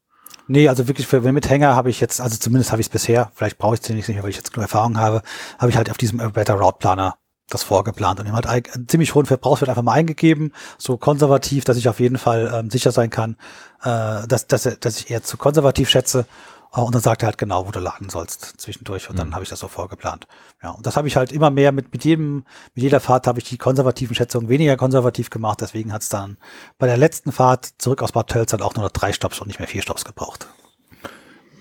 Nee, 0.47 0.69
also 0.69 0.89
wirklich 0.89 1.07
für 1.07 1.21
Mithänger 1.21 1.75
habe 1.75 1.91
ich 1.91 2.01
jetzt, 2.01 2.21
also 2.21 2.37
zumindest 2.37 2.71
habe 2.71 2.81
ich 2.81 2.87
es 2.89 2.91
bisher, 2.91 3.31
vielleicht 3.35 3.57
brauche 3.59 3.75
ich 3.75 3.81
es 3.81 3.89
nicht 3.89 4.09
mehr, 4.09 4.23
weil 4.23 4.31
ich 4.31 4.37
jetzt 4.37 4.53
genug 4.53 4.65
Erfahrung 4.65 4.99
habe, 4.99 5.23
habe 5.59 5.71
ich 5.71 5.77
halt 5.77 5.91
auf 5.91 5.97
diesem 5.97 6.19
Better 6.33 6.55
Route 6.55 6.79
Planer 6.79 7.17
das 7.49 7.63
vorgeplant 7.63 8.21
und 8.21 8.27
ihm 8.27 8.35
ein- 8.35 8.45
einen 8.45 8.89
ziemlich 8.89 9.15
hohen 9.15 9.27
Verbrauchswert 9.27 9.69
einfach 9.69 9.83
mal 9.83 9.93
eingegeben, 9.93 10.53
so 10.79 10.97
konservativ, 10.97 11.65
dass 11.65 11.77
ich 11.77 11.89
auf 11.89 12.01
jeden 12.01 12.17
Fall 12.19 12.51
ähm, 12.55 12.71
sicher 12.71 12.91
sein 12.91 13.11
kann, 13.11 13.37
äh, 13.83 14.27
dass, 14.27 14.47
dass, 14.47 14.63
dass 14.81 14.99
ich 14.99 15.11
eher 15.11 15.23
zu 15.23 15.37
konservativ 15.37 15.89
schätze. 15.91 16.27
Äh, 16.75 16.81
Und 16.81 16.95
dann 16.95 17.03
sagt 17.03 17.23
er 17.23 17.27
halt 17.27 17.39
genau, 17.39 17.67
wo 17.67 17.71
du 17.71 17.81
laden 17.81 18.09
sollst 18.09 18.61
zwischendurch. 18.61 19.09
Und 19.11 19.19
dann 19.19 19.35
habe 19.35 19.43
ich 19.43 19.51
das 19.51 19.61
so 19.61 19.69
vorgeplant. 19.69 20.27
Ja, 20.63 20.71
und 20.71 20.87
das 20.87 20.97
habe 20.97 21.09
ich 21.09 21.17
halt 21.17 21.33
immer 21.33 21.51
mehr 21.51 21.73
mit, 21.73 21.93
mit 21.93 22.05
jedem, 22.05 22.45
mit 22.75 22.83
jeder 22.83 23.01
Fahrt 23.01 23.27
habe 23.27 23.39
ich 23.39 23.45
die 23.45 23.59
konservativen 23.59 24.15
Schätzungen 24.15 24.49
weniger 24.49 24.77
konservativ 24.77 25.31
gemacht. 25.31 25.61
Deswegen 25.61 25.93
hat 25.93 26.03
es 26.03 26.09
dann 26.09 26.37
bei 26.79 26.87
der 26.87 26.97
letzten 26.97 27.33
Fahrt 27.33 27.71
zurück 27.79 28.03
aus 28.03 28.13
Bad 28.13 28.29
Tölz 28.29 28.53
halt 28.53 28.63
auch 28.63 28.75
nur 28.75 28.85
noch 28.85 28.93
drei 28.93 29.13
Stops 29.13 29.41
und 29.41 29.47
nicht 29.47 29.59
mehr 29.59 29.69
vier 29.69 29.83
Stops 29.83 30.05
gebraucht. 30.05 30.47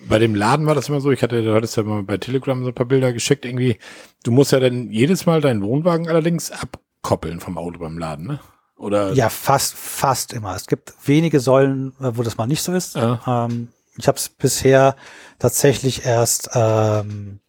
Bei 0.07 0.19
dem 0.19 0.35
Laden 0.35 0.65
war 0.65 0.75
das 0.75 0.89
immer 0.89 0.99
so, 0.99 1.11
ich 1.11 1.23
hatte, 1.23 1.41
du 1.43 1.55
hattest 1.55 1.77
ja 1.77 1.83
mal 1.83 2.03
bei 2.03 2.17
Telegram 2.17 2.61
so 2.61 2.69
ein 2.69 2.75
paar 2.75 2.85
Bilder 2.85 3.13
geschickt, 3.13 3.45
irgendwie, 3.45 3.79
du 4.23 4.31
musst 4.31 4.51
ja 4.51 4.59
dann 4.59 4.91
jedes 4.91 5.25
Mal 5.25 5.39
deinen 5.39 5.63
Wohnwagen 5.63 6.09
allerdings 6.09 6.51
abkoppeln 6.51 7.39
vom 7.39 7.57
Auto 7.57 7.79
beim 7.79 7.97
Laden, 7.97 8.27
ne? 8.27 8.39
Oder? 8.75 9.13
Ja, 9.13 9.29
fast, 9.29 9.75
fast 9.75 10.33
immer. 10.33 10.55
Es 10.55 10.67
gibt 10.67 10.93
wenige 11.05 11.39
Säulen, 11.39 11.93
äh, 12.01 12.11
wo 12.15 12.23
das 12.23 12.35
mal 12.35 12.47
nicht 12.47 12.61
so 12.61 12.73
ist. 12.73 12.95
Ja. 12.95 13.21
Ähm, 13.25 13.69
ich 13.97 14.07
habe 14.07 14.17
es 14.17 14.29
bisher 14.29 14.95
tatsächlich 15.39 16.05
erst 16.05 16.49
ähm, 16.53 17.39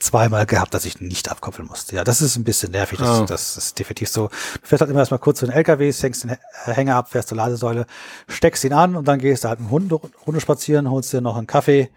zweimal 0.00 0.44
gehabt, 0.44 0.74
dass 0.74 0.84
ich 0.84 1.00
nicht 1.00 1.30
abkoppeln 1.30 1.66
musste. 1.66 1.96
Ja, 1.96 2.04
das 2.04 2.20
ist 2.20 2.36
ein 2.36 2.44
bisschen 2.44 2.72
nervig. 2.72 2.98
Das, 2.98 3.08
Ah. 3.20 3.24
das 3.24 3.56
ist 3.56 3.78
definitiv 3.78 4.08
so. 4.10 4.28
Du 4.28 4.66
fährst 4.66 4.82
halt 4.82 4.90
immer 4.90 5.00
erstmal 5.00 5.20
kurz 5.20 5.38
zu 5.38 5.46
den 5.46 5.54
LKWs, 5.54 6.02
hängst 6.02 6.24
den 6.24 6.32
H- 6.32 6.38
Hänger 6.72 6.96
ab, 6.96 7.08
fährst 7.10 7.28
zur 7.28 7.36
Ladesäule, 7.38 7.86
steckst 8.28 8.64
ihn 8.64 8.72
an 8.74 8.96
und 8.96 9.06
dann 9.08 9.18
gehst 9.18 9.44
du 9.44 9.48
halt 9.48 9.60
mit 9.60 9.68
dem 9.68 9.72
Hund 9.72 9.92
Runde 10.26 10.40
spazieren, 10.40 10.90
holst 10.90 11.12
dir 11.12 11.20
noch 11.22 11.36
einen 11.36 11.46
Kaffee, 11.46 11.90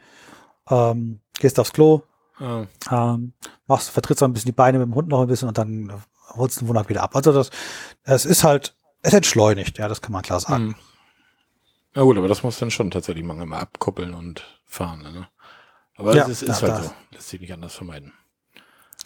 ähm, 0.69 1.19
gehst 1.39 1.59
aufs 1.59 1.73
Klo, 1.73 2.03
Ah. 2.39 2.65
ähm, 2.91 3.33
machst, 3.65 3.89
vertrittst 3.89 4.23
ein 4.23 4.31
bisschen 4.31 4.47
die 4.49 4.51
Beine 4.53 4.77
mit 4.79 4.87
dem 4.87 4.95
Hund 4.95 5.07
noch 5.09 5.21
ein 5.21 5.27
bisschen 5.27 5.47
und 5.49 5.57
dann 5.57 5.91
holst 6.35 6.57
du 6.57 6.61
den 6.61 6.69
Wohnwagen 6.69 6.89
wieder 6.89 7.03
ab. 7.03 7.15
Also 7.15 7.33
das, 7.33 7.49
es 8.03 8.25
ist 8.25 8.43
halt, 8.43 8.75
es 9.01 9.13
entschleunigt, 9.13 9.77
ja, 9.79 9.87
das 9.87 10.01
kann 10.01 10.11
man 10.13 10.21
klar 10.21 10.39
sagen. 10.39 10.67
Hm. 10.67 10.75
Ja 11.97 12.03
gut, 12.03 12.15
aber 12.15 12.27
das 12.27 12.43
muss 12.43 12.59
dann 12.59 12.69
schon 12.69 12.91
tatsächlich 12.91 13.25
man 13.25 13.41
immer 13.41 13.57
abkoppeln 13.57 14.13
und 14.13 14.45
fahren. 14.67 15.01
Ne? 15.01 15.27
Aber 15.95 16.15
Ja, 16.15 16.25
es 16.25 16.43
ist, 16.43 16.43
ist 16.43 16.61
halt 16.61 16.71
da- 16.71 16.83
so. 16.83 16.91
Lässt 17.11 17.29
sich 17.29 17.41
nicht 17.41 17.51
anders 17.51 17.73
vermeiden. 17.73 18.13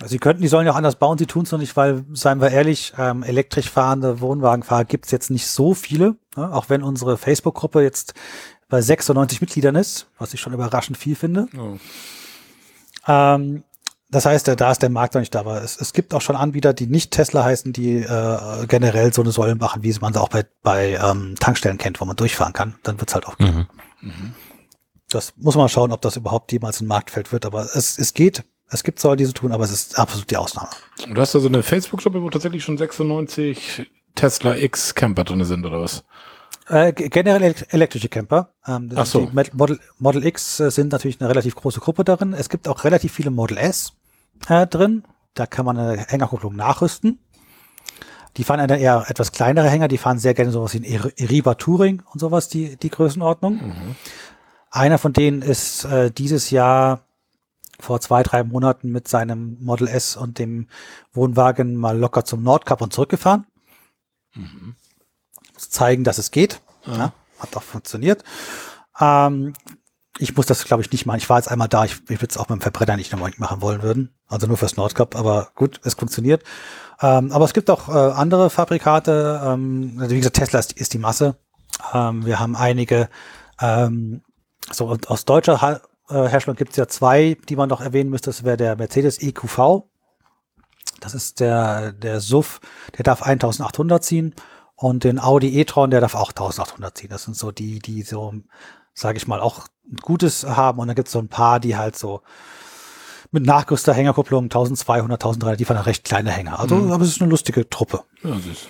Sie 0.04 0.20
könnten, 0.20 0.42
die 0.42 0.50
sollen 0.50 0.66
ja 0.66 0.74
auch 0.74 0.78
anders 0.78 0.98
bauen, 0.98 1.18
sie 1.18 1.26
tun 1.26 1.44
es 1.44 1.52
noch 1.54 1.60
nicht, 1.60 1.78
weil, 1.78 2.04
seien 2.12 2.42
wir 2.42 2.52
ehrlich, 2.52 2.92
ähm, 2.98 3.24
elektrisch 3.24 3.70
fahrende 3.70 4.20
Wohnwagenfahrer 4.20 4.84
gibt 4.84 5.06
es 5.06 5.12
jetzt 5.12 5.30
nicht 5.32 5.48
so 5.48 5.74
viele, 5.74 6.18
ne? 6.36 6.52
auch 6.54 6.68
wenn 6.70 6.84
unsere 6.84 7.18
Facebook-Gruppe 7.18 7.82
jetzt 7.82 8.14
bei 8.68 8.82
96 8.82 9.40
Mitgliedern 9.40 9.76
ist, 9.76 10.08
was 10.18 10.34
ich 10.34 10.42
schon 10.42 10.52
überraschend 10.54 10.98
viel 10.98 11.16
finde. 11.16 11.48
Oh. 11.58 11.78
Ähm, 13.08 13.64
das 14.12 14.26
heißt, 14.26 14.48
da 14.48 14.72
ist 14.72 14.82
der 14.82 14.90
Markt 14.90 15.14
noch 15.16 15.22
nicht 15.22 15.34
da, 15.34 15.40
aber 15.40 15.64
es, 15.64 15.80
es 15.80 15.94
gibt 15.94 16.14
auch 16.14 16.22
schon 16.22 16.36
Anbieter, 16.36 16.74
die 16.74 16.88
nicht 16.88 17.12
Tesla 17.12 17.44
heißen, 17.44 17.72
die 17.74 17.98
äh, 17.98 18.66
generell 18.68 19.14
so 19.14 19.22
eine 19.22 19.32
Säule 19.32 19.56
machen, 19.56 19.84
wie 19.84 19.96
man 20.02 20.14
sie 20.14 20.22
auch 20.22 20.30
bei, 20.30 20.46
bei 20.64 21.00
ähm, 21.02 21.36
Tankstellen 21.40 21.78
kennt, 21.78 22.02
wo 22.02 22.06
man 22.06 22.16
durchfahren 22.18 22.54
kann. 22.54 22.76
Dann 22.84 23.00
wird's 23.00 23.14
halt 23.16 23.26
auch 23.26 23.38
gehen. 23.38 23.68
Mhm. 24.02 24.34
Das 25.10 25.34
muss 25.38 25.56
man 25.56 25.68
schauen, 25.70 25.92
ob 25.92 26.02
das 26.02 26.16
überhaupt 26.18 26.52
jemals 26.52 26.82
ein 26.82 26.88
Marktfeld 26.88 27.32
wird, 27.32 27.46
aber 27.46 27.64
es, 27.76 27.98
es 27.98 28.14
geht. 28.14 28.44
Es 28.70 28.84
gibt 28.84 29.00
Säulen, 29.00 29.18
die 29.18 29.26
so 29.26 29.34
tun, 29.34 29.52
aber 29.52 29.66
es 29.66 29.72
ist 29.72 30.00
absolut 30.00 30.30
die 30.32 30.38
Ausnahme. 30.38 30.70
Du 31.14 31.20
hast 31.20 31.36
da 31.36 31.40
so 31.40 31.50
eine 31.50 31.62
Facebook-Gruppe, 31.64 32.22
wo 32.22 32.30
tatsächlich 32.30 32.64
schon 32.64 32.78
96 32.78 33.90
Tesla 34.16 34.56
X 34.56 34.96
Camper 34.96 35.26
drin 35.26 35.44
sind, 35.44 35.66
oder 35.66 35.82
was? 35.82 36.04
Äh, 36.70 36.94
ge- 36.94 37.10
generell 37.10 37.42
elek- 37.52 37.66
elektrische 37.74 38.08
Camper. 38.08 38.54
Ähm, 38.66 38.90
Ach 38.96 39.06
so. 39.06 39.30
Model, 39.54 39.80
Model 40.00 40.26
X 40.26 40.62
äh, 40.62 40.72
sind 40.72 40.94
natürlich 40.94 41.20
eine 41.20 41.30
relativ 41.30 41.56
große 41.56 41.82
Gruppe 41.82 42.06
darin. 42.06 42.34
Es 42.34 42.48
gibt 42.48 42.68
auch 42.70 42.86
relativ 42.86 43.12
viele 43.12 43.32
Model 43.32 43.58
S 43.58 43.92
äh, 44.50 44.68
drin. 44.68 45.04
Da 45.34 45.46
kann 45.46 45.66
man 45.66 45.78
eine 45.78 45.98
Hängerkupplung 46.08 46.56
nachrüsten. 46.56 47.20
Die 48.38 48.44
fahren 48.44 48.60
eine 48.60 48.80
eher 48.80 49.06
etwas 49.10 49.32
kleinere 49.32 49.70
Hänger. 49.70 49.88
Die 49.88 49.98
fahren 49.98 50.20
sehr 50.20 50.34
gerne 50.34 50.52
sowas 50.52 50.74
wie 50.74 50.80
ein 50.80 50.84
Eri- 50.86 51.14
Eriba 51.18 51.56
Touring 51.56 52.02
und 52.12 52.20
sowas, 52.20 52.48
die, 52.48 52.78
die 52.78 52.90
Größenordnung. 52.90 53.60
Einer 54.70 54.98
von 54.98 55.12
denen 55.14 55.42
ist 55.42 55.84
äh, 55.86 56.12
dieses 56.12 56.50
Jahr 56.50 57.02
vor 57.80 58.00
zwei, 58.00 58.24
drei 58.24 58.44
Monaten 58.44 58.92
mit 58.92 59.08
seinem 59.08 59.58
Model 59.60 59.88
S 59.88 60.16
und 60.16 60.38
dem 60.40 60.68
Wohnwagen 61.14 61.76
mal 61.76 61.98
locker 61.98 62.24
zum 62.24 62.44
Nordkap 62.44 62.82
und 62.82 62.94
zurückgefahren. 62.94 63.48
Zu 65.58 65.70
zeigen, 65.70 66.04
dass 66.04 66.18
es 66.18 66.32
geht. 66.32 66.62
Ja, 66.86 67.12
hat 67.40 67.58
auch 67.58 67.64
funktioniert. 67.64 68.24
Ähm, 69.00 69.54
ich 70.22 70.36
muss 70.38 70.46
das, 70.46 70.64
glaube 70.66 70.84
ich, 70.84 70.92
nicht 70.92 71.06
machen. 71.06 71.18
Ich 71.18 71.30
war 71.30 71.38
jetzt 71.38 71.50
einmal 71.50 71.68
da. 71.68 71.84
Ich, 71.84 71.94
ich 72.04 72.22
würde 72.22 72.28
es 72.30 72.38
auch 72.38 72.46
dem 72.46 72.62
Verbrenner 72.62 72.96
nicht 72.96 73.12
nochmal 73.12 73.32
machen 73.38 73.62
wollen 73.62 73.82
würden. 73.82 74.14
Also 74.28 74.48
nur 74.48 74.58
fürs 74.58 74.78
Nordkap. 74.78 75.16
Aber 75.16 75.50
gut, 75.56 75.82
es 75.84 75.96
funktioniert. 75.96 76.44
Ähm, 77.02 77.32
aber 77.32 77.46
es 77.46 77.54
gibt 77.54 77.70
auch 77.70 77.90
äh, 77.90 77.92
andere 77.92 78.50
Fabrikate. 78.50 79.42
Ähm, 79.44 79.98
also 80.00 80.14
wie 80.14 80.20
gesagt, 80.20 80.38
Tesla 80.38 80.60
ist, 80.60 80.74
ist 80.74 80.94
die 80.94 81.00
Masse. 81.00 81.38
Ähm, 81.94 82.26
wir 82.26 82.40
haben 82.40 82.56
einige, 82.56 83.10
ähm, 83.60 84.22
so 84.72 84.96
aus 85.08 85.26
deutscher 85.26 85.62
ha 85.62 85.82
äh, 86.10 86.28
Herstellung 86.28 86.58
gibt 86.58 86.72
es 86.72 86.78
ja 86.78 86.88
zwei, 86.88 87.38
die 87.50 87.56
man 87.56 87.70
noch 87.70 87.82
erwähnen 87.82 88.12
müsste. 88.12 88.30
Das 88.30 88.44
wäre 88.44 88.58
der 88.58 88.76
Mercedes 88.76 89.22
EQV. 89.22 89.84
Das 91.00 91.16
ist 91.16 91.40
der, 91.40 91.94
der 91.94 92.22
SUV, 92.22 92.60
der 92.98 93.04
darf 93.04 93.24
1800 93.24 94.04
ziehen. 94.04 94.36
Und 94.76 95.04
den 95.04 95.20
Audi 95.20 95.60
e-tron, 95.60 95.92
der 95.92 96.02
darf 96.02 96.16
auch 96.16 96.30
1800 96.30 96.98
ziehen. 96.98 97.10
Das 97.10 97.24
sind 97.24 97.36
so 97.36 97.52
die, 97.52 97.80
die 97.80 98.02
so, 98.02 98.34
sage 98.94 99.18
ich 99.18 99.28
mal, 99.28 99.40
auch 99.40 99.68
ein 99.92 99.98
Gutes 99.98 100.44
haben. 100.46 100.80
Und 100.80 100.88
dann 100.88 100.96
gibt 100.96 101.08
es 101.08 101.12
so 101.14 101.20
ein 101.20 101.28
paar, 101.28 101.60
die 101.60 101.76
halt 101.78 101.96
so 101.98 102.22
mit 103.32 103.46
nachgerüster 103.46 103.94
Hängerkupplung 103.94 104.46
1200, 104.46 105.14
1300, 105.24 105.60
die 105.60 105.66
dann 105.66 105.78
recht 105.78 106.04
kleine 106.04 106.32
Hänger. 106.32 106.60
Also, 106.60 106.76
aber 106.92 107.04
es 107.04 107.10
ist 107.12 107.22
eine 107.22 107.30
lustige 107.30 107.70
Truppe. 107.70 108.04
Ja, 108.24 108.34
süß. 108.36 108.68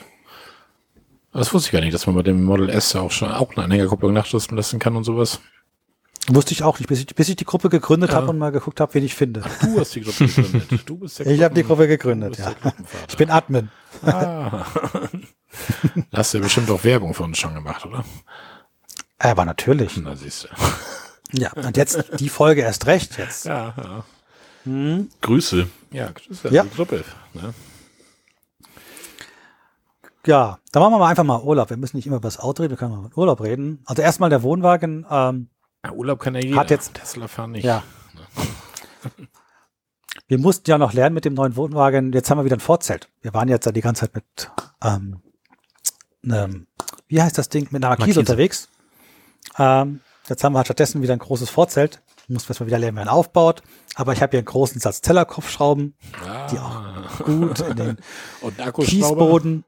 Das 1.33 1.53
wusste 1.53 1.67
ich 1.67 1.71
gar 1.71 1.79
nicht, 1.81 1.93
dass 1.93 2.05
man 2.07 2.15
bei 2.15 2.23
dem 2.23 2.43
Model 2.43 2.69
S 2.69 2.95
auch 2.95 3.09
schon 3.11 3.31
auch 3.31 3.51
eine 3.55 3.63
Anhängerkupplung 3.63 4.11
nachrüsten 4.13 4.57
lassen 4.57 4.79
kann 4.79 4.95
und 4.95 5.03
sowas. 5.05 5.39
Wusste 6.27 6.53
ich 6.53 6.61
auch 6.61 6.77
nicht, 6.77 6.87
bis 6.87 6.99
ich, 6.99 7.07
bis 7.07 7.29
ich 7.29 7.35
die 7.37 7.45
Gruppe 7.45 7.69
gegründet 7.69 8.11
Ja. 8.11 8.17
habe 8.17 8.27
und 8.27 8.37
mal 8.37 8.51
geguckt 8.51 8.79
habe, 8.79 8.93
wen 8.93 9.03
ich 9.03 9.15
finde. 9.15 9.41
Du 9.61 9.79
hast 9.79 9.95
die 9.95 10.01
Gruppe 10.01 10.27
gegründet. 10.27 10.79
Du 10.85 10.97
bist 10.97 11.17
der 11.19 11.25
Ich 11.27 11.41
habe 11.41 11.55
die 11.55 11.61
Gruppen- 11.61 11.67
Gruppe 11.77 11.87
gegründet, 11.87 12.37
ja. 12.37 12.53
Ich 13.09 13.17
bin 13.17 13.29
Admin. 13.31 13.71
Ah. 14.05 14.65
Da 16.11 16.19
hast 16.19 16.33
du 16.33 16.37
ja 16.37 16.43
bestimmt 16.43 16.69
auch 16.69 16.83
Werbung 16.85 17.13
für 17.13 17.23
uns 17.23 17.37
schon 17.37 17.53
gemacht, 17.53 17.85
oder? 17.85 18.05
Aber 19.23 19.45
natürlich. 19.45 19.97
Na, 19.97 20.15
siehst 20.15 20.45
du. 20.45 20.47
Ja, 21.39 21.51
und 21.53 21.77
jetzt 21.77 22.19
die 22.19 22.29
Folge 22.29 22.61
erst 22.61 22.87
recht 22.87 23.17
jetzt. 23.17 23.45
Ja, 23.45 23.73
ja. 23.77 24.03
Grüße. 25.21 25.67
Ja, 25.91 26.09
ist 26.29 26.43
ja, 26.45 26.63
die 26.63 26.69
Gruppe. 26.75 27.03
Ne? 27.33 27.53
Ja, 30.25 30.59
dann 30.71 30.81
machen 30.83 30.93
wir 30.93 30.99
mal 30.99 31.09
einfach 31.09 31.23
mal 31.23 31.41
Urlaub. 31.41 31.69
Wir 31.69 31.77
müssen 31.77 31.97
nicht 31.97 32.05
immer 32.05 32.17
über 32.17 32.27
das 32.27 32.37
Auto 32.39 32.61
reden, 32.61 32.71
wir 32.71 32.77
können 32.77 32.91
mal 32.95 33.05
über 33.07 33.17
Urlaub 33.17 33.41
reden. 33.41 33.81
Also 33.85 34.01
erstmal 34.01 34.29
der 34.29 34.43
Wohnwagen. 34.43 35.05
Ähm, 35.09 35.49
Ja, 35.83 35.91
Urlaub 35.93 36.19
kann 36.19 36.35
ja 36.35 36.41
jeder. 36.41 36.57
Hat 36.57 36.69
jetzt- 36.69 36.93
Tesla 36.93 37.27
fahren 37.27 37.51
nicht. 37.51 37.63
Ja. 37.63 37.83
Wir 40.27 40.37
mussten 40.39 40.69
ja 40.69 40.77
noch 40.77 40.93
lernen 40.93 41.13
mit 41.13 41.25
dem 41.25 41.33
neuen 41.33 41.55
Wohnwagen. 41.57 42.13
Jetzt 42.13 42.29
haben 42.31 42.37
wir 42.37 42.45
wieder 42.45 42.55
ein 42.55 42.61
Vorzelt. 42.61 43.09
Wir 43.21 43.33
waren 43.33 43.49
jetzt 43.49 43.65
ja 43.65 43.73
die 43.73 43.81
ganze 43.81 44.01
Zeit 44.01 44.15
mit, 44.15 44.49
ähm, 44.81 45.21
einem, 46.23 46.67
wie 47.07 47.21
heißt 47.21 47.37
das 47.37 47.49
Ding, 47.49 47.63
mit 47.71 47.83
einer 47.83 47.89
Markise, 47.89 48.07
Markise. 48.07 48.19
unterwegs. 48.21 48.69
Ähm, 49.57 50.01
jetzt 50.27 50.43
haben 50.43 50.53
wir 50.53 50.57
halt 50.57 50.67
stattdessen 50.67 51.01
wieder 51.01 51.13
ein 51.13 51.19
großes 51.19 51.49
Vorzelt. 51.49 52.01
Muss 52.27 52.47
erstmal 52.47 52.67
wieder 52.67 52.79
lernen, 52.79 52.95
wie 52.97 53.01
man 53.01 53.09
aufbaut. 53.09 53.61
Aber 53.95 54.13
ich 54.13 54.21
habe 54.21 54.31
hier 54.31 54.39
einen 54.39 54.45
großen 54.45 54.79
Satz 54.79 55.01
Tellerkopfschrauben, 55.01 55.95
Ah. 56.25 56.47
die 56.47 56.59
auch 56.59 57.25
gut 57.25 57.59
in 57.59 57.75
den 57.75 57.97
Und. 58.41 58.57
Kiesboden 58.75 59.65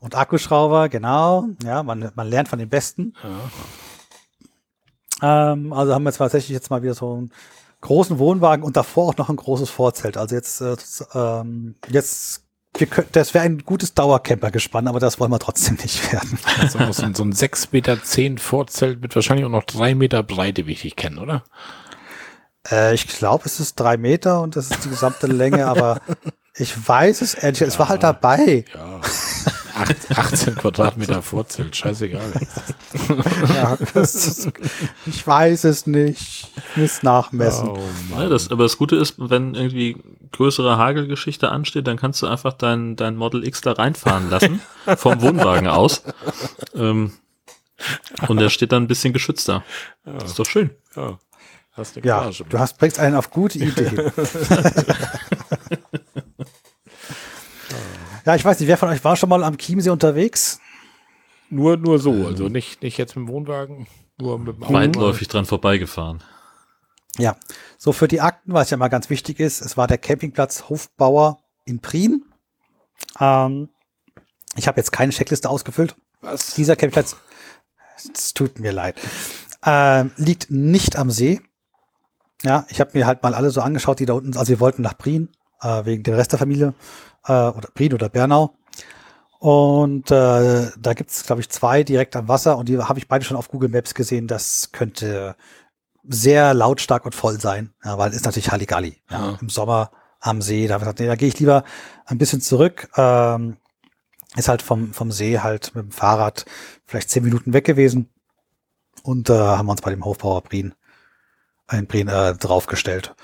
und 0.00 0.14
Akkuschrauber, 0.16 0.88
genau. 0.88 1.46
Ja, 1.62 1.82
man, 1.82 2.10
man 2.14 2.26
lernt 2.28 2.48
von 2.48 2.58
den 2.58 2.68
Besten. 2.68 3.14
Ähm, 5.22 5.72
also 5.72 5.94
haben 5.94 6.02
wir 6.04 6.10
jetzt 6.10 6.18
tatsächlich 6.18 6.50
jetzt 6.54 6.70
mal 6.70 6.82
wieder 6.82 6.94
so 6.94 7.12
einen 7.14 7.32
großen 7.82 8.18
Wohnwagen 8.18 8.64
und 8.64 8.76
davor 8.76 9.08
auch 9.10 9.16
noch 9.16 9.28
ein 9.28 9.36
großes 9.36 9.70
Vorzelt. 9.70 10.16
Also 10.16 10.34
jetzt, 10.34 10.60
äh, 10.60 10.76
ähm, 11.14 11.76
jetzt, 11.88 12.44
wir 12.80 12.86
können, 12.86 13.08
das 13.12 13.34
wäre 13.34 13.44
ein 13.44 13.58
gutes 13.58 13.94
Dauercamper-Gespann, 13.94 14.88
aber 14.88 14.98
das 15.00 15.20
wollen 15.20 15.30
wir 15.30 15.38
trotzdem 15.38 15.76
nicht 15.82 16.12
werden. 16.12 16.38
Auch 16.62 16.92
so, 16.92 17.02
ein- 17.04 17.14
so 17.14 17.22
ein 17.22 17.32
6 17.32 17.72
Meter 17.72 18.02
10 18.02 18.38
Vorzelt 18.38 19.00
mit 19.00 19.14
wahrscheinlich 19.14 19.44
auch 19.46 19.50
noch 19.50 19.64
3 19.64 19.94
Meter 19.94 20.22
Breite, 20.22 20.66
wie 20.66 20.72
ich 20.72 20.82
dich 20.82 20.96
kenne, 20.96 21.20
oder? 21.20 21.44
Äh, 22.70 22.94
ich 22.94 23.06
glaube, 23.06 23.44
es 23.46 23.60
ist 23.60 23.78
drei 23.80 23.96
Meter 23.96 24.42
und 24.42 24.56
das 24.56 24.70
ist 24.70 24.84
die 24.84 24.90
gesamte 24.90 25.26
Länge, 25.26 25.66
aber 25.66 26.00
ich 26.54 26.74
weiß 26.88 27.22
es 27.22 27.34
ehrlich, 27.34 27.62
es 27.62 27.78
war 27.78 27.88
halt 27.88 28.02
dabei. 28.02 28.64
Ja. 28.74 29.00
Acht, 29.80 30.18
18 30.18 30.54
Quadratmeter 30.56 31.22
Vorzelt, 31.22 31.74
scheißegal. 31.74 32.32
Ja, 33.54 33.74
ist, 34.00 34.50
ich 35.06 35.26
weiß 35.26 35.64
es 35.64 35.86
nicht. 35.86 36.50
Ich 36.56 36.76
muss 36.76 37.02
nachmessen. 37.02 37.68
Oh 37.68 37.80
Ja, 38.10 38.28
das, 38.28 38.50
aber 38.50 38.64
das 38.64 38.76
Gute 38.76 38.96
ist, 38.96 39.14
wenn 39.18 39.54
irgendwie 39.54 39.96
größere 40.32 40.76
Hagelgeschichte 40.76 41.50
ansteht, 41.50 41.86
dann 41.86 41.96
kannst 41.96 42.20
du 42.22 42.26
einfach 42.26 42.52
dein, 42.52 42.96
dein 42.96 43.16
Model 43.16 43.46
X 43.46 43.60
da 43.60 43.72
reinfahren 43.72 44.28
lassen, 44.30 44.60
vom 44.96 45.22
Wohnwagen 45.22 45.66
aus. 45.66 46.02
Ähm, 46.74 47.12
und 48.28 48.40
der 48.40 48.50
steht 48.50 48.72
dann 48.72 48.84
ein 48.84 48.88
bisschen 48.88 49.12
geschützter. 49.12 49.64
Das 50.04 50.24
ist 50.24 50.38
doch 50.38 50.46
schön. 50.46 50.70
Ja. 50.94 51.18
Hast 51.72 51.96
du 51.96 52.00
Ja, 52.00 52.28
du 52.48 52.58
hast, 52.58 52.78
bringst 52.78 52.98
einen 52.98 53.14
auf 53.14 53.30
gute 53.30 53.58
Ideen. 53.58 54.12
ja, 58.24 58.34
ich 58.34 58.44
weiß 58.44 58.60
nicht, 58.60 58.68
wer 58.68 58.76
von 58.76 58.88
euch 58.88 59.02
war 59.04 59.16
schon 59.16 59.28
mal 59.28 59.44
am 59.44 59.56
Chiemsee 59.56 59.90
unterwegs? 59.90 60.60
Nur, 61.50 61.76
nur 61.76 61.98
so, 61.98 62.12
also 62.12 62.48
nicht, 62.48 62.82
nicht 62.82 62.96
jetzt 62.96 63.16
mit 63.16 63.26
dem 63.26 63.28
Wohnwagen, 63.28 63.86
nur 64.18 64.38
mit 64.38 64.56
dem 64.56 64.62
Auto. 64.62 64.72
Weitläufig 64.72 65.28
dran 65.28 65.46
vorbeigefahren. 65.46 66.22
Ja, 67.18 67.36
so 67.76 67.92
für 67.92 68.06
die 68.06 68.20
Akten, 68.20 68.52
was 68.52 68.70
ja 68.70 68.76
mal 68.76 68.88
ganz 68.88 69.10
wichtig 69.10 69.40
ist, 69.40 69.60
es 69.60 69.76
war 69.76 69.88
der 69.88 69.98
Campingplatz 69.98 70.68
Hofbauer 70.68 71.38
in 71.64 71.80
Prien. 71.80 72.24
Ähm, 73.18 73.68
ich 74.56 74.68
habe 74.68 74.78
jetzt 74.78 74.92
keine 74.92 75.12
Checkliste 75.12 75.50
ausgefüllt. 75.50 75.96
Was? 76.20 76.54
Dieser 76.54 76.76
Campingplatz, 76.76 77.16
es 78.14 78.32
tut 78.32 78.60
mir 78.60 78.72
leid, 78.72 78.96
ähm, 79.64 80.12
liegt 80.16 80.50
nicht 80.50 80.96
am 80.96 81.10
See. 81.10 81.40
Ja, 82.42 82.64
ich 82.68 82.80
habe 82.80 82.92
mir 82.94 83.06
halt 83.06 83.22
mal 83.22 83.34
alle 83.34 83.50
so 83.50 83.60
angeschaut, 83.60 83.98
die 83.98 84.06
da 84.06 84.14
unten, 84.14 84.36
also 84.36 84.50
wir 84.50 84.60
wollten 84.60 84.82
nach 84.82 84.96
Prien, 84.96 85.30
äh, 85.62 85.84
wegen 85.84 86.04
der 86.04 86.16
Rest 86.16 86.32
der 86.32 86.38
Familie, 86.38 86.74
äh, 87.26 87.32
oder 87.32 87.68
Prien 87.74 87.94
oder 87.94 88.08
Bernau. 88.08 88.54
Und 89.38 90.10
äh, 90.10 90.70
da 90.78 90.92
gibt's, 90.94 91.24
glaube 91.24 91.40
ich, 91.40 91.48
zwei 91.48 91.82
direkt 91.82 92.14
am 92.14 92.28
Wasser 92.28 92.58
und 92.58 92.68
die 92.68 92.78
habe 92.78 92.98
ich 92.98 93.08
beide 93.08 93.24
schon 93.24 93.38
auf 93.38 93.48
Google 93.48 93.70
Maps 93.70 93.94
gesehen. 93.94 94.26
Das 94.26 94.70
könnte 94.72 95.34
sehr 96.06 96.52
lautstark 96.54 97.04
und 97.06 97.14
voll 97.14 97.40
sein, 97.40 97.72
ja, 97.84 97.96
weil 97.96 98.12
ist 98.12 98.24
natürlich 98.24 98.50
Halligalli. 98.50 99.00
Ja. 99.10 99.30
Ja. 99.30 99.38
Im 99.40 99.48
Sommer 99.48 99.90
am 100.20 100.42
See. 100.42 100.66
Da, 100.66 100.74
habe 100.74 100.82
ich 100.82 100.84
gesagt, 100.84 101.00
nee, 101.00 101.06
da 101.06 101.16
gehe 101.16 101.28
ich 101.28 101.38
lieber 101.38 101.64
ein 102.06 102.18
bisschen 102.18 102.40
zurück. 102.40 102.90
Ähm, 102.96 103.56
ist 104.36 104.48
halt 104.48 104.62
vom, 104.62 104.92
vom 104.92 105.10
See 105.10 105.38
halt 105.38 105.74
mit 105.74 105.84
dem 105.84 105.90
Fahrrad 105.90 106.44
vielleicht 106.86 107.10
zehn 107.10 107.24
Minuten 107.24 107.52
weg 107.52 107.64
gewesen. 107.64 108.10
Und 109.02 109.30
äh, 109.30 109.34
haben 109.34 109.66
wir 109.66 109.72
uns 109.72 109.82
bei 109.82 109.90
dem 109.90 110.04
Hofbauer 110.04 110.42
Brien, 110.42 110.74
ein 111.66 111.86
Brien 111.86 112.08
äh, 112.08 112.34
draufgestellt. 112.34 113.14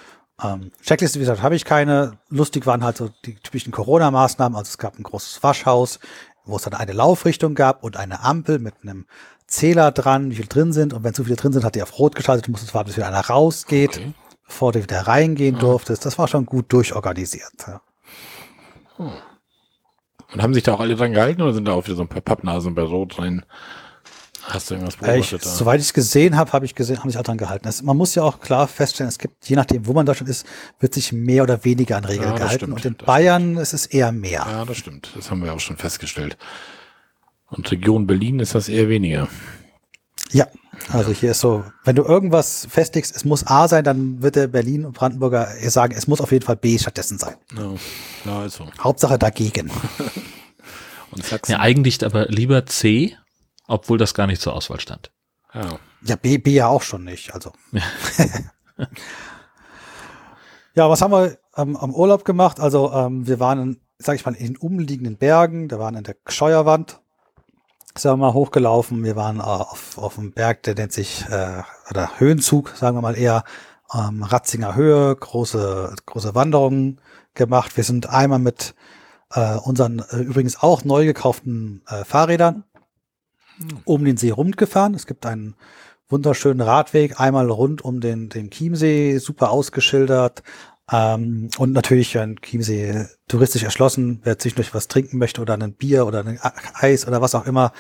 Ähm, 0.43 0.71
Checkliste, 0.83 1.19
wie 1.19 1.23
gesagt, 1.23 1.43
habe 1.43 1.57
ich 1.57 1.65
keine. 1.65 2.19
Lustig 2.29 2.67
waren 2.67 2.85
halt 2.85 2.97
so 2.99 3.11
die 3.25 3.37
typischen 3.37 3.73
Corona-Maßnahmen. 3.73 4.57
Also 4.57 4.69
es 4.69 4.79
gab 4.79 4.99
ein 4.99 5.03
großes 5.03 5.43
Waschhaus, 5.43 5.99
wo 6.45 6.57
es 6.57 6.63
dann 6.63 6.75
eine 6.75 6.93
Laufrichtung 6.93 7.55
gab 7.55 7.83
und 7.83 7.97
eine 7.97 8.23
Ampel 8.23 8.59
mit 8.59 8.75
einem 8.83 9.07
Zähler 9.47 9.93
dran, 9.93 10.31
wie 10.31 10.37
viel 10.37 10.47
drin 10.47 10.73
sind. 10.73 10.93
Und 10.93 11.05
wenn 11.05 11.15
zu 11.15 11.25
viele 11.25 11.37
drin 11.37 11.53
sind, 11.53 11.65
hat 11.65 11.75
die 11.75 11.83
auf 11.83 11.99
Rot 11.99 12.15
geschaltet. 12.15 12.47
Du 12.49 12.51
musstest 12.51 12.75
warten, 12.75 12.89
bis 12.89 12.97
wieder 12.97 13.07
einer 13.09 13.21
rausgeht, 13.27 13.97
Okay. 13.97 14.13
bevor 14.47 14.73
du 14.73 14.83
wieder 14.83 15.07
reingehen 15.07 15.57
Ah. 15.57 15.61
durftest. 15.61 16.05
Das 16.05 16.19
war 16.19 16.29
schon 16.29 16.45
gut 16.45 16.71
durchorganisiert. 16.73 17.53
Ja. 17.67 17.81
Und 18.99 20.43
haben 20.43 20.55
sich 20.55 20.63
da 20.65 20.75
auch 20.75 20.81
alle 20.81 20.97
dran 20.97 21.13
gehalten 21.13 21.43
oder 21.43 21.53
sind 21.55 21.67
da 21.67 21.73
auch 21.73 21.87
wieder 21.87 21.97
so 21.97 22.03
ein 22.03 22.09
paar 22.09 22.21
Pappnasen 22.21 22.75
bei 22.75 22.83
Rot 22.83 23.19
rein? 23.19 23.45
Hast 24.49 24.71
du 24.71 24.75
irgendwas 24.75 24.95
Äh, 25.03 25.19
Ich, 25.19 25.31
beobachtet 25.31 25.45
da? 25.45 25.51
soweit 25.51 25.81
ich 25.81 25.87
es 25.87 25.93
gesehen 25.93 26.37
habe, 26.37 26.53
habe 26.53 26.65
ich 26.65 26.75
gesehen, 26.75 26.99
haben 27.01 27.11
sich 27.11 27.17
alle 27.17 27.25
dran 27.25 27.37
gehalten. 27.39 27.67
Es, 27.69 27.83
man 27.83 27.97
muss 27.97 28.15
ja 28.15 28.23
auch 28.23 28.41
klar 28.41 28.69
feststellen, 28.69 29.09
es 29.09 29.19
gibt, 29.19 29.49
je 29.49 29.57
nachdem, 29.57 29.87
wo 29.87 29.93
man 29.93 30.03
in 30.03 30.07
Deutschland 30.07 30.31
ist, 30.31 30.47
wird 30.79 30.95
sich 30.95 31.13
mehr 31.13 31.43
oder 31.43 31.65
weniger 31.65 31.97
an 31.97 32.05
Regeln 32.05 32.23
Ja, 32.29 32.31
das 32.31 32.39
gehalten. 32.41 32.57
stimmt, 32.59 32.75
und 32.75 32.85
in 32.85 32.97
das 32.97 33.07
Bayern 33.07 33.57
ist 33.57 33.73
es 33.73 33.87
eher 33.87 34.13
mehr. 34.13 34.47
Ja, 34.49 34.65
das 34.65 34.77
stimmt. 34.77 35.11
Das 35.17 35.31
haben 35.31 35.43
wir 35.45 35.53
auch 35.53 35.61
schon 35.61 35.77
festgestellt. 35.77 36.37
Und 37.49 37.71
Region 37.71 38.07
Berlin 38.07 38.41
ist 38.41 38.55
das 38.55 38.69
eher 38.69 38.89
weniger. 38.89 39.29
Ja, 40.33 40.47
also 40.93 41.13
hier 41.13 41.31
ist 41.33 41.41
so, 41.41 41.65
wenn 41.85 41.95
du 41.97 42.03
irgendwas 42.03 42.67
festigst, 42.71 43.15
es 43.15 43.25
muss 43.25 43.47
A 43.47 43.69
sein, 43.69 43.85
dann 43.85 44.23
wird 44.23 44.35
der 44.37 44.49
Berlin 44.49 44.85
und 44.85 44.93
Brandenburger 44.95 45.55
eher 45.55 45.71
sagen, 45.71 45.95
es 45.97 46.07
muss 46.09 46.21
auf 46.21 46.33
jeden 46.33 46.45
Fall 46.45 46.57
B 46.57 46.77
stattdessen 46.79 47.19
sein. 47.19 47.35
Ja, 47.57 47.75
ja 48.25 48.45
ist 48.45 48.57
so. 48.57 48.67
Hauptsache 48.81 49.19
dagegen. 49.19 49.71
Und 51.13 51.25
Sachsen. 51.25 51.53
Ja, 51.53 51.61
eigentlich 51.61 52.05
aber 52.05 52.27
lieber 52.27 52.67
C, 52.67 53.17
obwohl 53.67 53.99
das 53.99 54.15
gar 54.15 54.27
nicht 54.27 54.41
zur 54.41 54.55
Auswahl 54.55 54.81
stand. 54.81 55.11
ja. 55.55 55.79
Ja, 56.07 56.17
B, 56.17 56.39
B 56.39 56.53
ja 56.53 56.69
auch 56.69 56.83
schon 56.83 57.05
nicht. 57.05 57.35
Also. 57.35 57.53
ja, 60.75 60.89
was 60.89 61.03
haben 61.03 61.11
wir 61.13 61.39
ähm, 61.57 61.77
am 61.77 61.95
Urlaub 61.95 62.25
gemacht? 62.25 62.61
Also 62.61 62.93
ähm, 62.93 63.27
wir 63.27 63.41
waren, 63.41 63.61
in, 63.61 63.81
sag 63.99 64.15
ich 64.15 64.25
mal, 64.25 64.35
in 64.35 64.47
den 64.47 64.57
umliegenden 64.57 65.17
Bergen. 65.17 65.69
Da 65.69 65.79
waren 65.79 65.97
in 65.97 66.05
der 66.05 66.17
Scheuerwand. 66.29 67.01
Sind 67.97 68.13
wir 68.13 68.17
mal 68.17 68.35
hochgelaufen. 68.35 69.03
Wir 69.03 69.17
waren 69.17 69.39
äh, 69.39 69.43
auf, 69.43 69.99
auf 69.99 70.19
einem 70.19 70.33
Berg, 70.33 70.63
der 70.65 70.75
nennt 70.75 70.93
sich, 70.93 71.25
äh, 71.29 71.63
oder 71.91 72.21
Höhenzug, 72.21 72.75
sagen 72.77 72.97
wir 72.97 73.03
mal 73.03 73.17
eher, 73.17 73.43
ähm, 73.93 74.23
Ratzinger 74.23 74.75
Höhe, 74.75 75.17
große, 75.17 75.95
große 76.05 76.35
Wanderungen 76.35 77.01
gemacht. 77.35 77.77
Wir 77.77 77.85
sind 77.85 78.09
einmal 78.11 78.39
mit 78.39 78.75
äh, 79.33 79.57
unseren 79.57 80.01
äh, 80.11 80.19
übrigens 80.19 80.63
auch 80.63 80.85
neu 80.85 81.05
gekauften 81.05 81.83
äh, 81.89 82.05
Fahrrädern 82.05 82.65
um 83.85 84.05
den 84.05 84.17
See 84.17 84.31
rumgefahren. 84.31 84.95
Es 84.95 85.07
gibt 85.07 85.27
einen 85.27 85.55
wunderschönen 86.09 86.61
Radweg, 86.61 87.21
einmal 87.21 87.51
rund 87.51 87.83
um 87.83 88.01
den, 88.01 88.29
den 88.29 88.51
Chiemsee, 88.51 89.19
super 89.19 89.51
ausgeschildert. 89.51 90.43
Ähm, 90.91 91.49
und 91.59 91.73
natürlich 91.73 92.17
ein 92.17 92.37
Chiemsee 92.41 93.07
touristisch 93.27 93.65
erschlossen. 93.65 94.21
Wer 94.23 94.39
zwischendurch 94.39 94.73
was 94.73 94.87
trinken 94.87 95.19
möchte 95.19 95.41
oder 95.41 95.55
ein 95.55 95.75
Bier 95.75 96.07
oder 96.07 96.25
ein 96.25 96.39
Eis 96.75 97.09
oder 97.09 97.21
was 97.21 97.35
auch 97.35 97.47
immer, 97.47 97.73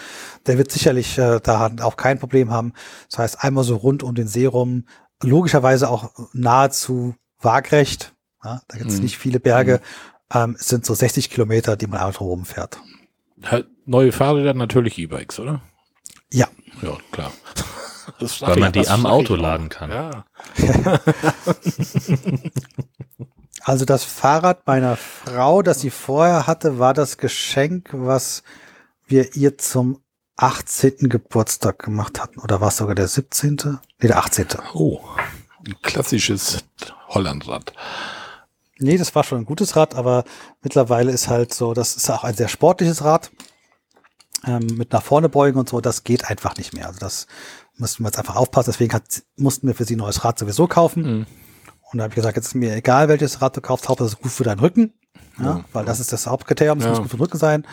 der 0.47 0.59
wird 0.59 0.73
sicherlich 0.73 1.16
äh, 1.19 1.39
da 1.40 1.70
auch 1.82 1.97
kein 1.97 2.19
Problem 2.19 2.51
haben. 2.51 2.73
Das 3.09 3.19
heißt, 3.20 3.44
einmal 3.44 3.62
so 3.62 3.77
rund 3.77 4.03
um 4.03 4.16
den 4.16 4.27
See 4.27 4.47
rum, 4.47 4.86
logischerweise 5.23 5.89
auch 5.89 6.11
nahezu 6.32 7.15
waagrecht. 7.40 8.12
Ja, 8.43 8.61
da 8.66 8.78
gibt 8.78 8.90
es 8.90 8.97
Mhm. 8.97 9.05
nicht 9.05 9.19
viele 9.19 9.39
Berge. 9.39 9.81
Ähm, 10.35 10.57
es 10.59 10.66
sind 10.66 10.85
so 10.85 10.93
60 10.93 11.31
Kilometer, 11.31 11.77
die 11.77 11.86
man 11.86 11.98
einmal 12.01 12.12
drum 12.12 12.44
fährt. 12.44 12.77
Halt 12.81 12.95
Neue 13.85 14.13
Fahrräder 14.13 14.55
natürlich 14.55 14.99
E-Bikes, 14.99 15.39
oder? 15.41 15.63
Ja, 16.33 16.49
Ja, 16.83 16.97
klar. 17.13 17.33
Weil 18.41 18.55
ich- 18.57 18.61
man 18.61 18.73
die 18.73 18.89
am 18.89 19.05
Auto 19.07 19.35
laden 19.35 19.69
kann. 19.69 19.91
Ja. 19.91 20.25
Also 23.63 23.85
das 23.85 24.05
Fahrrad 24.05 24.65
meiner 24.67 24.97
Frau, 24.97 25.61
das 25.63 25.81
sie 25.81 25.91
vorher 25.91 26.47
hatte, 26.47 26.79
war 26.79 26.95
das 26.95 27.19
Geschenk, 27.19 27.89
was 27.93 28.45
wir 29.09 29.35
ihr 29.35 29.59
zum 29.59 30.03
18. 30.37 31.09
Geburtstag 31.09 31.81
gemacht 31.81 32.21
hatten. 32.21 32.39
Oder 32.39 32.61
war 32.61 32.69
es 32.69 32.77
sogar 32.77 32.95
der 32.95 33.09
17.? 33.09 33.79
Nee, 34.01 34.07
der 34.09 34.19
18. 34.19 34.47
Oh, 34.75 35.01
ein 35.67 35.75
klassisches 35.83 36.59
Hollandrad. 37.09 37.73
Nee, 38.78 38.98
das 38.98 39.15
war 39.15 39.24
schon 39.24 39.39
ein 39.39 39.44
gutes 39.47 39.74
Rad, 39.77 39.94
aber 39.94 40.24
mittlerweile 40.62 41.11
ist 41.12 41.28
halt 41.28 41.55
so, 41.55 41.73
das 41.74 41.97
ist 41.97 42.11
auch 42.11 42.24
ein 42.24 42.35
sehr 42.35 42.48
sportliches 42.48 43.03
Rad. 43.05 43.31
Ähm, 44.44 44.66
mit 44.77 44.93
nach 44.93 45.03
vorne 45.03 45.28
beugen 45.28 45.59
und 45.59 45.69
so, 45.69 45.81
das 45.81 46.05
geht 46.05 46.28
einfach 46.31 46.57
nicht 46.57 46.73
mehr. 46.74 46.86
Also 46.86 46.98
das 47.01 47.27
müssen 47.78 48.03
wir 48.05 48.09
jetzt 48.09 48.19
einfach 48.19 48.36
aufpassen. 48.36 48.70
Deswegen 48.70 48.93
hat, 48.93 49.23
mussten 49.36 49.66
wir 49.66 49.74
für 49.74 49.85
sie 49.85 49.97
ein 49.97 49.98
neues 49.98 50.24
Rad 50.24 50.39
sowieso 50.39 50.66
kaufen. 50.66 51.03
Mhm. 51.20 51.27
Und 51.90 51.98
da 51.98 52.05
habe 52.05 52.12
ich 52.12 52.16
gesagt, 52.16 52.36
jetzt 52.36 52.48
ist 52.48 52.55
mir 52.55 52.74
egal, 52.74 53.09
welches 53.09 53.40
Rad 53.40 53.57
du 53.57 53.61
kaufst, 53.61 53.89
Hauptsache 53.89 54.07
es 54.09 54.12
ist 54.15 54.23
gut 54.23 54.32
für 54.32 54.44
deinen 54.44 54.61
Rücken. 54.61 54.93
Ja, 55.39 55.44
Ja. 55.44 55.65
weil 55.73 55.85
das 55.85 56.01
ist 56.01 56.12
das 56.12 56.27
Hauptkriterium, 56.27 56.78
es 56.78 56.85
Ja. 56.85 56.90
muss 56.90 56.98
gut 57.01 57.11
für 57.11 57.16
den 57.16 57.23
Rücken 57.23 57.39
sein. 57.39 57.66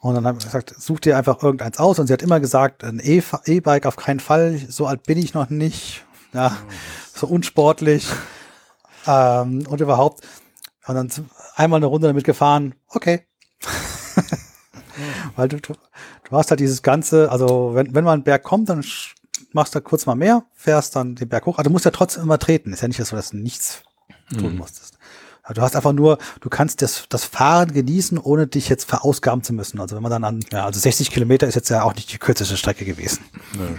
Und 0.00 0.14
dann 0.14 0.26
habe 0.26 0.38
ich 0.38 0.44
gesagt, 0.44 0.74
such 0.78 1.00
dir 1.00 1.16
einfach 1.16 1.42
irgendeins 1.42 1.78
aus. 1.78 1.98
Und 1.98 2.06
sie 2.06 2.12
hat 2.12 2.22
immer 2.22 2.38
gesagt, 2.38 2.84
ein 2.84 3.00
E- 3.02 3.22
E-Bike 3.46 3.86
auf 3.86 3.96
keinen 3.96 4.20
Fall. 4.20 4.60
So 4.68 4.86
alt 4.86 5.02
bin 5.02 5.18
ich 5.18 5.34
noch 5.34 5.50
nicht. 5.50 6.04
Ja, 6.32 6.56
so 7.14 7.26
unsportlich. 7.26 8.06
Ähm, 9.06 9.66
und 9.68 9.80
überhaupt. 9.80 10.26
Und 10.86 10.94
dann 10.94 11.10
einmal 11.54 11.78
eine 11.78 11.86
Runde 11.86 12.08
damit 12.08 12.24
gefahren. 12.24 12.74
Okay. 12.88 13.26
Weil 15.36 15.48
du, 15.48 15.58
du, 15.58 15.74
hast 16.30 16.50
halt 16.50 16.60
dieses 16.60 16.82
ganze, 16.82 17.30
also 17.30 17.72
wenn, 17.74 17.94
wenn 17.94 18.04
mal 18.04 18.14
ein 18.14 18.22
Berg 18.22 18.42
kommt, 18.42 18.68
dann 18.68 18.84
machst 19.52 19.74
du 19.74 19.80
kurz 19.80 20.06
mal 20.06 20.14
mehr, 20.14 20.44
fährst 20.54 20.96
dann 20.96 21.14
den 21.16 21.28
Berg 21.28 21.46
hoch. 21.46 21.54
Aber 21.54 21.64
du 21.64 21.70
musst 21.70 21.84
ja 21.84 21.90
trotzdem 21.90 22.22
immer 22.22 22.38
treten. 22.38 22.72
Ist 22.72 22.82
ja 22.82 22.88
nicht 22.88 23.04
so, 23.04 23.16
dass 23.16 23.30
du 23.30 23.36
nichts 23.36 23.82
tun 24.36 24.52
Mhm. 24.52 24.58
musstest. 24.58 24.98
Also 25.42 25.60
du 25.60 25.62
hast 25.62 25.76
einfach 25.76 25.92
nur, 25.92 26.18
du 26.40 26.48
kannst 26.48 26.82
das, 26.82 27.04
das 27.08 27.24
Fahren 27.24 27.72
genießen, 27.72 28.18
ohne 28.18 28.48
dich 28.48 28.68
jetzt 28.68 28.84
verausgaben 28.88 29.44
zu 29.44 29.52
müssen. 29.52 29.80
Also 29.80 29.94
wenn 29.94 30.02
man 30.02 30.10
dann 30.10 30.24
an, 30.24 30.40
ja, 30.50 30.64
also 30.66 30.80
60 30.80 31.10
Kilometer 31.10 31.46
ist 31.46 31.54
jetzt 31.54 31.68
ja 31.68 31.84
auch 31.84 31.94
nicht 31.94 32.12
die 32.12 32.18
kürzeste 32.18 32.56
Strecke 32.56 32.84
gewesen. 32.84 33.24
Nö, 33.56 33.76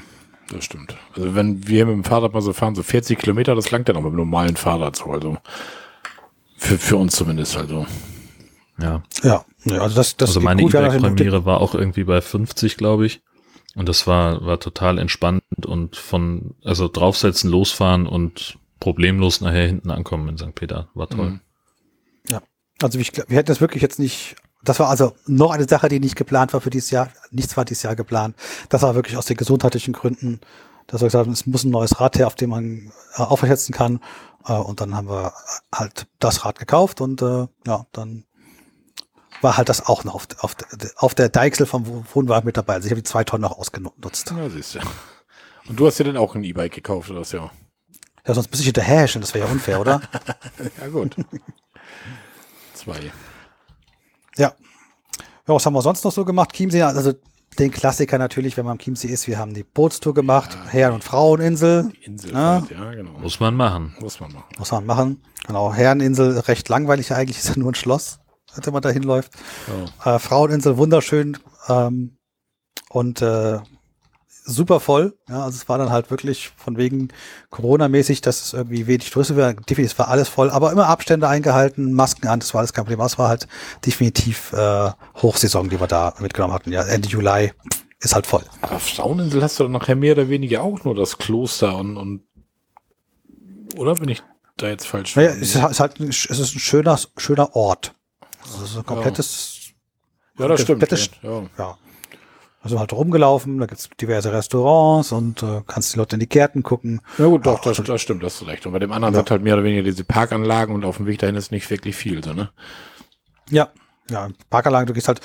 das 0.50 0.66
stimmt. 0.66 0.96
Also 1.16 1.36
wenn 1.36 1.68
wir 1.68 1.86
mit 1.86 1.96
dem 1.96 2.04
Fahrrad 2.04 2.34
mal 2.34 2.42
so 2.42 2.54
fahren, 2.54 2.76
so 2.76 2.84
40 2.84 3.20
Kilometer, 3.20 3.56
das 3.56 3.72
langt 3.72 3.90
dann 3.90 3.98
auch 3.98 4.02
mit 4.02 4.14
dem 4.14 4.18
normalen 4.18 4.56
Fahrrad 4.56 4.96
so. 4.96 5.06
Also 5.06 5.38
für, 6.58 6.78
für 6.78 6.98
uns 6.98 7.16
zumindest 7.16 7.58
also. 7.58 7.86
Ja. 8.80 9.04
Ja, 9.24 9.46
ja 9.66 9.82
also 9.82 9.96
das, 9.96 10.18
das 10.18 10.30
also 10.30 10.42
meine 10.42 10.62
E-Bike-Premiere 10.62 11.46
war 11.46 11.62
auch 11.62 11.76
irgendwie 11.76 12.04
bei 12.04 12.22
50, 12.22 12.78
glaube 12.78 13.06
ich. 13.06 13.22
Und 13.76 13.90
das 13.90 14.08
war, 14.08 14.44
war 14.46 14.60
total 14.60 14.98
entspannt 14.98 15.44
und 15.66 15.96
von, 15.96 16.56
also 16.64 16.88
draufsetzen, 16.88 17.50
losfahren 17.50 18.08
und 18.08 18.58
problemlos 18.80 19.42
nachher 19.42 19.68
hinten 19.68 19.92
ankommen 19.92 20.30
in 20.30 20.38
St. 20.38 20.56
Peter. 20.56 20.90
War 20.94 21.10
toll. 21.10 21.30
Mhm. 21.32 21.42
Also 22.82 23.00
ich, 23.00 23.12
wir 23.16 23.38
hätten 23.38 23.48
das 23.48 23.62
wirklich 23.62 23.82
jetzt 23.82 24.00
nicht. 24.00 24.36
Das 24.64 24.80
war 24.80 24.90
also 24.90 25.14
noch 25.28 25.52
eine 25.52 25.68
Sache, 25.68 25.88
die 25.88 26.00
nicht 26.00 26.16
geplant 26.16 26.54
war 26.54 26.62
für 26.62 26.70
dieses 26.70 26.92
Jahr. 26.92 27.10
Nichts 27.32 27.56
war 27.58 27.66
dieses 27.66 27.84
Jahr 27.84 27.96
geplant. 27.96 28.36
Das 28.70 28.82
war 28.82 28.96
wirklich 28.96 29.18
aus 29.18 29.26
den 29.26 29.38
gesundheitlichen 29.38 29.94
Gründen, 29.94 30.42
dass 30.88 31.02
wir 31.02 31.08
gesagt 31.08 31.26
haben, 31.26 31.34
es 31.34 31.46
muss 31.46 31.64
ein 31.64 31.70
neues 31.72 32.00
Rad 32.00 32.18
her, 32.18 32.28
auf 32.28 32.36
dem 32.36 32.50
man 32.50 32.92
äh, 33.16 33.22
aufsetzen 33.22 33.74
kann. 33.74 34.00
Äh, 34.46 34.54
und 34.54 34.82
dann 34.82 34.96
haben 34.96 35.10
wir 35.10 35.34
halt 35.74 36.08
das 36.20 36.46
Rad 36.46 36.60
gekauft 36.60 37.02
und 37.02 37.22
äh, 37.22 37.48
ja, 37.66 37.86
dann 37.92 38.26
war 39.42 39.58
halt 39.58 39.70
das 39.70 39.86
auch 39.86 40.04
noch 40.04 40.16
auf, 40.16 40.28
auf, 40.40 40.56
auf 40.96 41.14
der 41.14 41.30
Deichsel 41.30 41.66
vom 41.66 42.06
Wohnwagen 42.14 42.46
mit 42.46 42.58
dabei. 42.58 42.74
Also 42.76 42.88
ich 42.88 42.92
habe 42.92 43.02
die 43.02 43.10
zwei 43.10 43.24
Tonnen 43.24 43.44
noch 43.44 43.58
ausgenutzt. 43.58 44.32
Ja, 44.36 44.50
siehst 44.50 44.76
du. 44.76 44.80
Und 45.70 45.80
du 45.80 45.86
hast 45.86 46.00
dir 46.00 46.06
dann 46.06 46.18
auch 46.18 46.34
ein 46.36 46.44
E-Bike 46.44 46.74
gekauft, 46.74 47.12
oder 47.12 47.22
ja? 47.22 47.52
Ja, 48.26 48.34
sonst 48.34 48.50
müsste 48.50 48.62
ich 48.62 48.66
hinterher 48.66 49.08
das 49.08 49.34
wäre 49.34 49.46
ja 49.46 49.52
unfair, 49.52 49.80
oder? 49.80 50.02
Ja, 50.82 50.88
gut. 50.88 51.16
Zwei. 52.74 53.12
Ja. 54.38 54.54
Ja, 55.48 55.54
was 55.54 55.66
haben 55.66 55.74
wir 55.74 55.82
sonst 55.82 56.04
noch 56.04 56.12
so 56.12 56.26
gemacht? 56.26 56.52
Chiemsee, 56.54 56.82
also 56.82 57.14
den 57.58 57.72
Klassiker 57.72 58.18
natürlich, 58.18 58.58
wenn 58.58 58.66
man 58.66 58.74
am 58.74 58.80
Chiemsee 58.80 59.08
ist. 59.08 59.28
Wir 59.28 59.38
haben 59.38 59.54
die 59.54 59.64
Bootstour 59.64 60.14
gemacht, 60.14 60.58
Herren- 60.70 60.94
und 60.94 61.04
Fraueninsel. 61.04 61.92
Die 61.92 62.04
Inselfahrt, 62.06 62.70
ja, 62.70 62.92
genau. 62.92 63.12
Muss, 63.14 63.22
Muss 63.22 63.40
man 63.40 63.56
machen. 63.56 63.96
muss 64.00 64.20
man 64.20 64.32
machen. 64.34 64.46
Muss 64.58 64.72
man 64.72 64.86
machen. 64.86 65.22
Genau, 65.46 65.74
Herreninsel, 65.74 66.40
recht 66.40 66.70
langweilig 66.70 67.14
eigentlich, 67.14 67.38
ist 67.40 67.50
ja 67.50 67.58
nur 67.58 67.72
ein 67.72 67.76
Schloss, 67.76 68.20
wenn 68.56 68.74
man 68.74 68.82
da 68.82 68.90
hinläuft. 68.90 69.32
Ja. 70.04 70.16
Äh, 70.16 70.20
Fraueninsel, 70.20 70.78
wunderschön 70.78 71.38
ähm, 71.68 72.18
und 72.90 73.22
äh, 73.22 73.60
super 74.48 74.80
voll. 74.80 75.16
Ja, 75.30 75.44
also 75.44 75.58
es 75.58 75.68
war 75.70 75.78
dann 75.78 75.90
halt 75.92 76.10
wirklich 76.10 76.50
von 76.58 76.78
wegen 76.78 77.10
Corona-mäßig, 77.50 78.22
dass 78.22 78.44
es 78.46 78.54
irgendwie 78.54 78.88
wenig 78.88 79.10
Touristen 79.12 79.36
war. 79.38 79.54
Definitiv 79.54 80.00
war 80.00 80.08
alles 80.08 80.30
voll, 80.30 80.50
aber 80.50 80.72
immer 80.72 80.88
Abstände 80.88 81.28
eingehalten, 81.28 81.94
Masken 81.94 82.28
an, 82.28 82.40
das 82.40 82.54
war 82.54 82.60
alles 82.60 82.74
kein 82.74 82.86
Problem. 82.86 83.02
Es 83.06 83.18
war 83.20 83.30
halt 83.30 83.48
definitiv 83.86 84.54
äh, 84.54 84.92
Hochsaison, 85.22 85.70
die 85.70 85.80
wir 85.80 85.88
da 85.88 86.14
mitgenommen 86.20 86.54
hatten. 86.54 86.72
Ja, 86.72 86.84
Ende 86.84 87.08
Juli 87.10 87.52
ist 88.00 88.16
halt 88.16 88.26
voll. 88.28 88.44
Aber 88.62 88.76
auf 88.78 88.84
Fraueninsel 88.88 89.44
hast 89.44 89.60
du 89.60 89.64
dann 89.64 89.74
nachher 89.74 89.96
mehr 89.96 90.14
oder 90.14 90.30
weniger 90.30 90.62
auch 90.64 90.84
nur 90.84 90.96
das 90.96 91.18
Kloster 91.18 91.76
und, 91.78 91.98
und 91.98 92.22
oder 93.76 93.96
bin 93.96 94.10
ich 94.10 94.24
da 94.56 94.68
jetzt 94.70 94.88
falsch 94.88 95.16
Naja, 95.16 95.32
es 95.32 95.56
ist, 95.56 95.62
halt- 95.62 95.72
es 95.72 95.80
ist 95.80 96.00
ein, 96.00 96.10
es 96.10 96.40
ist 96.40 96.56
ein 96.56 96.60
schöner, 96.60 97.00
schöner 97.18 97.56
Ort. 97.56 97.94
Also 98.44 98.64
es 98.64 98.72
ist 98.72 98.78
ein 98.78 98.86
komplettes, 98.86 99.60
Ja, 100.40 100.48
das 100.48 100.62
stimmt. 100.62 100.90
Ja. 101.22 101.44
ja. 101.58 101.78
Also 102.62 102.80
halt 102.80 102.92
rumgelaufen, 102.92 103.60
da 103.60 103.66
gibt's 103.68 103.88
diverse 104.02 104.34
Restaurants 104.34 105.12
und 105.12 105.42
äh, 105.44 105.62
kannst 105.68 105.94
die 105.94 106.00
Leute 106.00 106.16
in 106.16 106.20
die 106.20 106.28
Gärten 106.28 106.64
gucken. 106.64 107.02
ja 107.18 107.26
gut, 107.28 107.46
doch, 107.46 107.64
Ja, 107.66 107.72
das, 107.72 107.86
das 107.86 108.02
stimmt, 108.02 108.24
das 108.24 108.42
ist 108.42 108.48
recht. 108.48 108.66
Und 108.66 108.74
bei 108.74 108.80
dem 108.80 108.92
anderen 108.92 109.14
Ja. 109.14 109.20
sind 109.20 109.32
halt 109.32 109.44
mehr 109.44 109.54
oder 109.54 109.64
weniger 109.64 109.84
diese 109.84 110.04
Parkanlagen 110.04 110.74
und 110.76 110.84
auf 110.84 110.98
dem 110.98 111.06
Weg 111.06 111.20
dahin 111.20 111.36
ist 111.36 111.52
nicht 111.52 111.70
wirklich 111.70 111.96
viel, 111.96 112.24
so, 112.24 112.34
ne? 112.34 112.50
Ja, 113.50 113.70
ja, 114.10 114.30
Parkanlagen, 114.50 114.88
du 114.88 114.94
gehst 114.94 115.08
halt 115.08 115.22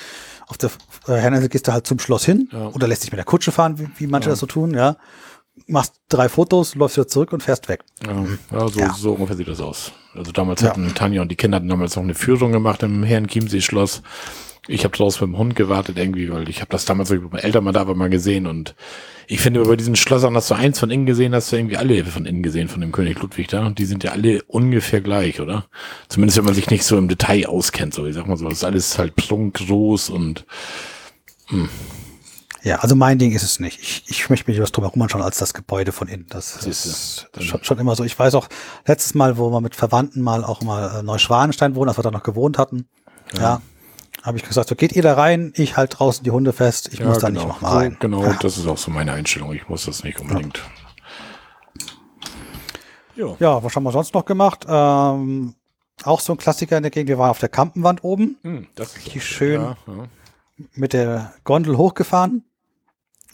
auf 0.47 0.57
der 0.57 0.69
äh, 1.07 1.13
Herreninsel 1.13 1.49
gehst 1.49 1.67
du 1.67 1.73
halt 1.73 1.87
zum 1.87 1.99
Schloss 1.99 2.23
hin 2.23 2.49
Ja. 2.51 2.67
oder 2.67 2.87
lässt 2.87 3.03
dich 3.03 3.11
mit 3.11 3.17
der 3.17 3.25
Kutsche 3.25 3.51
fahren, 3.51 3.79
wie, 3.79 3.87
wie 3.97 4.07
manche 4.07 4.27
Ja. 4.29 4.33
das 4.33 4.39
so 4.39 4.45
tun, 4.45 4.73
ja. 4.73 4.95
Machst 5.67 5.95
drei 6.09 6.29
Fotos, 6.29 6.75
läufst 6.75 6.97
wieder 6.97 7.07
zurück 7.07 7.31
und 7.33 7.43
fährst 7.43 7.67
weg. 7.69 7.83
Ja, 8.51 8.67
so, 8.69 8.79
Ja. 8.79 8.93
so 8.93 9.13
ungefähr 9.13 9.35
sieht 9.35 9.47
das 9.47 9.59
aus. 9.59 9.91
Also 10.15 10.31
damals 10.31 10.63
hatten 10.63 10.93
Tanja 10.95 11.21
und 11.21 11.29
die 11.29 11.35
Kinder 11.35 11.57
hatten 11.57 11.67
damals 11.69 11.95
noch 11.95 12.03
eine 12.03 12.15
Führung 12.15 12.51
gemacht 12.51 12.83
im 12.83 13.03
Herrn 13.03 13.27
Chiemsee 13.27 13.61
Schloss. 13.61 14.01
Ich 14.67 14.85
habe 14.85 14.95
draußen 14.95 15.27
mit 15.27 15.35
dem 15.35 15.37
Hund 15.39 15.55
gewartet 15.55 15.97
irgendwie, 15.97 16.31
weil 16.31 16.47
ich 16.47 16.61
habe 16.61 16.69
das 16.71 16.85
damals, 16.85 17.11
als 17.11 17.21
meine 17.21 17.43
Eltern 17.43 17.63
mal 17.65 17.73
da 17.73 17.85
war, 17.87 17.95
mal 17.95 18.09
gesehen 18.09 18.47
und 18.47 18.75
ich 19.27 19.41
finde 19.41 19.63
bei 19.63 19.75
diesen 19.75 19.95
Schlössern, 19.95 20.35
hast 20.35 20.51
du 20.51 20.55
eins 20.55 20.79
von 20.79 20.89
innen 20.89 21.05
gesehen, 21.05 21.35
hast 21.35 21.51
du 21.51 21.57
irgendwie 21.57 21.75
alle 21.77 22.03
von 22.05 22.25
innen 22.25 22.43
gesehen 22.43 22.69
von 22.69 22.79
dem 22.81 22.91
König 22.93 23.21
Ludwig 23.21 23.47
da 23.49 23.65
und 23.65 23.77
die 23.77 23.85
sind 23.85 24.03
ja 24.05 24.11
alle 24.11 24.41
ungefähr 24.43 25.01
gleich, 25.01 25.41
oder? 25.41 25.65
Zumindest 26.07 26.37
wenn 26.37 26.45
man 26.45 26.53
sich 26.53 26.69
nicht 26.69 26.83
so 26.85 26.97
im 26.97 27.07
Detail 27.09 27.47
auskennt, 27.47 27.93
so 27.93 28.05
ich 28.05 28.15
sag 28.15 28.25
mal 28.27 28.37
so, 28.37 28.45
das 28.45 28.59
ist 28.59 28.63
alles 28.63 28.97
halt 28.97 29.15
plunk 29.17 29.55
groß 29.55 30.09
und 30.09 30.45
Ja, 32.63 32.77
also 32.77 32.95
mein 32.95 33.19
Ding 33.19 33.33
ist 33.33 33.43
es 33.43 33.59
nicht. 33.59 33.79
Ich, 33.81 34.03
ich 34.07 34.29
möchte 34.29 34.49
mich 34.49 34.61
was 34.61 34.71
drumherum 34.71 35.01
anschauen 35.01 35.21
als 35.21 35.37
das 35.37 35.53
Gebäude 35.53 35.91
von 35.91 36.07
innen. 36.07 36.25
Das 36.29 36.61
Siehste, 36.61 36.69
ist 36.89 37.27
dann- 37.33 37.43
schon, 37.43 37.63
schon 37.63 37.79
immer 37.79 37.95
so. 37.97 38.05
Ich 38.05 38.17
weiß 38.17 38.35
auch, 38.35 38.47
letztes 38.87 39.13
Mal, 39.13 39.37
wo 39.37 39.49
wir 39.49 39.59
mit 39.59 39.75
Verwandten 39.75 40.21
mal 40.21 40.45
auch 40.45 40.61
mal 40.61 40.99
äh, 40.99 41.03
Neuschwanstein 41.03 41.75
wohnen, 41.75 41.89
als 41.89 41.97
wir 41.97 42.03
da 42.03 42.11
noch 42.11 42.23
gewohnt 42.23 42.57
hatten, 42.57 42.87
ja, 43.37 43.61
habe 44.23 44.37
ich 44.37 44.43
gesagt, 44.43 44.69
so 44.69 44.75
geht 44.75 44.93
ihr 44.93 45.03
da 45.03 45.13
rein, 45.15 45.53
ich 45.55 45.77
halt 45.77 45.99
draußen 45.99 46.23
die 46.23 46.31
Hunde 46.31 46.53
fest, 46.53 46.89
ich 46.93 47.03
muss 47.03 47.19
da 47.19 47.29
nicht 47.29 47.45
noch 47.45 47.61
mal 47.61 47.69
so, 47.71 47.77
rein. 47.77 47.97
Genau, 47.99 48.23
Ja. 48.23 48.37
das 48.41 48.57
ist 48.57 48.65
auch 48.67 48.77
so 48.77 48.89
meine 48.89 49.11
Einstellung. 49.11 49.53
Ich 49.53 49.67
muss 49.69 49.85
das 49.85 50.03
nicht 50.03 50.19
unbedingt. 50.19 50.61
Ja. 53.15 53.35
Ja, 53.39 53.63
was 53.63 53.75
haben 53.75 53.83
wir 53.83 53.91
sonst 53.91 54.13
noch 54.13 54.25
gemacht? 54.25 54.65
Ähm, 54.67 55.55
auch 56.03 56.19
so 56.19 56.33
ein 56.33 56.37
Klassiker 56.37 56.77
in 56.77 56.83
der 56.83 56.89
Gegend. 56.91 57.09
Wir 57.09 57.17
waren 57.19 57.29
auf 57.29 57.39
der 57.39 57.49
Kampenwand 57.49 58.03
oben, 58.03 58.37
Hm, 58.43 58.67
das 58.75 58.89
ist 58.89 58.97
Richtig 58.97 59.25
schön. 59.25 59.61
Ja, 59.61 59.77
ja. 59.87 60.05
mit 60.73 60.93
der 60.93 61.33
Gondel 61.43 61.77
hochgefahren. 61.77 62.43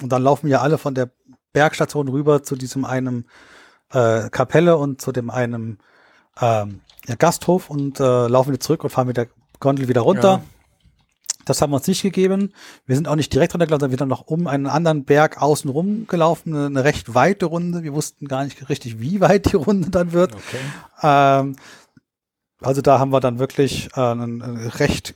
Und 0.01 0.09
dann 0.11 0.23
laufen 0.23 0.47
wir 0.49 0.61
alle 0.61 0.77
von 0.77 0.95
der 0.95 1.09
Bergstation 1.53 2.07
rüber 2.09 2.43
zu 2.43 2.55
diesem 2.55 2.83
einen 2.85 3.25
äh, 3.91 4.29
Kapelle 4.29 4.77
und 4.77 5.01
zu 5.01 5.11
dem 5.11 5.29
einen 5.29 5.79
ähm, 6.41 6.81
ja, 7.07 7.15
Gasthof 7.15 7.69
und 7.69 7.99
äh, 7.99 8.27
laufen 8.27 8.49
wieder 8.51 8.59
zurück 8.59 8.83
und 8.83 8.89
fahren 8.89 9.07
mit 9.07 9.17
der 9.17 9.27
Gondel 9.59 9.87
wieder 9.87 10.01
runter. 10.01 10.41
Ja. 10.43 10.43
Das 11.49 11.63
haben 11.63 11.71
wir 11.71 11.77
uns 11.77 11.87
nicht 11.87 12.03
gegeben. 12.03 12.53
Wir 12.85 12.95
sind 12.95 13.07
auch 13.07 13.15
nicht 13.15 13.33
direkt 13.33 13.55
runtergelaufen, 13.55 13.81
sondern 13.81 13.91
wir 13.91 13.97
sind 13.97 14.07
noch 14.09 14.27
um 14.27 14.45
einen 14.45 14.67
anderen 14.67 15.03
Berg 15.03 15.41
außen 15.41 15.69
rum 15.69 16.05
gelaufen. 16.07 16.55
Eine, 16.55 16.83
recht 16.83 17.15
weite 17.15 17.47
Runde. 17.47 17.81
Wir 17.81 17.93
wussten 17.93 18.27
gar 18.27 18.43
nicht 18.43 18.69
richtig, 18.69 18.99
wie 18.99 19.19
weit 19.19 19.51
die 19.51 19.55
Runde 19.55 19.89
dann 19.89 20.11
wird. 20.11 20.33
Okay. 20.35 20.59
Ähm, 21.01 21.55
also 22.61 22.81
da 22.81 22.99
haben 22.99 23.11
wir 23.11 23.19
dann 23.19 23.39
wirklich 23.39 23.89
äh, 23.95 23.99
einen, 23.99 24.41
recht 24.41 25.15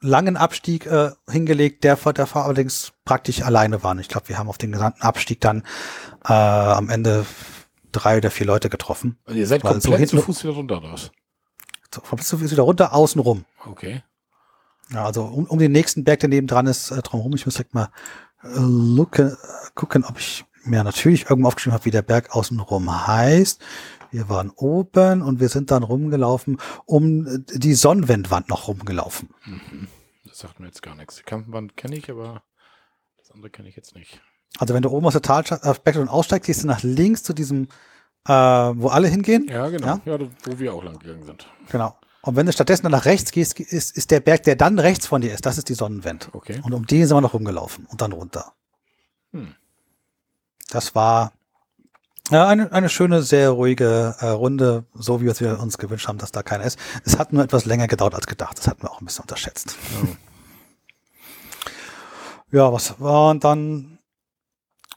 langen 0.00 0.36
Abstieg 0.36 0.86
äh, 0.86 1.10
hingelegt, 1.28 1.82
der, 1.82 1.96
der 1.96 2.36
allerdings 2.36 2.92
praktisch 3.04 3.42
alleine 3.42 3.82
war. 3.82 3.98
Ich 3.98 4.08
glaube, 4.08 4.28
wir 4.28 4.38
haben 4.38 4.48
auf 4.48 4.56
den 4.56 4.70
gesamten 4.70 5.02
Abstieg 5.02 5.40
dann 5.40 5.64
äh, 6.24 6.32
am 6.32 6.88
Ende 6.90 7.26
drei 7.90 8.18
oder 8.18 8.30
vier 8.30 8.46
Leute 8.46 8.70
getroffen. 8.70 9.18
Also 9.24 9.38
ihr 9.38 9.46
seid 9.48 9.62
komplett 9.62 10.10
so 10.10 10.18
zu 10.18 10.22
Fuß 10.22 10.44
wieder 10.44 10.52
runter 10.52 10.76
raus. 10.76 11.10
So, 11.92 12.02
Von 12.02 12.18
bis 12.18 12.52
wieder 12.52 12.62
runter, 12.62 12.94
außen 12.94 13.20
rum. 13.20 13.44
Okay. 13.66 14.04
Ja, 14.92 15.04
also 15.04 15.24
um, 15.24 15.46
um 15.46 15.58
den 15.58 15.72
nächsten 15.72 16.04
Berg, 16.04 16.20
der 16.20 16.28
nebendran 16.28 16.66
ist, 16.66 16.90
äh, 16.90 17.02
drumherum. 17.02 17.34
Ich 17.34 17.46
muss 17.46 17.54
direkt 17.54 17.74
mal 17.74 17.90
äh, 18.42 18.48
looke, 18.58 19.36
gucken, 19.74 20.04
ob 20.04 20.18
ich 20.18 20.44
mir 20.64 20.84
natürlich 20.84 21.30
irgendwo 21.30 21.48
aufgeschrieben 21.48 21.74
habe, 21.74 21.84
wie 21.84 21.90
der 21.90 22.02
Berg 22.02 22.34
außenrum 22.34 23.06
heißt. 23.06 23.62
Wir 24.10 24.28
waren 24.28 24.50
oben 24.50 25.22
und 25.22 25.38
wir 25.40 25.48
sind 25.48 25.70
dann 25.70 25.82
rumgelaufen, 25.82 26.58
um 26.86 27.26
äh, 27.26 27.38
die 27.54 27.74
Sonnenwendwand 27.74 28.48
noch 28.48 28.68
rumgelaufen. 28.68 29.30
Mhm. 29.44 29.88
Das 30.26 30.38
sagt 30.40 30.60
mir 30.60 30.66
jetzt 30.66 30.82
gar 30.82 30.94
nichts. 30.94 31.16
Die 31.16 31.22
Kampfwand 31.22 31.76
kenne 31.76 31.96
ich, 31.96 32.10
aber 32.10 32.42
das 33.18 33.30
andere 33.30 33.50
kenne 33.50 33.68
ich 33.68 33.76
jetzt 33.76 33.94
nicht. 33.94 34.20
Also 34.58 34.74
wenn 34.74 34.82
du 34.82 34.90
oben 34.90 35.06
aus 35.06 35.14
der 35.14 35.62
auf 35.62 35.82
Bergstone 35.82 36.10
aussteigst, 36.10 36.46
gehst 36.46 36.62
du 36.64 36.66
nach 36.66 36.82
links 36.82 37.22
zu 37.22 37.32
diesem, 37.32 37.68
äh, 38.26 38.32
wo 38.32 38.88
alle 38.88 39.08
hingehen. 39.08 39.46
Ja, 39.48 39.68
genau. 39.68 39.86
Ja? 39.86 40.00
Ja, 40.04 40.18
wo 40.44 40.58
wir 40.58 40.74
auch 40.74 40.82
lang 40.82 40.98
gegangen 40.98 41.24
sind. 41.24 41.46
Genau. 41.70 41.96
Und 42.22 42.36
wenn 42.36 42.46
du 42.46 42.52
stattdessen 42.52 42.90
nach 42.90 43.06
rechts 43.06 43.30
gehst, 43.30 43.58
ist, 43.58 43.96
ist 43.96 44.10
der 44.10 44.20
Berg, 44.20 44.42
der 44.42 44.56
dann 44.56 44.78
rechts 44.78 45.06
von 45.06 45.20
dir 45.20 45.32
ist, 45.32 45.46
das 45.46 45.58
ist 45.58 45.68
die 45.68 45.74
Sonnenwend. 45.74 46.28
Okay. 46.32 46.60
Und 46.62 46.72
um 46.74 46.86
die 46.86 47.04
sind 47.04 47.16
wir 47.16 47.20
noch 47.20 47.34
rumgelaufen 47.34 47.86
und 47.86 48.02
dann 48.02 48.12
runter. 48.12 48.52
Hm. 49.32 49.54
Das 50.68 50.94
war 50.94 51.32
ja, 52.30 52.46
eine, 52.46 52.70
eine 52.72 52.88
schöne, 52.88 53.22
sehr 53.22 53.50
ruhige 53.50 54.14
äh, 54.20 54.26
Runde, 54.26 54.84
so 54.94 55.20
wie 55.20 55.24
wir 55.24 55.32
es 55.32 55.40
wir 55.40 55.58
uns 55.58 55.78
gewünscht 55.78 56.06
haben, 56.06 56.18
dass 56.18 56.30
da 56.30 56.42
keiner 56.42 56.64
ist. 56.64 56.78
Es 57.04 57.18
hat 57.18 57.32
nur 57.32 57.42
etwas 57.42 57.64
länger 57.64 57.88
gedauert 57.88 58.14
als 58.14 58.26
gedacht. 58.26 58.58
Das 58.58 58.68
hatten 58.68 58.82
wir 58.82 58.90
auch 58.90 59.00
ein 59.00 59.06
bisschen 59.06 59.22
unterschätzt. 59.22 59.76
Ja. 60.02 60.08
Ja, 62.52 62.72
was 62.72 62.98
war 62.98 63.30
und 63.30 63.44
dann 63.44 63.99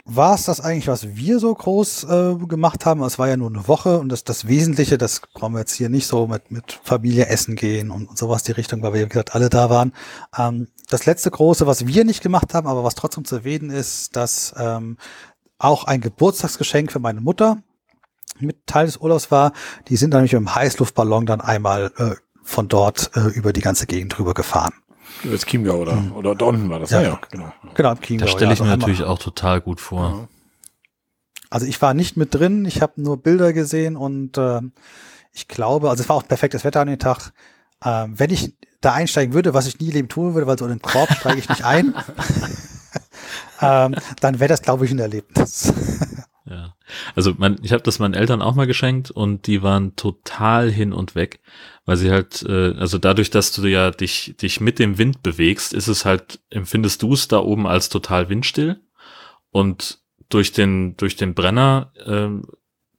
war 0.05 0.35
es 0.35 0.43
das 0.43 0.59
eigentlich, 0.59 0.87
was 0.87 1.15
wir 1.15 1.39
so 1.39 1.53
groß 1.53 2.03
äh, 2.03 2.35
gemacht 2.47 2.85
haben? 2.85 3.01
Es 3.03 3.19
war 3.19 3.29
ja 3.29 3.37
nur 3.37 3.49
eine 3.49 3.67
Woche 3.67 3.99
und 3.99 4.09
das, 4.09 4.25
das 4.25 4.47
Wesentliche, 4.47 4.97
das 4.97 5.21
brauchen 5.33 5.53
wir 5.53 5.59
jetzt 5.59 5.73
hier 5.73 5.89
nicht 5.89 6.07
so 6.07 6.27
mit, 6.27 6.51
mit 6.51 6.79
Familie 6.83 7.27
essen 7.27 7.55
gehen 7.55 7.89
und, 7.89 8.17
sowas 8.17 8.43
die 8.43 8.51
Richtung, 8.51 8.81
weil 8.81 8.93
wir, 8.93 9.05
wie 9.05 9.09
gesagt, 9.09 9.33
alle 9.33 9.49
da 9.49 9.69
waren. 9.69 9.93
Ähm, 10.37 10.67
das 10.89 11.05
letzte 11.05 11.31
große, 11.31 11.67
was 11.67 11.87
wir 11.87 12.03
nicht 12.03 12.21
gemacht 12.21 12.53
haben, 12.53 12.67
aber 12.67 12.83
was 12.83 12.95
trotzdem 12.95 13.23
zu 13.23 13.35
erwähnen 13.37 13.69
ist, 13.69 14.15
dass 14.15 14.53
ähm, 14.57 14.97
auch 15.57 15.85
ein 15.85 16.01
Geburtstagsgeschenk 16.01 16.91
für 16.91 16.99
meine 16.99 17.21
Mutter 17.21 17.63
mit 18.39 18.67
Teil 18.67 18.87
des 18.87 18.97
Urlaubs 18.97 19.31
war. 19.31 19.53
Die 19.87 19.95
sind 19.95 20.13
nämlich 20.13 20.33
mit 20.33 20.41
dem 20.41 20.53
Heißluftballon 20.53 21.25
dann 21.25 21.39
einmal 21.39 21.91
äh, 21.97 22.15
von 22.43 22.67
dort 22.67 23.11
äh, 23.15 23.27
über 23.29 23.53
die 23.53 23.61
ganze 23.61 23.87
Gegend 23.87 24.17
drüber 24.17 24.33
gefahren. 24.33 24.73
Das 25.23 25.45
Chiemgau 25.45 25.77
oder, 25.77 25.97
oder 26.15 26.35
da 26.35 26.45
unten 26.45 26.69
war 26.69 26.79
das. 26.79 26.91
Ja. 26.91 27.01
Ja, 27.01 27.09
ja, 27.09 27.19
genau. 27.29 27.53
Genau, 27.75 27.95
Chiemgau. 27.95 28.25
Das 28.25 28.33
stelle 28.33 28.53
ich 28.53 28.59
ja, 28.59 28.65
mir 28.65 28.71
also 28.71 28.81
natürlich 28.81 29.03
auch 29.03 29.19
total 29.19 29.61
gut 29.61 29.79
vor. 29.79 30.27
Also 31.49 31.65
ich 31.65 31.81
war 31.81 31.93
nicht 31.93 32.17
mit 32.17 32.33
drin, 32.33 32.65
ich 32.65 32.81
habe 32.81 32.93
nur 33.01 33.17
Bilder 33.21 33.53
gesehen 33.53 33.95
und 33.95 34.37
äh, 34.37 34.59
ich 35.31 35.47
glaube, 35.47 35.89
also 35.89 36.01
es 36.01 36.09
war 36.09 36.15
auch 36.15 36.27
perfektes 36.27 36.63
Wetter 36.63 36.81
an 36.81 36.87
dem 36.87 36.99
Tag. 36.99 37.31
Ähm, 37.85 38.17
wenn 38.17 38.31
ich 38.31 38.55
da 38.81 38.93
einsteigen 38.93 39.33
würde, 39.33 39.53
was 39.53 39.67
ich 39.67 39.79
nie 39.79 39.91
Leben 39.91 40.07
tun 40.07 40.33
würde, 40.33 40.47
weil 40.47 40.57
so 40.57 40.65
in 40.65 40.71
den 40.71 40.81
Korb 40.81 41.11
steige 41.19 41.39
ich 41.39 41.49
nicht 41.49 41.63
ein, 41.63 41.93
ähm, 43.61 43.95
dann 44.19 44.39
wäre 44.39 44.49
das, 44.49 44.61
glaube 44.61 44.85
ich, 44.85 44.91
ein 44.91 44.99
Erlebnis. 44.99 45.73
Also 47.15 47.33
mein, 47.37 47.57
ich 47.61 47.71
habe 47.71 47.83
das 47.83 47.99
meinen 47.99 48.13
Eltern 48.13 48.41
auch 48.41 48.55
mal 48.55 48.67
geschenkt 48.67 49.11
und 49.11 49.47
die 49.47 49.63
waren 49.63 49.95
total 49.95 50.69
hin 50.69 50.93
und 50.93 51.15
weg, 51.15 51.39
weil 51.85 51.97
sie 51.97 52.11
halt, 52.11 52.43
äh, 52.47 52.73
also 52.77 52.97
dadurch, 52.97 53.29
dass 53.29 53.51
du 53.51 53.65
ja 53.67 53.91
dich, 53.91 54.35
dich 54.41 54.59
mit 54.59 54.79
dem 54.79 54.97
Wind 54.97 55.23
bewegst, 55.23 55.73
ist 55.73 55.87
es 55.87 56.05
halt, 56.05 56.39
empfindest 56.49 57.01
du 57.01 57.13
es 57.13 57.27
da 57.27 57.39
oben 57.39 57.67
als 57.67 57.89
total 57.89 58.29
windstill 58.29 58.81
und 59.51 59.99
durch 60.29 60.51
den, 60.51 60.97
durch 60.97 61.15
den 61.15 61.33
Brenner, 61.33 61.91
ähm, 62.05 62.43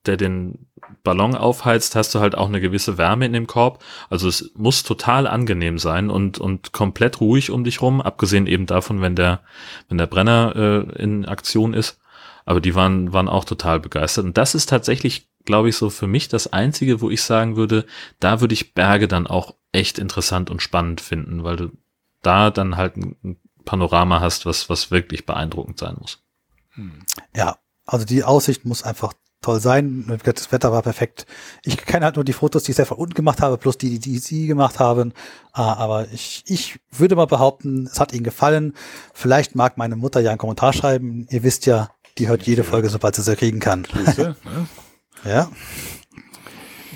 der 0.06 0.16
den 0.16 0.66
Ballon 1.02 1.35
aufheizt, 1.35 1.97
hast 1.97 2.15
du 2.15 2.20
halt 2.20 2.36
auch 2.36 2.48
eine 2.48 2.61
gewisse 2.61 2.98
Wärme 2.98 3.27
in 3.27 3.32
dem 3.32 3.47
Korb. 3.47 3.82
Also 4.11 4.28
es 4.28 4.52
muss 4.55 4.82
total 4.82 5.27
angenehm 5.27 5.78
sein 5.78 6.11
und, 6.11 6.39
und 6.39 6.73
komplett 6.73 7.20
ruhig 7.20 7.51
um 7.51 7.65
dich 7.65 7.81
rum, 7.81 8.01
abgesehen 8.01 8.47
eben 8.47 8.66
davon, 8.66 9.01
wenn 9.01 9.16
der, 9.16 9.40
wenn 9.89 9.98
der 9.98 10.06
Brenner 10.06 10.55
äh, 10.56 11.02
in 11.02 11.24
Aktion 11.24 11.74
ist. 11.74 12.01
Aber 12.45 12.61
die 12.61 12.75
waren, 12.75 13.12
waren 13.12 13.29
auch 13.29 13.45
total 13.45 13.81
begeistert. 13.81 14.25
Und 14.25 14.39
das 14.39 14.55
ist 14.55 14.69
tatsächlich, 14.69 15.29
glaube 15.45 15.69
ich, 15.69 15.77
so 15.77 15.91
für 15.91 16.07
mich 16.07 16.29
das 16.29 16.53
Einzige, 16.53 17.01
wo 17.01 17.11
ich 17.11 17.23
sagen 17.23 17.57
würde, 17.57 17.87
da 18.21 18.41
würde 18.41 18.55
ich 18.55 18.75
Berge 18.75 19.09
dann 19.09 19.27
auch 19.27 19.55
echt 19.73 19.99
interessant 19.99 20.51
und 20.51 20.62
spannend 20.62 21.01
finden, 21.01 21.45
weil 21.45 21.57
du 21.57 21.71
da 22.23 22.51
dann 22.51 22.77
halt 22.77 22.97
ein 22.97 23.39
Panorama 23.65 24.21
hast, 24.21 24.47
was, 24.47 24.69
was 24.69 24.91
wirklich 24.91 25.27
beeindruckend 25.27 25.79
sein 25.79 25.97
muss. 25.99 26.23
Hm. 26.75 27.05
Ja, 27.35 27.59
also 27.87 28.05
die 28.05 28.25
Aussicht 28.25 28.65
muss 28.65 28.83
einfach 28.83 29.12
toll 29.45 29.61
sein. 29.61 30.19
Das 30.25 30.53
Wetter 30.53 30.73
war 30.73 30.83
perfekt. 30.83 31.27
Ich 31.65 31.77
kenne 31.77 32.07
halt 32.07 32.16
nur 32.16 32.25
die 32.25 32.33
Fotos, 32.33 32.65
die 32.65 32.73
ich 32.73 32.79
von 32.79 32.97
unten 32.97 33.15
gemacht 33.15 33.43
habe, 33.43 33.59
plus 33.59 33.77
die, 33.77 33.99
die 33.99 34.19
sie 34.19 34.47
gemacht 34.47 34.79
haben. 34.79 35.12
Ah, 35.53 35.75
Aber 35.75 36.09
ich, 36.12 36.45
ich 36.47 36.81
würde 36.91 37.15
mal 37.15 37.27
behaupten, 37.27 37.87
es 37.87 38.01
hat 38.01 38.12
ihnen 38.12 38.25
gefallen. 38.25 38.75
Vielleicht 39.12 39.55
mag 39.55 39.77
meine 39.77 39.97
Mutter 39.97 40.21
ja 40.21 40.31
einen 40.31 40.39
Kommentar 40.39 40.73
schreiben. 40.73 41.27
Ihr 41.31 41.43
wisst 41.43 41.66
ja, 41.66 41.91
die 42.19 42.28
hört 42.28 42.45
jede 42.45 42.65
Folge, 42.65 42.89
sobald 42.89 43.15
sie 43.16 43.23
sie 43.23 43.36
kriegen 43.36 43.61
kann. 43.61 43.86
Ne? 44.16 44.36
Ja, 45.24 45.49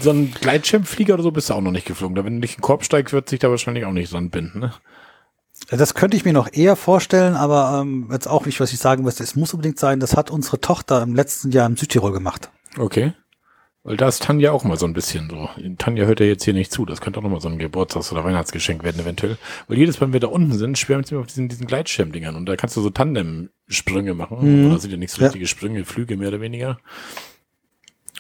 So 0.01 0.11
ein 0.11 0.33
Gleitschirmflieger 0.33 1.15
oder 1.15 1.23
so 1.23 1.31
bist 1.31 1.49
du 1.49 1.55
auch 1.55 1.63
noch 1.63 1.71
nicht 1.71 1.87
geflogen. 1.87 2.15
Da, 2.15 2.25
wenn 2.25 2.35
du 2.35 2.41
nicht 2.41 2.55
in 2.55 2.59
den 2.59 2.63
Korb 2.63 2.85
steigst, 2.85 3.15
wird 3.15 3.29
sich 3.29 3.39
da 3.39 3.49
wahrscheinlich 3.49 3.87
auch 3.87 3.93
nicht 3.93 4.11
Sand 4.11 4.33
binden, 4.33 4.61
ne? 4.61 4.75
das 5.71 5.95
könnte 5.95 6.17
ich 6.17 6.25
mir 6.25 6.33
noch 6.33 6.53
eher 6.53 6.77
vorstellen, 6.77 7.35
aber 7.35 7.81
ähm, 7.81 8.09
jetzt 8.13 8.29
auch 8.29 8.47
nicht, 8.47 8.61
was 8.61 8.73
ich 8.73 8.79
sagen 8.79 9.03
müsste. 9.03 9.25
Es 9.25 9.35
muss 9.35 9.53
unbedingt 9.55 9.79
sein, 9.79 10.01
das 10.01 10.17
hat 10.17 10.31
unsere 10.31 10.61
Tochter 10.61 11.03
im 11.03 11.15
letzten 11.15 11.51
Jahr 11.51 11.67
im 11.67 11.77
Südtirol 11.77 12.13
gemacht. 12.13 12.51
Okay. 12.79 13.13
Weil 13.89 13.97
da 13.97 14.07
ist 14.07 14.23
Tanja 14.23 14.53
auch 14.53 14.65
mal 14.65 14.77
so 14.77 14.85
ein 14.85 14.93
bisschen 14.93 15.31
so. 15.31 15.49
Tanja 15.79 16.05
hört 16.05 16.21
ja 16.21 16.27
jetzt 16.27 16.45
hier 16.45 16.53
nicht 16.53 16.71
zu. 16.71 16.85
Das 16.85 17.01
könnte 17.01 17.21
auch 17.21 17.23
nochmal 17.23 17.41
so 17.41 17.49
ein 17.49 17.57
Geburtstags- 17.59 18.13
oder 18.13 18.23
Weihnachtsgeschenk 18.23 18.83
werden, 18.85 19.01
eventuell. 19.01 19.39
Weil 19.67 19.79
jedes 19.79 19.99
Mal, 19.99 20.09
wenn 20.09 20.13
wir 20.13 20.21
da 20.21 20.27
unten 20.27 20.53
sind, 20.53 20.77
schwärmen 20.77 21.11
wir 21.11 21.21
auf 21.21 21.27
diesen, 21.27 21.49
diesen 21.49 21.67
Gleitschirmdingern. 21.67 22.37
Und 22.37 22.45
da 22.45 22.57
kannst 22.57 22.77
du 22.77 22.83
so 22.83 22.91
Tandem-Sprünge 22.91 24.13
machen. 24.13 24.65
Mhm. 24.65 24.71
Oder 24.71 24.79
sind 24.79 24.91
ja 24.91 24.99
nicht 24.99 25.11
so 25.11 25.23
Ja. 25.23 25.29
richtige 25.29 25.47
Sprünge, 25.47 25.87
Flüge 25.87 26.19
mehr 26.19 26.29
oder 26.29 26.43
weniger. 26.43 26.79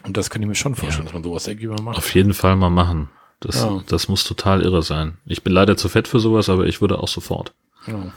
Und 0.04 0.16
das 0.16 0.30
kann 0.30 0.40
ich 0.40 0.48
mir 0.48 0.54
schon 0.54 0.74
vorstellen, 0.74 1.04
dass 1.04 1.12
man 1.12 1.22
sowas 1.22 1.46
irgendwie 1.46 1.66
mal 1.66 1.82
macht. 1.82 1.98
Auf 1.98 2.14
jeden 2.14 2.32
Fall 2.32 2.56
mal 2.56 2.70
machen. 2.70 3.10
Das, 3.40 3.56
Ja. 3.62 3.82
das 3.88 4.08
muss 4.08 4.24
total 4.24 4.62
irre 4.62 4.82
sein. 4.82 5.18
Ich 5.26 5.42
bin 5.42 5.52
leider 5.52 5.76
zu 5.76 5.90
fett 5.90 6.08
für 6.08 6.18
sowas, 6.18 6.48
aber 6.48 6.64
ich 6.66 6.80
würde 6.80 6.98
auch 6.98 7.08
sofort. 7.08 7.52
Ja. 7.86 8.10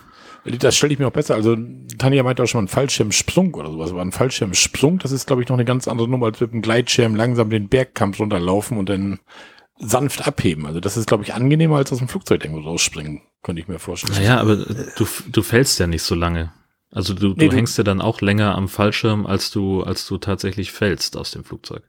Das 0.44 0.76
stelle 0.76 0.94
ich 0.94 1.00
mir 1.00 1.08
auch 1.08 1.12
besser. 1.12 1.36
Also 1.36 1.56
Tanja 1.98 2.24
meinte 2.24 2.42
auch 2.44 2.48
schon 2.48 2.60
mal 2.60 2.62
einen 2.64 2.68
Fallschirmsprung 2.68 3.54
oder 3.54 3.70
sowas. 3.72 3.92
Aber 3.92 4.02
ein 4.02 4.12
Fallschirmsprung, 4.12 4.98
das 5.00 5.12
ist, 5.12 5.28
glaube 5.28 5.44
ich, 5.44 5.50
noch 5.50 5.56
eine 5.56 5.66
ganz 5.66 5.88
andere 5.88 6.08
Nummer, 6.08 6.26
als 6.28 6.40
mit 6.42 6.52
einem 6.52 6.62
Gleitschirm 6.62 7.16
langsam 7.16 7.50
den 7.50 7.70
Bergkampf 7.70 8.20
runterlaufen 8.20 8.78
und 8.78 8.90
dann 8.90 9.20
sanft 9.78 10.28
abheben. 10.28 10.66
Also 10.66 10.80
das 10.80 10.98
ist, 10.98 11.08
glaube 11.08 11.24
ich, 11.24 11.34
angenehmer, 11.34 11.78
als 11.78 11.92
aus 11.92 12.00
dem 12.00 12.08
Flugzeug 12.08 12.44
irgendwo 12.44 12.68
rausspringen. 12.68 13.22
Könnte 13.44 13.62
ich 13.62 13.68
mir 13.68 13.80
vorstellen. 13.80 14.14
Naja, 14.18 14.40
aber 14.40 14.56
du, 14.58 15.06
du 15.32 15.42
fällst 15.42 15.80
ja 15.80 15.88
nicht 15.88 16.04
so 16.04 16.16
lange. 16.16 16.52
Also 16.92 17.14
du, 17.14 17.30
Nee, 17.30 17.34
du 17.36 17.50
du- 17.50 17.56
hängst 17.56 17.78
ja 17.78 17.84
dann 17.84 18.02
auch 18.02 18.22
länger 18.22 18.56
am 18.56 18.68
Fallschirm, 18.68 19.26
als 19.26 19.50
du, 19.52 19.82
als 19.84 20.06
du 20.08 20.18
tatsächlich 20.18 20.72
fällst 20.72 21.18
aus 21.18 21.32
dem 21.32 21.44
Flugzeug. 21.44 21.84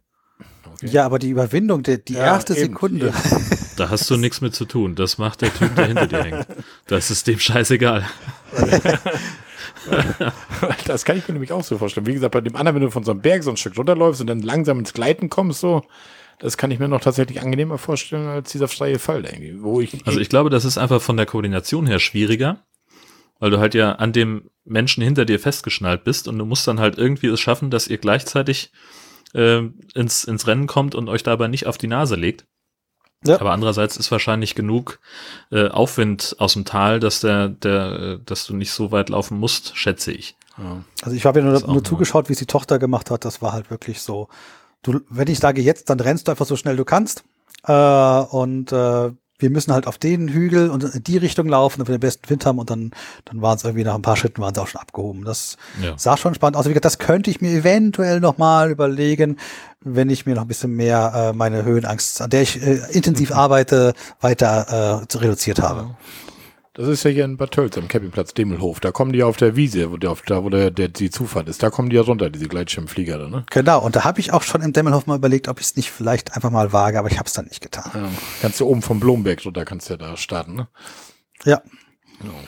Okay. 0.83 0.91
Ja, 0.93 1.05
aber 1.07 1.19
die 1.19 1.31
Überwindung, 1.31 1.83
die, 1.83 2.05
die 2.05 2.15
Ja, 2.15 2.25
erste 2.25 2.55
eben, 2.55 2.73
Sekunde. 2.73 3.07
eben. 3.09 3.17
Da 3.77 3.89
hast 3.89 4.11
du 4.11 4.19
nichts 4.19 4.43
mit 4.43 4.55
zu 4.55 4.67
tun. 4.67 4.95
Das 4.97 5.17
macht 5.17 5.41
der 5.41 5.53
Typ, 5.53 5.75
der 5.77 5.87
hinter 5.87 6.07
dir 6.07 6.23
hängt. 6.23 6.47
Das 6.89 7.11
ist 7.11 7.27
dem 7.27 7.39
scheißegal. 7.39 8.05
Das 10.87 11.05
kann 11.05 11.17
ich 11.19 11.27
mir 11.27 11.33
nämlich 11.35 11.53
auch 11.53 11.65
so 11.65 11.79
vorstellen. 11.79 12.07
Wie 12.07 12.13
gesagt, 12.13 12.33
bei 12.33 12.41
dem 12.41 12.55
anderen, 12.57 12.77
wenn 12.77 12.83
du 12.83 12.91
von 12.91 13.05
so 13.05 13.11
einem 13.11 13.21
Berg 13.21 13.43
so 13.43 13.51
ein 13.51 13.57
Stück 13.57 13.77
runterläufst 13.77 14.21
und 14.21 14.27
dann 14.29 14.41
langsam 14.41 14.79
ins 14.79 14.93
Gleiten 14.93 15.29
kommst, 15.29 15.61
so, 15.61 15.83
das 16.39 16.57
kann 16.57 16.71
ich 16.71 16.79
mir 16.79 16.89
noch 16.89 17.01
tatsächlich 17.01 17.41
angenehmer 17.41 17.79
vorstellen 17.79 18.27
als 18.29 18.53
dieser 18.53 18.69
freie 18.69 18.99
Fall 18.99 19.25
irgendwie, 19.25 19.61
wo 19.63 19.81
ich, 19.81 20.07
Also 20.07 20.21
ich 20.21 20.29
glaube, 20.29 20.51
das 20.51 20.65
ist 20.65 20.79
einfach 20.79 21.01
von 21.03 21.17
der 21.17 21.27
Koordination 21.27 21.87
her 21.87 21.99
schwieriger, 21.99 22.63
weil 23.41 23.51
du 23.51 23.59
halt 23.59 23.75
ja 23.75 23.93
an 23.93 24.13
dem 24.13 24.51
Menschen 24.65 25.03
hinter 25.03 25.25
dir 25.25 25.41
festgeschnallt 25.41 26.05
bist 26.05 26.29
und 26.29 26.39
du 26.39 26.45
musst 26.47 26.69
dann 26.69 26.79
halt 26.79 26.97
irgendwie 26.99 27.27
es 27.29 27.41
schaffen, 27.41 27.71
dass 27.71 27.89
ihr 27.89 27.99
gleichzeitig 27.99 28.71
äh, 29.35 29.63
ins, 29.95 30.25
ins 30.25 30.47
Rennen 30.47 30.67
kommt 30.67 30.95
und 30.95 31.09
euch 31.09 31.23
dabei 31.23 31.49
nicht 31.49 31.67
auf 31.67 31.79
die 31.79 31.89
Nase 31.89 32.17
legt. 32.17 32.45
Ja. 33.25 33.41
Aber 33.41 33.53
andererseits 33.53 33.97
ist 33.97 34.11
wahrscheinlich 34.11 34.55
genug 34.55 34.99
äh, 35.51 35.69
Aufwind 35.69 36.37
aus 36.39 36.55
dem 36.55 36.65
Tal, 36.65 36.99
dass 36.99 37.21
der, 37.21 37.49
der, 37.49 38.19
dass 38.19 38.47
du 38.47 38.55
nicht 38.55 38.73
so 38.73 38.91
weit 38.91 39.11
laufen 39.11 39.39
musst, 39.39 39.77
schätze 39.77 40.13
ich. 40.13 40.37
ja. 40.59 40.83
Also 41.03 41.17
ich 41.17 41.25
habe 41.25 41.41
ja 41.41 41.47
nur, 41.47 41.61
nur 41.61 41.85
zugeschaut, 41.85 42.29
wie 42.29 42.33
es 42.33 42.41
die 42.41 42.47
Tochter 42.47 42.79
gemacht 42.79 43.11
hat. 43.11 43.25
Das 43.25 43.41
war 43.41 43.53
halt 43.53 43.71
wirklich 43.71 44.03
so. 44.03 44.29
Du, 44.83 45.01
wenn 45.09 45.29
ich 45.29 45.39
sage 45.39 45.63
jetzt, 45.63 45.89
dann 45.89 46.01
rennst 46.01 46.27
du 46.27 46.33
einfach 46.33 46.47
so 46.47 46.57
schnell 46.57 46.77
du 46.77 46.85
kannst. 46.85 47.23
Äh, 47.65 47.73
und 47.73 48.73
äh, 48.73 49.13
wir 49.43 49.51
müssen 49.51 49.73
halt 49.73 49.87
auf 49.87 49.99
den 49.99 50.29
Hügel 50.29 50.71
und 50.71 50.85
in 50.85 51.05
die 51.05 51.17
Richtung 51.19 51.49
laufen, 51.49 51.79
damit 51.79 51.89
wir 51.89 51.99
den 51.99 52.01
besten 52.01 52.31
Wind 52.31 52.47
haben. 52.47 52.59
Und 52.59 52.71
dann, 52.71 52.93
dann 53.27 53.43
waren 53.43 53.57
es 53.57 53.65
irgendwie 53.65 53.85
nach 53.85 53.95
ein 53.95 54.03
paar 54.03 54.17
Schritten 54.17 54.41
waren 54.41 54.55
sie 54.55 54.63
auch 54.63 54.69
schon 54.69 54.81
abgehoben. 54.81 55.25
Das 55.25 55.57
Ja. 55.83 55.95
sah 55.97 56.17
schon 56.17 56.35
spannend 56.35 56.57
aus. 56.57 56.65
Wie 56.67 56.71
gesagt, 56.71 56.85
das 56.85 56.99
könnte 56.99 57.31
ich 57.31 57.41
mir 57.41 57.51
eventuell 57.51 58.21
noch 58.21 58.39
mal 58.39 58.71
überlegen, 58.71 59.37
wenn 59.81 60.09
ich 60.11 60.27
mir 60.27 60.35
noch 60.37 60.43
ein 60.43 60.49
bisschen 60.49 60.75
mehr 60.77 61.31
äh, 61.33 61.37
meine 61.37 61.65
Höhenangst, 61.65 62.23
an 62.23 62.31
der 62.31 62.43
ich 62.43 62.63
äh, 62.63 62.79
intensiv 62.93 63.33
arbeite, 63.33 63.95
weiter 64.21 65.03
äh, 65.13 65.17
reduziert 65.19 65.61
habe. 65.61 65.97
Das 66.75 66.89
ist 66.89 67.03
ja 67.03 67.11
hier 67.11 67.27
in 67.27 67.37
Bad 67.37 67.51
Tölz 67.51 67.77
am 67.77 67.87
Campingplatz 67.87 68.33
Demelhof. 68.33 68.81
Da 68.81 68.93
kommen 68.93 69.13
die 69.13 69.23
auf 69.23 69.37
der 69.37 69.57
Wiese, 69.57 69.91
wo, 69.91 69.99
der, 69.99 70.17
da, 70.27 70.43
wo 70.43 70.49
der, 70.49 70.71
der, 70.71 70.89
die 70.89 71.11
Zufahrt 71.11 71.47
ist. 71.47 71.63
Da 71.63 71.69
kommen 71.69 71.91
die 71.91 71.97
ja 71.97 72.03
runter, 72.03 72.31
diese 72.31 72.49
Gleitschirmflieger 72.49 73.19
da, 73.19 73.29
ne? 73.29 73.45
Genau, 73.51 73.85
und 73.85 73.95
da 73.95 74.05
habe 74.05 74.21
ich 74.21 74.33
auch 74.33 74.43
schon 74.43 74.63
im 74.63 74.73
Demmelhof 74.73 75.07
mal 75.07 75.17
überlegt, 75.17 75.49
ob 75.49 75.61
ich 75.61 75.67
es 75.67 75.77
nicht 75.77 75.91
vielleicht 75.91 76.35
einfach 76.35 76.51
mal 76.51 76.73
wage, 76.73 76.99
aber 76.99 77.11
ich 77.11 77.19
habe 77.19 77.27
es 77.27 77.35
dann 77.35 77.45
nicht 77.45 77.61
getan. 77.61 77.91
Ja. 77.93 78.09
Kannst 78.41 78.59
du 78.59 78.67
oben 78.67 78.81
vom 78.81 79.01
Blomberg 79.01 79.45
runter, 79.45 79.67
kannst 79.67 79.91
du 79.91 79.95
ja 79.95 79.97
da 79.99 80.17
starten, 80.17 80.55
ne? 80.55 80.69
Ja. 81.45 81.61
Genau. 82.21 82.41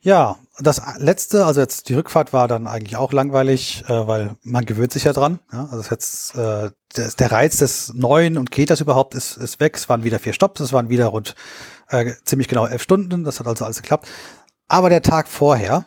Ja, 0.00 0.36
das 0.58 0.80
letzte, 0.98 1.44
also 1.44 1.60
jetzt 1.60 1.90
die 1.90 1.94
Rückfahrt 1.94 2.32
war 2.32 2.48
dann 2.48 2.66
eigentlich 2.66 2.96
auch 2.96 3.12
langweilig, 3.12 3.84
äh, 3.88 4.06
weil 4.06 4.36
man 4.42 4.64
gewöhnt 4.64 4.92
sich 4.92 5.04
ja 5.04 5.12
dran. 5.12 5.38
Ja? 5.52 5.64
Also 5.64 5.78
es 5.78 5.84
ist 5.84 5.90
jetzt 5.90 6.34
äh, 6.34 6.70
der, 6.96 7.10
der 7.10 7.30
Reiz 7.30 7.58
des 7.58 7.92
Neuen 7.94 8.38
und 8.38 8.50
geht 8.50 8.70
das 8.70 8.80
überhaupt 8.80 9.14
ist, 9.14 9.36
ist 9.36 9.60
weg. 9.60 9.76
Es 9.76 9.88
waren 9.88 10.02
wieder 10.02 10.18
vier 10.18 10.32
Stops, 10.32 10.60
es 10.60 10.72
waren 10.72 10.88
wieder 10.88 11.06
rund 11.06 11.34
äh, 11.92 12.14
ziemlich 12.24 12.48
genau 12.48 12.66
elf 12.66 12.82
Stunden. 12.82 13.24
Das 13.24 13.38
hat 13.38 13.46
also 13.46 13.64
alles 13.64 13.80
geklappt. 13.80 14.08
Aber 14.68 14.88
der 14.88 15.02
Tag 15.02 15.28
vorher, 15.28 15.84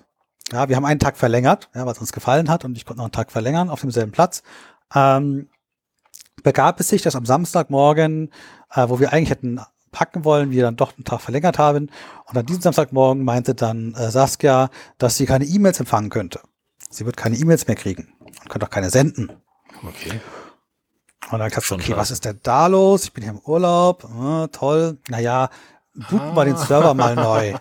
ja, 0.52 0.69
wir 0.69 0.76
haben 0.76 0.86
einen 0.86 0.99
Tag 0.99 1.18
verlängert, 1.18 1.69
ja, 1.73 1.86
weil 1.86 1.94
es 1.94 1.99
uns 1.99 2.14
gefallen 2.14 2.49
hat 2.49 2.65
und 2.65 2.77
ich 2.77 2.86
konnte 2.86 2.99
noch 2.99 3.06
einen 3.06 3.11
Tag 3.11 3.32
verlängern 3.32 3.69
auf 3.69 3.82
demselben 3.82 4.11
Platz. 4.11 4.44
Ähm, 4.94 5.49
begab 6.44 6.80
es 6.80 6.90
sich, 6.90 7.02
dass 7.02 7.15
am 7.15 7.26
Samstagmorgen, 7.26 8.32
äh, 8.73 8.88
wo 8.88 8.99
wir 8.99 9.11
eigentlich 9.11 9.32
hätten 9.32 9.60
packen 9.91 10.26
wollen, 10.26 10.52
wir 10.52 10.61
dann 10.61 10.76
doch 10.76 10.95
einen 10.95 11.06
Tag 11.06 11.22
verlängert 11.22 11.57
haben. 11.57 11.90
Und 12.26 12.38
an 12.38 12.45
diesem 12.45 12.61
Samstagmorgen 12.61 13.23
meinte 13.23 13.56
dann 13.56 13.94
äh, 13.95 14.11
Saskia, 14.11 14.69
dass 14.98 15.18
sie 15.18 15.26
keine 15.26 15.45
E-Mails 15.45 15.80
empfangen 15.80 16.10
könnte. 16.10 16.41
Sie 16.90 17.06
wird 17.06 17.18
keine 17.18 17.38
E-Mails 17.38 17.65
mehr 17.65 17.77
kriegen 17.77 18.14
und 18.19 18.49
könnte 18.49 18.68
auch 18.68 18.72
keine 18.72 18.90
senden. 18.90 19.32
Okay. 19.82 20.19
Und 21.32 21.40
dann 21.40 21.49
gesagt, 21.49 21.65
Schon 21.65 21.80
okay, 21.80 21.88
scheiße. 21.88 21.99
was 21.99 22.11
ist 22.11 22.26
denn 22.26 22.40
da 22.44 22.68
los? 22.68 23.06
Ich 23.06 23.14
bin 23.14 23.23
hier 23.23 23.32
im 23.32 23.40
Urlaub. 23.40 24.06
Ah, 24.06 24.48
toll. 24.52 24.99
Naja, 25.07 25.49
booten 26.10 26.36
wir 26.36 26.46
den 26.46 26.58
Server 26.58 26.94
mal 26.94 27.16
neu. 27.16 27.56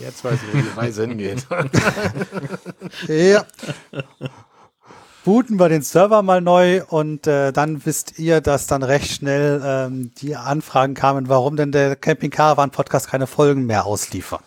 Jetzt 0.00 0.24
weiß 0.24 0.34
ich, 0.34 0.54
wo 0.54 0.58
die 0.58 0.78
Reise 0.78 1.06
hingeht. 1.06 1.46
Ja. 3.08 3.44
Booten 5.24 5.58
wir 5.58 5.68
den 5.68 5.82
Server 5.82 6.22
mal 6.22 6.40
neu 6.40 6.82
und 6.84 7.26
äh, 7.26 7.52
dann 7.52 7.84
wisst 7.84 8.18
ihr, 8.18 8.40
dass 8.40 8.66
dann 8.66 8.82
recht 8.82 9.10
schnell 9.10 9.60
ähm, 9.62 10.12
die 10.14 10.36
Anfragen 10.36 10.94
kamen, 10.94 11.28
warum 11.28 11.56
denn 11.56 11.72
der 11.72 11.96
Camping 11.96 12.30
Caravan 12.30 12.70
Podcast 12.70 13.08
keine 13.08 13.26
Folgen 13.26 13.66
mehr 13.66 13.84
ausliefert. 13.84 14.44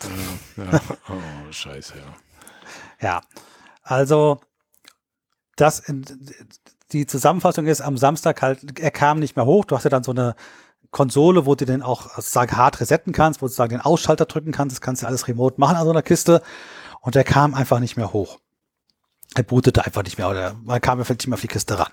ja. 0.57 0.79
Oh, 1.09 1.51
scheiße, 1.51 1.93
ja. 1.97 3.07
Ja, 3.07 3.21
also 3.83 4.39
das 5.55 5.79
in, 5.79 6.03
die 6.91 7.05
Zusammenfassung 7.05 7.67
ist 7.67 7.81
am 7.81 7.97
Samstag 7.97 8.41
halt, 8.41 8.79
er 8.79 8.91
kam 8.91 9.19
nicht 9.19 9.35
mehr 9.35 9.45
hoch. 9.45 9.65
Du 9.65 9.75
hast 9.75 9.83
ja 9.83 9.89
dann 9.89 10.03
so 10.03 10.11
eine 10.11 10.35
Konsole, 10.91 11.45
wo 11.45 11.55
du 11.55 11.65
den 11.65 11.81
auch 11.81 12.13
sozusagen 12.15 12.55
hart 12.55 12.79
resetten 12.81 13.13
kannst, 13.13 13.41
wo 13.41 13.45
du 13.45 13.49
sozusagen 13.49 13.71
den 13.71 13.81
Ausschalter 13.81 14.25
drücken 14.25 14.51
kannst. 14.51 14.75
Das 14.75 14.81
kannst 14.81 15.01
du 15.01 15.07
alles 15.07 15.27
remote 15.27 15.59
machen 15.59 15.77
an 15.77 15.85
so 15.85 15.91
einer 15.91 16.01
Kiste. 16.01 16.41
Und 16.99 17.15
der 17.15 17.23
kam 17.23 17.53
einfach 17.53 17.79
nicht 17.79 17.97
mehr 17.97 18.13
hoch. 18.13 18.39
Er 19.33 19.43
bootete 19.43 19.85
einfach 19.85 20.03
nicht 20.03 20.17
mehr 20.17 20.29
oder 20.29 20.55
man 20.63 20.81
kam 20.81 20.99
einfach 20.99 21.15
nicht 21.15 21.27
mehr 21.27 21.35
auf 21.35 21.41
die 21.41 21.47
Kiste 21.47 21.79
ran. 21.79 21.91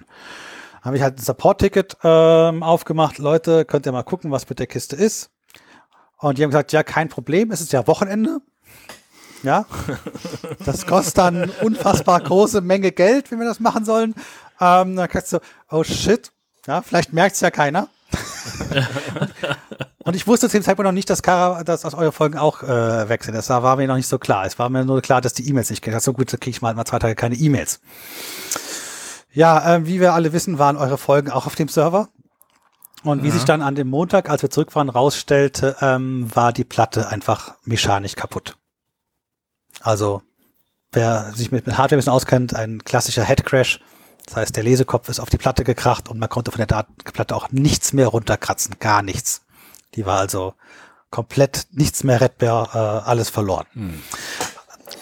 Habe 0.82 0.96
ich 0.96 1.02
halt 1.02 1.18
ein 1.18 1.22
Support-Ticket 1.22 1.96
ähm, 2.02 2.62
aufgemacht. 2.62 3.18
Leute, 3.18 3.64
könnt 3.64 3.86
ihr 3.86 3.92
mal 3.92 4.02
gucken, 4.02 4.30
was 4.30 4.48
mit 4.48 4.58
der 4.58 4.66
Kiste 4.66 4.96
ist. 4.96 5.30
Und 6.18 6.38
die 6.38 6.42
haben 6.42 6.50
gesagt, 6.50 6.72
ja, 6.72 6.82
kein 6.82 7.08
Problem, 7.08 7.52
es 7.52 7.60
ist 7.60 7.72
ja 7.72 7.86
Wochenende. 7.86 8.40
Ja, 9.44 9.66
das 10.64 10.84
kostet 10.84 11.18
dann 11.18 11.50
unfassbar 11.62 12.20
große 12.20 12.60
Menge 12.60 12.90
Geld, 12.90 13.30
wenn 13.30 13.38
wir 13.38 13.46
das 13.46 13.60
machen 13.60 13.84
sollen. 13.84 14.16
Ähm, 14.60 14.96
dann 14.96 15.08
kannst 15.08 15.32
du, 15.32 15.38
oh 15.70 15.84
shit, 15.84 16.32
ja, 16.66 16.82
vielleicht 16.82 17.12
merkt 17.12 17.36
es 17.36 17.40
ja 17.40 17.52
keiner. 17.52 17.88
Und 20.05 20.16
ich 20.16 20.26
wusste 20.26 20.48
zu 20.48 20.56
dem 20.56 20.62
Zeitpunkt 20.62 20.86
noch 20.86 20.93
nicht, 20.93 21.10
dass, 21.10 21.22
Kara, 21.22 21.62
dass 21.64 21.85
aus 21.85 21.94
eure 21.94 22.12
Folgen 22.12 22.39
auch 22.39 22.62
äh, 22.62 23.06
sind. 23.20 23.35
Das 23.35 23.51
war 23.51 23.76
mir 23.76 23.86
noch 23.86 23.97
nicht 23.97 24.09
so 24.09 24.18
klar. 24.18 24.47
Es 24.47 24.59
war 24.59 24.70
mir 24.70 24.85
nur 24.85 25.02
klar, 25.02 25.20
dass 25.20 25.35
die 25.35 25.47
E-Mails 25.48 25.68
nicht 25.70 25.82
gehen. 25.82 25.98
So 26.01 26.14
gut, 26.14 26.32
da 26.32 26.39
kriege 26.39 26.51
ich 26.51 26.62
mal, 26.62 26.74
mal 26.74 26.86
zwei 26.86 26.98
Tage 26.98 27.14
keine 27.14 27.35
E-Mails. 27.35 27.80
Ja, 29.32 29.74
ähm, 29.74 29.86
wie 29.86 30.01
wir 30.01 30.14
alle 30.14 30.32
wissen, 30.32 30.59
waren 30.59 30.76
eure 30.76 30.97
Folgen 30.97 31.30
auch 31.30 31.47
auf 31.47 31.55
dem 31.55 31.68
Server. 31.68 32.09
Und 33.05 33.22
wie 33.22 33.30
sich 33.30 33.44
dann 33.44 33.62
an 33.62 33.74
dem 33.74 33.89
Montag, 33.89 34.28
als 34.28 34.43
wir 34.43 34.51
zurück 34.51 34.74
waren, 34.74 34.89
rausstellte, 34.89 35.76
ähm, 35.80 36.28
war 36.35 36.52
die 36.52 36.64
Platte 36.64 37.09
einfach 37.09 37.55
mechanisch 37.64 38.16
kaputt. 38.16 38.56
Also, 39.80 40.22
wer 40.93 41.32
sich 41.35 41.52
mit, 41.52 41.66
mit 41.66 41.78
Hardware 41.78 41.97
ein 41.97 42.01
bisschen 42.01 42.12
auskennt, 42.12 42.56
ein 42.56 42.82
klassischer 42.82 43.22
Headcrash. 43.22 43.80
Das 44.28 44.36
heißt, 44.36 44.56
der 44.56 44.62
Lesekopf 44.62 45.09
ist 45.09 45.20
auf 45.20 45.30
die 45.30 45.38
Platte 45.38 45.64
gekracht 45.64 46.10
und 46.10 46.18
man 46.18 46.28
konnte 46.28 46.50
von 46.50 46.59
der 46.59 46.66
Datenplatte 46.66 47.34
auch 47.34 47.50
nichts 47.50 47.94
mehr 47.94 48.09
runterkratzen, 48.09 48.76
gar 48.78 49.02
nichts. 49.02 49.40
Die 49.94 50.05
war 50.05 50.18
also 50.18 50.52
komplett 51.10 51.66
nichts 51.72 52.05
mehr 52.05 52.20
rettbar, 52.20 52.74
äh, 52.74 53.09
alles 53.09 53.30
verloren. 53.30 53.66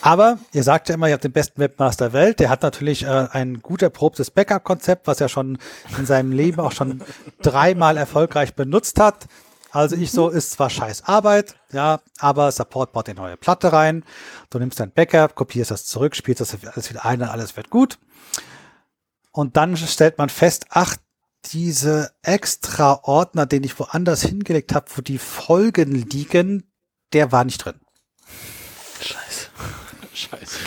Aber 0.01 0.39
ihr 0.53 0.63
sagt 0.63 0.89
ja 0.89 0.95
immer, 0.95 1.09
ihr 1.09 1.15
habt 1.15 1.25
den 1.25 1.33
besten 1.33 1.61
Webmaster 1.61 2.07
der 2.07 2.13
Welt. 2.13 2.39
Der 2.39 2.51
hat 2.51 2.63
natürlich 2.63 3.03
äh, 3.03 3.27
ein 3.33 3.63
gut 3.63 3.83
erprobtes 3.83 4.31
Backup-Konzept, 4.31 5.09
was 5.09 5.21
er 5.21 5.29
schon 5.29 5.59
in 5.99 6.07
seinem 6.07 6.31
Leben 6.31 6.61
auch 6.61 6.73
schon 6.73 7.03
dreimal 7.43 7.97
erfolgreich 7.97 8.55
benutzt 8.55 9.01
hat. 9.01 9.27
Also 9.73 9.97
ich 9.97 10.13
so, 10.13 10.29
ist 10.29 10.53
zwar 10.53 10.71
scheiß 10.71 11.05
Arbeit, 11.05 11.57
ja, 11.73 12.01
aber 12.21 12.53
Support 12.53 12.93
baut 12.93 13.09
eine 13.09 13.17
neue 13.17 13.37
Platte 13.37 13.73
rein. 13.73 14.05
Du 14.51 14.61
nimmst 14.61 14.79
dein 14.79 14.93
Backup, 14.93 15.35
kopierst 15.35 15.73
das 15.73 15.85
zurück, 15.85 16.15
spielst 16.15 16.41
das 16.41 16.57
alles 16.73 16.89
wieder 16.91 17.05
ein 17.05 17.21
und 17.21 17.29
alles 17.29 17.57
wird 17.57 17.71
gut. 17.71 17.99
Und 19.37 19.59
dann 19.59 19.77
stellt 19.77 20.17
man 20.17 20.31
fest, 20.31 20.65
ach, 20.71 20.97
diese 21.53 22.11
extra 22.23 23.01
Ordner, 23.03 23.45
den 23.45 23.65
ich 23.65 23.79
woanders 23.79 24.23
hingelegt 24.23 24.75
habe, 24.75 24.87
wo 24.95 25.03
die 25.03 25.19
Folgen 25.19 25.93
liegen, 25.93 26.73
der 27.13 27.33
war 27.33 27.45
nicht 27.45 27.59
drin. 27.59 27.79
Scheiße. 28.99 29.49
Scheiße. 30.15 30.59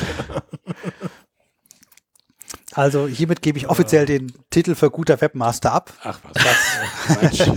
Also 2.73 3.07
hiermit 3.07 3.41
gebe 3.41 3.57
ich 3.57 3.67
offiziell 3.67 4.05
den 4.05 4.31
Titel 4.51 4.75
für 4.75 4.91
guter 4.91 5.19
Webmaster 5.19 5.71
ab. 5.71 5.91
Ach 6.03 6.19
was. 6.23 7.37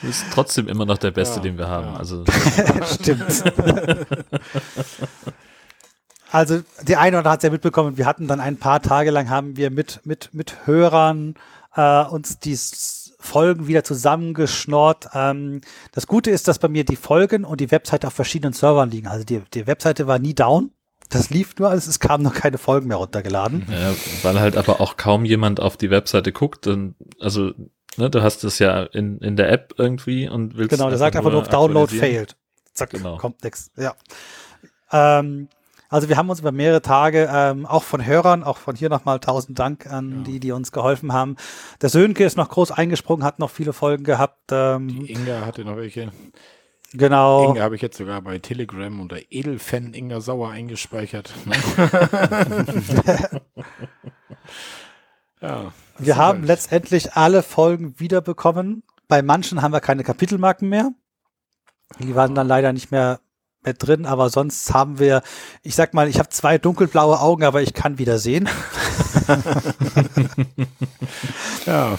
Du 0.00 0.06
bist 0.08 0.24
trotzdem 0.32 0.66
immer 0.66 0.86
noch 0.86 0.98
der 0.98 1.12
Beste, 1.12 1.36
Ja, 1.36 1.42
den 1.42 1.56
wir 1.58 1.68
haben. 1.68 1.86
ja. 1.86 1.96
Also 1.96 2.24
Stimmt. 2.94 3.44
Also 6.30 6.60
die 6.82 6.96
eine 6.96 7.16
oder 7.16 7.18
andere 7.18 7.32
hat 7.32 7.38
es 7.40 7.44
ja 7.44 7.50
mitbekommen, 7.50 7.96
wir 7.96 8.06
hatten 8.06 8.26
dann 8.28 8.40
ein 8.40 8.58
paar 8.58 8.82
Tage 8.82 9.10
lang 9.10 9.30
haben 9.30 9.56
wir 9.56 9.70
mit, 9.70 10.00
mit, 10.04 10.30
mit 10.32 10.66
Hörern 10.66 11.34
äh, 11.74 12.04
uns 12.04 12.38
die 12.38 12.58
Folgen 13.20 13.66
wieder 13.66 13.82
zusammengeschnort. 13.84 15.08
Ähm, 15.14 15.60
das 15.92 16.06
Gute 16.06 16.30
ist, 16.30 16.46
dass 16.48 16.58
bei 16.58 16.68
mir 16.68 16.84
die 16.84 16.96
Folgen 16.96 17.44
und 17.44 17.60
die 17.60 17.70
Webseite 17.70 18.06
auf 18.06 18.12
verschiedenen 18.12 18.52
Servern 18.52 18.90
liegen. 18.90 19.08
Also 19.08 19.24
die, 19.24 19.42
die 19.54 19.66
Webseite 19.66 20.06
war 20.06 20.18
nie 20.18 20.34
down. 20.34 20.70
Das 21.08 21.30
lief 21.30 21.56
nur 21.58 21.70
alles, 21.70 21.86
es 21.86 22.00
kamen 22.00 22.22
noch 22.22 22.34
keine 22.34 22.58
Folgen 22.58 22.88
mehr 22.88 22.98
runtergeladen. 22.98 23.66
Ja, 23.70 23.94
weil 24.22 24.38
halt 24.38 24.58
aber 24.58 24.80
auch 24.80 24.98
kaum 24.98 25.24
jemand 25.24 25.58
auf 25.58 25.78
die 25.78 25.90
Webseite 25.90 26.32
guckt. 26.32 26.66
Und, 26.66 26.96
also, 27.18 27.52
ne, 27.96 28.10
du 28.10 28.22
hast 28.22 28.44
es 28.44 28.58
ja 28.58 28.82
in, 28.82 29.18
in 29.18 29.36
der 29.36 29.50
App 29.50 29.72
irgendwie 29.78 30.28
und 30.28 30.58
willst. 30.58 30.70
Genau, 30.70 30.90
der 30.90 30.98
sagt 30.98 31.16
einfach 31.16 31.32
nur 31.32 31.44
Download 31.44 31.94
failed. 31.96 32.36
Zack, 32.74 32.90
Genau. 32.90 33.16
kommt 33.16 33.42
nix. 33.42 33.70
Ja. 33.76 33.94
Ähm, 34.92 35.48
also 35.88 36.08
wir 36.08 36.16
haben 36.16 36.28
uns 36.30 36.40
über 36.40 36.52
mehrere 36.52 36.82
Tage 36.82 37.28
ähm, 37.32 37.64
auch 37.66 37.82
von 37.82 38.04
Hörern, 38.04 38.44
auch 38.44 38.58
von 38.58 38.76
hier 38.76 38.88
nochmal 38.90 39.20
tausend 39.20 39.58
Dank 39.58 39.86
an 39.86 40.24
die, 40.24 40.38
die 40.40 40.52
uns 40.52 40.70
geholfen 40.72 41.12
haben. 41.12 41.36
Der 41.80 41.88
Sönke 41.88 42.24
ist 42.24 42.36
noch 42.36 42.48
groß 42.50 42.72
eingesprungen, 42.72 43.24
hat 43.24 43.38
noch 43.38 43.50
viele 43.50 43.72
Folgen 43.72 44.04
gehabt. 44.04 44.50
Ähm, 44.52 44.88
Die 44.88 45.12
Inga 45.12 45.46
hatte 45.46 45.64
noch 45.64 45.76
welche. 45.76 46.12
genau. 46.92 47.50
Inga 47.50 47.62
habe 47.62 47.76
ich 47.76 47.82
jetzt 47.82 47.96
sogar 47.96 48.20
bei 48.22 48.38
Telegram 48.38 49.00
unter 49.00 49.16
Edelfan 49.30 49.94
Inga 49.94 50.20
Sauer 50.20 50.50
eingespeichert. 50.50 51.32
Ja. 55.40 55.72
Wir 55.98 56.16
haben 56.16 56.38
halt- 56.40 56.48
letztendlich 56.48 57.12
alle 57.14 57.42
Folgen 57.42 57.98
wiederbekommen. 58.00 58.82
Bei 59.06 59.22
manchen 59.22 59.62
haben 59.62 59.72
wir 59.72 59.80
keine 59.80 60.04
Kapitelmarken 60.04 60.68
mehr. 60.68 60.90
Die 62.00 62.14
waren 62.14 62.34
dann 62.34 62.46
leider 62.48 62.72
nicht 62.72 62.90
mehr, 62.90 63.20
mehr 63.64 63.74
drin, 63.74 64.06
aber 64.06 64.30
sonst 64.30 64.72
haben 64.72 64.98
wir, 64.98 65.22
ich 65.62 65.74
sag 65.74 65.94
mal, 65.94 66.08
ich 66.08 66.18
habe 66.18 66.28
zwei 66.28 66.58
dunkelblaue 66.58 67.20
Augen, 67.20 67.44
aber 67.44 67.62
ich 67.62 67.74
kann 67.74 67.98
wieder 67.98 68.18
sehen. 68.18 68.48
Ja, 71.66 71.98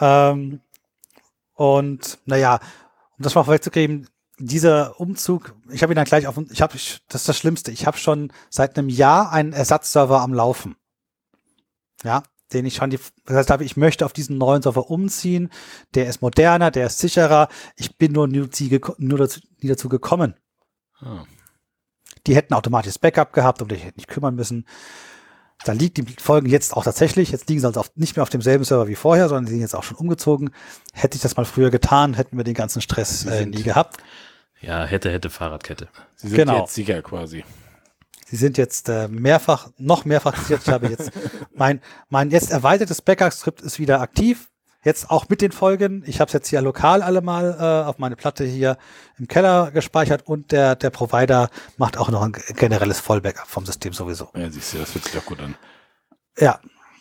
Ähm, 0.00 0.60
und 1.54 2.18
naja, 2.26 2.60
um 3.16 3.22
das 3.22 3.34
mal 3.34 3.44
vorwegzugeben, 3.44 4.08
dieser 4.38 5.00
Umzug, 5.00 5.54
ich 5.70 5.82
habe 5.82 5.94
ihn 5.94 5.96
dann 5.96 6.04
gleich 6.04 6.26
auf, 6.26 6.36
ich 6.50 6.60
habe, 6.60 6.74
das 6.74 7.20
ist 7.22 7.28
das 7.28 7.38
Schlimmste, 7.38 7.70
ich 7.70 7.86
habe 7.86 7.96
schon 7.96 8.32
seit 8.50 8.78
einem 8.78 8.90
Jahr 8.90 9.32
einen 9.32 9.52
Ersatzserver 9.52 10.20
am 10.20 10.34
Laufen. 10.34 10.76
Ja, 12.04 12.22
den 12.52 12.66
ich 12.66 12.74
schon 12.74 12.90
die, 12.90 12.98
das 13.24 13.48
heißt, 13.48 13.62
ich 13.62 13.76
möchte 13.76 14.04
auf 14.04 14.12
diesen 14.12 14.36
neuen 14.36 14.62
Server 14.62 14.90
umziehen. 14.90 15.50
Der 15.94 16.06
ist 16.06 16.20
moderner, 16.20 16.70
der 16.70 16.86
ist 16.86 16.98
sicherer. 16.98 17.48
Ich 17.76 17.96
bin 17.96 18.12
nur, 18.12 18.28
nie, 18.28 18.40
dazu, 18.40 19.40
nie 19.60 19.68
dazu 19.68 19.88
gekommen. 19.88 20.34
Ah. 21.00 21.24
Die 22.26 22.34
hätten 22.34 22.54
automatisches 22.54 22.98
Backup 22.98 23.32
gehabt, 23.32 23.60
die 23.70 23.74
ich 23.74 23.84
hätte 23.84 23.98
nicht 23.98 24.08
kümmern 24.08 24.34
müssen. 24.34 24.66
Da 25.64 25.72
liegt 25.72 25.96
die 25.96 26.04
Folgen 26.20 26.48
jetzt 26.48 26.76
auch 26.76 26.84
tatsächlich. 26.84 27.30
Jetzt 27.30 27.48
liegen 27.48 27.60
sie 27.60 27.66
also 27.66 27.80
auf, 27.80 27.90
nicht 27.94 28.16
mehr 28.16 28.22
auf 28.22 28.28
demselben 28.28 28.64
Server 28.64 28.88
wie 28.88 28.94
vorher, 28.94 29.28
sondern 29.28 29.46
die 29.46 29.52
sind 29.52 29.60
jetzt 29.60 29.74
auch 29.74 29.82
schon 29.82 29.96
umgezogen. 29.96 30.50
Hätte 30.92 31.16
ich 31.16 31.22
das 31.22 31.36
mal 31.36 31.44
früher 31.44 31.70
getan, 31.70 32.14
hätten 32.14 32.36
wir 32.36 32.44
den 32.44 32.54
ganzen 32.54 32.82
Stress 32.82 33.20
Sie 33.20 33.28
äh, 33.30 33.46
nie 33.46 33.62
gehabt. 33.62 33.96
Ja, 34.60 34.84
hätte, 34.84 35.10
hätte 35.10 35.30
Fahrradkette. 35.30 35.88
Sie 36.16 36.28
sind 36.28 36.36
Genau. 36.36 36.60
jetzt 36.60 36.74
sicher 36.74 37.00
quasi. 37.02 37.44
Sie 38.26 38.36
sind 38.36 38.58
jetzt 38.58 38.88
äh, 38.88 39.08
mehrfach, 39.08 39.70
noch 39.78 40.04
mehrfach. 40.04 40.50
Ich 40.50 40.68
habe 40.68 40.88
jetzt 40.88 41.10
mein, 41.54 41.80
mein 42.08 42.30
jetzt 42.30 42.50
erweitertes 42.50 43.00
Backup-Skript 43.00 43.60
ist 43.60 43.78
wieder 43.78 44.00
aktiv. 44.00 44.50
Jetzt 44.86 45.10
auch 45.10 45.28
mit 45.28 45.42
den 45.42 45.50
Folgen. 45.50 46.04
Ich 46.06 46.20
habe 46.20 46.28
es 46.28 46.32
jetzt 46.32 46.46
hier 46.46 46.60
lokal 46.62 47.02
alle 47.02 47.20
mal 47.20 47.56
äh, 47.58 47.88
auf 47.88 47.98
meine 47.98 48.14
Platte 48.14 48.44
hier 48.44 48.78
im 49.18 49.26
Keller 49.26 49.72
gespeichert 49.72 50.24
und 50.28 50.52
der, 50.52 50.76
der 50.76 50.90
Provider 50.90 51.50
macht 51.76 51.98
auch 51.98 52.08
noch 52.08 52.22
ein 52.22 52.30
generelles 52.54 53.00
Vollbackup 53.00 53.48
vom 53.48 53.66
System 53.66 53.92
sowieso. 53.92 54.28
Ja, 54.36 54.48
siehst 54.48 54.74
du, 54.74 54.78
das 54.78 54.92
fühlt 54.92 55.02
sich 55.02 55.12
doch 55.12 55.26
gut 55.26 55.40
an. 55.40 55.56
Ja, 56.38 56.60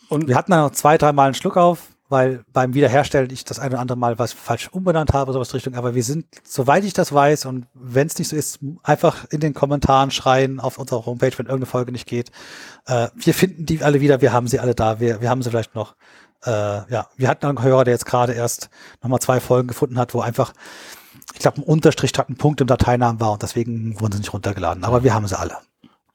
Und 0.10 0.28
Wir 0.28 0.36
hatten 0.36 0.50
dann 0.50 0.62
noch 0.62 0.72
zwei, 0.72 0.98
dreimal 0.98 1.28
einen 1.28 1.36
Schluck 1.36 1.58
auf, 1.58 1.90
weil 2.10 2.44
beim 2.52 2.74
Wiederherstellen 2.74 3.30
ich 3.30 3.46
das 3.46 3.60
eine 3.60 3.76
oder 3.76 3.82
andere 3.82 4.00
Mal 4.00 4.18
was 4.18 4.34
falsch 4.34 4.68
umbenannt 4.70 5.14
habe, 5.14 5.32
sowas 5.32 5.50
in 5.50 5.58
Richtung. 5.58 5.76
Aber 5.76 5.94
wir 5.94 6.04
sind, 6.04 6.26
soweit 6.44 6.86
ich 6.86 6.94
das 6.94 7.14
weiß 7.14 7.46
und 7.46 7.68
wenn 7.76 8.08
es 8.08 8.18
nicht 8.18 8.30
so 8.30 8.36
ist, 8.36 8.62
einfach 8.82 9.26
in 9.30 9.42
den 9.42 9.54
Kommentaren 9.54 10.10
schreien 10.10 10.60
auf 10.60 10.80
unserer 10.80 11.06
Homepage, 11.06 11.38
wenn 11.38 11.46
irgendeine 11.46 11.68
Folge 11.68 11.92
nicht 11.92 12.08
geht. 12.08 12.32
Äh, 12.88 13.10
wir 13.14 13.36
finden 13.36 13.68
die 13.68 13.84
alle 13.84 14.02
wieder, 14.02 14.22
wir 14.22 14.34
haben 14.34 14.48
sie 14.48 14.60
alle 14.60 14.74
da, 14.74 15.00
wir, 15.00 15.22
wir 15.22 15.30
haben 15.30 15.44
sie 15.44 15.52
vielleicht 15.52 15.76
noch. 15.76 15.96
Äh, 16.46 16.92
ja, 16.92 17.08
wir 17.16 17.28
hatten 17.28 17.46
einen 17.46 17.62
Hörer, 17.62 17.84
der 17.84 17.94
jetzt 17.94 18.06
gerade 18.06 18.34
erst 18.34 18.70
nochmal 19.02 19.20
zwei 19.20 19.40
Folgen 19.40 19.68
gefunden 19.68 19.98
hat, 19.98 20.14
wo 20.14 20.22
einfach, 20.22 20.54
ich 21.34 21.40
glaube, 21.40 21.62
ein 21.62 21.64
Unterstrich 21.64 22.10
statt 22.10 22.30
ein 22.30 22.38
Punkt 22.38 22.62
im 22.62 22.68
Dateinamen 22.68 23.20
war 23.20 23.34
und 23.34 23.44
deswegen 23.44 24.00
wurden 24.00 24.14
sie 24.14 24.20
nicht 24.20 24.34
runtergeladen. 24.34 24.84
Aber 24.84 25.04
wir 25.04 25.14
haben 25.14 25.28
sie 25.28 25.38
alle. 25.38 25.58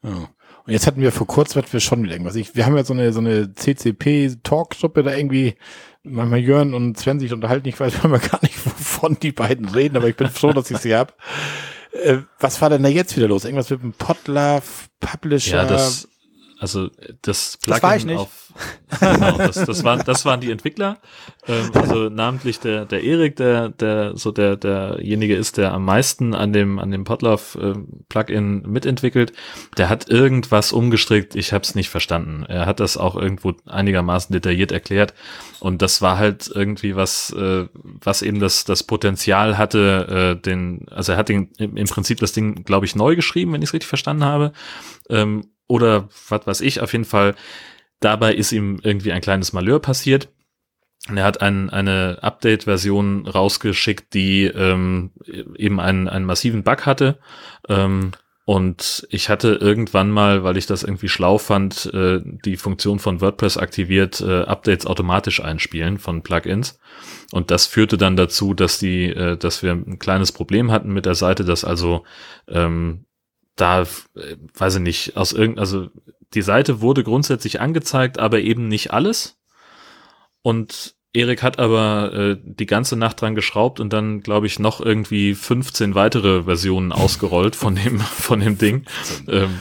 Ja. 0.02 0.28
Und 0.66 0.72
jetzt 0.72 0.86
hatten 0.86 1.00
wir 1.00 1.10
vor 1.10 1.26
kurzem 1.26 1.62
hatten 1.62 1.72
wir 1.72 1.80
schon 1.80 2.02
wieder 2.02 2.12
irgendwas. 2.12 2.36
Ich, 2.36 2.54
wir 2.54 2.66
haben 2.66 2.76
ja 2.76 2.84
so 2.84 2.92
eine, 2.92 3.12
so 3.12 3.20
eine 3.20 3.54
CCP-Talkgruppe 3.54 5.02
da 5.02 5.14
irgendwie, 5.14 5.56
manchmal 6.02 6.38
Jörn 6.40 6.74
und 6.74 6.98
Sven 6.98 7.18
sich 7.18 7.32
unterhalten. 7.32 7.68
Ich 7.68 7.80
weiß 7.80 7.94
manchmal 8.02 8.20
gar 8.20 8.42
nicht, 8.42 8.64
wovon 8.66 9.18
die 9.20 9.32
beiden 9.32 9.68
reden, 9.68 9.96
aber 9.96 10.08
ich 10.08 10.16
bin 10.16 10.28
froh, 10.28 10.52
dass 10.52 10.70
ich 10.70 10.78
sie 10.78 10.94
hab. 10.94 11.16
Äh, 11.92 12.18
was 12.38 12.60
war 12.60 12.70
denn 12.70 12.82
da 12.82 12.88
jetzt 12.88 13.16
wieder 13.16 13.28
los? 13.28 13.44
Irgendwas 13.44 13.70
mit 13.70 13.82
dem 13.82 13.92
Podlove, 13.94 14.62
Publisher? 15.00 15.62
Ja, 15.62 15.64
das, 15.64 16.08
also 16.60 16.90
das 17.22 17.56
Plugin 17.56 17.82
war 17.82 17.96
ich 17.96 18.04
nicht. 18.04 18.18
auf 18.18 18.52
genau, 19.00 19.38
das, 19.38 19.54
das 19.54 19.82
waren 19.82 20.02
das 20.04 20.26
waren 20.26 20.40
die 20.40 20.50
Entwickler, 20.50 20.98
ähm, 21.48 21.70
also 21.72 22.10
namentlich 22.10 22.60
der 22.60 22.84
der 22.84 23.02
Erik, 23.02 23.36
der 23.36 23.70
der 23.70 24.14
so 24.16 24.30
der 24.30 24.56
derjenige 24.56 25.36
ist, 25.36 25.56
der 25.56 25.72
am 25.72 25.86
meisten 25.86 26.34
an 26.34 26.52
dem 26.52 26.78
an 26.78 26.90
dem 26.90 27.04
Podlove 27.04 27.58
ähm, 27.58 28.04
Plugin 28.10 28.62
mitentwickelt. 28.66 29.32
Der 29.78 29.88
hat 29.88 30.10
irgendwas 30.10 30.72
umgestrickt, 30.72 31.34
ich 31.34 31.54
habe 31.54 31.62
es 31.62 31.74
nicht 31.74 31.88
verstanden. 31.88 32.44
Er 32.46 32.66
hat 32.66 32.80
das 32.80 32.98
auch 32.98 33.16
irgendwo 33.16 33.54
einigermaßen 33.64 34.32
detailliert 34.32 34.70
erklärt 34.70 35.14
und 35.60 35.80
das 35.80 36.02
war 36.02 36.18
halt 36.18 36.50
irgendwie 36.54 36.94
was 36.94 37.32
äh, 37.32 37.68
was 37.72 38.20
eben 38.20 38.38
das 38.38 38.64
das 38.64 38.82
Potenzial 38.82 39.56
hatte, 39.56 40.34
äh, 40.36 40.42
den 40.42 40.86
also 40.90 41.12
er 41.12 41.18
hat 41.18 41.30
den 41.30 41.52
im, 41.56 41.78
im 41.78 41.86
Prinzip 41.86 42.18
das 42.20 42.32
Ding 42.32 42.64
glaube 42.64 42.84
ich 42.84 42.94
neu 42.94 43.16
geschrieben, 43.16 43.54
wenn 43.54 43.62
ich 43.62 43.70
es 43.70 43.74
richtig 43.74 43.88
verstanden 43.88 44.24
habe. 44.24 44.52
Ähm, 45.08 45.44
oder 45.70 46.08
was 46.28 46.46
weiß 46.46 46.60
ich, 46.62 46.80
auf 46.80 46.92
jeden 46.92 47.04
Fall, 47.04 47.34
dabei 48.00 48.34
ist 48.34 48.52
ihm 48.52 48.80
irgendwie 48.82 49.12
ein 49.12 49.20
kleines 49.20 49.52
Malheur 49.52 49.80
passiert. 49.80 50.28
Und 51.08 51.16
er 51.16 51.24
hat 51.24 51.40
ein, 51.40 51.70
eine 51.70 52.18
Update-Version 52.20 53.26
rausgeschickt, 53.26 54.12
die 54.12 54.44
ähm, 54.44 55.12
eben 55.56 55.80
einen, 55.80 56.08
einen 56.08 56.26
massiven 56.26 56.62
Bug 56.62 56.84
hatte. 56.84 57.18
Ähm, 57.68 58.10
und 58.44 59.06
ich 59.10 59.28
hatte 59.28 59.54
irgendwann 59.60 60.10
mal, 60.10 60.42
weil 60.42 60.56
ich 60.56 60.66
das 60.66 60.82
irgendwie 60.82 61.08
schlau 61.08 61.38
fand, 61.38 61.86
äh, 61.94 62.20
die 62.44 62.56
Funktion 62.56 62.98
von 62.98 63.20
WordPress 63.20 63.56
aktiviert, 63.56 64.20
äh, 64.20 64.42
Updates 64.42 64.86
automatisch 64.86 65.40
einspielen 65.40 65.98
von 65.98 66.22
Plugins. 66.22 66.78
Und 67.30 67.50
das 67.50 67.66
führte 67.66 67.96
dann 67.96 68.16
dazu, 68.16 68.52
dass 68.52 68.78
die, 68.78 69.06
äh, 69.06 69.36
dass 69.36 69.62
wir 69.62 69.72
ein 69.72 70.00
kleines 70.00 70.32
Problem 70.32 70.72
hatten 70.72 70.92
mit 70.92 71.06
der 71.06 71.14
Seite, 71.14 71.44
dass 71.44 71.64
also 71.64 72.04
ähm, 72.48 73.06
da, 73.56 73.82
äh, 73.82 74.36
weiß 74.54 74.76
ich 74.76 74.82
nicht, 74.82 75.16
aus 75.16 75.32
irgend, 75.32 75.58
also 75.58 75.88
die 76.34 76.42
Seite 76.42 76.80
wurde 76.80 77.04
grundsätzlich 77.04 77.60
angezeigt, 77.60 78.18
aber 78.18 78.40
eben 78.40 78.68
nicht 78.68 78.92
alles. 78.92 79.38
Und 80.42 80.94
Erik 81.12 81.42
hat 81.42 81.58
aber 81.58 82.12
äh, 82.12 82.36
die 82.40 82.66
ganze 82.66 82.96
Nacht 82.96 83.20
dran 83.20 83.34
geschraubt 83.34 83.80
und 83.80 83.92
dann, 83.92 84.20
glaube 84.20 84.46
ich, 84.46 84.58
noch 84.58 84.80
irgendwie 84.80 85.34
15 85.34 85.94
weitere 85.94 86.44
Versionen 86.44 86.92
ausgerollt 86.92 87.56
von 87.56 87.74
dem, 87.74 87.98
von 87.98 88.40
dem 88.40 88.58
Ding. 88.58 88.86
Ähm, 89.26 89.60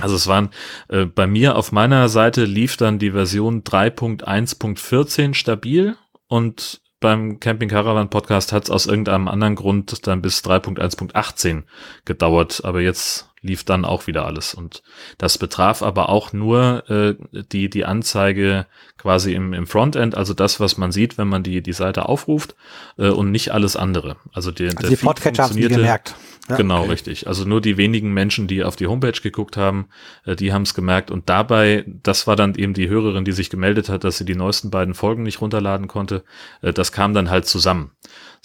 also 0.00 0.14
es 0.16 0.26
waren 0.26 0.50
äh, 0.88 1.04
bei 1.04 1.26
mir 1.26 1.56
auf 1.56 1.72
meiner 1.72 2.08
Seite 2.08 2.44
lief 2.44 2.76
dann 2.76 2.98
die 2.98 3.12
Version 3.12 3.62
3.1.14 3.64 5.34
stabil 5.34 5.96
und 6.26 6.80
beim 7.04 7.38
Camping 7.38 7.68
Caravan 7.68 8.08
Podcast 8.08 8.50
hat 8.50 8.64
es 8.64 8.70
aus 8.70 8.86
irgendeinem 8.86 9.28
anderen 9.28 9.56
Grund 9.56 10.06
dann 10.06 10.22
bis 10.22 10.38
3.1.18 10.40 11.64
gedauert, 12.06 12.62
aber 12.64 12.80
jetzt 12.80 13.28
lief 13.44 13.62
dann 13.62 13.84
auch 13.84 14.06
wieder 14.06 14.24
alles 14.24 14.54
und 14.54 14.82
das 15.18 15.38
betraf 15.38 15.82
aber 15.82 16.08
auch 16.08 16.32
nur 16.32 16.90
äh, 16.90 17.14
die 17.52 17.70
die 17.70 17.84
Anzeige 17.84 18.66
quasi 19.04 19.34
im, 19.34 19.52
im 19.52 19.66
Frontend, 19.66 20.16
also 20.16 20.32
das, 20.32 20.60
was 20.60 20.78
man 20.78 20.90
sieht, 20.90 21.18
wenn 21.18 21.28
man 21.28 21.42
die 21.42 21.62
die 21.62 21.74
Seite 21.74 22.08
aufruft 22.08 22.56
äh, 22.96 23.08
und 23.08 23.30
nicht 23.30 23.52
alles 23.52 23.76
andere. 23.76 24.16
Also, 24.32 24.50
die, 24.50 24.66
Also 24.68 24.88
die 24.88 24.96
Feed 24.96 25.04
Podcatcher 25.04 25.44
haben 25.44 25.56
gemerkt. 25.56 26.14
Ja, 26.48 26.56
genau, 26.56 26.80
okay. 26.80 26.90
richtig. 26.90 27.26
Also 27.26 27.44
nur 27.44 27.60
die 27.60 27.76
wenigen 27.78 28.12
Menschen, 28.12 28.46
die 28.46 28.64
auf 28.64 28.76
die 28.76 28.86
Homepage 28.86 29.18
geguckt 29.22 29.56
haben, 29.56 29.88
äh, 30.24 30.36
die 30.36 30.52
haben 30.52 30.62
es 30.62 30.74
gemerkt. 30.74 31.10
Und 31.10 31.28
dabei, 31.28 31.84
das 31.86 32.26
war 32.26 32.36
dann 32.36 32.54
eben 32.54 32.74
die 32.74 32.88
Hörerin, 32.88 33.24
die 33.24 33.32
sich 33.32 33.50
gemeldet 33.50 33.88
hat, 33.88 34.04
dass 34.04 34.18
sie 34.18 34.24
die 34.24 34.34
neuesten 34.34 34.70
beiden 34.70 34.94
Folgen 34.94 35.22
nicht 35.22 35.40
runterladen 35.40 35.88
konnte. 35.88 36.24
Äh, 36.62 36.72
das 36.72 36.92
kam 36.92 37.14
dann 37.14 37.30
halt 37.30 37.46
zusammen. 37.46 37.90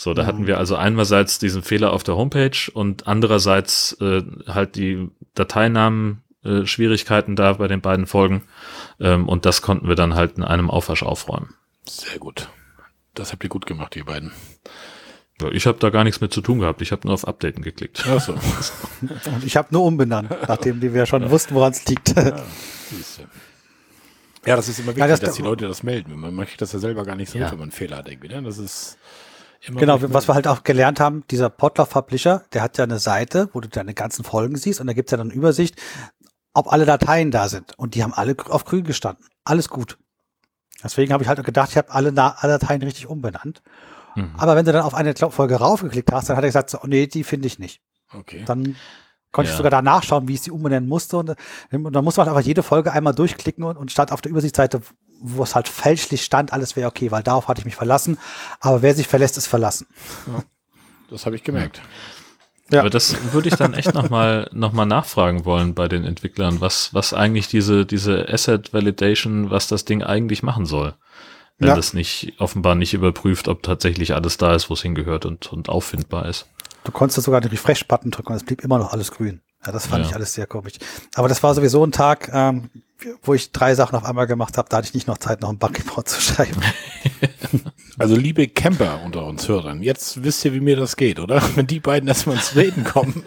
So, 0.02 0.14
da 0.14 0.24
Mhm. 0.24 0.28
hatten 0.28 0.48
wir 0.48 0.58
also 0.58 0.78
einerseits 0.78 1.40
diesen 1.40 1.62
Fehler 1.62 1.92
auf 1.92 2.04
der 2.04 2.16
Homepage 2.16 2.58
und 2.74 3.06
andererseits 3.06 3.98
äh, 4.00 4.24
halt 4.48 4.76
die 4.78 5.10
Dateinamen 5.36 6.24
äh, 6.46 6.66
Schwierigkeiten 6.66 7.36
da 7.36 7.52
bei 7.52 7.68
den 7.68 7.82
beiden 7.82 8.08
Folgen. 8.08 8.44
Ähm, 9.02 9.28
und 9.28 9.46
das 9.46 9.62
konnten 9.62 9.90
wir 9.90 9.96
dann 9.96 10.16
halt 10.16 10.38
in 10.38 10.44
einem 10.46 10.70
Aufwasch 10.70 11.04
aufräumen. 11.04 11.54
Sehr 11.86 12.18
gut. 12.18 12.48
Das 13.14 13.34
habt 13.34 13.44
ihr 13.44 13.50
gut 13.50 13.66
gemacht, 13.66 13.94
ihr 13.98 14.06
beiden. 14.06 14.32
Ja, 15.42 15.50
ich 15.52 15.68
habe 15.68 15.80
da 15.80 15.90
gar 15.90 16.06
nichts 16.06 16.22
mit 16.22 16.32
zu 16.34 16.40
tun 16.40 16.60
gehabt. 16.60 16.82
Ich 16.82 16.94
habe 16.94 17.06
nur 17.06 17.14
auf 17.14 17.28
Updaten 17.28 17.62
geklickt. 17.62 18.06
Ach 18.10 18.22
so. 18.22 18.34
Und 19.32 19.44
ich 19.44 19.58
habe 19.58 19.68
nur 19.72 19.84
umbenannt, 19.84 20.30
nachdem 20.48 20.80
die 20.80 20.94
wir 20.94 21.08
schon 21.08 21.30
wussten, 21.30 21.56
woran 21.56 21.74
es 21.74 21.86
liegt. 21.88 22.16
Ja, 22.16 22.38
ja, 24.46 24.56
das 24.56 24.70
ist 24.70 24.80
immer 24.80 24.88
wichtig, 24.90 25.02
Ja, 25.02 25.08
das- 25.08 25.20
dass 25.20 25.36
die 25.36 25.42
Leute 25.42 25.68
das 25.68 25.84
melden. 25.84 26.18
Man 26.18 26.34
möchte 26.34 26.58
das 26.58 26.72
ja 26.72 26.80
selber 26.80 27.04
gar 27.04 27.16
nicht 27.18 27.30
so, 27.32 27.38
Ja. 27.38 27.52
wenn 27.52 27.58
man 27.58 27.64
einen 27.64 27.72
Fehler 27.74 27.98
hat 27.98 28.08
irgendwie. 28.08 28.30
Ne? 28.30 28.42
Das 28.44 28.58
ist 28.58 28.98
immer 29.62 29.80
Genau, 29.80 29.98
was 30.02 30.28
wir 30.28 30.36
halt 30.36 30.48
auch 30.48 30.64
gelernt 30.64 31.00
haben, 31.00 31.24
dieser 31.30 31.50
Podlove 31.50 31.90
Publisher, 31.90 32.44
der 32.54 32.62
hat 32.62 32.78
ja 32.78 32.84
eine 32.84 33.00
Seite, 33.00 33.50
wo 33.54 33.60
du 33.60 33.68
deine 33.68 33.94
ganzen 33.94 34.24
Folgen 34.24 34.56
siehst 34.56 34.80
und 34.80 34.88
da 34.88 34.94
gibt's 34.94 35.12
ja 35.12 35.18
dann 35.18 35.28
eine 35.28 35.36
Übersicht, 35.36 35.76
ob 36.54 36.72
alle 36.72 36.86
Dateien 36.86 37.32
da 37.32 37.48
sind. 37.50 37.78
Und 37.78 37.96
die 37.96 38.04
haben 38.04 38.14
alle 38.14 38.36
auf 38.50 38.66
grün 38.66 38.84
gestanden. 38.84 39.26
Alles 39.44 39.70
gut. 39.70 39.98
Deswegen 40.84 41.12
habe 41.14 41.24
ich 41.24 41.30
halt 41.30 41.44
gedacht, 41.44 41.70
ich 41.72 41.78
habe 41.78 41.92
alle, 41.92 42.14
alle 42.16 42.60
Dateien 42.60 42.82
richtig 42.82 43.08
umbenannt. 43.08 43.62
Mhm. 44.16 44.34
Aber 44.38 44.56
wenn 44.56 44.66
du 44.66 44.72
dann 44.72 44.84
auf 44.84 44.94
eine 44.94 45.14
Folge 45.16 45.56
raufgeklickt 45.56 46.12
hast, 46.12 46.30
dann 46.30 46.38
hat 46.38 46.44
er 46.44 46.50
gesagt, 46.50 46.70
so, 46.70 46.80
oh, 46.82 46.88
nee, 46.88 47.08
die 47.08 47.24
finde 47.24 47.48
ich 47.48 47.60
nicht. 47.60 47.82
Okay. 48.14 48.44
Dann 48.46 48.76
konnte 49.32 49.50
Ja. 49.50 49.54
ich 49.54 49.58
sogar 49.58 49.72
da 49.72 49.82
nachschauen, 49.82 50.28
wie 50.28 50.34
ich 50.36 50.42
sie 50.42 50.52
umbenennen 50.52 50.88
musste. 50.90 51.18
Und, 51.18 51.36
und 51.72 51.94
dann 51.94 52.04
muss 52.04 52.18
man 52.18 52.28
einfach 52.28 52.42
jede 52.42 52.64
Folge 52.64 52.92
einmal 52.92 53.14
durchklicken 53.16 53.64
und, 53.64 53.78
und 53.78 53.92
stand 53.92 54.12
auf 54.12 54.22
der 54.22 54.32
Übersichtsseite, 54.32 54.82
wo 55.22 55.44
es 55.44 55.54
halt 55.56 55.68
fälschlich 55.68 56.24
stand, 56.24 56.54
alles 56.54 56.76
wäre 56.76 56.88
okay, 56.88 57.12
weil 57.12 57.24
darauf 57.24 57.48
hatte 57.48 57.60
ich 57.60 57.66
mich 57.66 57.76
verlassen. 57.76 58.18
Aber 58.60 58.82
wer 58.82 58.96
sich 58.96 59.08
verlässt, 59.08 59.38
ist 59.38 59.48
verlassen. 59.48 59.88
Das 61.10 61.26
habe 61.26 61.36
ich 61.36 61.44
gemerkt. 61.44 61.82
Ja. 62.72 62.82
Aber 62.82 62.90
das 62.92 63.16
würde 63.34 63.50
ich 63.50 63.56
dann 63.56 63.74
echt 63.74 63.96
nochmal 63.96 64.48
noch 64.54 64.74
mal 64.74 64.86
nachfragen 64.86 65.44
wollen 65.44 65.74
bei 65.74 65.88
den 65.88 66.04
Entwicklern, 66.06 66.62
was, 66.62 66.94
was 66.94 67.14
eigentlich 67.16 67.48
diese, 67.48 67.86
diese 67.86 68.30
Asset 68.30 68.74
Validation, 68.74 69.50
was 69.50 69.68
das 69.68 69.86
Ding 69.86 70.04
eigentlich 70.04 70.44
machen 70.44 70.66
soll. 70.68 70.94
Wenn 71.58 71.70
Ja. 71.70 71.76
das 71.76 71.94
nicht, 71.94 72.34
offenbar 72.38 72.76
nicht 72.76 72.94
überprüft, 72.94 73.48
ob 73.48 73.64
tatsächlich 73.64 74.14
alles 74.14 74.38
da 74.38 74.54
ist, 74.54 74.70
wo 74.70 74.76
es 74.76 74.84
hingehört 74.84 75.26
und, 75.26 75.52
und 75.52 75.68
auffindbar 75.68 76.28
ist. 76.28 76.46
Du 76.84 76.92
konntest 76.92 77.24
sogar 77.24 77.42
den 77.42 77.52
Refresh-Button 77.52 78.12
drücken 78.12 78.30
und 78.32 78.38
es 78.38 78.44
blieb 78.44 78.64
immer 78.64 78.80
noch 78.80 78.94
alles 78.94 79.12
grün. 79.12 79.42
Ja, 79.66 79.72
das 79.72 79.88
fand 79.88 80.04
Ja. 80.04 80.10
ich 80.10 80.16
alles 80.16 80.34
sehr 80.34 80.48
komisch. 80.48 80.74
Aber 81.16 81.28
das 81.28 81.44
war 81.44 81.54
sowieso 81.54 81.86
ein 81.86 81.92
Tag, 81.92 82.30
ähm, 82.34 82.70
wo 83.24 83.34
ich 83.34 83.52
drei 83.52 83.76
Sachen 83.76 83.96
auf 83.96 84.06
einmal 84.06 84.28
gemacht 84.28 84.58
habe. 84.58 84.70
Da 84.70 84.78
hatte 84.78 84.88
ich 84.88 84.94
nicht 84.94 85.08
noch 85.08 85.18
Zeit, 85.18 85.42
noch 85.42 85.50
einen 85.50 85.58
Bug-Report 85.60 86.08
zu 86.10 86.20
schreiben. 86.22 86.62
Also 87.98 88.16
liebe 88.16 88.48
Camper 88.48 89.02
unter 89.04 89.26
uns 89.26 89.48
Hörern, 89.50 89.82
jetzt 89.84 90.24
wisst 90.24 90.46
ihr, 90.46 90.54
wie 90.54 90.62
mir 90.62 90.78
das 90.78 90.96
geht, 90.96 91.20
oder? 91.20 91.42
Wenn 91.56 91.68
die 91.68 91.80
beiden 91.82 92.08
erstmal 92.08 92.38
ins 92.38 92.56
Reden 92.56 92.86
kommen 92.86 93.24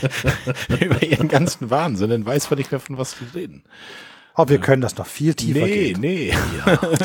über 0.80 1.02
ihren 1.02 1.28
ganzen 1.28 1.70
Wahnsinn, 1.70 2.10
dann 2.10 2.26
weiß 2.26 2.50
man 2.50 2.58
nicht 2.58 2.70
mehr, 2.70 2.80
von 2.80 2.98
was 2.98 3.18
wir 3.20 3.34
reden. 3.34 3.62
Aber 4.34 4.48
wir 4.50 4.58
können 4.58 4.80
das 4.82 4.96
noch 4.96 5.06
viel 5.06 5.34
tiefer 5.34 5.60
Nee, 5.66 5.92
gehen. 5.92 6.00
nee. 6.00 6.34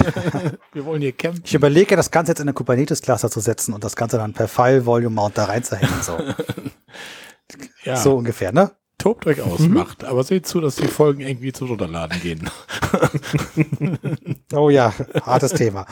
wir 0.74 0.86
wollen 0.86 1.02
hier 1.02 1.12
campen. 1.12 1.42
Ich 1.46 1.54
überlege, 1.54 1.96
das 1.96 2.10
Ganze 2.12 2.32
jetzt 2.32 2.40
in 2.40 2.46
eine 2.46 2.54
Kubernetes-Cluster 2.54 3.30
zu 3.30 3.40
setzen 3.42 3.74
und 3.74 3.84
das 3.84 3.96
Ganze 3.96 4.18
dann 4.18 4.34
per 4.34 4.48
File-Volume-Mount 4.48 5.38
da 5.38 5.46
reinzuhängen. 5.46 6.02
So, 6.02 6.18
Ja, 7.84 7.96
so 7.98 8.16
ungefähr, 8.18 8.52
ne? 8.52 8.72
tobt 8.98 9.28
euch 9.28 9.42
aus, 9.42 9.60
macht. 9.60 10.04
Aber 10.04 10.24
seht 10.24 10.48
zu, 10.48 10.60
dass 10.60 10.76
die 10.76 10.88
Folgen 10.88 11.22
irgendwie 11.22 11.54
zu 11.54 11.66
runterladen 11.66 12.20
gehen. 12.20 12.50
Oh 14.54 14.70
ja, 14.70 14.94
hartes 15.24 15.52
Thema. 15.54 15.86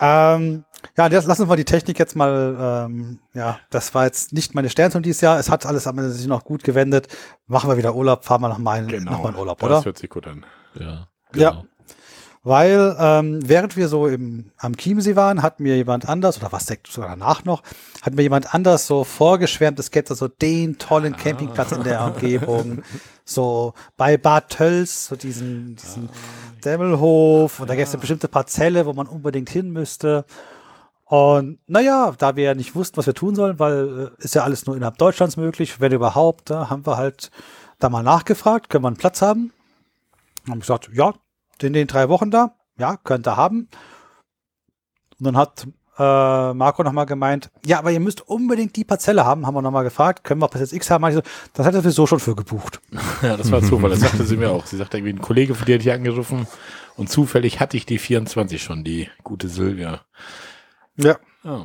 Ähm, 0.00 0.64
ja, 0.96 1.08
das, 1.08 1.26
lassen 1.26 1.48
wir 1.48 1.56
die 1.56 1.64
Technik 1.64 1.98
jetzt 1.98 2.16
mal, 2.16 2.86
ähm, 2.88 3.18
ja, 3.34 3.58
das 3.70 3.94
war 3.94 4.04
jetzt 4.04 4.32
nicht 4.32 4.54
meine 4.54 4.70
Sternzone 4.70 5.02
dieses 5.02 5.20
Jahr. 5.20 5.38
Es 5.38 5.50
hat 5.50 5.66
alles 5.66 5.86
am 5.86 5.98
Ende 5.98 6.10
sich 6.10 6.26
noch 6.26 6.44
gut 6.44 6.64
gewendet. 6.64 7.08
Machen 7.46 7.70
wir 7.70 7.76
wieder 7.76 7.94
Urlaub, 7.94 8.24
fahren 8.24 8.42
wir 8.42 8.48
noch 8.48 8.58
mal, 8.58 8.92
in, 8.92 9.04
noch 9.04 9.22
mal 9.22 9.30
in 9.30 9.36
Urlaub, 9.36 9.58
das 9.58 9.66
oder? 9.66 9.84
hört 9.84 9.98
sich 9.98 10.10
gut 10.10 10.26
an. 10.26 10.44
Ja. 10.78 11.08
Ja. 11.34 11.62
Weil 12.44 12.96
ähm, 12.98 13.40
während 13.46 13.76
wir 13.76 13.88
so 13.88 14.06
im, 14.06 14.52
am 14.56 14.76
Chiemsee 14.76 15.16
waren, 15.16 15.42
hat 15.42 15.60
mir 15.60 15.76
jemand 15.76 16.08
anders, 16.08 16.38
oder 16.38 16.52
was 16.52 16.66
deckt 16.66 16.86
sogar 16.86 17.10
danach 17.10 17.44
noch, 17.44 17.62
hat 18.00 18.14
mir 18.14 18.22
jemand 18.22 18.54
anders 18.54 18.86
so 18.86 19.04
vorgeschwärmt, 19.04 19.78
es 19.78 19.90
gäbe 19.90 20.08
da 20.08 20.14
so 20.14 20.28
den 20.28 20.78
tollen 20.78 21.16
Campingplatz 21.16 21.72
in 21.72 21.82
der 21.82 22.04
Umgebung, 22.04 22.82
so 23.24 23.74
bei 23.96 24.16
Bad 24.16 24.50
Tölz, 24.50 25.08
so 25.08 25.16
diesen, 25.16 25.76
diesen 25.76 26.08
Demmelhof, 26.64 27.60
und 27.60 27.68
da 27.68 27.74
gäbe 27.74 27.84
es 27.84 27.92
eine 27.92 28.00
bestimmte 28.00 28.28
Parzelle, 28.28 28.86
wo 28.86 28.92
man 28.92 29.08
unbedingt 29.08 29.50
hin 29.50 29.70
müsste. 29.70 30.24
Und 31.08 31.58
naja, 31.66 32.12
da 32.18 32.36
wir 32.36 32.44
ja 32.44 32.54
nicht 32.54 32.74
wussten, 32.74 32.98
was 32.98 33.06
wir 33.06 33.14
tun 33.14 33.34
sollen, 33.34 33.58
weil 33.58 34.12
äh, 34.18 34.22
ist 34.22 34.34
ja 34.34 34.42
alles 34.44 34.66
nur 34.66 34.76
innerhalb 34.76 34.98
Deutschlands 34.98 35.38
möglich, 35.38 35.80
wenn 35.80 35.90
überhaupt, 35.90 36.50
da 36.50 36.68
haben 36.68 36.86
wir 36.86 36.98
halt 36.98 37.30
da 37.78 37.88
mal 37.88 38.02
nachgefragt, 38.02 38.68
können 38.68 38.84
wir 38.84 38.88
einen 38.88 38.98
Platz 38.98 39.22
haben? 39.22 39.52
Haben 40.46 40.60
gesagt, 40.60 40.90
ja, 40.92 41.14
in 41.62 41.72
den 41.72 41.86
drei 41.86 42.10
Wochen 42.10 42.30
da, 42.30 42.56
ja, 42.76 42.98
könnte 42.98 43.38
haben. 43.38 43.68
Und 45.18 45.24
dann 45.24 45.36
hat 45.38 45.66
äh, 45.98 46.52
Marco 46.52 46.82
nochmal 46.82 47.06
gemeint, 47.06 47.50
ja, 47.64 47.78
aber 47.78 47.90
ihr 47.90 48.00
müsst 48.00 48.28
unbedingt 48.28 48.76
die 48.76 48.84
Parzelle 48.84 49.24
haben, 49.24 49.46
haben 49.46 49.54
wir 49.54 49.62
nochmal 49.62 49.84
gefragt, 49.84 50.24
können 50.24 50.42
wir 50.42 50.48
Parzelle 50.48 50.76
X 50.76 50.90
haben? 50.90 51.04
Hab 51.06 51.12
Ich 51.12 51.16
so, 51.16 51.22
das 51.54 51.66
hat 51.66 51.74
er 51.74 51.80
sowieso 51.80 52.06
schon 52.06 52.20
für 52.20 52.36
gebucht. 52.36 52.82
Ja, 53.22 53.38
das 53.38 53.50
war 53.50 53.62
Zufall. 53.62 53.90
Das 53.90 54.00
sagte 54.00 54.24
sie 54.24 54.36
mir 54.36 54.50
auch. 54.50 54.66
Sie 54.66 54.76
sagte 54.76 54.98
irgendwie, 54.98 55.14
ein 55.14 55.22
Kollege 55.22 55.54
von 55.54 55.64
dir 55.64 55.76
hat 55.76 55.82
hier 55.82 55.94
angerufen 55.94 56.46
und 56.96 57.10
zufällig 57.10 57.58
hatte 57.58 57.76
ich 57.78 57.86
die 57.86 57.98
24 57.98 58.62
schon, 58.62 58.84
die 58.84 59.08
gute 59.24 59.48
Silvia. 59.48 60.02
Ja. 60.98 61.16
Ja. 61.44 61.64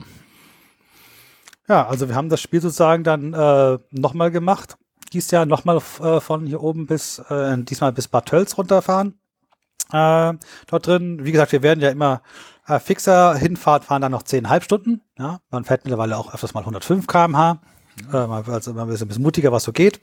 Ja, 1.68 1.88
also 1.88 2.10
wir 2.10 2.16
haben 2.16 2.30
das 2.30 2.42
Spiel 2.42 2.62
sozusagen 2.62 3.04
dann 3.04 3.34
äh, 3.34 3.80
nochmal 3.92 4.32
gemacht. 4.32 4.78
Dies 5.14 5.32
Jahr 5.32 5.46
nochmal 5.46 5.78
äh, 6.02 6.20
von 6.20 6.46
hier 6.46 6.62
oben 6.62 6.88
bis, 6.88 7.20
äh, 7.30 7.58
diesmal 7.60 7.94
bis 7.94 8.08
Bad 8.08 8.26
Tölz 8.28 8.58
runterfahren. 8.58 9.18
Äh, 9.92 10.34
dort 10.68 10.88
drin, 10.88 11.24
wie 11.24 11.32
gesagt, 11.32 11.52
wir 11.52 11.62
werden 11.62 11.80
ja 11.80 11.90
immer 11.90 12.22
äh, 12.68 12.80
fixer. 12.80 13.36
Hinfahrt 13.36 13.86
fahren 13.86 14.02
dann 14.02 14.12
noch 14.12 14.24
10,5 14.24 14.62
Stunden. 14.64 15.02
Ja, 15.18 15.40
man 15.52 15.64
fährt 15.64 15.86
mittlerweile 15.86 16.18
auch 16.18 16.34
öfters 16.34 16.54
mal 16.54 16.62
105 16.62 17.08
km/h. 17.08 17.60
Äh, 18.12 18.28
mal- 18.28 18.44
also 18.48 18.72
ein 18.72 18.88
bisschen, 18.88 19.06
ein 19.06 19.08
bisschen 19.08 19.24
mutiger, 19.24 19.52
was 19.52 19.64
so 19.64 19.72
geht. 19.72 20.00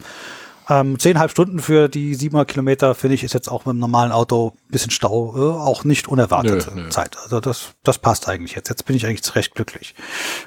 Ähm, 0.71 0.97
10,5 0.97 1.29
Stunden 1.29 1.59
für 1.59 1.89
die 1.89 2.15
700 2.15 2.47
Kilometer, 2.49 2.95
finde 2.95 3.17
ich, 3.17 3.25
ist 3.25 3.35
jetzt 3.35 3.51
auch 3.51 3.67
mit 3.67 3.71
einem 3.71 3.81
normalen 3.81 4.13
Auto 4.13 4.55
ein 4.69 4.71
bisschen 4.71 4.93
Stau, 4.93 5.37
äh, 5.37 5.59
auch 5.59 5.83
nicht 5.83 6.07
unerwartete 6.07 6.71
Nö, 6.75 6.83
nö. 6.83 6.89
Zeit. 6.91 7.19
Also 7.19 7.41
das, 7.41 7.75
das 7.83 7.99
passt 7.99 8.29
eigentlich 8.29 8.55
jetzt. 8.55 8.69
Jetzt 8.69 8.87
bin 8.87 8.95
ich 8.95 9.05
eigentlich 9.05 9.35
recht 9.35 9.55
glücklich. 9.57 9.97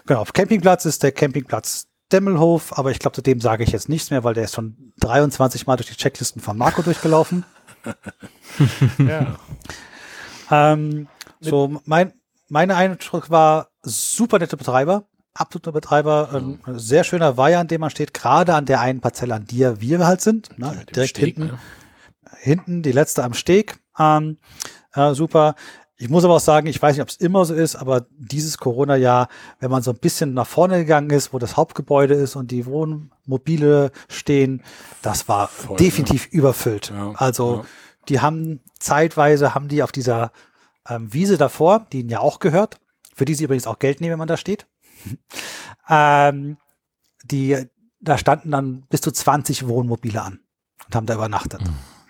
Genau, 0.06 0.22
auf 0.22 0.32
Campingplatz 0.32 0.86
ist 0.86 1.04
der 1.04 1.12
Campingplatz 1.12 1.88
Demmelhof, 2.14 2.78
aber 2.78 2.92
ich 2.92 3.00
glaube, 3.00 3.16
zu 3.16 3.22
dem 3.22 3.42
sage 3.42 3.64
ich 3.64 3.72
jetzt 3.72 3.90
nichts 3.90 4.12
mehr, 4.12 4.24
weil 4.24 4.34
der 4.34 4.46
ist 4.46 4.56
schon 4.56 4.94
23 5.00 5.68
Mal 5.68 5.76
durch 5.76 5.90
die 5.90 5.98
Checklisten 5.98 6.42
von 6.42 6.58
Marco 6.58 6.82
durchgelaufen. 6.84 7.44
ja. 9.00 9.36
Ähm, 10.52 11.08
so, 11.42 11.82
mein, 11.86 12.14
meine 12.48 12.76
Eindruck 12.76 13.30
war 13.30 13.70
super 13.82 14.40
nette 14.40 14.56
Betreiber, 14.56 15.06
absoluter 15.34 15.72
Betreiber, 15.72 16.30
ein 16.34 16.60
sehr 16.80 17.04
schöner 17.04 17.38
Weiher, 17.38 17.60
an 17.60 17.68
dem 17.68 17.82
man 17.82 17.90
steht, 17.90 18.14
gerade 18.14 18.54
an 18.54 18.66
der 18.66 18.82
einen 18.82 19.02
Parzelle, 19.02 19.34
an 19.36 19.46
der 19.46 19.82
wir 19.82 20.06
halt 20.06 20.22
sind, 20.22 20.58
ne, 20.58 20.72
dem 20.72 20.94
direkt 20.94 21.18
Steg, 21.18 21.36
hinten, 21.36 21.46
ne? 21.48 21.60
hinten, 22.40 22.82
die 22.84 22.92
letzte 22.92 23.24
am 23.24 23.34
Steg, 23.34 23.80
ähm, 23.98 24.38
äh, 24.94 25.14
super. 25.14 25.56
Ich 25.96 26.10
muss 26.10 26.26
aber 26.26 26.36
auch 26.36 26.40
sagen, 26.40 26.68
ich 26.68 26.82
weiß 26.82 26.96
nicht, 26.96 27.02
ob 27.02 27.10
es 27.10 27.18
immer 27.18 27.46
so 27.46 27.54
ist, 27.54 27.76
aber 27.76 28.08
dieses 28.10 28.58
Corona-Jahr, 28.58 29.30
wenn 29.60 29.72
man 29.72 29.84
so 29.84 29.92
ein 29.92 30.00
bisschen 30.00 30.34
nach 30.34 30.48
vorne 30.48 30.80
gegangen 30.80 31.10
ist, 31.12 31.34
wo 31.34 31.40
das 31.40 31.56
Hauptgebäude 31.56 32.16
ist 32.16 32.36
und 32.36 32.52
die 32.52 32.66
Wohnmobile 32.66 33.92
stehen, 34.10 34.64
das 35.02 35.30
war 35.30 35.48
Voll, 35.48 35.78
definitiv 35.78 36.28
überfüllt. 36.28 36.92
Ja, 36.94 37.14
also 37.16 37.58
ja. 37.58 37.66
die 38.10 38.20
haben 38.22 38.60
zeitweise 38.80 39.56
haben 39.56 39.68
die 39.68 39.84
auf 39.84 39.92
dieser 39.92 40.32
ähm, 40.90 41.14
Wiese 41.14 41.38
davor, 41.38 41.86
die 41.94 42.02
ihnen 42.02 42.10
ja 42.10 42.20
auch 42.20 42.40
gehört, 42.40 42.80
für 43.16 43.26
die 43.26 43.36
sie 43.36 43.46
übrigens 43.46 43.68
auch 43.68 43.80
Geld 43.80 44.02
nehmen, 44.02 44.14
wenn 44.14 44.20
man 44.20 44.28
da 44.28 44.38
steht. 44.38 44.66
Ähm, 45.90 46.58
die, 47.24 47.58
da 48.00 48.18
standen 48.18 48.52
dann 48.52 48.84
bis 48.90 49.02
zu 49.02 49.12
20 49.12 49.68
Wohnmobile 49.68 50.22
an 50.22 50.40
und 50.86 50.96
haben 50.96 51.06
da 51.06 51.16
übernachtet. 51.16 51.62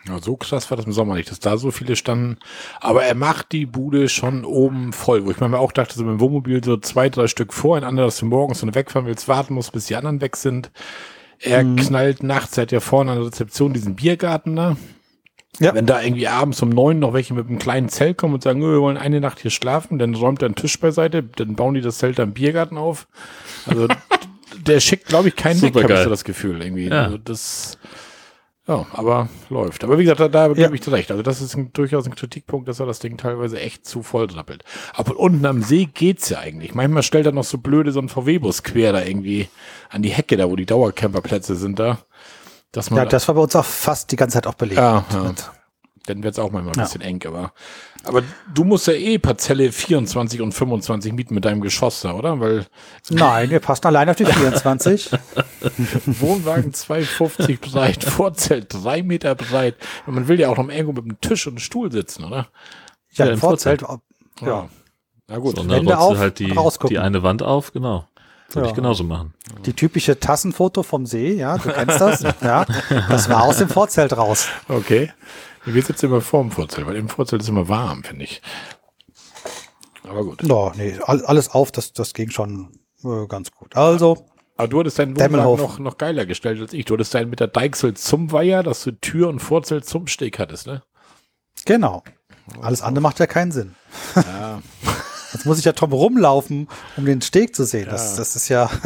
Ja, 0.07 0.19
so 0.19 0.35
krass 0.35 0.69
war 0.69 0.75
das 0.75 0.85
im 0.85 0.91
Sommer 0.91 1.15
nicht, 1.15 1.31
dass 1.31 1.39
da 1.39 1.55
so 1.57 1.71
viele 1.71 1.95
standen. 1.95 2.37
Aber 2.81 3.03
er 3.03 3.15
macht 3.15 3.53
die 3.53 3.65
Bude 3.65 4.09
schon 4.09 4.43
oben 4.43 4.91
voll, 4.91 5.25
wo 5.25 5.31
ich 5.31 5.39
mir 5.39 5.57
auch 5.57 5.71
dachte, 5.71 5.95
so 5.95 6.03
mit 6.03 6.13
dem 6.13 6.19
Wohnmobil 6.19 6.61
so 6.63 6.75
zwei, 6.77 7.09
drei 7.09 7.27
Stück 7.27 7.53
voreinander, 7.53 8.03
dass 8.03 8.17
du 8.17 8.25
morgens, 8.25 8.61
wenn 8.61 8.69
du 8.69 8.75
wegfahren 8.75 9.07
willst, 9.07 9.29
warten 9.29 9.53
musst, 9.53 9.71
bis 9.71 9.85
die 9.85 9.95
anderen 9.95 10.19
weg 10.19 10.35
sind. 10.35 10.71
Er 11.39 11.63
knallt 11.63 12.23
nachts, 12.23 12.57
er 12.57 12.63
hat 12.63 12.71
ja 12.71 12.79
vorne 12.79 13.11
an 13.11 13.17
der 13.17 13.27
Rezeption 13.27 13.73
diesen 13.73 13.95
Biergarten 13.95 14.55
da. 14.55 14.77
Ja. 15.59 15.73
Wenn 15.75 15.85
da 15.85 16.01
irgendwie 16.01 16.27
abends 16.27 16.61
um 16.63 16.69
neun 16.69 16.97
noch 16.99 17.13
welche 17.13 17.33
mit 17.35 17.47
einem 17.47 17.59
kleinen 17.59 17.87
Zelt 17.89 18.17
kommen 18.17 18.33
und 18.33 18.41
sagen, 18.43 18.59
"Nö, 18.59 18.73
wir 18.73 18.81
wollen 18.81 18.97
eine 18.97 19.21
Nacht 19.21 19.39
hier 19.39 19.51
schlafen, 19.51 19.99
dann 19.99 20.15
räumt 20.15 20.41
er 20.41 20.47
einen 20.47 20.55
Tisch 20.55 20.79
beiseite, 20.79 21.21
dann 21.23 21.55
bauen 21.55 21.75
die 21.75 21.81
das 21.81 21.99
Zelt 21.99 22.17
da 22.17 22.23
im 22.23 22.33
Biergarten 22.33 22.77
auf. 22.77 23.07
Also 23.67 23.87
der 24.65 24.79
schickt, 24.79 25.05
glaube 25.05 25.27
ich, 25.27 25.35
keinen 25.35 25.61
weg, 25.61 25.75
habe 25.75 25.93
ich 25.93 25.99
so 25.99 26.09
das 26.09 26.23
Gefühl 26.23 26.61
irgendwie. 26.61 26.87
Ja. 26.87 27.03
Also 27.03 27.17
das, 27.19 27.77
ja, 28.67 28.85
aber 28.93 29.29
läuft. 29.49 29.83
Aber 29.83 29.99
wie 29.99 30.03
gesagt, 30.05 30.21
da, 30.21 30.27
da 30.27 30.47
Ja. 30.47 30.53
gebe 30.53 30.73
ich 30.75 30.81
dir 30.81 30.91
recht. 30.93 31.11
Also 31.11 31.21
das 31.21 31.39
ist 31.41 31.55
ein, 31.55 31.71
durchaus 31.73 32.07
ein 32.07 32.15
Kritikpunkt, 32.15 32.67
dass 32.67 32.79
er 32.79 32.85
das 32.87 32.97
Ding 32.99 33.17
teilweise 33.17 33.59
echt 33.59 33.85
zu 33.85 34.01
voll 34.01 34.27
trappelt. 34.27 34.63
Aber 34.95 35.17
unten 35.19 35.45
am 35.45 35.61
See 35.61 35.85
geht's 35.93 36.29
ja 36.29 36.39
eigentlich. 36.39 36.73
Manchmal 36.73 37.03
stellt 37.03 37.25
er 37.27 37.31
noch 37.31 37.43
so 37.43 37.59
blöde 37.59 37.91
so 37.91 37.99
einen 37.99 38.09
VW-Bus 38.09 38.63
quer 38.63 38.91
da 38.93 39.03
irgendwie 39.03 39.49
an 39.91 40.01
die 40.01 40.09
Hecke 40.09 40.35
da, 40.35 40.49
wo 40.49 40.55
die 40.55 40.65
Dauercamperplätze 40.65 41.55
sind 41.55 41.77
da. 41.77 41.99
Dass 42.73 42.89
man 42.89 42.97
Ja, 42.97 43.05
das 43.05 43.27
war 43.29 43.35
bei 43.35 43.41
uns 43.41 43.55
auch 43.55 43.63
fast 43.65 44.11
die 44.11 44.17
ganze 44.17 44.35
Zeit 44.35 44.47
auch 44.47 44.55
belegt. 44.55 44.79
Ja, 44.79 45.05
ja. 45.13 45.31
Dann 46.05 46.21
wird 46.21 46.33
es 46.33 46.39
auch 46.39 46.51
manchmal 46.51 46.73
ein 46.73 46.79
Ja. 46.79 46.83
bisschen 46.83 46.99
eng, 46.99 47.21
aber. 47.25 47.53
Aber 48.03 48.21
du 48.53 48.65
musst 48.65 48.87
ja 48.87 48.93
eh 48.93 49.17
Parzelle 49.19 49.71
24 49.71 50.41
und 50.41 50.51
25 50.51 51.13
mieten 51.13 51.33
mit 51.33 51.45
deinem 51.45 51.61
Geschoss 51.61 52.01
da, 52.01 52.11
oder? 52.13 52.41
Weil 52.41 52.65
Nein, 53.09 53.49
wir 53.49 53.61
passen 53.61 53.87
allein 53.87 54.09
auf 54.09 54.17
die 54.17 54.25
24. 54.25 55.11
Wohnwagen 56.05 56.73
2,50 56.73 57.71
breit, 57.71 58.03
Vorzelt 58.09 58.67
3 58.73 59.03
Meter 59.03 59.35
breit. 59.35 59.75
Und 60.05 60.15
man 60.15 60.27
will 60.27 60.39
ja 60.39 60.49
auch 60.49 60.57
noch 60.57 60.67
irgendwo 60.69 60.91
mit 60.93 61.05
einem 61.05 61.21
Tisch 61.21 61.47
und 61.47 61.53
einem 61.53 61.59
Stuhl 61.59 61.89
sitzen, 61.91 62.25
oder? 62.25 62.47
Ja, 63.13 63.25
Ja, 63.25 63.25
im 63.27 63.33
im 63.35 63.39
Vorzelt. 63.39 63.83
Ja. 64.41 64.67
Na 65.27 65.37
gut. 65.37 65.55
So, 65.55 65.61
und 65.61 65.69
Wände 65.69 65.85
dann 65.91 65.99
rollst 65.99 66.01
auf, 66.01 66.13
du 66.15 66.19
halt 66.19 66.39
die, 66.39 66.89
die 66.89 66.99
eine 66.99 67.23
Wand 67.23 67.41
auf, 67.43 67.71
genau. 67.71 68.05
Würde 68.53 68.67
Ja. 68.67 68.71
ich 68.71 68.75
genauso 68.75 69.03
machen. 69.03 69.33
Die 69.65 69.73
typische 69.73 70.19
Tassenfoto 70.19 70.83
vom 70.83 71.05
See, 71.05 71.33
ja, 71.33 71.57
du 71.57 71.69
kennst 71.71 71.99
das. 72.01 72.21
ja, 72.41 72.65
das 73.09 73.29
war 73.29 73.43
aus 73.43 73.57
dem 73.57 73.69
Vorzelt 73.69 74.15
raus. 74.15 74.47
Okay. 74.67 75.11
Wir 75.65 75.81
sitzen 75.81 76.07
immer 76.07 76.21
vorm 76.21 76.51
Vorzelt, 76.51 76.85
weil 76.85 76.95
im 76.97 77.07
Vorzelt 77.09 77.41
ist 77.41 77.47
immer 77.49 77.67
warm, 77.69 78.03
finde 78.03 78.25
ich. 78.25 78.41
Aber 80.03 80.23
gut. 80.23 80.43
No, 80.43 80.71
nee, 80.75 80.97
all- 81.03 81.25
alles 81.25 81.49
auf, 81.49 81.71
das, 81.71 81.93
das 81.93 82.13
ging 82.13 82.29
schon 82.29 82.71
äh, 83.03 83.25
ganz 83.27 83.51
gut. 83.51 83.75
Also, 83.75 84.25
Aber 84.57 84.67
du 84.67 84.79
hattest 84.81 84.99
deinen 84.99 85.15
Wohnwagen 85.17 85.57
noch, 85.57 85.79
noch 85.79 85.97
geiler 85.97 86.25
gestellt 86.25 86.59
als 86.59 86.73
ich. 86.73 86.85
Du 86.85 86.95
hattest 86.95 87.13
deinen 87.13 87.29
mit 87.29 87.39
der 87.39 87.47
Deichsel 87.47 87.93
zum 87.93 88.31
Weiher, 88.33 88.61
dass 88.63 88.83
du 88.83 88.91
Tür 88.91 89.29
und 89.29 89.39
Vorzelt 89.39 89.85
zum 89.85 90.07
Steg 90.07 90.39
hattest, 90.39 90.67
ne? 90.67 90.83
genau. 91.65 92.03
Alles 92.61 92.81
andere 92.81 93.01
macht 93.01 93.19
ja 93.19 93.25
keinen 93.27 93.51
Sinn. 93.53 93.73
Ja. 94.15 94.61
Jetzt 95.33 95.45
muss 95.45 95.59
ich 95.59 95.65
ja 95.65 95.71
drum 95.71 95.93
rumlaufen, 95.93 96.67
um 96.97 97.05
den 97.05 97.21
Steg 97.21 97.55
zu 97.55 97.65
sehen. 97.65 97.87
Das, 97.89 98.11
Ja. 98.11 98.17
das 98.17 98.35
ist 98.35 98.49
ja, 98.49 98.69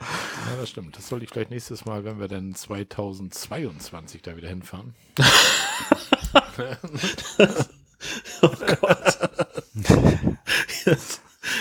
Ja, 0.00 0.56
das 0.60 0.70
stimmt. 0.70 0.96
Das 0.96 1.08
sollte 1.08 1.24
ich 1.24 1.30
vielleicht 1.30 1.50
nächstes 1.50 1.84
Mal, 1.84 2.04
wenn 2.04 2.20
wir 2.20 2.28
dann 2.28 2.54
2022 2.54 4.22
da 4.22 4.36
wieder 4.36 4.48
hinfahren. 4.48 4.94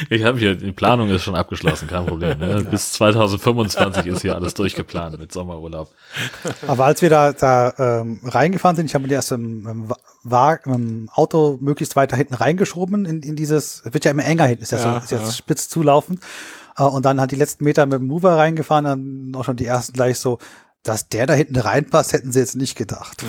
Ich 0.09 0.23
habe 0.23 0.39
hier, 0.39 0.55
die 0.55 0.71
Planung 0.71 1.09
ist 1.09 1.23
schon 1.23 1.35
abgeschlossen, 1.35 1.87
kein 1.87 2.05
Problem. 2.05 2.39
Ne? 2.39 2.65
Bis 2.69 2.93
2025 2.93 4.05
ist 4.05 4.21
hier 4.21 4.35
alles 4.35 4.53
durchgeplant 4.53 5.19
mit 5.19 5.31
Sommerurlaub. 5.31 5.89
aber 6.67 6.85
als 6.85 7.01
wir 7.01 7.09
da, 7.09 7.33
da 7.33 7.73
ähm, 7.77 8.21
reingefahren 8.23 8.75
sind, 8.75 8.85
ich 8.85 8.93
habe 8.93 9.03
mir 9.03 9.09
die 9.09 9.15
erst 9.15 9.31
im, 9.31 9.67
im, 9.67 9.93
im 10.65 11.09
Auto 11.13 11.57
möglichst 11.61 11.95
weiter 11.95 12.15
hinten 12.15 12.35
reingeschoben 12.35 13.05
in, 13.05 13.21
in 13.21 13.35
dieses, 13.35 13.83
wird 13.85 14.05
ja 14.05 14.11
immer 14.11 14.25
enger 14.25 14.45
hinten, 14.45 14.63
ist 14.63 14.71
ja, 14.71 14.77
Ja, 14.77 14.93
so, 14.93 14.97
ist 15.03 15.11
jetzt 15.11 15.25
ja. 15.25 15.31
spitz 15.31 15.69
zulaufend. 15.69 16.21
Äh, 16.77 16.83
und 16.83 17.05
dann 17.05 17.19
hat 17.19 17.31
die 17.31 17.35
letzten 17.35 17.63
Meter 17.63 17.85
mit 17.85 17.99
dem 17.99 18.07
Mover 18.07 18.37
reingefahren, 18.37 18.85
dann 18.85 19.31
auch 19.35 19.43
schon 19.43 19.57
die 19.57 19.65
ersten 19.65 19.93
gleich 19.93 20.19
so, 20.19 20.39
dass 20.83 21.09
der 21.09 21.25
da 21.25 21.33
hinten 21.33 21.57
reinpasst, 21.57 22.13
hätten 22.13 22.31
sie 22.31 22.39
jetzt 22.39 22.55
nicht 22.55 22.75
gedacht. 22.75 23.23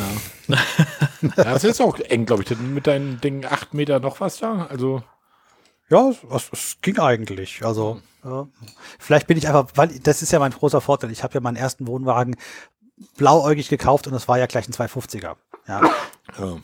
Ja. 0.48 0.56
ja, 1.36 1.44
das 1.44 1.64
ist 1.64 1.80
auch 1.80 1.98
eng, 1.98 2.24
glaube 2.24 2.44
ich. 2.44 2.58
Mit 2.58 2.86
deinen 2.86 3.20
Dingen 3.20 3.44
acht 3.44 3.74
Meter 3.74 4.00
noch 4.00 4.20
was 4.20 4.38
da. 4.38 4.66
Also, 4.70 5.02
Ja, 5.90 6.10
es, 6.34 6.50
es 6.52 6.76
ging 6.82 6.98
eigentlich. 6.98 7.64
Also 7.64 8.00
ja. 8.24 8.46
vielleicht 8.98 9.26
bin 9.26 9.38
ich 9.38 9.48
einfach, 9.48 9.68
weil 9.74 9.88
das 10.00 10.22
ist 10.22 10.32
ja 10.32 10.38
mein 10.38 10.52
großer 10.52 10.80
Vorteil. 10.80 11.10
Ich 11.10 11.22
habe 11.22 11.34
ja 11.34 11.40
meinen 11.40 11.56
ersten 11.56 11.86
Wohnwagen 11.86 12.36
blauäugig 13.16 13.68
gekauft 13.68 14.06
und 14.06 14.12
das 14.12 14.28
war 14.28 14.38
ja 14.38 14.46
gleich 14.46 14.68
ein 14.68 14.72
250er. 14.72 15.36
Ja, 15.66 15.80
ja. 16.38 16.56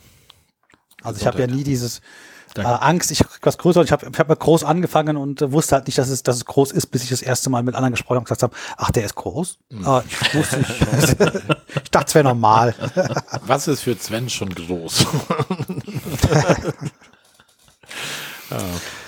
also 1.01 1.19
ich 1.19 1.27
habe 1.27 1.39
ja 1.39 1.47
nie 1.47 1.63
dieses 1.63 2.01
äh, 2.57 2.61
Angst, 2.61 3.11
ich 3.11 3.21
was 3.41 3.57
größer. 3.57 3.81
Ich 3.83 3.91
habe 3.91 4.07
ich 4.11 4.19
hab 4.19 4.27
mal 4.27 4.35
groß 4.35 4.63
angefangen 4.63 5.17
und 5.17 5.41
äh, 5.41 5.51
wusste 5.51 5.75
halt 5.75 5.87
nicht, 5.87 5.97
dass 5.97 6.09
es, 6.09 6.23
dass 6.23 6.37
es 6.37 6.45
groß 6.45 6.71
ist, 6.71 6.87
bis 6.87 7.03
ich 7.03 7.09
das 7.09 7.21
erste 7.21 7.49
Mal 7.49 7.63
mit 7.63 7.75
anderen 7.75 7.91
gesprochen 7.93 8.15
habe 8.15 8.19
und 8.19 8.25
gesagt 8.25 8.43
habe, 8.43 8.55
ach, 8.77 8.91
der 8.91 9.05
ist 9.05 9.15
groß. 9.15 9.57
Ah, 9.83 10.03
ich 10.07 10.35
wusste 10.35 10.57
nicht. 10.59 10.71
ich 11.83 11.91
dachte, 11.91 12.07
es 12.07 12.15
wäre 12.15 12.23
normal. 12.25 12.73
was 13.45 13.67
ist 13.67 13.81
für 13.81 13.97
Sven 13.97 14.29
schon 14.29 14.49
groß? 14.49 15.05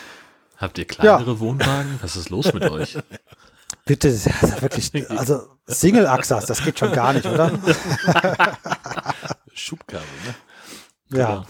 Habt 0.57 0.77
ihr 0.77 0.85
kleinere 0.85 1.39
Wohnwagen? 1.39 1.99
Was 2.01 2.15
ist 2.15 2.29
los 2.29 2.51
mit 2.53 2.63
euch? 2.69 2.97
Bitte, 3.85 4.09
ist 4.09 4.27
wirklich, 4.61 5.09
also 5.09 5.47
Single-Axas, 5.67 6.45
das 6.45 6.63
geht 6.63 6.79
schon 6.79 6.91
gar 6.91 7.13
nicht, 7.13 7.25
oder? 7.25 7.51
Schubkarre, 9.53 10.03
ne? 11.09 11.17
Ja. 11.17 11.45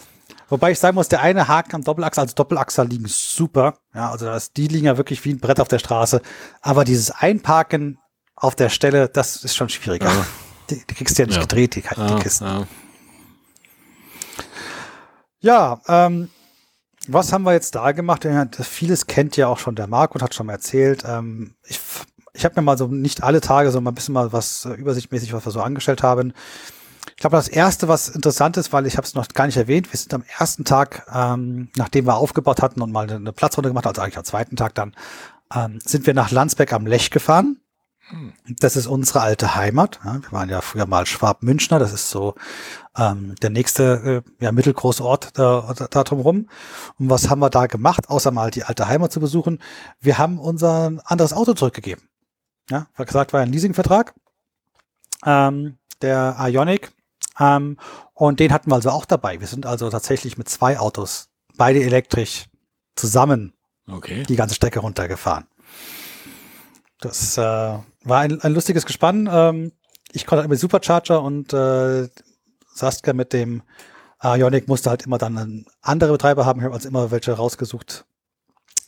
Wobei 0.50 0.72
ich 0.72 0.80
sagen 0.80 0.96
muss, 0.96 1.10
der 1.10 1.22
eine 1.22 1.48
Haken 1.48 1.76
am 1.76 1.84
Doppelachser, 1.84 2.22
also 2.22 2.34
Doppelachser 2.36 2.86
liegen 2.86 3.06
super. 3.08 3.78
Ja, 3.94 4.12
also 4.12 4.28
das, 4.28 4.54
die 4.54 4.68
liegen 4.68 4.86
ja 4.86 4.98
wirklich 4.98 5.24
wie 5.26 5.32
ein 5.34 5.40
Brett 5.40 5.60
auf 5.60 5.68
der 5.68 5.80
Straße. 5.80 6.22
Aber 6.62 6.86
dieses 6.86 7.12
Einparken 7.12 7.98
auf 8.36 8.56
der 8.56 8.70
Stelle, 8.70 9.10
das 9.10 9.44
ist 9.44 9.56
schon 9.56 9.68
schwieriger. 9.70 10.12
Die, 10.70 10.86
die 10.86 10.94
kriegst 10.94 11.18
du 11.18 11.24
ja 11.24 11.28
nicht 11.28 11.36
Ja. 11.36 11.42
gedreht, 11.42 11.76
die, 11.76 11.82
die 11.82 11.88
Ja, 12.00 12.20
Kisten. 12.20 12.46
ja. 12.46 12.68
Ja, 15.40 15.82
ähm, 15.88 16.30
was 17.08 17.34
haben 17.34 17.44
wir 17.44 17.54
jetzt 17.54 17.76
da 17.76 17.92
gemacht? 17.92 18.26
Ja, 18.26 18.48
Vieles 18.62 19.08
kennt 19.08 19.38
ja 19.38 19.48
auch 19.48 19.60
schon 19.60 19.76
der 19.76 19.88
Marc 19.88 20.16
und 20.16 20.22
hat 20.22 20.34
schon 20.34 20.48
mal 20.48 20.54
erzählt. 20.54 21.04
Ähm, 21.06 21.56
ich 21.66 21.80
ich 22.38 22.46
habe 22.46 22.56
mir 22.56 22.62
mal 22.62 22.78
so 22.78 22.88
nicht 22.88 23.24
alle 23.24 23.42
Tage 23.42 23.72
so 23.72 23.82
mal 23.82 23.92
ein 23.92 23.96
bisschen 23.96 24.14
mal 24.14 24.32
was 24.32 24.66
äh, 24.66 24.74
übersichtmäßig, 24.74 25.34
was 25.34 25.46
wir 25.46 25.52
so 25.52 25.62
angestellt 25.62 26.04
haben. 26.04 26.34
Ich 27.10 27.22
glaube, 27.22 27.36
das 27.36 27.48
erste, 27.48 27.88
was 27.88 28.10
interessant 28.10 28.58
ist, 28.58 28.72
weil 28.74 28.86
ich 28.86 28.96
habe 28.96 29.08
es 29.08 29.16
noch 29.16 29.28
gar 29.30 29.48
nicht 29.48 29.58
erwähnt, 29.58 29.92
wir 29.92 29.98
sind 29.98 30.14
am 30.14 30.24
ersten 30.38 30.66
Tag, 30.66 31.08
ähm, 31.14 31.70
nachdem 31.76 32.06
wir 32.06 32.16
aufgebaut 32.16 32.62
hatten 32.62 32.82
und 32.82 32.92
mal 32.92 33.10
eine 33.10 33.34
Platzrunde 33.34 33.70
gemacht, 33.70 33.88
also 33.88 34.02
eigentlich 34.02 34.18
am 34.18 34.24
zweiten 34.24 34.56
Tag 34.56 34.76
dann, 34.76 34.94
ähm, 35.54 35.80
sind 35.84 36.06
wir 36.06 36.14
nach 36.14 36.30
Landsberg 36.30 36.74
am 36.74 36.86
Lech 36.86 37.10
gefahren. 37.10 37.58
Das 38.60 38.76
ist 38.76 38.88
unsere 38.88 39.22
alte 39.22 39.56
Heimat. 39.56 40.00
Wir 40.04 40.32
waren 40.32 40.50
ja 40.50 40.62
früher 40.62 40.86
mal 40.86 41.06
Schwab-Münchner. 41.06 41.78
Das 41.80 41.92
ist 41.92 42.10
so 42.10 42.36
ähm, 42.98 43.36
der 43.42 43.50
nächste 43.50 44.24
äh, 44.40 44.44
ja, 44.44 44.52
mittelgroße 44.52 45.04
Ort 45.04 45.38
da, 45.38 45.74
da, 45.90 46.04
drumherum. 46.04 46.50
Und 46.98 47.10
was 47.10 47.30
haben 47.30 47.40
wir 47.40 47.50
da 47.50 47.68
gemacht, 47.68 48.10
außer 48.10 48.32
mal 48.32 48.50
die 48.50 48.64
alte 48.64 48.88
Heimat 48.88 49.12
zu 49.12 49.20
besuchen? 49.20 49.60
Wir 50.00 50.18
haben 50.18 50.40
unser 50.40 50.94
anderes 51.06 51.34
Auto 51.34 51.54
zurückgegeben. 51.54 52.08
Ja, 52.70 52.88
wie 52.96 53.06
gesagt, 53.06 53.34
war 53.34 53.42
ein 53.42 53.52
Leasingvertrag. 53.52 54.14
Ähm, 55.26 55.78
der 56.02 56.38
Ionic. 56.40 56.92
Ähm, 57.40 57.78
und 58.14 58.40
den 58.40 58.54
hatten 58.54 58.72
wir 58.72 58.76
also 58.76 58.90
auch 58.90 59.06
dabei. 59.06 59.40
Wir 59.40 59.48
sind 59.48 59.66
also 59.66 59.90
tatsächlich 59.90 60.38
mit 60.38 60.50
zwei 60.50 60.80
Autos, 60.80 61.30
beide 61.56 61.84
elektrisch, 61.84 62.46
zusammen 62.96 63.54
Okay. 63.90 64.24
die 64.24 64.36
ganze 64.36 64.56
Strecke 64.56 64.80
runtergefahren. 64.80 65.46
Das 67.00 67.38
äh, 67.38 67.78
war 68.08 68.22
ein, 68.22 68.42
ein 68.42 68.54
lustiges 68.54 68.86
Gespann. 68.86 69.30
Ähm, 69.32 69.72
ich 70.12 70.26
konnte 70.26 70.42
halt 70.42 70.50
mit 70.50 70.60
Supercharger 70.60 71.22
und 71.22 71.54
äh, 71.54 72.08
Saskia 72.74 73.14
mit 73.14 73.34
dem 73.34 73.64
Ionic 74.22 74.68
musste 74.68 74.90
halt 74.90 75.06
immer 75.06 75.18
dann 75.18 75.38
einen 75.38 75.66
andere 75.82 76.14
Betreiber 76.14 76.46
haben. 76.46 76.60
Ich 76.60 76.66
habe 76.66 76.76
uns 76.76 76.86
immer 76.86 77.12
welche 77.12 77.34
rausgesucht, 77.34 78.06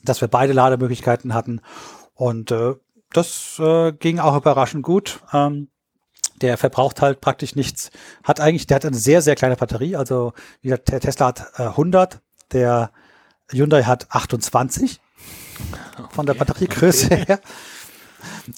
dass 0.04 0.22
wir 0.22 0.28
beide 0.28 0.54
Lademöglichkeiten 0.54 1.34
hatten. 1.34 1.62
Und 2.16 2.52
äh, 2.52 2.76
das 3.12 3.60
äh, 3.60 3.92
ging 3.92 4.20
auch 4.20 4.36
überraschend 4.36 4.84
gut. 4.84 5.20
Ähm, 5.34 5.70
der 6.42 6.58
verbraucht 6.58 7.02
halt 7.02 7.22
praktisch 7.22 7.56
nichts. 7.56 7.92
Hat 8.24 8.40
eigentlich, 8.40 8.66
der 8.66 8.76
hat 8.76 8.86
eine 8.86 8.98
sehr, 8.98 9.22
sehr 9.22 9.36
kleine 9.36 9.56
Batterie. 9.56 9.96
Also 9.96 10.34
wie 10.62 10.70
gesagt, 10.70 10.90
der 10.90 11.02
Tesla 11.02 11.28
hat 11.28 11.52
äh, 11.58 11.64
100, 11.64 12.22
der 12.52 12.92
Hyundai 13.52 13.84
hat 13.84 14.08
28 14.10 15.02
von 16.12 16.26
der 16.26 16.34
Batteriegröße 16.34 17.16
her. 17.16 17.40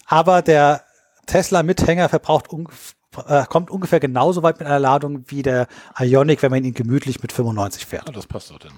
Aber 0.05 0.41
der 0.41 0.83
Tesla 1.25 1.63
Mithänger 1.63 2.09
verbraucht 2.09 2.47
ungef- 2.49 2.95
äh, 3.27 3.45
kommt 3.45 3.69
ungefähr 3.69 3.99
genauso 3.99 4.41
weit 4.43 4.59
mit 4.59 4.67
einer 4.67 4.79
Ladung 4.79 5.23
wie 5.27 5.41
der 5.43 5.67
Ionic, 5.99 6.41
wenn 6.41 6.51
man 6.51 6.63
ihn 6.63 6.73
gemütlich 6.73 7.21
mit 7.21 7.31
95 7.31 7.85
fährt. 7.85 8.07
Ah, 8.09 8.11
das 8.11 8.25
passt 8.27 8.51
doch 8.51 8.59
dann. 8.59 8.73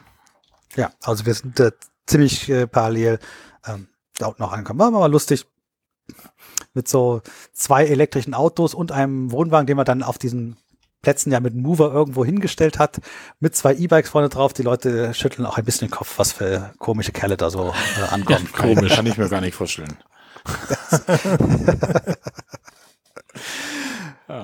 Ja, 0.76 0.92
also 1.04 1.26
wir 1.26 1.34
sind 1.34 1.60
äh, 1.60 1.72
ziemlich 2.08 2.50
äh, 2.50 2.66
parallel 2.68 3.20
ähm, 3.68 3.88
da 4.18 4.28
unten 4.28 4.42
noch 4.42 4.52
angekommen. 4.52 4.80
War 4.80 4.92
mal 4.92 5.12
lustig. 5.12 5.46
Mit 6.74 6.88
so 6.88 7.22
zwei 7.54 7.86
elektrischen 7.86 8.34
Autos 8.34 8.74
und 8.74 8.92
einem 8.92 9.32
Wohnwagen, 9.32 9.68
den 9.68 9.78
man 9.78 9.86
dann 9.86 10.04
auf 10.04 10.18
diesen 10.18 10.58
Plätzen 11.02 11.32
ja 11.32 11.40
mit 11.40 11.54
einem 11.54 11.62
Mover 11.62 11.92
irgendwo 11.94 12.26
hingestellt 12.26 12.80
hat, 12.80 13.00
mit 13.40 13.56
zwei 13.56 13.74
E-Bikes 13.76 14.10
vorne 14.10 14.30
drauf. 14.30 14.54
Die 14.54 14.64
Leute 14.64 15.14
schütteln 15.14 15.46
auch 15.46 15.58
ein 15.58 15.66
bisschen 15.66 15.88
den 15.88 15.94
Kopf, 15.94 16.18
was 16.18 16.32
für 16.32 16.74
komische 16.80 17.12
Kerle 17.12 17.38
da 17.38 17.50
so 17.50 17.74
äh, 18.00 18.14
ankommen. 18.14 18.50
Komisch. 18.58 18.94
Kann 18.96 19.06
ich 19.06 19.18
mir 19.18 19.30
gar 19.30 19.42
nicht 19.42 19.56
vorstellen. 19.56 19.96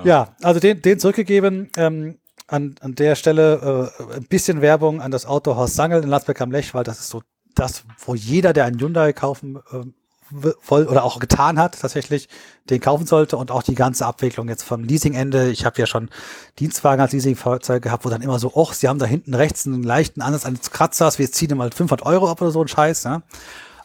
Ja, 0.03 0.29
also 0.41 0.59
den, 0.59 0.81
den 0.81 0.99
zurückgegeben. 0.99 1.69
Ähm, 1.77 2.17
an, 2.47 2.75
an 2.81 2.95
der 2.95 3.15
Stelle 3.15 3.91
äh, 4.09 4.15
ein 4.15 4.23
bisschen 4.25 4.61
Werbung 4.61 5.01
an 5.01 5.11
das 5.11 5.25
Autohaus 5.27 5.75
Sangel 5.75 6.01
in 6.03 6.09
Landsberg 6.09 6.41
am 6.41 6.51
Lech, 6.51 6.73
weil 6.73 6.83
das 6.83 6.99
ist 6.99 7.09
so 7.09 7.21
das, 7.53 7.83
wo 8.05 8.15
jeder, 8.15 8.53
der 8.53 8.65
einen 8.65 8.79
Hyundai 8.79 9.13
kaufen 9.13 9.59
ähm, 9.71 9.93
w- 10.31 10.53
voll 10.59 10.87
oder 10.87 11.03
auch 11.03 11.19
getan 11.19 11.59
hat, 11.59 11.79
tatsächlich 11.79 12.27
den 12.69 12.79
kaufen 12.79 13.05
sollte 13.05 13.37
und 13.37 13.51
auch 13.51 13.61
die 13.61 13.75
ganze 13.75 14.05
Abwicklung 14.05 14.49
jetzt 14.49 14.63
vom 14.63 14.83
Leasingende. 14.83 15.49
Ich 15.51 15.63
habe 15.65 15.79
ja 15.79 15.85
schon 15.85 16.09
Dienstwagen 16.57 17.01
als 17.01 17.11
Leasingfahrzeug 17.11 17.83
gehabt, 17.83 18.03
wo 18.05 18.09
dann 18.09 18.23
immer 18.23 18.39
so, 18.39 18.51
och, 18.55 18.73
sie 18.73 18.87
haben 18.87 18.99
da 18.99 19.05
hinten 19.05 19.35
rechts 19.35 19.67
einen 19.67 19.83
leichten 19.83 20.21
Ansatz 20.21 20.45
eines 20.45 20.71
Kratzers, 20.71 21.19
wir 21.19 21.31
ziehen 21.31 21.55
mal 21.55 21.71
500 21.71 22.03
Euro 22.05 22.29
ab 22.29 22.41
oder 22.41 22.51
so 22.51 22.61
ein 22.61 22.67
Scheiß. 22.67 23.03
Ja? 23.03 23.21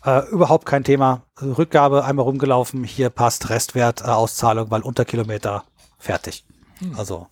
Äh, 0.05 0.29
überhaupt 0.31 0.67
kein 0.67 0.85
Thema. 0.85 1.23
Rückgabe 1.41 2.05
einmal 2.05 2.25
rumgelaufen, 2.25 2.85
hier 2.85 3.11
passt 3.11 3.49
Restwert, 3.51 4.03
äh, 4.03 4.05
Auszahlung, 4.05 4.71
weil 4.71 4.83
unter 4.83 5.05
Kilometer 5.05 5.65
Fertig. 5.99 6.45
Also, 6.99 7.29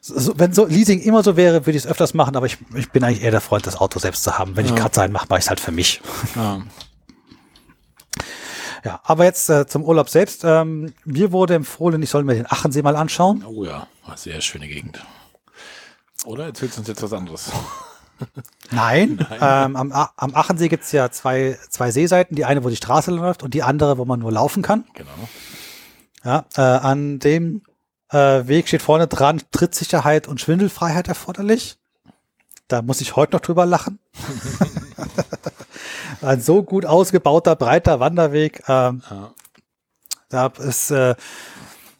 so, 0.00 0.36
wenn 0.38 0.52
so 0.52 0.64
Leasing 0.66 1.00
immer 1.00 1.22
so 1.22 1.36
wäre, 1.36 1.66
würde 1.66 1.76
ich 1.78 1.84
es 1.84 1.86
öfters 1.86 2.14
machen, 2.14 2.34
aber 2.34 2.46
ich, 2.46 2.58
ich 2.74 2.90
bin 2.90 3.04
eigentlich 3.04 3.22
eher 3.22 3.30
der 3.30 3.40
Freund, 3.40 3.66
das 3.66 3.76
Auto 3.76 3.98
selbst 4.00 4.24
zu 4.24 4.36
haben. 4.38 4.56
Wenn 4.56 4.64
ich 4.64 4.72
Ja. 4.72 4.76
gerade 4.78 4.94
sein 4.94 5.12
mache, 5.12 5.26
mache 5.28 5.38
ich 5.38 5.44
es 5.44 5.48
halt 5.48 5.60
für 5.60 5.72
mich. 5.72 6.00
Ja. 6.34 6.62
Ja, 8.84 9.00
aber 9.02 9.24
jetzt 9.24 9.50
äh, 9.50 9.66
zum 9.66 9.82
Urlaub 9.84 10.08
selbst. 10.08 10.44
Ähm, 10.44 10.94
mir 11.04 11.32
wurde 11.32 11.54
empfohlen, 11.56 12.00
ich 12.00 12.10
soll 12.10 12.22
mir 12.22 12.34
den 12.34 12.46
Achensee 12.46 12.80
mal 12.82 12.94
anschauen. 12.94 13.44
Oh 13.44 13.64
ja, 13.64 13.88
sehr 14.14 14.40
schöne 14.40 14.68
Gegend. 14.68 15.04
Oder 16.24 16.44
erzählst 16.46 16.76
du 16.76 16.80
uns 16.82 16.88
jetzt 16.88 17.02
was 17.02 17.12
anderes? 17.12 17.50
Nein, 18.70 19.26
Ähm, 19.40 19.76
am, 19.76 19.92
am 19.92 20.34
Achensee 20.34 20.68
gibt's 20.68 20.92
ja 20.92 21.10
zwei, 21.10 21.58
zwei 21.70 21.90
Seeseiten. 21.90 22.34
Die 22.36 22.44
eine, 22.44 22.64
wo 22.64 22.68
die 22.68 22.76
Straße 22.76 23.10
läuft 23.10 23.42
und 23.42 23.54
die 23.54 23.62
andere, 23.62 23.98
wo 23.98 24.04
man 24.04 24.20
nur 24.20 24.32
laufen 24.32 24.62
kann. 24.62 24.84
Genau. 24.94 25.10
Ja, 26.24 26.44
äh, 26.56 26.60
an 26.60 27.18
dem 27.20 27.62
äh, 28.10 28.46
Weg 28.46 28.68
steht 28.68 28.82
vorne 28.82 29.06
dran 29.06 29.40
Trittsicherheit 29.52 30.28
und 30.28 30.40
Schwindelfreiheit 30.40 31.08
erforderlich. 31.08 31.78
Da 32.66 32.82
muss 32.82 33.00
ich 33.00 33.16
heute 33.16 33.36
noch 33.36 33.40
drüber 33.40 33.64
lachen. 33.66 33.98
Ein 36.22 36.40
so 36.40 36.62
gut 36.62 36.84
ausgebauter, 36.84 37.56
breiter 37.56 38.00
Wanderweg. 38.00 38.62
Ähm, 38.68 39.02
Ja. 39.10 39.30
da 40.28 40.46
ist, 40.58 40.90
äh, 40.90 41.14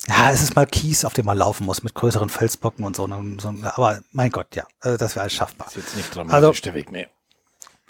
ja, 0.08 0.30
es 0.30 0.42
ist 0.42 0.56
mal 0.56 0.66
Kies, 0.66 1.04
auf 1.04 1.12
dem 1.12 1.26
man 1.26 1.36
laufen 1.38 1.64
muss, 1.66 1.82
mit 1.82 1.94
größeren 1.94 2.28
Felsblocken 2.28 2.84
und 2.84 2.96
so. 2.96 3.04
und 3.04 3.40
so 3.40 3.54
aber 3.64 4.00
mein 4.12 4.30
Gott, 4.30 4.54
ja, 4.56 4.64
äh, 4.82 4.96
das 4.96 5.14
wäre 5.14 5.22
alles 5.22 5.34
schaffbar. 5.34 5.66
Ist 5.68 5.76
jetzt 5.76 5.96
nicht 5.96 6.14
dramatisch 6.14 6.34
Also- 6.34 6.52
der 6.62 6.74
Weg, 6.74 6.90
nee. 6.92 7.06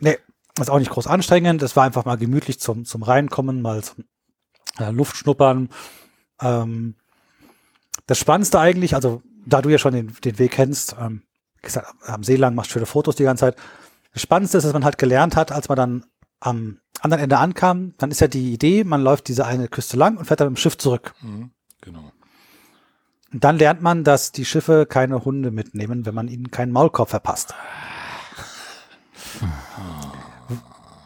Nee, 0.00 0.18
ist 0.60 0.70
auch 0.70 0.78
nicht 0.78 0.90
groß 0.90 1.06
anstrengend. 1.06 1.62
Es 1.62 1.76
war 1.76 1.84
einfach 1.84 2.04
mal 2.04 2.16
gemütlich 2.18 2.60
zum, 2.60 2.84
zum 2.84 3.02
Reinkommen, 3.02 3.62
mal 3.62 3.82
zum 3.82 4.04
äh, 4.78 4.90
Luftschnuppern. 4.90 5.70
Ähm, 6.40 6.94
das 8.06 8.18
Spannendste 8.18 8.58
eigentlich, 8.60 8.94
also 8.94 9.22
da 9.46 9.60
du 9.62 9.68
ja 9.70 9.78
schon 9.78 9.94
den, 9.94 10.14
den 10.24 10.38
Weg 10.38 10.52
kennst, 10.52 10.96
ähm, 11.00 11.22
gesagt, 11.62 11.88
am 12.06 12.22
See 12.22 12.36
lang 12.36 12.54
machst 12.54 12.70
schöne 12.70 12.86
Fotos 12.86 13.16
die 13.16 13.24
ganze 13.24 13.40
Zeit. 13.46 13.56
Das 14.12 14.22
Spannendste 14.22 14.58
ist, 14.58 14.64
dass 14.64 14.72
man 14.72 14.84
halt 14.84 14.98
gelernt 14.98 15.36
hat, 15.36 15.52
als 15.52 15.68
man 15.68 15.76
dann 15.76 16.04
am 16.40 16.78
anderen 17.00 17.22
Ende 17.24 17.38
ankam, 17.38 17.94
dann 17.98 18.10
ist 18.10 18.20
ja 18.20 18.28
die 18.28 18.52
Idee, 18.52 18.84
man 18.84 19.02
läuft 19.02 19.28
diese 19.28 19.46
eine 19.46 19.68
Küste 19.68 19.96
lang 19.96 20.16
und 20.16 20.24
fährt 20.26 20.40
dann 20.40 20.48
mit 20.48 20.56
dem 20.56 20.60
Schiff 20.60 20.78
zurück. 20.78 21.14
Mhm. 21.22 21.50
Genau. 21.88 22.12
Und 23.32 23.44
dann 23.44 23.58
lernt 23.58 23.80
man, 23.80 24.04
dass 24.04 24.30
die 24.30 24.44
Schiffe 24.44 24.84
keine 24.86 25.24
Hunde 25.24 25.50
mitnehmen, 25.50 26.04
wenn 26.04 26.14
man 26.14 26.28
ihnen 26.28 26.50
keinen 26.50 26.70
Maulkorb 26.70 27.08
verpasst. 27.08 27.54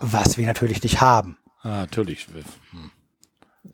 Was 0.00 0.36
wir 0.36 0.46
natürlich 0.46 0.82
nicht 0.82 1.00
haben. 1.00 1.36
Ah, 1.62 1.82
natürlich. 1.82 2.26
Hm. 2.26 2.90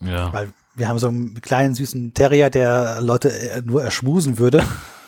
Ja. 0.07 0.33
Weil 0.35 0.53
wir 0.75 0.89
haben 0.89 0.99
so 0.99 1.09
einen 1.09 1.41
kleinen 1.41 1.75
süßen 1.75 2.13
Terrier, 2.13 2.51
der 2.51 3.01
Leute 3.01 3.31
äh, 3.31 3.63
nur 3.63 3.83
erschmusen 3.83 4.39
würde. 4.39 4.63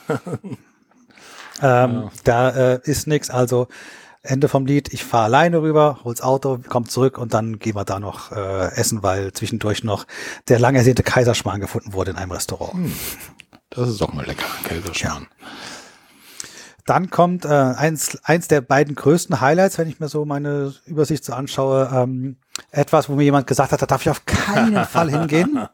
ähm, 1.62 2.10
Da 2.24 2.48
äh, 2.50 2.80
ist 2.84 3.06
nichts. 3.06 3.28
Also 3.28 3.68
Ende 4.22 4.48
vom 4.48 4.66
Lied. 4.66 4.92
Ich 4.92 5.04
fahre 5.04 5.24
alleine 5.24 5.62
rüber, 5.62 6.00
hol's 6.04 6.20
Auto, 6.20 6.58
komm 6.68 6.88
zurück 6.88 7.16
und 7.16 7.32
dann 7.32 7.58
gehen 7.58 7.74
wir 7.74 7.84
da 7.84 7.98
noch 7.98 8.32
äh, 8.32 8.72
essen, 8.74 9.02
weil 9.02 9.32
zwischendurch 9.32 9.82
noch 9.82 10.06
der 10.48 10.58
lang 10.58 10.74
ersehnte 10.74 11.02
Kaiserschmarrn 11.02 11.60
gefunden 11.60 11.94
wurde 11.94 12.10
in 12.10 12.16
einem 12.18 12.32
Restaurant. 12.32 12.90
Das 13.70 13.88
ist 13.88 14.00
doch 14.00 14.12
mal 14.12 14.26
lecker, 14.26 14.44
Kaiserschmarrn. 14.64 15.26
Dann 16.86 17.08
kommt 17.08 17.44
äh, 17.44 17.48
eins, 17.48 18.18
eins 18.24 18.48
der 18.48 18.60
beiden 18.60 18.94
größten 18.94 19.40
Highlights, 19.40 19.78
wenn 19.78 19.88
ich 19.88 20.00
mir 20.00 20.08
so 20.08 20.24
meine 20.24 20.74
Übersicht 20.86 21.24
so 21.24 21.32
anschaue. 21.32 21.88
Ähm, 21.92 22.36
etwas, 22.72 23.08
wo 23.08 23.14
mir 23.14 23.22
jemand 23.22 23.46
gesagt 23.46 23.72
hat, 23.72 23.80
da 23.80 23.86
darf 23.86 24.02
ich 24.02 24.10
auf 24.10 24.26
keinen 24.26 24.84
Fall 24.86 25.10
hingehen. 25.10 25.66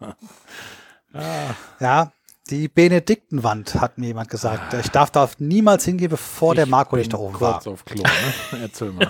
Ja, 1.81 2.13
die 2.51 2.69
Benediktenwand 2.69 3.75
hat 3.75 3.99
mir 3.99 4.07
jemand 4.07 4.31
gesagt. 4.31 4.73
Ich 4.75 4.91
darf 4.91 5.11
da 5.11 5.29
niemals 5.39 5.85
hingehen, 5.85 6.11
bevor 6.11 6.55
der 6.55 6.65
Ich 6.65 6.71
Marco 6.71 6.91
bin 6.91 7.01
nicht 7.01 7.13
da 7.13 7.19
oben 7.19 7.41
war. 7.41 7.67
auf 7.67 7.85
Klo, 7.85 8.03
ne? 8.03 8.61
Erzähl 8.63 8.93
mal. 8.93 9.09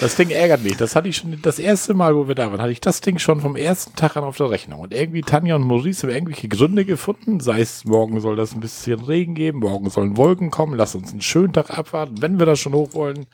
das 0.00 0.16
Ding 0.16 0.30
ärgert 0.30 0.64
mich. 0.64 0.76
Das 0.76 0.96
hatte 0.96 1.08
ich 1.08 1.16
schon 1.16 1.40
das 1.42 1.60
erste 1.60 1.94
Mal, 1.94 2.16
wo 2.16 2.26
wir 2.26 2.34
da 2.34 2.50
waren, 2.50 2.60
hatte 2.60 2.72
ich 2.72 2.80
das 2.80 3.00
Ding 3.00 3.18
schon 3.18 3.40
vom 3.40 3.54
ersten 3.54 3.94
Tag 3.94 4.16
an 4.16 4.24
auf 4.24 4.36
der 4.36 4.50
Rechnung. 4.50 4.80
Und 4.80 4.92
irgendwie 4.92 5.20
Tanja 5.20 5.54
und 5.54 5.62
Maurice 5.62 6.02
haben 6.06 6.14
irgendwelche 6.14 6.48
Gründe 6.48 6.84
gefunden. 6.84 7.38
Sei 7.38 7.60
es, 7.60 7.84
morgen 7.84 8.20
soll 8.20 8.34
das 8.34 8.52
ein 8.52 8.60
bisschen 8.60 9.00
Regen 9.00 9.34
geben, 9.34 9.60
morgen 9.60 9.90
sollen 9.90 10.16
Wolken 10.16 10.50
kommen, 10.50 10.76
lass 10.76 10.96
uns 10.96 11.12
einen 11.12 11.22
schönen 11.22 11.52
Tag 11.52 11.70
abwarten, 11.78 12.20
wenn 12.20 12.40
wir 12.40 12.46
das 12.46 12.58
schon 12.58 12.72
hoch 12.72 12.94
wollen 12.94 13.26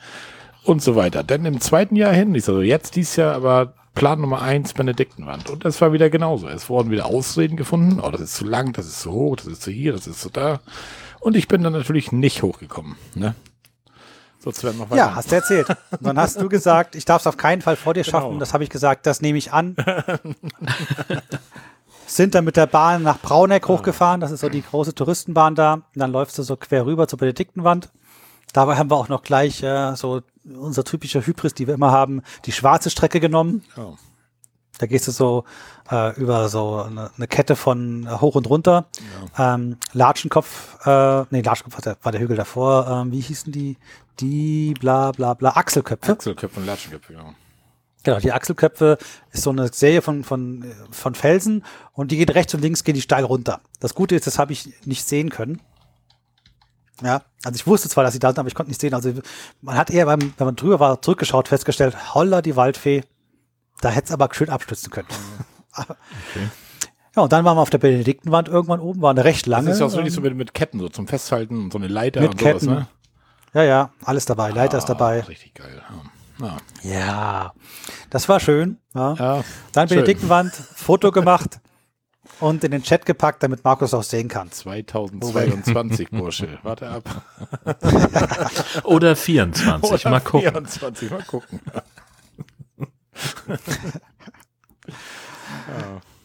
und 0.65 0.83
so 0.83 0.95
weiter. 0.95 1.23
Denn 1.23 1.47
im 1.47 1.61
zweiten 1.61 1.97
Jahr 1.97 2.13
hin, 2.13 2.35
ich 2.35 2.45
sage 2.45 2.63
jetzt 2.63 2.97
dies 2.97 3.17
Jahr, 3.17 3.35
aber 3.35 3.75
Plan 3.97 4.21
Nummer 4.21 4.43
eins 4.43 4.75
Benediktenwand. 4.75 5.51
Und 5.51 5.65
das 5.65 5.81
war 5.81 5.93
wieder 5.93 6.11
genauso. 6.11 6.49
Es 6.49 6.69
wurden 6.69 6.91
wieder 6.91 7.07
Ausreden 7.07 7.57
gefunden. 7.57 7.99
Oh, 7.99 8.11
das 8.11 8.21
ist 8.21 8.37
zu 8.37 8.45
lang, 8.45 8.75
das 8.75 8.87
ist 8.87 9.01
zu 9.01 9.11
hoch, 9.11 9.37
das 9.37 9.47
ist 9.47 9.63
zu 9.63 9.73
hier, 9.73 9.93
das 9.93 10.07
ist 10.07 10.21
zu 10.21 10.29
da. 10.29 10.61
Und 11.19 11.35
ich 11.35 11.49
bin 11.49 11.63
dann 11.63 11.73
natürlich 11.73 12.13
nicht 12.13 12.43
hochgekommen. 12.43 12.97
Ne? 13.15 13.35
Ja, 14.99 15.17
hast 15.17 15.33
du 15.33 15.37
erzählt. 15.37 15.71
Und 15.71 15.79
dann 16.03 16.19
hast 16.19 16.41
du 16.41 16.49
gesagt, 16.49 16.95
ich 16.95 17.07
darf 17.07 17.23
es 17.23 17.27
auf 17.27 17.39
keinen 17.39 17.63
Fall 17.63 17.75
vor 17.75 17.95
dir 17.95 18.05
schaffen. 18.05 18.29
Genau. 18.29 18.41
Das 18.41 18.53
habe 18.53 18.63
ich 18.63 18.71
gesagt, 18.71 19.07
das 19.07 19.23
nehme 19.23 19.39
ich 19.39 19.53
an. 19.53 19.75
Sind 22.07 22.37
dann 22.37 22.45
mit 22.45 22.57
der 22.57 22.67
Bahn 22.67 23.03
nach 23.03 23.19
Brauneck 23.19 23.67
hochgefahren. 23.67 24.21
Das 24.21 24.31
ist 24.31 24.41
so 24.41 24.51
die 24.51 24.63
große 24.63 24.95
Touristenbahn 24.95 25.55
da. 25.55 25.73
Und 25.73 25.85
dann 25.95 26.13
läufst 26.13 26.39
du 26.39 26.43
so 26.43 26.57
quer 26.57 26.85
rüber 26.85 27.09
zur 27.09 27.19
Benediktenwand. 27.19 27.91
Dabei 28.53 28.77
haben 28.77 28.91
wir 28.91 28.97
auch 28.97 29.09
noch 29.09 29.23
gleich 29.23 29.63
äh, 29.63 29.97
so 29.97 30.21
unser 30.55 30.85
typischer 30.85 31.27
Hybris, 31.27 31.55
die 31.55 31.67
wir 31.67 31.75
immer 31.75 31.91
haben, 31.91 32.23
die 32.45 32.53
schwarze 32.53 32.91
Strecke 32.91 33.21
genommen. 33.21 33.65
Oh. 33.77 33.95
Da 34.79 34.87
gehst 34.87 35.09
du 35.09 35.13
so 35.13 35.45
äh, 35.91 36.15
über 36.21 36.49
so 36.49 36.83
eine, 36.83 37.11
eine 37.17 37.27
Kette 37.27 37.57
von 37.57 38.07
äh, 38.07 38.11
hoch 38.21 38.35
und 38.35 38.49
runter. 38.49 38.87
Ähm, 39.39 39.79
Latschenkopf, 39.93 40.87
äh, 40.87 41.25
nee, 41.31 41.41
Latschenkopf 41.41 41.75
war 41.75 41.83
der, 41.83 41.97
war 42.03 42.13
der 42.13 42.21
Hügel 42.21 42.37
davor. 42.37 42.87
Ähm, 42.89 43.13
wie 43.13 43.21
hießen 43.21 43.53
die? 43.53 43.79
Die 44.21 44.75
bla 44.79 45.13
bla 45.13 45.35
bla 45.35 45.51
Achselköpfe. 45.51 46.13
Achselköpfe 46.13 46.61
und 46.61 46.67
Latschenköpfe, 46.67 47.13
ja. 47.15 47.35
Genau, 48.03 48.21
die 48.21 48.33
Achselköpfe 48.33 48.99
ist 49.33 49.43
so 49.43 49.51
eine 49.51 49.69
Serie 49.73 50.01
von, 50.01 50.23
von, 50.23 50.65
von 50.93 51.15
Felsen 51.17 51.65
und 51.93 52.13
die 52.13 52.17
geht 52.17 52.35
rechts 52.35 52.55
und 52.55 52.61
links, 52.61 52.85
geht 52.85 52.95
die 52.95 53.01
steil 53.01 53.25
runter. 53.25 53.61
Das 53.81 53.95
Gute 53.95 54.15
ist, 54.15 54.29
das 54.29 54.39
habe 54.39 54.53
ich 54.53 54.73
nicht 54.87 55.07
sehen 55.09 55.29
können. 55.31 55.61
Ja, 57.03 57.23
also 57.45 57.57
ich 57.57 57.67
wusste 57.67 57.89
zwar, 57.89 58.05
dass 58.05 58.15
sie 58.15 58.19
da 58.19 58.29
sind, 58.29 58.39
aber 58.39 58.49
ich 58.49 58.55
konnte 58.55 58.71
nicht 58.71 58.81
sehen. 58.81 58.95
Also 58.95 59.13
man 59.61 59.77
hat 59.77 59.91
eher, 59.91 60.07
beim, 60.07 60.21
wenn 60.39 60.47
man 60.47 60.57
drüber 60.57 60.81
war, 60.81 61.03
zurückgeschaut, 61.03 61.49
festgestellt, 61.49 62.15
holla 62.15 62.41
die 62.43 62.57
Waldfee, 62.57 63.03
da 63.83 63.91
hätte 63.91 64.07
es 64.07 64.13
aber 64.13 64.29
schön 64.33 64.49
abstützen 64.51 64.91
können. 64.91 65.09
Ja, 67.15 67.23
und 67.23 67.33
dann 67.33 67.47
waren 67.47 67.57
wir 67.57 67.63
auf 67.63 67.71
der 67.71 67.79
Benediktenwand 67.79 68.49
irgendwann 68.49 68.79
oben, 68.81 69.01
war 69.01 69.11
eine 69.11 69.25
recht 69.25 69.47
lange. 69.47 69.69
Das 69.69 69.77
ist 69.77 69.81
ja 69.81 69.87
auch 69.87 69.91
so, 69.91 69.97
wirklich 69.97 70.13
so 70.13 70.21
ähm, 70.21 70.25
mit, 70.25 70.37
mit 70.37 70.55
Ketten, 70.55 70.79
so 70.79 70.91
zum 70.91 71.09
Festhalten 71.09 71.65
und 71.65 71.73
so 71.73 71.79
eine 71.79 71.89
Leiter 71.89 72.21
Mit 72.21 72.33
und 72.33 72.41
sowas, 72.41 72.53
Ketten. 72.61 72.75
ne? 72.75 72.89
ja, 73.55 73.63
ja, 73.63 73.91
alles 74.05 74.27
dabei, 74.27 74.51
Leiter 74.51 74.77
ist 74.77 74.85
Ah, 74.85 74.89
dabei. 74.89 75.21
Richtig 75.21 75.55
geil. 75.55 75.83
Ja. 76.39 76.57
Ja, 76.83 77.53
das 78.11 78.29
war 78.29 78.39
schön. 78.41 78.77
Ja. 78.95 79.15
Ja. 79.15 79.45
Dann 79.73 79.89
schön. 79.89 79.97
Benediktenwand, 79.97 80.53
Foto 80.53 81.11
gemacht 81.11 81.59
und 82.41 82.65
in 82.65 82.71
den 82.71 82.83
Chat 82.83 83.07
gepackt, 83.07 83.43
damit 83.43 83.65
Markus 83.65 83.95
auch 83.95 84.03
sehen 84.03 84.29
kann. 84.29 84.51
2022, 84.51 86.11
Bursche. 86.11 86.59
Warte 86.63 86.89
ab. 86.89 87.23
Oder 88.85 89.17
24, 89.17 90.05
mal 90.05 90.21
gucken. 90.21 90.51
24, 90.53 91.11
mal 91.11 91.23
gucken. 91.23 91.61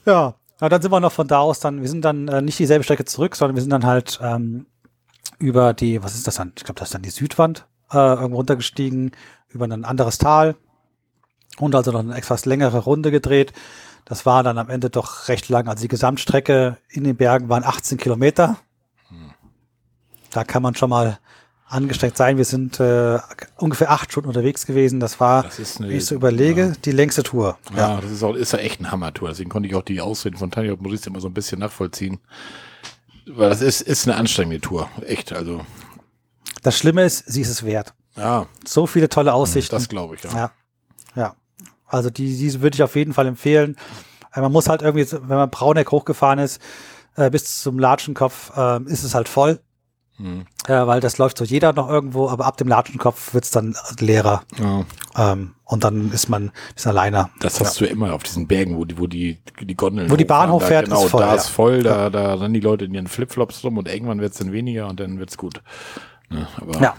Ja, 0.05 0.35
na, 0.59 0.69
dann 0.69 0.81
sind 0.81 0.91
wir 0.91 0.99
noch 0.99 1.11
von 1.11 1.27
da 1.27 1.39
aus 1.39 1.59
dann, 1.59 1.81
wir 1.81 1.89
sind 1.89 2.03
dann 2.03 2.27
äh, 2.27 2.41
nicht 2.41 2.59
dieselbe 2.59 2.83
Strecke 2.83 3.05
zurück, 3.05 3.35
sondern 3.35 3.55
wir 3.55 3.61
sind 3.61 3.71
dann 3.71 3.85
halt 3.85 4.19
ähm, 4.21 4.65
über 5.39 5.73
die, 5.73 6.03
was 6.03 6.15
ist 6.15 6.27
das 6.27 6.35
dann? 6.35 6.53
Ich 6.57 6.63
glaube, 6.63 6.79
das 6.79 6.89
ist 6.89 6.93
dann 6.93 7.01
die 7.01 7.09
Südwand 7.09 7.67
äh, 7.91 7.97
irgendwo 7.97 8.37
runtergestiegen, 8.37 9.11
über 9.49 9.65
ein 9.65 9.85
anderes 9.85 10.17
Tal 10.17 10.55
und 11.57 11.75
also 11.75 11.91
noch 11.91 11.99
eine 11.99 12.17
etwas 12.17 12.45
längere 12.45 12.79
Runde 12.79 13.11
gedreht. 13.11 13.53
Das 14.11 14.25
war 14.25 14.43
dann 14.43 14.57
am 14.57 14.69
Ende 14.69 14.89
doch 14.89 15.29
recht 15.29 15.47
lang. 15.47 15.69
Also 15.69 15.83
die 15.83 15.87
Gesamtstrecke 15.87 16.77
in 16.89 17.05
den 17.05 17.15
Bergen 17.15 17.47
waren 17.47 17.63
18 17.63 17.97
Kilometer. 17.97 18.57
Da 20.31 20.43
kann 20.43 20.61
man 20.61 20.75
schon 20.75 20.89
mal 20.89 21.17
angestrengt 21.67 22.17
sein. 22.17 22.35
Wir 22.35 22.43
sind 22.43 22.77
äh, 22.81 23.19
ungefähr 23.55 23.89
acht 23.89 24.11
Stunden 24.11 24.27
unterwegs 24.27 24.65
gewesen. 24.65 24.99
Das 24.99 25.21
war, 25.21 25.43
Das 25.43 25.77
eine- 25.79 25.87
wie 25.89 25.93
ich 25.93 26.05
so 26.05 26.15
überlege, 26.15 26.61
ja. 26.61 26.73
die 26.83 26.91
längste 26.91 27.23
Tour. 27.23 27.57
Ja, 27.73 28.01
das 28.01 28.11
ist 28.11 28.21
auch, 28.21 28.35
ist 28.35 28.51
ja 28.51 28.59
echt 28.59 28.81
ein 28.81 28.91
Hammertour. 28.91 29.29
Deswegen 29.29 29.49
konnte 29.49 29.69
ich 29.69 29.75
auch 29.75 29.81
die 29.81 30.01
Ausreden 30.01 30.35
von 30.35 30.51
Tanja 30.51 30.73
und 30.73 30.81
Maurice 30.81 31.07
immer 31.09 31.21
so 31.21 31.29
ein 31.29 31.33
bisschen 31.33 31.59
nachvollziehen. 31.59 32.19
Weil 33.27 33.49
das 33.49 33.61
ist, 33.61 33.79
ist 33.79 34.07
eine 34.09 34.17
anstrengende 34.17 34.59
Tour. 34.59 34.89
Echt, 35.07 35.31
also, 35.31 35.61
Das 36.63 36.77
Schlimme 36.77 37.03
ist, 37.05 37.23
sie 37.31 37.39
ist 37.39 37.49
es 37.49 37.63
wert. 37.63 37.93
ja, 38.17 38.45
So 38.67 38.87
viele 38.87 39.07
tolle 39.07 39.33
Aussichten. 39.33 39.73
das 39.73 39.87
glaube 39.87 40.15
ich, 40.15 40.23
ja. 40.25 40.31
ja. 40.31 40.37
Ja. 40.37 40.51
Also 41.91 42.09
die, 42.09 42.37
diese 42.37 42.61
würde 42.61 42.75
ich 42.75 42.83
auf 42.83 42.95
jeden 42.95 43.13
Fall 43.13 43.27
empfehlen. 43.27 43.75
Äh, 44.33 44.41
Man 44.41 44.51
muss 44.51 44.69
halt 44.69 44.81
irgendwie, 44.81 45.05
wenn 45.11 45.37
man 45.37 45.49
Brauneck 45.49 45.91
hochgefahren 45.91 46.39
ist, 46.39 46.61
äh, 47.15 47.29
bis 47.29 47.61
zum 47.61 47.77
Latschenkopf, 47.77 48.55
äh, 48.55 48.81
ist 48.83 49.03
es 49.03 49.13
halt 49.13 49.27
voll. 49.27 49.59
Mhm. 50.17 50.45
Äh, 50.67 50.85
weil 50.85 51.01
das 51.01 51.17
läuft 51.17 51.37
so 51.37 51.43
jeder 51.43 51.73
noch 51.73 51.89
irgendwo, 51.89 52.29
aber 52.29 52.45
ab 52.45 52.57
dem 52.57 52.67
Latschenkopf 52.67 53.33
wird's 53.33 53.51
dann 53.51 53.75
leerer. 53.99 54.43
Ja. 54.59 54.85
Ähm, 55.17 55.55
und 55.65 55.83
dann 55.83 56.11
ist 56.11 56.29
man 56.29 56.51
ist 56.75 56.85
alleine. 56.85 57.29
Das 57.39 57.59
hast 57.59 57.79
ja. 57.79 57.87
du 57.87 57.91
immer 57.91 58.13
auf 58.13 58.23
diesen 58.23 58.47
Bergen, 58.47 58.77
wo 58.77 58.85
die, 58.85 58.99
wo 58.99 59.07
die, 59.07 59.39
die 59.59 59.75
Gondeln. 59.75 60.11
Wo 60.11 60.15
die 60.15 60.25
Bahnhof 60.25 60.65
fährt, 60.65 60.85
genau, 60.85 61.05
ist 61.05 61.11
voll. 61.11 61.21
Da 61.21 61.33
ist 61.33 61.47
voll, 61.47 61.83
da, 61.83 62.09
da 62.09 62.35
rennen 62.35 62.53
die 62.53 62.59
Leute 62.59 62.85
in 62.85 62.93
ihren 62.93 63.07
Flipflops 63.07 63.63
rum 63.63 63.77
und 63.77 63.87
irgendwann 63.87 64.21
wird's 64.21 64.37
dann 64.37 64.51
weniger 64.51 64.87
und 64.87 64.99
dann 64.99 65.17
wird's 65.17 65.37
gut. 65.37 65.61
Ja, 66.29 66.47
aber, 66.57 66.81
ja. 66.81 66.95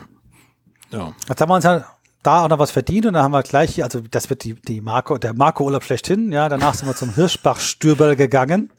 ja. 0.91 1.13
Jetzt 1.29 1.41
haben 1.41 1.49
wir 1.49 1.55
uns 1.55 1.65
ja 1.65 1.85
da 2.23 2.45
auch 2.45 2.49
noch 2.49 2.59
was 2.59 2.71
verdient 2.71 3.07
und 3.07 3.15
dann 3.15 3.23
haben 3.23 3.33
wir 3.33 3.43
gleich 3.43 3.75
hier, 3.75 3.85
also 3.85 4.01
das 4.01 4.31
wird 4.31 4.45
die, 4.45 4.55
die 4.55 4.81
Marco, 4.81 5.19
der 5.19 5.35
Marco-Urlaub 5.35 5.85
schlechthin, 5.85 6.33
ja, 6.33 6.49
danach 6.49 6.75
sind 6.75 6.89
wir 6.89 6.95
zum 6.95 7.15
Hirschbach-Stürbel 7.15 8.17
gegangen. 8.17 8.71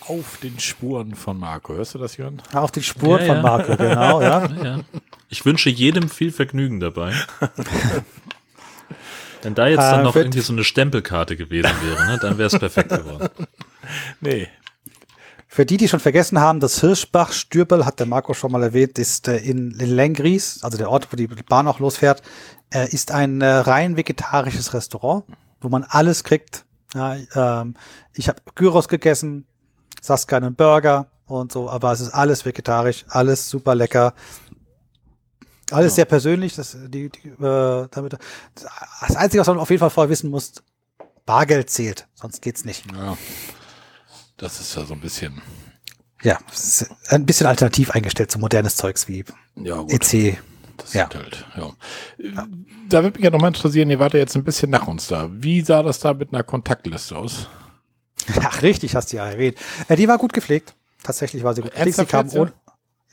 Auf 0.00 0.36
den 0.42 0.58
Spuren 0.60 1.14
von 1.14 1.38
Marco. 1.38 1.74
Hörst 1.74 1.94
du 1.94 1.98
das, 1.98 2.18
Jörn? 2.18 2.42
Auf 2.52 2.70
den 2.70 2.82
Spuren 2.82 3.20
ja, 3.20 3.26
von 3.26 3.36
ja. 3.36 3.42
Marco, 3.42 3.76
genau, 3.76 4.20
ja. 4.20 4.46
ja. 4.62 4.80
Ich 5.30 5.46
wünsche 5.46 5.70
jedem 5.70 6.10
viel 6.10 6.30
Vergnügen 6.30 6.78
dabei. 6.78 7.14
Wenn 9.42 9.54
da 9.54 9.66
jetzt 9.66 9.78
dann 9.78 10.00
äh, 10.00 10.04
noch 10.04 10.16
irgendwie 10.16 10.40
so 10.40 10.52
eine 10.52 10.64
Stempelkarte 10.64 11.36
gewesen 11.36 11.70
wäre, 11.82 12.06
ne, 12.06 12.18
dann 12.20 12.38
wäre 12.38 12.46
es 12.46 12.58
perfekt 12.58 12.90
geworden. 12.90 13.28
Nee. 14.20 14.48
Für 15.54 15.64
die, 15.64 15.76
die 15.76 15.86
schon 15.86 16.00
vergessen 16.00 16.40
haben, 16.40 16.58
das 16.58 16.80
Hirschbach-Stürbel, 16.80 17.86
hat 17.86 18.00
der 18.00 18.06
Marco 18.06 18.34
schon 18.34 18.50
mal 18.50 18.64
erwähnt, 18.64 18.98
ist 18.98 19.28
äh, 19.28 19.36
in 19.36 19.70
Lengries, 19.70 20.58
also 20.64 20.76
der 20.76 20.90
Ort, 20.90 21.12
wo 21.12 21.16
die 21.16 21.28
Bahn 21.28 21.68
auch 21.68 21.78
losfährt, 21.78 22.22
äh, 22.70 22.88
ist 22.92 23.12
ein 23.12 23.40
äh, 23.40 23.46
rein 23.46 23.96
vegetarisches 23.96 24.74
Restaurant, 24.74 25.22
wo 25.60 25.68
man 25.68 25.84
alles 25.84 26.24
kriegt. 26.24 26.64
Ja, 26.92 27.14
ähm, 27.36 27.74
ich 28.14 28.28
habe 28.28 28.42
Gyros 28.56 28.88
gegessen, 28.88 29.46
Saskia 30.02 30.38
einen 30.38 30.56
Burger 30.56 31.06
und 31.26 31.52
so, 31.52 31.70
aber 31.70 31.92
es 31.92 32.00
ist 32.00 32.10
alles 32.10 32.44
vegetarisch, 32.44 33.04
alles 33.08 33.48
super 33.48 33.76
lecker. 33.76 34.12
Alles 35.70 35.92
ja. 35.92 35.94
sehr 35.94 36.06
persönlich. 36.06 36.56
Das, 36.56 36.76
die, 36.88 37.10
die, 37.10 37.28
äh, 37.28 37.86
damit, 37.92 38.18
das 38.56 39.16
Einzige, 39.16 39.42
was 39.42 39.46
man 39.46 39.58
auf 39.58 39.70
jeden 39.70 39.78
Fall 39.78 39.90
vorher 39.90 40.10
wissen 40.10 40.30
muss, 40.30 40.54
Bargeld 41.24 41.70
zählt, 41.70 42.08
sonst 42.14 42.42
geht's 42.42 42.64
nicht. 42.64 42.90
Ja. 42.92 43.16
Das 44.44 44.60
ist 44.60 44.76
ja 44.76 44.84
so 44.84 44.92
ein 44.92 45.00
bisschen. 45.00 45.40
Ja, 46.22 46.38
ein 47.08 47.24
bisschen 47.24 47.46
alternativ 47.46 47.92
eingestellt 47.92 48.30
zu 48.30 48.38
modernes 48.38 48.76
Zeugs 48.76 49.08
wie 49.08 49.24
ja, 49.56 49.80
EC. 49.88 50.38
Das 50.76 50.92
ja. 50.92 51.08
Halt, 51.08 51.46
ja. 51.56 51.72
ja. 52.18 52.46
Da 52.90 53.02
würde 53.02 53.16
mich 53.16 53.24
ja 53.24 53.30
nochmal 53.30 53.48
interessieren, 53.48 53.88
ihr 53.88 53.98
wart 53.98 54.12
ja 54.12 54.18
jetzt 54.18 54.36
ein 54.36 54.44
bisschen 54.44 54.70
nach 54.70 54.86
uns 54.86 55.06
da. 55.06 55.30
Wie 55.32 55.62
sah 55.62 55.82
das 55.82 56.00
da 56.00 56.12
mit 56.12 56.34
einer 56.34 56.42
Kontaktliste 56.42 57.16
aus? 57.16 57.48
Ach, 58.38 58.60
richtig, 58.60 58.94
hast 58.94 59.14
du 59.14 59.16
ja 59.16 59.26
erwähnt. 59.26 59.56
Ja, 59.88 59.96
die 59.96 60.08
war 60.08 60.18
gut 60.18 60.34
gepflegt. 60.34 60.74
Tatsächlich 61.02 61.42
war 61.42 61.54
sie 61.54 61.62
gut 61.62 61.72
gepflegt. 61.72 61.96
Sie 61.96 62.04
kam, 62.04 62.28
ohne, 62.34 62.52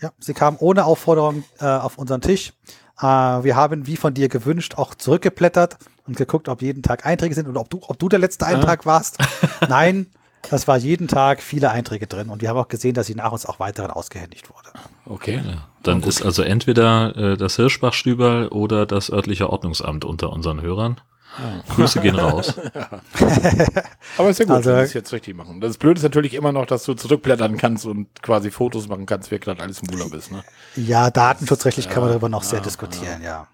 ja, 0.01 0.11
sie 0.19 0.33
kam 0.33 0.57
ohne 0.59 0.83
Aufforderung 0.83 1.45
äh, 1.61 1.65
auf 1.65 1.97
unseren 1.97 2.19
Tisch. 2.19 2.51
Äh, 2.99 3.05
wir 3.05 3.55
haben, 3.55 3.87
wie 3.87 3.95
von 3.95 4.13
dir 4.13 4.27
gewünscht, 4.27 4.75
auch 4.75 4.95
zurückgeblättert 4.95 5.77
und 6.05 6.17
geguckt, 6.17 6.49
ob 6.49 6.61
jeden 6.61 6.83
Tag 6.83 7.05
Einträge 7.05 7.35
sind 7.35 7.47
oder 7.47 7.61
ob 7.61 7.69
du, 7.69 7.79
ob 7.87 7.97
du 7.97 8.09
der 8.09 8.19
letzte 8.19 8.45
Eintrag 8.45 8.81
ah. 8.81 8.85
warst. 8.85 9.17
Nein, 9.69 10.07
das 10.49 10.67
war 10.67 10.77
jeden 10.77 11.07
Tag 11.07 11.41
viele 11.41 11.71
Einträge 11.71 12.07
drin 12.07 12.29
und 12.29 12.41
wir 12.41 12.49
haben 12.49 12.57
auch 12.57 12.67
gesehen, 12.67 12.93
dass 12.93 13.07
sie 13.07 13.15
nach 13.15 13.31
uns 13.31 13.45
auch 13.45 13.59
weiteren 13.59 13.91
ausgehändigt 13.91 14.49
wurde. 14.49 14.69
Okay. 15.05 15.41
Ja, 15.45 15.67
dann 15.83 16.03
ist 16.03 16.23
also 16.23 16.41
entweder 16.41 17.15
äh, 17.15 17.37
das 17.37 17.55
Hirschbachstüberl 17.55 18.47
oder 18.47 18.85
das 18.85 19.11
örtliche 19.11 19.49
Ordnungsamt 19.49 20.05
unter 20.05 20.31
unseren 20.31 20.61
Hörern. 20.61 20.99
Oh. 21.37 21.73
Grüße 21.75 22.01
gehen 22.01 22.15
raus. 22.15 22.55
Aber 24.17 24.29
ist 24.29 24.39
ja 24.39 24.45
gut, 24.45 24.55
also, 24.55 24.71
wenn 24.71 24.79
es 24.79 24.93
jetzt 24.93 25.13
richtig 25.13 25.35
machen. 25.35 25.61
Das 25.61 25.77
Blöde 25.77 25.97
ist 25.97 26.03
natürlich 26.03 26.33
immer 26.33 26.51
noch, 26.51 26.65
dass 26.65 26.83
du 26.83 26.93
zurückblättern 26.93 27.55
kannst 27.55 27.85
und 27.85 28.21
quasi 28.21 28.51
Fotos 28.51 28.89
machen 28.89 29.05
kannst, 29.05 29.31
wer 29.31 29.39
gerade 29.39 29.63
alles 29.63 29.81
im 29.81 29.93
Urlaub 29.93 30.13
ist. 30.13 30.31
Ne? 30.31 30.43
Ja, 30.75 31.09
datenschutzrechtlich 31.09 31.85
ja, 31.85 31.91
kann 31.91 32.03
man 32.03 32.09
darüber 32.09 32.27
noch 32.27 32.43
ja, 32.43 32.49
sehr 32.49 32.59
diskutieren, 32.59 33.21
ja. 33.21 33.47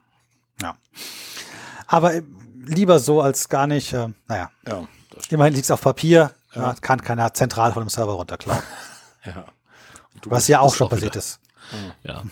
ja. 0.59 0.75
Aber 1.85 2.15
äh, 2.15 2.23
lieber 2.65 2.97
so 2.97 3.21
als 3.21 3.47
gar 3.47 3.67
nicht. 3.67 3.93
Äh, 3.93 4.07
naja. 4.27 4.49
Ja, 4.67 4.87
Immerhin 5.29 5.53
liegt 5.53 5.65
es 5.65 5.71
auf 5.71 5.81
Papier. 5.81 6.31
Ja. 6.53 6.75
kann 6.81 7.01
keiner 7.01 7.33
zentral 7.33 7.73
von 7.73 7.83
dem 7.83 7.89
Server 7.89 8.13
runterklauen. 8.13 8.61
ja. 9.25 9.45
Was 10.25 10.47
ja 10.47 10.59
auch 10.61 10.73
schon 10.73 10.89
passiert 10.89 11.13
wieder. 11.13 11.19
ist. 11.19 11.39
Ja. 12.03 12.23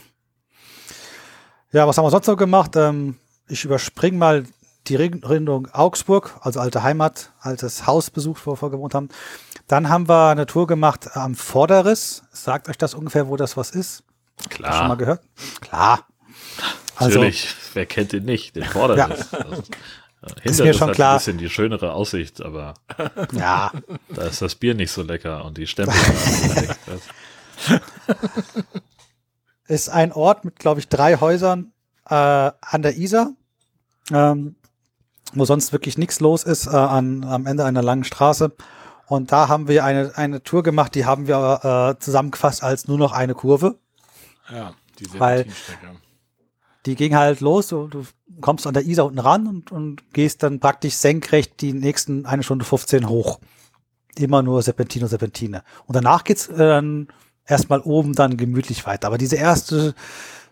Ja, 1.72 1.88
was 1.88 1.98
haben 1.98 2.06
wir 2.06 2.12
sonst 2.12 2.28
noch 2.28 2.38
gemacht? 2.38 2.76
Ähm, 2.76 3.20
ich 3.48 3.66
überspringe 3.66 4.18
mal 4.18 4.46
die 4.88 4.96
Rindung 4.96 5.68
Augsburg, 5.72 6.36
also 6.42 6.60
alte 6.60 6.84
Heimat, 6.84 7.32
altes 7.40 7.86
Haus 7.88 8.10
besucht, 8.10 8.46
wo 8.46 8.52
wir 8.52 8.56
vorher 8.56 8.78
gewohnt 8.78 8.94
haben. 8.94 9.10
Dann 9.68 9.90
haben 9.90 10.08
wir 10.08 10.30
eine 10.30 10.46
Tour 10.46 10.68
gemacht 10.68 11.16
am 11.16 11.36
Vorderriss. 11.36 12.24
Sagt 12.32 12.70
euch 12.70 12.78
das 12.78 12.94
ungefähr, 12.94 13.28
wo 13.28 13.36
das 13.36 13.58
was 13.58 13.72
ist? 13.72 14.04
Klar. 14.50 14.74
Schon 14.74 14.88
mal 14.88 14.96
gehört? 14.96 15.22
Klar. 15.62 16.06
Also, 16.96 17.16
Natürlich. 17.20 17.56
Wer 17.74 17.86
kennt 17.88 18.14
den 18.14 18.26
nicht? 18.26 18.56
Den 18.56 18.64
Vorderriss. 18.66 19.32
Ja. 19.32 19.40
Äh, 20.26 20.50
ist 20.50 20.60
mir 20.60 20.74
schon 20.74 20.90
hat 20.90 20.96
klar. 20.96 21.14
ein 21.14 21.18
bisschen 21.18 21.38
die 21.38 21.50
schönere 21.50 21.94
Aussicht, 21.94 22.42
aber 22.42 22.74
ja. 23.34 23.72
da 24.10 24.24
ist 24.24 24.42
das 24.42 24.56
Bier 24.56 24.74
nicht 24.74 24.92
so 24.92 25.04
lecker 25.04 25.46
und 25.46 25.58
die 25.58 25.68
Stempel. 25.68 25.96
ist 29.68 29.90
ein 29.90 30.12
Ort 30.12 30.46
mit, 30.46 30.60
glaube 30.60 30.80
ich, 30.80 30.88
drei 30.90 31.18
Häusern 31.18 31.72
äh, 32.10 32.14
an 32.14 32.82
der 32.82 32.98
Isar. 32.98 33.32
Ähm, 34.12 34.56
wo 35.34 35.46
sonst 35.46 35.72
wirklich 35.74 35.98
nichts 35.98 36.20
los 36.20 36.44
ist, 36.44 36.68
äh, 36.68 36.70
an, 36.70 37.24
am 37.24 37.46
Ende 37.46 37.66
einer 37.66 37.82
langen 37.82 38.04
Straße. 38.04 38.52
Und 39.08 39.32
da 39.32 39.48
haben 39.48 39.68
wir 39.68 39.84
eine, 39.84 40.12
eine 40.16 40.42
Tour 40.42 40.64
gemacht, 40.64 40.96
die 40.96 41.06
haben 41.06 41.28
wir 41.28 41.96
äh, 41.98 42.00
zusammengefasst 42.00 42.64
als 42.64 42.88
nur 42.88 42.98
noch 42.98 43.12
eine 43.12 43.36
Kurve. 43.36 43.78
Ja, 44.52 44.74
die 45.00 45.20
Weil 45.20 45.46
die 46.86 46.96
ging 46.96 47.16
halt 47.16 47.42
los, 47.42 47.68
du, 47.68 47.88
du 47.88 48.06
kommst 48.41 48.68
an 48.68 48.74
der 48.74 48.86
Isar 48.86 49.06
unten 49.06 49.20
ran 49.20 49.48
und, 49.48 49.72
und 49.72 50.14
gehst 50.14 50.44
dann 50.44 50.60
praktisch 50.60 50.95
senkrecht 50.95 51.62
die 51.62 51.74
nächsten 51.74 52.26
eine 52.26 52.44
Stunde 52.44 52.66
15 52.66 53.07
hoch. 53.10 53.40
Immer 54.18 54.41
nur 54.41 54.62
Serpentino, 54.62 55.07
Serpentine. 55.07 55.64
Und 55.86 55.95
danach 55.95 56.24
geht's 56.24 56.48
äh, 56.48 56.57
dann 56.57 57.07
erstmal 57.45 57.82
oben 57.82 58.14
dann 58.14 58.38
gemütlich 58.38 58.86
weiter. 58.86 59.07
Aber 59.07 59.18
diese 59.18 59.36
erste 59.36 59.94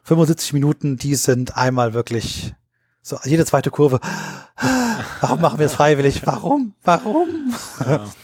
75 0.04 0.54
Minuten, 0.54 0.98
die 0.98 1.16
sind 1.16 1.56
einmal 1.56 1.94
wirklich 1.94 2.54
so, 3.02 3.18
jede 3.26 3.46
zweite 3.46 3.70
Kurve. 3.70 4.00
Warum 5.22 5.42
machen 5.42 5.60
wir 5.60 5.66
es 5.66 5.74
freiwillig? 5.74 6.26
Warum? 6.26 6.74
Warum? 6.84 7.54
Ja. 7.86 8.06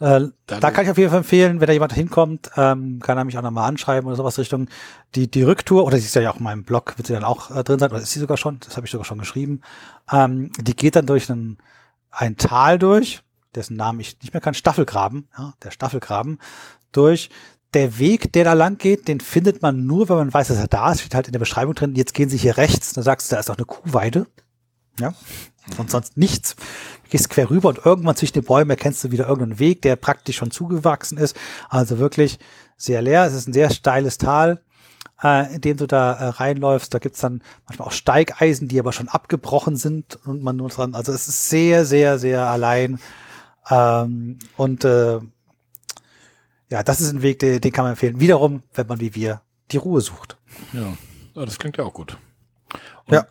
Äh, 0.00 0.28
da 0.46 0.70
kann 0.70 0.84
ich 0.84 0.90
auf 0.90 0.98
jeden 0.98 1.10
Fall 1.10 1.20
empfehlen, 1.20 1.60
wenn 1.60 1.66
da 1.66 1.72
jemand 1.72 1.92
hinkommt, 1.92 2.50
ähm, 2.56 2.98
kann 3.00 3.16
er 3.16 3.24
mich 3.24 3.38
auch 3.38 3.42
nochmal 3.42 3.68
anschreiben 3.68 4.06
oder 4.06 4.16
sowas 4.16 4.38
Richtung 4.38 4.68
die, 5.14 5.30
die 5.30 5.42
Rücktour, 5.42 5.84
oder 5.84 5.98
sie 5.98 6.06
ist 6.06 6.14
ja 6.14 6.30
auch 6.30 6.38
in 6.38 6.42
meinem 6.42 6.64
Blog, 6.64 6.94
wird 6.96 7.06
sie 7.06 7.12
dann 7.12 7.24
auch 7.24 7.50
äh, 7.50 7.62
drin 7.62 7.78
sein, 7.78 7.90
oder 7.90 8.00
ist 8.00 8.12
sie 8.12 8.20
sogar 8.20 8.36
schon, 8.36 8.58
das 8.60 8.76
habe 8.76 8.86
ich 8.86 8.90
sogar 8.90 9.04
schon 9.04 9.18
geschrieben. 9.18 9.60
Ähm, 10.10 10.50
die 10.58 10.74
geht 10.74 10.96
dann 10.96 11.06
durch 11.06 11.30
einen, 11.30 11.58
ein 12.10 12.36
Tal 12.36 12.78
durch, 12.78 13.22
dessen 13.54 13.76
Namen 13.76 14.00
ich 14.00 14.18
nicht 14.20 14.34
mehr 14.34 14.40
kann, 14.40 14.54
Staffelgraben, 14.54 15.28
ja, 15.38 15.54
der 15.62 15.70
Staffelgraben, 15.70 16.38
durch 16.90 17.30
der 17.74 17.98
Weg, 17.98 18.32
der 18.32 18.44
da 18.44 18.52
lang 18.52 18.78
geht, 18.78 19.08
den 19.08 19.20
findet 19.20 19.62
man 19.62 19.86
nur, 19.86 20.08
wenn 20.08 20.16
man 20.16 20.34
weiß, 20.34 20.48
dass 20.48 20.58
er 20.58 20.68
da 20.68 20.92
ist. 20.92 21.00
Steht 21.00 21.14
halt 21.14 21.26
in 21.26 21.32
der 21.32 21.40
Beschreibung 21.40 21.74
drin, 21.74 21.94
jetzt 21.96 22.14
gehen 22.14 22.28
Sie 22.28 22.36
hier 22.36 22.56
rechts. 22.56 22.92
Da 22.92 23.02
sagst 23.02 23.30
du, 23.30 23.34
da 23.34 23.40
ist 23.40 23.50
auch 23.50 23.56
eine 23.56 23.66
Kuhweide. 23.66 24.26
Ja. 24.98 25.14
Und 25.78 25.90
sonst 25.90 26.16
nichts. 26.16 26.56
Du 27.04 27.10
gehst 27.10 27.30
quer 27.30 27.50
rüber 27.50 27.68
und 27.70 27.84
irgendwann 27.84 28.16
zwischen 28.16 28.34
den 28.34 28.44
Bäumen 28.44 28.70
erkennst 28.70 29.02
du 29.02 29.10
wieder 29.10 29.28
irgendeinen 29.28 29.58
Weg, 29.58 29.82
der 29.82 29.96
praktisch 29.96 30.36
schon 30.36 30.50
zugewachsen 30.50 31.16
ist. 31.16 31.36
Also 31.68 31.98
wirklich 31.98 32.38
sehr 32.76 33.02
leer. 33.02 33.24
Es 33.24 33.34
ist 33.34 33.48
ein 33.48 33.52
sehr 33.54 33.70
steiles 33.70 34.18
Tal, 34.18 34.62
äh, 35.22 35.54
in 35.54 35.60
dem 35.62 35.76
du 35.76 35.86
da 35.86 36.12
äh, 36.12 36.28
reinläufst. 36.28 36.92
Da 36.92 36.98
gibt's 36.98 37.20
dann 37.20 37.42
manchmal 37.66 37.88
auch 37.88 37.92
Steigeisen, 37.92 38.68
die 38.68 38.78
aber 38.78 38.92
schon 38.92 39.08
abgebrochen 39.08 39.76
sind 39.76 40.18
und 40.26 40.42
man 40.42 40.56
nur 40.56 40.68
dran. 40.68 40.94
Also 40.94 41.12
es 41.12 41.28
ist 41.28 41.48
sehr, 41.48 41.84
sehr, 41.84 42.18
sehr 42.18 42.46
allein. 42.46 42.98
Ähm, 43.70 44.38
und 44.56 44.84
äh, 44.84 45.20
ja, 46.70 46.82
das 46.82 47.00
ist 47.00 47.10
ein 47.10 47.22
Weg, 47.22 47.38
den, 47.38 47.60
den 47.60 47.72
kann 47.72 47.84
man 47.84 47.92
empfehlen. 47.92 48.20
Wiederum, 48.20 48.62
wenn 48.74 48.86
man 48.86 49.00
wie 49.00 49.14
wir 49.14 49.40
die 49.70 49.76
Ruhe 49.78 50.00
sucht. 50.00 50.36
Ja, 50.72 50.92
ja 51.34 51.44
das 51.44 51.58
klingt 51.58 51.76
ja 51.78 51.84
auch 51.84 51.94
gut. 51.94 52.18
Und 53.06 53.14
ja. 53.14 53.24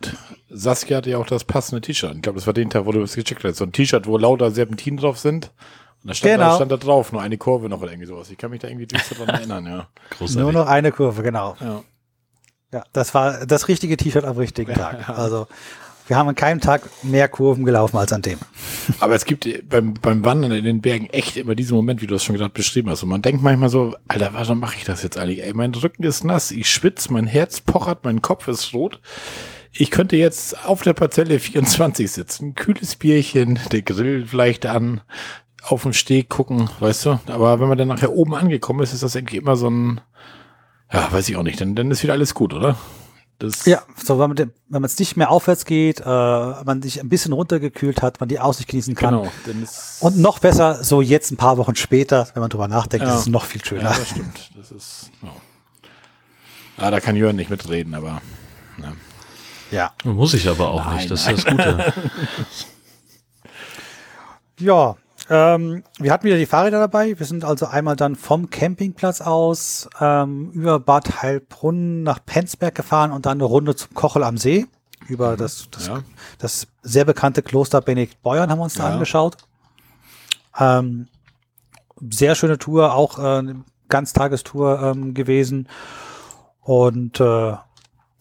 Saskia 0.50 0.98
hatte 0.98 1.10
ja 1.10 1.18
auch 1.18 1.26
das 1.26 1.44
passende 1.44 1.80
T-Shirt. 1.80 2.14
Ich 2.16 2.22
glaube, 2.22 2.38
das 2.38 2.46
war 2.46 2.54
den 2.54 2.70
Tag, 2.70 2.86
wo 2.86 2.92
du 2.92 3.02
es 3.02 3.14
gecheckt 3.14 3.44
hast. 3.44 3.56
So 3.56 3.64
ein 3.64 3.72
T-Shirt, 3.72 4.06
wo 4.06 4.18
lauter 4.18 4.50
Serpentinen 4.50 4.98
drauf 4.98 5.18
sind. 5.18 5.50
Und 6.02 6.10
da 6.10 6.14
stand, 6.14 6.34
genau. 6.34 6.50
da 6.50 6.56
stand 6.56 6.72
da 6.72 6.76
drauf, 6.76 7.12
nur 7.12 7.22
eine 7.22 7.38
Kurve 7.38 7.68
noch 7.68 7.80
oder 7.80 7.90
irgendwie 7.90 8.06
sowas. 8.06 8.30
Ich 8.30 8.38
kann 8.38 8.50
mich 8.50 8.60
da 8.60 8.68
irgendwie 8.68 8.86
düster 8.86 9.14
dran 9.14 9.28
erinnern, 9.28 9.66
ja. 9.66 9.88
Großartig. 10.10 10.36
Nur 10.36 10.52
noch 10.52 10.66
eine 10.66 10.92
Kurve, 10.92 11.22
genau. 11.22 11.56
Ja. 11.60 11.82
Ja, 12.72 12.82
das 12.92 13.14
war 13.14 13.46
das 13.46 13.68
richtige 13.68 13.96
T-Shirt 13.96 14.24
am 14.24 14.36
richtigen 14.36 14.72
ja, 14.72 14.76
Tag. 14.76 15.08
Also 15.08 15.46
wir 16.06 16.16
haben 16.16 16.28
an 16.28 16.34
keinem 16.34 16.60
Tag 16.60 16.82
mehr 17.02 17.28
Kurven 17.28 17.64
gelaufen 17.64 17.96
als 17.96 18.12
an 18.12 18.20
dem. 18.20 18.38
Aber 19.00 19.14
es 19.14 19.24
gibt 19.24 19.48
beim, 19.68 19.94
beim 19.94 20.24
Wandern 20.24 20.52
in 20.52 20.64
den 20.64 20.82
Bergen 20.82 21.06
echt 21.06 21.36
immer 21.36 21.54
diesen 21.54 21.76
Moment, 21.76 22.02
wie 22.02 22.06
du 22.06 22.14
das 22.14 22.24
schon 22.24 22.36
gerade 22.36 22.52
beschrieben 22.52 22.90
hast. 22.90 23.02
Und 23.02 23.08
man 23.08 23.22
denkt 23.22 23.42
manchmal 23.42 23.68
so, 23.68 23.94
Alter, 24.08 24.30
warum 24.34 24.58
mache 24.58 24.76
ich 24.76 24.84
das 24.84 25.02
jetzt 25.02 25.16
eigentlich? 25.16 25.42
Ey, 25.42 25.54
mein 25.54 25.72
Rücken 25.72 26.02
ist 26.02 26.24
nass, 26.24 26.50
ich 26.50 26.68
schwitze, 26.68 27.12
mein 27.12 27.26
Herz 27.26 27.60
pochert, 27.60 28.04
mein 28.04 28.20
Kopf 28.20 28.48
ist 28.48 28.74
rot. 28.74 29.00
Ich 29.76 29.90
könnte 29.90 30.16
jetzt 30.16 30.64
auf 30.66 30.82
der 30.82 30.92
Parzelle 30.92 31.40
24 31.40 32.10
sitzen, 32.10 32.54
kühles 32.54 32.94
Bierchen, 32.94 33.58
der 33.72 33.82
Grill 33.82 34.24
vielleicht 34.26 34.66
an, 34.66 35.00
auf 35.62 35.82
dem 35.82 35.92
Steg 35.92 36.28
gucken, 36.28 36.70
weißt 36.78 37.06
du? 37.06 37.20
Aber 37.26 37.58
wenn 37.58 37.68
man 37.68 37.76
dann 37.76 37.88
nachher 37.88 38.12
oben 38.12 38.34
angekommen 38.34 38.82
ist, 38.82 38.92
ist 38.92 39.02
das 39.02 39.16
eigentlich 39.16 39.40
immer 39.40 39.56
so 39.56 39.68
ein, 39.68 40.00
Ja, 40.92 41.10
weiß 41.10 41.28
ich 41.28 41.36
auch 41.36 41.42
nicht. 41.42 41.60
Dann, 41.60 41.74
dann 41.74 41.90
ist 41.90 42.04
wieder 42.04 42.12
alles 42.12 42.34
gut, 42.34 42.54
oder? 42.54 42.76
Das 43.38 43.66
ja, 43.66 43.82
so 43.96 44.20
wenn 44.20 44.28
man, 44.30 44.38
wenn 44.38 44.52
man 44.68 44.84
es 44.84 44.96
nicht 44.96 45.16
mehr 45.16 45.30
aufwärts 45.30 45.64
geht, 45.64 46.00
äh, 46.00 46.04
man 46.04 46.80
sich 46.82 47.00
ein 47.00 47.08
bisschen 47.08 47.32
runtergekühlt 47.32 48.00
hat, 48.00 48.20
man 48.20 48.28
die 48.28 48.38
Aussicht 48.38 48.68
genießen 48.68 48.94
kann. 48.94 49.14
Genau, 49.14 49.66
und 49.98 50.18
noch 50.18 50.38
besser, 50.38 50.84
so 50.84 51.02
jetzt 51.02 51.32
ein 51.32 51.36
paar 51.36 51.58
Wochen 51.58 51.74
später, 51.74 52.28
wenn 52.34 52.42
man 52.42 52.50
drüber 52.50 52.68
nachdenkt, 52.68 53.04
ja. 53.06 53.12
ist 53.12 53.22
es 53.22 53.26
noch 53.26 53.44
viel 53.44 53.64
schöner. 53.64 53.90
Ja, 53.90 53.96
das 53.98 54.08
stimmt. 54.08 54.50
Das 54.56 54.70
ist. 54.70 55.10
Oh. 55.24 55.26
Ah, 56.76 56.92
da 56.92 57.00
kann 57.00 57.16
Jörn 57.16 57.34
nicht 57.34 57.50
mitreden, 57.50 57.94
aber. 57.94 58.22
Ja. 58.80 58.92
Ja. 59.70 59.92
Muss 60.04 60.34
ich 60.34 60.48
aber 60.48 60.68
auch 60.68 60.84
nein, 60.84 60.96
nicht. 60.96 61.10
Das 61.10 61.26
nein. 61.26 61.34
ist 61.36 61.46
das 61.46 61.52
Gute. 61.52 61.92
ja, 64.60 64.96
ähm, 65.30 65.82
wir 65.98 66.12
hatten 66.12 66.24
wieder 66.24 66.36
die 66.36 66.46
Fahrräder 66.46 66.80
dabei. 66.80 67.18
Wir 67.18 67.26
sind 67.26 67.44
also 67.44 67.66
einmal 67.66 67.96
dann 67.96 68.14
vom 68.14 68.50
Campingplatz 68.50 69.20
aus 69.20 69.88
ähm, 70.00 70.50
über 70.52 70.78
Bad 70.80 71.22
Heilbrunn 71.22 72.02
nach 72.02 72.18
Penzberg 72.24 72.74
gefahren 72.74 73.10
und 73.10 73.26
dann 73.26 73.38
eine 73.38 73.44
Runde 73.44 73.74
zum 73.74 73.94
Kochel 73.94 74.22
am 74.22 74.36
See. 74.36 74.66
Über 75.08 75.32
mhm. 75.32 75.36
das, 75.38 75.68
das, 75.70 75.86
ja. 75.86 76.02
das 76.38 76.66
sehr 76.82 77.04
bekannte 77.04 77.42
Kloster 77.42 77.80
Benedikt 77.80 78.22
Beuern 78.22 78.50
haben 78.50 78.58
wir 78.58 78.64
uns 78.64 78.74
da 78.74 78.88
ja. 78.88 78.94
angeschaut. 78.94 79.36
Ähm, 80.58 81.08
sehr 82.10 82.34
schöne 82.34 82.58
Tour, 82.58 82.94
auch 82.94 83.18
äh, 83.18 83.38
eine 83.38 83.64
Ganztagestour 83.88 84.82
ähm, 84.82 85.14
gewesen. 85.14 85.68
Und 86.60 87.20
äh, 87.20 87.54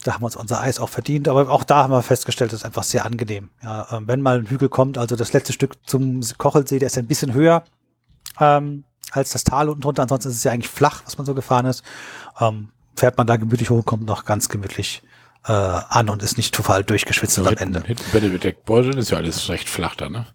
da 0.04 0.14
haben 0.14 0.22
wir 0.22 0.26
uns 0.26 0.36
unser 0.36 0.62
Eis 0.62 0.80
auch 0.80 0.90
verdient. 0.90 1.28
Aber 1.28 1.50
auch 1.50 1.64
da 1.64 1.84
haben 1.84 1.92
wir 1.92 2.02
festgestellt, 2.02 2.52
das 2.52 2.62
ist 2.62 2.66
einfach 2.66 2.84
sehr 2.84 3.06
angenehm. 3.06 3.50
Ja, 3.62 3.88
ähm, 3.92 4.08
wenn 4.08 4.22
mal 4.22 4.40
ein 4.40 4.48
Hügel 4.48 4.70
kommt, 4.70 4.98
also 4.98 5.16
das 5.16 5.34
letzte 5.34 5.54
Stück 5.54 5.76
zum 5.86 6.22
Kochelsee, 6.38 6.80
der 6.80 6.88
ist 6.88 6.98
ein 6.98 7.08
bisschen 7.08 7.34
höher 7.34 7.64
ähm, 8.40 8.84
als 9.12 9.32
das 9.32 9.44
Tal 9.44 9.70
unten 9.70 9.82
drunter. 9.82 10.04
Ansonsten 10.04 10.30
ist 10.30 10.38
es 10.38 10.44
ja 10.44 10.52
eigentlich 10.52 10.70
flach, 10.70 11.02
was 11.06 11.18
man 11.18 11.26
so 11.26 11.34
gefahren 11.34 11.66
ist. 11.66 11.84
Ähm, 12.40 12.70
fährt 12.96 13.18
man 13.18 13.28
da 13.28 13.38
gemütlich 13.38 13.70
hoch, 13.70 13.86
kommt 13.86 14.06
noch 14.06 14.26
ganz 14.26 14.50
gemütlich 14.50 15.02
äh, 15.46 15.52
an 15.52 16.10
und 16.10 16.24
ist 16.24 16.38
nicht 16.38 16.54
total 16.54 16.84
durchgeschwitzt 16.84 17.40
am 17.40 17.48
Ende. 17.48 17.82
Hinten 17.82 18.12
Benedikt 18.12 18.66
Beuteln 18.66 18.98
ist 18.98 19.12
ja 19.12 19.18
alles 19.18 19.50
recht 19.50 19.70
flach 19.70 19.96
da, 19.96 20.10
ne? 20.10 20.26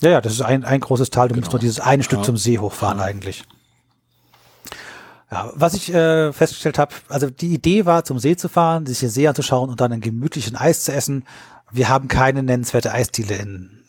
Ja, 0.00 0.10
ja, 0.10 0.20
das 0.20 0.32
ist 0.32 0.40
ein, 0.40 0.64
ein 0.64 0.80
großes 0.80 1.10
Tal. 1.10 1.28
Du 1.28 1.34
genau. 1.34 1.44
musst 1.44 1.52
nur 1.52 1.60
dieses 1.60 1.78
eine 1.78 2.02
Stück 2.02 2.20
ja. 2.20 2.24
zum 2.24 2.36
See 2.36 2.58
hochfahren 2.58 2.98
ja. 2.98 3.04
eigentlich. 3.04 3.44
Ja, 5.30 5.52
was 5.54 5.74
ich 5.74 5.92
äh, 5.94 6.32
festgestellt 6.32 6.78
habe, 6.78 6.94
also 7.08 7.30
die 7.30 7.54
Idee 7.54 7.86
war, 7.86 8.04
zum 8.04 8.18
See 8.18 8.36
zu 8.36 8.48
fahren, 8.48 8.86
sich 8.86 8.98
den 8.98 9.10
See 9.10 9.28
anzuschauen 9.28 9.70
und 9.70 9.80
dann 9.80 9.92
einen 9.92 10.00
gemütlichen 10.00 10.56
Eis 10.56 10.82
zu 10.82 10.92
essen. 10.92 11.24
Wir 11.70 11.88
haben 11.88 12.08
keine 12.08 12.42
nennenswerte 12.42 12.92
Eisdiele 12.92 13.36
in 13.36 13.84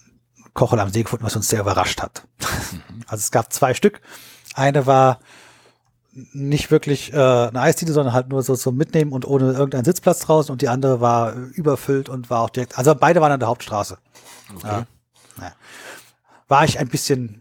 Kochel 0.53 0.79
am 0.79 0.89
See 0.89 1.01
gefunden, 1.01 1.25
was 1.25 1.35
uns 1.35 1.49
sehr 1.49 1.61
überrascht 1.61 2.01
hat. 2.01 2.27
Mhm. 2.71 2.81
Also 3.07 3.23
es 3.23 3.31
gab 3.31 3.51
zwei 3.51 3.73
Stück. 3.73 3.99
Eine 4.53 4.85
war 4.85 5.19
nicht 6.13 6.71
wirklich 6.71 7.11
äh, 7.11 7.17
eine 7.17 7.59
Eisdiele, 7.59 7.91
sondern 7.91 8.13
halt 8.13 8.29
nur 8.29 8.41
so 8.41 8.55
zum 8.55 8.77
Mitnehmen 8.77 9.11
und 9.11 9.25
ohne 9.25 9.51
irgendeinen 9.51 9.83
Sitzplatz 9.83 10.19
draußen 10.19 10.51
und 10.51 10.61
die 10.61 10.69
andere 10.69 11.01
war 11.01 11.33
überfüllt 11.33 12.07
und 12.07 12.29
war 12.29 12.41
auch 12.41 12.49
direkt, 12.49 12.77
also 12.77 12.95
beide 12.95 13.19
waren 13.19 13.33
an 13.33 13.39
der 13.39 13.49
Hauptstraße. 13.49 13.97
Okay. 14.55 14.67
Ja. 14.67 14.85
Ja. 15.39 15.51
War 16.47 16.63
ich 16.63 16.79
ein 16.79 16.87
bisschen 16.87 17.40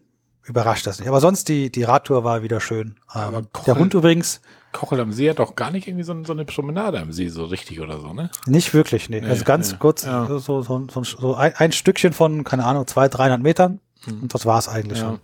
überrascht 0.51 0.87
das 0.87 0.99
nicht. 0.99 1.09
Aber 1.09 1.21
sonst 1.21 1.49
die, 1.49 1.71
die 1.71 1.85
Radtour 1.85 2.25
war 2.25 2.43
wieder 2.43 2.61
schön. 2.61 2.97
Ähm, 3.15 3.49
Kochel, 3.53 3.75
der 3.75 3.81
Hund 3.81 3.95
übrigens. 3.95 4.41
Kochel 4.73 5.01
am 5.01 5.13
See 5.13 5.31
hat 5.31 5.39
doch 5.39 5.57
gar 5.57 5.71
nicht 5.71 5.89
irgendwie 5.89 6.05
so, 6.05 6.25
so, 6.25 6.33
eine 6.33 6.45
Promenade 6.45 7.01
am 7.01 7.13
See 7.13 7.29
so 7.29 7.45
richtig 7.45 7.81
oder 7.81 7.99
so, 8.01 8.13
ne? 8.13 8.31
Nicht 8.47 8.75
wirklich, 8.75 9.09
nee. 9.09 9.21
nee 9.21 9.29
also 9.29 9.45
ganz 9.45 9.73
nee, 9.73 9.79
kurz, 9.79 10.05
ja. 10.05 10.27
so, 10.27 10.39
so, 10.39 10.63
so, 10.63 11.35
ein, 11.35 11.55
ein, 11.57 11.73
Stückchen 11.73 12.13
von, 12.13 12.45
keine 12.45 12.65
Ahnung, 12.65 12.87
zwei, 12.87 13.09
300 13.09 13.41
Metern. 13.41 13.81
Hm. 14.05 14.23
Und 14.23 14.35
das 14.35 14.47
war 14.47 14.59
es 14.59 14.69
eigentlich 14.69 14.99
ja. 14.99 15.07
schon. 15.07 15.21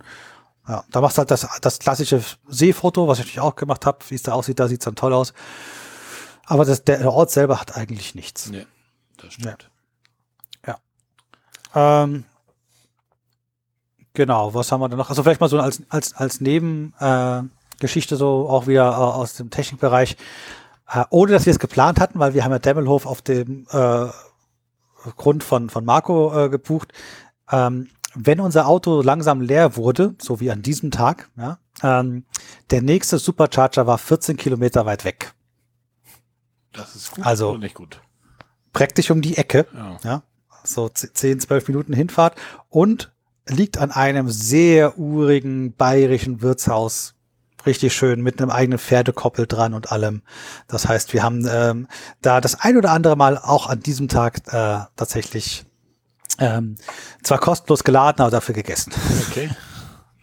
Ja, 0.67 0.83
da 0.91 0.99
machst 0.99 1.17
du 1.17 1.19
halt 1.19 1.31
das, 1.31 1.47
das 1.61 1.79
klassische 1.79 2.21
Seefoto, 2.47 3.07
was 3.07 3.19
ich 3.19 3.25
natürlich 3.25 3.39
auch 3.39 3.55
gemacht 3.55 3.85
habe. 3.85 3.99
Wie 4.09 4.15
es 4.15 4.23
da 4.23 4.33
aussieht, 4.33 4.59
da 4.59 4.67
sieht 4.67 4.81
es 4.81 4.85
dann 4.85 4.95
toll 4.95 5.13
aus. 5.13 5.33
Aber 6.45 6.65
das, 6.65 6.83
der 6.83 7.11
Ort 7.11 7.31
selber 7.31 7.61
hat 7.61 7.77
eigentlich 7.77 8.15
nichts. 8.15 8.49
Nee, 8.49 8.65
das 9.17 9.33
stimmt. 9.33 9.69
Ja. 10.65 10.77
ja. 11.73 12.03
Ähm, 12.03 12.25
Genau, 14.17 14.55
was 14.55 14.71
haben 14.71 14.81
wir 14.81 14.89
denn 14.89 14.97
noch? 14.97 15.11
Also 15.11 15.21
vielleicht 15.21 15.41
mal 15.41 15.47
so 15.47 15.59
als, 15.59 15.83
als, 15.89 16.15
als 16.15 16.41
Nebengeschichte 16.41 18.15
äh, 18.15 18.17
so 18.17 18.49
auch 18.49 18.65
wieder 18.65 18.89
äh, 18.89 18.95
aus 18.95 19.35
dem 19.35 19.51
Technikbereich. 19.51 20.17
Äh, 20.91 21.03
ohne 21.11 21.33
dass 21.33 21.45
wir 21.45 21.51
es 21.51 21.59
geplant 21.59 21.99
hatten, 21.99 22.17
weil 22.17 22.33
wir 22.33 22.43
haben 22.43 22.51
ja 22.51 22.57
Demmelhof 22.57 23.05
auf 23.05 23.21
dem 23.21 23.67
äh, 23.69 24.07
Grund 25.17 25.43
von, 25.43 25.69
von 25.69 25.85
Marco 25.85 26.45
äh, 26.45 26.49
gebucht. 26.49 26.93
Ähm, 27.51 27.89
wenn 28.15 28.39
unser 28.39 28.65
Auto 28.65 29.03
langsam 29.03 29.39
leer 29.39 29.75
wurde, 29.75 30.15
so 30.17 30.39
wie 30.39 30.49
an 30.49 30.63
diesem 30.63 30.89
Tag, 30.89 31.29
ja, 31.37 31.59
ähm, 31.83 32.25
der 32.71 32.81
nächste 32.81 33.19
Supercharger 33.19 33.85
war 33.85 33.99
14 33.99 34.35
Kilometer 34.35 34.87
weit 34.87 35.05
weg. 35.05 35.35
Das 36.73 36.95
ist 36.95 37.11
gut 37.11 37.23
also 37.23 37.55
nicht 37.55 37.75
gut. 37.75 38.01
Praktisch 38.73 39.11
um 39.11 39.21
die 39.21 39.37
Ecke. 39.37 39.67
Ja. 39.75 39.97
ja 40.03 40.23
so 40.63 40.89
10, 40.89 41.39
12 41.39 41.67
Minuten 41.67 41.93
Hinfahrt. 41.93 42.35
Und 42.69 43.11
liegt 43.47 43.77
an 43.77 43.91
einem 43.91 44.29
sehr 44.29 44.97
urigen 44.97 45.73
bayerischen 45.73 46.41
Wirtshaus. 46.41 47.13
Richtig 47.65 47.93
schön, 47.93 48.21
mit 48.21 48.41
einem 48.41 48.51
eigenen 48.51 48.79
Pferdekoppel 48.79 49.45
dran 49.45 49.73
und 49.73 49.91
allem. 49.91 50.21
Das 50.67 50.87
heißt, 50.87 51.13
wir 51.13 51.23
haben 51.23 51.45
ähm, 51.51 51.87
da 52.21 52.39
das 52.39 52.61
ein 52.61 52.77
oder 52.77 52.91
andere 52.91 53.17
Mal 53.17 53.37
auch 53.37 53.67
an 53.67 53.81
diesem 53.81 54.07
Tag 54.07 54.41
äh, 54.47 54.79
tatsächlich 54.95 55.65
ähm, 56.39 56.75
zwar 57.23 57.39
kostenlos 57.39 57.83
geladen, 57.83 58.21
aber 58.21 58.31
dafür 58.31 58.55
gegessen. 58.55 58.93
Okay. 59.29 59.49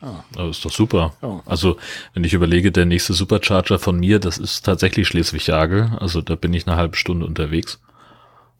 Oh. 0.01 0.17
Das 0.35 0.57
ist 0.57 0.65
doch 0.65 0.73
super. 0.73 1.15
Oh. 1.23 1.41
Also, 1.47 1.77
wenn 2.13 2.25
ich 2.25 2.35
überlege, 2.35 2.71
der 2.71 2.85
nächste 2.85 3.15
Supercharger 3.15 3.79
von 3.79 3.99
mir, 3.99 4.19
das 4.19 4.39
ist 4.39 4.65
tatsächlich 4.65 5.09
Schleswig-Jagel. 5.09 5.97
Also, 5.99 6.21
da 6.21 6.35
bin 6.35 6.53
ich 6.53 6.67
eine 6.67 6.77
halbe 6.77 6.97
Stunde 6.97 7.27
unterwegs. 7.27 7.81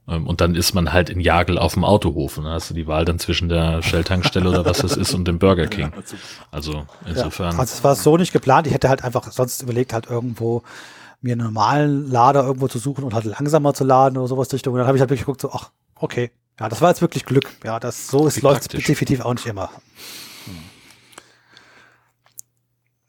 Ähm, 0.07 0.27
und 0.27 0.41
dann 0.41 0.55
ist 0.55 0.75
man 0.75 0.93
halt 0.93 1.11
in 1.11 1.21
Jagel 1.21 1.59
auf 1.59 1.75
dem 1.75 1.85
Autohof. 1.85 2.39
Und 2.39 2.45
da 2.45 2.51
hast 2.51 2.71
du 2.71 2.75
die 2.75 2.87
Wahl 2.87 3.05
dann 3.05 3.19
zwischen 3.19 3.49
der 3.49 3.83
Shell-Tankstelle 3.83 4.49
oder 4.49 4.65
was 4.65 4.79
das 4.79 4.97
ist 4.97 5.15
und 5.15 5.27
dem 5.27 5.39
Burger 5.39 5.67
King. 5.67 5.93
Also 6.51 6.85
insofern. 7.07 7.53
Ja, 7.53 7.59
also 7.59 7.75
es 7.75 7.85
war 7.85 7.95
so 7.95 8.17
nicht 8.17 8.33
geplant. 8.33 8.67
Ich 8.67 8.75
hätte 8.75 8.89
halt 8.89 9.03
einfach 9.05 9.31
sonst 9.33 9.63
überlegt, 9.63 9.93
halt 9.93 10.07
irgendwo 10.07 10.63
mir 11.21 11.33
einen 11.33 11.45
normalen 11.45 12.11
Lader 12.11 12.45
irgendwo 12.45 12.69
zu 12.69 12.79
suchen 12.79 13.03
und 13.03 13.15
halt 13.15 13.25
langsamer 13.25 13.73
zu 13.73 13.85
laden 13.85 14.19
oder 14.19 14.29
sowas 14.29 14.53
Richtung. 14.53 14.75
Und 14.75 14.79
dann 14.79 14.87
habe 14.87 14.99
ich 14.99 15.01
halt 15.01 15.11
wirklich 15.11 15.25
geguckt, 15.25 15.41
so, 15.41 15.51
ach, 15.53 15.71
okay. 15.95 16.31
Ja, 16.61 16.69
das 16.69 16.81
war 16.81 16.91
jetzt 16.91 17.01
wirklich 17.01 17.25
Glück. 17.25 17.51
Ja, 17.65 17.81
das 17.81 18.09
so 18.09 18.27
ist 18.27 18.43
läuft 18.43 18.75
definitiv 18.75 19.23
auch 19.23 19.35
nicht 19.35 19.47
immer. 19.47 19.71
Hm. 20.45 20.59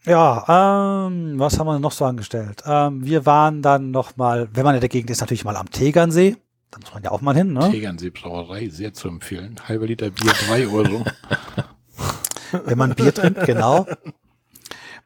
Ja, 0.04 1.06
ähm, 1.06 1.38
was 1.38 1.58
haben 1.58 1.66
wir 1.66 1.78
noch 1.78 1.92
so 1.92 2.06
angestellt? 2.06 2.62
Ähm, 2.66 3.04
wir 3.04 3.26
waren 3.26 3.62
dann 3.62 3.90
noch 3.90 4.16
mal, 4.16 4.48
wenn 4.52 4.64
man 4.64 4.74
in 4.74 4.80
der 4.80 4.88
Gegend 4.88 5.10
ist, 5.10 5.20
natürlich 5.20 5.44
mal 5.44 5.56
am 5.56 5.70
Tegernsee. 5.70 6.36
Da 6.70 6.78
muss 6.80 6.92
man 6.92 7.02
ja 7.02 7.10
auch 7.10 7.20
mal 7.20 7.34
hin, 7.34 7.52
ne? 7.52 7.70
Tegernsee 7.70 8.10
Brauerei, 8.10 8.68
sehr 8.68 8.92
zu 8.92 9.08
empfehlen. 9.08 9.56
Halber 9.66 9.86
Liter 9.86 10.10
Bier, 10.10 10.32
drei 10.46 10.66
Euro. 10.66 11.04
Wenn 12.64 12.78
man 12.78 12.94
Bier 12.94 13.14
trinkt, 13.14 13.44
genau. 13.46 13.86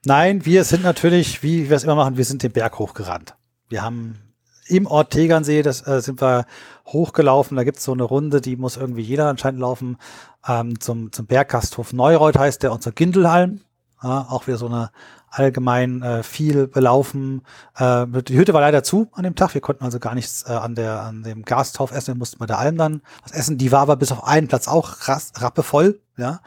Nein, 0.05 0.47
wir 0.47 0.65
sind 0.65 0.83
natürlich, 0.83 1.43
wie 1.43 1.69
wir 1.69 1.77
es 1.77 1.85
immer 1.85 1.95
machen, 1.95 2.17
wir 2.17 2.25
sind 2.25 2.43
den 2.43 2.53
Berg 2.53 2.79
hochgerannt. 2.79 3.35
Wir 3.69 3.83
haben 3.83 4.19
im 4.67 4.87
Ort 4.87 5.11
Tegernsee, 5.11 5.63
das 5.63 5.87
äh, 5.87 6.01
sind 6.01 6.23
wir 6.23 6.47
hochgelaufen. 6.87 7.57
Da 7.57 7.65
gibt's 7.65 7.85
so 7.85 7.93
eine 7.93 8.05
Runde, 8.05 8.41
die 8.41 8.57
muss 8.57 8.77
irgendwie 8.77 9.03
jeder 9.03 9.29
anscheinend 9.29 9.61
laufen. 9.61 9.99
Ähm, 10.47 10.81
zum, 10.81 11.13
zum 11.13 11.27
Berggasthof 11.27 11.93
Neureuth 11.93 12.39
heißt 12.39 12.63
der, 12.63 12.73
unser 12.73 12.93
Gindelhalm. 12.93 13.61
Ja, 14.03 14.27
auch 14.31 14.47
wieder 14.47 14.57
so 14.57 14.67
eine 14.67 14.91
allgemein 15.31 16.03
äh, 16.03 16.23
viel 16.23 16.67
belaufen. 16.67 17.43
Äh, 17.77 18.07
die 18.07 18.37
Hütte 18.37 18.53
war 18.53 18.61
leider 18.61 18.83
zu 18.83 19.09
an 19.13 19.23
dem 19.23 19.37
Tag. 19.37 19.55
Wir 19.55 19.61
konnten 19.61 19.85
also 19.85 19.99
gar 19.99 20.15
nichts 20.15 20.45
äh, 20.47 20.53
an 20.53 20.75
der 20.75 21.01
an 21.03 21.23
dem 21.23 21.45
Gasthof 21.45 21.93
essen. 21.93 22.15
Wir 22.15 22.19
mussten 22.19 22.39
bei 22.39 22.47
der 22.47 22.59
Alm 22.59 22.77
dann 22.77 23.03
was 23.23 23.33
essen. 23.33 23.57
Die 23.57 23.73
war 23.73 23.81
aber 23.81 23.97
bis 23.97 24.13
auf 24.13 24.25
einen 24.25 24.49
Platz 24.49 24.69
auch 24.69 25.09
rass, 25.09 25.33
rappevoll, 25.37 26.01
ja. 26.17 26.41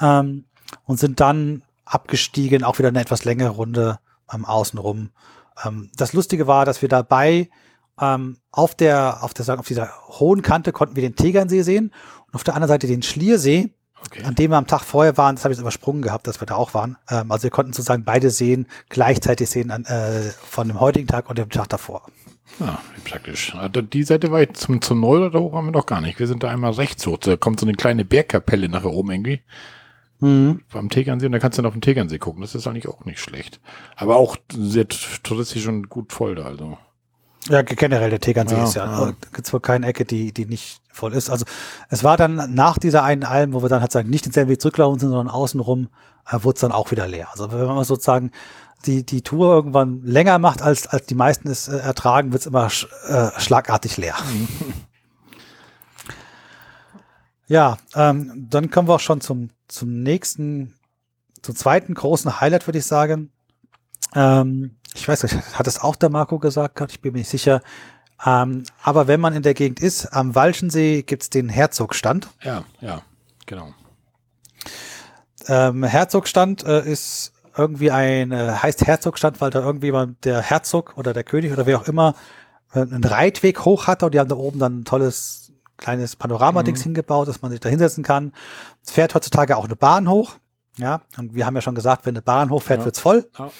Ähm, 0.00 0.44
und 0.84 0.98
sind 0.98 1.20
dann 1.20 1.62
abgestiegen, 1.84 2.64
auch 2.64 2.78
wieder 2.78 2.88
eine 2.88 3.00
etwas 3.00 3.24
längere 3.24 3.50
Runde 3.50 3.98
ähm, 4.32 4.44
außenrum. 4.44 5.10
Ähm, 5.64 5.90
das 5.96 6.12
Lustige 6.12 6.46
war, 6.46 6.64
dass 6.64 6.82
wir 6.82 6.88
dabei 6.88 7.48
ähm, 8.00 8.36
auf 8.50 8.74
der 8.74 9.22
auf 9.22 9.34
der 9.34 9.58
auf 9.58 9.66
dieser 9.66 9.90
hohen 10.08 10.42
Kante 10.42 10.72
konnten 10.72 10.96
wir 10.96 11.02
den 11.02 11.16
Tegernsee 11.16 11.62
sehen 11.62 11.92
und 12.26 12.34
auf 12.34 12.44
der 12.44 12.54
anderen 12.54 12.68
Seite 12.68 12.86
den 12.86 13.02
Schliersee 13.02 13.70
Okay. 14.06 14.22
An 14.24 14.34
dem 14.34 14.50
wir 14.50 14.56
am 14.56 14.66
Tag 14.66 14.82
vorher 14.82 15.16
waren, 15.16 15.36
das 15.36 15.44
habe 15.44 15.52
ich 15.52 15.60
übersprungen 15.60 16.02
gehabt, 16.02 16.26
dass 16.26 16.40
wir 16.40 16.46
da 16.46 16.54
auch 16.54 16.74
waren. 16.74 16.96
Ähm, 17.10 17.30
also 17.30 17.42
wir 17.44 17.50
konnten 17.50 17.72
sozusagen 17.72 18.04
beide 18.04 18.30
sehen, 18.30 18.66
gleichzeitig 18.88 19.50
sehen 19.50 19.70
an, 19.70 19.84
äh, 19.84 20.30
von 20.42 20.68
dem 20.68 20.80
heutigen 20.80 21.06
Tag 21.06 21.28
und 21.28 21.38
dem 21.38 21.50
Tag 21.50 21.68
davor. 21.68 22.06
Ja, 22.60 22.80
wie 22.94 23.08
praktisch. 23.08 23.54
Also 23.54 23.82
die 23.82 24.02
Seite 24.02 24.30
war 24.30 24.40
jetzt 24.40 24.60
zum, 24.60 24.80
zum 24.80 25.00
Neu 25.00 25.28
da 25.30 25.38
hoch 25.38 25.52
haben 25.52 25.66
wir 25.66 25.72
noch 25.72 25.86
gar 25.86 26.00
nicht. 26.00 26.18
Wir 26.18 26.26
sind 26.26 26.42
da 26.42 26.48
einmal 26.48 26.72
rechts 26.72 27.06
hoch. 27.06 27.18
Da 27.18 27.36
kommt 27.36 27.60
so 27.60 27.66
eine 27.66 27.74
kleine 27.74 28.04
Bergkapelle 28.04 28.68
nachher 28.68 28.92
oben 28.92 29.10
irgendwie. 29.10 29.40
Mhm. 30.20 30.62
Beim 30.72 30.88
Tegernsee 30.88 31.26
und 31.26 31.32
da 31.32 31.38
kannst 31.38 31.58
du 31.58 31.62
dann 31.62 31.68
auf 31.68 31.74
den 31.74 31.82
Tegernsee 31.82 32.18
gucken. 32.18 32.40
Das 32.40 32.54
ist 32.54 32.66
eigentlich 32.66 32.88
auch 32.88 33.04
nicht 33.04 33.20
schlecht. 33.20 33.60
Aber 33.96 34.16
auch 34.16 34.36
sehr 34.52 34.88
touristisch 34.88 35.66
und 35.66 35.88
gut 35.88 36.12
voll 36.12 36.34
da, 36.34 36.44
also. 36.44 36.78
Ja, 37.48 37.62
generell 37.62 38.10
der 38.10 38.20
Tegernsee 38.20 38.56
ja, 38.56 38.64
ist 38.64 38.74
ja, 38.74 39.06
ja. 39.06 39.12
gibt's 39.32 39.52
wohl 39.52 39.60
keine 39.60 39.86
Ecke, 39.86 40.04
die, 40.04 40.32
die 40.32 40.44
nicht 40.44 40.82
voll 40.92 41.14
ist. 41.14 41.30
Also 41.30 41.46
es 41.88 42.04
war 42.04 42.16
dann 42.16 42.54
nach 42.54 42.78
dieser 42.78 43.04
einen 43.04 43.24
Alm, 43.24 43.54
wo 43.54 43.62
wir 43.62 43.68
dann 43.68 43.80
halt 43.80 43.92
sagen, 43.92 44.10
nicht 44.10 44.26
denselben 44.26 44.50
Weg 44.50 44.60
zurücklaufen 44.60 44.98
sind, 44.98 45.10
sondern 45.10 45.28
außenrum, 45.28 45.88
äh, 46.30 46.42
wurde 46.42 46.56
es 46.56 46.60
dann 46.60 46.72
auch 46.72 46.90
wieder 46.90 47.08
leer. 47.08 47.28
Also 47.32 47.50
wenn 47.50 47.66
man 47.66 47.84
sozusagen 47.84 48.32
die, 48.84 49.04
die 49.04 49.22
Tour 49.22 49.54
irgendwann 49.54 50.02
länger 50.04 50.38
macht, 50.38 50.62
als, 50.62 50.86
als 50.86 51.06
die 51.06 51.14
meisten 51.14 51.48
es 51.48 51.68
äh, 51.68 51.78
ertragen, 51.78 52.32
wird 52.32 52.42
es 52.42 52.46
immer 52.46 52.70
sch, 52.70 52.86
äh, 53.08 53.30
schlagartig 53.38 53.96
leer. 53.96 54.14
ja, 57.48 57.78
ähm, 57.94 58.46
dann 58.50 58.70
kommen 58.70 58.88
wir 58.88 58.96
auch 58.96 59.00
schon 59.00 59.20
zum, 59.20 59.50
zum 59.68 60.02
nächsten, 60.02 60.74
zum 61.42 61.56
zweiten 61.56 61.94
großen 61.94 62.40
Highlight, 62.40 62.66
würde 62.66 62.78
ich 62.78 62.86
sagen. 62.86 63.32
Ähm, 64.14 64.76
ich 64.94 65.06
weiß 65.08 65.22
nicht, 65.24 65.34
hat 65.58 65.66
es 65.66 65.80
auch 65.80 65.96
der 65.96 66.08
Marco 66.10 66.38
gesagt, 66.38 66.80
ich 66.90 67.00
bin 67.00 67.12
mir 67.12 67.18
nicht 67.20 67.28
sicher. 67.30 67.60
Ähm, 68.24 68.64
aber 68.82 69.06
wenn 69.06 69.20
man 69.20 69.32
in 69.34 69.42
der 69.42 69.54
Gegend 69.54 69.80
ist, 69.80 70.06
am 70.06 70.34
Walchensee 70.34 71.02
gibt's 71.02 71.30
den 71.30 71.48
Herzogstand. 71.48 72.28
Ja, 72.42 72.64
ja, 72.80 73.02
genau. 73.46 73.72
Ähm, 75.46 75.84
Herzogstand 75.84 76.64
äh, 76.64 76.84
ist 76.90 77.32
irgendwie 77.56 77.90
ein, 77.90 78.32
äh, 78.32 78.52
heißt 78.62 78.86
Herzogstand, 78.86 79.40
weil 79.40 79.50
da 79.50 79.60
irgendwie 79.60 79.92
mal 79.92 80.14
der 80.24 80.40
Herzog 80.42 80.94
oder 80.96 81.12
der 81.12 81.24
König 81.24 81.52
oder 81.52 81.66
wer 81.66 81.78
auch 81.80 81.86
immer 81.88 82.14
äh, 82.72 82.80
einen 82.80 83.04
Reitweg 83.04 83.64
hoch 83.64 83.86
hatte 83.86 84.06
und 84.06 84.14
die 84.14 84.20
haben 84.20 84.28
da 84.28 84.36
oben 84.36 84.58
dann 84.58 84.80
ein 84.80 84.84
tolles 84.84 85.52
kleines 85.76 86.16
Panoramadings 86.16 86.80
Mhm. 86.80 86.84
hingebaut, 86.84 87.28
dass 87.28 87.40
man 87.40 87.50
sich 87.52 87.60
da 87.60 87.68
hinsetzen 87.68 88.02
kann. 88.02 88.32
Es 88.84 88.90
fährt 88.90 89.14
heutzutage 89.14 89.56
auch 89.56 89.64
eine 89.64 89.76
Bahn 89.76 90.08
hoch. 90.08 90.34
Ja, 90.76 91.02
und 91.16 91.34
wir 91.34 91.46
haben 91.46 91.54
ja 91.56 91.60
schon 91.62 91.74
gesagt, 91.74 92.04
wenn 92.06 92.14
eine 92.14 92.22
Bahn 92.22 92.50
hochfährt, 92.50 92.80
Ja. 92.80 92.84
wird's 92.84 93.00
voll. 93.00 93.28
Ja. 93.38 93.50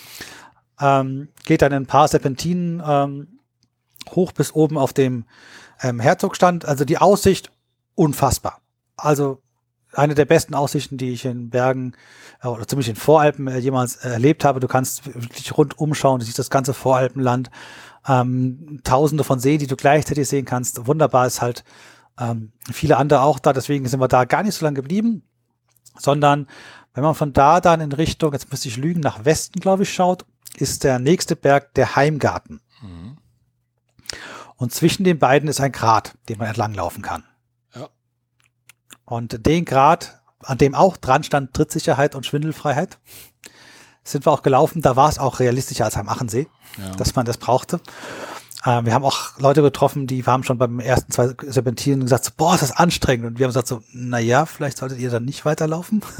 Ähm, 0.80 1.28
geht 1.44 1.62
dann 1.62 1.72
in 1.72 1.82
ein 1.82 1.86
paar 1.86 2.08
Serpentinen 2.08 2.82
ähm, 2.86 3.38
hoch 4.10 4.32
bis 4.32 4.52
oben 4.54 4.78
auf 4.78 4.92
dem 4.92 5.24
ähm, 5.82 6.00
Herzogstand. 6.00 6.64
Also 6.64 6.84
die 6.84 6.98
Aussicht 6.98 7.50
unfassbar. 7.94 8.60
Also 8.96 9.42
eine 9.92 10.14
der 10.14 10.24
besten 10.24 10.54
Aussichten, 10.54 10.98
die 10.98 11.10
ich 11.10 11.24
in 11.24 11.50
Bergen 11.50 11.94
äh, 12.42 12.48
oder 12.48 12.66
zumindest 12.66 12.90
in 12.90 12.96
Voralpen 12.96 13.48
äh, 13.48 13.58
jemals 13.58 13.96
äh, 13.96 14.10
erlebt 14.10 14.44
habe. 14.44 14.60
Du 14.60 14.68
kannst 14.68 15.06
wirklich 15.06 15.56
rundum 15.56 15.94
schauen, 15.94 16.20
du 16.20 16.26
siehst 16.26 16.38
das 16.38 16.50
ganze 16.50 16.74
Voralpenland, 16.74 17.50
ähm, 18.06 18.80
tausende 18.84 19.24
von 19.24 19.38
Seen, 19.38 19.58
die 19.58 19.66
du 19.66 19.76
gleichzeitig 19.76 20.28
sehen 20.28 20.44
kannst. 20.44 20.86
Wunderbar 20.86 21.26
ist 21.26 21.40
halt 21.40 21.64
ähm, 22.18 22.52
viele 22.70 22.96
andere 22.96 23.22
auch 23.22 23.38
da, 23.38 23.52
deswegen 23.52 23.86
sind 23.86 24.00
wir 24.00 24.08
da 24.08 24.24
gar 24.24 24.42
nicht 24.42 24.54
so 24.54 24.64
lange 24.64 24.76
geblieben, 24.76 25.22
sondern 25.98 26.46
wenn 26.94 27.04
man 27.04 27.14
von 27.14 27.32
da 27.32 27.60
dann 27.60 27.80
in 27.80 27.92
Richtung, 27.92 28.32
jetzt 28.32 28.50
müsste 28.50 28.68
ich 28.68 28.76
lügen, 28.76 29.00
nach 29.00 29.24
Westen, 29.24 29.60
glaube 29.60 29.84
ich, 29.84 29.92
schaut, 29.92 30.24
ist 30.60 30.84
der 30.84 30.98
nächste 30.98 31.36
Berg 31.36 31.74
der 31.74 31.96
Heimgarten. 31.96 32.60
Mhm. 32.82 33.18
Und 34.56 34.74
zwischen 34.74 35.04
den 35.04 35.18
beiden 35.18 35.48
ist 35.48 35.60
ein 35.60 35.72
Grat, 35.72 36.14
den 36.28 36.38
man 36.38 36.48
entlanglaufen 36.48 37.02
kann. 37.02 37.24
Ja. 37.74 37.88
Und 39.04 39.46
den 39.46 39.64
Grat, 39.64 40.20
an 40.40 40.58
dem 40.58 40.74
auch 40.74 40.96
dran 40.96 41.22
stand 41.22 41.54
Trittsicherheit 41.54 42.14
und 42.14 42.26
Schwindelfreiheit, 42.26 42.98
sind 44.02 44.26
wir 44.26 44.32
auch 44.32 44.42
gelaufen. 44.42 44.82
Da 44.82 44.96
war 44.96 45.08
es 45.08 45.18
auch 45.18 45.38
realistischer 45.38 45.84
als 45.84 45.96
am 45.96 46.08
Achensee, 46.08 46.48
Ja. 46.76 46.90
dass 46.96 47.14
man 47.14 47.24
das 47.26 47.36
brauchte. 47.36 47.80
Ähm, 48.68 48.84
wir 48.84 48.92
haben 48.92 49.04
auch 49.04 49.38
Leute 49.38 49.62
getroffen, 49.62 50.06
die 50.06 50.22
haben 50.26 50.44
schon 50.44 50.58
beim 50.58 50.78
ersten 50.78 51.10
zwei 51.10 51.30
Serpentinen 51.46 52.02
gesagt, 52.02 52.26
so, 52.26 52.32
boah, 52.36 52.52
ist 52.52 52.62
das 52.62 52.76
anstrengend. 52.76 53.26
Und 53.26 53.38
wir 53.38 53.44
haben 53.44 53.50
gesagt 53.50 53.66
so, 53.66 53.80
na 53.94 54.18
ja, 54.18 54.44
vielleicht 54.44 54.76
solltet 54.76 54.98
ihr 54.98 55.08
dann 55.08 55.24
nicht 55.24 55.44
weiterlaufen. 55.44 56.02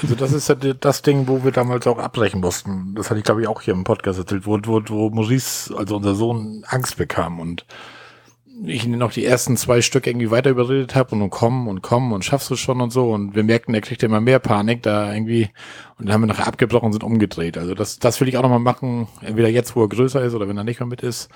Also 0.00 0.14
das 0.14 0.32
ist 0.32 0.48
ja 0.48 0.54
das 0.54 1.02
Ding, 1.02 1.26
wo 1.26 1.42
wir 1.42 1.50
damals 1.50 1.88
auch 1.88 1.98
abbrechen 1.98 2.40
mussten. 2.40 2.94
Das 2.94 3.10
hatte 3.10 3.18
ich, 3.18 3.24
glaube 3.24 3.42
ich, 3.42 3.48
auch 3.48 3.62
hier 3.62 3.74
im 3.74 3.82
Podcast 3.82 4.18
erzählt, 4.18 4.46
wo, 4.46 4.58
wo, 4.62 4.80
wo 4.86 5.10
Maurice, 5.10 5.74
also 5.76 5.96
unser 5.96 6.14
Sohn, 6.14 6.64
Angst 6.68 6.96
bekam 6.96 7.40
und 7.40 7.66
ich 8.66 8.84
ihn 8.84 8.96
noch 8.98 9.12
die 9.12 9.24
ersten 9.24 9.56
zwei 9.56 9.80
Stück 9.82 10.06
irgendwie 10.06 10.30
weiter 10.30 10.50
überredet 10.50 10.94
habe 10.94 11.12
und 11.12 11.18
nun 11.18 11.30
komm 11.30 11.66
und 11.68 11.82
komm 11.82 12.12
und 12.12 12.24
schaffst 12.24 12.50
du 12.50 12.56
schon 12.56 12.80
und 12.80 12.90
so. 12.90 13.10
Und 13.10 13.34
wir 13.34 13.42
merkten, 13.44 13.74
er 13.74 13.80
kriegt 13.80 14.02
immer 14.02 14.20
mehr 14.20 14.38
Panik 14.38 14.82
da 14.82 15.12
irgendwie. 15.12 15.50
Und 15.98 16.06
dann 16.06 16.14
haben 16.14 16.20
wir 16.22 16.26
nachher 16.28 16.46
abgebrochen 16.46 16.86
und 16.86 16.92
sind 16.92 17.04
umgedreht. 17.04 17.58
Also 17.58 17.74
das, 17.74 17.98
das 17.98 18.20
will 18.20 18.28
ich 18.28 18.36
auch 18.38 18.42
nochmal 18.42 18.60
machen, 18.60 19.08
entweder 19.22 19.48
jetzt, 19.48 19.74
wo 19.76 19.82
er 19.82 19.88
größer 19.88 20.22
ist 20.22 20.34
oder 20.34 20.48
wenn 20.48 20.56
er 20.56 20.64
nicht 20.64 20.80
mehr 20.80 20.86
mit 20.86 21.02
ist. 21.02 21.28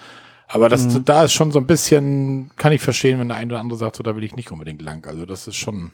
Aber 0.46 0.68
das, 0.68 0.86
Mhm. 0.86 1.04
da 1.04 1.24
ist 1.24 1.32
schon 1.32 1.50
so 1.52 1.58
ein 1.58 1.66
bisschen, 1.66 2.50
kann 2.56 2.72
ich 2.72 2.80
verstehen, 2.80 3.18
wenn 3.20 3.28
der 3.28 3.36
eine 3.36 3.52
oder 3.52 3.60
andere 3.60 3.78
sagt, 3.78 3.96
so 3.96 4.02
da 4.02 4.16
will 4.16 4.24
ich 4.24 4.36
nicht 4.36 4.50
unbedingt 4.50 4.80
lang. 4.80 5.06
Also 5.06 5.26
das 5.26 5.46
ist 5.46 5.56
schon 5.56 5.90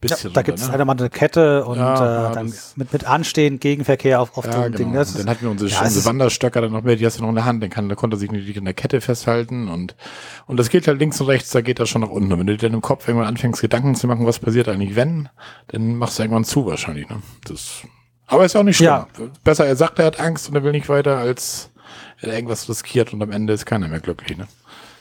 ein 0.00 0.08
Ja, 0.08 0.14
bisschen. 0.14 0.32
da 0.32 0.42
gibt 0.42 0.58
es 0.58 0.66
ne? 0.66 0.72
leider 0.72 0.84
mal 0.84 0.96
eine 0.96 1.10
Kette 1.10 1.64
und 1.64 1.76
Ja, 1.76 2.30
äh, 2.30 2.34
dann 2.34 2.52
mit, 2.76 2.92
mit 2.92 3.04
Anstehen, 3.04 3.58
Gegenverkehr 3.58 4.20
auf, 4.20 4.36
auf 4.38 4.44
Ja, 4.46 4.52
ein 4.62 4.72
genau. 4.72 4.76
Ding. 4.76 4.92
Das 4.92 5.10
und 5.12 5.20
dann 5.20 5.28
hatten 5.30 5.42
wir 5.42 5.50
unsere, 5.50 5.68
ja, 5.70 5.82
unsere 5.82 6.04
Wanderstöcker 6.04 6.60
dann 6.60 6.72
noch 6.72 6.82
mehr, 6.82 6.94
die 6.96 7.04
hast 7.04 7.18
du 7.18 7.22
noch 7.22 7.30
in 7.30 7.34
der 7.34 7.44
Hand, 7.44 7.62
den 7.62 7.70
kann, 7.70 7.88
da 7.88 7.96
konnte 7.96 8.16
er 8.16 8.20
sich 8.20 8.30
nicht 8.30 8.56
in 8.56 8.64
der 8.64 8.74
Kette 8.74 9.00
festhalten 9.00 9.68
und, 9.68 9.96
und 10.46 10.56
das 10.56 10.68
geht 10.68 10.86
halt 10.86 11.00
links 11.00 11.20
und 11.20 11.26
rechts, 11.26 11.50
da 11.50 11.60
geht 11.62 11.80
das 11.80 11.88
schon 11.88 12.02
nach 12.02 12.10
unten. 12.10 12.32
Und 12.32 12.38
wenn 12.38 12.46
du 12.46 12.56
dir 12.56 12.68
dann 12.68 12.74
im 12.74 12.80
Kopf 12.80 13.08
irgendwann 13.08 13.28
anfängst, 13.28 13.60
Gedanken 13.60 13.96
zu 13.96 14.06
machen, 14.06 14.24
was 14.24 14.38
passiert 14.38 14.68
eigentlich, 14.68 14.94
wenn, 14.94 15.28
dann 15.68 15.96
machst 15.96 16.18
du 16.18 16.22
irgendwann 16.22 16.44
zu 16.44 16.64
wahrscheinlich, 16.66 17.08
ne? 17.08 17.20
Das, 17.46 17.82
aber 18.28 18.44
ist 18.44 18.54
auch 18.54 18.62
nicht 18.62 18.76
schlimm. 18.76 18.86
Ja. 18.88 19.08
Besser, 19.42 19.66
er 19.66 19.74
sagt, 19.74 19.98
er 19.98 20.04
hat 20.06 20.20
Angst 20.20 20.48
und 20.48 20.54
er 20.54 20.62
will 20.62 20.72
nicht 20.72 20.88
weiter, 20.88 21.16
als 21.16 21.70
er 22.20 22.34
irgendwas 22.34 22.68
riskiert 22.68 23.12
und 23.12 23.22
am 23.22 23.32
Ende 23.32 23.52
ist 23.52 23.66
keiner 23.66 23.88
mehr 23.88 24.00
glücklich, 24.00 24.38
ne? 24.38 24.46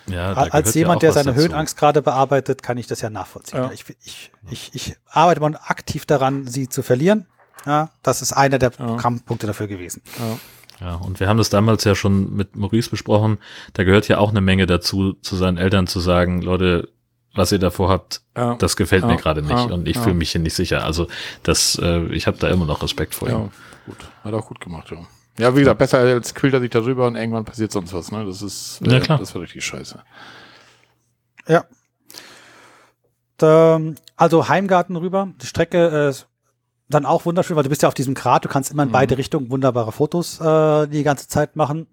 Ja, 0.09 0.33
Als 0.33 0.73
ja 0.73 0.79
jemand, 0.79 0.97
auch 0.97 0.99
der 1.01 1.11
seine 1.13 1.31
dazu. 1.31 1.41
Höhenangst 1.41 1.77
gerade 1.77 2.01
bearbeitet, 2.01 2.63
kann 2.63 2.77
ich 2.77 2.87
das 2.87 3.01
ja 3.01 3.09
nachvollziehen. 3.09 3.59
Ja. 3.59 3.71
Ich, 3.73 3.83
ich, 4.05 4.31
ich, 4.49 4.71
ich 4.73 4.95
arbeite 5.09 5.41
mal 5.41 5.55
aktiv 5.65 6.05
daran, 6.05 6.47
sie 6.47 6.69
zu 6.69 6.81
verlieren. 6.83 7.25
Ja, 7.65 7.89
das 8.03 8.21
ist 8.21 8.31
einer 8.33 8.59
der 8.59 8.71
Ja. 8.79 8.95
Kampfpunkte 8.95 9.47
dafür 9.47 9.67
gewesen. 9.67 10.01
Ja, 10.79 10.95
und 10.95 11.19
wir 11.19 11.27
haben 11.27 11.37
das 11.37 11.49
damals 11.49 11.83
ja 11.83 11.95
schon 11.95 12.35
mit 12.35 12.55
Maurice 12.55 12.89
besprochen. 12.89 13.39
Da 13.73 13.83
gehört 13.83 14.07
ja 14.07 14.19
auch 14.19 14.29
eine 14.29 14.41
Menge 14.41 14.65
dazu, 14.67 15.13
zu 15.13 15.35
seinen 15.35 15.57
Eltern 15.57 15.87
zu 15.87 15.99
sagen, 15.99 16.41
Leute, 16.41 16.87
was 17.35 17.51
ihr 17.51 17.59
davor 17.59 17.89
habt, 17.89 18.21
Ja. 18.37 18.55
das 18.55 18.77
gefällt 18.77 19.01
Ja, 19.03 19.07
mir 19.09 19.17
gerade 19.17 19.41
nicht 19.41 19.51
ja, 19.51 19.73
und 19.73 19.87
ich 19.87 19.95
ja. 19.97 20.01
fühle 20.03 20.15
mich 20.15 20.31
hier 20.31 20.41
nicht 20.41 20.53
sicher. 20.55 20.83
Also 20.85 21.07
das, 21.43 21.77
äh, 21.81 22.05
ich 22.13 22.27
habe 22.27 22.37
da 22.37 22.47
immer 22.47 22.65
noch 22.65 22.81
Respekt 22.83 23.15
vor 23.15 23.27
ihm. 23.27 23.33
Ja, 23.33 23.49
gut. 23.87 23.97
Hat 24.23 24.33
auch 24.33 24.45
gut 24.47 24.59
gemacht, 24.61 24.89
ja. 24.91 24.97
Ja, 25.39 25.55
wie 25.55 25.59
gesagt, 25.59 25.77
besser 25.79 25.99
als 25.99 26.33
quält 26.33 26.53
er 26.53 26.61
sich 26.61 26.69
darüber 26.71 27.05
und 27.07 27.15
irgendwann 27.15 27.45
passiert 27.45 27.71
sonst 27.71 27.93
was, 27.93 28.11
ne? 28.11 28.25
Das 28.25 28.41
ist, 28.41 28.79
Ja, 28.85 28.99
klar. 28.99 29.19
das 29.19 29.35
war 29.35 29.41
richtig 29.41 29.63
scheiße. 29.65 29.99
Ja. 31.47 31.65
Da, 33.37 33.79
also 34.15 34.49
Heimgarten 34.49 34.95
rüber. 34.95 35.29
Die 35.41 35.45
Strecke 35.45 36.07
ist 36.09 36.27
dann 36.89 37.05
auch 37.05 37.25
wunderschön, 37.25 37.55
weil 37.55 37.63
du 37.63 37.69
bist 37.69 37.83
ja 37.83 37.87
auf 37.87 37.93
diesem 37.93 38.13
Grat, 38.15 38.45
du 38.45 38.49
kannst 38.49 38.71
immer 38.71 38.83
in 38.83 38.89
Mhm. 38.89 38.93
beide 38.93 39.17
Richtungen 39.17 39.51
wunderbare 39.51 39.91
Fotos 39.91 40.39
äh, 40.41 40.87
die 40.87 41.03
ganze 41.03 41.27
Zeit 41.27 41.55
machen. 41.55 41.85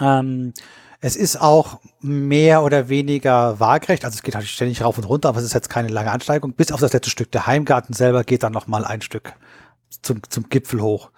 Ähm, 0.00 0.52
es 1.00 1.16
ist 1.16 1.40
auch 1.40 1.80
mehr 2.00 2.62
oder 2.62 2.88
weniger 2.88 3.58
waagerecht, 3.58 4.04
also 4.04 4.14
es 4.14 4.22
geht 4.22 4.36
halt 4.36 4.46
ständig 4.46 4.82
rauf 4.84 4.98
und 4.98 5.04
runter, 5.04 5.30
aber 5.30 5.38
es 5.38 5.44
ist 5.44 5.54
jetzt 5.54 5.68
keine 5.68 5.88
lange 5.88 6.12
Ansteigung. 6.12 6.52
Bis 6.52 6.70
auf 6.70 6.78
das 6.80 6.92
letzte 6.92 7.10
Stück. 7.10 7.32
Der 7.32 7.46
Heimgarten 7.48 7.92
selber 7.92 8.22
geht 8.22 8.44
dann 8.44 8.52
noch 8.52 8.68
mal 8.68 8.84
ein 8.84 9.02
Stück 9.02 9.32
zum, 10.02 10.22
zum 10.28 10.48
Gipfel 10.48 10.80
hoch. 10.80 11.10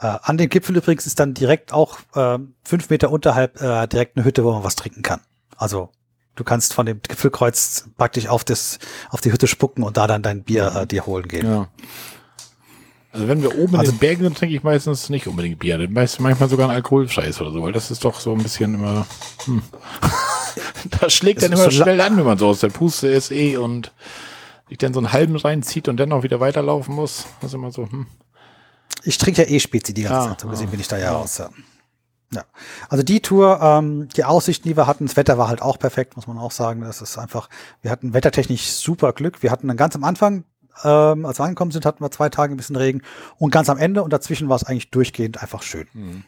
Äh, 0.00 0.16
an 0.22 0.38
dem 0.38 0.48
Gipfel 0.48 0.76
übrigens 0.76 1.06
ist 1.06 1.20
dann 1.20 1.34
direkt 1.34 1.72
auch 1.72 1.98
äh, 2.14 2.38
fünf 2.64 2.88
Meter 2.90 3.10
unterhalb 3.10 3.60
äh, 3.60 3.86
direkt 3.86 4.16
eine 4.16 4.24
Hütte, 4.24 4.44
wo 4.44 4.52
man 4.52 4.64
was 4.64 4.76
trinken 4.76 5.02
kann. 5.02 5.20
Also 5.56 5.90
du 6.36 6.44
kannst 6.44 6.72
von 6.72 6.86
dem 6.86 7.00
Gipfelkreuz 7.02 7.88
praktisch 7.98 8.26
auf 8.28 8.44
das 8.44 8.78
auf 9.10 9.20
die 9.20 9.30
Hütte 9.32 9.46
spucken 9.46 9.82
und 9.84 9.96
da 9.98 10.06
dann 10.06 10.22
dein 10.22 10.42
Bier 10.42 10.74
äh, 10.74 10.86
dir 10.86 11.04
holen 11.06 11.28
gehen. 11.28 11.46
Ja. 11.46 11.68
Also 13.12 13.26
wenn 13.28 13.42
wir 13.42 13.58
oben 13.58 13.76
Also- 13.76 13.90
in 13.92 13.96
den 13.96 14.00
Bergen 14.00 14.22
sind, 14.22 14.38
trinke 14.38 14.54
ich 14.54 14.62
meistens 14.62 15.10
nicht 15.10 15.26
unbedingt 15.26 15.58
Bier. 15.58 15.76
Dann 15.78 15.92
meist- 15.92 16.20
manchmal 16.20 16.48
sogar 16.48 16.68
ein 16.70 16.74
alkoholfreies 16.76 17.40
oder 17.40 17.50
so, 17.50 17.62
weil 17.62 17.72
das 17.72 17.90
ist 17.90 18.04
doch 18.04 18.20
so 18.20 18.32
ein 18.32 18.42
bisschen 18.42 18.74
immer. 18.74 19.06
Hm. 19.44 19.62
das 21.00 21.12
schlägt 21.12 21.42
dann 21.42 21.52
immer 21.52 21.64
so 21.64 21.70
schnell 21.70 22.00
an, 22.00 22.16
wenn 22.16 22.24
man 22.24 22.38
so 22.38 22.46
aus 22.48 22.60
der 22.60 22.68
Puste 22.68 23.08
ist 23.08 23.32
eh 23.32 23.56
und 23.56 23.92
sich 24.68 24.78
dann 24.78 24.94
so 24.94 25.00
einen 25.00 25.12
halben 25.12 25.36
reinzieht 25.36 25.88
und 25.88 25.96
dann 25.98 26.12
auch 26.12 26.22
wieder 26.22 26.40
weiterlaufen 26.40 26.94
muss. 26.94 27.26
Das 27.40 27.50
ist 27.50 27.54
immer 27.54 27.72
so, 27.72 27.90
hm. 27.90 28.06
Ich 29.04 29.18
trinke 29.18 29.42
ja 29.42 29.48
eh 29.48 29.60
Spezi 29.60 29.94
die 29.94 30.02
ganze 30.02 30.18
Ah, 30.18 30.28
Zeit, 30.30 30.40
so 30.42 30.48
gesehen 30.48 30.68
ah, 30.68 30.70
bin 30.70 30.80
ich 30.80 30.88
da 30.88 30.96
ja 30.98 31.04
ja. 31.04 31.12
raus. 31.12 31.38
Ja. 31.38 31.50
ja. 32.32 32.44
Also 32.88 33.02
die 33.02 33.20
Tour, 33.20 33.60
ähm, 33.62 34.08
die 34.16 34.24
Aussichten, 34.24 34.68
die 34.68 34.76
wir 34.76 34.86
hatten, 34.86 35.06
das 35.06 35.16
Wetter 35.16 35.38
war 35.38 35.48
halt 35.48 35.62
auch 35.62 35.78
perfekt, 35.78 36.16
muss 36.16 36.26
man 36.26 36.38
auch 36.38 36.52
sagen. 36.52 36.82
Das 36.82 37.00
ist 37.00 37.18
einfach, 37.18 37.48
wir 37.82 37.90
hatten 37.90 38.12
wettertechnisch 38.14 38.70
super 38.72 39.12
Glück. 39.12 39.42
Wir 39.42 39.50
hatten 39.50 39.68
dann 39.68 39.76
ganz 39.76 39.94
am 39.96 40.04
Anfang, 40.04 40.44
ähm, 40.84 41.26
als 41.26 41.38
wir 41.38 41.44
angekommen 41.44 41.70
sind, 41.70 41.84
hatten 41.86 42.02
wir 42.02 42.10
zwei 42.10 42.28
Tage 42.28 42.54
ein 42.54 42.56
bisschen 42.56 42.76
Regen 42.76 43.02
und 43.38 43.50
ganz 43.50 43.68
am 43.68 43.78
Ende 43.78 44.02
und 44.02 44.12
dazwischen 44.12 44.48
war 44.48 44.56
es 44.56 44.64
eigentlich 44.64 44.90
durchgehend 44.90 45.42
einfach 45.42 45.62
schön. 45.62 45.86
Hm. 45.92 46.24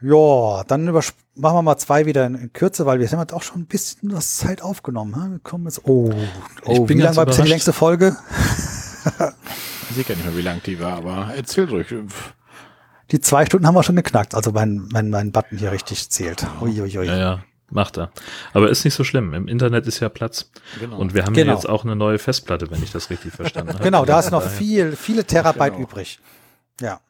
Ja, 0.00 0.64
dann 0.64 0.84
machen 0.84 1.14
wir 1.34 1.62
mal 1.62 1.78
zwei 1.78 2.04
wieder 2.04 2.26
in, 2.26 2.34
in 2.34 2.52
Kürze, 2.52 2.84
weil 2.84 3.00
wir 3.00 3.10
haben 3.10 3.20
jetzt 3.20 3.32
auch 3.32 3.42
schon 3.42 3.62
ein 3.62 3.66
bisschen 3.66 4.10
das 4.10 4.36
Zeit 4.36 4.60
aufgenommen. 4.60 5.14
hm? 5.16 5.32
Wir 5.32 5.38
kommen 5.38 5.64
jetzt, 5.64 5.86
oh, 5.86 6.10
Ich 6.66 6.78
oh 6.78 6.84
bin 6.84 6.98
wie 6.98 7.02
lang 7.02 7.14
ganz 7.14 7.16
war 7.16 7.26
die 7.26 7.48
längste 7.48 7.72
Folge? 7.72 8.14
Ich 9.90 9.96
sehe 9.96 10.04
gar 10.04 10.14
nicht 10.16 10.24
mehr, 10.24 10.36
wie 10.36 10.40
lang 10.42 10.62
die 10.64 10.80
war, 10.80 10.94
aber 10.94 11.32
erzähl 11.36 11.68
ruhig. 11.68 11.94
Die 13.10 13.20
zwei 13.20 13.44
Stunden 13.44 13.66
haben 13.66 13.74
wir 13.74 13.82
schon 13.82 13.96
geknackt, 13.96 14.34
also 14.34 14.50
mein, 14.50 14.88
mein, 14.92 15.10
mein 15.10 15.30
Button 15.30 15.58
hier 15.58 15.72
richtig 15.72 16.08
zählt. 16.10 16.46
Uiuiui. 16.62 17.04
Ja, 17.06 17.16
ja, 17.18 17.44
macht 17.70 17.98
er. 17.98 18.10
Aber 18.54 18.70
ist 18.70 18.82
nicht 18.84 18.94
so 18.94 19.04
schlimm. 19.04 19.34
Im 19.34 19.46
Internet 19.46 19.86
ist 19.86 20.00
ja 20.00 20.08
Platz. 20.08 20.50
Genau. 20.80 20.96
Und 20.96 21.12
wir 21.14 21.24
haben 21.26 21.34
Genau. 21.34 21.52
ja 21.52 21.54
jetzt 21.54 21.68
auch 21.68 21.84
eine 21.84 21.94
neue 21.96 22.18
Festplatte, 22.18 22.70
wenn 22.70 22.82
ich 22.82 22.92
das 22.92 23.10
richtig 23.10 23.34
verstanden 23.34 23.72
habe. 23.74 23.84
Genau, 23.84 24.06
da 24.06 24.18
ist 24.20 24.30
noch 24.30 24.42
viel, 24.42 24.96
viele 24.96 25.24
Terabyte 25.24 25.74
genau. 25.74 25.82
übrig. 25.86 26.18
Ja. 26.80 27.00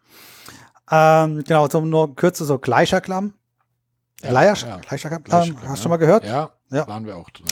Ähm, 0.90 1.44
genau, 1.44 1.68
so 1.68 1.80
nur 1.80 2.14
Kürze, 2.16 2.44
so 2.44 2.58
Gleicherklamm. 2.58 3.34
Ja, 4.20 4.30
Gleicher, 4.30 4.68
ja. 4.68 4.76
Gleicherklamm, 4.78 5.20
ähm, 5.20 5.24
Gleicherklamm, 5.30 5.62
hast 5.62 5.68
du 5.68 5.70
ja. 5.78 5.82
schon 5.82 5.90
mal 5.90 5.96
gehört? 5.96 6.24
Ja, 6.24 6.50
Ja. 6.70 6.88
waren 6.88 7.06
wir 7.06 7.16
auch 7.16 7.30
drin, 7.30 7.46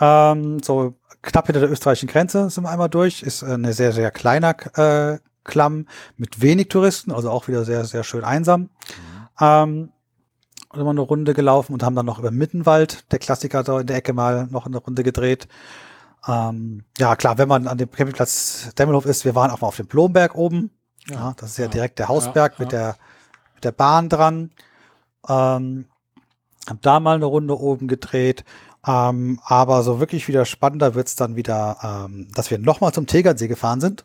ja. 0.00 0.32
Ähm, 0.32 0.62
so 0.62 0.94
knapp 1.22 1.46
hinter 1.46 1.60
der 1.60 1.70
österreichischen 1.70 2.08
Grenze 2.08 2.50
sind 2.50 2.64
wir 2.64 2.70
einmal 2.70 2.88
durch. 2.88 3.22
Ist 3.22 3.42
äh, 3.42 3.46
eine 3.46 3.72
sehr, 3.72 3.92
sehr 3.92 4.10
kleiner 4.10 4.56
äh, 4.76 5.18
Klamm 5.44 5.86
mit 6.16 6.40
wenig 6.40 6.68
Touristen, 6.68 7.12
also 7.12 7.30
auch 7.30 7.48
wieder 7.48 7.64
sehr, 7.64 7.84
sehr 7.84 8.04
schön 8.04 8.24
einsam. 8.24 8.62
Mhm. 8.62 8.68
Ähm, 9.40 9.92
sind 10.72 10.84
wir 10.84 10.90
eine 10.90 11.00
Runde 11.00 11.34
gelaufen 11.34 11.72
und 11.72 11.82
haben 11.82 11.96
dann 11.96 12.06
noch 12.06 12.18
über 12.18 12.30
Mittenwald, 12.30 13.10
der 13.10 13.18
Klassiker 13.18 13.64
da 13.64 13.80
in 13.80 13.86
der 13.86 13.96
Ecke 13.96 14.12
mal 14.12 14.46
noch 14.50 14.66
eine 14.66 14.78
Runde 14.78 15.02
gedreht. 15.02 15.48
Ähm, 16.28 16.84
ja, 16.98 17.16
klar, 17.16 17.38
wenn 17.38 17.48
man 17.48 17.66
an 17.66 17.78
dem 17.78 17.90
Campingplatz 17.90 18.72
Demmelhof 18.78 19.06
ist, 19.06 19.24
wir 19.24 19.34
waren 19.34 19.50
auch 19.50 19.60
mal 19.60 19.68
auf 19.68 19.76
dem 19.76 19.86
Blomberg 19.86 20.34
oben. 20.34 20.70
Ja, 21.08 21.34
das 21.36 21.50
ist 21.50 21.58
ja, 21.58 21.64
ja. 21.64 21.70
direkt 21.70 21.98
der 21.98 22.08
Hausberg 22.08 22.58
Ja, 22.58 22.64
mit, 22.64 22.72
ja. 22.72 22.78
der, 22.78 22.96
mit 23.54 23.64
der 23.64 23.72
Bahn 23.72 24.08
dran. 24.08 24.50
Ähm, 25.28 25.86
hab 26.68 26.82
da 26.82 27.00
mal 27.00 27.16
eine 27.16 27.24
Runde 27.24 27.58
oben 27.58 27.88
gedreht. 27.88 28.44
Ähm, 28.86 29.40
aber 29.44 29.82
so 29.82 30.00
wirklich 30.00 30.26
wieder 30.28 30.44
spannender 30.44 30.94
wird's 30.94 31.14
dann 31.16 31.36
wieder, 31.36 32.06
ähm, 32.08 32.28
dass 32.34 32.50
wir 32.50 32.58
nochmal 32.58 32.92
zum 32.92 33.06
Tegernsee 33.06 33.48
gefahren 33.48 33.80
sind. 33.80 34.04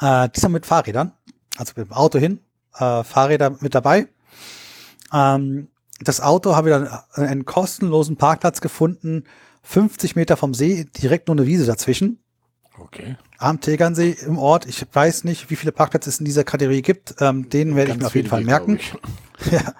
Äh, 0.00 0.28
diesmal 0.30 0.52
mit 0.52 0.66
Fahrrädern. 0.66 1.12
Also 1.56 1.72
mit 1.76 1.88
dem 1.88 1.92
Auto 1.92 2.18
hin, 2.18 2.40
äh, 2.76 3.02
Fahrräder 3.04 3.56
mit 3.60 3.74
dabei. 3.74 4.06
Ähm, 5.12 5.68
das 6.00 6.20
Auto 6.20 6.54
habe 6.54 6.70
ich 6.70 6.76
dann 6.76 6.88
einen 7.14 7.44
kostenlosen 7.44 8.16
Parkplatz 8.16 8.60
gefunden, 8.60 9.24
50 9.62 10.14
Meter 10.14 10.36
vom 10.36 10.54
See, 10.54 10.84
direkt 10.84 11.28
nur 11.28 11.36
eine 11.36 11.46
Wiese 11.46 11.66
dazwischen, 11.66 12.20
Okay. 12.78 13.16
am 13.38 13.60
Tegernsee 13.60 14.16
im 14.24 14.38
Ort. 14.38 14.66
Ich 14.66 14.86
weiß 14.92 15.24
nicht, 15.24 15.50
wie 15.50 15.56
viele 15.56 15.72
Parkplätze 15.72 16.08
es 16.08 16.20
in 16.20 16.24
dieser 16.24 16.44
Kategorie 16.44 16.82
gibt. 16.82 17.16
Ähm, 17.20 17.48
den 17.50 17.74
werde 17.74 17.90
ich 17.92 17.98
mir 17.98 18.06
auf 18.06 18.14
jeden 18.14 18.28
Fall 18.28 18.44
merken. 18.44 18.78
Ja. 19.52 19.72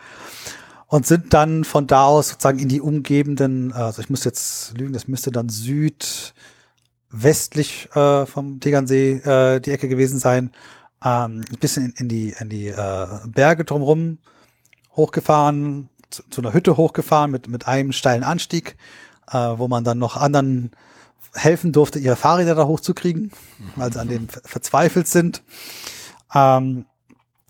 Und 0.90 1.06
sind 1.06 1.35
dann 1.35 1.65
von 1.65 1.86
da 1.86 2.06
aus 2.06 2.31
sozusagen 2.31 2.59
in 2.59 2.69
die 2.69 2.81
umgebenden, 2.81 3.73
also 3.74 4.01
ich 4.01 4.09
muss 4.09 4.24
jetzt 4.24 4.77
lügen, 4.78 4.94
das 4.94 5.06
müsste 5.06 5.31
dann 5.31 5.51
südwestlich 5.51 6.35
äh, 7.94 8.24
vom 8.24 8.59
Tegernsee 8.59 9.16
äh, 9.19 9.60
die 9.60 9.70
Ecke 9.70 9.89
gewesen 9.89 10.19
sein, 10.19 10.51
ähm, 11.05 11.44
ein 11.51 11.59
bisschen 11.60 11.90
in, 11.90 11.93
in 11.98 12.09
die, 12.09 12.35
in 12.39 12.48
die 12.48 12.69
äh, 12.69 13.06
Berge 13.27 13.66
drumherum 13.66 14.16
hochgefahren, 14.97 15.90
zu, 16.09 16.23
zu 16.31 16.40
einer 16.40 16.55
Hütte 16.55 16.78
hochgefahren 16.78 17.31
mit, 17.31 17.48
mit 17.48 17.69
einem 17.69 17.93
steilen 17.93 18.24
Anstieg, 18.24 18.78
äh, 19.31 19.36
wo 19.36 19.69
man 19.69 19.85
dann 19.85 19.98
noch 19.98 20.16
anderen 20.16 20.70
helfen 21.35 21.73
durfte, 21.73 21.98
ihre 21.98 22.16
Fahrräder 22.16 22.55
da 22.55 22.66
hochzukriegen, 22.66 23.31
weil 23.77 23.93
sie 23.93 24.01
an 24.01 24.09
ver- 24.28 24.40
verzweifelt 24.43 25.06
sind. 25.06 25.43
Ähm, 26.35 26.86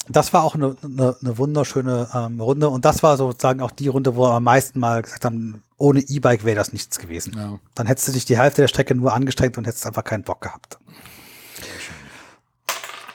das 0.09 0.33
war 0.33 0.43
auch 0.45 0.55
eine, 0.55 0.77
eine, 0.83 1.17
eine 1.21 1.39
wunderschöne 1.39 2.09
ähm, 2.15 2.41
Runde 2.41 2.69
und 2.69 2.85
das 2.85 3.03
war 3.03 3.17
sozusagen 3.17 3.61
auch 3.61 3.71
die 3.71 3.89
Runde, 3.89 4.17
wo 4.17 4.23
wir 4.23 4.35
am 4.35 4.45
meisten 4.45 4.81
mal 4.81 5.03
gesagt 5.03 5.25
haben, 5.25 5.63
ohne 5.77 6.01
E-Bike 6.01 6.45
wäre 6.45 6.57
das 6.57 6.73
nichts 6.73 6.99
gewesen. 6.99 7.35
Ja. 7.37 7.59
Dann 7.75 7.87
hättest 7.87 8.09
du 8.09 8.13
dich 8.13 8.25
die 8.25 8.39
Hälfte 8.39 8.63
der 8.63 8.69
Strecke 8.69 8.95
nur 8.95 9.13
angestrengt 9.13 9.59
und 9.59 9.67
hättest 9.67 9.87
einfach 9.87 10.05
keinen 10.05 10.25
Bock 10.25 10.41
gehabt. 10.41 10.79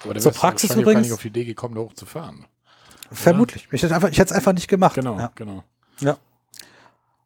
Aber 0.03 0.19
Zur 0.19 0.31
Praxis 0.33 0.71
auch 0.71 0.75
gar 0.75 0.81
übrigens- 0.83 1.03
nicht 1.03 1.13
auf 1.13 1.21
die 1.21 1.27
Idee 1.29 1.45
gekommen, 1.45 1.75
da 1.75 1.81
hochzufahren. 1.81 2.45
Vermutlich. 3.11 3.67
Ich 3.71 3.83
hätte 3.83 3.95
einfach, 3.95 4.09
ich 4.09 4.17
hätte 4.17 4.31
es 4.31 4.35
einfach 4.37 4.53
nicht 4.53 4.67
gemacht. 4.67 4.95
Genau, 4.95 5.17
Ja. 5.17 5.31
genau. 5.35 5.63
Ja. 5.99 6.17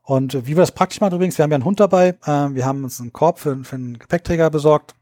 Und 0.04 0.34
wie 0.46 0.50
wir 0.50 0.58
das 0.58 0.72
praktisch 0.72 1.02
machen 1.02 1.16
übrigens, 1.16 1.38
wir 1.38 1.44
haben 1.44 1.52
ja 1.52 1.56
einen 1.56 1.66
Hund 1.66 1.80
dabei. 1.80 2.16
Ähm, 2.26 2.56
wir 2.56 2.66
haben 2.66 2.84
uns 2.84 3.00
einen 3.02 3.14
Korb 3.14 3.40
für, 3.40 3.64
für 3.64 3.76
einen 3.76 3.98
Gepäckträger 4.00 4.50
besorgt. 4.50 4.96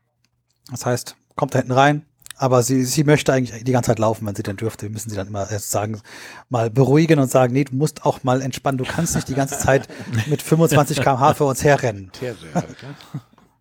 Das 0.72 0.86
heißt, 0.86 1.16
kommt 1.36 1.54
da 1.54 1.60
hinten 1.60 1.74
rein. 1.74 2.06
Aber 2.38 2.64
sie, 2.64 2.84
sie 2.84 3.04
möchte 3.04 3.32
eigentlich 3.32 3.64
die 3.64 3.72
ganze 3.72 3.92
Zeit 3.92 4.00
laufen, 4.00 4.28
wenn 4.28 4.36
sie 4.36 4.44
denn 4.44 4.58
dürfte. 4.58 4.84
Wir 4.84 4.90
müssen 4.90 5.10
sie 5.10 5.16
dann 5.16 5.28
immer 5.28 5.50
erst 5.50 5.72
sagen, 5.72 6.02
mal 6.50 6.70
beruhigen 6.70 7.20
und 7.20 7.32
sagen, 7.32 7.54
nee, 7.54 7.64
du 7.64 7.76
musst 7.76 8.06
auch 8.06 8.24
mal 8.24 8.42
entspannen. 8.42 8.78
Du 8.78 8.84
kannst 8.84 9.16
nicht 9.16 9.30
die 9.30 9.36
ganze 9.36 9.58
Zeit 9.58 9.88
mit 10.28 10.42
25 10.42 10.98
km/h 11.02 11.34
für 11.36 11.46
uns 11.46 11.64
herrennen. 11.64 12.12
Terrier? 12.12 12.64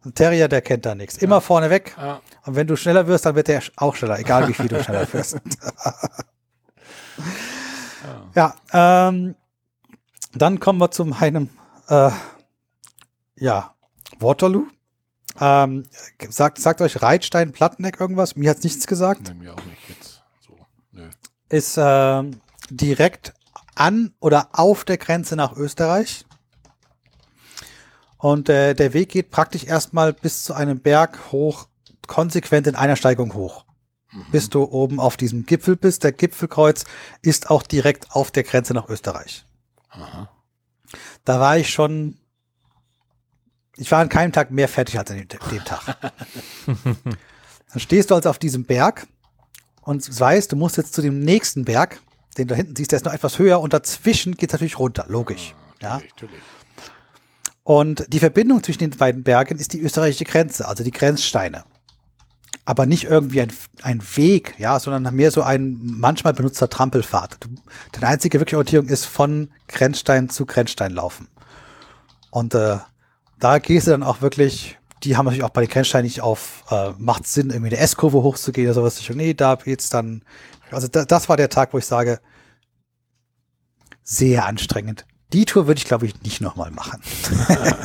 Ein 0.05 0.15
Terrier, 0.15 0.49
der 0.49 0.61
kennt 0.61 0.85
da 0.85 0.95
nichts. 0.95 1.17
Immer 1.19 1.41
vorne 1.41 1.71
weg. 1.71 1.95
Ja. 1.97 2.21
Und 2.45 2.57
wenn 2.57 2.67
du 2.67 2.77
schneller 2.77 3.07
wirst, 3.07 3.25
dann 3.25 3.37
wird 3.37 3.49
der 3.49 3.63
auch 3.77 3.95
schneller, 3.95 4.19
egal 4.19 4.49
wie 4.49 4.55
viel 4.55 4.69
du 4.69 4.83
schneller 4.83 5.07
wirst. 5.13 5.41
ja, 8.35 8.55
ähm, 8.73 9.35
dann 10.35 10.61
kommen 10.61 10.81
wir 10.81 10.91
zu 10.91 11.05
meinem, 11.05 11.49
äh, 11.89 12.11
ja, 13.37 13.75
Waterloo. 14.19 14.67
Ähm, 15.41 15.85
sagt, 16.29 16.59
sagt 16.59 16.81
euch 16.81 17.03
Reitstein, 17.03 17.53
Platteneck 17.53 18.01
irgendwas? 18.01 18.37
Mir 18.37 18.51
hat's 18.51 18.63
nichts 18.63 18.87
gesagt. 18.87 19.23
Nee, 19.29 19.35
mir 19.35 19.55
auch 19.55 19.65
nicht 19.65 19.89
jetzt. 19.89 20.23
So, 20.47 20.57
nö. 20.93 21.09
Ist 21.49 21.77
ähm, 21.79 22.41
direkt 22.71 23.35
an 23.75 24.15
oder 24.21 24.51
auf 24.53 24.85
der 24.85 24.99
Grenze 24.99 25.37
nach 25.37 25.57
Österreich. 25.57 26.25
Und 28.19 28.49
äh, 28.49 28.75
der 28.75 28.95
Weg 28.95 29.11
geht 29.11 29.31
praktisch 29.31 29.65
erstmal 29.65 30.13
bis 30.13 30.45
zu 30.45 30.55
einem 30.55 30.81
Berg 30.81 31.33
hoch, 31.33 31.69
konsequent 32.07 32.67
in 32.67 32.75
einer 32.75 32.97
Steigung 32.97 33.35
hoch. 33.35 33.65
Bis 34.31 34.49
du 34.49 34.63
oben 34.63 35.01
auf 35.01 35.17
diesem 35.17 35.45
Gipfel 35.45 35.75
bist. 35.75 36.05
Der 36.05 36.13
Gipfelkreuz 36.13 36.85
ist 37.21 37.51
auch 37.51 37.65
direkt 37.65 38.13
auf 38.13 38.31
der 38.31 38.45
Grenze 38.45 38.73
nach 38.73 38.89
Österreich. 38.89 39.45
Aha. 39.89 40.31
Da 41.25 41.41
war 41.41 41.59
ich 41.59 41.71
schon, 41.71 42.19
ich 43.77 43.91
war 43.91 44.01
an 44.01 44.09
keinem 44.09 44.33
Tag 44.33 44.51
mehr 44.51 44.69
fertig 44.69 44.99
als 44.99 45.11
an 45.11 45.19
dem, 45.19 45.29
dem 45.29 45.65
Tag. 45.65 45.97
Dann 46.67 47.81
stehst 47.81 48.11
du 48.11 48.15
also 48.15 48.31
auf 48.31 48.39
diesem 48.39 48.65
Berg 48.65 49.07
und 49.83 50.21
weißt, 50.21 50.53
du 50.53 50.57
musst 50.57 50.77
jetzt 50.77 50.95
zu 50.95 51.03
dem 51.03 51.19
nächsten 51.21 51.65
Berg, 51.65 52.01
den 52.39 52.47
du 52.47 52.55
da 52.55 52.57
hinten 52.57 52.77
siehst, 52.77 52.93
der 52.93 52.99
ist 52.99 53.05
noch 53.05 53.13
etwas 53.13 53.39
höher 53.39 53.61
und 53.61 53.73
dazwischen 53.73 54.37
geht 54.37 54.51
es 54.51 54.55
natürlich 54.55 54.79
runter, 54.79 55.07
logisch. 55.09 55.55
Ja. 55.83 55.99
Natürlich. 55.99 56.41
Und 57.65 58.05
die 58.13 58.19
Verbindung 58.19 58.63
zwischen 58.63 58.81
den 58.81 58.91
beiden 58.91 59.25
Bergen 59.25 59.59
ist 59.59 59.73
die 59.73 59.81
österreichische 59.81 60.25
Grenze, 60.25 60.69
also 60.69 60.85
die 60.85 60.91
Grenzsteine. 60.91 61.65
Aber 62.67 62.87
nicht 62.87 63.05
irgendwie 63.05 63.43
ein, 63.43 63.53
ein 63.83 64.03
Weg, 64.17 64.55
ja, 64.59 64.79
sondern 64.79 65.15
mehr 65.15 65.31
so 65.31 65.43
ein 65.43 65.79
manchmal 65.83 66.35
benutzter 66.35 66.69
Trampelpfad. 66.69 67.39
Du, 67.41 67.49
deine 67.93 68.07
einzige 68.07 68.39
wirkliche 68.39 68.57
Orientierung 68.57 68.89
ist 68.89 69.07
von 69.07 69.51
Grenzstein 69.69 70.29
zu 70.29 70.47
Grenzstein 70.47 70.93
laufen. 70.93 71.29
Und 72.31 72.55
äh, 72.55 72.79
da 73.45 73.59
gehst 73.59 73.87
du 73.87 73.91
dann 73.91 74.03
auch 74.03 74.23
wirklich, 74.23 74.79
die 75.03 75.19
haben 75.19 75.27
natürlich 75.27 75.45
auch 75.45 75.51
bei 75.51 75.61
den 75.61 75.71
Grenzsteinen 75.71 76.07
nicht 76.07 76.23
auf, 76.23 76.65
äh, 76.71 76.93
macht 76.97 77.27
Sinn, 77.27 77.51
irgendwie 77.51 77.73
eine 77.73 77.77
S-Kurve 77.77 78.23
hochzugehen 78.23 78.67
oder 78.69 78.75
sowas. 78.75 78.99
Ich, 78.99 79.11
nee, 79.11 79.35
da 79.35 79.57
geht's 79.57 79.91
dann. 79.91 80.23
Also 80.71 80.89
da, 80.89 81.05
das 81.05 81.29
war 81.29 81.37
der 81.37 81.51
Tag, 81.51 81.75
wo 81.75 81.79
ich 81.79 81.85
sage, 81.85 82.21
sehr 84.03 84.47
anstrengend. 84.47 85.05
Die 85.35 85.45
Tour 85.45 85.67
würde 85.67 85.79
ich, 85.79 85.85
glaube 85.85 86.07
ich, 86.07 86.23
nicht 86.23 86.41
nochmal 86.41 86.71
machen. 86.71 87.03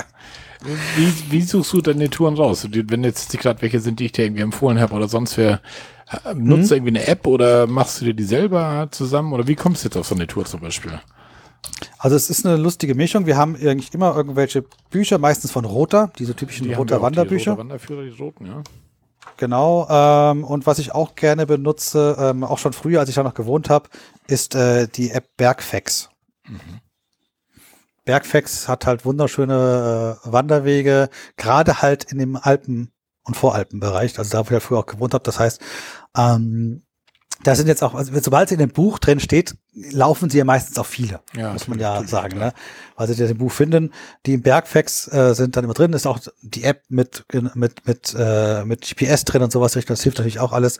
Wie, 0.95 1.31
wie 1.31 1.41
suchst 1.41 1.71
du 1.71 1.81
deine 1.81 2.09
Touren 2.09 2.35
raus? 2.35 2.67
Wenn 2.69 3.05
jetzt 3.05 3.31
gerade 3.39 3.61
welche 3.61 3.79
sind, 3.79 3.99
die 4.01 4.07
ich 4.07 4.11
dir 4.11 4.25
irgendwie 4.25 4.41
empfohlen 4.41 4.77
habe 4.79 4.93
oder 4.93 5.07
sonst 5.07 5.37
wer, 5.37 5.61
äh, 6.25 6.33
nutzt 6.33 6.63
Mhm. 6.63 6.67
du 6.67 6.75
irgendwie 6.75 6.99
eine 6.99 7.07
App 7.07 7.27
oder 7.27 7.65
machst 7.65 8.01
du 8.01 8.05
dir 8.05 8.13
die 8.13 8.25
selber 8.25 8.89
zusammen 8.91 9.31
oder 9.31 9.47
wie 9.47 9.55
kommst 9.55 9.83
du 9.83 9.87
jetzt 9.87 9.95
auf 9.95 10.07
so 10.07 10.15
eine 10.15 10.27
Tour 10.27 10.43
zum 10.43 10.59
Beispiel? 10.59 10.99
Also 11.97 12.15
es 12.15 12.29
ist 12.29 12.45
eine 12.45 12.55
lustige 12.55 12.95
Mischung. 12.95 13.25
Wir 13.25 13.37
haben 13.37 13.55
eigentlich 13.55 13.93
immer 13.93 14.15
irgendwelche 14.15 14.63
Bücher, 14.89 15.17
meistens 15.17 15.51
von 15.51 15.65
Rota, 15.65 16.11
diese 16.17 16.35
typischen 16.35 16.67
Die 16.67 16.75
auch, 16.75 16.79
Wanderbücher. 16.79 17.43
Die 17.43 17.49
Roter 17.49 17.59
Wanderführer, 17.59 18.03
die 18.03 18.09
roten, 18.09 18.45
ja. 18.45 18.63
Genau. 19.37 19.87
Ähm, 19.89 20.43
und 20.43 20.65
was 20.65 20.79
ich 20.79 20.93
auch 20.93 21.15
gerne 21.15 21.45
benutze, 21.45 22.15
ähm, 22.19 22.43
auch 22.43 22.57
schon 22.57 22.73
früher, 22.73 22.99
als 22.99 23.09
ich 23.09 23.15
da 23.15 23.23
noch 23.23 23.33
gewohnt 23.33 23.69
habe, 23.69 23.89
ist 24.27 24.55
äh, 24.55 24.87
die 24.87 25.11
App 25.11 25.27
Bergfax. 25.37 26.09
Bergfax 28.05 28.67
hat 28.67 28.85
halt 28.85 29.05
wunderschöne 29.05 30.17
äh, 30.25 30.31
Wanderwege, 30.31 31.09
gerade 31.37 31.81
halt 31.81 32.11
in 32.11 32.17
dem 32.17 32.35
Alpen- 32.35 32.91
und 33.23 33.37
Voralpenbereich, 33.37 34.17
also 34.17 34.31
da, 34.31 34.39
wo 34.39 34.45
ich 34.45 34.51
ja 34.51 34.59
früher 34.59 34.79
auch 34.79 34.85
gewohnt 34.85 35.13
habe. 35.13 35.23
Das 35.23 35.39
heißt, 35.39 35.61
ähm, 36.17 36.83
da 37.43 37.55
sind 37.55 37.67
jetzt 37.67 37.83
auch, 37.83 37.95
also 37.95 38.11
sobald 38.19 38.47
es 38.47 38.51
in 38.51 38.59
dem 38.59 38.69
Buch 38.69 38.99
drin 38.99 39.19
steht, 39.19 39.55
laufen 39.73 40.29
sie 40.29 40.39
ja 40.39 40.43
meistens 40.43 40.77
auch 40.77 40.85
viele, 40.85 41.21
Ja, 41.35 41.53
muss 41.53 41.67
man 41.67 41.79
ja 41.79 42.03
sagen, 42.03 42.37
ne? 42.37 42.53
Weil 42.95 43.07
sie 43.07 43.15
das 43.15 43.31
im 43.31 43.37
Buch 43.37 43.51
finden. 43.51 43.93
Die 44.25 44.33
im 44.33 44.41
Bergfax 44.41 45.07
äh, 45.13 45.33
sind 45.33 45.55
dann 45.55 45.63
immer 45.63 45.73
drin, 45.73 45.93
ist 45.93 46.05
auch 46.05 46.19
die 46.41 46.63
App 46.63 46.83
mit, 46.89 47.25
mit, 47.53 47.87
mit, 47.87 48.15
äh, 48.17 48.65
mit 48.65 48.81
GPS 48.81 49.23
drin 49.23 49.41
und 49.41 49.51
sowas, 49.51 49.73
das 49.73 50.03
hilft 50.03 50.17
natürlich 50.17 50.39
auch 50.39 50.51
alles. 50.51 50.79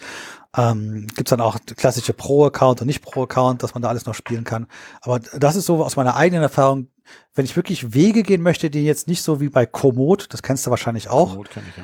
Ähm, 0.58 1.08
gibt's 1.16 1.30
dann 1.30 1.42
auch 1.42 1.60
klassische 1.78 2.14
Pro-Account 2.14 2.82
und 2.82 2.88
nicht 2.88 3.02
Pro-Account, 3.02 3.64
dass 3.64 3.74
man 3.74 3.82
da 3.82 3.90
alles 3.90 4.06
noch 4.06 4.16
spielen 4.16 4.44
kann. 4.44 4.68
Aber 5.02 5.20
das 5.20 5.56
ist 5.56 5.66
so 5.66 5.84
aus 5.84 5.96
meiner 5.96 6.16
eigenen 6.16 6.42
Erfahrung, 6.44 6.88
wenn 7.36 7.46
ich 7.46 7.56
wirklich 7.56 7.94
Wege 7.94 8.24
gehen 8.24 8.42
möchte, 8.42 8.70
die 8.70 8.84
jetzt 8.84 9.08
nicht 9.08 9.22
so 9.22 9.40
wie 9.40 9.50
bei 9.50 9.66
Komoot, 9.66 10.28
das 10.34 10.44
kennst 10.44 10.66
du 10.66 10.72
wahrscheinlich 10.72 11.10
auch, 11.10 11.36
Rot 11.36 11.50
kann 11.52 11.64
ich, 11.70 11.78
ja. 11.78 11.84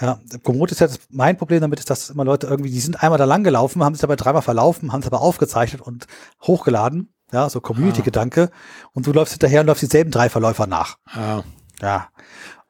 Ja, 0.00 0.20
Komoot 0.44 0.70
ist 0.72 0.80
ja 0.80 0.86
das, 0.86 1.00
mein 1.10 1.36
Problem 1.36 1.60
damit 1.60 1.78
ist, 1.78 1.90
dass 1.90 2.10
immer 2.10 2.24
Leute 2.24 2.46
irgendwie, 2.46 2.70
die 2.70 2.80
sind 2.80 3.02
einmal 3.02 3.18
da 3.18 3.24
lang 3.24 3.44
gelaufen, 3.44 3.82
haben 3.84 3.94
sich 3.94 4.00
dabei 4.02 4.16
dreimal 4.16 4.42
verlaufen, 4.42 4.92
haben 4.92 5.00
es 5.00 5.06
aber 5.06 5.20
aufgezeichnet 5.20 5.80
und 5.82 6.06
hochgeladen. 6.42 7.12
Ja, 7.32 7.50
so 7.50 7.60
Community-Gedanke. 7.60 8.50
Und 8.94 9.06
du 9.06 9.12
läufst 9.12 9.34
hinterher 9.34 9.60
und 9.60 9.66
läufst 9.66 9.82
dieselben 9.82 10.10
drei 10.10 10.28
Verläufer 10.30 10.66
nach. 10.66 10.96
Ah, 11.06 11.42
Ja. 11.82 12.08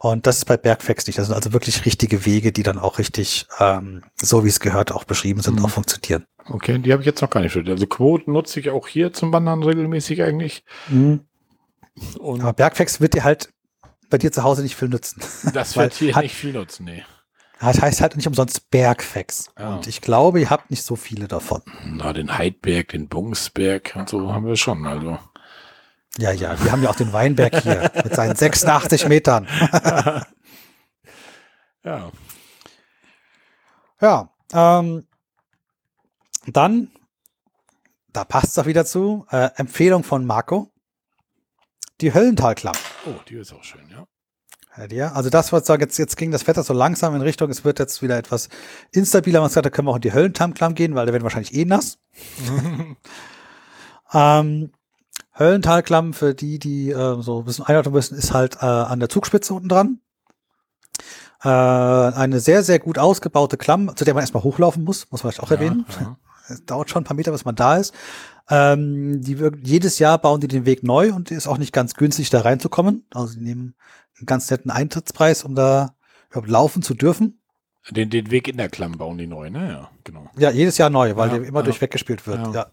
Und 0.01 0.27
das 0.29 0.37
ist 0.39 0.45
bei 0.45 0.57
Bergfax 0.57 1.07
nicht. 1.09 1.19
Das 1.19 1.27
sind 1.27 1.35
also 1.35 1.53
wirklich 1.53 1.85
richtige 1.85 2.25
Wege, 2.25 2.53
die 2.53 2.63
dann 2.63 2.79
auch 2.79 2.99
richtig, 2.99 3.47
ähm, 3.59 4.03
so 4.15 4.45
wie 4.45 4.49
es 4.49 4.61
gehört, 4.61 4.93
auch 4.93 5.03
beschrieben 5.05 5.41
sind, 5.41 5.59
Mhm. 5.59 5.65
auch 5.65 5.71
funktionieren. 5.71 6.25
okay, 6.51 6.79
die 6.79 6.93
habe 6.93 7.03
ich 7.03 7.07
jetzt 7.07 7.21
noch 7.21 7.31
gar 7.31 7.41
nicht 7.41 7.51
studiert. 7.51 7.77
Also 7.77 7.87
Quote 7.89 8.31
nutze 8.31 8.61
ich 8.61 8.71
auch 8.71 8.87
hier 8.87 9.13
zum 9.13 9.33
Wandern 9.33 9.63
regelmäßig 9.63 10.23
eigentlich. 10.23 10.65
Und 10.91 12.41
Aber 12.41 12.53
Bergfax 12.53 13.01
wird 13.01 13.15
dir 13.15 13.25
halt 13.25 13.51
bei 14.11 14.19
dir 14.19 14.33
zu 14.33 14.43
Hause 14.45 14.63
nicht 14.63 14.77
viel 14.77 14.89
nützen. 14.89 15.21
das 15.53 15.77
wird 15.77 15.95
hier 15.95 16.17
nicht 16.19 16.35
viel 16.35 16.53
nutzen, 16.53 16.85
nee. 16.85 17.03
Das 17.61 17.81
heißt 17.81 18.01
halt 18.01 18.17
nicht 18.17 18.27
umsonst 18.27 18.71
Bergfex. 18.71 19.51
Ja. 19.59 19.75
Und 19.77 19.87
ich 19.87 20.01
glaube, 20.01 20.41
ihr 20.41 20.51
habt 20.51 20.71
nicht 20.71 20.85
so 20.85 20.95
viele 20.97 21.27
davon. 21.27 21.63
Na, 21.85 22.13
den 22.13 22.39
Heidberg, 22.39 22.89
den 22.89 23.09
Bungsberg 23.09 23.95
und 23.97 24.09
so 24.09 24.33
haben 24.33 24.47
wir 24.47 24.57
schon. 24.57 24.87
Also. 24.87 25.19
Ja, 26.19 26.31
ja, 26.33 26.63
wir 26.63 26.73
haben 26.73 26.83
ja 26.83 26.91
auch 26.91 26.97
den 26.97 27.13
Weinberg 27.13 27.63
hier 27.63 27.91
mit 28.05 28.15
seinen 28.15 28.37
86 28.37 29.09
Metern. 29.09 29.47
Ja. 31.85 32.11
Ja, 34.01 34.31
ähm, 34.53 35.07
dann, 36.47 36.91
da 38.13 38.25
passt 38.25 38.49
es 38.49 38.55
doch 38.55 38.67
wieder 38.67 38.85
zu, 38.85 39.27
äh, 39.31 39.51
Empfehlung 39.57 40.05
von 40.05 40.27
Marco. 40.27 40.71
Die 42.01 42.13
Höllentalklamm. 42.13 42.77
Oh, 43.07 43.15
die 43.29 43.37
ist 43.37 43.53
auch 43.53 43.65
schön, 43.65 43.89
ja. 43.91 44.07
Ihr? 44.91 45.15
Also 45.15 45.31
das, 45.31 45.53
was 45.53 45.67
sagen, 45.67 45.83
jetzt, 45.83 45.99
jetzt 45.99 46.17
ging 46.17 46.31
das 46.31 46.47
Wetter 46.47 46.63
so 46.63 46.73
langsam 46.73 47.15
in 47.15 47.23
Richtung, 47.23 47.51
es 47.51 47.65
wird 47.65 47.79
jetzt 47.79 48.03
wieder 48.03 48.17
etwas 48.17 48.49
instabiler. 48.93 49.41
Man 49.41 49.49
gesagt, 49.49 49.67
da 49.67 49.71
können 49.71 49.89
wir 49.89 49.93
auch 49.93 49.97
in 49.97 50.03
die 50.03 50.13
Höllentalklamm 50.13 50.75
gehen, 50.75 50.95
weil 50.95 51.07
da 51.07 51.13
werden 51.13 51.25
wahrscheinlich 51.25 51.55
eh 51.55 51.65
nass. 51.65 51.99
ähm, 54.13 54.71
Höllentalklamm, 55.39 56.15
für 56.15 56.35
die, 56.35 56.59
die 56.59 56.91
äh, 56.91 57.23
so 57.23 57.41
ein 57.41 57.45
bisschen 57.45 57.67
einordnen 57.67 57.95
müssen, 57.95 58.17
ist 58.17 58.33
halt 58.33 58.57
äh, 58.57 58.67
an 58.67 59.01
der 59.01 59.09
Zugspitze 59.09 59.55
unten 59.55 59.69
dran. 59.69 60.01
Äh, 61.43 61.49
eine 61.49 62.41
sehr, 62.41 62.65
sehr 62.65 62.81
gut 62.81 62.99
ausgebaute 62.99 63.57
Klamm, 63.57 63.95
zu 63.95 64.05
der 64.05 64.15
man 64.15 64.23
erstmal 64.23 64.43
hochlaufen 64.43 64.83
muss, 64.83 65.11
muss 65.11 65.23
man 65.23 65.33
vielleicht 65.33 65.43
auch 65.43 65.51
erwähnen. 65.51 65.87
Ja, 66.01 66.17
Es 66.51 66.65
dauert 66.65 66.89
schon 66.89 67.03
ein 67.03 67.05
paar 67.05 67.17
Meter, 67.17 67.31
bis 67.31 67.45
man 67.45 67.55
da 67.55 67.77
ist. 67.77 67.93
Ähm, 68.51 69.21
die 69.21 69.37
jedes 69.63 69.99
Jahr 69.99 70.19
bauen 70.19 70.41
die 70.41 70.49
den 70.49 70.65
Weg 70.65 70.83
neu 70.83 71.13
und 71.13 71.31
ist 71.31 71.47
auch 71.47 71.59
nicht 71.59 71.75
ganz 71.75 71.95
günstig, 71.95 72.31
da 72.31 72.41
reinzukommen. 72.41 73.05
Also 73.13 73.35
die 73.35 73.41
nehmen 73.41 73.75
einen 74.19 74.27
ganz 74.27 74.51
netten 74.51 74.71
Eintrittspreis, 74.71 75.45
um 75.45 75.55
da 75.55 75.95
überhaupt 76.31 76.49
laufen 76.49 76.83
zu 76.83 76.95
dürfen. 76.95 77.41
Den, 77.91 78.11
den 78.11 78.31
Weg 78.31 78.49
in 78.49 78.59
der 78.59 78.69
Klamm 78.69 78.93
bauen 78.99 79.17
die 79.17 79.27
neu, 79.27 79.49
ne? 79.49 79.71
Ja, 79.73 79.89
genau. 80.05 80.29
Ja, 80.37 80.51
jedes 80.51 80.77
Jahr 80.77 80.91
neu, 80.91 81.17
weil 81.17 81.31
Ja, 81.31 81.39
der 81.39 81.49
immer 81.49 81.61
ja. 81.61 81.65
durch 81.65 81.81
weggespielt 81.81 82.27
wird. 82.27 82.39
Ja. 82.49 82.53
Ja. 82.53 82.67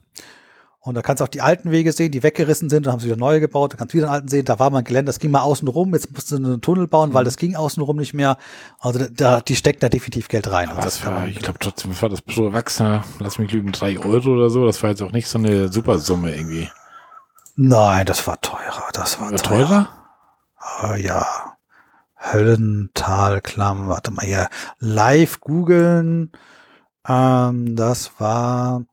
Und 0.81 0.93
da 0.93 1.01
kannst 1.01 1.19
du 1.19 1.23
auch 1.23 1.29
die 1.29 1.41
alten 1.41 1.71
Wege 1.71 1.91
sehen, 1.93 2.11
die 2.11 2.21
weggerissen 2.21 2.69
sind, 2.69 2.85
dann 2.85 2.93
haben 2.93 2.99
sie 2.99 3.07
wieder 3.07 3.15
neue 3.17 3.39
gebaut, 3.39 3.71
dann 3.73 3.79
kannst 3.79 3.93
du 3.93 3.97
wieder 3.97 4.05
einen 4.07 4.13
alten 4.15 4.27
sehen, 4.27 4.45
da 4.45 4.59
war 4.59 4.69
mal 4.69 4.79
ein 4.79 4.83
Gelände, 4.83 5.09
das 5.09 5.17
ging 5.17 5.31
mal 5.31 5.39
außen 5.41 5.67
rum, 5.67 5.93
jetzt 5.95 6.11
musst 6.13 6.31
du 6.31 6.35
einen 6.35 6.61
Tunnel 6.61 6.87
bauen, 6.87 7.09
Mhm. 7.09 7.13
weil 7.15 7.23
das 7.23 7.37
ging 7.37 7.55
außen 7.55 7.81
rum 7.81 7.95
nicht 7.97 8.13
mehr. 8.13 8.37
Also 8.79 8.99
da, 8.99 9.07
da 9.09 9.41
die 9.41 9.55
stecken 9.55 9.79
da 9.79 9.89
definitiv 9.89 10.27
Geld 10.27 10.51
rein. 10.51 10.69
Also 10.69 10.81
das 10.81 11.03
war, 11.05 11.27
ich 11.27 11.39
glaube 11.39 11.57
trotzdem, 11.59 11.99
war 11.99 12.09
das 12.09 12.21
pro 12.21 12.45
Erwachsener? 12.45 13.03
Lass 13.19 13.39
mich 13.39 13.51
lügen, 13.51 13.71
drei 13.71 13.97
Euro 13.97 14.29
oder 14.33 14.49
so. 14.51 14.65
Das 14.65 14.83
war 14.83 14.91
jetzt 14.91 15.01
auch 15.01 15.11
nicht 15.11 15.27
so 15.27 15.39
eine 15.39 15.71
super 15.71 15.97
Summe 15.97 16.35
irgendwie. 16.35 16.69
Nein, 17.55 18.05
das 18.05 18.27
war 18.27 18.39
teurer, 18.41 18.83
das 18.93 19.19
war 19.19 19.31
War 19.31 19.37
teurer. 19.37 19.67
teurer? 19.67 19.89
Oh, 20.83 20.93
ja. 20.95 21.57
Höllentalklamm, 22.17 23.87
warte 23.87 24.11
mal 24.11 24.25
hier. 24.25 24.49
Live 24.79 25.39
googeln. 25.41 26.31
Ähm, 27.07 27.75
das 27.75 28.19
war, 28.19 28.83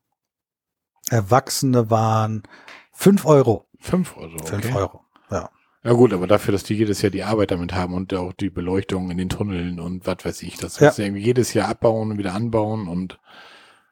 Erwachsene 1.09 1.89
waren 1.89 2.43
fünf 2.91 3.25
Euro. 3.25 3.67
Fünf 3.79 4.15
Euro. 4.17 4.35
Okay. 4.35 4.61
Fünf 4.61 4.75
Euro. 4.75 5.01
Ja. 5.31 5.49
Ja 5.83 5.91
gut, 5.93 6.13
aber 6.13 6.27
dafür, 6.27 6.53
dass 6.53 6.63
die 6.63 6.75
jedes 6.75 7.01
Jahr 7.01 7.09
die 7.09 7.23
Arbeit 7.23 7.51
damit 7.51 7.73
haben 7.73 7.93
und 7.93 8.13
auch 8.13 8.31
die 8.33 8.49
Beleuchtung 8.49 9.09
in 9.11 9.17
den 9.17 9.29
Tunneln 9.29 9.79
und 9.79 10.05
was 10.07 10.23
weiß 10.23 10.41
ich, 10.43 10.57
das 10.57 10.79
Ja. 10.79 10.87
müssen 10.87 11.01
irgendwie 11.03 11.23
jedes 11.23 11.53
Jahr 11.53 11.67
abbauen 11.67 12.11
und 12.11 12.17
wieder 12.17 12.33
anbauen 12.33 12.87
und 12.87 13.19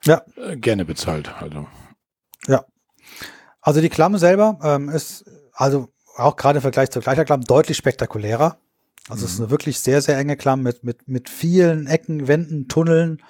Ja. 0.06 0.22
äh, 0.38 0.56
gerne 0.56 0.86
bezahlt. 0.86 1.34
Also 1.42 1.68
Also 3.64 3.82
die 3.82 3.90
Klamm 3.90 4.18
selber 4.18 4.58
ähm, 4.64 4.90
ist, 4.90 5.26
also 5.54 5.90
auch 6.18 6.36
gerade 6.36 6.58
im 6.58 6.62
Vergleich 6.62 6.90
zur 6.92 7.02
gleicher 7.02 7.26
Klamm, 7.26 7.42
deutlich 7.42 7.78
spektakulärer. 7.78 8.58
Also 9.10 9.26
es 9.26 9.32
ist 9.34 9.40
Mhm. 9.40 9.46
eine 9.46 9.52
wirklich 9.52 9.80
sehr, 9.80 10.02
sehr 10.02 10.18
enge 10.18 10.38
Klamm 10.38 10.62
mit, 10.62 10.84
mit, 10.84 11.08
mit 11.08 11.30
vielen 11.30 11.88
Ecken, 11.88 12.28
Wänden, 12.28 12.68
Tunneln, 12.68 13.22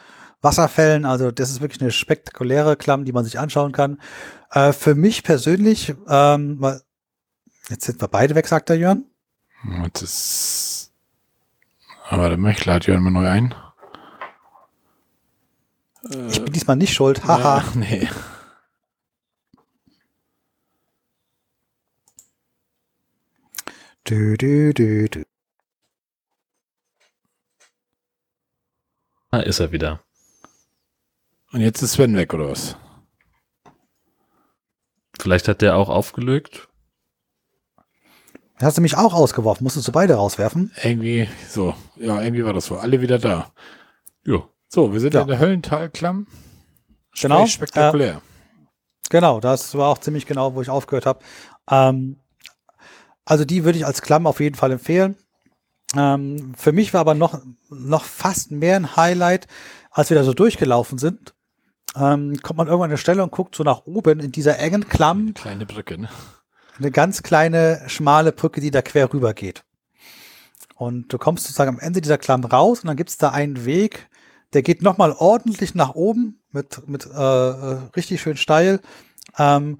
Wasserfällen. 0.41 1.05
Also 1.05 1.31
das 1.31 1.49
ist 1.49 1.61
wirklich 1.61 1.81
eine 1.81 1.91
spektakuläre 1.91 2.75
Klamm, 2.75 3.05
die 3.05 3.11
man 3.13 3.23
sich 3.23 3.39
anschauen 3.39 3.71
kann. 3.71 3.99
Äh, 4.51 4.73
für 4.73 4.95
mich 4.95 5.23
persönlich, 5.23 5.93
ähm, 6.09 6.57
weil, 6.59 6.81
jetzt 7.69 7.85
sind 7.85 8.01
wir 8.01 8.07
beide 8.07 8.35
weg, 8.35 8.47
sagt 8.47 8.69
der 8.69 8.77
Jörn. 8.77 9.05
das 9.93 10.01
ist. 10.01 10.91
Aber 12.09 12.27
der 12.27 12.37
Möchler 12.37 12.73
hat 12.73 12.87
ja 12.87 12.95
immer 12.95 13.11
neu 13.11 13.27
ein. 13.29 13.55
Ich 16.29 16.43
bin 16.43 16.51
diesmal 16.51 16.75
nicht 16.75 16.93
schuld. 16.93 17.23
Haha. 17.25 17.59
Ja, 17.59 17.63
nee. 17.75 18.09
Dü, 24.11 24.35
dü, 24.37 24.73
dü, 24.75 25.07
dü. 25.11 25.23
Da 29.31 29.39
ist 29.39 29.61
er 29.61 29.71
wieder. 29.71 30.01
Und 31.53 31.61
jetzt 31.61 31.81
ist 31.81 31.93
Sven 31.93 32.17
weg, 32.17 32.33
oder 32.33 32.49
was? 32.49 32.75
Vielleicht 35.17 35.47
hat 35.47 35.61
der 35.61 35.77
auch 35.77 35.87
aufgelegt. 35.87 36.67
Hast 38.61 38.77
du 38.77 38.81
mich 38.81 38.97
auch 38.97 39.13
ausgeworfen? 39.13 39.63
Musstest 39.63 39.87
du 39.87 39.93
beide 39.93 40.15
rauswerfen? 40.15 40.73
Irgendwie, 40.83 41.29
so. 41.47 41.73
Ja, 41.95 42.21
irgendwie 42.21 42.43
war 42.43 42.51
das 42.51 42.65
so. 42.65 42.77
Alle 42.79 42.99
wieder 42.99 43.17
da. 43.17 43.53
Jo. 44.25 44.49
So, 44.67 44.91
wir 44.91 44.99
sind 44.99 45.13
Ja. 45.13 45.21
in 45.21 45.27
der 45.29 45.39
Höllentalklamm. 45.39 46.27
Genau. 47.17 47.45
Spektakulär. 47.45 48.21
Genau, 49.09 49.39
das 49.39 49.73
war 49.73 49.87
auch 49.87 49.99
ziemlich 49.99 50.25
genau, 50.25 50.53
wo 50.53 50.61
ich 50.61 50.69
aufgehört 50.69 51.05
habe. 51.05 51.23
Ähm, 51.69 52.17
also 53.31 53.45
die 53.45 53.63
würde 53.63 53.77
ich 53.77 53.85
als 53.85 54.01
Klamm 54.01 54.27
auf 54.27 54.41
jeden 54.41 54.57
Fall 54.57 54.73
empfehlen. 54.73 55.15
Ähm, 55.95 56.51
für 56.57 56.73
mich 56.73 56.93
war 56.93 56.99
aber 56.99 57.13
noch, 57.13 57.41
noch 57.69 58.03
fast 58.03 58.51
mehr 58.51 58.75
ein 58.75 58.97
Highlight, 58.97 59.47
als 59.89 60.09
wir 60.09 60.17
da 60.17 60.25
so 60.25 60.33
durchgelaufen 60.33 60.97
sind. 60.97 61.33
Ähm, 61.95 62.41
kommt 62.43 62.57
man 62.57 62.67
irgendwann 62.67 62.89
an 62.89 62.91
eine 62.91 62.97
Stelle 62.97 63.23
und 63.23 63.31
guckt 63.31 63.55
so 63.55 63.63
nach 63.63 63.85
oben 63.85 64.19
in 64.19 64.33
dieser 64.33 64.59
engen 64.59 64.89
Klamm, 64.89 65.33
Kleine 65.33 65.65
Brücke, 65.65 65.97
ne? 65.97 66.09
eine 66.77 66.91
ganz 66.91 67.23
kleine, 67.23 67.81
schmale 67.87 68.33
Brücke, 68.33 68.59
die 68.59 68.69
da 68.69 68.81
quer 68.81 69.13
rüber 69.13 69.33
geht. 69.33 69.63
Und 70.75 71.13
du 71.13 71.17
kommst 71.17 71.45
sozusagen 71.45 71.69
am 71.69 71.79
Ende 71.79 72.01
dieser 72.01 72.17
Klamm 72.17 72.43
raus 72.43 72.81
und 72.81 72.87
dann 72.87 72.97
gibt 72.97 73.11
es 73.11 73.17
da 73.17 73.29
einen 73.29 73.63
Weg, 73.63 74.09
der 74.51 74.61
geht 74.61 74.81
nochmal 74.81 75.13
ordentlich 75.13 75.73
nach 75.73 75.95
oben 75.95 76.41
mit, 76.51 76.85
mit 76.85 77.05
äh, 77.05 77.49
äh, 77.49 77.77
richtig 77.95 78.19
schön 78.19 78.35
steil, 78.35 78.81
ähm, 79.37 79.79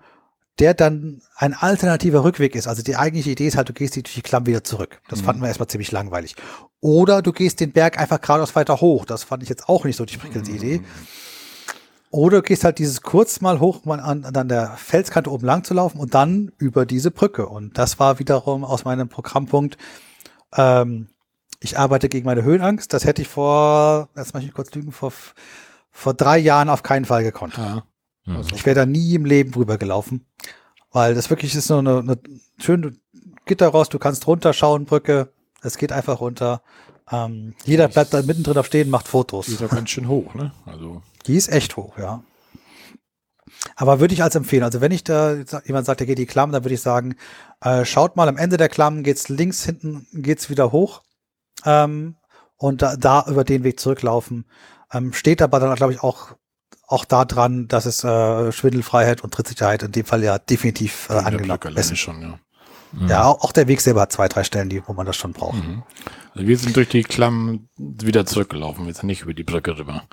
der 0.61 0.73
dann 0.75 1.21
ein 1.35 1.53
alternativer 1.55 2.23
Rückweg 2.23 2.55
ist. 2.55 2.67
Also 2.67 2.83
die 2.83 2.95
eigentliche 2.95 3.31
Idee 3.31 3.47
ist 3.47 3.57
halt, 3.57 3.67
du 3.67 3.73
gehst 3.73 3.95
durch 3.95 4.13
die 4.13 4.21
Klamm 4.21 4.45
wieder 4.45 4.63
zurück. 4.63 5.01
Das 5.09 5.21
Mhm. 5.21 5.25
fanden 5.25 5.41
wir 5.41 5.47
erstmal 5.47 5.67
ziemlich 5.67 5.91
langweilig. 5.91 6.35
Oder 6.79 7.21
du 7.21 7.31
gehst 7.33 7.59
den 7.59 7.71
Berg 7.71 7.99
einfach 7.99 8.21
geradeaus 8.21 8.55
weiter 8.55 8.79
hoch. 8.79 9.05
Das 9.05 9.23
fand 9.23 9.41
ich 9.43 9.49
jetzt 9.49 9.67
auch 9.67 9.83
nicht 9.85 9.95
so 9.95 10.05
die 10.05 10.17
prickelnde 10.17 10.51
Idee. 10.51 10.81
Oder 12.11 12.37
du 12.37 12.43
gehst 12.43 12.63
halt 12.63 12.77
dieses 12.77 13.01
kurz 13.01 13.41
mal 13.41 13.59
hoch, 13.59 13.81
um 13.85 13.91
an, 13.91 14.23
an 14.25 14.47
der 14.47 14.71
Felskante 14.77 15.31
oben 15.31 15.45
lang 15.45 15.63
zu 15.63 15.73
laufen 15.73 15.97
und 15.97 16.13
dann 16.13 16.51
über 16.57 16.85
diese 16.85 17.09
Brücke. 17.09 17.47
Und 17.47 17.77
das 17.77 17.99
war 17.99 18.19
wiederum 18.19 18.63
aus 18.63 18.85
meinem 18.85 19.09
Programmpunkt, 19.09 19.77
ähm, 20.55 21.07
ich 21.63 21.77
arbeite 21.79 22.09
gegen 22.09 22.25
meine 22.25 22.43
Höhenangst. 22.43 22.91
Das 22.93 23.05
hätte 23.05 23.21
ich 23.21 23.27
vor, 23.27 24.09
jetzt 24.15 24.33
muss 24.33 24.43
ich 24.43 24.53
kurz 24.53 24.73
lügen, 24.73 24.91
vor, 24.91 25.13
vor 25.91 26.13
drei 26.13 26.37
Jahren 26.37 26.69
auf 26.69 26.83
keinen 26.83 27.05
Fall 27.05 27.23
gekonnt. 27.23 27.57
Ja. 27.57 27.83
Mhm. 28.25 28.45
Ich 28.53 28.65
wäre 28.65 28.75
da 28.75 28.85
nie 28.85 29.15
im 29.15 29.25
Leben 29.25 29.51
drüber 29.51 29.77
gelaufen. 29.77 30.25
Weil 30.91 31.15
das 31.15 31.29
wirklich 31.29 31.55
ist 31.55 31.67
so 31.67 31.77
eine, 31.77 31.99
eine 31.99 32.19
schöne 32.57 32.93
Gitterrost, 33.45 33.93
du 33.93 33.99
kannst 33.99 34.27
runterschauen, 34.27 34.85
Brücke. 34.85 35.31
Es 35.61 35.77
geht 35.77 35.91
einfach 35.91 36.19
runter. 36.19 36.61
Ähm, 37.09 37.55
jeder 37.65 37.87
bleibt 37.87 38.13
da 38.13 38.21
mittendrin 38.21 38.57
auf 38.57 38.65
stehen, 38.65 38.89
macht 38.89 39.07
Fotos. 39.07 39.45
Die 39.45 39.53
ist 39.53 39.63
auch 39.63 39.69
ganz 39.69 39.89
schön 39.89 40.07
hoch, 40.07 40.33
ne? 40.33 40.51
Also, 40.65 41.01
Die 41.27 41.35
ist 41.35 41.49
echt 41.49 41.77
hoch, 41.77 41.97
ja. 41.97 42.23
Aber 43.75 43.99
würde 43.99 44.13
ich 44.13 44.23
als 44.23 44.35
empfehlen. 44.35 44.63
Also 44.63 44.81
wenn 44.81 44.91
ich 44.91 45.03
da 45.03 45.37
jemand 45.65 45.85
sagt, 45.85 45.99
der 45.99 46.07
geht 46.07 46.17
die 46.17 46.25
Klamm, 46.25 46.51
dann 46.51 46.63
würde 46.63 46.73
ich 46.73 46.81
sagen, 46.81 47.15
äh, 47.61 47.85
schaut 47.85 48.15
mal 48.15 48.27
am 48.27 48.37
Ende 48.37 48.57
der 48.57 48.69
Klamm, 48.69 49.03
geht's 49.03 49.29
links 49.29 49.63
hinten, 49.63 50.07
geht's 50.13 50.49
wieder 50.49 50.71
hoch 50.71 51.03
ähm, 51.65 52.15
und 52.57 52.81
da, 52.81 52.95
da 52.95 53.25
über 53.27 53.43
den 53.43 53.63
Weg 53.63 53.79
zurücklaufen. 53.79 54.45
Ähm, 54.91 55.13
steht 55.13 55.41
aber 55.41 55.59
dann, 55.59 55.75
glaube 55.75 55.93
ich, 55.93 56.01
auch 56.01 56.35
auch 56.91 57.05
da 57.05 57.25
dran, 57.25 57.67
dass 57.67 57.85
es 57.85 58.03
äh, 58.03 58.51
Schwindelfreiheit 58.51 59.23
und 59.23 59.33
Trittsicherheit 59.33 59.83
in 59.83 59.91
dem 59.91 60.05
Fall 60.05 60.23
ja 60.23 60.37
definitiv 60.37 61.07
äh, 61.09 61.13
der 61.13 61.25
angenommen 61.25 61.77
ist. 61.77 61.97
schon, 61.97 62.21
ja. 62.21 62.39
Mhm. 62.93 63.07
Ja, 63.07 63.25
auch, 63.25 63.53
der 63.53 63.67
Weg 63.67 63.79
selber 63.79 64.01
hat 64.01 64.11
zwei, 64.11 64.27
drei 64.27 64.43
Stellen, 64.43 64.67
die, 64.67 64.81
wo 64.85 64.93
man 64.93 65.05
das 65.05 65.15
schon 65.15 65.31
braucht. 65.31 65.63
Mhm. 65.63 65.83
Also 66.33 66.47
wir 66.47 66.57
sind 66.57 66.75
durch 66.75 66.89
die 66.89 67.03
Klamm 67.03 67.69
wieder 67.77 68.25
zurückgelaufen. 68.25 68.85
Wir 68.85 68.93
sind 68.93 69.05
nicht 69.05 69.21
über 69.21 69.33
die 69.33 69.43
Brücke 69.43 69.77
rüber. 69.77 70.03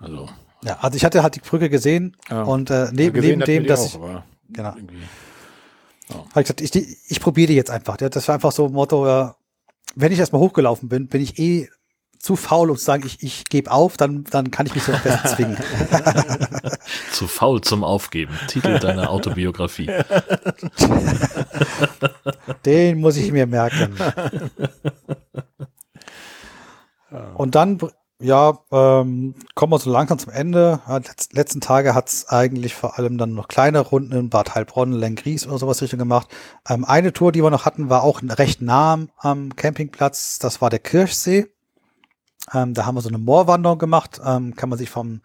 Also, 0.00 0.28
Ja, 0.62 0.78
also 0.80 0.96
ich 0.96 1.04
hatte 1.04 1.22
halt 1.22 1.36
die 1.36 1.40
Brücke 1.40 1.68
gesehen 1.68 2.16
Ja. 2.30 2.42
und 2.42 2.70
äh, 2.70 2.88
neben, 2.92 3.14
gesehen 3.14 3.38
neben 3.40 3.44
dem, 3.44 3.66
dass 3.66 3.96
auch, 3.96 4.22
ich, 4.48 4.54
genau. 4.56 4.74
irgendwie. 4.74 5.02
Hab 6.08 6.36
ich 6.36 6.42
gesagt, 6.42 6.60
ich, 6.60 6.96
ich 7.10 7.20
probiere 7.20 7.48
die 7.48 7.56
jetzt 7.56 7.70
einfach. 7.70 8.00
Ja, 8.00 8.08
Das 8.08 8.26
war 8.28 8.36
einfach 8.36 8.52
so 8.52 8.66
ein 8.66 8.72
Motto, 8.72 9.34
wenn 9.94 10.12
ich 10.12 10.18
erstmal 10.18 10.40
hochgelaufen 10.40 10.88
bin, 10.88 11.08
bin 11.08 11.20
ich 11.20 11.38
eh 11.38 11.68
zu 12.18 12.36
faul, 12.36 12.70
um 12.70 12.76
zu 12.76 12.84
sagen, 12.84 13.04
ich, 13.06 13.22
ich 13.22 13.44
gebe 13.44 13.70
auf, 13.70 13.96
dann, 13.96 14.24
dann 14.24 14.50
kann 14.50 14.66
ich 14.66 14.74
mich 14.74 14.84
so 14.84 14.92
am 14.92 15.02
besten 15.02 15.28
zwingen. 15.28 15.56
Zu 17.12 17.26
faul 17.26 17.60
zum 17.60 17.82
Aufgeben. 17.84 18.32
Titel 18.48 18.78
deiner 18.78 19.10
Autobiografie. 19.10 19.90
Den 22.64 23.00
muss 23.00 23.16
ich 23.16 23.32
mir 23.32 23.46
merken. 23.46 23.96
Und 27.36 27.54
dann, 27.54 27.78
ja, 28.20 28.58
ähm, 28.72 29.34
kommen 29.54 29.72
wir 29.72 29.78
so 29.78 29.90
langsam 29.90 30.18
zum 30.18 30.32
Ende. 30.32 30.80
Ja, 30.88 31.00
letzten 31.32 31.60
Tage 31.60 31.94
hat's 31.94 32.28
eigentlich 32.28 32.74
vor 32.74 32.98
allem 32.98 33.18
dann 33.18 33.34
noch 33.34 33.48
kleine 33.48 33.80
Runden 33.80 34.12
in 34.12 34.30
Bad 34.30 34.54
Heilbronn, 34.54 34.92
Lengries 34.92 35.46
oder 35.46 35.58
sowas 35.58 35.82
Richtung 35.82 35.98
gemacht. 35.98 36.28
Ähm, 36.68 36.84
eine 36.84 37.12
Tour, 37.12 37.32
die 37.32 37.42
wir 37.42 37.50
noch 37.50 37.64
hatten, 37.64 37.90
war 37.90 38.02
auch 38.02 38.22
recht 38.22 38.62
nah 38.62 38.98
am 39.18 39.54
Campingplatz. 39.54 40.38
Das 40.38 40.60
war 40.60 40.70
der 40.70 40.78
Kirchsee. 40.78 41.46
Ähm, 42.52 42.74
da 42.74 42.86
haben 42.86 42.94
wir 42.94 43.02
so 43.02 43.08
eine 43.08 43.18
Moorwanderung 43.18 43.78
gemacht. 43.78 44.20
Ähm, 44.24 44.54
kann 44.54 44.68
man 44.68 44.78
sich 44.78 44.90
vom 44.90 45.20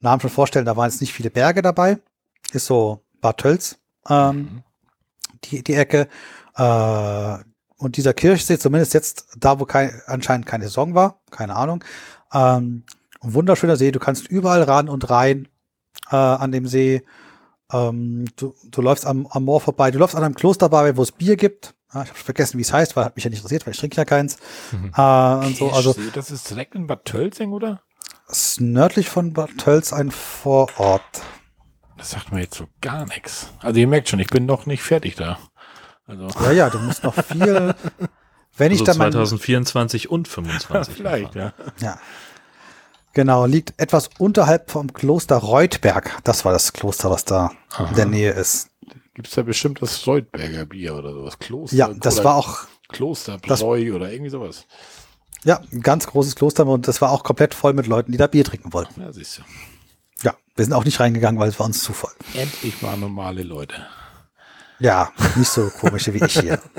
Namen 0.00 0.20
schon 0.20 0.30
vorstellen, 0.30 0.64
da 0.64 0.76
waren 0.76 0.90
jetzt 0.90 1.00
nicht 1.00 1.12
viele 1.12 1.30
Berge 1.30 1.62
dabei. 1.62 1.98
Ist 2.52 2.66
so 2.66 3.04
Bad 3.20 3.38
Tölz, 3.38 3.78
ähm, 4.08 4.62
die, 5.44 5.62
die 5.62 5.74
Ecke. 5.74 6.08
Äh, 6.56 7.38
und 7.76 7.96
dieser 7.96 8.14
Kirchsee, 8.14 8.58
zumindest 8.58 8.94
jetzt 8.94 9.26
da, 9.36 9.58
wo 9.58 9.64
kein, 9.64 9.90
anscheinend 10.06 10.46
keine 10.46 10.64
Saison 10.64 10.94
war, 10.94 11.20
keine 11.30 11.56
Ahnung, 11.56 11.84
ähm, 12.32 12.84
ein 13.20 13.34
wunderschöner 13.34 13.76
See. 13.76 13.92
Du 13.92 13.98
kannst 13.98 14.28
überall 14.28 14.62
ran 14.62 14.88
und 14.88 15.08
rein 15.10 15.48
äh, 16.10 16.16
an 16.16 16.52
dem 16.52 16.66
See. 16.66 17.02
Ähm, 17.72 18.26
du, 18.36 18.54
du 18.64 18.82
läufst 18.82 19.06
am, 19.06 19.26
am 19.28 19.44
Moor 19.44 19.60
vorbei. 19.60 19.90
Du 19.90 19.98
läufst 19.98 20.16
an 20.16 20.24
einem 20.24 20.34
Kloster 20.34 20.68
vorbei, 20.68 20.96
wo 20.96 21.02
es 21.02 21.12
Bier 21.12 21.36
gibt. 21.36 21.74
Ja, 21.94 22.02
ich 22.02 22.08
habe 22.08 22.18
vergessen, 22.18 22.58
wie 22.58 22.62
es 22.62 22.72
heißt, 22.72 22.96
weil 22.96 23.04
hat 23.04 23.16
mich 23.16 23.24
ja 23.24 23.30
nicht 23.30 23.40
interessiert, 23.40 23.66
weil 23.66 23.74
ich 23.74 23.80
trinke 23.80 23.96
ja 23.96 24.04
keins. 24.04 24.38
Mhm. 24.70 24.92
Äh, 24.96 25.46
und 25.46 25.56
so, 25.56 25.70
also 25.70 25.94
das 26.14 26.30
ist 26.30 26.48
direkt 26.50 26.74
in 26.74 26.86
Bad 26.86 27.04
Tölzing, 27.04 27.52
oder? 27.52 27.82
ist 28.32 28.60
nördlich 28.60 29.08
von 29.08 29.32
Bad 29.32 29.50
Tölz 29.58 29.92
ein 29.92 30.10
Vorort. 30.10 31.22
Das 31.96 32.10
sagt 32.10 32.32
mir 32.32 32.40
jetzt 32.40 32.56
so 32.56 32.66
gar 32.80 33.06
nichts. 33.06 33.52
Also 33.60 33.78
ihr 33.78 33.86
merkt 33.86 34.08
schon, 34.08 34.18
ich 34.18 34.28
bin 34.28 34.46
noch 34.46 34.66
nicht 34.66 34.82
fertig 34.82 35.16
da. 35.16 35.38
Also 36.06 36.28
Ja, 36.42 36.52
ja, 36.52 36.70
du 36.70 36.78
musst 36.78 37.04
noch 37.04 37.14
viel. 37.14 37.74
Wenn 38.56 38.72
ich 38.72 38.80
Also 38.80 38.92
dann 38.92 38.98
mein, 38.98 39.12
2024 39.12 40.10
und 40.10 40.28
25. 40.28 40.94
vielleicht, 40.96 41.34
ja. 41.34 41.52
ja. 41.80 41.98
Genau, 43.14 43.46
liegt 43.46 43.74
etwas 43.78 44.10
unterhalb 44.18 44.70
vom 44.70 44.92
Kloster 44.92 45.36
Reutberg. 45.36 46.18
Das 46.24 46.44
war 46.44 46.52
das 46.52 46.72
Kloster, 46.72 47.10
was 47.10 47.24
da 47.24 47.50
in 47.90 47.94
der 47.94 48.06
Nähe 48.06 48.32
ist. 48.32 48.68
Gibt 49.14 49.28
es 49.28 49.34
da 49.34 49.42
bestimmt 49.42 49.82
das 49.82 50.06
Reutberger 50.06 50.64
Bier 50.64 50.94
oder 50.94 51.12
sowas? 51.12 51.38
Kloster. 51.38 51.76
Ja, 51.76 51.92
das 51.92 52.16
oder 52.16 52.24
war 52.24 52.36
auch, 52.36 52.60
Klosterbräu 52.88 53.94
oder 53.94 54.10
irgendwie 54.10 54.30
sowas. 54.30 54.66
ja, 55.44 55.60
ein 55.72 55.80
ganz 55.80 56.06
großes 56.06 56.34
Kloster 56.34 56.66
und 56.66 56.88
das 56.88 57.00
war 57.00 57.10
auch 57.10 57.22
komplett 57.24 57.54
voll 57.54 57.74
mit 57.74 57.86
Leuten, 57.86 58.12
die 58.12 58.18
da 58.18 58.26
Bier 58.26 58.44
trinken 58.44 58.72
wollten. 58.72 59.00
Ja, 59.00 59.12
siehst 59.12 59.38
du. 59.38 59.42
Ja, 60.22 60.34
wir 60.56 60.64
sind 60.64 60.72
auch 60.74 60.84
nicht 60.84 61.00
reingegangen, 61.00 61.40
weil 61.40 61.48
es 61.48 61.58
war 61.58 61.66
uns 61.66 61.82
zu 61.82 61.92
voll. 61.92 62.12
Endlich 62.34 62.80
mal 62.80 62.96
normale 62.96 63.42
Leute. 63.42 63.86
Ja, 64.78 65.12
nicht 65.36 65.50
so 65.50 65.68
komische 65.68 66.14
wie 66.14 66.24
ich 66.24 66.38
hier. 66.40 66.60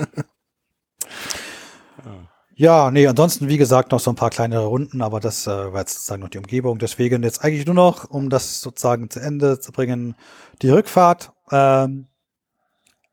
Ja, 2.56 2.92
nee, 2.92 3.06
ansonsten, 3.08 3.48
wie 3.48 3.56
gesagt, 3.56 3.90
noch 3.90 3.98
so 3.98 4.12
ein 4.12 4.16
paar 4.16 4.30
kleinere 4.30 4.66
Runden, 4.66 5.02
aber 5.02 5.18
das 5.18 5.48
äh, 5.48 5.72
war 5.72 5.80
jetzt 5.80 5.94
sozusagen 5.94 6.22
noch 6.22 6.28
die 6.28 6.38
Umgebung. 6.38 6.78
Deswegen 6.78 7.24
jetzt 7.24 7.42
eigentlich 7.42 7.66
nur 7.66 7.74
noch, 7.74 8.08
um 8.08 8.30
das 8.30 8.60
sozusagen 8.60 9.10
zu 9.10 9.18
Ende 9.18 9.58
zu 9.58 9.72
bringen, 9.72 10.14
die 10.62 10.70
Rückfahrt. 10.70 11.32
Ähm, 11.50 12.06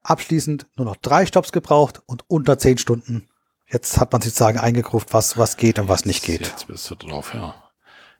abschließend 0.03 0.67
nur 0.75 0.85
noch 0.85 0.95
drei 0.95 1.25
Stops 1.25 1.51
gebraucht 1.51 2.01
und 2.05 2.23
unter 2.29 2.57
zehn 2.57 2.77
Stunden. 2.77 3.27
Jetzt 3.67 3.99
hat 3.99 4.11
man 4.11 4.21
sozusagen 4.21 4.57
eingegruft, 4.59 5.13
was, 5.13 5.37
was 5.37 5.55
geht 5.57 5.79
und 5.79 5.87
was 5.87 6.05
nicht 6.05 6.23
geht. 6.23 6.41
Jetzt 6.41 6.67
bist 6.67 6.89
du 6.89 6.95
drauf, 6.95 7.33
ja. 7.33 7.55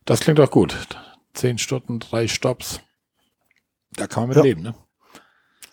Das 0.05 0.21
klingt 0.21 0.39
doch 0.39 0.49
gut. 0.51 0.87
Zehn 1.33 1.57
Stunden, 1.57 1.99
drei 1.99 2.27
Stops. 2.27 2.79
Da 3.93 4.07
kann 4.07 4.23
man 4.23 4.29
mit 4.29 4.37
Ja. 4.37 4.43
leben, 4.43 4.61
ne? 4.61 4.75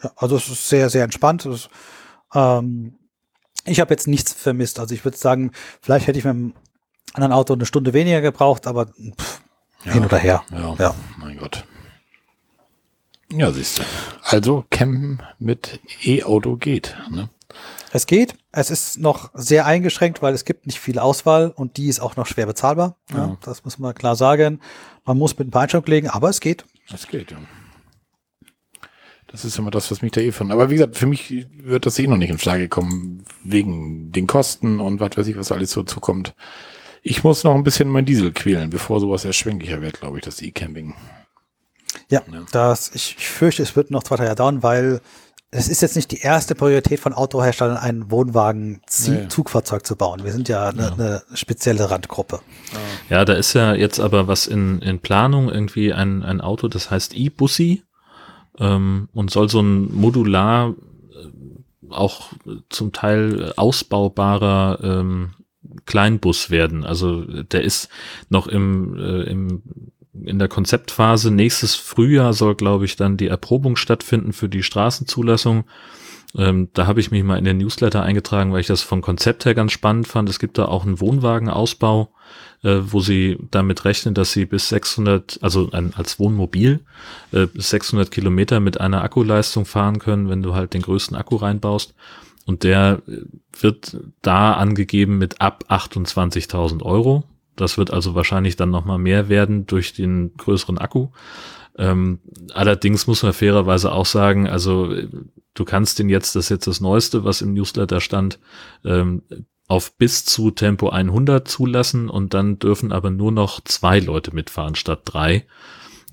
Ja, 0.03 0.13
also 0.17 0.37
es 0.37 0.49
ist 0.49 0.69
sehr, 0.69 0.91
sehr 0.91 1.05
entspannt. 1.05 1.45
Ist, 1.47 1.71
ähm, 2.35 2.99
ich 3.65 3.81
habe 3.81 3.93
jetzt 3.93 4.07
nichts 4.09 4.33
vermisst. 4.33 4.79
Also 4.81 4.95
ich 4.95 5.05
würde 5.05 5.17
sagen, 5.17 5.53
vielleicht 5.81 6.07
hätte 6.07 6.19
ich 6.19 6.25
mit 6.25 6.33
einem 6.35 6.55
anderen 7.15 7.33
Auto 7.33 7.55
eine 7.55 7.67
Stunde 7.67 7.93
weniger 7.93 8.21
gebraucht, 8.21 8.67
aber 8.67 8.87
pff, 8.87 9.41
hin 9.85 10.05
oder 10.05 10.19
her. 10.19 10.43
Ja, 10.51 10.75
Ja. 10.79 10.95
mein 11.19 11.39
Gott. 11.39 11.65
Ja, 13.33 13.53
siehst 13.53 13.79
du. 13.79 13.83
Also 14.23 14.65
campen 14.71 15.23
mit 15.39 15.81
E-Auto 16.03 16.57
geht. 16.57 16.97
Ne? 17.11 17.29
Es 17.93 18.07
geht. 18.07 18.35
Es 18.53 18.71
ist 18.71 18.99
noch 18.99 19.31
sehr 19.35 19.67
eingeschränkt, 19.67 20.23
weil 20.23 20.35
es 20.35 20.45
gibt 20.45 20.67
nicht 20.67 20.81
viel 20.81 20.99
Auswahl 20.99 21.53
und 21.55 21.77
die 21.77 21.89
ist 21.89 22.01
auch 22.01 22.17
noch 22.17 22.27
schwer 22.27 22.47
bezahlbar. 22.47 22.97
Ja. 23.11 23.19
Ja. 23.19 23.39
das 23.43 23.65
muss 23.65 23.79
man 23.79 23.95
klar 23.95 24.17
sagen. 24.17 24.61
Man 25.05 25.19
muss 25.19 25.39
mit 25.39 25.49
ein 25.49 25.51
paar 25.51 25.63
Einschränkungen 25.63 25.95
legen, 25.95 26.09
aber 26.09 26.29
es 26.29 26.41
geht. 26.41 26.65
Das 26.91 27.07
geht, 27.09 27.31
ja. 27.31 27.39
Das 29.27 29.45
ist 29.45 29.59
immer 29.59 29.71
das, 29.71 29.91
was 29.91 30.01
mich 30.01 30.13
da 30.13 30.23
eh 30.23 30.33
von. 30.33 30.51
Aber 30.51 30.71
wie 30.71 30.75
gesagt, 30.75 30.97
für 30.97 31.07
mich 31.07 31.47
wird 31.63 31.85
das 31.85 31.99
eh 31.99 32.07
noch 32.07 32.17
nicht 32.17 32.31
in 32.31 32.39
Frage 32.39 32.69
kommen, 32.69 33.25
wegen 33.45 34.11
den 34.11 34.27
Kosten 34.27 34.81
und 34.81 35.01
was 35.01 35.17
weiß 35.17 35.27
ich, 35.27 35.37
was 35.37 35.53
alles 35.53 35.71
so 35.71 35.83
zukommt. 35.83 36.35
Ich 37.03 37.25
muss 37.25 37.45
noch 37.45 37.55
ein 37.55 37.63
bisschen 37.63 37.89
mein 37.91 38.07
Diesel 38.07 38.33
quälen, 38.33 38.71
bevor 38.71 39.01
sowas 39.01 39.27
erschwinglicher 39.27 39.83
wird, 39.83 40.01
glaube 40.01 40.19
ich, 40.19 40.25
das 40.25 40.41
E-Camping. 40.41 40.95
Ja, 42.11 42.23
Ja. 42.33 42.45
das, 42.53 42.91
ich, 42.95 43.17
ich 43.19 43.29
fürchte, 43.29 43.63
es 43.63 43.77
wird 43.77 43.91
noch 43.91 44.03
zwei, 44.03 44.17
drei 44.17 44.25
Jahre 44.25 44.37
dauern, 44.37 44.63
weil 44.63 45.01
es 45.51 45.69
ist 45.69 45.81
jetzt 45.81 45.97
nicht 45.97 46.11
die 46.11 46.19
erste 46.21 46.55
Priorität 46.55 47.01
von 47.01 47.15
Autoherstellern, 47.15 47.79
ein 47.79 48.11
Wohnwagen-Zugfahrzeug 48.11 49.87
zu 49.87 49.97
bauen. 49.97 50.23
Wir 50.25 50.33
sind 50.33 50.49
ja 50.49 50.69
eine, 50.69 50.93
eine 50.93 51.23
spezielle 51.35 51.91
Randgruppe. 51.91 52.41
Ja, 53.09 53.25
da 53.25 53.33
ist 53.33 53.55
ja 53.55 53.75
jetzt 53.75 53.99
aber 53.99 54.29
was 54.29 54.47
in, 54.47 54.81
in 54.81 54.99
Planung, 55.01 55.49
irgendwie 55.49 55.93
ein, 55.95 56.23
ein 56.23 56.41
Auto, 56.43 56.69
das 56.69 56.91
heißt 56.91 57.15
E-Bussi 57.17 57.83
ähm, 58.59 59.09
und 59.15 59.31
soll 59.31 59.49
so 59.49 59.61
ein 59.61 59.95
modular, 59.95 60.75
äh, 61.15 61.93
auch 61.95 62.33
zum 62.69 62.93
Teil 62.93 63.55
ausbaubarer 63.57 64.81
ähm, 64.83 65.31
Kleinbus 65.87 66.51
werden. 66.51 66.85
Also 66.85 67.23
der 67.23 67.63
ist 67.63 67.89
noch 68.29 68.47
im, 68.49 68.99
äh, 68.99 69.23
im 69.23 69.63
in 70.15 70.39
der 70.39 70.49
Konzeptphase. 70.49 71.31
Nächstes 71.31 71.75
Frühjahr 71.75 72.33
soll, 72.33 72.55
glaube 72.55 72.85
ich, 72.85 72.97
dann 72.97 73.17
die 73.17 73.29
Erprobung 73.29 73.77
stattfinden 73.77 74.33
für 74.33 74.49
die 74.49 74.63
Straßenzulassung. 74.63 75.65
Ähm, 76.37 76.69
da 76.75 76.87
habe 76.87 77.01
ich 77.01 77.11
mich 77.11 77.23
mal 77.25 77.39
in 77.39 77.45
den 77.45 77.59
Newsletter 77.59 78.03
eingetragen, 78.03 78.53
weil 78.53 78.61
ich 78.61 78.67
das 78.67 78.83
vom 78.83 79.01
Konzept 79.01 79.45
her 79.45 79.55
ganz 79.55 79.73
spannend 79.73 80.07
fand. 80.09 80.29
Es 80.29 80.39
gibt 80.39 80.59
da 80.59 80.67
auch 80.67 80.85
einen 80.85 81.01
Wohnwagenausbau, 81.01 82.13
äh, 82.63 82.81
wo 82.83 83.01
sie 83.01 83.39
damit 83.51 83.85
rechnen, 83.85 84.15
dass 84.15 84.33
sie 84.33 84.45
bis 84.45 84.69
600, 84.69 85.39
also 85.41 85.71
ein, 85.73 85.95
als 85.95 86.19
Wohnmobil, 86.19 86.81
äh, 87.33 87.47
bis 87.47 87.71
600 87.71 88.11
Kilometer 88.11 88.61
mit 88.61 88.79
einer 88.81 89.03
Akkuleistung 89.03 89.65
fahren 89.65 89.99
können, 90.01 90.29
wenn 90.29 90.43
du 90.43 90.55
halt 90.55 90.75
den 90.75 90.83
größten 90.83 91.17
Akku 91.17 91.37
reinbaust. 91.37 91.95
Und 92.45 92.63
der 92.63 93.03
äh, 93.07 93.23
wird 93.61 93.97
da 94.21 94.53
angegeben 94.53 95.19
mit 95.19 95.41
ab 95.41 95.65
28.000 95.69 96.83
Euro. 96.83 97.25
Das 97.61 97.79
wird 97.79 97.93
also 97.93 98.15
wahrscheinlich 98.15 98.57
dann 98.57 98.71
nochmal 98.71 98.99
mehr 98.99 99.29
werden 99.29 99.67
durch 99.67 99.93
den 99.93 100.35
größeren 100.37 100.79
Akku. 100.79 101.09
Ähm, 101.77 102.19
allerdings 102.55 103.07
muss 103.07 103.23
man 103.23 103.33
fairerweise 103.33 103.93
auch 103.93 104.07
sagen, 104.07 104.49
also 104.49 104.93
äh, 104.93 105.09
du 105.55 105.65
kannst 105.65 105.99
den 105.99 106.09
jetzt, 106.09 106.35
das 106.35 106.47
ist 106.47 106.51
jetzt 106.51 106.67
das 106.67 106.81
Neueste, 106.81 107.25
was 107.25 107.41
im 107.41 107.55
Newsletter 107.55 108.01
stand, 108.01 108.39
ähm, 108.85 109.23
auf 109.69 109.97
bis 109.97 110.25
zu 110.25 110.51
Tempo 110.51 110.89
100 110.89 111.47
zulassen 111.47 112.09
und 112.09 112.35
dann 112.35 112.59
dürfen 112.59 112.91
aber 112.91 113.11
nur 113.11 113.31
noch 113.31 113.61
zwei 113.63 114.01
Leute 114.01 114.35
mitfahren 114.35 114.75
statt 114.75 115.03
drei. 115.05 115.47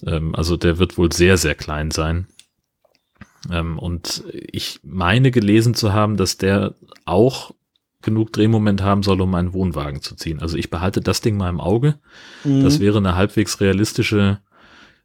Ähm, 0.05 0.35
also 0.35 0.55
der 0.55 0.77
wird 0.77 0.97
wohl 0.97 1.11
sehr, 1.11 1.37
sehr 1.37 1.55
klein 1.55 1.89
sein. 1.89 2.27
Ähm, 3.51 3.79
und 3.79 4.23
ich 4.31 4.79
meine 4.83 5.31
gelesen 5.31 5.73
zu 5.73 5.93
haben, 5.93 6.15
dass 6.15 6.37
der 6.37 6.75
auch 7.05 7.54
genug 8.05 8.31
Drehmoment 8.31 8.81
haben 8.81 9.03
soll, 9.03 9.19
um 9.19 9.35
einen 9.35 9.51
Wohnwagen 9.51 10.01
zu 10.01 10.15
ziehen. 10.15 10.41
Also 10.41 10.55
ich 10.55 10.69
behalte 10.69 11.01
das 11.01 11.19
Ding 11.19 11.35
mal 11.35 11.49
im 11.49 11.59
Auge. 11.59 11.95
Mhm. 12.45 12.63
Das 12.63 12.79
wäre 12.79 12.99
eine 12.99 13.15
halbwegs 13.15 13.59
realistische 13.59 14.39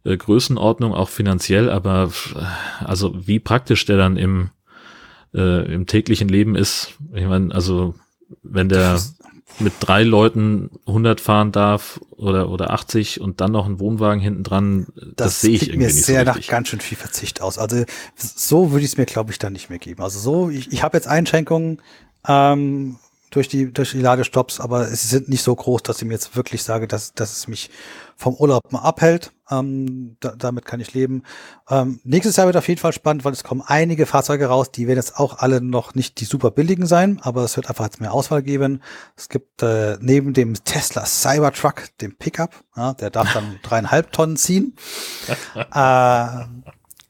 äh, 0.05 0.17
Größenordnung, 0.17 0.95
auch 0.95 1.09
finanziell, 1.09 1.69
aber 1.69 2.13
äh, 2.37 2.85
also 2.85 3.27
wie 3.27 3.41
praktisch 3.41 3.85
der 3.87 3.97
dann 3.97 4.17
im, 4.17 4.51
äh, 5.35 5.75
im 5.75 5.87
täglichen 5.87 6.29
Leben 6.29 6.55
ist. 6.55 6.95
Ich 7.13 7.27
meine, 7.27 7.53
also 7.53 7.95
wenn 8.43 8.69
der 8.69 9.01
mit 9.59 9.73
drei 9.81 10.05
Leuten 10.05 10.71
100 10.87 11.21
fahren 11.21 11.53
darf 11.53 12.01
oder, 12.13 12.49
oder 12.51 12.71
80 12.71 13.21
und 13.21 13.41
dann 13.41 13.53
noch 13.53 13.67
einen 13.67 13.81
Wohnwagen 13.81 14.21
hinten 14.21 14.43
dran, 14.43 14.87
das, 14.95 15.15
das, 15.17 15.41
sehe 15.41 15.51
ich 15.51 15.61
sieht 15.61 15.69
irgendwie 15.71 15.87
mir 15.87 15.93
nicht 15.93 16.05
sehr 16.05 16.25
so 16.25 16.33
nach 16.33 16.47
ganz 16.47 16.69
schön 16.69 16.81
viel 16.81 16.97
Verzicht 16.97 17.43
aus. 17.43 17.59
Also 17.59 17.85
so 18.17 18.71
würde 18.71 18.85
ich 18.85 18.93
es 18.93 18.97
mir, 18.97 19.07
glaube 19.07 19.33
ich, 19.33 19.39
dann 19.39 19.53
nicht 19.53 19.69
mehr 19.69 19.79
geben. 19.79 20.03
Also 20.03 20.19
so, 20.21 20.51
ich, 20.51 20.73
ich 20.73 20.83
habe 20.83 20.97
jetzt 20.97 21.09
Einschränkungen 21.09 21.83
ähm, 22.27 22.99
durch 23.31 23.49
die 23.49 23.73
durch 23.73 23.93
die 23.93 24.01
Ladestops, 24.01 24.61
aber 24.61 24.87
sie 24.87 25.07
sind 25.07 25.29
nicht 25.29 25.43
so 25.43 25.55
groß, 25.55 25.83
dass 25.83 26.03
ich 26.03 26.05
mir 26.07 26.15
jetzt 26.15 26.37
wirklich 26.37 26.63
sage, 26.63 26.89
dass, 26.89 27.15
dass 27.15 27.33
es 27.33 27.49
mich 27.49 27.71
vom 28.17 28.35
Urlaub 28.35 28.73
mal 28.73 28.81
abhält. 28.81 29.33
Ähm, 29.51 30.17
da, 30.21 30.35
damit 30.37 30.65
kann 30.65 30.81
ich 30.81 30.95
leben. 30.95 31.23
Ähm, 31.69 32.01
nächstes 32.05 32.37
Jahr 32.37 32.47
wird 32.47 32.57
auf 32.57 32.69
jeden 32.69 32.81
Fall 32.81 32.93
spannend, 32.93 33.25
weil 33.25 33.33
es 33.33 33.45
kommen 33.45 33.63
einige 33.65 34.07
Fahrzeuge 34.07 34.47
raus, 34.47 34.71
die 34.71 34.87
werden 34.87 34.99
jetzt 34.99 35.19
auch 35.19 35.39
alle 35.39 35.61
noch 35.61 35.95
nicht 35.95 36.21
die 36.21 36.25
super 36.25 36.51
billigen 36.51 36.87
sein, 36.87 37.21
aber 37.23 37.43
es 37.45 37.57
wird 37.57 37.69
einfach 37.69 37.85
jetzt 37.85 38.01
mehr 38.01 38.13
Auswahl 38.13 38.43
geben. 38.43 38.83
Es 39.17 39.29
gibt 39.29 39.63
äh, 39.63 39.97
neben 40.01 40.35
dem 40.35 40.55
Tesla 40.65 41.07
Cybertruck, 41.07 41.97
dem 42.01 42.17
Pickup, 42.17 42.55
ja, 42.77 42.95
der 42.95 43.11
darf 43.11 43.33
dann 43.33 43.59
dreieinhalb 43.63 44.13
Tonnen 44.13 44.37
ziehen, 44.37 44.77
äh, 45.73 46.27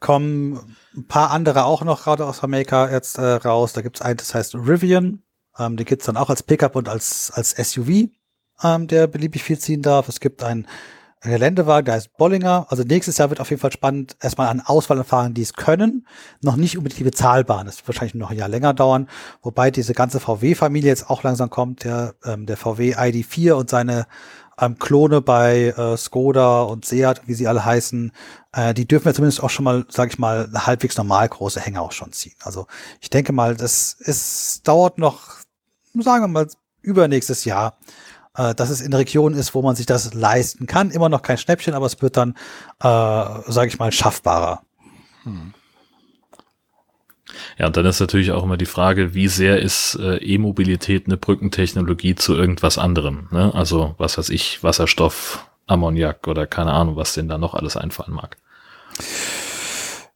kommen 0.00 0.76
ein 0.96 1.06
paar 1.06 1.30
andere 1.30 1.64
auch 1.64 1.82
noch 1.82 2.04
gerade 2.04 2.26
aus 2.26 2.42
Amerika 2.42 2.90
jetzt 2.90 3.18
äh, 3.18 3.22
raus. 3.22 3.72
Da 3.72 3.82
gibt's 3.82 4.02
einen, 4.02 4.16
das 4.16 4.34
heißt 4.34 4.54
Rivian. 4.54 5.22
Ähm, 5.58 5.76
den 5.76 5.86
gibt's 5.86 6.06
dann 6.06 6.16
auch 6.16 6.30
als 6.30 6.42
Pickup 6.42 6.76
und 6.76 6.88
als, 6.88 7.30
als 7.34 7.50
SUV. 7.50 8.08
ähm, 8.62 8.86
der 8.88 9.06
beliebig 9.06 9.42
viel 9.42 9.58
ziehen 9.58 9.82
darf. 9.82 10.08
Es 10.08 10.20
gibt 10.20 10.42
einen 10.42 10.66
Geländewagen, 11.22 11.84
der 11.84 11.94
heißt 11.94 12.16
Bollinger. 12.16 12.66
Also 12.70 12.82
nächstes 12.82 13.18
Jahr 13.18 13.28
wird 13.28 13.40
auf 13.40 13.50
jeden 13.50 13.60
Fall 13.60 13.72
spannend, 13.72 14.16
erstmal 14.20 14.48
an 14.48 14.62
Auswahl 14.62 15.04
fahren, 15.04 15.34
die 15.34 15.42
es 15.42 15.52
können. 15.52 16.06
Noch 16.40 16.56
nicht 16.56 16.78
unbedingt 16.78 16.98
die 16.98 17.04
bezahlbaren. 17.04 17.66
Das 17.66 17.76
wird 17.76 17.88
wahrscheinlich 17.88 18.14
noch 18.14 18.30
ein 18.30 18.38
Jahr 18.38 18.48
länger 18.48 18.72
dauern. 18.72 19.08
Wobei 19.42 19.70
diese 19.70 19.92
ganze 19.92 20.18
VW-Familie 20.18 20.88
jetzt 20.88 21.10
auch 21.10 21.22
langsam 21.22 21.50
kommt. 21.50 21.84
Der, 21.84 22.14
ähm, 22.24 22.46
der 22.46 22.56
VW 22.56 22.94
ID4 22.94 23.52
und 23.52 23.68
seine 23.68 24.06
ähm, 24.60 24.78
Klone 24.78 25.20
bei 25.20 25.74
äh, 25.76 25.96
Skoda 25.96 26.62
und 26.62 26.84
Seat, 26.84 27.22
wie 27.26 27.34
sie 27.34 27.48
alle 27.48 27.64
heißen, 27.64 28.12
äh, 28.52 28.74
die 28.74 28.86
dürfen 28.86 29.08
ja 29.08 29.14
zumindest 29.14 29.42
auch 29.42 29.50
schon 29.50 29.64
mal, 29.64 29.86
sage 29.88 30.10
ich 30.12 30.18
mal, 30.18 30.50
halbwegs 30.54 30.96
normal 30.96 31.28
große 31.28 31.60
Hänger 31.60 31.82
auch 31.82 31.92
schon 31.92 32.12
ziehen. 32.12 32.34
Also 32.42 32.66
ich 33.00 33.10
denke 33.10 33.32
mal, 33.32 33.56
das 33.56 33.96
es 34.00 34.62
dauert 34.62 34.98
noch, 34.98 35.38
sagen 35.94 36.24
wir 36.24 36.28
mal, 36.28 36.48
übernächstes 36.82 37.44
Jahr, 37.44 37.78
äh, 38.36 38.54
dass 38.54 38.70
es 38.70 38.80
in 38.80 38.92
Regionen 38.92 39.36
ist, 39.36 39.54
wo 39.54 39.62
man 39.62 39.76
sich 39.76 39.86
das 39.86 40.14
leisten 40.14 40.66
kann. 40.66 40.90
Immer 40.90 41.08
noch 41.08 41.22
kein 41.22 41.38
Schnäppchen, 41.38 41.74
aber 41.74 41.86
es 41.86 42.00
wird 42.02 42.16
dann, 42.16 42.34
äh, 42.80 43.50
sage 43.50 43.68
ich 43.68 43.78
mal, 43.78 43.92
schaffbarer. 43.92 44.62
Hm. 45.24 45.54
Ja, 47.58 47.66
und 47.66 47.76
dann 47.76 47.86
ist 47.86 48.00
natürlich 48.00 48.32
auch 48.32 48.44
immer 48.44 48.56
die 48.56 48.66
Frage, 48.66 49.14
wie 49.14 49.28
sehr 49.28 49.60
ist 49.60 49.96
äh, 49.96 50.16
E-Mobilität 50.16 51.06
eine 51.06 51.16
Brückentechnologie 51.16 52.14
zu 52.14 52.34
irgendwas 52.34 52.78
anderem? 52.78 53.28
Ne? 53.30 53.54
Also, 53.54 53.94
was 53.98 54.18
weiß 54.18 54.30
ich, 54.30 54.62
Wasserstoff, 54.62 55.46
Ammoniak 55.66 56.26
oder 56.28 56.46
keine 56.46 56.72
Ahnung, 56.72 56.96
was 56.96 57.14
denn 57.14 57.28
da 57.28 57.38
noch 57.38 57.54
alles 57.54 57.76
einfallen 57.76 58.14
mag. 58.14 58.36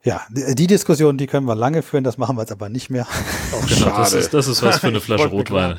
Ja, 0.07 0.21
die 0.31 0.67
Diskussion, 0.67 1.17
die 1.17 1.27
können 1.27 1.47
wir 1.47 1.55
lange 1.55 1.81
führen, 1.81 2.05
das 2.05 2.19
machen 2.19 2.37
wir 2.37 2.43
jetzt 2.43 2.53
aber 2.53 2.69
nicht 2.69 2.91
mehr. 2.91 3.07
Oh, 3.53 3.65
genau, 3.67 3.97
das 3.97 4.13
ist, 4.13 4.35
das 4.35 4.49
ist 4.49 4.63
was 4.63 4.79
für 4.79 4.89
eine 4.89 5.01
Flasche 5.01 5.29
Rotwein. 5.29 5.79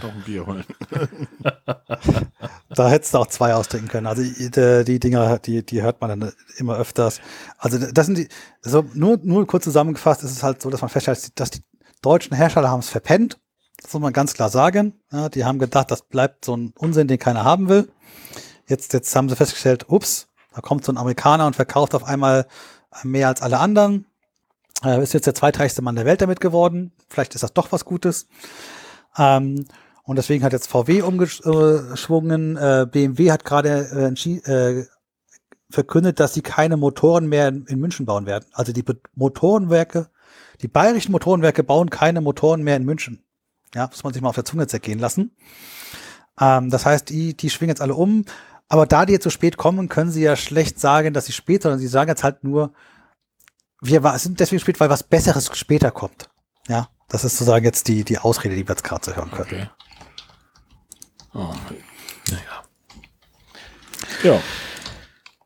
da 2.69 2.89
hättest 2.89 3.13
du 3.13 3.19
auch 3.19 3.27
zwei 3.27 3.53
austrinken 3.53 3.87
können. 3.87 4.07
Also 4.07 4.23
die, 4.23 4.83
die 4.83 4.99
Dinger, 4.99 5.37
die, 5.37 5.63
die 5.63 5.83
hört 5.83 6.01
man 6.01 6.19
dann 6.19 6.33
immer 6.57 6.75
öfters. 6.75 7.21
Also 7.59 7.77
das 7.77 8.07
sind 8.07 8.17
die, 8.17 8.27
so 8.61 8.83
nur, 8.95 9.19
nur 9.21 9.45
kurz 9.45 9.65
zusammengefasst 9.65 10.23
ist 10.23 10.31
es 10.31 10.41
halt 10.41 10.59
so, 10.59 10.71
dass 10.71 10.81
man 10.81 10.89
feststellt, 10.89 11.39
dass 11.39 11.51
die 11.51 11.61
deutschen 12.01 12.35
Hersteller 12.35 12.71
haben 12.71 12.79
es 12.79 12.89
verpennt. 12.89 13.37
Das 13.79 13.93
muss 13.93 14.01
man 14.01 14.11
ganz 14.11 14.33
klar 14.33 14.49
sagen. 14.49 14.93
Ja, 15.11 15.29
die 15.29 15.45
haben 15.45 15.59
gedacht, 15.59 15.91
das 15.91 16.01
bleibt 16.01 16.45
so 16.45 16.57
ein 16.57 16.73
Unsinn, 16.79 17.07
den 17.07 17.19
keiner 17.19 17.43
haben 17.43 17.69
will. 17.69 17.89
Jetzt, 18.67 18.91
jetzt 18.93 19.15
haben 19.15 19.29
sie 19.29 19.35
festgestellt, 19.35 19.85
ups, 19.87 20.29
da 20.55 20.61
kommt 20.61 20.83
so 20.83 20.91
ein 20.91 20.97
Amerikaner 20.97 21.45
und 21.45 21.55
verkauft 21.55 21.93
auf 21.93 22.03
einmal 22.03 22.47
mehr 23.03 23.27
als 23.27 23.43
alle 23.43 23.59
anderen 23.59 24.07
äh, 24.83 25.01
ist 25.01 25.13
jetzt 25.13 25.27
der 25.27 25.35
zweitreichste 25.35 25.81
Mann 25.81 25.95
der 25.95 26.05
Welt 26.05 26.21
damit 26.21 26.39
geworden. 26.39 26.91
Vielleicht 27.09 27.35
ist 27.35 27.43
das 27.43 27.53
doch 27.53 27.71
was 27.71 27.85
Gutes. 27.85 28.27
Ähm, 29.17 29.65
und 30.03 30.17
deswegen 30.17 30.43
hat 30.43 30.53
jetzt 30.53 30.67
VW 30.67 31.01
umgeschwungen. 31.01 32.57
Äh, 32.57 32.87
BMW 32.89 33.31
hat 33.31 33.43
gerade 33.43 34.13
äh, 34.15 34.51
äh, 34.51 34.85
verkündet, 35.69 36.19
dass 36.19 36.33
sie 36.33 36.41
keine 36.41 36.77
Motoren 36.77 37.27
mehr 37.27 37.47
in, 37.47 37.65
in 37.65 37.79
München 37.79 38.05
bauen 38.05 38.25
werden. 38.25 38.45
Also 38.53 38.71
die 38.71 38.83
Motorenwerke, 39.15 40.09
die 40.61 40.67
bayerischen 40.67 41.11
Motorenwerke 41.11 41.63
bauen 41.63 41.89
keine 41.89 42.21
Motoren 42.21 42.61
mehr 42.61 42.75
in 42.75 42.85
München. 42.85 43.23
Ja, 43.73 43.87
muss 43.87 44.03
man 44.03 44.13
sich 44.13 44.21
mal 44.21 44.29
auf 44.29 44.35
der 44.35 44.45
Zunge 44.45 44.67
zergehen 44.67 44.99
lassen. 44.99 45.35
Ähm, 46.39 46.69
das 46.69 46.85
heißt, 46.85 47.09
die, 47.09 47.35
die 47.35 47.49
schwingen 47.49 47.71
jetzt 47.71 47.81
alle 47.81 47.95
um. 47.95 48.25
Aber 48.67 48.85
da 48.85 49.05
die 49.05 49.13
jetzt 49.13 49.23
so 49.23 49.29
spät 49.29 49.57
kommen, 49.57 49.89
können 49.89 50.11
sie 50.11 50.23
ja 50.23 50.35
schlecht 50.35 50.79
sagen, 50.79 51.13
dass 51.13 51.25
sie 51.25 51.33
spät, 51.33 51.61
sondern 51.63 51.79
sie 51.79 51.87
sagen 51.87 52.09
jetzt 52.09 52.23
halt 52.23 52.43
nur, 52.43 52.73
wir 53.81 54.17
sind 54.17 54.39
deswegen 54.39 54.59
spät, 54.59 54.79
weil 54.79 54.89
was 54.89 55.03
Besseres 55.03 55.49
später 55.53 55.91
kommt. 55.91 56.29
Ja, 56.67 56.89
das 57.09 57.23
ist 57.23 57.37
sozusagen 57.37 57.65
jetzt 57.65 57.87
die, 57.87 58.03
die 58.03 58.17
Ausrede, 58.17 58.55
die 58.55 58.67
wir 58.67 58.73
jetzt 58.73 58.83
gerade 58.83 59.01
zu 59.01 59.15
hören 59.15 59.31
können. 59.31 59.47
Okay. 59.47 59.69
Oh, 61.33 61.53
naja. 62.29 62.63
Ja. 64.23 64.41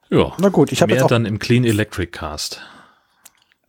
Ja. 0.10 0.36
Na 0.40 0.50
gut, 0.50 0.72
ich 0.72 0.82
habe 0.82 0.94
jetzt 0.94 1.04
auch 1.04 1.08
dann 1.08 1.26
im 1.26 1.40
Clean 1.40 1.64
Electric 1.64 2.12
Cast. 2.12 2.62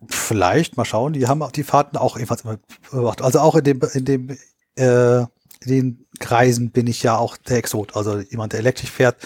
Vielleicht, 0.07 0.77
mal 0.77 0.85
schauen. 0.85 1.13
Die 1.13 1.27
haben 1.27 1.43
auch 1.43 1.51
die 1.51 1.63
Fahrten 1.63 1.97
auch 1.97 2.15
ebenfalls 2.15 2.41
immer 2.41 2.57
beobachtet. 2.91 3.25
Also 3.25 3.39
auch 3.39 3.55
in 3.55 3.63
dem, 3.63 3.81
in 3.93 4.05
dem, 4.05 4.37
äh, 4.75 5.19
in 5.19 5.27
den 5.67 6.07
Kreisen 6.19 6.71
bin 6.71 6.87
ich 6.87 7.03
ja 7.03 7.17
auch 7.17 7.37
der 7.37 7.57
Exot. 7.57 7.95
Also 7.95 8.19
jemand, 8.19 8.53
der 8.53 8.61
elektrisch 8.61 8.89
fährt, 8.89 9.17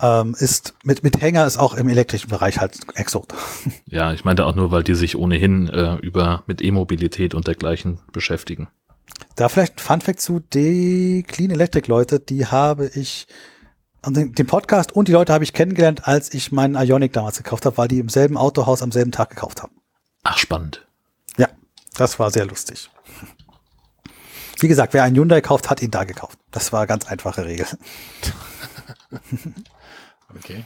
ähm, 0.00 0.36
ist 0.38 0.74
mit, 0.84 1.02
mit 1.02 1.20
Hänger 1.20 1.46
ist 1.46 1.56
auch 1.56 1.74
im 1.74 1.88
elektrischen 1.88 2.28
Bereich 2.28 2.58
halt 2.58 2.78
Exot. 2.94 3.34
Ja, 3.86 4.12
ich 4.12 4.24
meinte 4.24 4.44
auch 4.44 4.54
nur, 4.54 4.70
weil 4.70 4.84
die 4.84 4.94
sich 4.94 5.16
ohnehin 5.16 5.68
äh, 5.68 5.94
über 5.96 6.44
mit 6.46 6.62
E-Mobilität 6.62 7.34
und 7.34 7.46
dergleichen 7.46 8.00
beschäftigen. 8.12 8.68
Da 9.34 9.48
vielleicht 9.48 9.76
ein 9.76 9.78
Funfact 9.78 10.20
zu, 10.20 10.40
die 10.40 11.24
Clean 11.26 11.50
Electric 11.50 11.88
Leute, 11.88 12.20
die 12.20 12.46
habe 12.46 12.90
ich, 12.94 13.26
den, 14.06 14.34
den 14.34 14.46
Podcast 14.46 14.92
und 14.92 15.08
die 15.08 15.12
Leute 15.12 15.32
habe 15.32 15.42
ich 15.42 15.52
kennengelernt, 15.52 16.06
als 16.06 16.32
ich 16.34 16.52
meinen 16.52 16.74
Ionic 16.74 17.12
damals 17.12 17.38
gekauft 17.38 17.66
habe, 17.66 17.78
weil 17.78 17.88
die 17.88 17.98
im 17.98 18.08
selben 18.08 18.36
Autohaus 18.36 18.82
am 18.82 18.92
selben 18.92 19.10
Tag 19.10 19.30
gekauft 19.30 19.62
haben. 19.62 19.72
Ach, 20.22 20.36
spannend. 20.36 20.86
Ja, 21.38 21.48
das 21.96 22.18
war 22.18 22.30
sehr 22.30 22.46
lustig. 22.46 22.90
Wie 24.60 24.68
gesagt, 24.68 24.92
wer 24.92 25.04
einen 25.04 25.16
Hyundai 25.16 25.40
kauft, 25.40 25.70
hat 25.70 25.82
ihn 25.82 25.90
da 25.90 26.04
gekauft. 26.04 26.38
Das 26.50 26.72
war 26.72 26.80
eine 26.80 26.88
ganz 26.88 27.06
einfache 27.06 27.46
Regel. 27.46 27.66
Okay. 30.36 30.64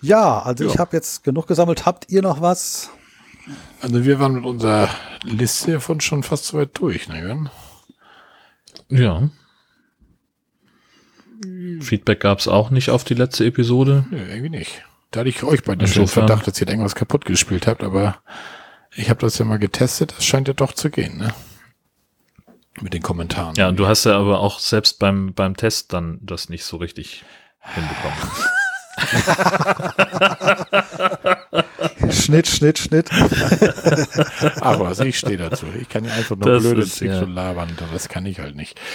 Ja, 0.00 0.40
also 0.40 0.64
ja. 0.64 0.70
ich 0.70 0.78
habe 0.78 0.96
jetzt 0.96 1.24
genug 1.24 1.46
gesammelt. 1.46 1.84
Habt 1.84 2.10
ihr 2.10 2.22
noch 2.22 2.40
was? 2.40 2.90
Also 3.80 4.04
wir 4.04 4.18
waren 4.18 4.32
mit 4.32 4.44
unserer 4.44 4.88
Liste 5.24 5.80
von 5.80 6.00
schon 6.00 6.22
fast 6.22 6.46
so 6.46 6.58
weit 6.58 6.70
durch, 6.78 7.08
ne? 7.08 7.50
Ja. 8.88 9.28
Feedback 11.80 12.20
gab 12.20 12.38
es 12.38 12.48
auch 12.48 12.70
nicht 12.70 12.90
auf 12.90 13.04
die 13.04 13.14
letzte 13.14 13.46
Episode. 13.46 14.04
Nö, 14.10 14.18
irgendwie 14.18 14.50
nicht. 14.50 14.82
Da 15.10 15.20
hatte 15.20 15.30
ich 15.30 15.42
euch 15.42 15.64
bei 15.64 15.74
den 15.74 15.88
Verdacht, 16.06 16.46
dass 16.46 16.60
ihr 16.60 16.68
irgendwas 16.68 16.94
kaputt 16.94 17.24
gespielt 17.24 17.66
habt, 17.66 17.82
aber 17.82 18.22
ich 18.94 19.10
habe 19.10 19.20
das 19.20 19.38
ja 19.38 19.44
mal 19.44 19.58
getestet. 19.58 20.14
Das 20.16 20.24
scheint 20.24 20.48
ja 20.48 20.54
doch 20.54 20.72
zu 20.72 20.90
gehen, 20.90 21.18
ne? 21.18 21.34
Mit 22.80 22.94
den 22.94 23.02
Kommentaren. 23.02 23.54
Ja, 23.56 23.68
und 23.68 23.76
du 23.76 23.86
hast 23.86 24.04
ja 24.04 24.18
aber 24.18 24.40
auch 24.40 24.58
selbst 24.58 24.98
beim, 24.98 25.34
beim 25.34 25.56
Test 25.56 25.92
dann 25.92 26.18
das 26.22 26.48
nicht 26.48 26.64
so 26.64 26.76
richtig 26.76 27.24
hinbekommen. 27.60 28.16
Schnitt, 32.10 32.48
Schnitt, 32.48 32.78
Schnitt. 32.78 33.10
Aber 34.60 34.88
also 34.88 35.04
ich 35.04 35.18
stehe 35.18 35.36
dazu. 35.36 35.66
Ich 35.80 35.88
kann 35.88 36.04
ja 36.04 36.12
einfach 36.12 36.36
nur 36.36 36.50
das 36.50 36.62
blöde 36.62 36.82
ist, 36.82 37.00
ja. 37.00 37.20
labern. 37.20 37.76
Das 37.92 38.08
kann 38.08 38.26
ich 38.26 38.40
halt 38.40 38.56
nicht. 38.56 38.78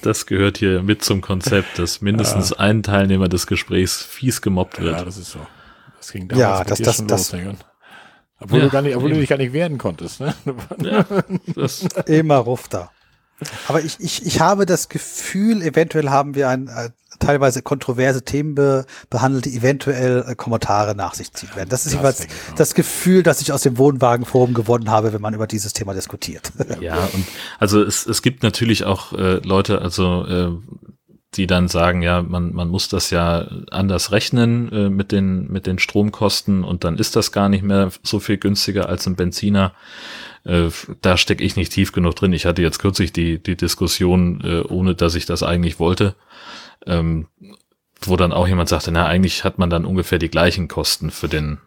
Das 0.00 0.24
gehört 0.24 0.56
hier 0.56 0.82
mit 0.82 1.04
zum 1.04 1.20
Konzept, 1.20 1.78
dass 1.78 2.00
mindestens 2.00 2.48
ja. 2.48 2.60
ein 2.60 2.82
Teilnehmer 2.82 3.28
des 3.28 3.46
Gesprächs 3.46 4.02
fies 4.02 4.40
gemobbt 4.40 4.80
wird. 4.80 4.96
Ja, 4.96 5.04
das 5.04 5.18
ist 5.18 5.32
so. 5.32 5.46
Das 5.98 6.12
ging 6.12 6.28
damals 6.28 6.40
ja, 6.40 6.64
das, 6.64 6.78
das, 6.78 7.06
das, 7.06 7.32
los, 7.32 7.56
obwohl, 8.42 8.58
ja, 8.58 8.64
du, 8.66 8.70
gar 8.70 8.82
nicht, 8.82 8.96
obwohl 8.96 9.10
du 9.10 9.16
dich 9.16 9.28
gar 9.28 9.38
nicht 9.38 9.52
wehren 9.52 9.78
konntest. 9.78 10.20
Ne? 10.20 10.34
Ja, 10.82 11.04
das 11.54 11.82
Immer 12.06 12.36
Rufter. 12.36 12.90
Aber 13.68 13.80
ich, 13.80 13.96
ich, 13.98 14.24
ich 14.24 14.40
habe 14.40 14.66
das 14.66 14.88
Gefühl, 14.88 15.62
eventuell 15.62 16.10
haben 16.10 16.34
wir 16.34 16.48
ein 16.48 16.68
äh, 16.68 16.90
teilweise 17.18 17.62
kontroverse 17.62 18.22
Themen 18.22 18.54
be, 18.54 18.84
behandelt, 19.10 19.44
die 19.44 19.56
eventuell 19.56 20.24
äh, 20.26 20.34
Kommentare 20.34 20.94
nach 20.94 21.14
sich 21.14 21.32
ziehen 21.32 21.50
werden. 21.54 21.68
Das 21.68 21.86
ist 21.86 21.94
das 21.94 22.00
jeweils 22.00 22.26
das 22.56 22.74
Gefühl, 22.74 23.22
das 23.22 23.40
ich 23.40 23.52
aus 23.52 23.62
dem 23.62 23.78
Wohnwagenforum 23.78 24.54
gewonnen 24.54 24.90
habe, 24.90 25.12
wenn 25.12 25.20
man 25.20 25.34
über 25.34 25.46
dieses 25.46 25.72
Thema 25.72 25.94
diskutiert. 25.94 26.52
Ja, 26.80 26.96
und 27.12 27.26
also 27.60 27.82
es, 27.82 28.06
es 28.06 28.22
gibt 28.22 28.42
natürlich 28.42 28.84
auch 28.84 29.12
äh, 29.12 29.34
Leute, 29.44 29.82
also 29.82 30.26
äh, 30.26 30.50
die 31.34 31.46
dann 31.46 31.68
sagen, 31.68 32.02
ja, 32.02 32.22
man, 32.22 32.52
man 32.52 32.68
muss 32.68 32.88
das 32.88 33.10
ja 33.10 33.46
anders 33.70 34.12
rechnen 34.12 34.70
äh, 34.70 34.90
mit, 34.90 35.12
den, 35.12 35.50
mit 35.50 35.66
den 35.66 35.78
Stromkosten 35.78 36.62
und 36.62 36.84
dann 36.84 36.98
ist 36.98 37.16
das 37.16 37.32
gar 37.32 37.48
nicht 37.48 37.62
mehr 37.62 37.90
so 38.02 38.20
viel 38.20 38.36
günstiger 38.36 38.88
als 38.88 39.06
ein 39.06 39.16
Benziner. 39.16 39.72
Äh, 40.44 40.68
da 41.00 41.16
stecke 41.16 41.42
ich 41.42 41.56
nicht 41.56 41.72
tief 41.72 41.92
genug 41.92 42.16
drin. 42.16 42.34
Ich 42.34 42.44
hatte 42.44 42.62
jetzt 42.62 42.78
kürzlich 42.78 43.12
die, 43.12 43.42
die 43.42 43.56
Diskussion, 43.56 44.42
äh, 44.44 44.60
ohne 44.60 44.94
dass 44.94 45.14
ich 45.14 45.24
das 45.24 45.42
eigentlich 45.42 45.78
wollte, 45.78 46.14
ähm, 46.86 47.28
wo 48.02 48.16
dann 48.16 48.32
auch 48.32 48.46
jemand 48.46 48.68
sagte, 48.68 48.92
na, 48.92 49.06
eigentlich 49.06 49.44
hat 49.44 49.58
man 49.58 49.70
dann 49.70 49.86
ungefähr 49.86 50.18
die 50.18 50.30
gleichen 50.30 50.68
Kosten 50.68 51.10
für 51.10 51.28
den 51.28 51.58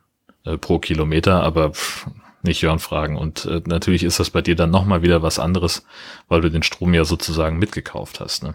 äh, 0.45 0.57
pro 0.57 0.77
Kilometer, 0.77 1.41
aber 1.41 1.71
pff, 1.71 2.07
nicht 2.43 2.61
Jörn 2.61 2.79
fragen. 2.79 3.17
Und 3.17 3.45
äh, 3.45 3.61
natürlich 3.65 4.03
ist 4.03 4.19
das 4.19 4.29
bei 4.29 4.41
dir 4.43 4.55
dann 4.55 4.69
nochmal 4.69 5.01
wieder 5.01 5.23
was 5.23 5.39
anderes, 5.39 5.85
weil 6.27 6.41
du 6.41 6.51
den 6.51 6.61
Strom 6.61 6.93
ja 6.93 7.03
sozusagen 7.03 7.57
mitgekauft 7.57 8.19
hast. 8.19 8.43
Ne? 8.43 8.53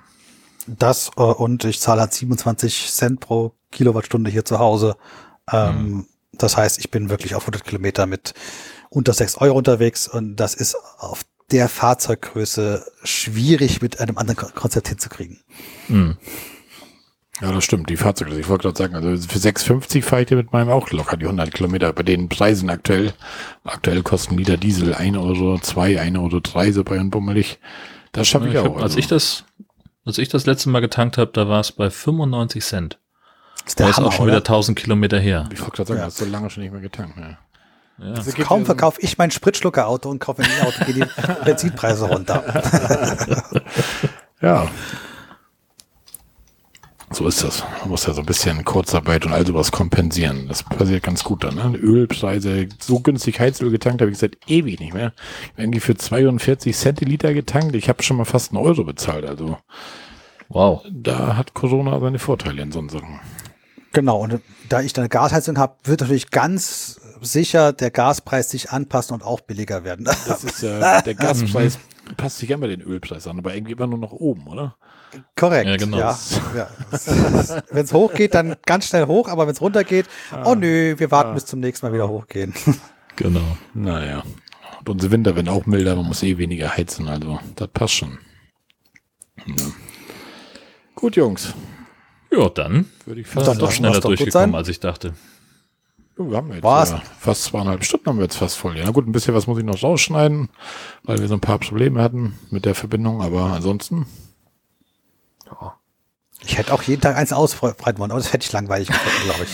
Das 0.78 1.10
äh, 1.16 1.22
und 1.22 1.64
ich 1.64 1.80
zahle 1.80 2.02
halt 2.02 2.12
27 2.14 2.90
Cent 2.90 3.20
pro 3.20 3.52
Kilowattstunde 3.70 4.30
hier 4.30 4.44
zu 4.44 4.58
Hause. 4.58 4.96
Ähm, 5.50 5.88
mhm. 5.88 6.06
Das 6.32 6.56
heißt, 6.56 6.78
ich 6.78 6.90
bin 6.90 7.10
wirklich 7.10 7.34
auf 7.34 7.42
100 7.42 7.64
Kilometer 7.64 8.06
mit 8.06 8.34
unter 8.88 9.12
6 9.12 9.36
Euro 9.38 9.56
unterwegs 9.56 10.08
und 10.08 10.36
das 10.36 10.54
ist 10.54 10.76
auf 10.98 11.22
der 11.50 11.68
Fahrzeuggröße 11.68 12.84
schwierig 13.02 13.82
mit 13.82 14.00
einem 14.00 14.18
anderen 14.18 14.54
Konzept 14.54 14.88
hinzukriegen. 14.88 15.40
Mhm. 15.88 16.16
Ja, 17.40 17.52
das 17.52 17.64
stimmt. 17.64 17.88
Die 17.88 17.96
Fahrzeuge, 17.96 18.38
ich 18.38 18.48
wollte 18.48 18.64
gerade 18.64 18.76
sagen, 18.76 18.94
also 18.94 19.08
für 19.28 19.38
6,50 19.38 20.02
fahre 20.02 20.22
ich 20.22 20.28
dir 20.28 20.36
mit 20.36 20.52
meinem 20.52 20.68
auch 20.68 20.90
locker 20.90 21.16
die 21.16 21.24
100 21.24 21.52
Kilometer. 21.52 21.92
Bei 21.92 22.02
den 22.02 22.28
Preisen 22.28 22.68
aktuell, 22.68 23.14
aktuell 23.64 24.02
kosten 24.02 24.36
Liter 24.36 24.58
Diesel 24.58 24.94
1 24.94 25.16
Euro 25.16 25.58
2, 25.58 26.00
1 26.00 26.18
Euro 26.18 26.40
3, 26.40 26.72
so 26.72 26.84
bei 26.84 27.00
und 27.00 27.10
bummelig. 27.10 27.58
Das 28.12 28.28
schaffe 28.28 28.48
ich, 28.48 28.54
ich 28.54 28.58
auch. 28.58 28.64
hab, 28.64 28.76
als 28.76 28.82
also. 28.82 28.98
ich 28.98 29.06
das, 29.06 29.44
als 30.06 30.18
ich 30.18 30.28
das 30.28 30.46
letzte 30.46 30.68
Mal 30.70 30.80
getankt 30.80 31.18
habe, 31.18 31.30
da 31.32 31.48
war 31.48 31.60
es 31.60 31.72
bei 31.72 31.90
95 31.90 32.64
Cent. 32.64 32.98
Das 33.64 33.66
ist 33.72 33.80
Da 33.80 33.84
der 33.84 33.90
ist 33.90 33.96
Hammer, 33.98 34.08
auch 34.08 34.12
schon 34.12 34.24
oder? 34.24 34.32
wieder 34.32 34.38
1000 34.38 34.78
Kilometer 34.78 35.18
her. 35.18 35.48
ich 35.52 35.60
wollte 35.60 35.76
gerade 35.76 35.88
sagen, 35.88 35.98
Ja. 36.00 36.04
das 36.06 36.14
ist 36.14 36.20
so 36.20 36.26
lange 36.26 36.50
schon 36.50 36.62
nicht 36.62 36.72
mehr 36.72 36.80
getankt. 36.80 37.16
Ja. 37.18 37.38
Ja. 38.02 38.14
Also 38.14 38.32
Kaum 38.42 38.64
verkaufe 38.64 38.98
ich 39.02 39.18
mein 39.18 39.30
Spritschlucker-Auto 39.30 40.08
und 40.08 40.20
kaufe 40.20 40.42
ein 40.42 40.48
E-Auto, 40.62 40.84
gehen 40.86 41.04
die 41.04 41.22
Benzinpreise 41.44 42.06
runter. 42.06 42.42
Ja. 44.40 44.68
So 47.12 47.26
ist 47.26 47.42
das. 47.42 47.64
Man 47.80 47.88
muss 47.88 48.06
ja 48.06 48.12
so 48.14 48.20
ein 48.20 48.26
bisschen 48.26 48.64
Kurzarbeit 48.64 49.26
und 49.26 49.32
all 49.32 49.44
sowas 49.44 49.72
kompensieren. 49.72 50.46
Das 50.46 50.62
passiert 50.62 51.02
ganz 51.02 51.24
gut 51.24 51.42
dann. 51.42 51.56
Ne? 51.56 51.76
Ölpreise, 51.76 52.68
so 52.78 53.00
günstig 53.00 53.40
Heizöl 53.40 53.70
getankt 53.70 54.00
habe 54.00 54.12
ich 54.12 54.18
seit 54.18 54.38
ewig 54.46 54.78
nicht 54.78 54.94
mehr. 54.94 55.12
Ich 55.42 55.50
habe 55.52 55.62
irgendwie 55.62 55.80
für 55.80 55.96
42 55.96 56.76
Centiliter 56.76 57.34
getankt. 57.34 57.74
Ich 57.74 57.88
habe 57.88 58.02
schon 58.04 58.16
mal 58.16 58.24
fast 58.24 58.52
einen 58.52 58.64
Euro 58.64 58.84
bezahlt. 58.84 59.24
Also 59.26 59.58
Wow. 60.48 60.82
da 60.90 61.36
hat 61.36 61.54
Corona 61.54 61.98
seine 61.98 62.18
Vorteile 62.20 62.62
in 62.62 62.70
so 62.70 62.86
Sachen. 62.88 63.18
Genau, 63.92 64.20
und 64.20 64.40
da 64.68 64.80
ich 64.80 64.96
eine 64.96 65.08
Gasheizung 65.08 65.58
habe, 65.58 65.74
wird 65.82 66.00
natürlich 66.02 66.30
ganz 66.30 67.00
sicher 67.20 67.72
der 67.72 67.90
Gaspreis 67.90 68.50
sich 68.50 68.70
anpassen 68.70 69.14
und 69.14 69.22
auch 69.24 69.40
billiger 69.40 69.82
werden. 69.84 70.04
Das 70.04 70.44
ist 70.44 70.62
ja, 70.62 71.02
der 71.02 71.14
Gaspreis 71.16 71.78
passt 72.16 72.38
sich 72.38 72.50
immer 72.50 72.68
den 72.68 72.80
Ölpreis 72.82 73.26
an, 73.26 73.38
aber 73.38 73.54
irgendwie 73.54 73.72
immer 73.72 73.88
nur 73.88 73.98
nach 73.98 74.12
oben, 74.12 74.46
oder? 74.46 74.76
Korrekt. 75.36 75.66
Ja, 75.66 75.76
genau. 75.76 75.98
Ja, 75.98 76.18
ja. 76.56 76.70
wenn 77.70 77.84
es 77.84 77.92
hochgeht, 77.92 78.34
dann 78.34 78.56
ganz 78.66 78.86
schnell 78.86 79.06
hoch, 79.06 79.28
aber 79.28 79.46
wenn 79.46 79.54
es 79.54 79.60
runtergeht, 79.60 80.06
oh 80.44 80.54
nö, 80.54 80.94
wir 80.98 81.10
warten 81.10 81.34
bis 81.34 81.46
zum 81.46 81.60
nächsten 81.60 81.86
Mal 81.86 81.92
wieder 81.92 82.08
hochgehen. 82.08 82.54
Genau. 83.16 83.56
Naja. 83.74 84.22
Und 84.78 84.88
unsere 84.88 85.12
Winter 85.12 85.36
werden 85.36 85.48
auch 85.48 85.66
milder, 85.66 85.94
man 85.96 86.06
muss 86.06 86.22
eh 86.22 86.38
weniger 86.38 86.74
heizen, 86.76 87.08
also 87.08 87.38
das 87.56 87.68
passt 87.68 87.94
schon. 87.94 88.18
Ja. 89.46 89.54
Gut, 90.94 91.16
Jungs. 91.16 91.54
Ja, 92.30 92.48
dann 92.48 92.86
Würde 93.04 93.20
ich 93.20 93.26
Dann 93.28 93.44
fast 93.44 93.48
doch 93.48 93.54
lassen 93.54 93.60
sagen. 93.60 93.72
schneller 93.72 94.00
doch 94.00 94.08
durchgekommen, 94.08 94.54
als 94.54 94.68
ich 94.68 94.80
dachte. 94.80 95.14
Wir 96.16 96.36
haben 96.36 96.52
jetzt 96.52 96.62
Was? 96.62 96.90
ja, 96.90 97.02
fast 97.18 97.44
zweieinhalb 97.44 97.82
Stunden 97.84 98.06
haben 98.06 98.18
wir 98.18 98.24
jetzt 98.24 98.36
fast 98.36 98.56
voll. 98.56 98.76
Ja, 98.76 98.84
na 98.84 98.90
gut, 98.90 99.06
ein 99.06 99.12
bisschen 99.12 99.34
was 99.34 99.46
muss 99.46 99.58
ich 99.58 99.64
noch 99.64 99.82
rausschneiden, 99.82 100.50
weil 101.02 101.18
wir 101.18 101.28
so 101.28 101.34
ein 101.34 101.40
paar 101.40 101.58
Probleme 101.58 102.02
hatten 102.02 102.38
mit 102.50 102.66
der 102.66 102.74
Verbindung, 102.74 103.22
aber 103.22 103.44
ansonsten. 103.44 104.06
Ich 106.42 106.56
hätte 106.56 106.72
auch 106.72 106.82
jeden 106.82 107.02
Tag 107.02 107.16
eins 107.16 107.34
ausbreiten 107.34 107.98
wollen, 107.98 108.10
aber 108.10 108.18
das 108.20 108.32
hätte 108.32 108.46
ich 108.46 108.52
langweilig 108.52 108.88
gefunden, 108.88 109.24
glaube 109.24 109.44
ich. 109.44 109.50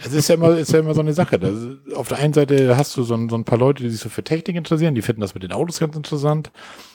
Es 0.04 0.12
ist 0.12 0.28
ja 0.28 0.34
immer, 0.34 0.50
ist 0.58 0.70
ja 0.70 0.80
immer 0.80 0.92
so 0.92 1.00
eine 1.00 1.14
Sache. 1.14 1.38
Das, 1.38 1.54
auf 1.94 2.08
der 2.08 2.18
einen 2.18 2.34
Seite 2.34 2.76
hast 2.76 2.94
du 2.98 3.04
so 3.04 3.14
ein, 3.14 3.30
so 3.30 3.36
ein 3.36 3.44
paar 3.44 3.56
Leute, 3.56 3.82
die 3.82 3.88
sich 3.88 4.00
so 4.00 4.10
für 4.10 4.22
Technik 4.22 4.56
interessieren, 4.56 4.94
die 4.94 5.00
finden 5.00 5.22
das 5.22 5.32
mit 5.32 5.42
den 5.44 5.52
Autos 5.52 5.78
ganz 5.80 5.96
interessant. 5.96 6.50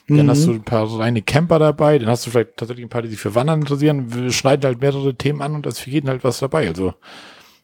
Dann 0.08 0.26
Mhm. 0.26 0.30
hast 0.30 0.46
du 0.46 0.52
ein 0.52 0.64
paar 0.64 0.86
so 0.86 0.98
reine 0.98 1.24
Camper 1.24 1.58
dabei, 1.58 1.98
dann 1.98 2.08
hast 2.10 2.28
du 2.28 2.30
vielleicht 2.30 2.56
tatsächlich 2.58 2.86
ein 2.86 2.90
paar, 2.90 3.02
die 3.02 3.08
sich 3.10 3.20
für 3.20 3.34
Wandern 3.34 3.62
interessieren. 3.62 4.14
Wir 4.14 4.32
schneiden 4.32 4.64
halt 4.66 4.80
mehrere 4.82 5.16
Themen 5.16 5.42
an 5.42 5.56
und 5.56 5.66
da 5.66 5.70
ist 5.72 5.80
für 5.80 5.90
jeden 5.90 6.08
halt 6.08 6.24
was 6.24 6.38
dabei. 6.38 6.68
Also 6.68 6.94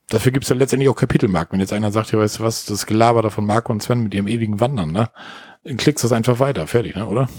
dafür 0.10 0.32
gibt's 0.32 0.50
ja 0.50 0.56
letztendlich 0.56 0.90
auch 0.90 0.96
Kapitelmarken. 0.96 1.54
Wenn 1.54 1.60
jetzt 1.60 1.74
einer 1.74 1.92
sagt, 1.92 2.12
ja, 2.12 2.18
weißt 2.18 2.40
du 2.40 2.44
was, 2.44 2.66
das 2.66 2.88
Gelaber 2.88 3.22
da 3.22 3.30
von 3.30 3.46
Marco 3.46 3.72
und 3.72 3.84
Sven 3.84 4.02
mit 4.02 4.16
ihrem 4.16 4.28
ewigen 4.28 4.60
Wandern, 4.60 4.92
ne? 4.92 5.10
Dann 5.64 5.78
klickst 5.78 6.04
du 6.04 6.08
das 6.08 6.14
einfach 6.18 6.40
weiter, 6.40 6.66
fertig, 6.66 6.96
ne, 6.96 7.06
oder? 7.06 7.30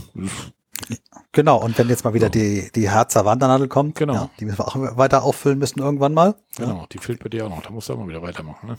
Genau, 1.33 1.63
und 1.63 1.79
wenn 1.79 1.89
jetzt 1.89 2.05
mal 2.05 2.15
wieder 2.15 2.29
die, 2.29 2.71
die 2.75 2.91
Harzer 2.91 3.25
Wandernadel 3.25 3.69
kommt, 3.69 3.95
Genau. 3.97 4.15
ja, 4.15 4.31
die 4.41 4.45
müssen 4.45 4.59
wir 4.59 4.67
auch 4.69 4.97
weiter 4.97 5.23
auffüllen 5.23 5.59
müssen 5.59 5.81
irgendwann 5.81 6.13
mal. 6.15 6.35
Genau, 6.57 6.87
die 6.91 6.99
fehlt 6.99 7.23
bei 7.23 7.29
dir 7.29 7.47
auch 7.47 7.51
noch. 7.51 7.63
Da 7.63 7.71
musst 7.71 7.89
du 7.89 7.93
auch 7.95 7.99
mal 7.99 8.09
wieder 8.09 8.23
weitermachen, 8.23 8.69
ne? 8.69 8.77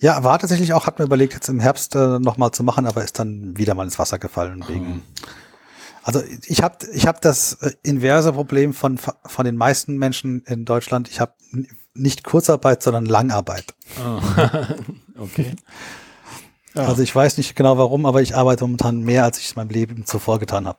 Ja, 0.00 0.22
war 0.22 0.38
tatsächlich 0.38 0.74
auch, 0.74 0.86
hat 0.86 0.98
mir 0.98 1.06
überlegt, 1.06 1.32
jetzt 1.32 1.48
im 1.48 1.60
Herbst 1.60 1.96
äh, 1.96 2.18
nochmal 2.18 2.50
zu 2.52 2.62
machen, 2.62 2.86
aber 2.86 3.02
ist 3.02 3.18
dann 3.18 3.56
wieder 3.56 3.74
mal 3.74 3.84
ins 3.84 3.98
Wasser 3.98 4.18
gefallen 4.18 4.64
wegen. 4.68 5.02
Also 6.02 6.22
ich 6.44 6.62
habe 6.62 6.76
ich 6.92 7.06
hab 7.06 7.20
das 7.20 7.54
äh, 7.54 7.72
inverse 7.82 8.32
Problem 8.32 8.74
von, 8.74 8.98
von 8.98 9.44
den 9.44 9.56
meisten 9.56 9.96
Menschen 9.96 10.42
in 10.44 10.64
Deutschland. 10.64 11.08
Ich 11.08 11.20
habe 11.20 11.32
nicht 11.94 12.22
Kurzarbeit, 12.22 12.82
sondern 12.82 13.06
Langarbeit. 13.06 13.74
okay. 15.18 15.56
Ja. 16.76 16.86
Also 16.88 17.02
ich 17.02 17.14
weiß 17.14 17.38
nicht 17.38 17.56
genau 17.56 17.78
warum, 17.78 18.04
aber 18.06 18.22
ich 18.22 18.36
arbeite 18.36 18.64
momentan 18.64 19.00
mehr, 19.00 19.24
als 19.24 19.38
ich 19.38 19.46
es 19.46 19.50
in 19.52 19.56
meinem 19.56 19.70
Leben 19.70 20.04
zuvor 20.06 20.38
getan 20.38 20.66
habe. 20.66 20.78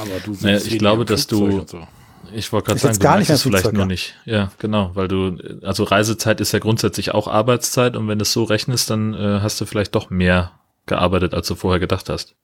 Aber 0.00 0.20
du 0.24 0.32
Naja, 0.40 0.58
sitzt 0.58 0.72
ich 0.72 0.78
glaube, 0.78 1.04
dass 1.04 1.26
du- 1.26 1.64
So. 1.66 1.86
Ich 2.34 2.52
wollte 2.52 2.66
gerade 2.66 2.76
Ich 2.76 2.82
sagen, 2.82 2.98
gar 2.98 3.18
nicht 3.18 3.30
es 3.30 3.42
vielleicht 3.42 3.72
nur 3.72 3.82
ja. 3.82 3.86
nicht. 3.86 4.14
Ja, 4.26 4.50
genau, 4.58 4.90
weil 4.94 5.08
du, 5.08 5.38
also 5.62 5.84
Reisezeit 5.84 6.40
ist 6.42 6.52
ja 6.52 6.58
grundsätzlich 6.58 7.14
auch 7.14 7.26
Arbeitszeit 7.26 7.96
und 7.96 8.06
wenn 8.08 8.18
du 8.18 8.22
es 8.24 8.32
so 8.32 8.44
rechnest, 8.44 8.90
dann 8.90 9.14
äh, 9.14 9.40
hast 9.40 9.60
du 9.60 9.66
vielleicht 9.66 9.94
doch 9.94 10.10
mehr 10.10 10.52
gearbeitet, 10.86 11.32
als 11.34 11.46
du 11.48 11.54
vorher 11.54 11.80
gedacht 11.80 12.08
hast. 12.10 12.34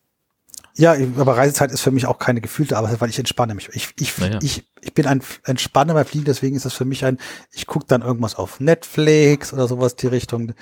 Ja, 0.77 0.95
aber 1.19 1.37
Reisezeit 1.37 1.71
ist 1.71 1.83
für 1.83 1.91
mich 1.91 2.07
auch 2.07 2.19
keine 2.19 2.41
gefühlte 2.41 2.77
Arbeit, 2.77 3.01
weil 3.01 3.11
ich 3.11 3.19
entspanne 3.19 3.55
mich. 3.55 3.69
Ich, 3.75 3.91
ich, 4.01 4.17
Naja. 4.19 4.39
ich, 4.43 4.65
ich 4.81 4.93
bin 4.95 5.07
ein 5.07 5.23
Entspanner 5.45 5.95
beim 5.95 6.05
Fliegen, 6.07 6.25
deswegen 6.25 6.57
ist 6.57 6.65
das 6.65 6.73
für 6.75 6.85
mich 6.85 7.05
ein, 7.05 7.19
ich 7.53 7.67
gucke 7.67 7.87
dann 7.87 8.03
irgendwas 8.03 8.35
auf 8.37 8.61
Netflix 8.61 9.53
oder 9.53 9.69
sowas 9.69 9.97
die 9.97 10.07
Richtung. 10.09 10.55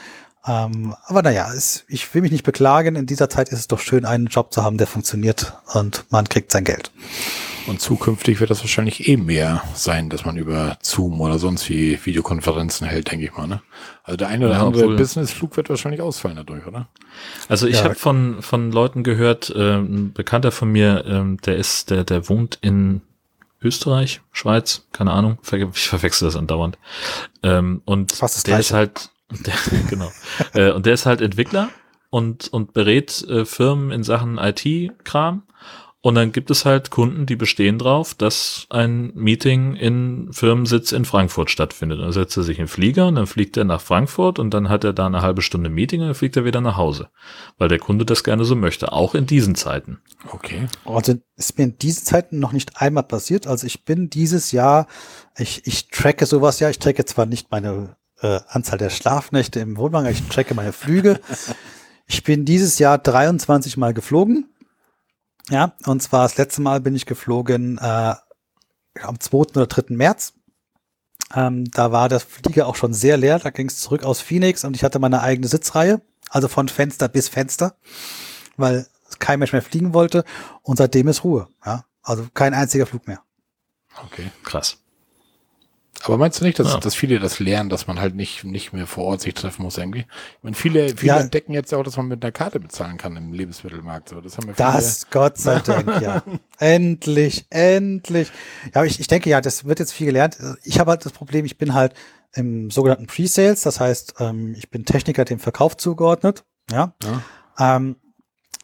Ähm, 0.47 0.95
aber 1.07 1.23
naja, 1.23 1.53
es, 1.55 1.85
ich 1.89 2.13
will 2.15 2.23
mich 2.23 2.33
nicht 2.33 2.43
beklagen. 2.45 2.97
In 2.97 3.07
dieser 3.07 3.29
Zeit 3.29 3.49
ist 3.51 3.59
es 3.61 3.69
doch 3.69 3.79
schön, 3.79 4.05
einen 4.05 4.27
Job 4.27 4.53
zu 4.53 4.63
haben, 4.65 4.77
der 4.77 4.87
funktioniert 4.89 5.53
und 5.75 6.05
man 6.11 6.29
kriegt 6.29 6.51
sein 6.51 6.65
Geld. 6.65 6.91
Und 7.69 7.81
zukünftig 7.81 8.41
wird 8.41 8.51
das 8.51 8.61
wahrscheinlich 8.63 9.07
eh 9.07 9.17
mehr 9.17 9.63
sein, 9.75 10.11
dass 10.11 10.25
man 10.25 10.37
über 10.37 10.77
Zoom 10.83 11.21
oder 11.21 11.39
sonst 11.39 11.69
wie 11.69 11.97
Videokonferenzen 12.05 12.89
hält, 12.89 13.13
denke 13.13 13.27
ich 13.27 13.37
mal. 13.37 13.47
Ne? 13.47 13.63
Also 14.03 14.17
der 14.17 14.29
eine 14.29 14.47
oder 14.47 14.57
Ja, 14.57 14.67
andere 14.67 14.97
Businessflug 14.97 15.57
wird 15.57 15.69
wahrscheinlich 15.69 16.01
ausfallen 16.01 16.37
dadurch, 16.37 16.67
oder? 16.67 16.89
Also 17.49 17.69
ich 17.69 17.77
Ja. 17.77 17.85
habe 17.85 17.95
von 17.95 18.43
von 18.43 18.73
Leuten 18.73 19.05
gehört, 19.05 19.53
ähm, 19.57 19.95
ein 20.09 20.13
Bekannter 20.13 20.51
von 20.51 20.73
mir, 20.73 21.05
ähm, 21.07 21.37
der 21.47 21.57
ist, 21.57 21.91
der 21.91 22.03
der 22.03 22.29
wohnt 22.29 22.59
in 22.63 23.01
Österreich, 23.63 24.23
Schweiz, 24.33 24.87
keine 24.91 25.13
Ahnung, 25.13 25.39
ich 25.45 25.89
verwechsel 25.89 26.27
das 26.27 26.35
andauernd. 26.35 26.79
Ähm, 27.45 27.81
und 27.85 28.11
Fast 28.11 28.39
das 28.39 28.43
der 28.43 28.59
ist 28.59 28.69
Gleiche. 28.71 28.91
Halt, 29.33 29.47
der, 29.47 29.81
genau, 29.91 30.13
äh, 30.55 30.73
und 30.73 30.87
der 30.87 30.95
ist 30.95 31.07
halt 31.07 31.21
Entwickler 31.21 31.71
und 32.11 32.49
und 32.49 32.73
berät 32.73 33.23
äh, 33.29 33.45
Firmen 33.45 33.91
in 33.91 34.03
Sachen 34.03 34.39
IT-Kram. 34.39 35.43
Und 36.05 36.17
dann 36.17 36.33
gibt 36.33 36.51
es 36.51 36.65
halt 36.65 36.91
Kunden, 36.91 37.27
die 37.27 37.37
bestehen 37.37 37.79
drauf, 37.79 38.13
dass 38.13 38.67
ein 38.71 39.13
Meeting 39.15 39.77
in 39.77 40.33
Firmensitz 40.33 40.91
in 40.91 41.05
Frankfurt 41.05 41.49
stattfindet. 41.49 42.01
Dann 42.01 42.11
setzt 42.11 42.37
er 42.37 42.43
sich 42.43 42.59
in 42.59 42.65
den 42.65 42.69
Flieger 42.69 43.07
und 43.07 43.15
dann 43.15 43.29
fliegt 43.29 43.57
er 43.57 43.63
nach 43.63 43.81
Frankfurt 43.81 44.41
und 44.41 44.53
dann 44.53 44.69
hat 44.69 44.83
er 44.83 44.93
da 44.93 45.07
eine 45.07 45.23
halbe 45.23 45.43
Stunde 45.43 45.71
Meeting 45.71 46.01
und 46.01 46.09
dann 46.09 46.17
fliegt 46.17 46.37
er 46.37 46.45
wieder 46.45 46.61
nach 46.61 46.77
Hause. 46.77 47.09
Weil 47.57 47.69
der 47.69 47.79
Kunde 47.79 48.05
das 48.05 48.25
gerne 48.25 48.45
so 48.45 48.57
möchte, 48.57 48.93
auch 48.93 49.15
in 49.15 49.27
diesen 49.27 49.55
Zeiten. 49.55 50.01
Okay. 50.29 50.67
Also 50.85 51.15
ist 51.37 51.57
mir 51.57 51.65
in 51.65 51.79
diesen 51.79 52.05
Zeiten 52.05 52.41
noch 52.41 52.53
nicht 52.53 52.81
einmal 52.83 53.05
passiert. 53.05 53.47
Also 53.47 53.69
ich 53.69 53.85
bin 53.85 54.11
dieses 54.11 54.51
Jahr, 54.51 54.89
ich, 55.39 55.65
ich 55.67 55.87
tracke 55.87 56.27
sowas 56.27 56.59
ja, 56.59 56.69
ich 56.69 56.81
tracke 56.81 57.05
zwar 57.05 57.27
nicht 57.27 57.53
meine 57.53 57.97
äh, 58.23 58.41
Anzahl 58.49 58.79
der 58.79 58.91
Schlafnächte 58.91 59.61
im 59.61 59.77
Wohnwagen, 59.77 60.11
ich 60.11 60.27
tracke 60.29 60.55
meine 60.55 60.73
Flüge. 60.73 61.21
Ich 62.07 62.23
bin 62.23 62.45
dieses 62.45 62.79
Jahr 62.79 62.99
23 62.99 63.77
Mal 63.77 63.95
geflogen. 63.95 64.49
Ja, 65.51 65.75
und 65.87 66.03
zwar 66.03 66.23
das 66.23 66.37
letzte 66.37 66.63
Mal 66.63 66.81
bin 66.81 66.95
ich 66.95 67.07
geflogen 67.07 67.79
äh, 67.79 68.15
am 69.03 69.19
2. 69.19 69.37
oder 69.37 69.67
3. 69.67 69.95
März. 69.95 70.35
Ähm, 71.35 71.65
da 71.71 71.93
war 71.93 72.09
das 72.09 72.23
Flieger 72.23 72.67
auch 72.67 72.77
schon 72.77 72.95
sehr 72.95 73.17
leer. 73.17 73.39
Da 73.39 73.51
ging 73.51 73.69
es 73.69 73.81
zurück 73.81 74.05
aus 74.05 74.21
Phoenix 74.21 74.65
und 74.65 74.77
ich 74.77 74.85
hatte 74.85 74.99
meine 74.99 75.23
eigene 75.23 75.49
Sitzreihe, 75.49 76.01
also 76.31 76.49
von 76.49 76.69
Fenster 76.69 77.09
bis 77.09 77.29
Fenster, 77.29 77.75
weil 78.57 78.87
kein 79.19 79.39
Mensch 79.39 79.53
mehr 79.53 79.63
fliegen 79.63 79.95
wollte. 79.95 80.25
Und 80.63 80.77
seitdem 80.77 81.09
ist 81.09 81.25
Ruhe. 81.25 81.49
Ja, 81.65 81.85
also 82.03 82.27
kein 82.35 82.55
einziger 82.55 82.87
Flug 82.87 83.07
mehr. 83.09 83.23
Okay. 84.05 84.31
Krass. 84.43 84.82
Aber 86.05 86.17
meinst 86.19 86.41
du 86.41 86.45
nicht, 86.45 86.59
dass, 86.59 86.73
Ja. 86.73 86.81
dass 86.81 86.95
viele 86.95 87.21
das 87.21 87.39
lernen, 87.39 87.69
dass 87.71 87.87
man 87.87 88.01
halt 88.01 88.15
nicht, 88.17 88.45
nicht 88.45 88.73
mehr 88.73 88.87
vor 88.87 89.05
Ort 89.05 89.21
sich 89.21 89.35
treffen 89.35 89.63
muss 89.63 89.79
irgendwie? 89.79 90.01
Ich 90.01 90.43
meine, 90.43 90.57
viele, 90.57 90.89
viele 90.97 91.13
Ja. 91.15 91.21
entdecken 91.21 91.53
jetzt 91.53 91.71
ja 91.71 91.79
auch, 91.79 91.85
dass 91.85 91.97
man 91.97 92.09
mit 92.09 92.25
einer 92.25 92.33
Karte 92.33 92.59
bezahlen 92.59 92.97
kann 92.97 93.15
im 93.17 93.33
Lebensmittelmarkt. 93.33 94.09
So, 94.09 94.21
das 94.21 94.37
haben 94.37 94.49
wir 94.49 94.55
viele, 94.55 94.73
Das, 94.73 95.11
Gott 95.11 95.39
sei 95.39 95.59
Dank, 95.65 96.01
ja. 96.01 96.23
endlich, 96.59 97.47
endlich. 97.51 98.29
Ja, 98.67 98.81
aber 98.81 98.87
ich, 98.87 98.99
ich 99.01 99.07
denke, 99.07 99.31
ja, 99.31 99.41
das 99.41 99.65
wird 99.65 99.79
jetzt 99.81 99.93
viel 99.93 100.07
gelernt. 100.07 100.39
Ich 100.65 100.81
habe 100.81 100.91
halt 100.91 101.05
das 101.05 101.13
Problem, 101.13 101.45
ich 101.45 101.59
bin 101.59 101.75
halt 101.75 101.95
im 102.35 102.71
sogenannten 102.71 103.07
Pre-Sales, 103.07 103.61
das 103.63 103.79
heißt, 103.79 104.15
ähm, 104.19 104.55
ich 104.57 104.71
bin 104.71 104.85
Techniker 104.85 105.25
dem 105.25 105.39
Verkauf 105.39 105.77
zugeordnet. 105.77 106.45
Ja. 106.71 106.95
Ja. 107.05 107.77
Ähm, 107.77 107.97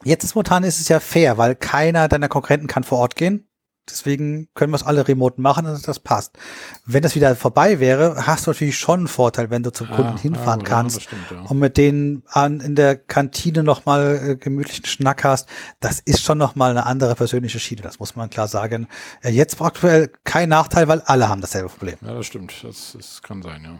jetzt 0.03 0.23
ist 0.23 0.33
momentan 0.35 0.63
ist 0.63 0.79
es 0.81 0.87
ja 0.87 0.99
fair, 0.99 1.37
weil 1.37 1.55
keiner 1.55 2.07
deiner 2.07 2.27
Konkurrenten 2.27 2.67
kann 2.67 2.83
vor 2.83 2.97
Ort 2.97 3.15
gehen. 3.15 3.45
Deswegen 3.89 4.47
können 4.53 4.71
wir 4.71 4.75
es 4.75 4.83
alle 4.83 5.07
remote 5.07 5.41
machen 5.41 5.65
und 5.65 5.87
das 5.87 5.99
passt. 5.99 6.37
Wenn 6.85 7.03
das 7.03 7.15
wieder 7.15 7.35
vorbei 7.35 7.79
wäre, 7.79 8.27
hast 8.27 8.45
du 8.47 8.51
natürlich 8.51 8.77
schon 8.77 9.01
einen 9.01 9.07
Vorteil, 9.07 9.49
wenn 9.49 9.63
du 9.63 9.71
zum 9.71 9.87
Kunden 9.87 10.15
Ah, 10.15 10.19
hinfahren 10.19 10.61
ah, 10.61 10.63
ja, 10.63 10.69
kannst 10.69 10.97
das 10.97 11.03
stimmt, 11.03 11.31
ja. 11.31 11.41
und 11.41 11.59
mit 11.59 11.77
denen 11.77 12.23
an, 12.27 12.59
in 12.59 12.75
der 12.75 12.95
Kantine 12.95 13.63
nochmal 13.63 14.21
äh, 14.31 14.35
gemütlichen 14.35 14.85
Schnack 14.85 15.23
hast, 15.23 15.47
das 15.79 15.99
ist 15.99 16.23
schon 16.23 16.37
nochmal 16.37 16.71
eine 16.71 16.85
andere 16.85 17.15
persönliche 17.15 17.59
Schiene, 17.59 17.81
das 17.81 17.99
muss 17.99 18.15
man 18.15 18.29
klar 18.29 18.47
sagen. 18.47 18.87
Äh, 19.21 19.29
jetzt 19.31 19.61
aktuell 19.61 20.11
kein 20.23 20.49
Nachteil, 20.49 20.87
weil 20.87 21.01
alle 21.01 21.29
haben 21.29 21.41
dasselbe 21.41 21.69
Problem. 21.69 21.95
Ja, 22.01 22.13
das 22.13 22.25
stimmt. 22.25 22.53
Das, 22.63 22.93
das 22.97 23.21
kann 23.21 23.41
sein, 23.41 23.63
ja. 23.63 23.79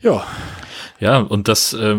Ja. 0.00 0.26
Ja, 0.98 1.18
und 1.18 1.48
das 1.48 1.72
äh, 1.72 1.96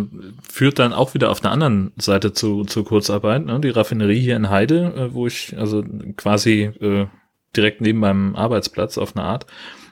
führt 0.47 0.77
dann 0.77 0.93
auch 0.93 1.15
wieder 1.15 1.31
auf 1.31 1.39
der 1.39 1.51
anderen 1.51 1.91
Seite 1.97 2.33
zu, 2.33 2.65
zu 2.65 2.83
Kurzarbeit. 2.83 3.45
Ne? 3.45 3.59
Die 3.59 3.69
Raffinerie 3.69 4.19
hier 4.19 4.35
in 4.35 4.51
Heide, 4.51 4.93
äh, 4.95 5.13
wo 5.13 5.25
ich 5.25 5.57
also 5.57 5.83
quasi 6.17 6.71
äh, 6.79 7.07
direkt 7.55 7.81
neben 7.81 7.99
meinem 7.99 8.35
Arbeitsplatz 8.35 8.99
auf 8.99 9.15
eine 9.15 9.25
Art, 9.25 9.47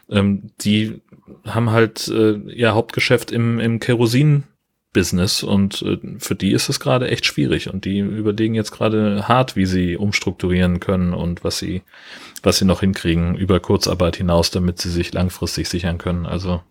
ähm, 0.09 0.51
die 0.61 1.01
haben 1.45 1.71
halt 1.71 2.07
äh, 2.07 2.33
ihr 2.33 2.73
Hauptgeschäft 2.75 3.31
im, 3.31 3.59
im 3.59 3.79
Kerosin-Business 3.79 5.41
und 5.41 5.81
äh, 5.81 5.97
für 6.19 6.35
die 6.35 6.51
ist 6.51 6.69
es 6.69 6.79
gerade 6.79 7.09
echt 7.09 7.25
schwierig 7.25 7.73
und 7.73 7.85
die 7.85 7.99
überlegen 7.99 8.53
jetzt 8.53 8.71
gerade 8.71 9.27
hart, 9.27 9.55
wie 9.55 9.65
sie 9.65 9.97
umstrukturieren 9.97 10.79
können 10.79 11.15
und 11.15 11.43
was 11.43 11.57
sie, 11.57 11.81
was 12.43 12.59
sie 12.59 12.65
noch 12.65 12.81
hinkriegen 12.81 13.35
über 13.35 13.59
Kurzarbeit 13.59 14.17
hinaus, 14.17 14.51
damit 14.51 14.79
sie 14.79 14.91
sich 14.91 15.13
langfristig 15.13 15.67
sichern 15.67 15.97
können. 15.97 16.27
Also 16.27 16.61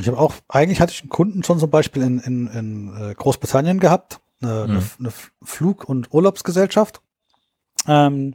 Ich 0.00 0.06
habe 0.08 0.18
auch, 0.18 0.34
eigentlich 0.48 0.80
hatte 0.80 0.92
ich 0.92 1.00
einen 1.02 1.10
Kunden 1.10 1.42
schon 1.44 1.58
zum 1.58 1.70
Beispiel 1.70 2.02
in, 2.02 2.18
in, 2.20 2.46
in 2.48 2.96
äh, 3.10 3.14
Großbritannien 3.14 3.80
gehabt, 3.80 4.20
eine, 4.42 4.66
Mhm. 4.68 4.82
eine, 4.98 5.12
Flug- 5.42 5.84
und 5.88 6.12
Urlaubsgesellschaft. 6.12 7.00
Ähm, 7.86 8.34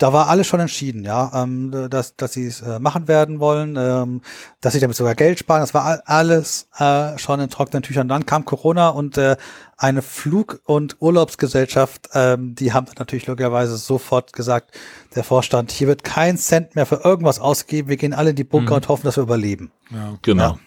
da 0.00 0.12
war 0.12 0.28
alles 0.28 0.46
schon 0.46 0.60
entschieden, 0.60 1.02
ja, 1.02 1.42
ähm, 1.42 1.72
dass, 1.90 2.14
dass 2.14 2.32
sie 2.32 2.46
es 2.46 2.60
äh, 2.62 2.78
machen 2.78 3.08
werden 3.08 3.40
wollen, 3.40 3.74
ähm, 3.76 4.20
dass 4.60 4.72
sie 4.74 4.78
damit 4.78 4.96
sogar 4.96 5.16
Geld 5.16 5.40
sparen. 5.40 5.60
Das 5.60 5.74
war 5.74 5.84
all, 5.84 6.02
alles 6.06 6.68
äh, 6.78 7.18
schon 7.18 7.40
in 7.40 7.50
trockenen 7.50 7.82
Tüchern. 7.82 8.06
Dann 8.06 8.24
kam 8.24 8.44
Corona 8.44 8.90
und 8.90 9.18
äh, 9.18 9.36
eine 9.76 10.00
Flug- 10.02 10.60
und 10.66 10.98
Urlaubsgesellschaft, 11.00 12.10
ähm, 12.14 12.54
die 12.54 12.72
haben 12.72 12.86
natürlich 12.96 13.26
logischerweise 13.26 13.76
sofort 13.76 14.32
gesagt, 14.32 14.70
der 15.16 15.24
Vorstand, 15.24 15.72
hier 15.72 15.88
wird 15.88 16.04
kein 16.04 16.36
Cent 16.38 16.76
mehr 16.76 16.86
für 16.86 17.00
irgendwas 17.04 17.40
ausgegeben. 17.40 17.88
Wir 17.88 17.96
gehen 17.96 18.14
alle 18.14 18.30
in 18.30 18.36
die 18.36 18.44
Bunker 18.44 18.70
Mhm. 18.70 18.76
und 18.76 18.88
hoffen, 18.88 19.04
dass 19.04 19.16
wir 19.16 19.22
überleben. 19.24 19.72
Ja. 19.90 20.16
genau. 20.22 20.58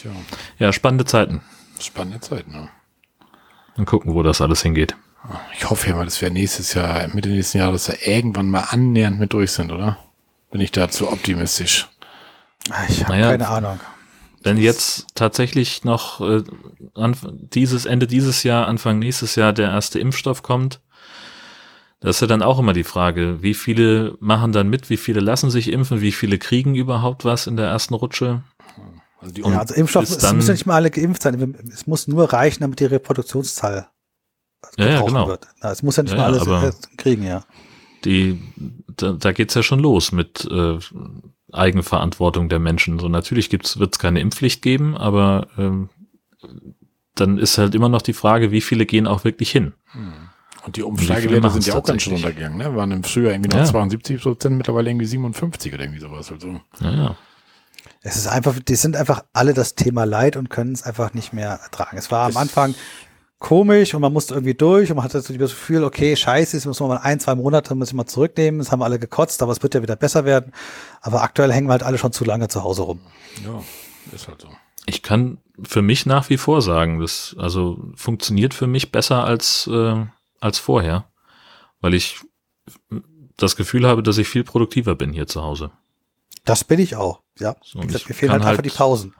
Tja. 0.00 0.12
Ja, 0.58 0.72
spannende 0.72 1.04
Zeiten. 1.04 1.42
Spannende 1.78 2.20
Zeit, 2.20 2.48
ne? 2.48 2.68
Mal 3.76 3.84
gucken, 3.84 4.14
wo 4.14 4.22
das 4.22 4.40
alles 4.40 4.62
hingeht. 4.62 4.96
Ich 5.56 5.68
hoffe 5.68 5.90
ja 5.90 5.96
mal, 5.96 6.06
dass 6.06 6.22
wir 6.22 6.30
nächstes 6.30 6.72
Jahr, 6.72 7.06
Mitte 7.08 7.28
nächsten 7.28 7.58
Jahres 7.58 7.84
da 7.84 7.92
irgendwann 8.02 8.48
mal 8.48 8.64
annähernd 8.70 9.18
mit 9.18 9.32
durch 9.34 9.52
sind, 9.52 9.70
oder? 9.70 9.98
Bin 10.50 10.62
ich 10.62 10.72
da 10.72 10.88
zu 10.88 11.10
optimistisch? 11.10 11.88
Ah, 12.70 12.84
Ich 12.88 13.00
habe 13.04 13.12
Naja, 13.12 13.30
keine 13.30 13.48
Ahnung. 13.48 13.80
Wenn 14.42 14.56
jetzt 14.56 15.08
tatsächlich 15.14 15.84
noch 15.84 16.22
äh, 16.22 16.42
dieses 17.52 17.84
Ende 17.84 18.06
dieses 18.06 18.42
Jahr, 18.42 18.66
Anfang 18.68 18.98
nächstes 18.98 19.34
Jahr 19.34 19.52
der 19.52 19.68
erste 19.68 19.98
Impfstoff 20.00 20.42
kommt, 20.42 20.80
das 22.00 22.16
ist 22.16 22.20
ja 22.22 22.26
dann 22.26 22.42
auch 22.42 22.58
immer 22.58 22.72
die 22.72 22.84
Frage, 22.84 23.42
wie 23.42 23.52
viele 23.52 24.16
machen 24.20 24.52
dann 24.52 24.70
mit, 24.70 24.88
wie 24.88 24.96
viele 24.96 25.20
lassen 25.20 25.50
sich 25.50 25.70
impfen, 25.70 26.00
wie 26.00 26.12
viele 26.12 26.38
kriegen 26.38 26.74
überhaupt 26.74 27.26
was 27.26 27.46
in 27.46 27.58
der 27.58 27.66
ersten 27.66 27.92
Rutsche? 27.92 28.42
Also 29.20 29.34
die 29.34 29.40
Ja, 29.42 29.58
also 29.60 29.74
Impfstoff, 29.74 30.04
es 30.04 30.32
müssen 30.32 30.48
ja 30.48 30.52
nicht 30.54 30.66
mal 30.66 30.74
alle 30.74 30.90
geimpft 30.90 31.22
sein. 31.22 31.54
Es 31.72 31.86
muss 31.86 32.08
nur 32.08 32.32
reichen, 32.32 32.62
damit 32.62 32.80
die 32.80 32.86
Reproduktionszahl 32.86 33.88
Ja, 34.78 34.86
ja, 34.88 35.02
genau. 35.02 35.28
wird. 35.28 35.46
Na, 35.62 35.70
es 35.70 35.82
muss 35.82 35.96
ja 35.96 36.02
nicht 36.02 36.12
Ja, 36.12 36.18
mal 36.18 36.38
alles 36.38 36.46
äh, 36.46 36.72
kriegen, 36.96 37.22
ja. 37.22 37.44
Die, 38.04 38.40
da, 38.96 39.12
da 39.12 39.32
geht's 39.32 39.54
ja 39.54 39.62
schon 39.62 39.80
los 39.80 40.12
mit 40.12 40.48
äh, 40.50 40.78
Eigenverantwortung 41.52 42.48
der 42.48 42.58
Menschen. 42.58 42.98
So 42.98 43.08
natürlich 43.08 43.50
gibt's, 43.50 43.78
wird's 43.78 43.98
keine 43.98 44.20
Impfpflicht 44.20 44.62
geben, 44.62 44.96
aber 44.96 45.48
ähm, 45.58 45.90
dann 47.14 47.36
ist 47.38 47.58
halt 47.58 47.74
immer 47.74 47.88
noch 47.88 48.02
die 48.02 48.14
Frage, 48.14 48.50
wie 48.50 48.62
viele 48.62 48.86
gehen 48.86 49.06
auch 49.06 49.24
wirklich 49.24 49.50
hin. 49.50 49.74
Und 50.64 50.76
die 50.76 50.82
machen's 50.82 51.54
sind 51.54 51.66
ja 51.66 51.74
auch 51.74 51.82
ganz 51.82 52.02
schön 52.02 52.14
runtergegangen, 52.14 52.58
ne? 52.58 52.74
Waren 52.74 52.92
im 52.92 53.02
Frühjahr 53.02 53.32
irgendwie 53.32 53.50
noch 53.50 53.58
Ja. 53.58 53.64
72 53.64 54.22
Prozent, 54.22 54.56
mittlerweile 54.56 54.90
irgendwie 54.90 55.06
57 55.06 55.72
oder 55.74 55.84
irgendwie 55.84 56.00
sowas. 56.00 56.30
Also, 56.30 56.60
Ja, 56.80 56.90
ja. 56.90 57.16
Es 58.02 58.16
ist 58.16 58.26
einfach, 58.26 58.58
die 58.58 58.76
sind 58.76 58.96
einfach 58.96 59.24
alle 59.32 59.52
das 59.52 59.74
Thema 59.74 60.04
leid 60.04 60.36
und 60.36 60.48
können 60.48 60.72
es 60.72 60.82
einfach 60.82 61.12
nicht 61.12 61.32
mehr 61.32 61.50
ertragen. 61.50 61.98
Es 61.98 62.10
war 62.10 62.26
am 62.26 62.36
Anfang 62.36 62.74
komisch 63.38 63.94
und 63.94 64.00
man 64.00 64.12
musste 64.12 64.34
irgendwie 64.34 64.54
durch 64.54 64.90
und 64.90 64.96
man 64.96 65.04
hatte 65.04 65.20
so 65.20 65.34
das 65.36 65.50
Gefühl, 65.50 65.84
okay, 65.84 66.16
scheiße, 66.16 66.56
jetzt 66.56 66.66
müssen 66.66 66.84
wir 66.84 66.88
mal 66.88 66.98
ein, 66.98 67.20
zwei 67.20 67.34
Monate 67.34 67.74
müssen 67.74 67.92
wir 67.92 68.04
mal 68.04 68.06
zurücknehmen, 68.06 68.58
das 68.58 68.70
haben 68.70 68.82
alle 68.82 68.98
gekotzt, 68.98 69.42
aber 69.42 69.52
es 69.52 69.62
wird 69.62 69.74
ja 69.74 69.82
wieder 69.82 69.96
besser 69.96 70.24
werden. 70.24 70.52
Aber 71.00 71.22
aktuell 71.22 71.52
hängen 71.52 71.66
wir 71.66 71.72
halt 71.72 71.82
alle 71.82 71.98
schon 71.98 72.12
zu 72.12 72.24
lange 72.24 72.48
zu 72.48 72.62
Hause 72.62 72.82
rum. 72.82 73.00
ja, 73.44 73.62
ist 74.14 74.28
halt 74.28 74.40
so. 74.40 74.48
Ich 74.86 75.02
kann 75.02 75.38
für 75.62 75.82
mich 75.82 76.06
nach 76.06 76.30
wie 76.30 76.38
vor 76.38 76.62
sagen, 76.62 77.00
das 77.00 77.36
also 77.38 77.78
funktioniert 77.94 78.54
für 78.54 78.66
mich 78.66 78.92
besser 78.92 79.24
als 79.24 79.68
äh, 79.70 80.06
als 80.40 80.58
vorher, 80.58 81.04
weil 81.80 81.94
ich 81.94 82.20
das 83.36 83.56
Gefühl 83.56 83.86
habe, 83.86 84.02
dass 84.02 84.18
ich 84.18 84.28
viel 84.28 84.44
produktiver 84.44 84.94
bin 84.94 85.12
hier 85.12 85.26
zu 85.26 85.42
Hause. 85.42 85.70
Das 86.44 86.64
bin 86.64 86.80
ich 86.80 86.96
auch, 86.96 87.20
ja. 87.38 87.56
So, 87.62 87.80
ich 87.80 88.08
mir 88.08 88.14
fehlen 88.14 88.32
halt 88.32 88.42
einfach 88.42 88.56
halt- 88.56 88.64
die 88.64 88.70
Pausen. 88.70 89.14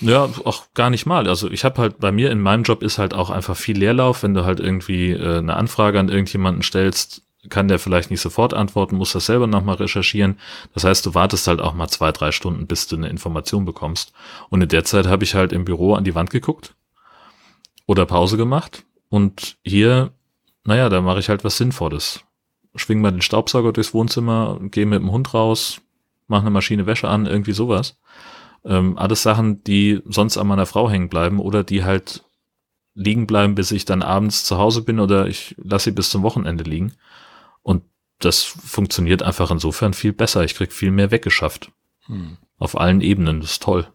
Ja, 0.00 0.28
auch 0.44 0.66
gar 0.74 0.90
nicht 0.90 1.06
mal. 1.06 1.26
Also 1.28 1.50
ich 1.50 1.64
habe 1.64 1.80
halt 1.80 1.98
bei 1.98 2.12
mir 2.12 2.30
in 2.30 2.40
meinem 2.40 2.62
Job 2.62 2.82
ist 2.82 2.98
halt 2.98 3.14
auch 3.14 3.30
einfach 3.30 3.56
viel 3.56 3.76
Leerlauf. 3.76 4.22
Wenn 4.22 4.34
du 4.34 4.44
halt 4.44 4.60
irgendwie 4.60 5.10
äh, 5.10 5.38
eine 5.38 5.56
Anfrage 5.56 5.98
an 5.98 6.08
irgendjemanden 6.08 6.62
stellst, 6.62 7.22
kann 7.48 7.68
der 7.68 7.78
vielleicht 7.78 8.10
nicht 8.10 8.20
sofort 8.20 8.54
antworten, 8.54 8.96
muss 8.96 9.12
das 9.12 9.26
selber 9.26 9.46
nochmal 9.46 9.76
recherchieren. 9.76 10.38
Das 10.74 10.84
heißt, 10.84 11.04
du 11.06 11.14
wartest 11.14 11.46
halt 11.48 11.60
auch 11.60 11.74
mal 11.74 11.88
zwei, 11.88 12.12
drei 12.12 12.30
Stunden, 12.30 12.66
bis 12.66 12.86
du 12.86 12.96
eine 12.96 13.08
Information 13.08 13.64
bekommst. 13.64 14.12
Und 14.50 14.62
in 14.62 14.68
der 14.68 14.84
Zeit 14.84 15.06
habe 15.06 15.24
ich 15.24 15.34
halt 15.34 15.52
im 15.52 15.64
Büro 15.64 15.94
an 15.94 16.04
die 16.04 16.14
Wand 16.14 16.30
geguckt 16.30 16.74
oder 17.86 18.06
Pause 18.06 18.36
gemacht. 18.36 18.84
Und 19.08 19.56
hier, 19.64 20.12
naja, 20.64 20.88
da 20.88 21.00
mache 21.00 21.20
ich 21.20 21.28
halt 21.28 21.44
was 21.44 21.56
Sinnvolles. 21.56 22.20
Schwing 22.76 23.00
mal 23.00 23.10
den 23.10 23.22
Staubsauger 23.22 23.72
durchs 23.72 23.94
Wohnzimmer, 23.94 24.58
gehe 24.60 24.86
mit 24.86 25.00
dem 25.00 25.10
Hund 25.10 25.32
raus, 25.34 25.80
mache 26.28 26.42
eine 26.42 26.50
Maschine 26.50 26.86
Wäsche 26.86 27.08
an, 27.08 27.26
irgendwie 27.26 27.52
sowas. 27.52 27.98
Ähm, 28.64 28.96
alles 28.98 29.22
Sachen, 29.22 29.64
die 29.64 30.00
sonst 30.06 30.36
an 30.38 30.46
meiner 30.46 30.66
Frau 30.66 30.90
hängen 30.90 31.08
bleiben 31.08 31.40
oder 31.40 31.64
die 31.64 31.84
halt 31.84 32.24
liegen 32.94 33.26
bleiben, 33.26 33.54
bis 33.54 33.70
ich 33.70 33.84
dann 33.84 34.02
abends 34.02 34.44
zu 34.44 34.58
Hause 34.58 34.82
bin 34.82 35.00
oder 35.00 35.26
ich 35.26 35.54
lasse 35.58 35.86
sie 35.86 35.92
bis 35.92 36.10
zum 36.10 36.22
Wochenende 36.22 36.64
liegen. 36.64 36.92
Und 37.62 37.82
das 38.18 38.42
funktioniert 38.42 39.22
einfach 39.22 39.50
insofern 39.50 39.94
viel 39.94 40.12
besser. 40.12 40.44
Ich 40.44 40.54
krieg 40.54 40.72
viel 40.72 40.90
mehr 40.90 41.10
weggeschafft. 41.10 41.70
Hm. 42.06 42.36
Auf 42.58 42.78
allen 42.78 43.00
Ebenen. 43.00 43.40
Das 43.40 43.52
ist 43.52 43.62
toll. 43.62 43.86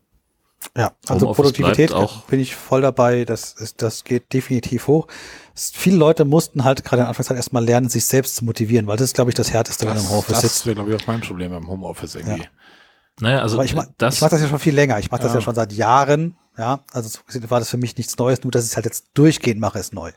Ja, 0.78 0.92
also 1.08 1.32
Produktivität 1.34 1.92
auch- 1.94 2.24
bin 2.24 2.40
ich 2.40 2.56
voll 2.56 2.82
dabei. 2.82 3.26
Das 3.26 3.54
ist, 3.54 3.82
das 3.82 4.04
geht 4.04 4.34
definitiv 4.34 4.88
hoch. 4.88 5.08
Viele 5.56 5.98
Leute 5.98 6.26
mussten 6.26 6.64
halt 6.64 6.84
gerade 6.84 6.98
in 7.02 7.04
der 7.04 7.10
Anfangszeit 7.10 7.38
erstmal 7.38 7.64
lernen, 7.64 7.90
sich 7.90 8.06
selbst 8.06 8.36
zu 8.38 8.46
motivieren, 8.46 8.88
weil 8.88 8.98
das 8.98 9.06
ist, 9.10 9.16
glaube 9.16 9.30
ich, 9.32 9.36
das 9.36 9.52
Härteste, 9.54 9.86
wenn 9.86 9.94
Das, 9.96 10.04
im 10.04 10.10
Homeoffice 10.10 10.34
das 10.34 10.42
sitzt. 10.42 10.66
wäre, 10.66 10.76
glaube 10.76 10.94
ich, 10.94 11.02
auch 11.02 11.08
mein 11.08 11.22
Problem 11.22 11.52
beim 11.52 11.68
Homeoffice 11.68 12.16
irgendwie. 12.16 12.44
Naja, 13.20 13.42
also 13.42 13.58
Aber 13.58 13.66
ich, 13.66 13.76
ma 13.76 13.86
das, 14.00 14.16
ich 14.16 14.22
mache 14.22 14.32
das 14.32 14.42
ja 14.42 14.48
schon 14.48 14.58
viel 14.60 14.74
länger. 14.74 14.98
Ich 15.00 15.12
mache 15.12 15.22
das 15.22 15.32
Ja. 15.32 15.36
ja 15.36 15.42
schon 15.42 15.54
seit 15.56 15.72
Jahren. 15.74 16.36
Ja, 16.58 16.80
also 16.92 17.20
war 17.50 17.60
das 17.60 17.70
für 17.70 17.78
mich 17.78 17.96
nichts 17.98 18.18
Neues. 18.18 18.44
Nur, 18.44 18.52
dass 18.52 18.64
ich 18.66 18.72
es 18.72 18.76
halt 18.76 18.86
jetzt 18.86 19.06
durchgehend 19.14 19.60
mache, 19.62 19.78
ist 19.80 19.94
neu. 19.94 20.12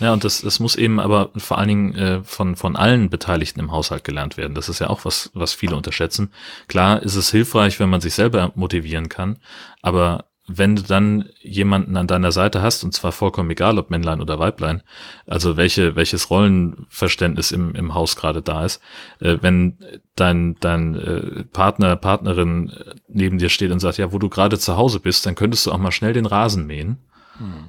Ja, 0.00 0.12
und 0.12 0.24
das, 0.24 0.40
das 0.40 0.58
muss 0.58 0.76
eben 0.76 0.98
aber 0.98 1.30
vor 1.36 1.58
allen 1.58 1.68
Dingen 1.68 1.94
äh, 1.94 2.24
von, 2.24 2.56
von 2.56 2.76
allen 2.76 3.10
Beteiligten 3.10 3.60
im 3.60 3.72
Haushalt 3.72 4.04
gelernt 4.04 4.36
werden. 4.36 4.54
Das 4.54 4.68
ist 4.68 4.78
ja 4.78 4.88
auch 4.90 5.04
was, 5.04 5.30
was 5.34 5.52
viele 5.52 5.76
unterschätzen. 5.76 6.32
Klar 6.68 7.02
ist 7.02 7.14
es 7.14 7.30
hilfreich, 7.30 7.78
wenn 7.78 7.90
man 7.90 8.00
sich 8.00 8.14
selber 8.14 8.52
motivieren 8.54 9.08
kann, 9.08 9.38
aber 9.80 10.26
wenn 10.48 10.74
du 10.74 10.82
dann 10.82 11.28
jemanden 11.40 11.96
an 11.96 12.08
deiner 12.08 12.32
Seite 12.32 12.62
hast, 12.62 12.82
und 12.82 12.92
zwar 12.92 13.12
vollkommen 13.12 13.50
egal, 13.50 13.78
ob 13.78 13.90
Männlein 13.90 14.20
oder 14.20 14.38
Weiblein, 14.38 14.82
also 15.26 15.56
welche, 15.56 15.94
welches 15.94 16.30
Rollenverständnis 16.30 17.52
im, 17.52 17.74
im 17.74 17.94
Haus 17.94 18.16
gerade 18.16 18.42
da 18.42 18.64
ist, 18.64 18.82
äh, 19.20 19.38
wenn 19.40 19.78
dein, 20.16 20.56
dein 20.58 20.94
äh, 20.96 21.44
Partner, 21.44 21.94
Partnerin 21.96 22.70
äh, 22.70 22.94
neben 23.08 23.38
dir 23.38 23.50
steht 23.50 23.70
und 23.70 23.78
sagt, 23.78 23.98
ja, 23.98 24.12
wo 24.12 24.18
du 24.18 24.28
gerade 24.28 24.58
zu 24.58 24.76
Hause 24.76 24.98
bist, 24.98 25.24
dann 25.26 25.36
könntest 25.36 25.66
du 25.66 25.72
auch 25.72 25.78
mal 25.78 25.92
schnell 25.92 26.12
den 26.12 26.26
Rasen 26.26 26.66
mähen. 26.66 26.98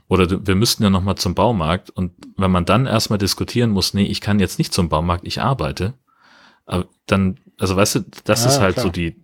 Oder 0.08 0.28
du, 0.28 0.46
wir 0.46 0.56
müssten 0.56 0.84
ja 0.84 0.90
noch 0.90 1.04
mal 1.04 1.16
zum 1.16 1.36
Baumarkt 1.36 1.90
und 1.90 2.12
wenn 2.38 2.52
man 2.52 2.66
dann 2.66 2.86
erstmal 2.86 3.20
diskutieren 3.20 3.72
muss, 3.72 3.94
nee, 3.94 4.06
ich 4.06 4.22
kann 4.22 4.40
jetzt 4.40 4.58
nicht 4.60 4.74
zum 4.74 4.90
Baumarkt, 4.90 5.26
ich 5.26 5.42
arbeite, 5.42 5.94
aber 6.66 6.86
dann, 7.08 7.40
also 7.58 7.76
weißt 7.76 7.96
du, 7.96 8.06
das 8.26 8.44
Ja, 8.44 8.50
ist 8.52 8.60
halt 8.60 8.76
klar. 8.76 8.86
so 8.86 8.92
die 8.92 9.16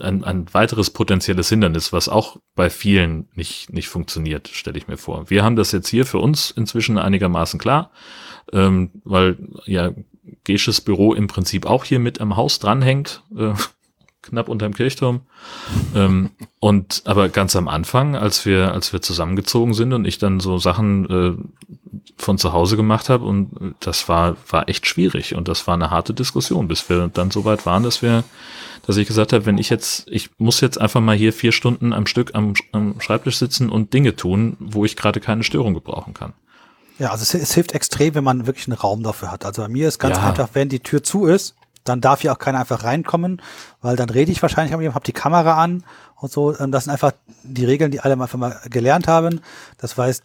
ein, 0.00 0.24
ein 0.24 0.46
weiteres 0.52 0.90
potenzielles 0.90 1.48
Hindernis, 1.48 1.92
was 1.92 2.08
auch 2.08 2.38
bei 2.54 2.68
vielen 2.70 3.28
nicht 3.34 3.72
nicht 3.72 3.88
funktioniert, 3.88 4.48
stelle 4.48 4.76
ich 4.78 4.88
mir 4.88 4.96
vor. 4.96 5.30
Wir 5.30 5.44
haben 5.44 5.56
das 5.56 5.70
jetzt 5.72 5.88
hier 5.88 6.04
für 6.04 6.18
uns 6.18 6.50
inzwischen 6.50 6.98
einigermaßen 6.98 7.60
klar, 7.60 7.90
ähm, 8.52 8.90
weil 9.04 9.36
ja 9.66 9.92
Gesches 10.44 10.80
Büro 10.80 11.12
im 11.12 11.26
Prinzip 11.26 11.66
auch 11.66 11.84
hier 11.84 11.98
mit 11.98 12.20
am 12.20 12.36
Haus 12.36 12.58
dranhängt, 12.58 13.22
äh, 13.36 13.52
knapp 14.24 14.48
unterm 14.48 14.74
Kirchturm. 14.74 15.20
ähm, 15.94 16.30
und 16.60 17.02
aber 17.04 17.28
ganz 17.28 17.56
am 17.56 17.68
Anfang, 17.68 18.16
als 18.16 18.44
wir, 18.46 18.72
als 18.72 18.92
wir 18.92 19.02
zusammengezogen 19.02 19.74
sind 19.74 19.92
und 19.92 20.04
ich 20.06 20.18
dann 20.18 20.40
so 20.40 20.58
Sachen 20.58 21.10
äh, 21.10 21.72
von 22.16 22.38
zu 22.38 22.52
Hause 22.52 22.76
gemacht 22.76 23.08
habe 23.08 23.24
und 23.24 23.74
das 23.80 24.08
war, 24.08 24.36
war 24.48 24.68
echt 24.68 24.86
schwierig 24.86 25.34
und 25.34 25.48
das 25.48 25.66
war 25.66 25.74
eine 25.74 25.90
harte 25.90 26.14
Diskussion, 26.14 26.68
bis 26.68 26.88
wir 26.88 27.08
dann 27.12 27.30
so 27.30 27.44
weit 27.44 27.66
waren, 27.66 27.82
dass 27.82 28.02
wir, 28.02 28.24
dass 28.86 28.96
ich 28.96 29.06
gesagt 29.08 29.32
habe, 29.32 29.46
wenn 29.46 29.58
ich 29.58 29.68
jetzt, 29.70 30.06
ich 30.10 30.30
muss 30.38 30.60
jetzt 30.60 30.80
einfach 30.80 31.00
mal 31.00 31.16
hier 31.16 31.32
vier 31.32 31.52
Stunden 31.52 31.92
am 31.92 32.06
Stück 32.06 32.34
am, 32.34 32.54
am 32.72 33.00
Schreibtisch 33.00 33.36
sitzen 33.38 33.68
und 33.68 33.92
Dinge 33.92 34.16
tun, 34.16 34.56
wo 34.60 34.84
ich 34.84 34.96
gerade 34.96 35.20
keine 35.20 35.42
Störung 35.44 35.74
gebrauchen 35.74 36.14
kann. 36.14 36.32
Ja, 36.98 37.10
also 37.10 37.22
es, 37.22 37.34
es 37.34 37.52
hilft 37.54 37.72
extrem, 37.72 38.14
wenn 38.14 38.22
man 38.24 38.46
wirklich 38.46 38.68
einen 38.68 38.78
Raum 38.78 39.02
dafür 39.02 39.32
hat. 39.32 39.44
Also 39.44 39.62
bei 39.62 39.68
mir 39.68 39.88
ist 39.88 39.98
ganz 39.98 40.16
Ja. 40.16 40.22
einfach, 40.28 40.50
wenn 40.52 40.68
die 40.68 40.78
Tür 40.80 41.02
zu 41.02 41.26
ist, 41.26 41.56
dann 41.84 42.00
darf 42.00 42.22
hier 42.22 42.32
auch 42.32 42.38
keiner 42.38 42.60
einfach 42.60 42.82
reinkommen, 42.84 43.40
weil 43.82 43.96
dann 43.96 44.10
rede 44.10 44.32
ich 44.32 44.40
wahrscheinlich 44.42 44.74
mit 44.76 44.84
ihm, 44.86 44.94
habe 44.94 45.04
die 45.04 45.12
Kamera 45.12 45.62
an 45.62 45.84
und 46.16 46.32
so. 46.32 46.58
Ähm, 46.58 46.72
Das 46.72 46.84
sind 46.84 46.92
einfach 46.92 47.12
die 47.42 47.64
Regeln, 47.64 47.90
die 47.90 48.00
alle 48.00 48.14
einfach 48.14 48.38
mal 48.38 48.58
gelernt 48.70 49.06
haben. 49.06 49.40
Das 49.78 49.96
weiß 49.96 50.22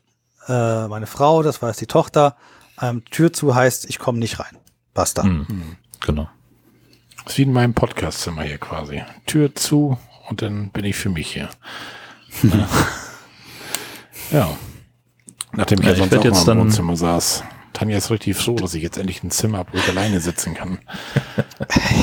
äh, 0.47 0.87
meine 0.87 1.05
Frau, 1.07 1.43
das 1.43 1.61
weiß 1.61 1.77
die 1.77 1.85
Tochter. 1.87 2.35
Ähm, 2.81 3.03
Tür 3.11 3.33
zu 3.33 3.53
heißt, 3.55 3.85
ich 3.89 3.99
komme 3.99 4.19
nicht 4.19 4.39
rein. 4.39 4.57
Basta. 4.93 5.23
Hm. 5.23 5.75
Genau. 5.99 6.29
Das 7.25 7.33
ist 7.33 7.37
wie 7.39 7.43
in 7.43 7.51
meinem 7.53 7.73
Podcastzimmer 7.73 8.43
hier 8.43 8.57
quasi. 8.57 9.03
Tür 9.25 9.53
zu 9.53 9.97
und 10.29 10.41
dann 10.41 10.69
bin 10.71 10.85
ich 10.85 10.95
für 10.95 11.09
mich 11.09 11.33
hier. 11.33 11.49
ja. 14.31 14.49
Nachdem 15.51 15.79
ich 15.79 15.85
Ja, 15.85 15.91
ja, 15.91 15.93
ich 15.93 15.99
sonst 15.99 16.11
werd 16.11 16.21
auch 16.21 16.25
jetzt 16.25 16.33
mal 16.35 16.39
im 16.41 16.45
dann- 16.47 16.59
Wohnzimmer 16.59 16.95
saß. 16.95 17.43
Tanja 17.73 17.97
ist 17.97 18.11
richtig 18.11 18.35
froh, 18.37 18.55
dass 18.55 18.73
ich 18.73 18.83
jetzt 18.83 18.97
endlich 18.97 19.23
ein 19.23 19.31
Zimmer 19.31 19.59
habe, 19.59 19.73
wo 19.73 19.77
ich 19.77 19.87
alleine 19.89 20.19
sitzen 20.19 20.53
kann. 20.53 20.79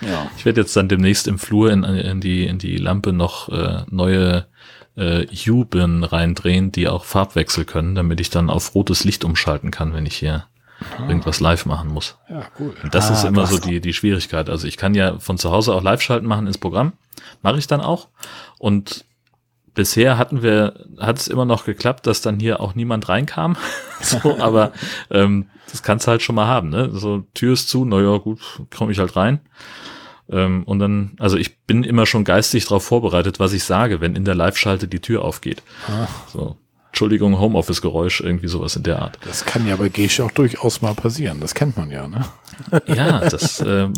ja. 0.00 0.30
Ich 0.36 0.44
werde 0.44 0.60
jetzt 0.60 0.76
dann 0.76 0.88
demnächst 0.88 1.26
im 1.28 1.38
Flur 1.38 1.70
in, 1.72 1.84
in, 1.84 2.20
die, 2.20 2.46
in 2.46 2.58
die 2.58 2.76
Lampe 2.76 3.12
noch 3.12 3.48
äh, 3.48 3.84
neue 3.90 4.46
äh, 4.96 5.26
Juben 5.26 6.04
reindrehen, 6.04 6.72
die 6.72 6.88
auch 6.88 7.04
Farbwechsel 7.04 7.64
können, 7.64 7.94
damit 7.94 8.20
ich 8.20 8.30
dann 8.30 8.50
auf 8.50 8.74
rotes 8.74 9.04
Licht 9.04 9.24
umschalten 9.24 9.70
kann, 9.70 9.94
wenn 9.94 10.06
ich 10.06 10.16
hier 10.16 10.46
irgendwas 11.00 11.40
live 11.40 11.64
machen 11.64 11.88
muss. 11.90 12.18
Ja, 12.28 12.42
cool. 12.60 12.74
Und 12.82 12.94
das 12.94 13.10
Ah, 13.10 13.14
ist 13.14 13.24
immer 13.24 13.46
so 13.46 13.56
die, 13.58 13.80
die 13.80 13.94
Schwierigkeit. 13.94 14.50
Also 14.50 14.66
ich 14.66 14.76
kann 14.76 14.94
ja 14.94 15.18
von 15.18 15.38
zu 15.38 15.50
Hause 15.50 15.74
auch 15.74 15.82
Live-Schalten 15.82 16.26
machen 16.26 16.46
ins 16.46 16.58
Programm. 16.58 16.92
Mache 17.40 17.58
ich 17.58 17.66
dann 17.66 17.80
auch. 17.80 18.08
Und 18.58 19.05
bisher 19.76 20.18
hatten 20.18 20.42
wir, 20.42 20.84
hat 20.98 21.18
es 21.18 21.28
immer 21.28 21.44
noch 21.44 21.64
geklappt, 21.64 22.08
dass 22.08 22.20
dann 22.20 22.40
hier 22.40 22.60
auch 22.60 22.74
niemand 22.74 23.08
reinkam. 23.08 23.56
so, 24.00 24.38
aber 24.40 24.72
ähm, 25.10 25.46
das 25.70 25.84
kannst 25.84 26.06
du 26.06 26.10
halt 26.10 26.22
schon 26.22 26.34
mal 26.34 26.48
haben. 26.48 26.70
Ne? 26.70 26.90
So, 26.92 27.24
Tür 27.34 27.52
ist 27.52 27.68
zu, 27.68 27.84
naja, 27.84 28.16
gut, 28.18 28.40
komme 28.76 28.90
ich 28.90 28.98
halt 28.98 29.14
rein. 29.14 29.40
Ähm, 30.28 30.64
und 30.64 30.80
dann, 30.80 31.12
also 31.20 31.36
ich 31.36 31.60
bin 31.60 31.84
immer 31.84 32.06
schon 32.06 32.24
geistig 32.24 32.64
darauf 32.64 32.84
vorbereitet, 32.84 33.38
was 33.38 33.52
ich 33.52 33.62
sage, 33.62 34.00
wenn 34.00 34.16
in 34.16 34.24
der 34.24 34.34
Live-Schalte 34.34 34.88
die 34.88 35.00
Tür 35.00 35.22
aufgeht. 35.22 35.62
Ah, 35.86 36.08
So, 36.32 36.56
Entschuldigung, 36.88 37.38
Homeoffice-Geräusch, 37.38 38.22
irgendwie 38.22 38.48
sowas 38.48 38.74
in 38.74 38.82
der 38.82 39.02
Art. 39.02 39.18
das 39.24 39.44
kann 39.44 39.66
ja 39.68 39.76
bei 39.76 39.88
Gesche 39.88 40.24
auch 40.24 40.30
durchaus 40.32 40.82
mal 40.82 40.94
passieren. 40.94 41.38
Das 41.40 41.54
kennt 41.54 41.76
man 41.76 41.90
ja, 41.90 42.08
ne? 42.08 42.24
Ja, 42.86 43.20
das 43.28 43.60
ähm, 43.60 43.92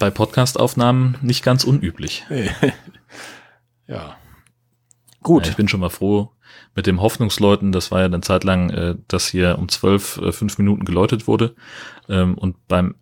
bei 0.00 0.10
Podcast-Aufnahmen 0.10 1.18
nicht 1.22 1.44
ganz 1.44 1.64
unüblich. 1.64 2.24
Ja. 3.86 4.16
Ja, 5.26 5.50
ich 5.50 5.56
bin 5.56 5.68
schon 5.68 5.80
mal 5.80 5.90
froh 5.90 6.30
mit 6.74 6.86
dem 6.86 7.00
Hoffnungsleuten. 7.00 7.72
Das 7.72 7.90
war 7.90 8.00
ja 8.00 8.06
eine 8.06 8.20
Zeit 8.20 8.44
lang, 8.44 8.70
äh, 8.70 8.94
dass 9.08 9.28
hier 9.28 9.58
um 9.58 9.68
zwölf 9.68 10.16
äh, 10.18 10.32
fünf 10.32 10.58
Minuten 10.58 10.84
geläutet 10.84 11.26
wurde. 11.26 11.54
Ähm, 12.08 12.36
und 12.36 12.56
beim 12.68 12.94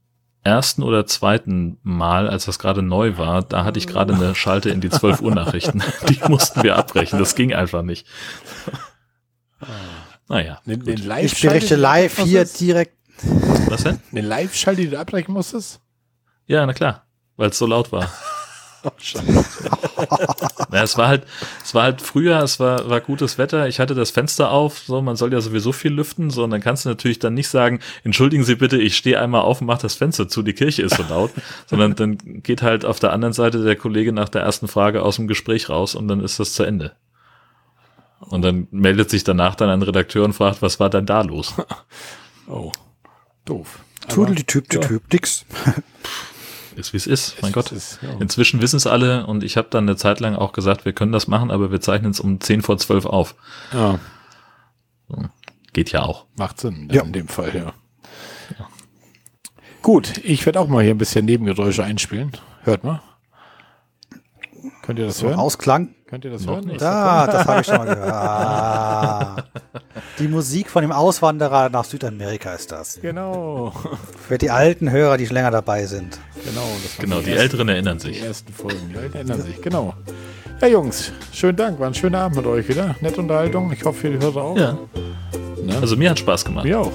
ersten 0.42 0.82
oder 0.82 1.06
zweiten 1.06 1.78
Mal, 1.82 2.28
als 2.28 2.46
das 2.46 2.58
gerade 2.58 2.82
neu 2.82 3.18
war, 3.18 3.42
da 3.42 3.64
hatte 3.64 3.78
ich 3.78 3.86
gerade 3.86 4.14
eine 4.14 4.34
Schalte 4.34 4.70
in 4.70 4.80
die 4.80 4.88
12 4.88 5.20
Uhr 5.20 5.34
Nachrichten. 5.34 5.82
Die 6.08 6.20
mussten 6.28 6.62
wir 6.62 6.76
abbrechen. 6.76 7.18
Das 7.18 7.34
ging 7.34 7.52
einfach 7.52 7.82
nicht. 7.82 8.06
Naja, 10.28 10.60
Den, 10.66 10.84
den 10.84 10.96
gut. 10.96 11.04
Live 11.04 11.32
Ich 11.32 11.40
berichte 11.42 11.76
live 11.76 12.18
hier 12.18 12.44
direkt. 12.44 12.94
was 13.66 13.84
denn? 13.84 14.00
Den 14.12 14.24
Live-Schalt, 14.24 14.78
die 14.78 14.88
du 14.88 14.98
abbrechen 14.98 15.32
musstest? 15.32 15.80
Ja, 16.46 16.64
na 16.64 16.72
klar, 16.72 17.06
weil 17.36 17.50
es 17.50 17.58
so 17.58 17.66
laut 17.66 17.92
war. 17.92 18.10
Oh, 18.84 18.90
schade. 18.98 19.44
Ja, 20.72 20.82
es 20.82 20.96
war 20.96 21.08
halt, 21.08 21.24
es 21.64 21.74
war 21.74 21.82
halt 21.84 22.00
früher, 22.00 22.40
es 22.42 22.60
war, 22.60 22.88
war 22.88 23.00
gutes 23.00 23.38
Wetter, 23.38 23.66
ich 23.66 23.80
hatte 23.80 23.94
das 23.94 24.10
Fenster 24.10 24.50
auf, 24.50 24.78
so, 24.78 25.02
man 25.02 25.16
soll 25.16 25.32
ja 25.32 25.40
sowieso 25.40 25.72
viel 25.72 25.92
lüften, 25.92 26.30
so, 26.30 26.44
und 26.44 26.50
dann 26.50 26.60
kannst 26.60 26.84
du 26.84 26.88
natürlich 26.88 27.18
dann 27.18 27.34
nicht 27.34 27.48
sagen, 27.48 27.80
entschuldigen 28.04 28.44
Sie 28.44 28.54
bitte, 28.54 28.76
ich 28.78 28.96
stehe 28.96 29.20
einmal 29.20 29.40
auf 29.40 29.60
und 29.60 29.66
mach 29.66 29.78
das 29.78 29.94
Fenster 29.94 30.28
zu, 30.28 30.42
die 30.42 30.52
Kirche 30.52 30.82
ist 30.82 30.96
so 30.96 31.02
laut, 31.08 31.32
sondern 31.66 31.94
dann 31.96 32.18
geht 32.42 32.62
halt 32.62 32.84
auf 32.84 33.00
der 33.00 33.12
anderen 33.12 33.32
Seite 33.32 33.64
der 33.64 33.76
Kollege 33.76 34.12
nach 34.12 34.28
der 34.28 34.42
ersten 34.42 34.68
Frage 34.68 35.02
aus 35.02 35.16
dem 35.16 35.26
Gespräch 35.26 35.68
raus 35.68 35.94
und 35.94 36.06
dann 36.06 36.20
ist 36.20 36.38
das 36.38 36.52
zu 36.52 36.62
Ende. 36.62 36.92
Und 38.20 38.42
dann 38.42 38.68
meldet 38.70 39.10
sich 39.10 39.24
danach 39.24 39.54
dann 39.54 39.70
ein 39.70 39.82
Redakteur 39.82 40.24
und 40.24 40.32
fragt, 40.34 40.60
was 40.60 40.80
war 40.80 40.90
denn 40.90 41.06
da 41.06 41.22
los? 41.22 41.54
Oh, 42.50 42.72
doof. 43.44 43.80
Tudel, 44.08 44.34
die 44.36 44.44
Typ, 44.44 44.70
die 44.70 44.76
ja. 44.76 44.82
Typ, 44.82 45.12
nix. 45.12 45.44
Ist 46.78 46.92
wie 46.92 46.96
es 46.98 47.06
ist, 47.08 47.42
mein 47.42 47.50
Gott. 47.52 47.72
Ist, 47.72 47.98
ja. 48.02 48.10
Inzwischen 48.20 48.60
wissen 48.62 48.76
es 48.76 48.86
alle 48.86 49.26
und 49.26 49.42
ich 49.42 49.56
habe 49.56 49.66
dann 49.70 49.84
eine 49.84 49.96
Zeit 49.96 50.20
lang 50.20 50.36
auch 50.36 50.52
gesagt, 50.52 50.84
wir 50.84 50.92
können 50.92 51.10
das 51.12 51.26
machen, 51.26 51.50
aber 51.50 51.72
wir 51.72 51.80
zeichnen 51.80 52.12
es 52.12 52.20
um 52.20 52.40
10 52.40 52.62
vor 52.62 52.78
12 52.78 53.04
auf. 53.06 53.34
ja, 53.72 53.98
Geht 55.72 55.90
ja 55.92 56.02
auch. 56.02 56.26
macht 56.36 56.60
Sinn 56.60 56.88
Ja. 56.92 57.02
in 57.02 57.12
dem 57.12 57.28
Fall, 57.28 57.54
ja. 57.54 57.72
Gut, 59.82 60.18
ich 60.24 60.44
werde 60.46 60.60
auch 60.60 60.68
mal 60.68 60.82
hier 60.82 60.94
ein 60.94 60.98
bisschen 60.98 61.24
Nebengeräusche 61.24 61.82
einspielen. 61.84 62.32
Hört 62.62 62.84
mal. 62.84 63.00
Könnt 64.82 64.98
ihr 64.98 65.06
das 65.06 65.22
hören? 65.22 65.34
Ausklang. 65.38 65.88
Könnt 66.06 66.24
ihr 66.24 66.30
das 66.30 66.44
Noch 66.46 66.54
hören? 66.56 66.64
nicht. 66.66 66.80
Da, 66.80 67.26
das 67.26 67.46
habe 67.46 67.60
ich 67.60 67.66
schon 67.66 67.76
mal 67.78 67.84
gehört. 67.94 68.12
Ah. 68.12 69.36
Die 70.18 70.28
Musik 70.28 70.70
von 70.70 70.82
dem 70.82 70.92
Auswanderer 70.92 71.68
nach 71.68 71.84
Südamerika 71.84 72.52
ist 72.54 72.72
das. 72.72 72.98
Genau. 73.00 73.72
Für 74.26 74.38
die 74.38 74.50
alten 74.50 74.90
Hörer, 74.90 75.16
die 75.16 75.26
schon 75.26 75.34
länger 75.34 75.50
dabei 75.50 75.86
sind. 75.86 76.18
Genau, 76.44 76.60
das 76.82 76.98
waren 76.98 77.04
Genau, 77.04 77.16
die 77.20 77.30
ersten- 77.30 77.40
Älteren 77.42 77.68
erinnern 77.68 77.98
Die 77.98 78.06
sich. 78.08 78.22
ersten 78.22 78.52
Folgen, 78.52 78.90
die 78.92 78.98
Alten 78.98 79.16
ändern 79.18 79.42
sich, 79.42 79.60
genau. 79.62 79.94
Ja, 80.60 80.66
Jungs, 80.68 81.12
schönen 81.32 81.56
Dank, 81.56 81.78
war 81.78 81.86
ein 81.86 81.94
schöner 81.94 82.20
Abend 82.22 82.36
mit 82.38 82.46
euch 82.46 82.68
wieder. 82.68 82.96
Nette 83.00 83.20
Unterhaltung, 83.20 83.70
ich 83.72 83.84
hoffe, 83.84 84.08
ihr 84.08 84.18
hört 84.18 84.36
auch. 84.36 84.56
Ja, 84.56 84.76
Ne? 85.62 85.76
also 85.80 85.96
mir 85.96 86.10
hat 86.10 86.18
Spaß 86.18 86.44
gemacht. 86.44 86.64
Wir 86.64 86.80
auch. 86.80 86.92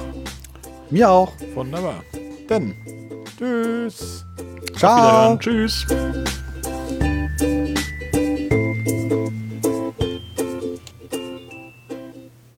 Mir 0.89 1.09
auch. 1.09 1.31
Wunderbar. 1.55 1.95
Dann, 2.47 2.73
tschüss. 3.37 4.25
Ciao. 4.75 5.37
Tschüss. 5.37 5.85